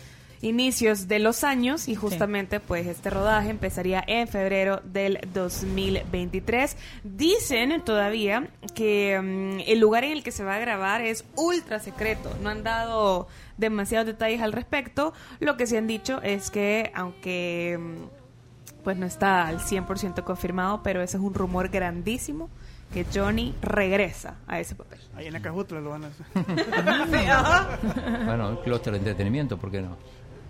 inicios 0.45 1.09
de 1.09 1.19
los 1.19 1.43
años 1.43 1.89
y 1.89 1.95
justamente 1.95 2.61
pues 2.61 2.87
este 2.87 3.11
rodaje 3.11 3.51
empezaría 3.51 4.05
en 4.07 4.29
febrero 4.29 4.81
del 4.85 5.19
2023. 5.33 6.77
Dicen 7.03 7.83
todavía 7.83 8.49
que 8.75 9.19
mm, 9.21 9.61
el 9.67 9.81
lugar 9.81 10.05
en 10.05 10.13
el 10.13 10.23
que 10.23 10.31
se 10.31 10.45
va 10.45 10.57
a 10.57 10.59
grabar 10.59 11.01
es 11.01 11.25
ultra 11.35 11.81
secreto. 11.81 12.31
No 12.43 12.51
han 12.51 12.63
dado 12.63 13.27
demasiados 13.57 14.07
detalles 14.07 14.43
al 14.43 14.53
respecto. 14.53 15.15
Lo 15.41 15.57
que 15.57 15.67
sí 15.67 15.77
han 15.77 15.87
dicho 15.87 16.21
es 16.23 16.51
que 16.51 16.93
aunque 16.95 17.79
mm, 17.81 18.83
pues 18.85 18.99
no 18.99 19.07
está 19.07 19.47
al 19.47 19.61
100% 19.61 20.25
confirmado, 20.25 20.83
pero 20.83 21.01
ese 21.01 21.17
es 21.17 21.23
un 21.23 21.33
rumor 21.33 21.71
grandísimo 21.71 22.51
que 22.93 23.07
Johnny 23.13 23.55
regresa 23.63 24.37
a 24.47 24.61
ese 24.61 24.75
papel. 24.75 25.01
Ahí 25.17 25.27
en 25.27 25.33
la 25.33 25.41
cajutla 25.41 25.81
lo 25.81 25.91
van 25.91 26.05
a 26.05 26.09
hacer. 26.09 26.27
Bueno, 28.27 28.51
un 28.51 28.57
clúster 28.59 28.93
de 28.93 28.99
entretenimiento, 28.99 29.57
¿por 29.57 29.71
qué 29.71 29.81
no? 29.81 29.97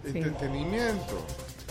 Entretenimiento. 0.04 1.26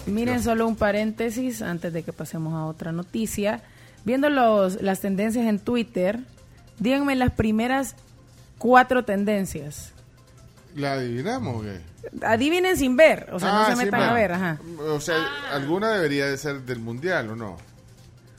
Miren 0.06 0.44
solo 0.44 0.68
un 0.68 0.76
paréntesis 0.76 1.62
antes 1.62 1.94
de 1.94 2.04
que 2.04 2.12
pasemos 2.14 2.54
a 2.54 2.66
otra 2.66 2.92
noticia. 2.92 3.62
Viendo 4.06 4.30
los, 4.30 4.82
las 4.82 5.00
tendencias 5.00 5.46
en 5.46 5.60
Twitter, 5.60 6.20
díganme 6.80 7.16
las 7.16 7.32
primeras 7.32 7.96
cuatro 8.58 9.06
tendencias. 9.06 9.92
¿La 10.76 10.94
adivinamos 10.94 11.58
o 11.58 11.62
qué? 11.62 11.80
Adivinen 12.26 12.76
sin 12.76 12.98
ver, 12.98 13.30
o 13.32 13.40
sea, 13.40 13.50
no 13.52 13.60
Ah, 13.62 13.66
se 13.68 13.76
sí, 13.78 13.86
metan 13.86 14.02
a 14.02 14.14
ver, 14.14 14.32
ajá. 14.34 14.60
O 14.90 15.00
sea, 15.00 15.16
alguna 15.54 15.92
debería 15.92 16.26
de 16.26 16.38
ser 16.38 16.62
del 16.64 16.80
mundial, 16.80 17.30
¿o 17.30 17.36
no? 17.36 17.58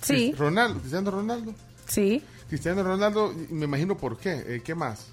Sí. 0.03 0.35
Ronaldo, 0.37 0.81
Cristiano 0.81 1.11
Ronaldo. 1.11 1.55
Sí. 1.87 2.23
Cristiano 2.49 2.83
Ronaldo, 2.83 3.33
me 3.51 3.65
imagino 3.65 3.97
por 3.97 4.19
qué. 4.19 4.33
Eh, 4.47 4.63
¿Qué 4.63 4.75
más? 4.75 5.07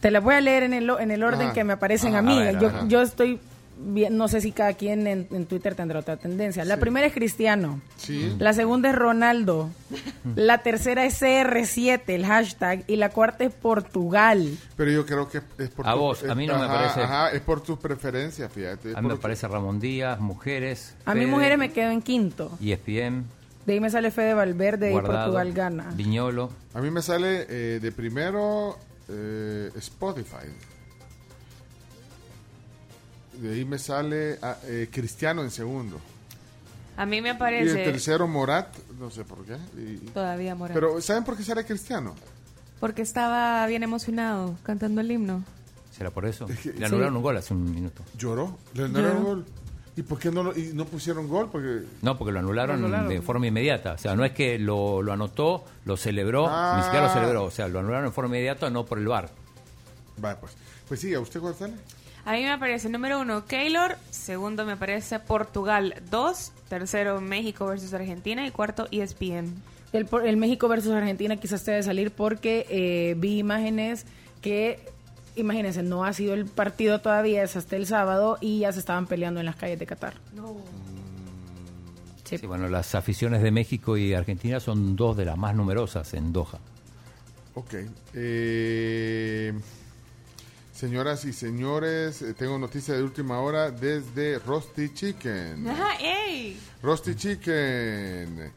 Te 0.00 0.10
las 0.10 0.22
voy 0.22 0.34
a 0.34 0.40
leer 0.42 0.64
en 0.64 0.74
el, 0.74 0.90
en 0.90 1.10
el 1.10 1.22
orden 1.24 1.46
Ajá. 1.46 1.52
que 1.54 1.64
me 1.64 1.72
aparecen 1.72 2.10
Ajá, 2.10 2.18
a 2.18 2.22
mí. 2.22 2.38
a 2.38 2.44
ver, 2.52 2.58
yo, 2.58 2.86
yo 2.88 3.00
estoy 3.00 3.40
bien, 3.78 4.16
no 4.16 4.28
sé 4.28 4.40
si 4.40 4.52
cada 4.52 4.72
quien 4.74 5.06
en, 5.06 5.26
en 5.30 5.46
Twitter 5.46 5.74
tendrá 5.74 6.00
otra 6.00 6.16
tendencia. 6.16 6.64
La 6.64 6.76
primera 6.78 7.06
es 7.06 7.12
Cristiano. 7.12 7.80
Sí. 7.96 8.34
La 8.38 8.52
segunda 8.52 8.90
es 8.90 8.96
Ronaldo. 8.96 9.70
La 10.36 10.58
tercera 10.62 11.04
es 11.04 11.20
CR7, 11.22 12.02
el 12.08 12.26
hashtag. 12.26 12.84
Y 12.86 12.96
la 12.96 13.10
cuarta 13.10 13.44
es 13.44 13.52
Portugal. 13.52 14.56
Pero 14.76 14.90
yo 14.90 15.06
creo 15.06 15.28
que 15.28 15.40
es 15.58 15.68
por 15.70 15.86
A 15.88 15.92
tu- 15.92 15.98
vos, 15.98 16.24
a 16.24 16.34
mí 16.34 16.46
no 16.46 16.58
me 16.58 16.66
parece. 16.66 17.00
Ajá, 17.02 17.30
es 17.30 17.40
por 17.42 17.60
tus 17.62 17.78
preferencias, 17.78 18.50
fíjate. 18.52 18.90
es 18.90 18.96
A 18.96 19.00
mí 19.02 19.08
me 19.08 19.16
parece 19.16 19.46
Ramón 19.48 19.78
Díaz, 19.80 20.18
mujeres. 20.20 20.94
A 21.04 21.14
mí 21.14 21.20
Fede, 21.20 21.30
mujeres 21.30 21.58
me 21.58 21.72
quedo 21.72 21.90
en 21.90 22.02
quinto. 22.02 22.58
ESPN, 22.62 23.24
De 23.66 23.72
ahí 23.72 23.80
me 23.80 23.90
sale 23.90 24.10
Fede 24.10 24.34
Valverde 24.34 24.90
y 24.90 24.94
Portugal 24.94 25.52
gana. 25.52 25.90
Viñolo. 25.94 26.50
A 26.74 26.80
mí 26.80 26.90
me 26.90 27.02
sale 27.02 27.46
eh, 27.48 27.78
de 27.80 27.92
primero 27.92 28.76
eh, 29.08 29.70
Spotify. 29.76 30.46
De 33.40 33.54
ahí 33.54 33.64
me 33.64 33.78
sale 33.78 34.38
ah, 34.42 34.56
eh, 34.64 34.88
Cristiano 34.90 35.42
en 35.42 35.50
segundo. 35.50 35.98
A 36.96 37.04
mí 37.04 37.20
me 37.20 37.28
Y 37.28 37.30
el 37.30 37.36
aparece 37.36 37.74
tercero 37.84 38.26
Morat, 38.26 38.74
no 38.98 39.10
sé 39.10 39.24
por 39.24 39.44
qué. 39.44 39.56
y- 39.76 39.96
todavía 40.14 40.54
Morán. 40.54 40.74
Pero 40.74 41.00
¿saben 41.02 41.24
por 41.24 41.36
qué 41.36 41.42
sale 41.42 41.64
Cristiano? 41.66 42.14
Porque 42.80 43.02
estaba 43.02 43.66
bien 43.66 43.82
emocionado 43.82 44.56
cantando 44.62 45.00
el 45.02 45.10
himno. 45.10 45.44
¿Será 45.96 46.10
por 46.10 46.24
eso? 46.26 46.46
que- 46.62 46.72
Le 46.72 46.86
anularon 46.86 47.16
un 47.16 47.22
gol 47.22 47.36
hace 47.36 47.52
un 47.54 47.70
minuto. 47.74 48.02
Lloró, 48.16 48.58
le 48.74 48.84
anularon 48.84 49.12
Lloró. 49.18 49.24
gol. 49.26 49.46
¿Y 49.98 50.02
por 50.02 50.18
qué 50.18 50.30
no, 50.30 50.42
lo- 50.42 50.56
y 50.58 50.72
no 50.74 50.84
pusieron 50.84 51.26
gol? 51.28 51.48
Porque 51.50 51.82
No, 52.02 52.16
porque 52.18 52.32
lo 52.32 52.38
anularon, 52.38 52.80
Lo 52.80 52.86
anularon. 52.86 53.08
de 53.08 53.20
forma 53.22 53.46
inmediata. 53.46 53.92
O 53.92 53.98
sea, 53.98 54.14
no 54.14 54.24
es 54.26 54.32
que 54.32 54.58
lo, 54.58 55.00
lo 55.02 55.12
anotó, 55.12 55.64
lo 55.86 55.96
celebró, 55.96 56.46
Ah. 56.48 56.76
ni 56.78 56.82
siquiera 56.84 57.06
lo 57.08 57.12
celebró. 57.12 57.44
O 57.44 57.50
sea, 57.50 57.66
lo 57.68 57.78
anularon 57.80 58.06
en 58.06 58.12
forma 58.12 58.28
inmediata, 58.36 58.68
no 58.70 58.84
por 58.84 58.98
el 58.98 59.08
VAR. 59.08 59.30
Va, 60.22 60.34
pues. 60.38 60.52
Pues 60.88 61.00
sí, 61.00 61.12
¿a 61.14 61.20
usted 61.20 61.40
cuál 61.40 61.54
sale? 61.54 61.74
A 62.26 62.32
mí 62.32 62.42
me 62.42 62.50
aparece 62.50 62.88
número 62.88 63.20
uno 63.20 63.46
Keylor, 63.46 63.96
segundo 64.10 64.66
me 64.66 64.72
aparece 64.72 65.20
Portugal 65.20 65.94
2, 66.10 66.52
tercero 66.68 67.20
México 67.20 67.66
versus 67.66 67.94
Argentina 67.94 68.44
y 68.44 68.50
cuarto 68.50 68.88
ESPN. 68.90 69.54
El, 69.92 70.36
México 70.36 70.66
versus 70.66 70.92
Argentina 70.92 71.36
quizás 71.36 71.64
debe 71.64 71.84
salir 71.84 72.10
porque 72.10 72.66
eh, 72.68 73.14
vi 73.16 73.38
imágenes 73.38 74.06
que, 74.42 74.80
imagínense, 75.36 75.84
no 75.84 76.04
ha 76.04 76.12
sido 76.12 76.34
el 76.34 76.46
partido 76.46 77.00
todavía, 77.00 77.44
es 77.44 77.54
hasta 77.54 77.76
el 77.76 77.86
sábado 77.86 78.38
y 78.40 78.58
ya 78.58 78.72
se 78.72 78.80
estaban 78.80 79.06
peleando 79.06 79.38
en 79.38 79.46
las 79.46 79.54
calles 79.54 79.78
de 79.78 79.86
Qatar. 79.86 80.14
Sí. 82.24 82.44
bueno, 82.44 82.68
las 82.68 82.96
aficiones 82.96 83.40
de 83.40 83.52
México 83.52 83.96
y 83.96 84.14
Argentina 84.14 84.58
son 84.58 84.96
dos 84.96 85.16
de 85.16 85.26
las 85.26 85.38
más 85.38 85.54
numerosas 85.54 86.12
en 86.14 86.32
Doha. 86.32 86.58
Ok. 87.54 87.74
Eh, 88.14 89.54
señoras 90.76 91.24
y 91.24 91.32
señores, 91.32 92.20
eh, 92.22 92.34
tengo 92.34 92.58
noticia 92.58 92.94
de 92.94 93.02
última 93.02 93.40
hora 93.40 93.70
desde 93.70 94.38
Rusty 94.40 94.92
Chicken. 94.92 95.68
Ajá, 95.68 95.96
¡ey! 96.00 96.60
Rusty 96.82 97.14
Chicken 97.14 98.52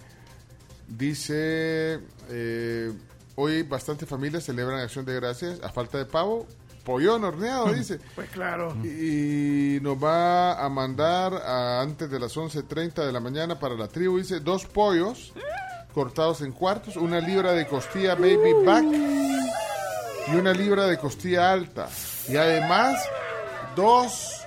dice, 0.88 2.00
eh, 2.30 2.92
hoy 3.36 3.64
bastante 3.64 4.06
familias 4.06 4.44
celebran 4.44 4.80
Acción 4.82 5.06
de 5.06 5.16
Gracias 5.16 5.62
a 5.64 5.70
falta 5.70 5.98
de 5.98 6.06
pavo. 6.06 6.46
Pollón 6.84 7.24
horneado, 7.24 7.72
dice. 7.74 8.00
Pues 8.16 8.30
claro. 8.30 8.76
Y 8.84 9.80
nos 9.82 10.02
va 10.04 10.64
a 10.64 10.70
mandar 10.70 11.34
a 11.34 11.82
antes 11.82 12.10
de 12.10 12.20
las 12.20 12.36
11.30 12.36 13.06
de 13.06 13.12
la 13.12 13.20
mañana 13.20 13.60
para 13.60 13.76
la 13.76 13.88
tribu, 13.88 14.18
dice, 14.18 14.40
dos 14.40 14.66
pollos 14.66 15.34
cortados 15.94 16.42
en 16.42 16.52
cuartos, 16.52 16.96
una 16.98 17.20
libra 17.20 17.52
de 17.54 17.68
costilla 17.68 18.16
baby 18.16 18.54
back 18.66 18.86
y 20.32 20.36
una 20.36 20.54
libra 20.54 20.86
de 20.88 20.98
costilla 20.98 21.52
alta. 21.52 21.88
Y 22.28 22.36
además, 22.38 23.04
dos 23.76 24.42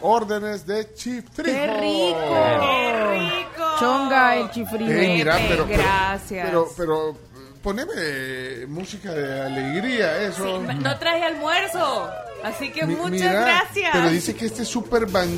órdenes 0.00 0.66
de 0.66 0.92
chifrijo. 0.94 1.44
¡Qué 1.50 1.66
rico! 1.80 2.34
¡Qué 2.60 3.06
rico! 3.18 3.64
Chonga 3.78 4.36
el 4.36 4.50
chifrijo. 4.50 4.90
Eh, 4.92 5.14
mira, 5.16 5.36
pero, 5.48 5.66
pero- 5.66 5.78
gracias. 5.82 6.46
Pero, 6.46 6.68
pero, 6.76 7.16
poneme 7.62 8.66
música 8.68 9.12
de 9.12 9.42
alegría, 9.42 10.22
eso. 10.22 10.44
Sí, 10.44 10.74
no 10.78 10.98
traje 10.98 11.24
almuerzo, 11.24 12.08
así 12.44 12.70
que 12.70 12.86
Mi- 12.86 12.94
muchas 12.94 13.10
mira, 13.12 13.32
gracias. 13.32 13.90
Pero 13.92 14.08
dice 14.10 14.34
que 14.34 14.46
este 14.46 14.64
super 14.64 15.06
ban 15.06 15.28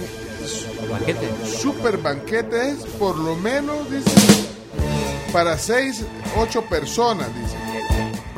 banquete. 0.91 1.29
Super 1.47 1.97
banquete 1.99 2.71
es 2.71 2.79
por 2.99 3.17
lo 3.17 3.35
menos, 3.37 3.91
dice, 3.91 4.11
para 5.33 5.57
seis, 5.57 6.05
ocho 6.37 6.63
personas, 6.67 7.29
dice. 7.35 7.57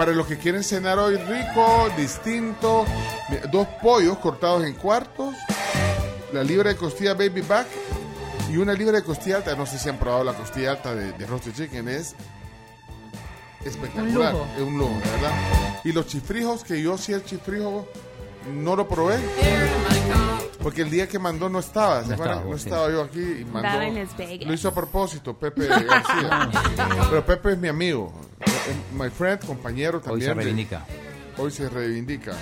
Para 0.01 0.13
los 0.13 0.27
que 0.27 0.39
quieren 0.39 0.65
cenar 0.65 0.99
hoy 0.99 1.19
rico, 1.19 1.91
distinto, 1.95 2.87
dos 3.53 3.69
pollos 3.83 4.17
cortados 4.17 4.65
en 4.65 4.73
cuartos, 4.73 5.35
la 6.33 6.43
libra 6.43 6.71
de 6.71 6.77
costilla 6.77 7.13
baby 7.13 7.43
back 7.43 7.67
y 8.51 8.57
una 8.57 8.73
libra 8.73 8.97
de 8.97 9.05
costilla 9.05 9.37
alta. 9.37 9.55
No 9.55 9.67
sé 9.67 9.79
si 9.79 9.91
han 9.91 9.99
probado 9.99 10.25
la 10.25 10.33
costilla 10.33 10.71
alta 10.71 10.95
de, 10.95 11.13
de 11.13 11.27
Roasted 11.27 11.53
Chicken, 11.53 11.87
es 11.91 12.15
espectacular. 13.63 14.35
Un. 14.37 14.49
Es 14.57 14.63
un 14.63 14.79
lujo, 14.79 14.95
de 14.95 15.11
¿verdad? 15.11 15.33
Y 15.85 15.93
los 15.93 16.07
chifrijos, 16.07 16.65
que 16.65 16.81
yo 16.81 16.97
sí 16.97 17.13
el 17.13 17.23
chifrijo 17.23 17.87
no 18.55 18.77
lo 18.77 18.89
probé. 18.89 19.19
Porque 20.63 20.83
el 20.83 20.91
día 20.91 21.09
que 21.09 21.19
mandó 21.19 21.49
no 21.49 21.59
estaba, 21.59 22.03
¿se 22.03 22.09
No 22.09 22.15
estaba, 22.17 22.45
no 22.45 22.59
sí. 22.59 22.65
estaba 22.65 22.91
yo 22.91 23.03
aquí 23.03 23.21
y 23.21 23.45
mandó. 23.45 23.69
Estaba 23.69 23.87
en 23.87 23.95
Las 23.95 24.17
Vegas. 24.17 24.47
Lo 24.47 24.53
hizo 24.55 24.69
a 24.69 24.75
propósito, 24.75 25.35
Pepe 25.39 25.67
García. 25.69 26.51
Pero 27.09 27.25
Pepe 27.27 27.53
es 27.53 27.59
mi 27.59 27.69
amigo, 27.69 28.13
my 28.97 29.09
friend, 29.11 29.45
compañero 29.47 29.99
Hoy 29.99 30.05
también. 30.05 30.23
se 30.23 30.29
de- 30.29 30.35
reivindica. 30.35 30.87
Hoy 31.39 31.51
se 31.51 31.69
reivindica. 31.71 32.33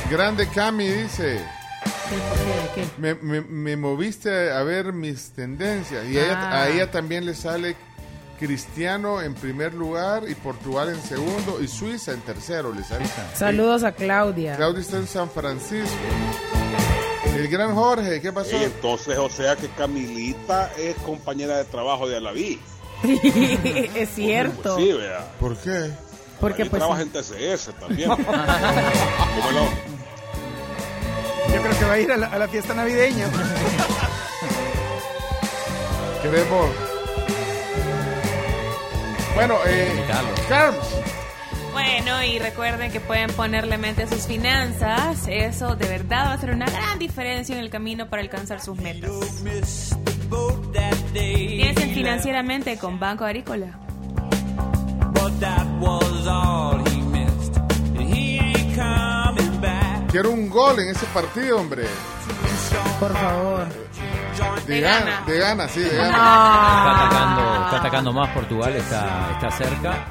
Grande 0.09 0.47
Cami 0.47 0.87
dice. 0.87 1.54
Me, 2.97 3.15
me- 3.15 3.41
me 3.41 3.75
moviste 3.77 4.51
a 4.51 4.63
ver 4.63 4.93
mis 4.93 5.29
tendencias. 5.31 6.05
Y 6.09 6.17
a 6.17 6.23
ella- 6.25 6.39
Ah. 6.51 6.61
a 6.63 6.69
ella 6.69 6.91
también 6.91 7.25
le 7.25 7.33
sale 7.35 7.75
Cristiano 8.39 9.21
en 9.21 9.33
primer 9.33 9.73
lugar 9.73 10.23
y 10.27 10.35
Portugal 10.35 10.89
en 10.89 11.01
segundo 11.01 11.61
y 11.61 11.67
Suiza 11.67 12.11
en 12.11 12.21
tercero. 12.21 12.73
Le 12.73 12.83
sale. 12.83 13.05
Saludos 13.33 13.83
a 13.83 13.91
Claudia. 13.93 14.55
Claudia 14.57 14.81
está 14.81 14.97
en 14.97 15.07
San 15.07 15.29
Francisco. 15.29 15.95
El 17.35 17.47
gran 17.49 17.73
Jorge, 17.75 18.21
¿qué 18.21 18.31
pasó? 18.31 18.55
Ey, 18.55 18.63
entonces, 18.65 19.17
o 19.17 19.29
sea 19.29 19.55
que 19.57 19.67
Camilita 19.69 20.71
es 20.77 20.95
compañera 20.97 21.57
de 21.57 21.65
trabajo 21.65 22.07
de 22.07 22.17
Alaví. 22.17 22.59
es 23.03 24.09
cierto. 24.09 24.75
Pues 24.75 24.85
sí, 24.87 24.93
vea. 24.93 25.31
¿Por 25.39 25.57
qué? 25.57 25.91
Porque 26.39 26.63
Ahí 26.63 26.69
pues 26.69 26.79
trabaja 26.81 27.01
en 27.01 27.09
TCS 27.09 27.71
también. 27.79 28.09
¿Cómo 31.57 31.67
lo- 31.67 31.73
Yo 31.73 31.77
creo 31.77 31.79
que 31.79 31.85
va 31.85 31.93
a 31.93 31.99
ir 31.99 32.11
a 32.11 32.17
la, 32.17 32.27
a 32.27 32.37
la 32.39 32.47
fiesta 32.47 32.73
navideña. 32.73 33.27
Queremos. 36.21 36.69
Bueno, 39.35 39.55
eh, 39.67 39.91
Carms. 40.47 40.79
Bueno, 41.73 42.23
y 42.23 42.39
recuerden 42.39 42.89
que 42.91 42.99
pueden 43.01 43.29
ponerle 43.33 43.77
mente 43.77 44.03
a 44.03 44.07
sus 44.07 44.25
finanzas. 44.25 45.27
Eso 45.27 45.75
de 45.75 45.87
verdad 45.87 46.27
va 46.27 46.33
a 46.33 46.37
ser 46.39 46.51
una 46.51 46.65
gran 46.67 46.97
diferencia 46.99 47.53
en 47.55 47.59
el 47.61 47.69
camino 47.69 48.07
para 48.09 48.21
alcanzar 48.21 48.61
sus 48.61 48.77
metas. 48.77 49.11
Piensen 51.13 51.93
financieramente 51.93 52.77
con 52.77 52.97
Banco 52.99 53.25
Agrícola. 53.25 53.77
Quiero 60.15 60.31
un 60.31 60.49
gol 60.49 60.79
en 60.79 60.87
ese 60.87 61.05
partido, 61.07 61.59
hombre. 61.59 61.83
Por 63.01 63.11
favor. 63.11 63.67
De 64.65 64.79
gana, 64.79 65.25
de 65.27 65.37
gana, 65.39 65.67
sí, 65.67 65.81
de 65.81 65.89
gana. 65.89 66.07
Está 66.07 66.91
atacando, 66.91 67.65
está 67.65 67.77
atacando 67.79 68.13
más 68.13 68.29
Portugal, 68.29 68.73
está, 68.77 69.31
está 69.33 69.51
cerca. 69.51 70.05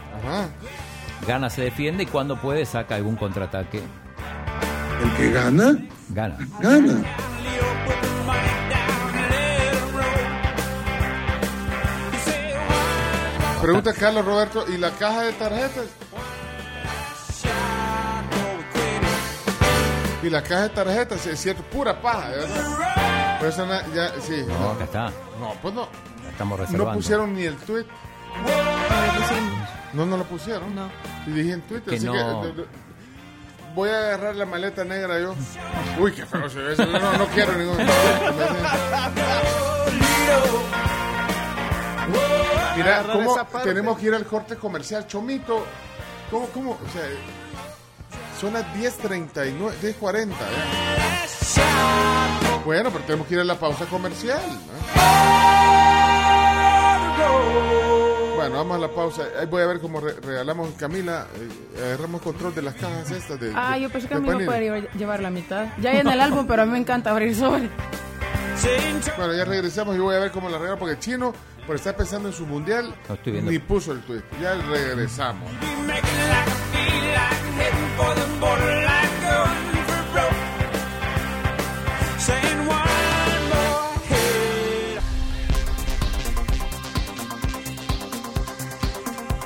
Gana 1.26 1.49
se 1.49 1.62
defiende 1.62 2.02
y 2.02 2.07
cuando 2.07 2.39
puede 2.39 2.66
saca 2.66 2.97
algún 2.97 3.16
contraataque. 3.16 3.83
¿El 5.02 5.16
que 5.16 5.31
gana? 5.31 5.74
Gana. 6.10 6.36
Gana. 6.60 7.02
Pregunta 13.62 13.94
Carlos 13.94 14.26
Roberto, 14.26 14.66
¿y 14.68 14.76
la 14.76 14.91
caja 14.91 15.23
de 15.23 15.33
tarjetas? 15.33 15.86
Y 20.25 20.31
la 20.31 20.43
caja 20.43 20.62
de 20.62 20.69
tarjetas, 20.70 21.27
es 21.27 21.39
cierto, 21.39 21.62
pura 21.65 22.01
paja, 22.01 22.31
de 22.31 22.36
verdad. 22.39 23.36
Pero 23.39 23.51
esa 23.51 23.67
na- 23.67 23.85
ya, 23.94 24.11
sí. 24.20 24.44
No, 24.49 24.70
acá 24.70 24.85
está. 24.85 25.11
No, 25.39 25.53
pues 25.61 25.75
no. 25.75 25.86
Estamos 26.31 26.59
reservando. 26.59 26.93
No 26.93 26.97
pusieron 26.97 27.35
ni 27.35 27.43
el 27.44 27.57
tweet. 27.59 27.85
No, 29.93 30.07
no 30.07 30.17
lo 30.17 30.25
pusieron. 30.25 30.75
No. 30.75 30.89
Y 31.27 31.31
dije 31.31 31.53
en 31.53 31.61
Twitter, 31.62 31.91
Que 31.91 31.97
así 31.97 32.07
no. 32.07 32.12
que 32.12 32.19
de- 32.19 32.53
de- 32.55 32.67
voy 33.75 33.91
a 33.91 33.99
agarrar 33.99 34.35
la 34.36 34.47
maleta 34.47 34.83
negra 34.85 35.20
yo. 35.20 35.35
Uy, 35.99 36.12
qué 36.12 36.25
feo 36.25 36.49
se 36.49 36.59
ve 36.61 36.73
eso. 36.73 36.86
No, 36.86 37.12
no 37.19 37.27
quiero 37.27 37.53
ningún. 37.53 37.77
Mira, 42.77 43.05
¿cómo 43.12 43.36
tenemos 43.62 43.99
que 43.99 44.07
ir 44.07 44.15
al 44.15 44.25
corte 44.25 44.57
comercial? 44.57 45.07
Chomito, 45.07 45.65
¿cómo, 46.31 46.47
cómo? 46.49 46.70
O 46.73 46.93
sea, 46.93 47.03
son 48.40 48.52
las 48.54 48.64
10.39, 48.74 49.72
10.40. 49.82 50.28
¿eh? 50.30 50.34
Bueno, 52.64 52.90
pero 52.90 53.04
tenemos 53.04 53.26
que 53.26 53.34
ir 53.34 53.40
a 53.40 53.44
la 53.44 53.54
pausa 53.58 53.84
comercial. 53.86 54.40
¿no? 57.18 58.34
Bueno, 58.36 58.56
vamos 58.56 58.76
a 58.76 58.78
la 58.80 58.88
pausa. 58.88 59.22
Ahí 59.40 59.46
voy 59.46 59.62
a 59.62 59.66
ver 59.66 59.80
cómo 59.80 60.00
re- 60.00 60.14
regalamos, 60.20 60.70
Camila, 60.78 61.26
eh, 61.36 61.48
agarramos 61.86 62.20
control 62.22 62.54
de 62.54 62.62
las 62.62 62.74
cajas 62.74 63.10
estas 63.10 63.40
de... 63.40 63.52
Ah, 63.54 63.74
de- 63.74 63.82
yo 63.82 63.90
pensé 63.90 64.08
que 64.08 64.14
a 64.14 64.18
mí 64.18 64.26
no 64.26 64.32
Panini. 64.32 64.46
puede 64.46 64.60
llevar, 64.60 64.90
llevar 64.92 65.20
la 65.22 65.30
mitad. 65.30 65.66
Ya 65.80 65.90
hay 65.90 65.98
en 65.98 66.08
el 66.08 66.20
álbum, 66.20 66.46
pero 66.46 66.62
a 66.62 66.66
mí 66.66 66.72
me 66.72 66.78
encanta 66.78 67.10
abrir 67.10 67.34
sobre. 67.34 67.68
Bueno, 69.16 69.32
ya 69.34 69.44
regresamos 69.44 69.96
y 69.96 69.98
voy 69.98 70.14
a 70.16 70.18
ver 70.20 70.30
cómo 70.30 70.48
la 70.48 70.58
regalo 70.58 70.78
porque 70.78 70.94
el 70.94 71.00
chino, 71.00 71.32
por 71.66 71.76
estar 71.76 71.96
pensando 71.96 72.28
en 72.28 72.34
su 72.34 72.46
mundial, 72.46 72.94
ni 73.26 73.58
puso 73.58 73.92
el 73.92 74.00
tweet. 74.02 74.22
Ya 74.40 74.54
regresamos. 74.54 75.50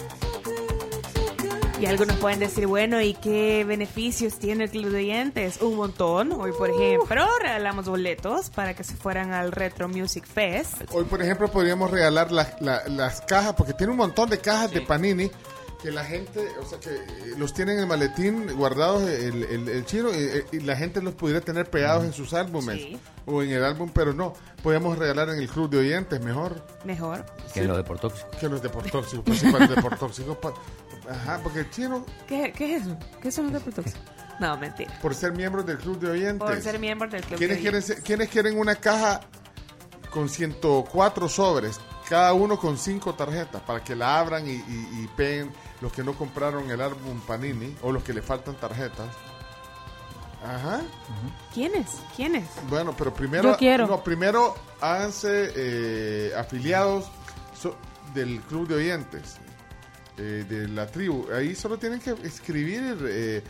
Y 1.79 1.85
algunos 1.85 2.17
pueden 2.17 2.39
decir, 2.39 2.67
bueno, 2.67 3.01
¿y 3.01 3.13
qué 3.13 3.63
beneficios 3.65 4.37
tiene 4.37 4.65
el 4.65 4.69
Club 4.69 4.91
de 4.91 4.97
Oyentes? 4.97 5.61
Un 5.61 5.75
montón. 5.77 6.33
Hoy, 6.33 6.51
por 6.51 6.69
ejemplo, 6.69 7.25
regalamos 7.41 7.85
boletos 7.87 8.49
para 8.49 8.73
que 8.73 8.83
se 8.83 8.95
fueran 8.95 9.31
al 9.31 9.51
Retro 9.53 9.87
Music 9.87 10.25
Fest. 10.25 10.73
Hoy, 10.91 11.05
por 11.05 11.21
ejemplo, 11.21 11.47
podríamos 11.49 11.89
regalar 11.89 12.31
las, 12.33 12.61
la- 12.61 12.83
las 12.89 13.21
cajas, 13.21 13.53
porque 13.53 13.73
tiene 13.73 13.91
un 13.91 13.97
montón 13.97 14.29
de 14.29 14.39
cajas 14.39 14.71
de 14.71 14.81
Panini 14.81 15.31
que 15.81 15.91
la 15.91 16.03
gente, 16.03 16.45
o 16.61 16.65
sea, 16.65 16.77
que 16.81 16.89
eh, 16.89 17.35
los 17.37 17.53
tienen 17.53 17.75
en 17.75 17.83
el 17.83 17.87
maletín 17.87 18.53
guardados 18.57 19.03
el, 19.03 19.43
el- 19.45 19.69
el 19.69 19.85
chino 19.85 20.09
y, 20.13 20.57
y 20.57 20.59
la 20.59 20.75
gente 20.75 21.01
los 21.01 21.13
pudiera 21.13 21.39
tener 21.39 21.69
pegados 21.69 22.03
en 22.03 22.11
sus 22.11 22.33
álbumes 22.33 22.75
Sí. 22.75 22.99
o 23.25 23.41
en 23.41 23.51
el 23.51 23.63
álbum, 23.63 23.89
pero 23.93 24.11
no. 24.11 24.33
Podríamos 24.61 24.97
regalar 24.97 25.29
en 25.29 25.37
el 25.39 25.47
club 25.47 25.69
de 25.69 25.77
oyentes 25.77 26.19
mejor 26.21 26.61
Mejor. 26.83 27.25
Que 27.53 27.63
lo 27.63 27.77
de 27.77 27.83
Portóxico. 27.85 28.27
que 28.37 28.49
los 28.49 28.61
deportóxicos. 28.61 29.23
Pues 29.25 29.39
sí, 29.39 29.49
para 29.49 29.67
los 29.67 29.75
deportóxicos. 29.77 30.35
pa- 30.35 30.53
Ajá, 31.09 31.39
porque 31.41 31.59
el 31.61 31.69
chino, 31.71 32.05
¿Qué, 32.27 32.53
qué 32.55 32.75
es 32.75 32.83
eso? 32.83 32.97
¿Qué 33.21 33.31
son 33.31 33.45
los 33.45 33.53
de 33.53 33.59
Protox? 33.71 33.93
No, 34.39 34.55
mentira. 34.57 34.93
por 35.01 35.13
ser 35.15 35.33
miembros 35.33 35.65
del 35.65 35.77
club 35.79 35.99
de 35.99 36.11
oyentes. 36.11 36.37
Por 36.37 36.61
ser 36.61 36.79
miembro 36.79 37.09
del 37.09 37.21
Club 37.21 37.31
de 37.31 37.37
¿Quiénes 37.37 37.57
quieren, 37.57 37.77
Oyentes. 37.79 37.95
ser- 37.97 38.03
¿Quiénes 38.05 38.29
quieren 38.29 38.57
una 38.57 38.75
caja 38.75 39.19
con 40.11 40.29
104 40.29 41.27
sobres? 41.27 41.79
Cada 42.07 42.33
uno 42.33 42.57
con 42.57 42.77
5 42.77 43.13
tarjetas 43.15 43.61
para 43.63 43.83
que 43.83 43.95
la 43.95 44.17
abran 44.19 44.47
y, 44.47 44.51
y- 44.53 44.63
y 45.03 45.09
peguen 45.17 45.51
los 45.81 45.91
que 45.91 46.03
no 46.03 46.13
compraron 46.13 46.69
el 46.71 46.79
álbum 46.79 47.19
Panini 47.27 47.75
o 47.81 47.91
los 47.91 48.01
que 48.03 48.13
le 48.13 48.21
faltan 48.21 48.55
tarjetas. 48.55 49.07
Ajá. 50.43 50.81
¿Quiénes? 51.53 51.87
¿Quiénes? 52.15 52.47
Bueno, 52.69 52.95
pero 52.97 53.13
primero. 53.13 53.51
Yo 53.51 53.57
quiero. 53.57 53.87
No, 53.87 54.03
primero 54.03 54.55
háganse 54.79 55.51
eh, 55.55 56.33
afiliados 56.37 57.11
so- 57.59 57.75
del 58.13 58.39
club 58.43 58.67
de 58.69 58.75
oyentes 58.75 59.37
eh, 60.19 60.45
de 60.47 60.67
la 60.67 60.85
tribu. 60.85 61.27
Ahí 61.33 61.55
solo 61.55 61.77
tienen 61.77 61.99
que 61.99 62.11
escribir 62.23 62.97
eh, 63.07 63.41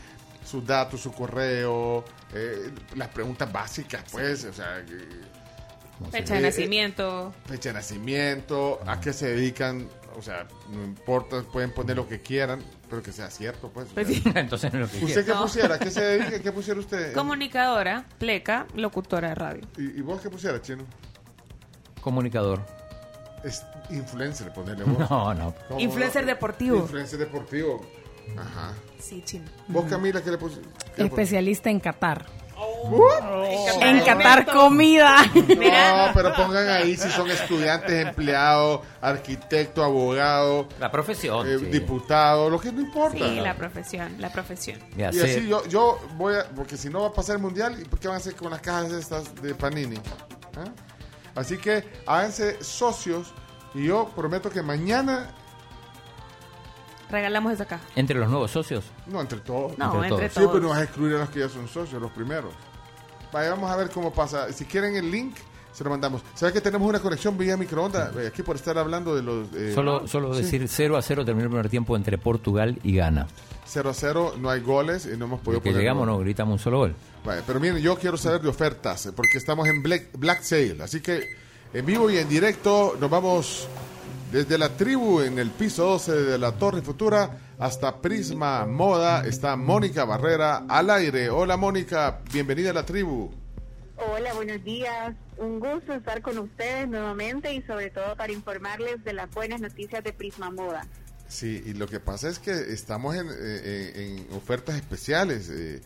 sus 0.45 0.65
datos, 0.65 1.01
su 1.01 1.11
correo, 1.11 2.05
eh, 2.33 2.71
las 2.95 3.07
preguntas 3.09 3.51
básicas, 3.51 4.03
pues, 4.11 4.45
o 4.45 4.53
sea. 4.53 4.83
Fecha 6.11 6.35
de 6.35 6.39
eh, 6.39 6.43
nacimiento. 6.43 7.33
fecha 7.45 7.69
de 7.69 7.73
nacimiento, 7.73 8.79
a 8.87 9.01
qué 9.01 9.11
se 9.11 9.27
dedican, 9.35 9.85
o 10.17 10.21
sea, 10.21 10.47
no 10.69 10.83
importa, 10.85 11.41
pueden 11.41 11.71
poner 11.73 11.97
lo 11.97 12.07
que 12.07 12.21
quieran, 12.21 12.63
pero 12.89 13.03
que 13.03 13.11
sea 13.11 13.29
cierto, 13.29 13.69
pues. 13.69 13.87
Pues 13.93 14.07
sí. 14.07 14.23
Entonces 14.35 14.71
no 14.71 14.79
lo 14.79 14.89
que 14.89 15.03
¿Usted 15.03 15.25
qué 15.25 15.31
No. 15.33 15.41
pusiera? 15.41 15.77
¿Qué 15.77 15.91
se 15.91 16.01
dedica? 16.01 16.39
¿Qué 16.39 16.51
pusiera 16.53 16.79
usted? 16.79 17.13
Comunicadora, 17.13 18.05
pleca, 18.17 18.65
locutora 18.75 19.29
de 19.29 19.35
radio. 19.35 19.67
¿Y, 19.77 19.99
y 19.99 20.01
vos 20.01 20.21
qué 20.21 20.29
pusiera, 20.29 20.61
Chino? 20.61 20.85
Comunicador. 22.01 22.65
Es 23.43 23.63
influencer, 23.89 24.51
ponerle 24.53 24.83
vos. 24.85 25.09
No, 25.09 25.33
no. 25.33 25.53
¿Cómo 25.67 25.79
Influencer 25.79 26.23
no? 26.23 26.27
deportivo. 26.29 26.77
Influencer 26.77 27.19
deportivo. 27.19 27.85
Ajá. 28.37 28.73
Sí, 28.99 29.21
chino. 29.25 29.45
¿Vos, 29.67 29.85
Camila, 29.89 30.21
qué 30.21 30.31
le 30.31 30.37
pusiste? 30.37 30.67
Especialista 30.97 31.69
en 31.69 31.79
Qatar. 31.79 32.25
Uh, 32.83 33.01
En 33.81 34.01
Qatar 34.03 34.45
comida. 34.45 35.15
No, 35.33 36.13
pero 36.13 36.33
pongan 36.35 36.67
ahí 36.67 36.95
si 36.97 37.09
son 37.09 37.29
estudiantes, 37.31 38.07
empleados, 38.07 38.81
arquitecto, 39.01 39.83
abogado, 39.83 40.67
La 40.79 40.91
profesión. 40.91 41.47
eh, 41.47 41.57
sí. 41.59 41.65
diputado, 41.67 42.49
lo 42.49 42.59
que 42.59 42.71
no 42.71 42.81
importa. 42.81 43.17
Sí, 43.17 43.39
la 43.39 43.55
profesión, 43.55 44.15
la 44.19 44.29
profesión. 44.31 44.79
Y 44.97 45.13
sé- 45.13 45.23
así 45.37 45.47
yo, 45.47 45.65
yo 45.67 45.99
voy 46.15 46.35
a, 46.35 46.43
porque 46.49 46.75
si 46.77 46.89
no 46.89 47.01
va 47.01 47.07
a 47.07 47.13
pasar 47.13 47.37
el 47.37 47.41
mundial, 47.41 47.77
¿y 47.81 47.85
qué 47.97 48.07
van 48.07 48.15
a 48.15 48.19
hacer 48.19 48.35
con 48.35 48.51
las 48.51 48.61
cajas 48.61 48.91
estas 48.91 49.33
de 49.41 49.55
Panini? 49.55 49.97
¿Ah? 50.57 50.65
Así 51.35 51.57
que 51.57 51.83
háganse 52.05 52.61
socios 52.63 53.33
y 53.73 53.85
yo 53.85 54.09
prometo 54.15 54.49
que 54.49 54.61
mañana, 54.61 55.31
Regalamos 57.11 57.53
esa 57.53 57.65
caja. 57.65 57.83
Entre 57.95 58.19
los 58.19 58.29
nuevos 58.29 58.51
socios. 58.51 58.83
no 59.07 59.19
entre 59.19 59.39
todos, 59.39 59.75
No, 59.79 59.85
Entre 60.03 60.09
entre 60.09 60.29
todos. 60.29 60.31
sí, 60.31 60.39
todos. 60.41 60.51
pero 60.51 60.63
no 60.63 60.69
vas 60.69 60.77
a 60.79 60.83
excluir 60.83 61.15
a 61.15 61.19
los 61.19 61.29
que 61.29 61.39
ya 61.39 61.49
son 61.49 61.67
socios, 61.67 61.99
los 61.99 62.11
primeros. 62.11 62.53
Vaya, 63.33 63.49
vamos 63.49 63.71
a 63.71 63.75
ver 63.75 63.89
cómo 63.89 64.13
pasa. 64.13 64.51
Si 64.53 64.65
quieren 64.65 64.95
el 64.95 65.09
link, 65.09 65.35
se 65.71 65.83
lo 65.83 65.89
mandamos. 65.89 66.21
¿Sabes 66.35 66.53
que 66.53 66.61
tenemos 66.61 66.87
una 66.87 66.99
conexión 66.99 67.35
vía 67.35 67.57
microondas? 67.57 68.15
Eh, 68.15 68.27
Aquí 68.27 68.43
por 68.43 68.55
estar 68.57 68.77
hablando 68.77 69.15
de 69.15 69.23
los... 69.23 69.51
eh, 69.55 69.71
Solo, 69.73 70.07
solo 70.07 70.35
sí. 70.35 70.43
decir 70.43 70.67
0 70.67 70.97
a 70.97 71.01
0 71.01 71.25
terminó 71.25 71.45
el 71.45 71.49
primer 71.49 71.69
tiempo 71.69 71.95
entre 71.95 72.19
Portugal 72.19 72.77
y 72.83 72.95
Ghana. 72.95 73.25
0 73.65 73.89
a 73.89 73.93
0, 73.95 74.35
no 74.39 74.49
hay 74.51 74.61
goles 74.61 75.07
y 75.11 75.17
no 75.17 75.25
hemos 75.25 75.39
podido 75.41 75.61
que 75.61 75.69
poner 75.69 75.81
llegamos 75.81 76.01
gol. 76.05 76.07
no 76.15 76.19
gritamos 76.19 76.53
un 76.53 76.59
solo 76.59 76.77
gol. 76.77 76.95
Vale, 77.25 77.41
pero 77.45 77.59
miren, 77.59 77.77
yo 77.79 77.97
quiero 77.97 78.17
saber 78.17 78.41
de 78.41 78.49
ofertas, 78.49 79.07
eh, 79.07 79.13
porque 79.13 79.37
estamos 79.39 79.67
en 79.67 79.81
Black, 79.81 80.09
Black 80.15 80.41
Sale. 80.43 80.77
Así 80.83 81.01
que 81.01 81.23
en 81.73 81.85
vivo 81.85 82.09
y 82.09 82.17
en 82.17 82.27
directo 82.27 82.97
nos 82.99 83.09
vamos 83.09 83.67
desde 84.31 84.57
la 84.57 84.69
tribu 84.69 85.21
en 85.21 85.37
el 85.39 85.51
piso 85.51 85.85
12 85.85 86.11
de 86.13 86.37
la 86.37 86.53
Torre 86.53 86.81
Futura 86.81 87.37
hasta 87.59 88.01
Prisma 88.01 88.65
Moda. 88.65 89.25
Está 89.25 89.55
Mónica 89.55 90.05
Barrera 90.05 90.65
al 90.67 90.89
aire. 90.89 91.29
Hola 91.29 91.57
Mónica, 91.57 92.21
bienvenida 92.31 92.71
a 92.71 92.73
la 92.73 92.85
tribu. 92.85 93.31
Hola, 93.97 94.33
buenos 94.33 94.63
días. 94.63 95.15
Un 95.37 95.59
gusto 95.59 95.93
estar 95.93 96.21
con 96.21 96.37
ustedes 96.39 96.87
nuevamente 96.87 97.53
y 97.53 97.61
sobre 97.63 97.89
todo 97.89 98.15
para 98.15 98.31
informarles 98.31 99.03
de 99.03 99.13
las 99.13 99.29
buenas 99.31 99.61
noticias 99.61 100.03
de 100.03 100.13
Prisma 100.13 100.49
Moda. 100.49 100.87
Sí, 101.27 101.61
y 101.65 101.73
lo 101.73 101.87
que 101.87 101.99
pasa 101.99 102.29
es 102.29 102.39
que 102.39 102.51
estamos 102.51 103.15
en, 103.15 103.27
eh, 103.29 104.25
en 104.27 104.35
ofertas 104.35 104.75
especiales 104.75 105.49
eh, 105.49 105.81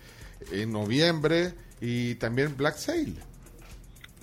en 0.52 0.72
noviembre 0.72 1.54
y 1.82 2.16
también 2.16 2.56
Black 2.56 2.78
Sale. 2.78 3.33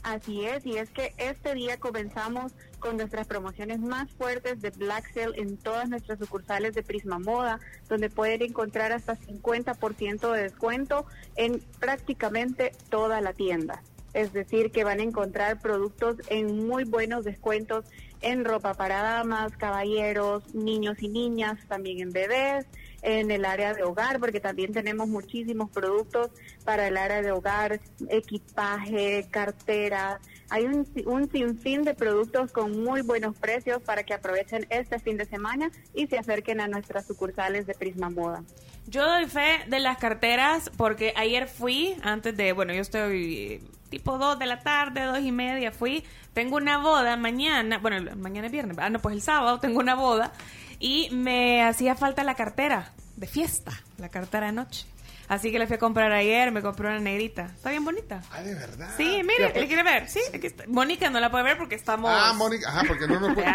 Así 0.03 0.47
es, 0.47 0.65
y 0.65 0.79
es 0.79 0.91
que 0.91 1.12
este 1.19 1.55
día 1.55 1.79
comenzamos 1.79 2.53
con 2.79 2.97
nuestras 2.97 3.27
promociones 3.27 3.81
más 3.81 4.11
fuertes 4.12 4.62
de 4.62 4.70
Black 4.70 5.12
Sale 5.12 5.39
en 5.39 5.59
todas 5.59 5.91
nuestras 5.91 6.19
sucursales 6.19 6.75
de 6.75 6.83
Prisma 6.83 7.19
Moda, 7.19 7.61
donde 7.89 8.09
pueden 8.09 8.41
encontrar 8.41 8.93
hasta 8.93 9.17
50% 9.17 10.33
de 10.33 10.43
descuento 10.43 11.05
en 11.37 11.61
prácticamente 11.79 12.73
toda 12.89 13.20
la 13.20 13.35
tienda. 13.35 13.83
Es 14.15 14.33
decir, 14.33 14.73
que 14.73 14.85
van 14.85 15.01
a 15.01 15.05
encontrar 15.05 15.61
productos 15.61 16.17
en 16.29 16.67
muy 16.67 16.85
buenos 16.85 17.25
descuentos 17.25 17.85
en 18.23 18.45
ropa 18.45 18.75
para 18.75 19.03
damas, 19.03 19.57
caballeros, 19.57 20.55
niños 20.55 21.03
y 21.03 21.09
niñas, 21.09 21.59
también 21.69 22.01
en 22.01 22.11
bebés, 22.11 22.67
en 23.03 23.31
el 23.31 23.45
área 23.45 23.75
de 23.75 23.83
hogar, 23.83 24.20
porque 24.20 24.41
también 24.41 24.73
tenemos 24.73 25.09
muchísimos 25.09 25.70
productos 25.70 26.31
para 26.65 26.89
el 26.89 26.97
área 26.97 27.23
de 27.23 27.33
hogar, 27.33 27.81
equipaje, 28.09 29.27
carteras. 29.31 30.20
Hay 30.49 30.65
un, 30.65 30.87
un 31.07 31.31
sinfín 31.31 31.85
de 31.85 31.95
productos 31.95 32.53
con 32.53 32.83
muy 32.83 33.03
buenos 33.03 33.37
precios 33.37 33.83
para 33.83 34.03
que 34.03 34.15
aprovechen 34.15 34.67
este 34.70 34.99
fin 34.99 35.17
de 35.17 35.25
semana 35.25 35.70
y 35.95 36.07
se 36.07 36.19
acerquen 36.19 36.61
a 36.61 36.69
nuestras 36.69 37.07
sucursales 37.07 37.67
de 37.67 37.75
Prisma 37.75 38.11
Moda. 38.11 38.43
Yo 38.87 39.07
doy 39.07 39.27
fe 39.27 39.61
de 39.69 39.79
las 39.79 39.99
carteras 39.99 40.70
porque 40.77 41.12
ayer 41.17 41.47
fui, 41.47 41.95
antes 42.03 42.37
de, 42.37 42.53
bueno, 42.53 42.73
yo 42.73 42.81
estoy 42.81 43.35
eh, 43.37 43.62
tipo 43.89 44.19
2 44.19 44.39
de 44.39 44.47
la 44.47 44.61
tarde, 44.61 45.05
dos 45.05 45.20
y 45.20 45.33
media, 45.33 45.70
fui, 45.70 46.03
tengo 46.33 46.57
una 46.57 46.79
boda 46.79 47.17
mañana, 47.17 47.79
bueno, 47.79 48.17
mañana 48.17 48.47
es 48.47 48.53
viernes, 48.53 48.79
ah, 48.81 48.89
no, 48.89 49.01
pues 49.01 49.15
el 49.15 49.23
sábado 49.23 49.61
tengo 49.61 49.79
una 49.81 49.95
boda 49.95 50.33
y 50.81 51.09
me 51.12 51.62
hacía 51.62 51.94
falta 51.94 52.25
la 52.25 52.34
cartera 52.34 52.92
de 53.17 53.26
fiesta, 53.28 53.70
la 53.99 54.09
cartera 54.09 54.47
de 54.47 54.52
noche. 54.52 54.86
Así 55.28 55.52
que 55.52 55.60
la 55.60 55.68
fui 55.68 55.76
a 55.76 55.78
comprar 55.78 56.10
ayer, 56.10 56.50
me 56.50 56.60
compré 56.60 56.89
una 56.89 56.99
negrita. 56.99 57.44
Está 57.55 57.70
bien 57.70 57.84
bonita. 57.84 58.20
Ah, 58.33 58.42
de 58.42 58.52
verdad. 58.52 58.91
Sí, 58.97 59.23
mire, 59.23 59.52
¿le 59.55 59.68
quiere 59.68 59.84
ver? 59.84 60.09
Sí, 60.09 60.18
aquí 60.34 60.49
está. 60.49 60.65
Mónica 60.67 61.09
no 61.09 61.20
la 61.20 61.31
puede 61.31 61.44
ver 61.44 61.57
porque 61.57 61.76
estamos... 61.76 62.10
Ah, 62.12 62.33
Mónica, 62.33 62.68
ajá, 62.68 62.83
porque 62.89 63.07
no 63.07 63.20
nos 63.20 63.34
puede... 63.34 63.47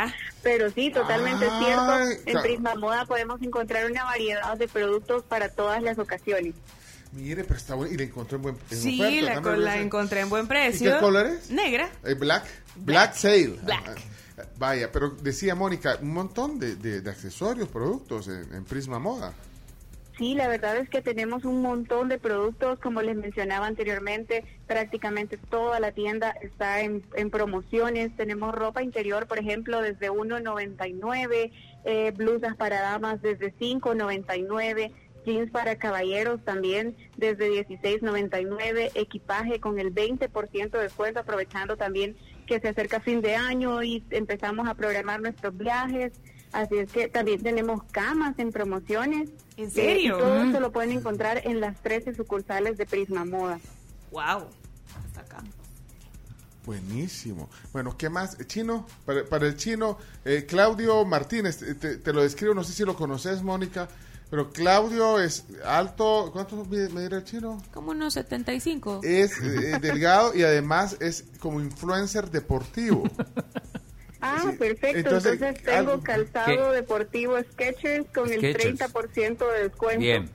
Pero 0.41 0.71
sí, 0.71 0.89
totalmente 0.91 1.45
Ay, 1.51 1.63
cierto. 1.65 1.99
En 1.99 2.23
claro. 2.23 2.41
Prisma 2.43 2.75
Moda 2.75 3.05
podemos 3.05 3.41
encontrar 3.41 3.91
una 3.91 4.05
variedad 4.05 4.55
de 4.55 4.69
productos 4.69 5.23
para 5.23 5.49
todas 5.49 5.83
las 5.83 5.99
ocasiones. 5.99 6.53
Mire, 7.11 7.43
pero 7.43 7.57
está 7.57 7.75
bueno. 7.75 7.93
Y 7.93 7.97
la 7.97 8.03
encontré 8.03 8.35
en 8.37 8.41
buen 8.41 8.57
en 8.71 8.77
Sí, 8.77 9.01
oferta, 9.01 9.41
la, 9.51 9.57
la 9.57 9.77
encontré 9.79 10.19
en 10.21 10.29
buen 10.29 10.45
¿Y 10.45 10.47
precio. 10.47 10.93
qué 10.93 10.99
color 11.01 11.25
es? 11.27 11.49
Negra. 11.49 11.89
Eh, 12.05 12.13
black. 12.13 12.45
Black 12.77 13.15
Sale. 13.15 13.59
Black. 13.63 13.99
Vaya, 14.57 14.91
pero 14.91 15.09
decía 15.11 15.55
Mónica, 15.55 15.97
un 16.01 16.13
montón 16.13 16.59
de, 16.59 16.75
de- 16.75 17.09
accesorios, 17.09 17.69
productos 17.69 18.27
en, 18.27 18.53
en 18.53 18.63
Prisma 18.65 18.99
Moda. 18.99 19.33
Sí, 20.17 20.33
la 20.33 20.47
verdad 20.47 20.77
es 20.77 20.89
que 20.89 21.01
tenemos 21.01 21.43
un 21.43 21.61
montón 21.61 22.07
de 22.07 22.17
productos, 22.17 22.79
como 22.79 23.01
les 23.01 23.17
mencionaba 23.17 23.67
anteriormente, 23.67 24.45
prácticamente 24.65 25.37
toda 25.37 25.81
la 25.81 25.91
tienda 25.91 26.31
está 26.41 26.79
en, 26.81 27.03
en 27.15 27.29
promociones. 27.29 28.15
Tenemos 28.15 28.55
ropa 28.55 28.81
interior, 28.81 29.27
por 29.27 29.39
ejemplo, 29.39 29.81
desde 29.81 30.09
1.99, 30.09 31.51
eh, 31.83 32.11
blusas 32.15 32.55
para 32.55 32.79
damas 32.81 33.21
desde 33.21 33.53
5.99, 33.57 34.93
jeans 35.25 35.51
para 35.51 35.75
caballeros 35.75 36.41
también 36.45 36.95
desde 37.17 37.49
16.99, 37.67 38.91
equipaje 38.95 39.59
con 39.59 39.79
el 39.79 39.93
20% 39.93 40.69
de 40.69 40.79
descuento, 40.79 41.19
aprovechando 41.19 41.75
también 41.75 42.15
que 42.45 42.59
se 42.59 42.69
acerca 42.69 42.99
fin 42.99 43.21
de 43.21 43.35
año 43.35 43.83
y 43.83 44.03
empezamos 44.11 44.67
a 44.67 44.75
programar 44.75 45.21
nuestros 45.21 45.57
viajes. 45.57 46.13
Así 46.51 46.77
es 46.77 46.89
que 46.91 47.09
también 47.09 47.41
tenemos 47.43 47.83
camas 47.91 48.37
en 48.39 48.51
promociones. 48.51 49.29
¿En 49.57 49.65
Eh, 49.67 49.71
serio? 49.71 50.17
y 50.17 50.19
todo 50.21 50.43
Mm. 50.43 50.47
esto 50.47 50.59
lo 50.59 50.71
pueden 50.71 50.91
encontrar 50.91 51.41
en 51.45 51.59
las 51.59 51.81
13 51.81 52.13
sucursales 52.15 52.77
de 52.77 52.85
Prisma 52.85 53.25
Moda. 53.25 53.59
Wow. 54.11 54.47
Hasta 55.05 55.21
acá. 55.21 55.43
Buenísimo. 56.65 57.49
Bueno, 57.73 57.95
¿qué 57.97 58.09
más? 58.09 58.37
Chino, 58.47 58.87
para, 59.05 59.23
para 59.25 59.45
el 59.45 59.55
chino, 59.55 59.97
eh, 60.23 60.45
Claudio 60.47 61.05
Martínez, 61.05 61.57
te, 61.59 61.75
te- 61.75 61.97
te 61.97 62.13
lo 62.13 62.23
describo, 62.23 62.55
no 62.55 62.63
sé 62.63 62.73
si 62.73 62.83
lo 62.83 62.95
conoces, 62.95 63.43
Mónica, 63.43 63.87
pero 64.29 64.51
Claudio 64.51 65.19
es 65.19 65.45
alto, 65.63 66.29
¿cuánto 66.33 66.55
mide 66.65 66.89
medirá 66.89 67.17
el 67.17 67.23
chino? 67.23 67.61
Como 67.73 67.91
unos 67.91 68.13
75. 68.15 69.01
Es 69.03 69.39
eh, 69.41 69.77
delgado 69.81 70.35
y 70.35 70.43
además 70.43 70.97
es 70.99 71.25
como 71.39 71.59
influencer 71.61 72.29
deportivo. 72.31 73.03
Ah, 74.21 74.51
perfecto. 74.57 74.97
entonces, 74.97 75.33
Entonces, 75.33 75.63
tengo 75.63 75.91
algo- 75.91 76.03
calzado 76.03 76.71
¿Qué? 76.71 76.75
deportivo 76.75 77.35
Skechers 77.51 78.07
con 78.13 78.31
el 78.31 78.39
Skechers. 78.39 78.79
30% 78.79 79.51
de 79.51 79.63
descuento. 79.69 80.31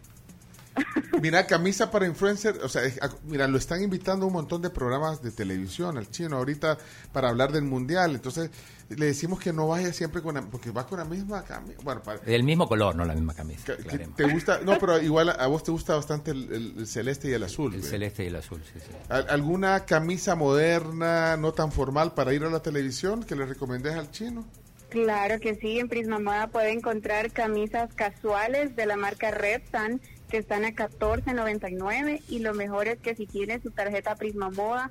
Mira, 1.20 1.46
camisa 1.46 1.90
para 1.90 2.06
influencer, 2.06 2.58
o 2.62 2.68
sea, 2.68 2.82
mira, 3.24 3.46
lo 3.46 3.58
están 3.58 3.82
invitando 3.82 4.24
a 4.24 4.28
un 4.28 4.32
montón 4.32 4.62
de 4.62 4.70
programas 4.70 5.20
de 5.22 5.30
televisión 5.30 5.98
al 5.98 6.10
chino 6.10 6.36
ahorita 6.38 6.78
para 7.12 7.28
hablar 7.28 7.52
del 7.52 7.64
mundial. 7.64 8.14
Entonces, 8.14 8.50
le 8.88 9.06
decimos 9.06 9.38
que 9.40 9.52
no 9.52 9.68
vaya 9.68 9.92
siempre 9.92 10.22
con 10.22 10.36
la, 10.36 10.42
porque 10.42 10.70
va 10.70 10.86
con 10.86 10.98
la 10.98 11.04
misma 11.04 11.42
camisa. 11.44 11.78
Bueno, 11.82 12.02
para, 12.02 12.20
Del 12.20 12.42
mismo 12.44 12.66
color, 12.68 12.94
no 12.96 13.04
la 13.04 13.14
misma 13.14 13.34
camisa. 13.34 13.76
que 13.76 13.98
te 13.98 14.24
gusta, 14.32 14.60
no, 14.64 14.78
pero 14.78 15.00
igual 15.02 15.28
a, 15.28 15.32
a 15.32 15.46
vos 15.48 15.62
te 15.62 15.70
gusta 15.70 15.94
bastante 15.94 16.30
el, 16.30 16.52
el- 16.52 16.74
el 16.78 16.86
celeste 16.86 17.28
y 17.28 17.32
el 17.32 17.42
azul. 17.42 17.74
El 17.74 17.82
¿ve? 17.82 17.86
celeste 17.88 18.24
y 18.24 18.28
el 18.28 18.36
azul, 18.36 18.62
sí, 18.72 18.78
sí. 18.80 18.92
¿Al- 19.08 19.28
¿Alguna 19.28 19.84
camisa 19.84 20.34
moderna, 20.36 21.36
no 21.36 21.52
tan 21.52 21.70
formal 21.72 22.14
para 22.14 22.32
ir 22.32 22.44
a 22.44 22.50
la 22.50 22.60
televisión 22.62 23.24
que 23.24 23.34
le 23.36 23.44
recomendés 23.44 23.94
al 23.94 24.10
chino? 24.10 24.46
Claro 24.88 25.38
que 25.38 25.54
sí, 25.54 25.78
en 25.78 25.88
Prisma 25.88 26.18
Moda 26.18 26.48
puede 26.48 26.72
encontrar 26.72 27.30
camisas 27.30 27.94
casuales 27.94 28.74
de 28.74 28.86
la 28.86 28.96
marca 28.96 29.30
Repsan 29.30 30.00
que 30.30 30.38
están 30.38 30.64
a 30.64 30.70
14.99 30.70 32.22
y 32.28 32.38
lo 32.38 32.54
mejor 32.54 32.88
es 32.88 32.98
que 32.98 33.14
si 33.14 33.26
tiene 33.26 33.60
su 33.60 33.70
tarjeta 33.70 34.16
Prisma 34.16 34.50
Moda 34.50 34.90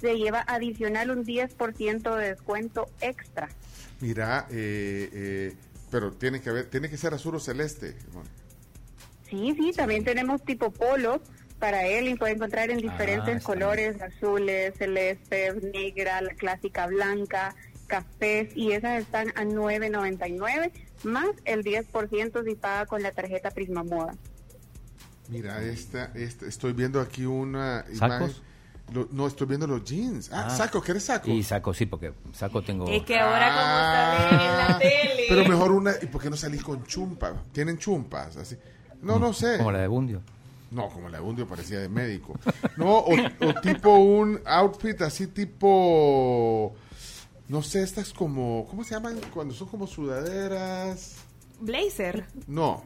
se 0.00 0.16
lleva 0.16 0.44
adicional 0.46 1.10
un 1.10 1.24
10% 1.24 2.16
de 2.16 2.28
descuento 2.28 2.88
extra. 3.00 3.48
Mira, 4.00 4.46
eh, 4.50 5.10
eh, 5.12 5.54
pero 5.90 6.12
tiene 6.12 6.40
que 6.40 6.50
haber, 6.50 6.66
tiene 6.66 6.88
que 6.90 6.96
ser 6.96 7.14
azul 7.14 7.34
o 7.34 7.40
celeste. 7.40 7.96
Bueno, 8.12 8.28
Sí, 9.28 9.56
sí, 9.58 9.72
también 9.72 10.04
tenemos 10.04 10.42
tipo 10.44 10.70
polo 10.70 11.20
para 11.58 11.86
él 11.86 12.08
y 12.08 12.14
puede 12.14 12.34
encontrar 12.34 12.70
en 12.70 12.78
diferentes 12.78 13.36
está 13.38 13.46
colores, 13.46 14.00
azules, 14.00 14.74
celeste, 14.76 15.52
negra, 15.72 16.20
la 16.20 16.34
clásica 16.34 16.86
blanca, 16.86 17.54
cafés 17.86 18.50
y 18.54 18.72
esas 18.72 19.00
están 19.00 19.28
a 19.30 19.44
9.99 19.44 20.70
más 21.04 21.28
el 21.44 21.64
10% 21.64 22.44
si 22.44 22.54
paga 22.54 22.86
con 22.86 23.02
la 23.02 23.10
tarjeta 23.12 23.50
Prisma 23.50 23.82
Moda. 23.82 24.14
Mira, 25.28 25.62
esta, 25.62 26.12
esta, 26.14 26.46
estoy 26.46 26.72
viendo 26.72 27.00
aquí 27.00 27.24
una 27.26 27.84
¿Sacos? 27.94 27.96
imagen. 27.98 28.32
Lo- 28.92 29.08
no, 29.10 29.26
estoy 29.26 29.48
viendo 29.48 29.66
los 29.66 29.82
jeans. 29.84 30.30
Ah, 30.32 30.44
Ah. 30.46 30.50
saco, 30.56 30.80
¿quieres 30.80 31.02
saco? 31.04 31.28
Y 31.28 31.42
saco, 31.42 31.74
sí, 31.74 31.86
porque 31.86 32.12
saco 32.32 32.62
tengo... 32.62 32.88
Es 32.88 33.02
que 33.02 33.18
ahora 33.18 33.48
Ah. 33.50 34.28
como 34.28 34.40
sale 34.40 34.50
en 34.50 34.56
la 34.58 34.78
tele. 34.78 35.22
Pero 35.28 35.44
mejor 35.48 35.72
una, 35.72 35.92
¿y 36.00 36.06
por 36.06 36.22
qué 36.22 36.30
no 36.30 36.36
salís 36.36 36.62
con 36.62 36.84
chumpa? 36.84 37.34
¿Tienen 37.52 37.78
chumpas? 37.78 38.36
Así. 38.36 38.56
No, 39.02 39.18
no 39.18 39.32
sé. 39.32 39.58
Como 39.58 39.72
la 39.72 39.80
de 39.80 39.88
Bundio. 39.88 40.22
No, 40.70 40.88
como 40.88 41.08
la 41.08 41.18
de 41.18 41.24
Bundio 41.24 41.48
parecía 41.48 41.80
de 41.80 41.88
médico. 41.88 42.38
No, 42.76 42.98
o, 42.98 43.12
o 43.14 43.54
tipo 43.60 43.90
un 43.96 44.40
outfit 44.46 45.00
así 45.02 45.26
tipo, 45.28 46.74
no 47.48 47.62
sé, 47.62 47.82
estas 47.82 48.12
como, 48.12 48.66
¿cómo 48.70 48.84
se 48.84 48.94
llaman? 48.94 49.18
Cuando 49.34 49.52
son 49.54 49.66
como 49.68 49.86
sudaderas. 49.88 51.16
Blazer. 51.60 52.26
No. 52.46 52.84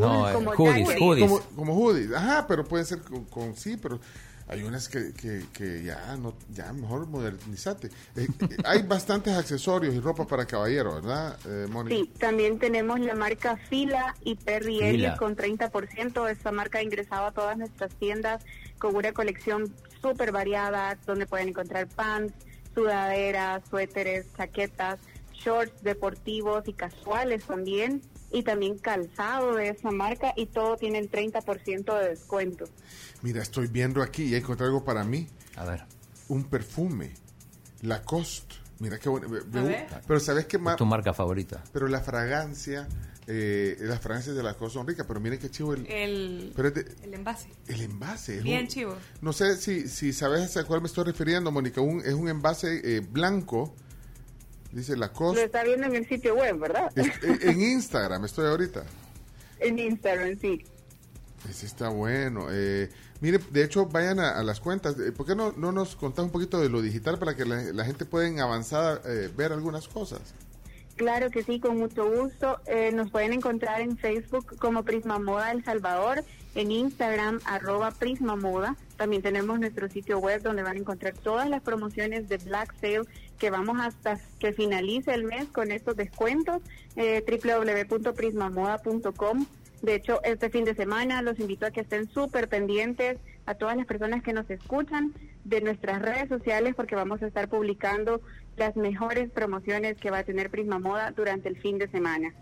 No, 0.00 0.28
eh, 0.28 0.32
Como 0.34 0.50
hoodies. 0.52 1.28
Como, 1.28 1.40
como 1.56 1.74
hoodies. 1.74 2.12
Ajá, 2.12 2.46
pero 2.46 2.64
pueden 2.64 2.86
ser 2.86 3.00
con, 3.02 3.24
con- 3.26 3.56
sí, 3.56 3.76
pero 3.76 4.00
hay 4.48 4.64
unas 4.64 4.88
que, 4.88 5.12
que, 5.12 5.44
que 5.52 5.84
ya 5.84 6.16
no, 6.16 6.34
ya 6.52 6.72
mejor 6.72 7.06
modernizate. 7.06 7.86
Eh, 8.16 8.26
eh, 8.40 8.56
hay 8.64 8.82
bastantes 8.82 9.34
accesorios 9.36 9.94
y 9.94 10.00
ropa 10.00 10.26
para 10.26 10.44
caballero, 10.44 10.94
¿verdad, 10.96 11.38
eh, 11.46 11.66
Mónica? 11.70 11.94
Sí, 11.96 12.10
también 12.18 12.58
tenemos 12.58 12.98
la 12.98 13.14
marca 13.14 13.56
Fila 13.56 14.14
y 14.22 14.34
Perry. 14.34 14.80
Elliot 14.82 15.16
con 15.18 15.36
30%. 15.36 16.28
Esta 16.30 16.50
marca 16.50 16.78
ha 16.78 16.82
ingresado 16.82 17.26
a 17.26 17.32
todas 17.32 17.56
nuestras 17.58 17.94
tiendas 17.94 18.44
con 18.78 18.96
una 18.96 19.12
colección 19.12 19.72
súper 20.02 20.32
variada 20.32 20.98
donde 21.06 21.26
pueden 21.26 21.50
encontrar 21.50 21.86
pants, 21.86 22.32
sudaderas, 22.74 23.62
suéteres, 23.68 24.26
chaquetas, 24.36 24.98
shorts 25.32 25.82
deportivos 25.82 26.66
y 26.66 26.72
casuales 26.72 27.44
también. 27.44 28.02
Y 28.32 28.42
también 28.42 28.78
calzado 28.78 29.54
de 29.54 29.70
esa 29.70 29.90
marca 29.90 30.32
y 30.36 30.46
todo 30.46 30.76
tiene 30.76 30.98
el 30.98 31.10
30% 31.10 31.98
de 31.98 32.08
descuento. 32.10 32.64
Mira, 33.22 33.42
estoy 33.42 33.66
viendo 33.66 34.02
aquí 34.02 34.24
y 34.24 34.34
encontré 34.34 34.66
algo 34.66 34.84
para 34.84 35.02
mí. 35.04 35.26
A 35.56 35.64
ver. 35.64 35.84
Un 36.28 36.44
perfume. 36.44 37.12
Lacoste. 37.82 38.54
Mira 38.78 38.98
qué 38.98 39.08
bueno. 39.08 39.28
Pero 40.06 40.20
¿sabes 40.20 40.46
qué 40.46 40.58
más? 40.58 40.76
¿Tu 40.76 40.86
marca 40.86 41.12
favorita? 41.12 41.62
Pero 41.72 41.86
la 41.88 42.00
fragancia, 42.00 42.88
eh, 43.26 43.76
las 43.80 44.00
fragancias 44.00 44.34
de 44.36 44.42
Lacoste 44.42 44.74
son 44.74 44.86
ricas, 44.86 45.04
pero 45.06 45.20
miren 45.20 45.38
qué 45.38 45.50
chivo 45.50 45.74
el, 45.74 45.86
El, 45.86 46.52
pero 46.56 46.68
es 46.68 46.74
de- 46.74 46.86
el 47.02 47.12
envase. 47.12 47.48
el 47.66 47.80
envase. 47.82 48.38
es 48.38 48.42
Bien 48.42 48.62
un- 48.62 48.68
chivo. 48.68 48.94
No 49.20 49.32
sé 49.34 49.56
si, 49.56 49.86
si 49.86 50.12
sabes 50.14 50.56
a 50.56 50.64
cuál 50.64 50.80
me 50.80 50.86
estoy 50.86 51.04
refiriendo, 51.04 51.50
Mónica. 51.50 51.80
Un, 51.82 52.00
es 52.00 52.14
un 52.14 52.28
envase 52.28 52.80
eh, 52.96 53.00
blanco, 53.00 53.74
dice 54.72 54.92
Lo 54.92 55.00
Lacoste. 55.00 55.44
está 55.44 55.62
viendo 55.64 55.86
en 55.86 55.94
el 55.96 56.08
sitio 56.08 56.34
web, 56.34 56.58
¿verdad? 56.58 56.90
Es- 56.96 57.06
eh, 57.22 57.38
en 57.42 57.60
Instagram 57.60 58.24
estoy 58.24 58.46
ahorita. 58.48 58.84
en 59.60 59.78
Instagram, 59.78 60.38
sí. 60.40 60.64
Ese 61.48 61.66
está 61.66 61.88
bueno. 61.88 62.48
Eh, 62.50 62.90
mire, 63.20 63.38
de 63.50 63.64
hecho, 63.64 63.86
vayan 63.86 64.20
a, 64.20 64.38
a 64.38 64.42
las 64.42 64.60
cuentas. 64.60 64.98
Eh, 65.00 65.10
¿Por 65.12 65.26
qué 65.26 65.34
no, 65.34 65.52
no 65.52 65.72
nos 65.72 65.96
contás 65.96 66.24
un 66.24 66.30
poquito 66.30 66.60
de 66.60 66.68
lo 66.68 66.82
digital 66.82 67.18
para 67.18 67.34
que 67.34 67.44
la, 67.46 67.62
la 67.72 67.84
gente 67.84 68.04
pueda 68.04 68.28
en 68.28 68.40
avanzada 68.40 69.00
eh, 69.06 69.30
ver 69.36 69.52
algunas 69.52 69.88
cosas? 69.88 70.20
Claro 70.96 71.30
que 71.30 71.42
sí, 71.42 71.58
con 71.58 71.78
mucho 71.78 72.10
gusto. 72.10 72.58
Eh, 72.66 72.92
nos 72.92 73.10
pueden 73.10 73.32
encontrar 73.32 73.80
en 73.80 73.96
Facebook 73.96 74.54
como 74.58 74.82
Prisma 74.84 75.18
Moda 75.18 75.50
El 75.50 75.64
Salvador, 75.64 76.22
en 76.54 76.70
Instagram 76.70 77.40
arroba 77.46 77.90
Prisma 77.90 78.36
Moda. 78.36 78.76
También 78.98 79.22
tenemos 79.22 79.58
nuestro 79.58 79.88
sitio 79.88 80.18
web 80.18 80.42
donde 80.42 80.62
van 80.62 80.76
a 80.76 80.80
encontrar 80.80 81.14
todas 81.14 81.48
las 81.48 81.62
promociones 81.62 82.28
de 82.28 82.36
Black 82.36 82.74
Sale 82.82 83.04
que 83.40 83.50
vamos 83.50 83.80
hasta 83.80 84.20
que 84.38 84.52
finalice 84.52 85.12
el 85.12 85.24
mes 85.24 85.48
con 85.48 85.72
estos 85.72 85.96
descuentos, 85.96 86.62
eh, 86.94 87.24
www.prismamoda.com. 87.26 89.46
De 89.82 89.94
hecho, 89.94 90.22
este 90.22 90.50
fin 90.50 90.66
de 90.66 90.74
semana 90.74 91.22
los 91.22 91.40
invito 91.40 91.64
a 91.66 91.70
que 91.70 91.80
estén 91.80 92.06
súper 92.10 92.48
pendientes 92.48 93.16
a 93.46 93.54
todas 93.54 93.78
las 93.78 93.86
personas 93.86 94.22
que 94.22 94.34
nos 94.34 94.50
escuchan 94.50 95.14
de 95.44 95.62
nuestras 95.62 96.02
redes 96.02 96.28
sociales 96.28 96.74
porque 96.76 96.94
vamos 96.94 97.22
a 97.22 97.26
estar 97.26 97.48
publicando 97.48 98.20
las 98.58 98.76
mejores 98.76 99.30
promociones 99.30 99.96
que 99.96 100.10
va 100.10 100.18
a 100.18 100.24
tener 100.24 100.50
Prisma 100.50 100.78
Moda 100.78 101.12
durante 101.12 101.48
el 101.48 101.56
fin 101.56 101.78
de 101.78 101.88
semana. 101.88 102.34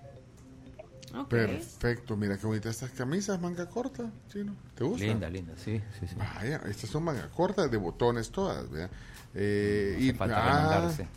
Perfecto. 1.28 2.16
Mira 2.16 2.36
qué 2.36 2.46
bonitas 2.46 2.74
estas 2.74 2.90
camisas, 2.90 3.40
manga 3.40 3.66
corta, 3.66 4.10
chino. 4.28 4.54
¿Te 4.74 4.82
gusta? 4.84 5.06
Linda, 5.06 5.30
linda, 5.30 5.54
sí, 5.56 5.80
sí, 5.98 6.08
sí. 6.08 6.16
Vaya, 6.16 6.60
estas 6.68 6.90
son 6.90 7.04
manga 7.04 7.30
cortas 7.30 7.70
de 7.70 7.76
botones 7.76 8.30
todas, 8.30 8.68
¿verdad? 8.68 8.90
Eh, 9.34 9.96
No 9.98 10.04
hace 10.06 10.14
falta 10.16 10.44
remangarse. 10.44 11.08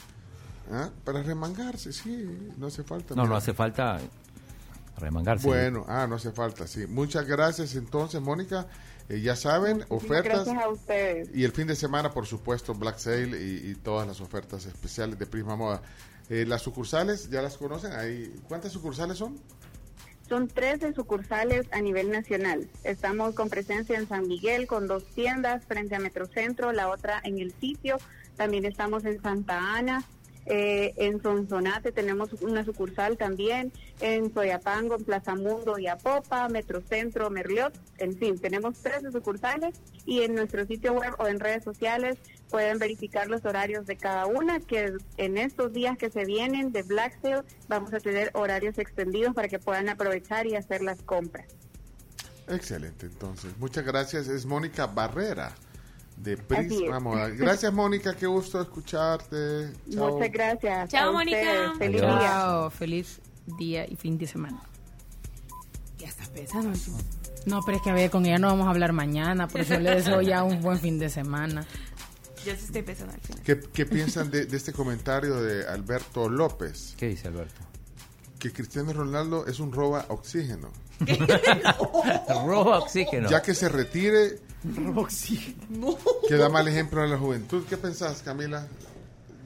ah, 0.72 0.90
para 1.04 1.24
remangarse, 1.24 1.94
sí, 1.94 2.54
no 2.58 2.68
hace 2.68 2.84
falta. 2.84 3.16
No, 3.16 3.26
no 3.26 3.36
hace 3.36 3.54
falta 3.54 4.00
remangarse. 4.98 5.48
Bueno, 5.48 5.86
ah, 5.88 6.06
no 6.08 6.16
hace 6.16 6.32
falta, 6.32 6.68
sí. 6.68 6.86
Muchas 6.88 7.26
gracias 7.26 7.76
entonces, 7.76 8.22
Mónica. 8.22 8.68
Eh, 9.10 9.20
ya 9.22 9.36
saben, 9.36 9.84
ofertas. 9.90 10.46
Gracias 10.46 10.64
a 10.64 10.70
ustedes. 10.70 11.30
Y 11.34 11.44
el 11.44 11.52
fin 11.52 11.68
de 11.68 11.76
semana, 11.76 12.12
por 12.12 12.26
supuesto, 12.28 12.74
Black 12.76 12.98
Sale 12.98 13.42
y, 13.42 13.72
y 13.72 13.76
todas 13.76 14.08
las 14.08 14.22
ofertas 14.22 14.66
especiales 14.66 15.18
de 15.18 15.26
Prisma 15.26 15.56
Moda. 15.56 15.82
Eh, 16.30 16.46
las 16.46 16.62
sucursales, 16.62 17.30
¿ya 17.30 17.42
las 17.42 17.58
conocen? 17.58 17.92
Ahí, 17.94 18.34
¿Cuántas 18.48 18.72
sucursales 18.72 19.18
son? 19.18 19.38
Son 20.32 20.48
13 20.48 20.94
sucursales 20.94 21.68
a 21.74 21.82
nivel 21.82 22.10
nacional. 22.10 22.70
Estamos 22.86 23.36
con 23.36 23.50
presencia 23.50 24.00
en 24.00 24.08
San 24.08 24.30
Miguel 24.30 24.66
con 24.66 24.88
dos 24.88 25.06
tiendas 25.08 25.66
frente 25.66 25.94
a 25.94 26.00
Metrocentro, 26.00 26.72
la 26.72 26.88
otra 26.88 27.20
en 27.26 27.40
el 27.40 27.52
sitio. 27.52 27.98
También 28.38 28.64
estamos 28.64 29.04
en 29.04 29.22
Santa 29.22 29.76
Ana, 29.76 30.06
eh, 30.54 30.94
en 30.98 31.22
Sonsonate 31.22 31.94
tenemos 31.94 32.34
una 32.42 32.66
sucursal 32.66 33.16
también, 33.16 33.72
en 34.02 34.34
Soyapango, 34.34 34.96
en 34.96 35.06
Plaza 35.06 35.34
Mundo 35.34 35.80
y 35.80 35.88
Apopa, 35.88 36.50
Metrocentro, 36.50 37.30
Merliot. 37.30 37.74
En 38.00 38.18
fin, 38.18 38.38
tenemos 38.38 38.78
13 38.80 39.14
sucursales 39.14 39.80
y 40.06 40.24
en 40.24 40.36
nuestro 40.36 40.66
sitio 40.66 40.92
web 40.92 41.14
o 41.20 41.28
en 41.28 41.40
redes 41.40 41.64
sociales 41.64 42.18
pueden 42.50 42.80
verificar 42.80 43.30
los 43.30 43.46
horarios 43.46 43.86
de 43.86 43.96
cada 43.96 44.26
una, 44.26 44.60
que 44.60 44.92
en 45.16 45.38
estos 45.38 45.72
días 45.72 45.98
que 45.98 46.10
se 46.10 46.26
vienen 46.26 46.74
de 46.74 46.84
Black 46.84 47.18
Sale 47.22 47.44
vamos 47.70 47.94
a 47.94 48.02
tener 48.02 48.30
horarios 48.34 48.78
extendidos 48.78 49.34
para 49.34 49.48
que 49.48 49.58
puedan 49.58 49.88
aprovechar 49.88 50.48
y 50.48 50.58
hacer 50.58 50.82
las 50.82 51.02
compras. 51.02 51.46
Excelente, 52.50 53.06
entonces. 53.06 53.58
Muchas 53.58 53.86
gracias. 53.86 54.28
Es 54.28 54.46
Mónica 54.46 54.86
Barrera 54.86 55.56
de 56.24 56.34
es. 56.34 57.02
Moda. 57.02 57.30
Gracias, 57.38 57.74
Mónica. 57.74 58.16
Qué 58.16 58.28
gusto 58.28 58.62
escucharte. 58.62 59.72
Chao. 59.92 60.14
Muchas 60.14 60.32
gracias. 60.32 60.90
Chao, 60.90 61.14
Mónica. 61.14 61.74
Feliz 61.78 62.02
Adiós. 62.02 62.20
día. 62.20 62.30
Chao, 62.30 62.70
feliz 62.70 63.22
día 63.58 63.86
y 63.88 63.96
fin 63.96 64.18
de 64.18 64.28
semana. 64.28 64.62
Ya 65.98 66.08
estás 66.08 66.30
pensando. 66.30 66.72
No, 67.46 67.62
pero 67.64 67.78
es 67.78 67.84
que 67.84 67.90
a 67.90 67.94
ver, 67.94 68.10
con 68.12 68.26
ella 68.26 68.38
no 68.38 68.48
vamos 68.48 68.68
a 68.68 68.70
hablar 68.70 68.94
mañana, 68.94 69.48
por 69.48 69.62
eso 69.62 69.80
le 69.80 69.96
deseo 69.96 70.22
ya 70.22 70.44
un 70.44 70.62
buen 70.62 70.80
fin 70.80 71.00
de 71.00 71.10
semana. 71.10 71.66
Yo 72.46 72.56
sí 72.56 72.66
estoy 72.66 72.82
pensando 72.82 73.14
al 73.14 73.22
final. 73.22 73.44
¿Qué, 73.44 73.60
qué 73.60 73.86
piensan 73.86 74.32
de, 74.32 74.46
de 74.46 74.58
este 74.58 74.74
comentario 74.74 75.42
de 75.42 75.68
Alberto 75.68 76.30
López? 76.30 76.96
¿Qué 76.98 77.08
dice 77.08 77.28
Alberto? 77.28 77.62
Que 78.40 78.52
Cristiano 78.52 78.94
Ronaldo 78.94 79.46
es 79.46 79.60
un 79.60 79.72
roba 79.72 80.06
oxígeno. 80.10 80.72
Roba 82.46 82.80
oxígeno. 82.80 83.30
Ya 83.30 83.42
que 83.42 83.54
se 83.54 83.70
retire, 83.70 84.40
que 86.28 86.36
da 86.36 86.50
mal 86.50 86.68
ejemplo 86.68 87.02
a 87.02 87.08
la 87.08 87.18
juventud. 87.18 87.64
¿Qué 87.68 87.78
pensás, 87.78 88.22
Camila, 88.22 88.68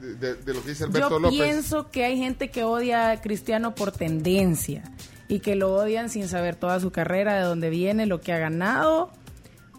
de, 0.00 0.14
de- 0.14 0.34
de 0.34 0.54
lo 0.54 0.62
que 0.62 0.70
dice 0.70 0.84
Alberto 0.84 1.10
Yo 1.10 1.18
López? 1.18 1.38
pienso 1.40 1.90
que 1.90 2.04
hay 2.04 2.18
gente 2.18 2.50
que 2.50 2.64
odia 2.64 3.10
a 3.10 3.20
Cristiano 3.20 3.74
por 3.74 3.92
tendencia 3.92 4.82
y 5.28 5.40
que 5.40 5.54
lo 5.56 5.74
odian 5.74 6.10
sin 6.10 6.28
saber 6.28 6.56
toda 6.56 6.78
su 6.80 6.90
carrera, 6.92 7.34
de 7.36 7.42
dónde 7.44 7.70
viene, 7.70 8.06
lo 8.06 8.20
que 8.20 8.32
ha 8.32 8.38
ganado 8.38 9.10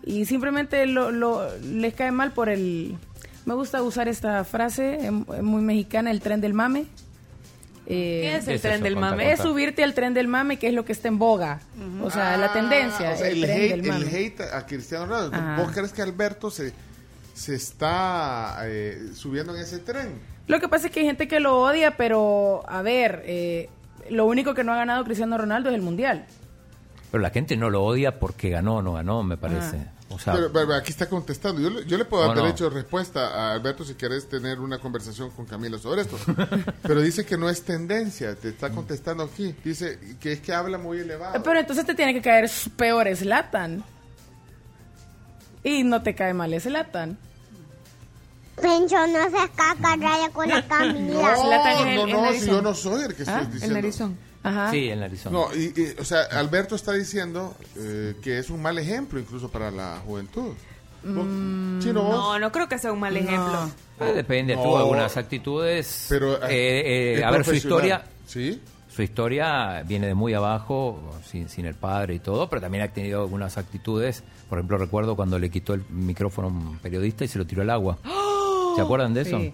y 0.04 0.26
simplemente 0.26 0.86
lo, 0.88 1.12
lo- 1.12 1.48
les 1.60 1.94
cae 1.94 2.12
mal 2.12 2.32
por 2.32 2.50
el... 2.50 2.98
Me 3.46 3.54
gusta 3.54 3.82
usar 3.82 4.08
esta 4.10 4.44
frase, 4.44 5.06
em- 5.06 5.24
muy 5.42 5.62
mexicana, 5.62 6.12
el 6.12 6.20
tren 6.20 6.42
del 6.42 6.54
mame. 6.54 6.86
Eh, 7.90 8.20
¿Qué 8.22 8.36
es 8.36 8.40
el 8.42 8.46
¿Qué 8.48 8.56
es 8.56 8.62
tren 8.62 8.74
eso? 8.76 8.84
del 8.84 8.96
mame? 8.98 9.32
Es 9.32 9.40
subirte 9.40 9.82
al 9.84 9.94
tren 9.94 10.14
del 10.14 10.28
mame, 10.28 10.58
que 10.60 10.68
es 10.68 10.74
lo 10.74 10.84
que 10.84 10.92
está 10.92 11.08
en 11.08 11.18
boga. 11.20 11.62
O 12.04 12.12
sea, 12.12 12.36
la 12.36 12.52
tendencia, 12.52 13.12
Ah, 13.12 13.14
o 13.14 13.18
sea, 13.18 13.30
el, 13.30 13.44
el, 13.44 13.50
tren 13.50 13.62
hate, 13.62 13.82
del 13.82 14.04
el 14.04 14.16
hate 14.16 14.42
a 14.42 14.66
Cristiano 14.66 15.06
Ronaldo. 15.06 15.36
Ajá. 15.38 15.62
¿Vos 15.62 15.72
crees 15.72 15.94
que 15.94 16.02
Alberto 16.02 16.52
se, 16.52 16.74
se 17.34 17.56
está 17.56 18.58
eh, 18.64 19.12
subiendo 19.14 19.56
en 19.56 19.62
ese 19.62 19.80
tren? 19.80 20.20
Lo 20.48 20.60
que 20.60 20.68
pasa 20.68 20.88
es 20.88 20.94
que 20.94 21.00
hay 21.00 21.06
gente 21.06 21.28
que 21.30 21.40
lo 21.40 21.62
odia, 21.62 21.96
pero 21.96 22.64
a 22.68 22.82
ver, 22.82 23.24
eh, 23.26 23.70
lo 24.10 24.26
único 24.26 24.54
que 24.54 24.66
no 24.66 24.74
ha 24.74 24.78
ganado 24.78 25.04
Cristiano 25.06 25.38
Ronaldo 25.38 25.70
es 25.70 25.76
el 25.76 25.82
Mundial. 25.82 26.26
Pero 27.12 27.22
la 27.22 27.30
gente 27.30 27.56
no 27.56 27.70
lo 27.70 27.84
odia 27.86 28.20
porque 28.20 28.50
ganó 28.50 28.78
o 28.78 28.82
no 28.82 28.94
ganó, 28.94 29.24
me 29.24 29.38
parece. 29.38 29.78
O 30.10 30.18
sea, 30.18 30.34
Pero, 30.34 30.54
pero 30.54 30.74
aquí 30.74 30.92
está 30.92 31.10
contestando. 31.10 31.60
Yo, 31.62 31.70
le- 31.70 31.86
yo 31.86 31.98
le 31.98 32.06
puedo 32.06 32.26
dar 32.26 32.36
no. 32.38 32.42
derecho 32.44 32.66
de 32.70 32.70
respuesta 32.70 33.28
a 33.28 33.54
Alberto 33.54 33.84
si 33.84 33.94
querés 33.96 34.30
tener 34.30 34.60
una 34.62 34.80
conversación 34.80 35.32
con 35.32 35.46
Camila 35.46 35.78
sobre 35.78 36.02
esto. 36.04 36.18
pero 36.84 37.02
dice 37.02 37.26
que 37.26 37.38
no 37.38 37.50
es 37.50 37.64
tendencia. 37.64 38.34
Te 38.36 38.50
está 38.50 38.70
contestando 38.70 39.24
aquí. 39.24 39.54
Dice 39.66 40.00
que 40.20 40.32
es 40.32 40.40
que 40.40 40.54
habla 40.54 40.78
muy 40.78 41.00
elevado. 41.00 41.36
Eh, 41.36 41.42
Pero 41.44 41.60
entonces 41.60 41.86
te 41.86 41.94
tiene 41.94 42.14
que 42.14 42.22
caer 42.22 42.50
peor 42.78 43.14
Slatan. 43.14 43.84
Y 45.64 45.84
no 45.84 46.02
te 46.02 46.16
cae 46.16 46.34
mal 46.34 46.58
Slatan. 46.60 47.18
Pencho, 48.62 48.96
no 49.08 49.24
se 49.26 49.50
caca 49.56 49.96
raya 49.98 50.30
con 50.32 50.48
la 50.48 50.62
Camila. 50.68 51.36
No, 51.36 51.44
el- 51.44 51.96
no, 51.96 52.06
el 52.06 52.12
no, 52.12 52.32
si 52.34 52.46
yo 52.48 52.62
no 52.62 52.74
soy 52.74 53.04
el 53.04 53.14
que 53.16 53.24
estoy 53.24 53.36
¿Ah? 53.36 53.42
El 53.42 53.52
diciendo. 53.52 53.76
narizón. 53.76 54.18
Ajá. 54.44 54.72
sí, 54.72 54.88
el 54.90 55.00
narizón. 55.00 55.34
No, 55.34 55.54
y, 55.54 55.74
y, 55.76 55.96
o 56.00 56.06
sea, 56.06 56.22
Alberto 56.32 56.76
está 56.76 56.94
diciendo 56.94 57.56
eh, 57.78 58.16
que 58.22 58.40
es 58.40 58.50
un 58.50 58.62
mal 58.62 58.78
ejemplo 58.78 59.20
incluso 59.20 59.50
para 59.50 59.72
la 59.72 59.98
juventud. 60.06 60.54
Mm, 61.04 61.80
Chino, 61.80 62.04
vos. 62.04 62.12
No, 62.16 62.40
no 62.40 62.52
creo 62.52 62.68
que 62.68 62.78
sea 62.78 62.92
un 62.92 63.00
mal 63.00 63.16
ejemplo. 63.16 63.70
Eh, 64.00 64.14
depende, 64.14 64.56
No. 64.56 64.64
tuvo 64.64 64.78
algunas 64.80 65.16
actitudes. 65.18 66.08
Pero, 66.10 66.36
eh, 66.44 66.50
eh, 66.50 67.14
es 67.20 67.24
a 67.24 67.32
ver, 67.32 67.46
su 67.46 67.54
historia. 67.54 68.04
¿Sí? 68.26 68.62
Su 68.94 69.04
historia 69.04 69.84
viene 69.86 70.08
de 70.08 70.16
muy 70.16 70.34
abajo, 70.34 71.00
sin, 71.24 71.50
sin 71.50 71.66
el 71.66 71.76
padre 71.76 72.16
y 72.16 72.20
todo, 72.20 72.50
pero 72.50 72.62
también 72.62 72.84
ha 72.84 72.88
tenido 72.88 73.22
algunas 73.22 73.58
actitudes. 73.58 74.24
Por 74.50 74.58
ejemplo, 74.58 74.78
recuerdo 74.78 75.16
cuando 75.16 75.38
le 75.38 75.50
quitó 75.52 75.74
el 75.76 75.84
micrófono 75.90 76.48
a 76.48 76.52
un 76.52 76.78
periodista 76.80 77.24
y 77.24 77.28
se 77.28 77.38
lo 77.38 77.46
tiró 77.46 77.62
al 77.62 77.70
agua. 77.70 78.00
¿Se 78.76 78.82
acuerdan 78.82 79.14
de 79.14 79.22
eso? 79.22 79.38
Sí. 79.40 79.54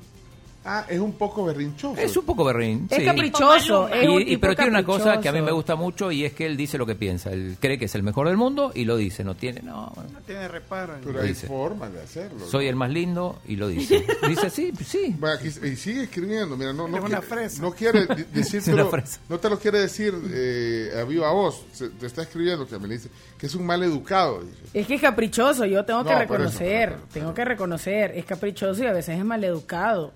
Ah, 0.65 0.85
es 0.87 0.99
un 0.99 1.13
poco 1.13 1.43
berrinchoso. 1.45 1.99
Es 1.99 2.15
un 2.15 2.23
poco 2.25 2.45
berrín. 2.45 2.87
Es 2.89 2.97
sí. 2.99 3.03
caprichoso. 3.05 3.89
Y- 3.89 3.97
Es 4.03 4.09
un 4.09 4.21
y- 4.21 4.25
tipo 4.25 4.41
pero 4.41 4.55
tiene 4.55 4.69
una 4.71 4.83
cosa 4.85 5.19
que 5.19 5.27
a 5.27 5.33
mí 5.33 5.41
me 5.41 5.51
gusta 5.51 5.75
mucho 5.75 6.11
y 6.11 6.23
es 6.23 6.33
que 6.33 6.45
él 6.45 6.55
dice 6.55 6.77
lo 6.77 6.85
que 6.85 6.95
piensa. 6.95 7.31
Él 7.31 7.57
cree 7.59 7.77
que 7.77 7.85
es 7.85 7.95
el 7.95 8.03
mejor 8.03 8.27
del 8.27 8.37
mundo 8.37 8.71
y 8.73 8.85
lo 8.85 8.95
dice. 8.95 9.23
No 9.23 9.35
tiene, 9.35 9.61
no. 9.61 9.91
tiene 10.25 10.47
reparo. 10.47 10.93
Pero 11.03 11.21
hay 11.21 11.29
dice. 11.29 11.47
formas 11.47 11.91
de 11.91 12.01
hacerlo. 12.01 12.45
Soy 12.47 12.67
el 12.67 12.75
más 12.77 12.89
lindo 12.91 13.39
y 13.47 13.55
lo 13.57 13.67
dice. 13.67 14.05
Dice 14.27 14.49
sí, 14.49 14.71
pues 14.73 14.87
sí. 14.87 15.15
Bueno, 15.19 15.35
aquí, 15.35 15.47
y 15.47 15.75
sigue 15.75 16.03
escribiendo, 16.03 16.55
mira, 16.55 16.71
no, 16.71 16.87
no, 16.87 16.97
Es 16.97 17.03
una 17.03 17.19
quiere, 17.19 17.27
fresa. 17.27 17.61
no 17.61 17.71
quiere 17.73 18.05
decírtelo, 18.33 18.89
no 19.29 19.37
te 19.39 19.49
lo 19.49 19.59
quiere 19.59 19.79
decir 19.79 20.13
eh, 20.31 20.91
a 20.99 21.03
viva 21.03 21.31
voz, 21.33 21.61
se- 21.73 21.89
te 21.89 22.05
está 22.05 22.21
escribiendo 22.21 22.65
que 22.65 22.79
me 22.79 22.87
dice 22.87 23.09
que 23.37 23.47
es 23.47 23.55
un 23.55 23.65
mal 23.65 23.83
educado. 23.83 24.41
dice. 24.41 24.57
Es 24.73 24.87
que 24.87 24.95
es 24.95 25.01
caprichoso, 25.01 25.65
yo 25.65 25.83
tengo 25.83 26.03
que 26.03 26.11
eso, 26.11 26.19
reconocer, 26.19 26.89
pero- 26.89 27.01
pero- 27.01 27.13
tengo 27.13 27.33
que 27.33 27.45
reconocer, 27.45 28.11
es 28.15 28.25
caprichoso 28.25 28.81
y 28.83 28.87
a 28.87 28.93
veces 28.93 29.17
es 29.19 29.25
maleducado. 29.25 30.13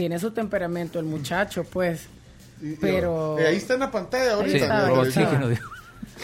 Tiene 0.00 0.18
su 0.18 0.30
temperamento 0.30 0.98
el 0.98 1.04
muchacho, 1.04 1.62
pues. 1.64 2.06
Y- 2.62 2.72
Pero- 2.76 3.38
eh, 3.38 3.48
ahí 3.48 3.56
está 3.56 3.74
en 3.74 3.80
la 3.80 3.90
pantalla 3.90 4.32
ahorita. 4.32 5.04
Sí. 5.10 5.20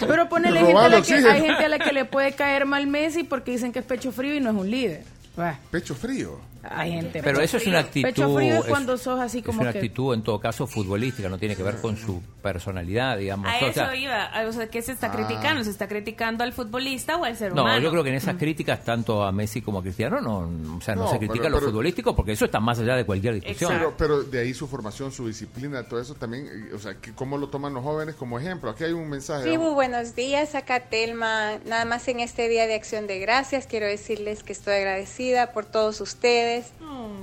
Pero 0.01 0.29
ponele 0.31 0.61
gente 0.61 0.73
a 0.81 0.89
la 0.89 1.03
que, 1.03 1.15
hay 1.15 1.41
gente 1.43 1.65
a 1.65 1.69
la 1.69 1.79
que 1.79 1.93
le 1.93 2.05
puede 2.07 2.33
caer 2.35 2.65
mal 2.65 2.87
Messi 2.87 3.23
porque 3.25 3.51
dicen 3.51 3.73
que 3.73 3.81
es 3.81 3.85
pecho 3.85 4.13
frío 4.13 4.35
y 4.35 4.41
no 4.41 4.49
es 4.49 4.57
un 4.57 4.71
líder. 4.71 5.03
Bah. 5.37 5.59
Pecho 5.71 5.95
frío. 5.95 6.41
Hay 6.71 6.93
gente. 6.93 7.21
Pero 7.23 7.39
pecho 7.39 7.43
eso 7.45 7.57
es 7.59 7.67
una 7.67 7.79
actitud. 7.81 8.09
Pecho 8.09 8.35
frío 8.35 8.55
es 8.55 8.61
es- 8.61 8.67
cuando 8.67 8.97
sos 8.99 9.21
así 9.21 9.39
es 9.39 9.45
como 9.45 9.61
una 9.63 9.73
que. 9.73 9.79
actitud 9.79 10.15
en 10.15 10.23
todo 10.23 10.39
caso 10.41 10.67
futbolística, 10.67 11.29
no 11.29 11.39
tiene 11.39 11.57
que 11.57 11.63
ver 11.63 11.77
con 11.81 11.97
su 11.97 12.23
personalidad, 12.43 13.19
digamos. 13.19 13.47
A 13.49 13.55
O 13.65 13.69
eso 13.69 13.73
sea, 13.75 13.97
iba. 13.97 14.31
O 14.49 14.53
sea, 14.53 14.67
¿qué 14.69 14.83
se 14.83 14.93
está 14.93 15.09
Ah. 15.09 15.13
criticando? 15.13 15.63
¿Se 15.65 15.71
está 15.71 15.89
criticando 15.89 16.45
al 16.45 16.53
futbolista 16.53 17.17
o 17.17 17.25
al 17.25 17.37
ser 17.37 17.53
No, 17.55 17.63
humano? 17.63 17.81
yo 17.81 17.91
creo 17.91 18.03
que 18.03 18.11
en 18.11 18.17
esas 18.17 18.37
críticas, 18.37 18.83
tanto 18.85 19.23
a 19.25 19.33
Messi 19.33 19.63
como 19.63 19.81
a 19.81 19.83
Cristiano, 19.83 20.21
no, 20.21 20.77
o 20.77 20.81
sea, 20.81 20.95
no, 20.95 21.03
No, 21.05 21.11
se 21.11 21.19
critica 21.19 21.41
pero- 21.43 21.51
lo 21.51 21.57
pero- 21.59 21.71
futbolístico 21.71 22.15
porque 22.17 22.33
eso 22.33 22.45
está 22.45 22.61
más 22.61 22.79
allá 22.79 22.97
de 22.97 23.05
cualquier 23.05 23.35
discusión. 23.35 23.73
Pero, 23.73 23.95
pero 23.97 24.23
de 24.23 24.41
ahí 24.41 24.55
su 24.55 24.67
formación, 24.67 25.13
su 25.13 25.27
disciplina, 25.27 25.83
todo 25.85 26.01
eso 26.01 26.15
también, 26.15 26.47
eh, 26.47 26.75
o 26.75 26.79
sea, 26.79 26.95
que 26.95 27.13
¿cómo 27.13 27.37
lo 27.39 27.49
toman 27.49 27.75
los 27.75 27.83
jóvenes 27.85 28.15
como 28.15 28.39
ejemplo? 28.39 28.71
Aquí 28.71 28.85
hay 28.85 28.93
un 28.93 29.09
mensaje. 29.09 29.45
Sí, 29.51 29.59
muy 29.59 29.73
buenos 29.75 30.15
días, 30.15 30.55
acá 30.55 30.81
Telma. 30.81 31.59
Nada 31.67 31.85
más 31.85 32.07
en 32.09 32.21
este 32.21 32.49
Día 32.49 32.67
de 32.67 32.75
Acción 32.75 33.07
de 33.07 33.19
Gracias 33.19 33.67
quiero 33.67 33.87
decirles 33.87 34.43
que 34.43 34.53
estoy 34.53 34.75
agradecida 34.77 35.53
por 35.53 35.67
todos 35.67 36.01
ustedes 36.01 36.56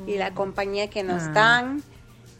y 0.07 0.17
la 0.17 0.33
compañía 0.33 0.89
que 0.89 1.03
nos 1.03 1.23
Ah. 1.23 1.31
dan. 1.33 1.83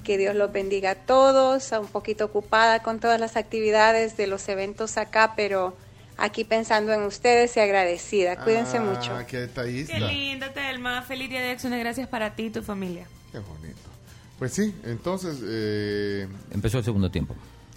Que 0.03 0.17
Dios 0.17 0.35
los 0.35 0.51
bendiga 0.51 0.91
a 0.91 0.95
todos. 0.95 1.71
Un 1.71 1.87
poquito 1.87 2.25
ocupada 2.25 2.83
con 2.83 2.99
todas 2.99 3.19
las 3.19 3.37
actividades 3.37 4.17
de 4.17 4.27
los 4.27 4.49
eventos 4.49 4.97
acá, 4.97 5.33
pero 5.37 5.77
aquí 6.17 6.43
pensando 6.43 6.91
en 6.91 7.03
ustedes 7.03 7.55
y 7.55 7.61
agradecida. 7.61 8.35
Cuídense 8.43 8.77
Ah, 8.77 8.81
mucho. 8.81 9.17
Qué 9.27 9.39
detallista. 9.39 9.93
Qué 9.93 9.99
linda, 10.01 10.51
Telma. 10.51 11.01
Feliz 11.03 11.29
día 11.29 11.39
de 11.41 11.51
acción 11.51 11.71
de 11.71 11.79
gracias 11.79 12.09
para 12.09 12.35
ti 12.35 12.47
y 12.47 12.49
tu 12.49 12.61
familia. 12.61 13.05
Qué 13.31 13.39
bonito. 13.39 13.79
Pues 14.37 14.51
sí, 14.53 14.75
entonces, 14.83 15.37
eh, 15.41 16.27
Empezó 16.51 16.79
el 16.79 16.83
segundo 16.83 17.09
tiempo. 17.09 17.33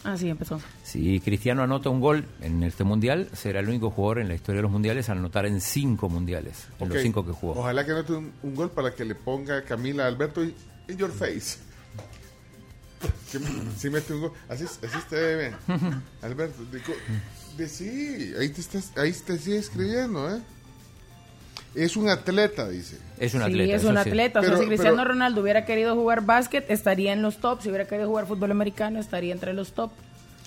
Ah, 0.09 0.17
sí, 0.17 0.28
empezó. 0.28 0.60
Si 0.85 1.18
Cristiano 1.20 1.62
anota 1.62 1.91
un 1.91 2.01
gol 2.01 2.25
en 2.41 2.62
este 2.62 2.85
mundial, 2.85 3.28
será 3.33 3.59
el 3.60 3.68
único 3.68 3.91
jugador 3.91 4.20
en 4.20 4.28
la 4.28 4.35
historia 4.35 4.59
de 4.59 4.62
los 4.62 4.70
mundiales 4.70 5.09
a 5.09 5.12
anotar 5.12 5.47
en 5.47 5.60
cinco 5.60 6.09
mundiales, 6.09 6.68
en 6.78 6.89
los 6.89 7.02
cinco 7.02 7.26
que 7.26 7.33
jugó. 7.33 7.59
Ojalá 7.60 7.85
que 7.85 7.91
anote 7.91 8.12
un, 8.12 8.33
un 8.43 8.55
gol 8.55 8.70
para 8.70 8.94
que 8.94 9.05
le 9.05 9.15
ponga 9.17 9.62
Camila 9.65 10.05
a 10.05 10.07
Alberto 10.07 10.44
y 10.44 10.55
in 10.89 10.97
your 10.97 11.10
face. 11.12 11.59
Que 13.31 13.39
si 13.76 13.91
mete 13.91 14.15
un 14.15 14.20
gol, 14.23 14.33
así, 14.49 14.65
así 14.65 14.99
está 14.99 15.17
bien. 15.17 15.55
Alberto, 16.23 16.65
de, 16.73 16.81
co- 16.81 16.93
de 17.59 17.68
sí, 17.68 18.33
ahí 18.39 18.49
te, 18.49 18.60
estás, 18.60 18.93
ahí 18.97 19.12
te 19.12 19.36
sigue 19.39 19.59
escribiendo, 19.59 20.35
¿eh? 20.35 20.41
Es 21.76 21.96
un 21.96 22.08
atleta, 22.08 22.68
dice. 22.68 22.96
Es 23.18 23.34
un 23.34 23.40
Sí, 23.42 23.46
atleta. 23.46 23.76
es 23.76 23.84
un 23.84 23.92
sí. 23.92 23.98
atleta. 23.98 24.40
O 24.40 24.42
sea, 24.42 24.50
Pero- 24.52 24.62
si 24.62 24.66
Cristiano 24.68 24.96
pero- 24.96 25.08
Ronaldo 25.10 25.42
hubiera 25.42 25.64
querido 25.66 25.94
jugar 25.94 26.24
básquet, 26.24 26.70
estaría 26.70 27.12
en 27.12 27.22
los 27.22 27.36
top. 27.36 27.60
Si 27.62 27.68
hubiera 27.68 27.86
querido 27.86 28.08
jugar 28.08 28.26
fútbol 28.26 28.50
americano, 28.50 28.98
estaría 28.98 29.32
entre 29.32 29.52
los 29.52 29.72
top. 29.72 29.90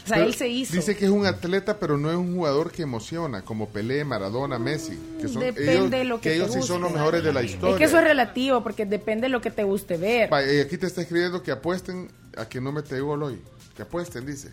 O 0.06 0.08
sea, 0.10 0.24
él 0.26 0.34
se 0.34 0.48
hizo. 0.48 0.74
Dice 0.74 0.96
que 0.98 1.06
es 1.06 1.12
un 1.12 1.28
atleta, 1.28 1.78
pero 1.78 1.96
no 1.98 2.10
es 2.10 2.18
un 2.18 2.36
jugador 2.36 2.72
que 2.72 2.82
emociona, 2.82 3.44
como 3.44 3.70
Pelé, 3.70 4.04
Maradona, 4.06 4.58
Messi. 4.58 4.98
Que 5.22 5.28
son, 5.28 5.42
Depende 5.44 5.72
ellos, 5.74 5.92
de 5.92 6.04
lo 6.04 6.20
que, 6.20 6.30
te 6.30 6.36
ellos 6.38 6.52
sí 6.54 6.62
son 6.64 6.82
los 6.82 6.92
mejores 6.92 7.24
de 7.24 7.32
la 7.32 7.44
historia. 7.44 7.74
Es 7.74 7.78
que 7.78 7.84
eso 7.84 8.00
es 8.00 8.04
relativo, 8.06 8.64
porque 8.64 8.88
depende 8.88 9.24
de 9.24 9.30
lo 9.30 9.40
que 9.42 9.52
te 9.52 9.64
guste 9.64 9.98
ver. 9.98 10.30
Pa- 10.30 10.42
eh, 10.44 10.62
aquí 10.62 10.78
te 10.80 10.88
está 10.88 11.02
escribiendo 11.02 11.44
que 11.44 11.52
apuesten 11.52 12.10
a 12.38 12.46
que 12.50 12.60
no 12.60 12.72
mete 12.72 13.00
gol 13.02 13.22
hoy. 13.22 13.40
Que 13.76 13.84
apuesten, 13.84 14.26
dice. 14.26 14.50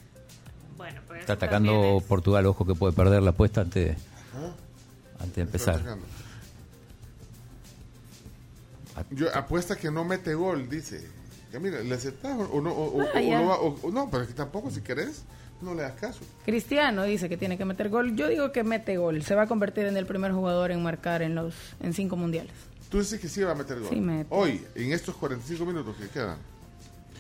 Bueno, 0.77 1.01
pues. 1.07 1.21
Está 1.21 1.35
atacando 1.35 2.03
Portugal, 2.07 2.45
ojo 2.45 2.67
que 2.67 2.75
puede 2.75 2.93
perder 2.93 3.23
la 3.23 3.31
apuesta 3.31 3.63
antes 3.63 3.83
de, 3.87 3.91
Ah, 4.35 4.53
antes 5.21 5.37
de 5.37 5.43
está 5.57 5.73
empezar. 5.73 5.97
Yo 9.11 9.35
apuesta 9.35 9.77
que 9.77 9.91
no 9.91 10.05
mete 10.05 10.35
gol, 10.35 10.69
dice. 10.69 11.07
Que 11.51 11.59
mira, 11.61 11.81
¿le 11.81 11.95
aceptás 11.95 12.37
o 12.53 12.61
no? 12.61 12.71
O, 12.73 13.01
Ah, 13.03 13.07
o 13.15 13.21
ya. 13.21 13.41
no 13.41 13.47
va- 13.49 13.59
o- 13.61 13.79
o 13.83 13.91
no, 13.91 14.11
pero 14.11 14.27
que 14.27 14.33
tampoco 14.33 14.71
si 14.71 14.81
querés, 14.81 15.23
no 15.63 15.75
le 15.75 15.83
das 15.83 15.93
caso. 15.95 16.21
Cristiano 16.45 17.05
dice 17.05 17.29
que 17.29 17.37
tiene 17.37 17.57
que 17.57 17.65
meter 17.65 17.89
gol. 17.89 18.17
Yo 18.17 18.29
digo 18.29 18.53
que 18.53 18.65
mete 18.65 18.97
gol. 18.97 19.23
Se 19.23 19.35
va 19.35 19.43
a 19.43 19.47
convertir 19.47 19.87
en 19.87 19.97
el 19.97 20.07
primer 20.07 20.33
jugador 20.33 20.71
en 20.71 20.83
marcar 20.83 21.23
en 21.23 21.35
los 21.35 21.55
en 21.81 21.93
cinco 21.95 22.17
mundiales. 22.17 22.53
Tú 22.91 22.99
dices 22.99 23.21
que 23.21 23.29
sí 23.29 23.43
va 23.43 23.53
a 23.53 23.55
meter 23.55 23.81
gol. 23.81 23.89
Sí, 23.91 23.97
mete. 24.01 24.27
Hoy, 24.31 24.65
en 24.75 24.93
estos 24.93 25.15
45 25.17 25.65
minutos 25.65 25.97
que 25.97 26.09
quedan. 26.09 26.37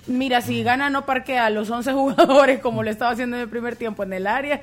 Mira, 0.07 0.41
si 0.41 0.63
gana 0.63 0.91
no 0.91 1.05
parquea 1.07 1.47
a 1.47 1.51
los 1.51 1.69
11 1.71 1.93
jugadores 1.93 2.61
como 2.61 2.83
lo 2.83 2.91
estaba 2.91 3.11
haciendo 3.13 3.37
en 3.37 3.43
el 3.43 3.49
primer 3.49 3.77
tiempo 3.77 4.03
en 4.03 4.13
el 4.13 4.27
área. 4.27 4.63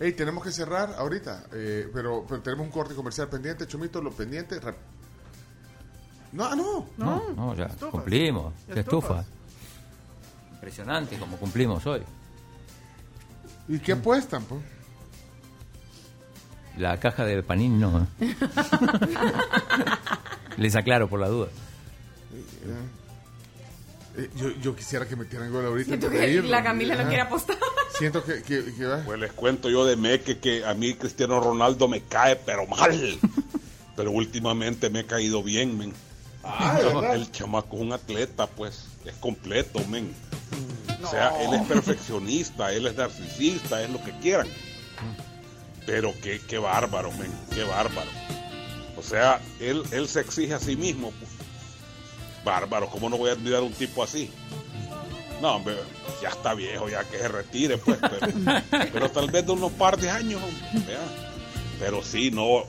Hey, 0.00 0.12
tenemos 0.12 0.42
que 0.42 0.50
cerrar 0.50 0.94
ahorita, 0.98 1.44
eh, 1.52 1.88
pero, 1.94 2.24
pero 2.28 2.40
tenemos 2.42 2.66
un 2.66 2.72
corte 2.72 2.94
comercial 2.94 3.28
pendiente. 3.28 3.66
Chomito, 3.66 4.02
lo 4.02 4.10
pendiente. 4.10 4.58
No, 6.34 6.44
ah, 6.44 6.56
no. 6.56 6.86
No, 6.96 7.22
no, 7.36 7.54
ya 7.54 7.66
Estufas. 7.66 7.90
cumplimos. 7.92 8.52
Ya 8.68 8.74
Qué 8.74 8.80
estufa. 8.80 9.20
estufas. 9.20 9.26
Impresionante 10.54 11.16
como 11.16 11.36
cumplimos 11.36 11.86
hoy. 11.86 12.02
¿Y 13.68 13.78
qué 13.78 13.92
apuestan, 13.92 14.42
pues? 14.44 14.60
La 16.76 16.98
caja 16.98 17.24
de 17.24 17.40
Panini 17.44 17.78
no. 17.78 18.08
¿eh? 18.20 18.34
Les 20.56 20.74
aclaro 20.74 21.08
por 21.08 21.20
la 21.20 21.28
duda. 21.28 21.48
Eh, 24.16 24.30
yo, 24.36 24.50
yo 24.60 24.74
quisiera 24.74 25.06
que 25.06 25.14
metieran 25.14 25.52
gol 25.52 25.66
ahorita. 25.66 25.88
Siento 25.88 26.10
que 26.10 26.42
la 26.42 26.64
Camila 26.64 26.96
no 26.96 27.04
quiere 27.04 27.20
apostar. 27.22 27.56
Siento 27.96 28.24
que, 28.24 28.42
que, 28.42 28.74
que 28.74 28.86
va. 28.86 29.02
Pues 29.04 29.20
les 29.20 29.32
cuento 29.32 29.70
yo 29.70 29.84
de 29.84 29.96
Meque 29.96 30.38
que 30.38 30.64
a 30.64 30.74
mí 30.74 30.94
Cristiano 30.94 31.40
Ronaldo 31.40 31.86
me 31.86 32.00
cae, 32.02 32.34
pero 32.36 32.66
mal. 32.66 32.92
Pero 33.96 34.10
últimamente 34.10 34.90
me 34.90 35.00
he 35.00 35.06
caído 35.06 35.40
bien, 35.40 35.78
men. 35.78 35.92
Ah, 36.44 36.78
el 37.14 37.30
chamaco 37.32 37.76
es 37.76 37.82
un 37.82 37.92
atleta, 37.92 38.46
pues, 38.46 38.86
es 39.04 39.14
completo, 39.14 39.80
men. 39.88 40.14
O 41.02 41.06
sea, 41.06 41.32
él 41.42 41.54
es 41.54 41.62
perfeccionista, 41.66 42.72
él 42.72 42.86
es 42.86 42.96
narcisista, 42.96 43.82
es 43.82 43.90
lo 43.90 44.02
que 44.02 44.12
quieran. 44.18 44.48
Pero 45.86 46.12
qué, 46.22 46.40
qué 46.46 46.58
bárbaro, 46.58 47.10
men, 47.12 47.32
qué 47.54 47.64
bárbaro. 47.64 48.10
O 48.96 49.02
sea, 49.02 49.40
él, 49.60 49.82
él 49.90 50.08
se 50.08 50.20
exige 50.20 50.54
a 50.54 50.60
sí 50.60 50.76
mismo. 50.76 51.10
pues. 51.18 51.30
Bárbaro, 52.44 52.88
¿cómo 52.88 53.08
no 53.08 53.16
voy 53.16 53.30
a 53.30 53.32
admirar 53.32 53.60
a 53.60 53.64
un 53.64 53.72
tipo 53.72 54.02
así? 54.02 54.30
No, 55.42 55.56
hombre, 55.56 55.76
ya 56.22 56.28
está 56.28 56.54
viejo, 56.54 56.88
ya 56.88 57.04
que 57.04 57.18
se 57.18 57.28
retire, 57.28 57.78
pues. 57.78 57.98
Pero, 58.00 58.62
pero 58.92 59.10
tal 59.10 59.30
vez 59.30 59.44
de 59.44 59.52
unos 59.52 59.72
par 59.72 59.98
de 59.98 60.10
años, 60.10 60.42
hombre, 60.42 60.86
vea. 60.86 61.00
Pero 61.78 62.02
sí, 62.02 62.30
no. 62.30 62.64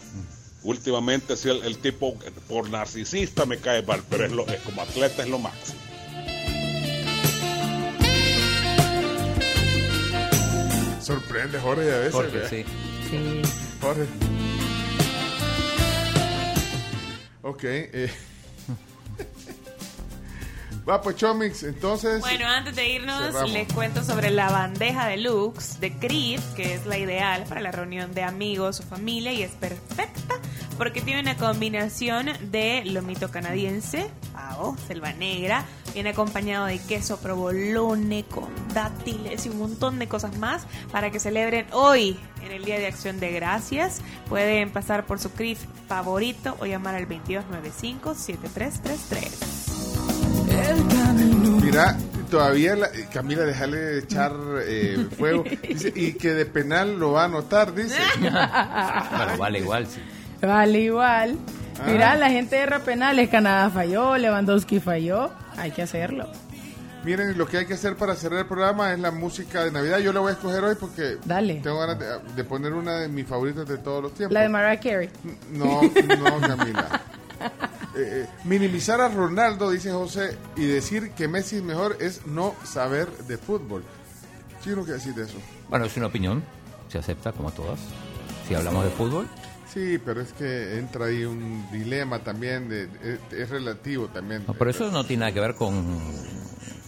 Últimamente, 0.66 1.38
sí, 1.38 1.48
el, 1.48 1.64
el 1.64 1.78
tipo 1.78 2.18
por 2.50 2.70
narcisista 2.70 3.46
me 3.46 3.60
cae 3.60 3.84
mal, 3.84 4.02
pero 4.10 4.26
es 4.26 4.32
lo, 4.32 4.48
es 4.48 4.60
como 4.62 4.82
atleta 4.82 5.22
es 5.22 5.30
lo 5.30 5.38
máximo. 5.38 5.80
Sorprende, 11.02 11.60
Jorge, 11.60 11.94
a 11.94 11.98
veces. 12.00 12.14
Jorge, 12.14 12.32
¿verdad? 12.32 12.50
sí. 12.50 12.66
Sí. 13.12 13.42
Jorge. 13.80 14.06
Ok. 17.44 17.64
Eh. 17.64 18.10
Va, 20.88 21.02
pues, 21.02 21.16
Chomix, 21.16 21.64
entonces. 21.64 22.20
Bueno, 22.20 22.48
antes 22.48 22.76
de 22.76 22.90
irnos, 22.90 23.20
cerramos. 23.20 23.52
les 23.52 23.74
cuento 23.74 24.04
sobre 24.04 24.30
la 24.30 24.52
bandeja 24.52 25.08
deluxe 25.08 25.80
de 25.80 25.98
Crif, 25.98 26.42
que 26.56 26.76
es 26.76 26.86
la 26.86 26.98
ideal 26.98 27.44
para 27.50 27.62
la 27.62 27.72
reunión 27.72 28.14
de 28.14 28.22
amigos 28.22 28.82
o 28.82 28.84
familia 28.84 29.34
y 29.34 29.42
es 29.42 29.52
perfecta 29.52 30.36
porque 30.78 31.02
tiene 31.02 31.22
una 31.22 31.36
combinación 31.38 32.28
de 32.52 32.84
lomito 32.86 33.32
canadiense, 33.32 34.12
pavo, 34.34 34.78
selva 34.88 35.14
negra, 35.14 35.66
viene 35.94 36.10
acompañado 36.10 36.66
de 36.66 36.80
queso 36.80 37.18
provolone 37.18 38.26
con 38.26 38.50
dátiles 38.74 39.46
y 39.46 39.50
un 39.50 39.60
montón 39.60 40.00
de 40.00 40.08
cosas 40.08 40.36
más 40.38 40.66
para 40.92 41.12
que 41.12 41.20
celebren 41.20 41.68
hoy 41.72 42.20
en 42.44 42.52
el 42.52 42.66
Día 42.66 42.80
de 42.80 42.88
Acción 42.88 43.20
de 43.20 43.32
Gracias. 43.32 44.02
Pueden 44.28 44.72
pasar 44.72 45.06
por 45.06 45.20
su 45.20 45.30
Crif 45.32 45.60
favorito 45.88 46.58
o 46.60 46.66
llamar 46.66 46.96
al 46.96 47.08
2295-7333. 47.08 49.65
Mira, 51.62 51.98
todavía 52.30 52.76
la- 52.76 52.88
eh, 52.88 53.08
Camila, 53.14 53.44
déjale 53.44 53.78
de 53.78 54.00
echar 54.00 54.32
eh, 54.64 55.08
fuego. 55.18 55.44
Dice, 55.68 55.92
y 55.96 56.14
que 56.14 56.32
de 56.34 56.46
penal 56.46 56.98
lo 57.00 57.12
va 57.14 57.24
a 57.24 57.26
anotar, 57.26 57.74
dice. 57.74 57.98
Bueno, 58.20 59.38
vale 59.38 59.60
igual, 59.60 59.88
sí. 59.88 60.02
Vale 60.42 60.80
igual. 60.80 61.38
Ah. 61.80 61.84
Mira, 61.88 62.16
la 62.16 62.30
gente 62.30 62.56
de 62.56 62.80
penales, 62.80 63.30
Canadá 63.30 63.70
falló, 63.70 64.18
Lewandowski 64.18 64.80
falló. 64.80 65.32
Hay 65.58 65.72
que 65.72 65.82
hacerlo. 65.82 66.30
Miren, 67.04 67.38
lo 67.38 67.46
que 67.46 67.58
hay 67.60 67.66
que 67.66 67.76
hacer 67.76 67.96
para 67.98 68.16
cerrar 68.16 68.40
el 68.40 68.46
programa 68.48 68.92
es 68.92 69.00
la 69.00 69.12
música 69.12 69.64
de 69.64 69.72
Navidad. 69.72 70.00
Yo 70.00 70.12
la 70.12 70.22
voy 70.22 70.30
a 70.32 70.34
escoger 70.34 70.64
hoy 70.64 70.76
porque 70.80 71.18
Dale. 71.24 71.56
tengo 71.62 71.80
ganas 71.80 72.00
de, 72.00 72.06
de 72.36 72.44
poner 72.44 72.74
una 72.74 72.98
de 73.00 73.08
mis 73.10 73.28
favoritas 73.28 73.68
de 73.68 73.78
todos 73.78 74.02
los 74.04 74.14
tiempos. 74.14 74.34
La 74.34 74.42
de 74.42 74.50
Mariah 74.50 74.80
Carey. 74.80 75.10
No, 75.52 75.82
no, 75.84 76.40
Camila. 76.48 77.02
Eh, 77.98 78.26
eh, 78.26 78.28
minimizar 78.44 79.00
a 79.00 79.08
Ronaldo, 79.08 79.70
dice 79.70 79.90
José, 79.90 80.38
y 80.58 80.66
decir 80.66 81.12
que 81.12 81.30
Messi 81.30 81.56
es 81.56 81.64
mejor 81.64 81.96
es 82.02 82.28
no 82.28 82.54
saber 82.66 83.10
de 83.10 83.38
fútbol. 83.38 83.86
¿Sí 84.62 84.72
uno 84.72 84.84
que 84.84 84.92
decir 84.92 85.16
de 85.16 85.24
eso? 85.24 85.38
Bueno, 85.70 85.86
es 85.86 85.96
una 85.96 86.08
opinión. 86.08 86.44
Se 86.90 86.98
acepta 86.98 87.32
como 87.32 87.52
todas. 87.52 87.80
Si 88.50 88.54
hablamos 88.54 88.84
de 88.84 88.90
fútbol. 88.92 89.28
Sí, 89.74 89.98
pero 90.04 90.20
es 90.20 90.34
que 90.34 90.78
entra 90.78 91.06
ahí 91.06 91.24
un 91.24 91.70
dilema 91.72 92.20
también, 92.20 92.68
de, 92.68 92.84
es, 93.02 93.20
es 93.32 93.50
relativo 93.50 94.08
también. 94.08 94.44
No, 94.46 94.54
pero 94.54 94.72
eso 94.72 94.92
no 94.92 95.06
tiene 95.06 95.22
nada 95.22 95.32
que 95.34 95.40
ver 95.40 95.56
con, 95.56 95.86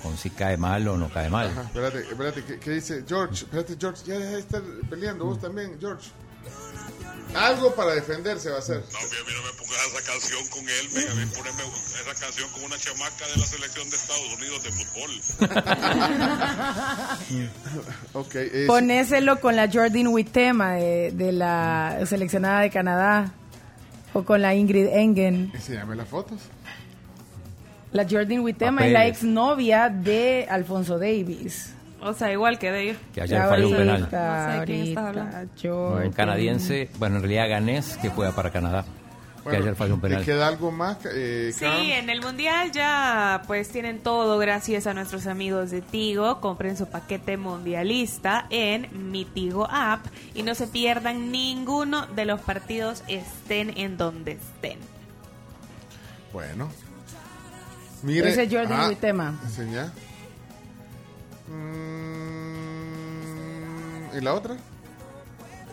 con 0.03 0.17
si 0.17 0.29
cae 0.29 0.57
mal 0.57 0.87
o 0.89 0.97
no 0.97 1.09
cae 1.09 1.29
mal. 1.29 1.47
Ajá, 1.47 1.61
espérate, 1.61 1.99
espérate, 1.99 2.43
¿qué, 2.43 2.59
qué 2.59 2.71
dice 2.71 3.05
George? 3.07 3.45
Espérate, 3.45 3.77
George, 3.79 4.03
ya 4.05 4.19
deja 4.19 4.31
de 4.31 4.39
estar 4.39 4.61
peleando, 4.89 5.23
vos 5.23 5.39
también, 5.39 5.77
George. 5.79 6.09
Algo 7.35 7.75
para 7.75 7.93
defenderse 7.93 8.49
va 8.49 8.55
a 8.55 8.59
hacer. 8.59 8.77
No, 8.91 8.97
a 8.97 9.01
mí 9.01 9.33
no 9.35 9.43
me 9.43 9.53
pongas 9.57 9.77
esa 9.93 10.11
canción 10.11 10.47
con 10.49 10.61
él, 10.67 10.89
men. 10.93 11.09
a 11.09 11.15
mí 11.15 11.31
poneme 11.35 11.63
esa 12.01 12.15
canción 12.25 12.49
con 12.51 12.63
una 12.63 12.77
chamaca 12.77 13.27
de 13.27 13.37
la 13.37 13.45
selección 13.45 13.89
de 13.89 13.95
Estados 13.95 14.33
Unidos 14.37 14.63
de 14.63 14.71
fútbol. 14.71 15.11
ok, 18.13 18.35
es- 18.35 18.67
Ponéselo 18.67 19.39
con 19.39 19.55
la 19.55 19.69
Jordan 19.71 20.07
Wittema 20.07 20.73
de, 20.75 21.11
de 21.11 21.31
la 21.31 21.99
seleccionada 22.05 22.61
de 22.61 22.69
Canadá. 22.69 23.31
O 24.13 24.23
con 24.23 24.41
la 24.41 24.55
Ingrid 24.55 24.87
Engen. 24.87 25.51
Enséñame 25.53 25.95
las 25.95 26.07
fotos. 26.07 26.39
La 27.91 28.03
Jordan 28.09 28.39
Wittema 28.39 28.85
es 28.87 28.93
la 28.93 29.05
exnovia 29.05 29.89
de 29.89 30.47
Alfonso 30.49 30.97
Davis. 30.97 31.71
O 32.01 32.13
sea, 32.13 32.31
igual 32.31 32.59
que 32.59 32.71
de 32.71 32.81
ellos. 32.83 32.97
Que 33.13 33.21
ayer 33.21 33.41
falló 33.41 33.69
un 33.69 33.75
penal. 33.75 34.01
No 34.01 34.59
sé 34.59 34.65
quién 34.65 34.81
estás. 34.87 35.47
Jordan. 35.61 36.05
Un 36.07 36.13
canadiense, 36.13 36.89
bueno, 36.99 37.15
en 37.17 37.21
realidad 37.23 37.49
ganés, 37.49 37.97
que 38.01 38.09
juega 38.09 38.33
para 38.33 38.51
Canadá. 38.51 38.85
Bueno, 39.43 39.59
que 39.59 39.63
ayer 39.63 39.75
falló 39.77 39.93
un 39.95 40.01
¿Te 40.01 40.07
penal. 40.09 40.25
queda 40.25 40.47
algo 40.47 40.71
más? 40.71 40.97
eh, 41.05 41.51
Sí, 41.53 41.63
Cam? 41.63 41.77
en 41.81 42.09
el 42.09 42.21
mundial 42.21 42.71
ya 42.73 43.41
pues 43.47 43.69
tienen 43.69 43.99
todo 43.99 44.37
gracias 44.39 44.87
a 44.87 44.93
nuestros 44.93 45.25
amigos 45.25 45.71
de 45.71 45.81
Tigo. 45.81 46.41
Compren 46.41 46.75
su 46.75 46.87
paquete 46.87 47.37
mundialista 47.37 48.45
en 48.49 49.09
mi 49.09 49.23
Tigo 49.23 49.65
app 49.71 50.05
y 50.35 50.43
no 50.43 50.53
se 50.53 50.67
pierdan 50.67 51.31
ninguno 51.31 52.05
de 52.07 52.25
los 52.25 52.41
partidos 52.41 53.03
estén 53.07 53.77
en 53.77 53.95
donde 53.97 54.33
estén. 54.33 54.79
Bueno. 56.33 56.69
Mire. 58.03 58.29
Ese 58.29 58.43
es 58.43 58.53
Jordan 58.53 58.81
ah, 58.81 58.87
Wittema. 58.89 59.39
Enseña. 59.45 59.91
Mm, 61.47 63.17
¿Y 64.17 64.21
la 64.21 64.33
otra? 64.33 64.55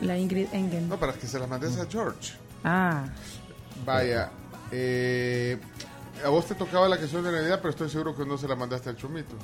La 0.00 0.18
Ingrid 0.18 0.48
Engen. 0.52 0.88
No, 0.88 0.98
para 0.98 1.12
que 1.14 1.26
se 1.26 1.38
las 1.38 1.48
mandes 1.48 1.78
a 1.78 1.86
George. 1.86 2.34
Ah. 2.64 3.04
Vaya. 3.84 4.30
eh, 4.70 5.58
a 6.24 6.28
vos 6.28 6.46
te 6.46 6.54
tocaba 6.54 6.88
la 6.88 6.98
canción 6.98 7.22
de 7.24 7.32
Navidad, 7.32 7.58
pero 7.60 7.70
estoy 7.70 7.90
seguro 7.90 8.16
que 8.16 8.24
no 8.24 8.38
se 8.38 8.48
la 8.48 8.56
mandaste 8.56 8.90
al 8.90 8.96
Chumito. 8.96 9.34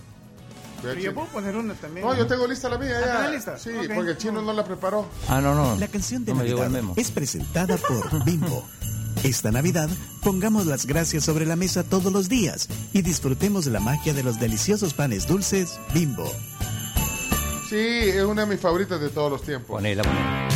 Pero 0.82 0.98
yo 0.98 1.12
puedo 1.14 1.26
poner 1.28 1.54
una 1.56 1.74
también. 1.74 2.06
No, 2.06 2.14
yo 2.16 2.26
tengo 2.26 2.46
lista 2.46 2.68
la 2.70 2.78
mía 2.78 2.96
Ah, 3.04 3.30
ya. 3.30 3.58
Sí, 3.58 3.70
porque 3.94 4.12
el 4.12 4.16
chino 4.16 4.40
no 4.40 4.52
la 4.54 4.64
preparó. 4.64 5.06
Ah, 5.28 5.38
no, 5.40 5.54
no. 5.54 5.76
La 5.76 5.88
canción 5.88 6.24
de 6.24 6.32
No 6.32 6.38
me 6.38 6.44
llegó 6.44 6.62
el 6.64 6.72
Navidad 6.72 6.82
memo. 6.82 6.94
es 6.96 7.10
presentada 7.10 7.76
por 7.76 8.24
Bimbo. 8.24 8.66
Esta 9.22 9.50
Navidad 9.50 9.88
pongamos 10.22 10.66
las 10.66 10.86
gracias 10.86 11.24
sobre 11.24 11.46
la 11.46 11.56
mesa 11.56 11.82
todos 11.82 12.12
los 12.12 12.28
días 12.28 12.68
y 12.92 13.02
disfrutemos 13.02 13.64
de 13.64 13.70
la 13.70 13.80
magia 13.80 14.14
de 14.14 14.22
los 14.22 14.40
deliciosos 14.40 14.94
panes 14.94 15.26
dulces 15.26 15.78
Bimbo. 15.92 16.30
Sí, 17.68 17.76
es 17.76 18.24
una 18.24 18.42
de 18.42 18.48
mis 18.48 18.60
favoritas 18.60 19.00
de 19.00 19.10
todos 19.10 19.30
los 19.30 19.42
tiempos. 19.42 19.76
Ponela, 19.76 20.02
ponela. 20.02 20.48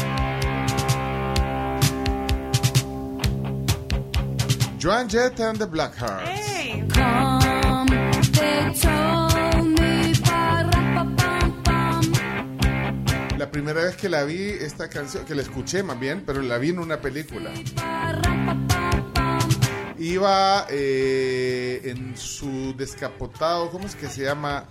Joan 4.82 5.08
Jett 5.08 5.40
and 5.40 5.58
the 5.58 5.66
Blackhearts. 5.66 6.28
¡Ey! 6.28 6.84
Primera 13.54 13.84
vez 13.84 13.94
que 13.96 14.08
la 14.08 14.24
vi, 14.24 14.48
esta 14.48 14.88
canción, 14.88 15.24
que 15.24 15.32
la 15.32 15.42
escuché 15.42 15.84
más 15.84 16.00
bien, 16.00 16.24
pero 16.26 16.42
la 16.42 16.58
vi 16.58 16.70
en 16.70 16.80
una 16.80 17.00
película. 17.00 17.50
Iba 19.96 20.66
eh, 20.70 21.80
en 21.84 22.16
su 22.16 22.74
descapotado, 22.76 23.70
¿cómo 23.70 23.86
es 23.86 23.94
que 23.94 24.08
se 24.08 24.24
llama? 24.24 24.66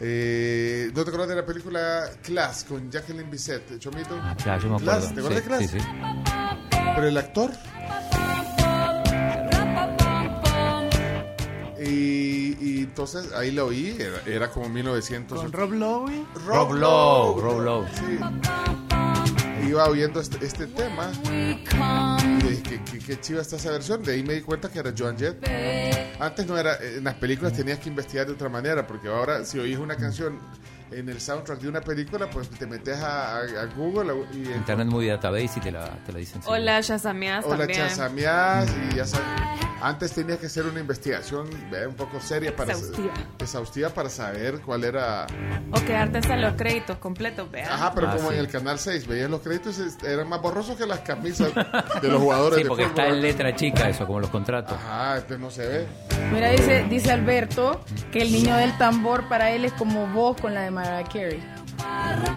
Eh, 0.00 0.90
¿No 0.94 1.02
te 1.04 1.10
acuerdas 1.10 1.28
de 1.28 1.34
la 1.36 1.44
película 1.44 2.04
Class 2.22 2.64
con 2.64 2.90
Jacqueline 2.90 3.30
Bisset, 3.30 3.78
Chomito? 3.78 4.18
Claro, 4.42 4.62
yo 4.62 4.70
me 4.70 4.78
Class, 4.78 5.10
acuerdo. 5.10 5.14
¿te 5.14 5.20
acuerdas 5.20 5.42
Sí, 5.42 5.42
de 5.42 5.42
Class? 5.42 5.70
sí, 5.70 5.78
sí. 5.78 6.82
Pero 6.94 7.08
el 7.08 7.16
actor. 7.18 7.50
Y, 11.88 12.56
y 12.60 12.78
entonces 12.82 13.32
ahí 13.32 13.50
lo 13.50 13.66
oí, 13.66 13.96
era, 13.98 14.20
era 14.26 14.50
como 14.50 14.68
1900. 14.68 15.40
Con 15.40 15.52
Rob 15.52 15.72
Lowe. 15.72 16.26
Rob 16.46 16.72
Lowe, 16.74 17.40
Rob 17.40 17.60
Lowe. 17.62 17.86
Sí. 17.94 18.18
Iba 19.68 19.86
oyendo 19.88 20.20
este, 20.20 20.44
este 20.46 20.66
tema 20.66 21.10
y 21.24 22.42
dije, 22.48 22.62
¿qué, 22.62 22.80
qué, 22.90 22.98
qué 23.00 23.20
chiva 23.20 23.42
está 23.42 23.56
esa 23.56 23.70
versión. 23.70 24.02
De 24.02 24.12
ahí 24.14 24.22
me 24.22 24.34
di 24.34 24.40
cuenta 24.42 24.70
que 24.70 24.78
era 24.78 24.92
Joan 24.96 25.18
Jett. 25.18 25.36
Antes 26.20 26.46
no 26.46 26.56
era, 26.56 26.76
en 26.80 27.04
las 27.04 27.14
películas 27.16 27.52
tenías 27.52 27.78
que 27.78 27.88
investigar 27.90 28.26
de 28.26 28.32
otra 28.32 28.48
manera, 28.48 28.86
porque 28.86 29.08
ahora 29.08 29.44
si 29.44 29.58
oís 29.58 29.76
una 29.78 29.96
canción 29.96 30.38
en 30.90 31.08
el 31.10 31.20
soundtrack 31.20 31.60
de 31.60 31.68
una 31.68 31.80
película, 31.82 32.30
pues 32.30 32.48
te 32.48 32.66
metes 32.66 32.96
a, 32.98 33.36
a- 33.40 33.62
a 33.62 33.66
Google 33.76 34.14
y 34.32 34.38
Internet 34.52 34.86
Movie 34.88 35.10
Database 35.10 35.50
y 35.58 35.60
te 35.60 35.70
la, 35.70 35.90
te 36.04 36.12
la 36.12 36.18
dicen. 36.18 36.40
O 37.44 37.50
la 37.50 37.58
también. 37.66 37.80
chasameás 37.80 38.66
y 38.90 38.96
ya 38.96 39.04
sabes. 39.04 39.26
Antes 39.80 40.12
tenías 40.12 40.38
que 40.38 40.46
hacer 40.46 40.64
una 40.66 40.80
investigación 40.80 41.48
¿ve? 41.70 41.86
un 41.86 41.94
poco 41.94 42.20
seria 42.20 42.54
para 42.54 42.72
Exhaustiva. 42.72 43.12
exhaustiva 43.38 43.88
para 43.90 44.08
saber 44.10 44.60
cuál 44.60 44.84
era. 44.84 45.26
O 45.72 45.80
quedarte 45.84 46.18
hasta 46.18 46.36
los 46.36 46.54
créditos 46.54 46.98
completos, 46.98 47.50
vean. 47.50 47.70
Ajá, 47.70 47.92
pero 47.94 48.08
Ah, 48.08 48.16
como 48.16 48.28
sí. 48.30 48.34
en 48.34 48.40
el 48.40 48.48
canal 48.48 48.78
6 48.78 49.06
veías 49.06 49.30
los 49.30 49.40
créditos 49.40 49.78
eran 50.04 50.28
más 50.28 50.40
borrosos 50.42 50.76
que 50.76 50.86
las 50.86 51.00
camisas 51.00 51.52
de 52.02 52.08
los 52.08 52.20
jugadores 52.20 52.56
Sí, 52.58 52.62
de 52.64 52.68
porque 52.68 52.84
fútbol. 52.86 52.98
está 53.04 53.14
en 53.14 53.22
letra 53.22 53.54
chica 53.54 53.88
eso, 53.88 54.06
como 54.06 54.20
los 54.20 54.30
contratos. 54.30 54.72
Ajá, 54.76 55.18
este 55.18 55.38
no 55.38 55.50
se 55.50 55.66
ve. 55.66 55.86
Mira, 56.32 56.50
dice, 56.50 56.84
dice 56.90 57.12
Alberto 57.12 57.80
que 58.12 58.22
el 58.22 58.32
niño 58.32 58.56
del 58.56 58.76
tambor 58.78 59.28
para 59.28 59.50
él 59.52 59.64
es 59.64 59.72
como 59.74 60.06
vos 60.08 60.36
con 60.40 60.54
la 60.54 60.62
de 60.62 60.70
Mariah 60.70 61.04
Carey. 61.04 61.42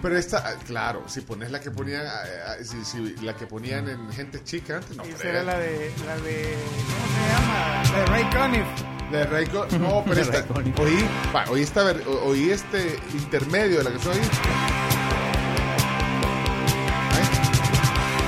Pero 0.00 0.18
esta, 0.18 0.56
claro, 0.66 1.04
si 1.06 1.20
pones 1.20 1.50
la 1.50 1.60
que 1.60 1.70
ponían, 1.70 2.04
ah, 2.06 2.22
ah, 2.48 2.54
si, 2.62 2.84
si 2.84 3.16
la 3.24 3.34
que 3.36 3.46
ponían 3.46 3.88
en 3.88 4.12
gente 4.12 4.42
chica 4.44 4.76
antes, 4.76 4.96
no, 4.96 5.02
Esa 5.04 5.28
era 5.28 5.42
la 5.42 5.58
de, 5.58 5.92
la 6.06 6.16
de. 6.18 6.56
¿Cómo 6.86 7.06
se 7.14 7.32
llama? 7.32 7.82
La 7.92 7.98
de 7.98 8.06
Ray 8.06 8.24
Conniff. 8.30 8.66
De 9.12 9.24
Ray 9.26 9.46
Co- 9.46 9.66
No, 9.78 10.02
pero 10.08 10.14
De 10.16 10.20
esta, 10.22 10.38
Ray 10.40 10.46
Conniff. 10.48 10.78
oí, 10.80 11.04
va, 11.34 11.44
oí, 11.50 11.62
esta, 11.62 11.82
oí 12.24 12.50
este 12.50 12.98
intermedio 13.14 13.78
de 13.78 13.84
la 13.84 13.90
que 13.92 13.98
soy. 13.98 14.16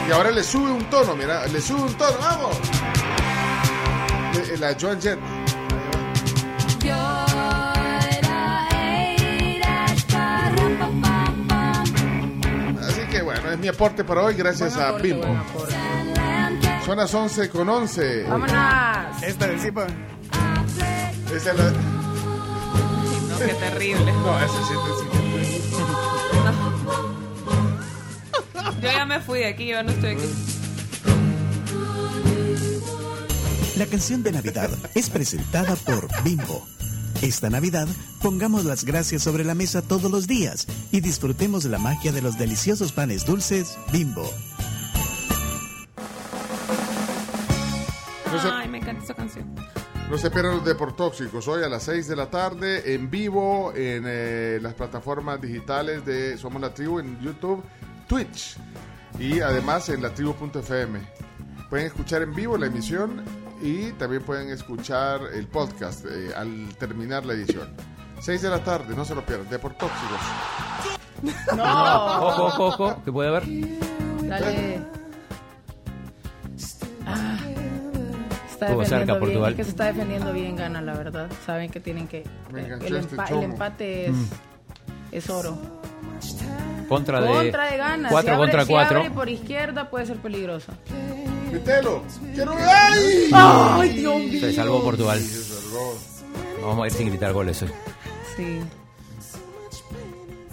Y 0.09 0.13
ahora 0.13 0.31
le 0.31 0.43
sube 0.45 0.71
un 0.71 0.85
tono, 0.91 1.17
mira, 1.17 1.47
le 1.47 1.61
sube 1.61 1.83
un 1.83 1.95
tono, 1.95 2.19
vamos. 2.19 2.59
Eh, 4.53 4.57
La 4.59 4.77
Joan 4.79 5.01
Jett. 5.01 5.19
Mi 13.65 13.69
aporte 13.69 14.05
para 14.05 14.23
hoy, 14.25 14.35
gracias 14.35 14.77
a 14.77 14.93
Bimbo. 14.93 15.25
Son 16.85 16.99
las 16.99 17.15
11 17.15 17.49
con 17.49 17.67
11. 17.67 18.25
¡Vámonos! 18.25 19.23
Esta 19.23 19.47
de 19.47 19.59
Zipa. 19.59 19.87
Esa 21.35 21.53
es 21.53 21.59
la- 21.59 21.71
No, 21.71 23.39
qué 23.39 23.55
terrible. 23.55 24.13
No, 24.13 24.39
esa 24.39 24.67
sí 24.67 24.75
es 24.75 24.81
Yo 28.83 28.91
ya 28.93 29.07
me 29.07 29.19
fui 29.21 29.39
de 29.39 29.47
aquí, 29.47 29.69
yo 29.69 29.83
no 29.83 29.93
estoy 29.93 30.11
aquí. 30.11 30.29
La 33.79 33.87
canción 33.87 34.23
de 34.23 34.33
Navidad 34.33 34.69
es 34.95 35.09
presentada 35.09 35.75
por 35.77 36.07
Bimbo. 36.23 36.67
Esta 37.23 37.49
Navidad 37.51 37.89
pongamos 38.23 38.65
las 38.65 38.85
gracias 38.85 39.23
sobre 39.23 39.45
la 39.45 39.55
mesa 39.55 39.83
todos 39.83 40.11
los 40.11 40.27
días 40.27 40.67
y 40.93 41.01
disfrutemos 41.01 41.65
de 41.65 41.71
la 41.71 41.79
magia 41.79 42.13
de 42.13 42.23
los 42.23 42.39
deliciosos 42.39 42.93
panes 42.93 43.25
dulces 43.25 43.79
Bimbo. 43.93 44.31
Ay, 48.53 48.69
me 48.69 48.79
encanta 48.79 49.05
esa 49.05 49.15
canción. 49.15 49.55
No 50.11 50.19
se 50.19 50.31
pierdan 50.31 50.57
los 50.57 50.65
Deportóxicos 50.65 51.49
hoy 51.49 51.63
a 51.63 51.69
las 51.69 51.85
6 51.85 52.09
de 52.09 52.17
la 52.17 52.29
tarde 52.29 52.95
en 52.95 53.11
vivo 53.11 53.73
en 53.75 54.05
eh, 54.07 54.59
las 54.61 54.75
plataformas 54.75 55.41
digitales 55.41 56.05
de 56.05 56.37
Somos 56.37 56.61
la 56.61 56.75
Tribu 56.75 56.99
en 56.99 57.19
YouTube, 57.21 57.63
Twitch 58.07 58.57
y 59.19 59.41
además 59.41 59.89
en 59.89 60.03
latribu.fm. 60.03 61.01
Pueden 61.71 61.87
escuchar 61.87 62.23
en 62.23 62.35
vivo 62.35 62.59
la 62.59 62.67
emisión 62.67 63.25
y 63.63 63.93
también 63.93 64.23
pueden 64.23 64.51
escuchar 64.51 65.21
el 65.33 65.47
podcast 65.47 66.05
eh, 66.07 66.33
al 66.37 66.75
terminar 66.79 67.25
la 67.25 67.35
edición. 67.35 67.69
6 68.21 68.43
de 68.43 68.49
la 68.51 68.63
tarde, 68.65 68.95
no 68.97 69.05
se 69.05 69.15
lo 69.15 69.25
pierdan. 69.25 69.49
Deportóxicos. 69.51 70.19
Ojo, 71.53 72.45
ojo, 72.47 72.67
ojo, 72.67 73.03
¿qué 73.05 73.13
puede 73.13 73.29
haber? 73.29 73.45
Dale. 74.23 74.81
Ah, 77.07 77.37
está 78.51 78.85
cerca 78.85 79.05
bien. 79.05 79.19
Portugal. 79.19 79.51
Es 79.53 79.57
que 79.57 79.65
se 79.65 79.71
está 79.71 79.85
defendiendo 79.87 80.33
bien, 80.33 80.57
gana, 80.57 80.81
la 80.81 80.95
verdad. 80.95 81.31
Saben 81.45 81.71
que 81.71 81.81
tienen 81.81 82.09
que. 82.09 82.25
Me 82.53 82.67
el, 82.67 82.97
este 82.97 83.17
empa- 83.17 83.31
el 83.31 83.43
empate 83.43 84.07
es, 84.07 84.13
Mm. 84.13 84.25
es 85.13 85.31
oro. 85.31 85.59
Contra 86.89 87.21
de. 87.21 87.29
Contra 87.29 87.71
de 87.71 87.77
ganas. 87.77 88.13
4 88.13 88.33
si 88.33 88.39
contra 88.39 88.65
si 88.65 88.73
4. 88.73 88.99
abre 88.99 89.11
por 89.11 89.29
izquierda 89.29 89.91
puede 89.91 90.07
ser 90.07 90.17
peligroso. 90.19 90.73
Metelo. 91.55 92.03
Quiero 92.35 92.57
ver. 92.57 92.67
¡Ay! 93.33 93.89
Dios 93.91 94.19
mío! 94.19 94.41
Se 94.41 94.53
salvó 94.53 94.83
Portugal. 94.83 95.23
Vamos 96.61 96.83
a 96.83 96.87
ir 96.87 96.93
sin 96.93 97.09
gritar 97.09 97.33
goles. 97.33 97.65
Sí. 98.37 98.61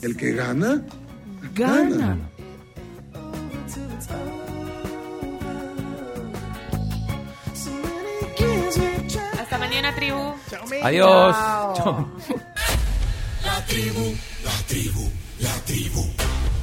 El 0.03 0.15
que 0.15 0.31
gana. 0.33 0.83
Gana. 1.55 2.17
Hasta 9.39 9.57
mañana, 9.57 9.95
tribu. 9.95 10.35
Adiós. 10.83 11.35
Chao. 11.77 12.07
La 13.43 13.65
tribu, 13.65 14.15
la 14.43 14.51
tribu, 14.67 15.11
la 15.39 15.53
tribu. 15.65 16.05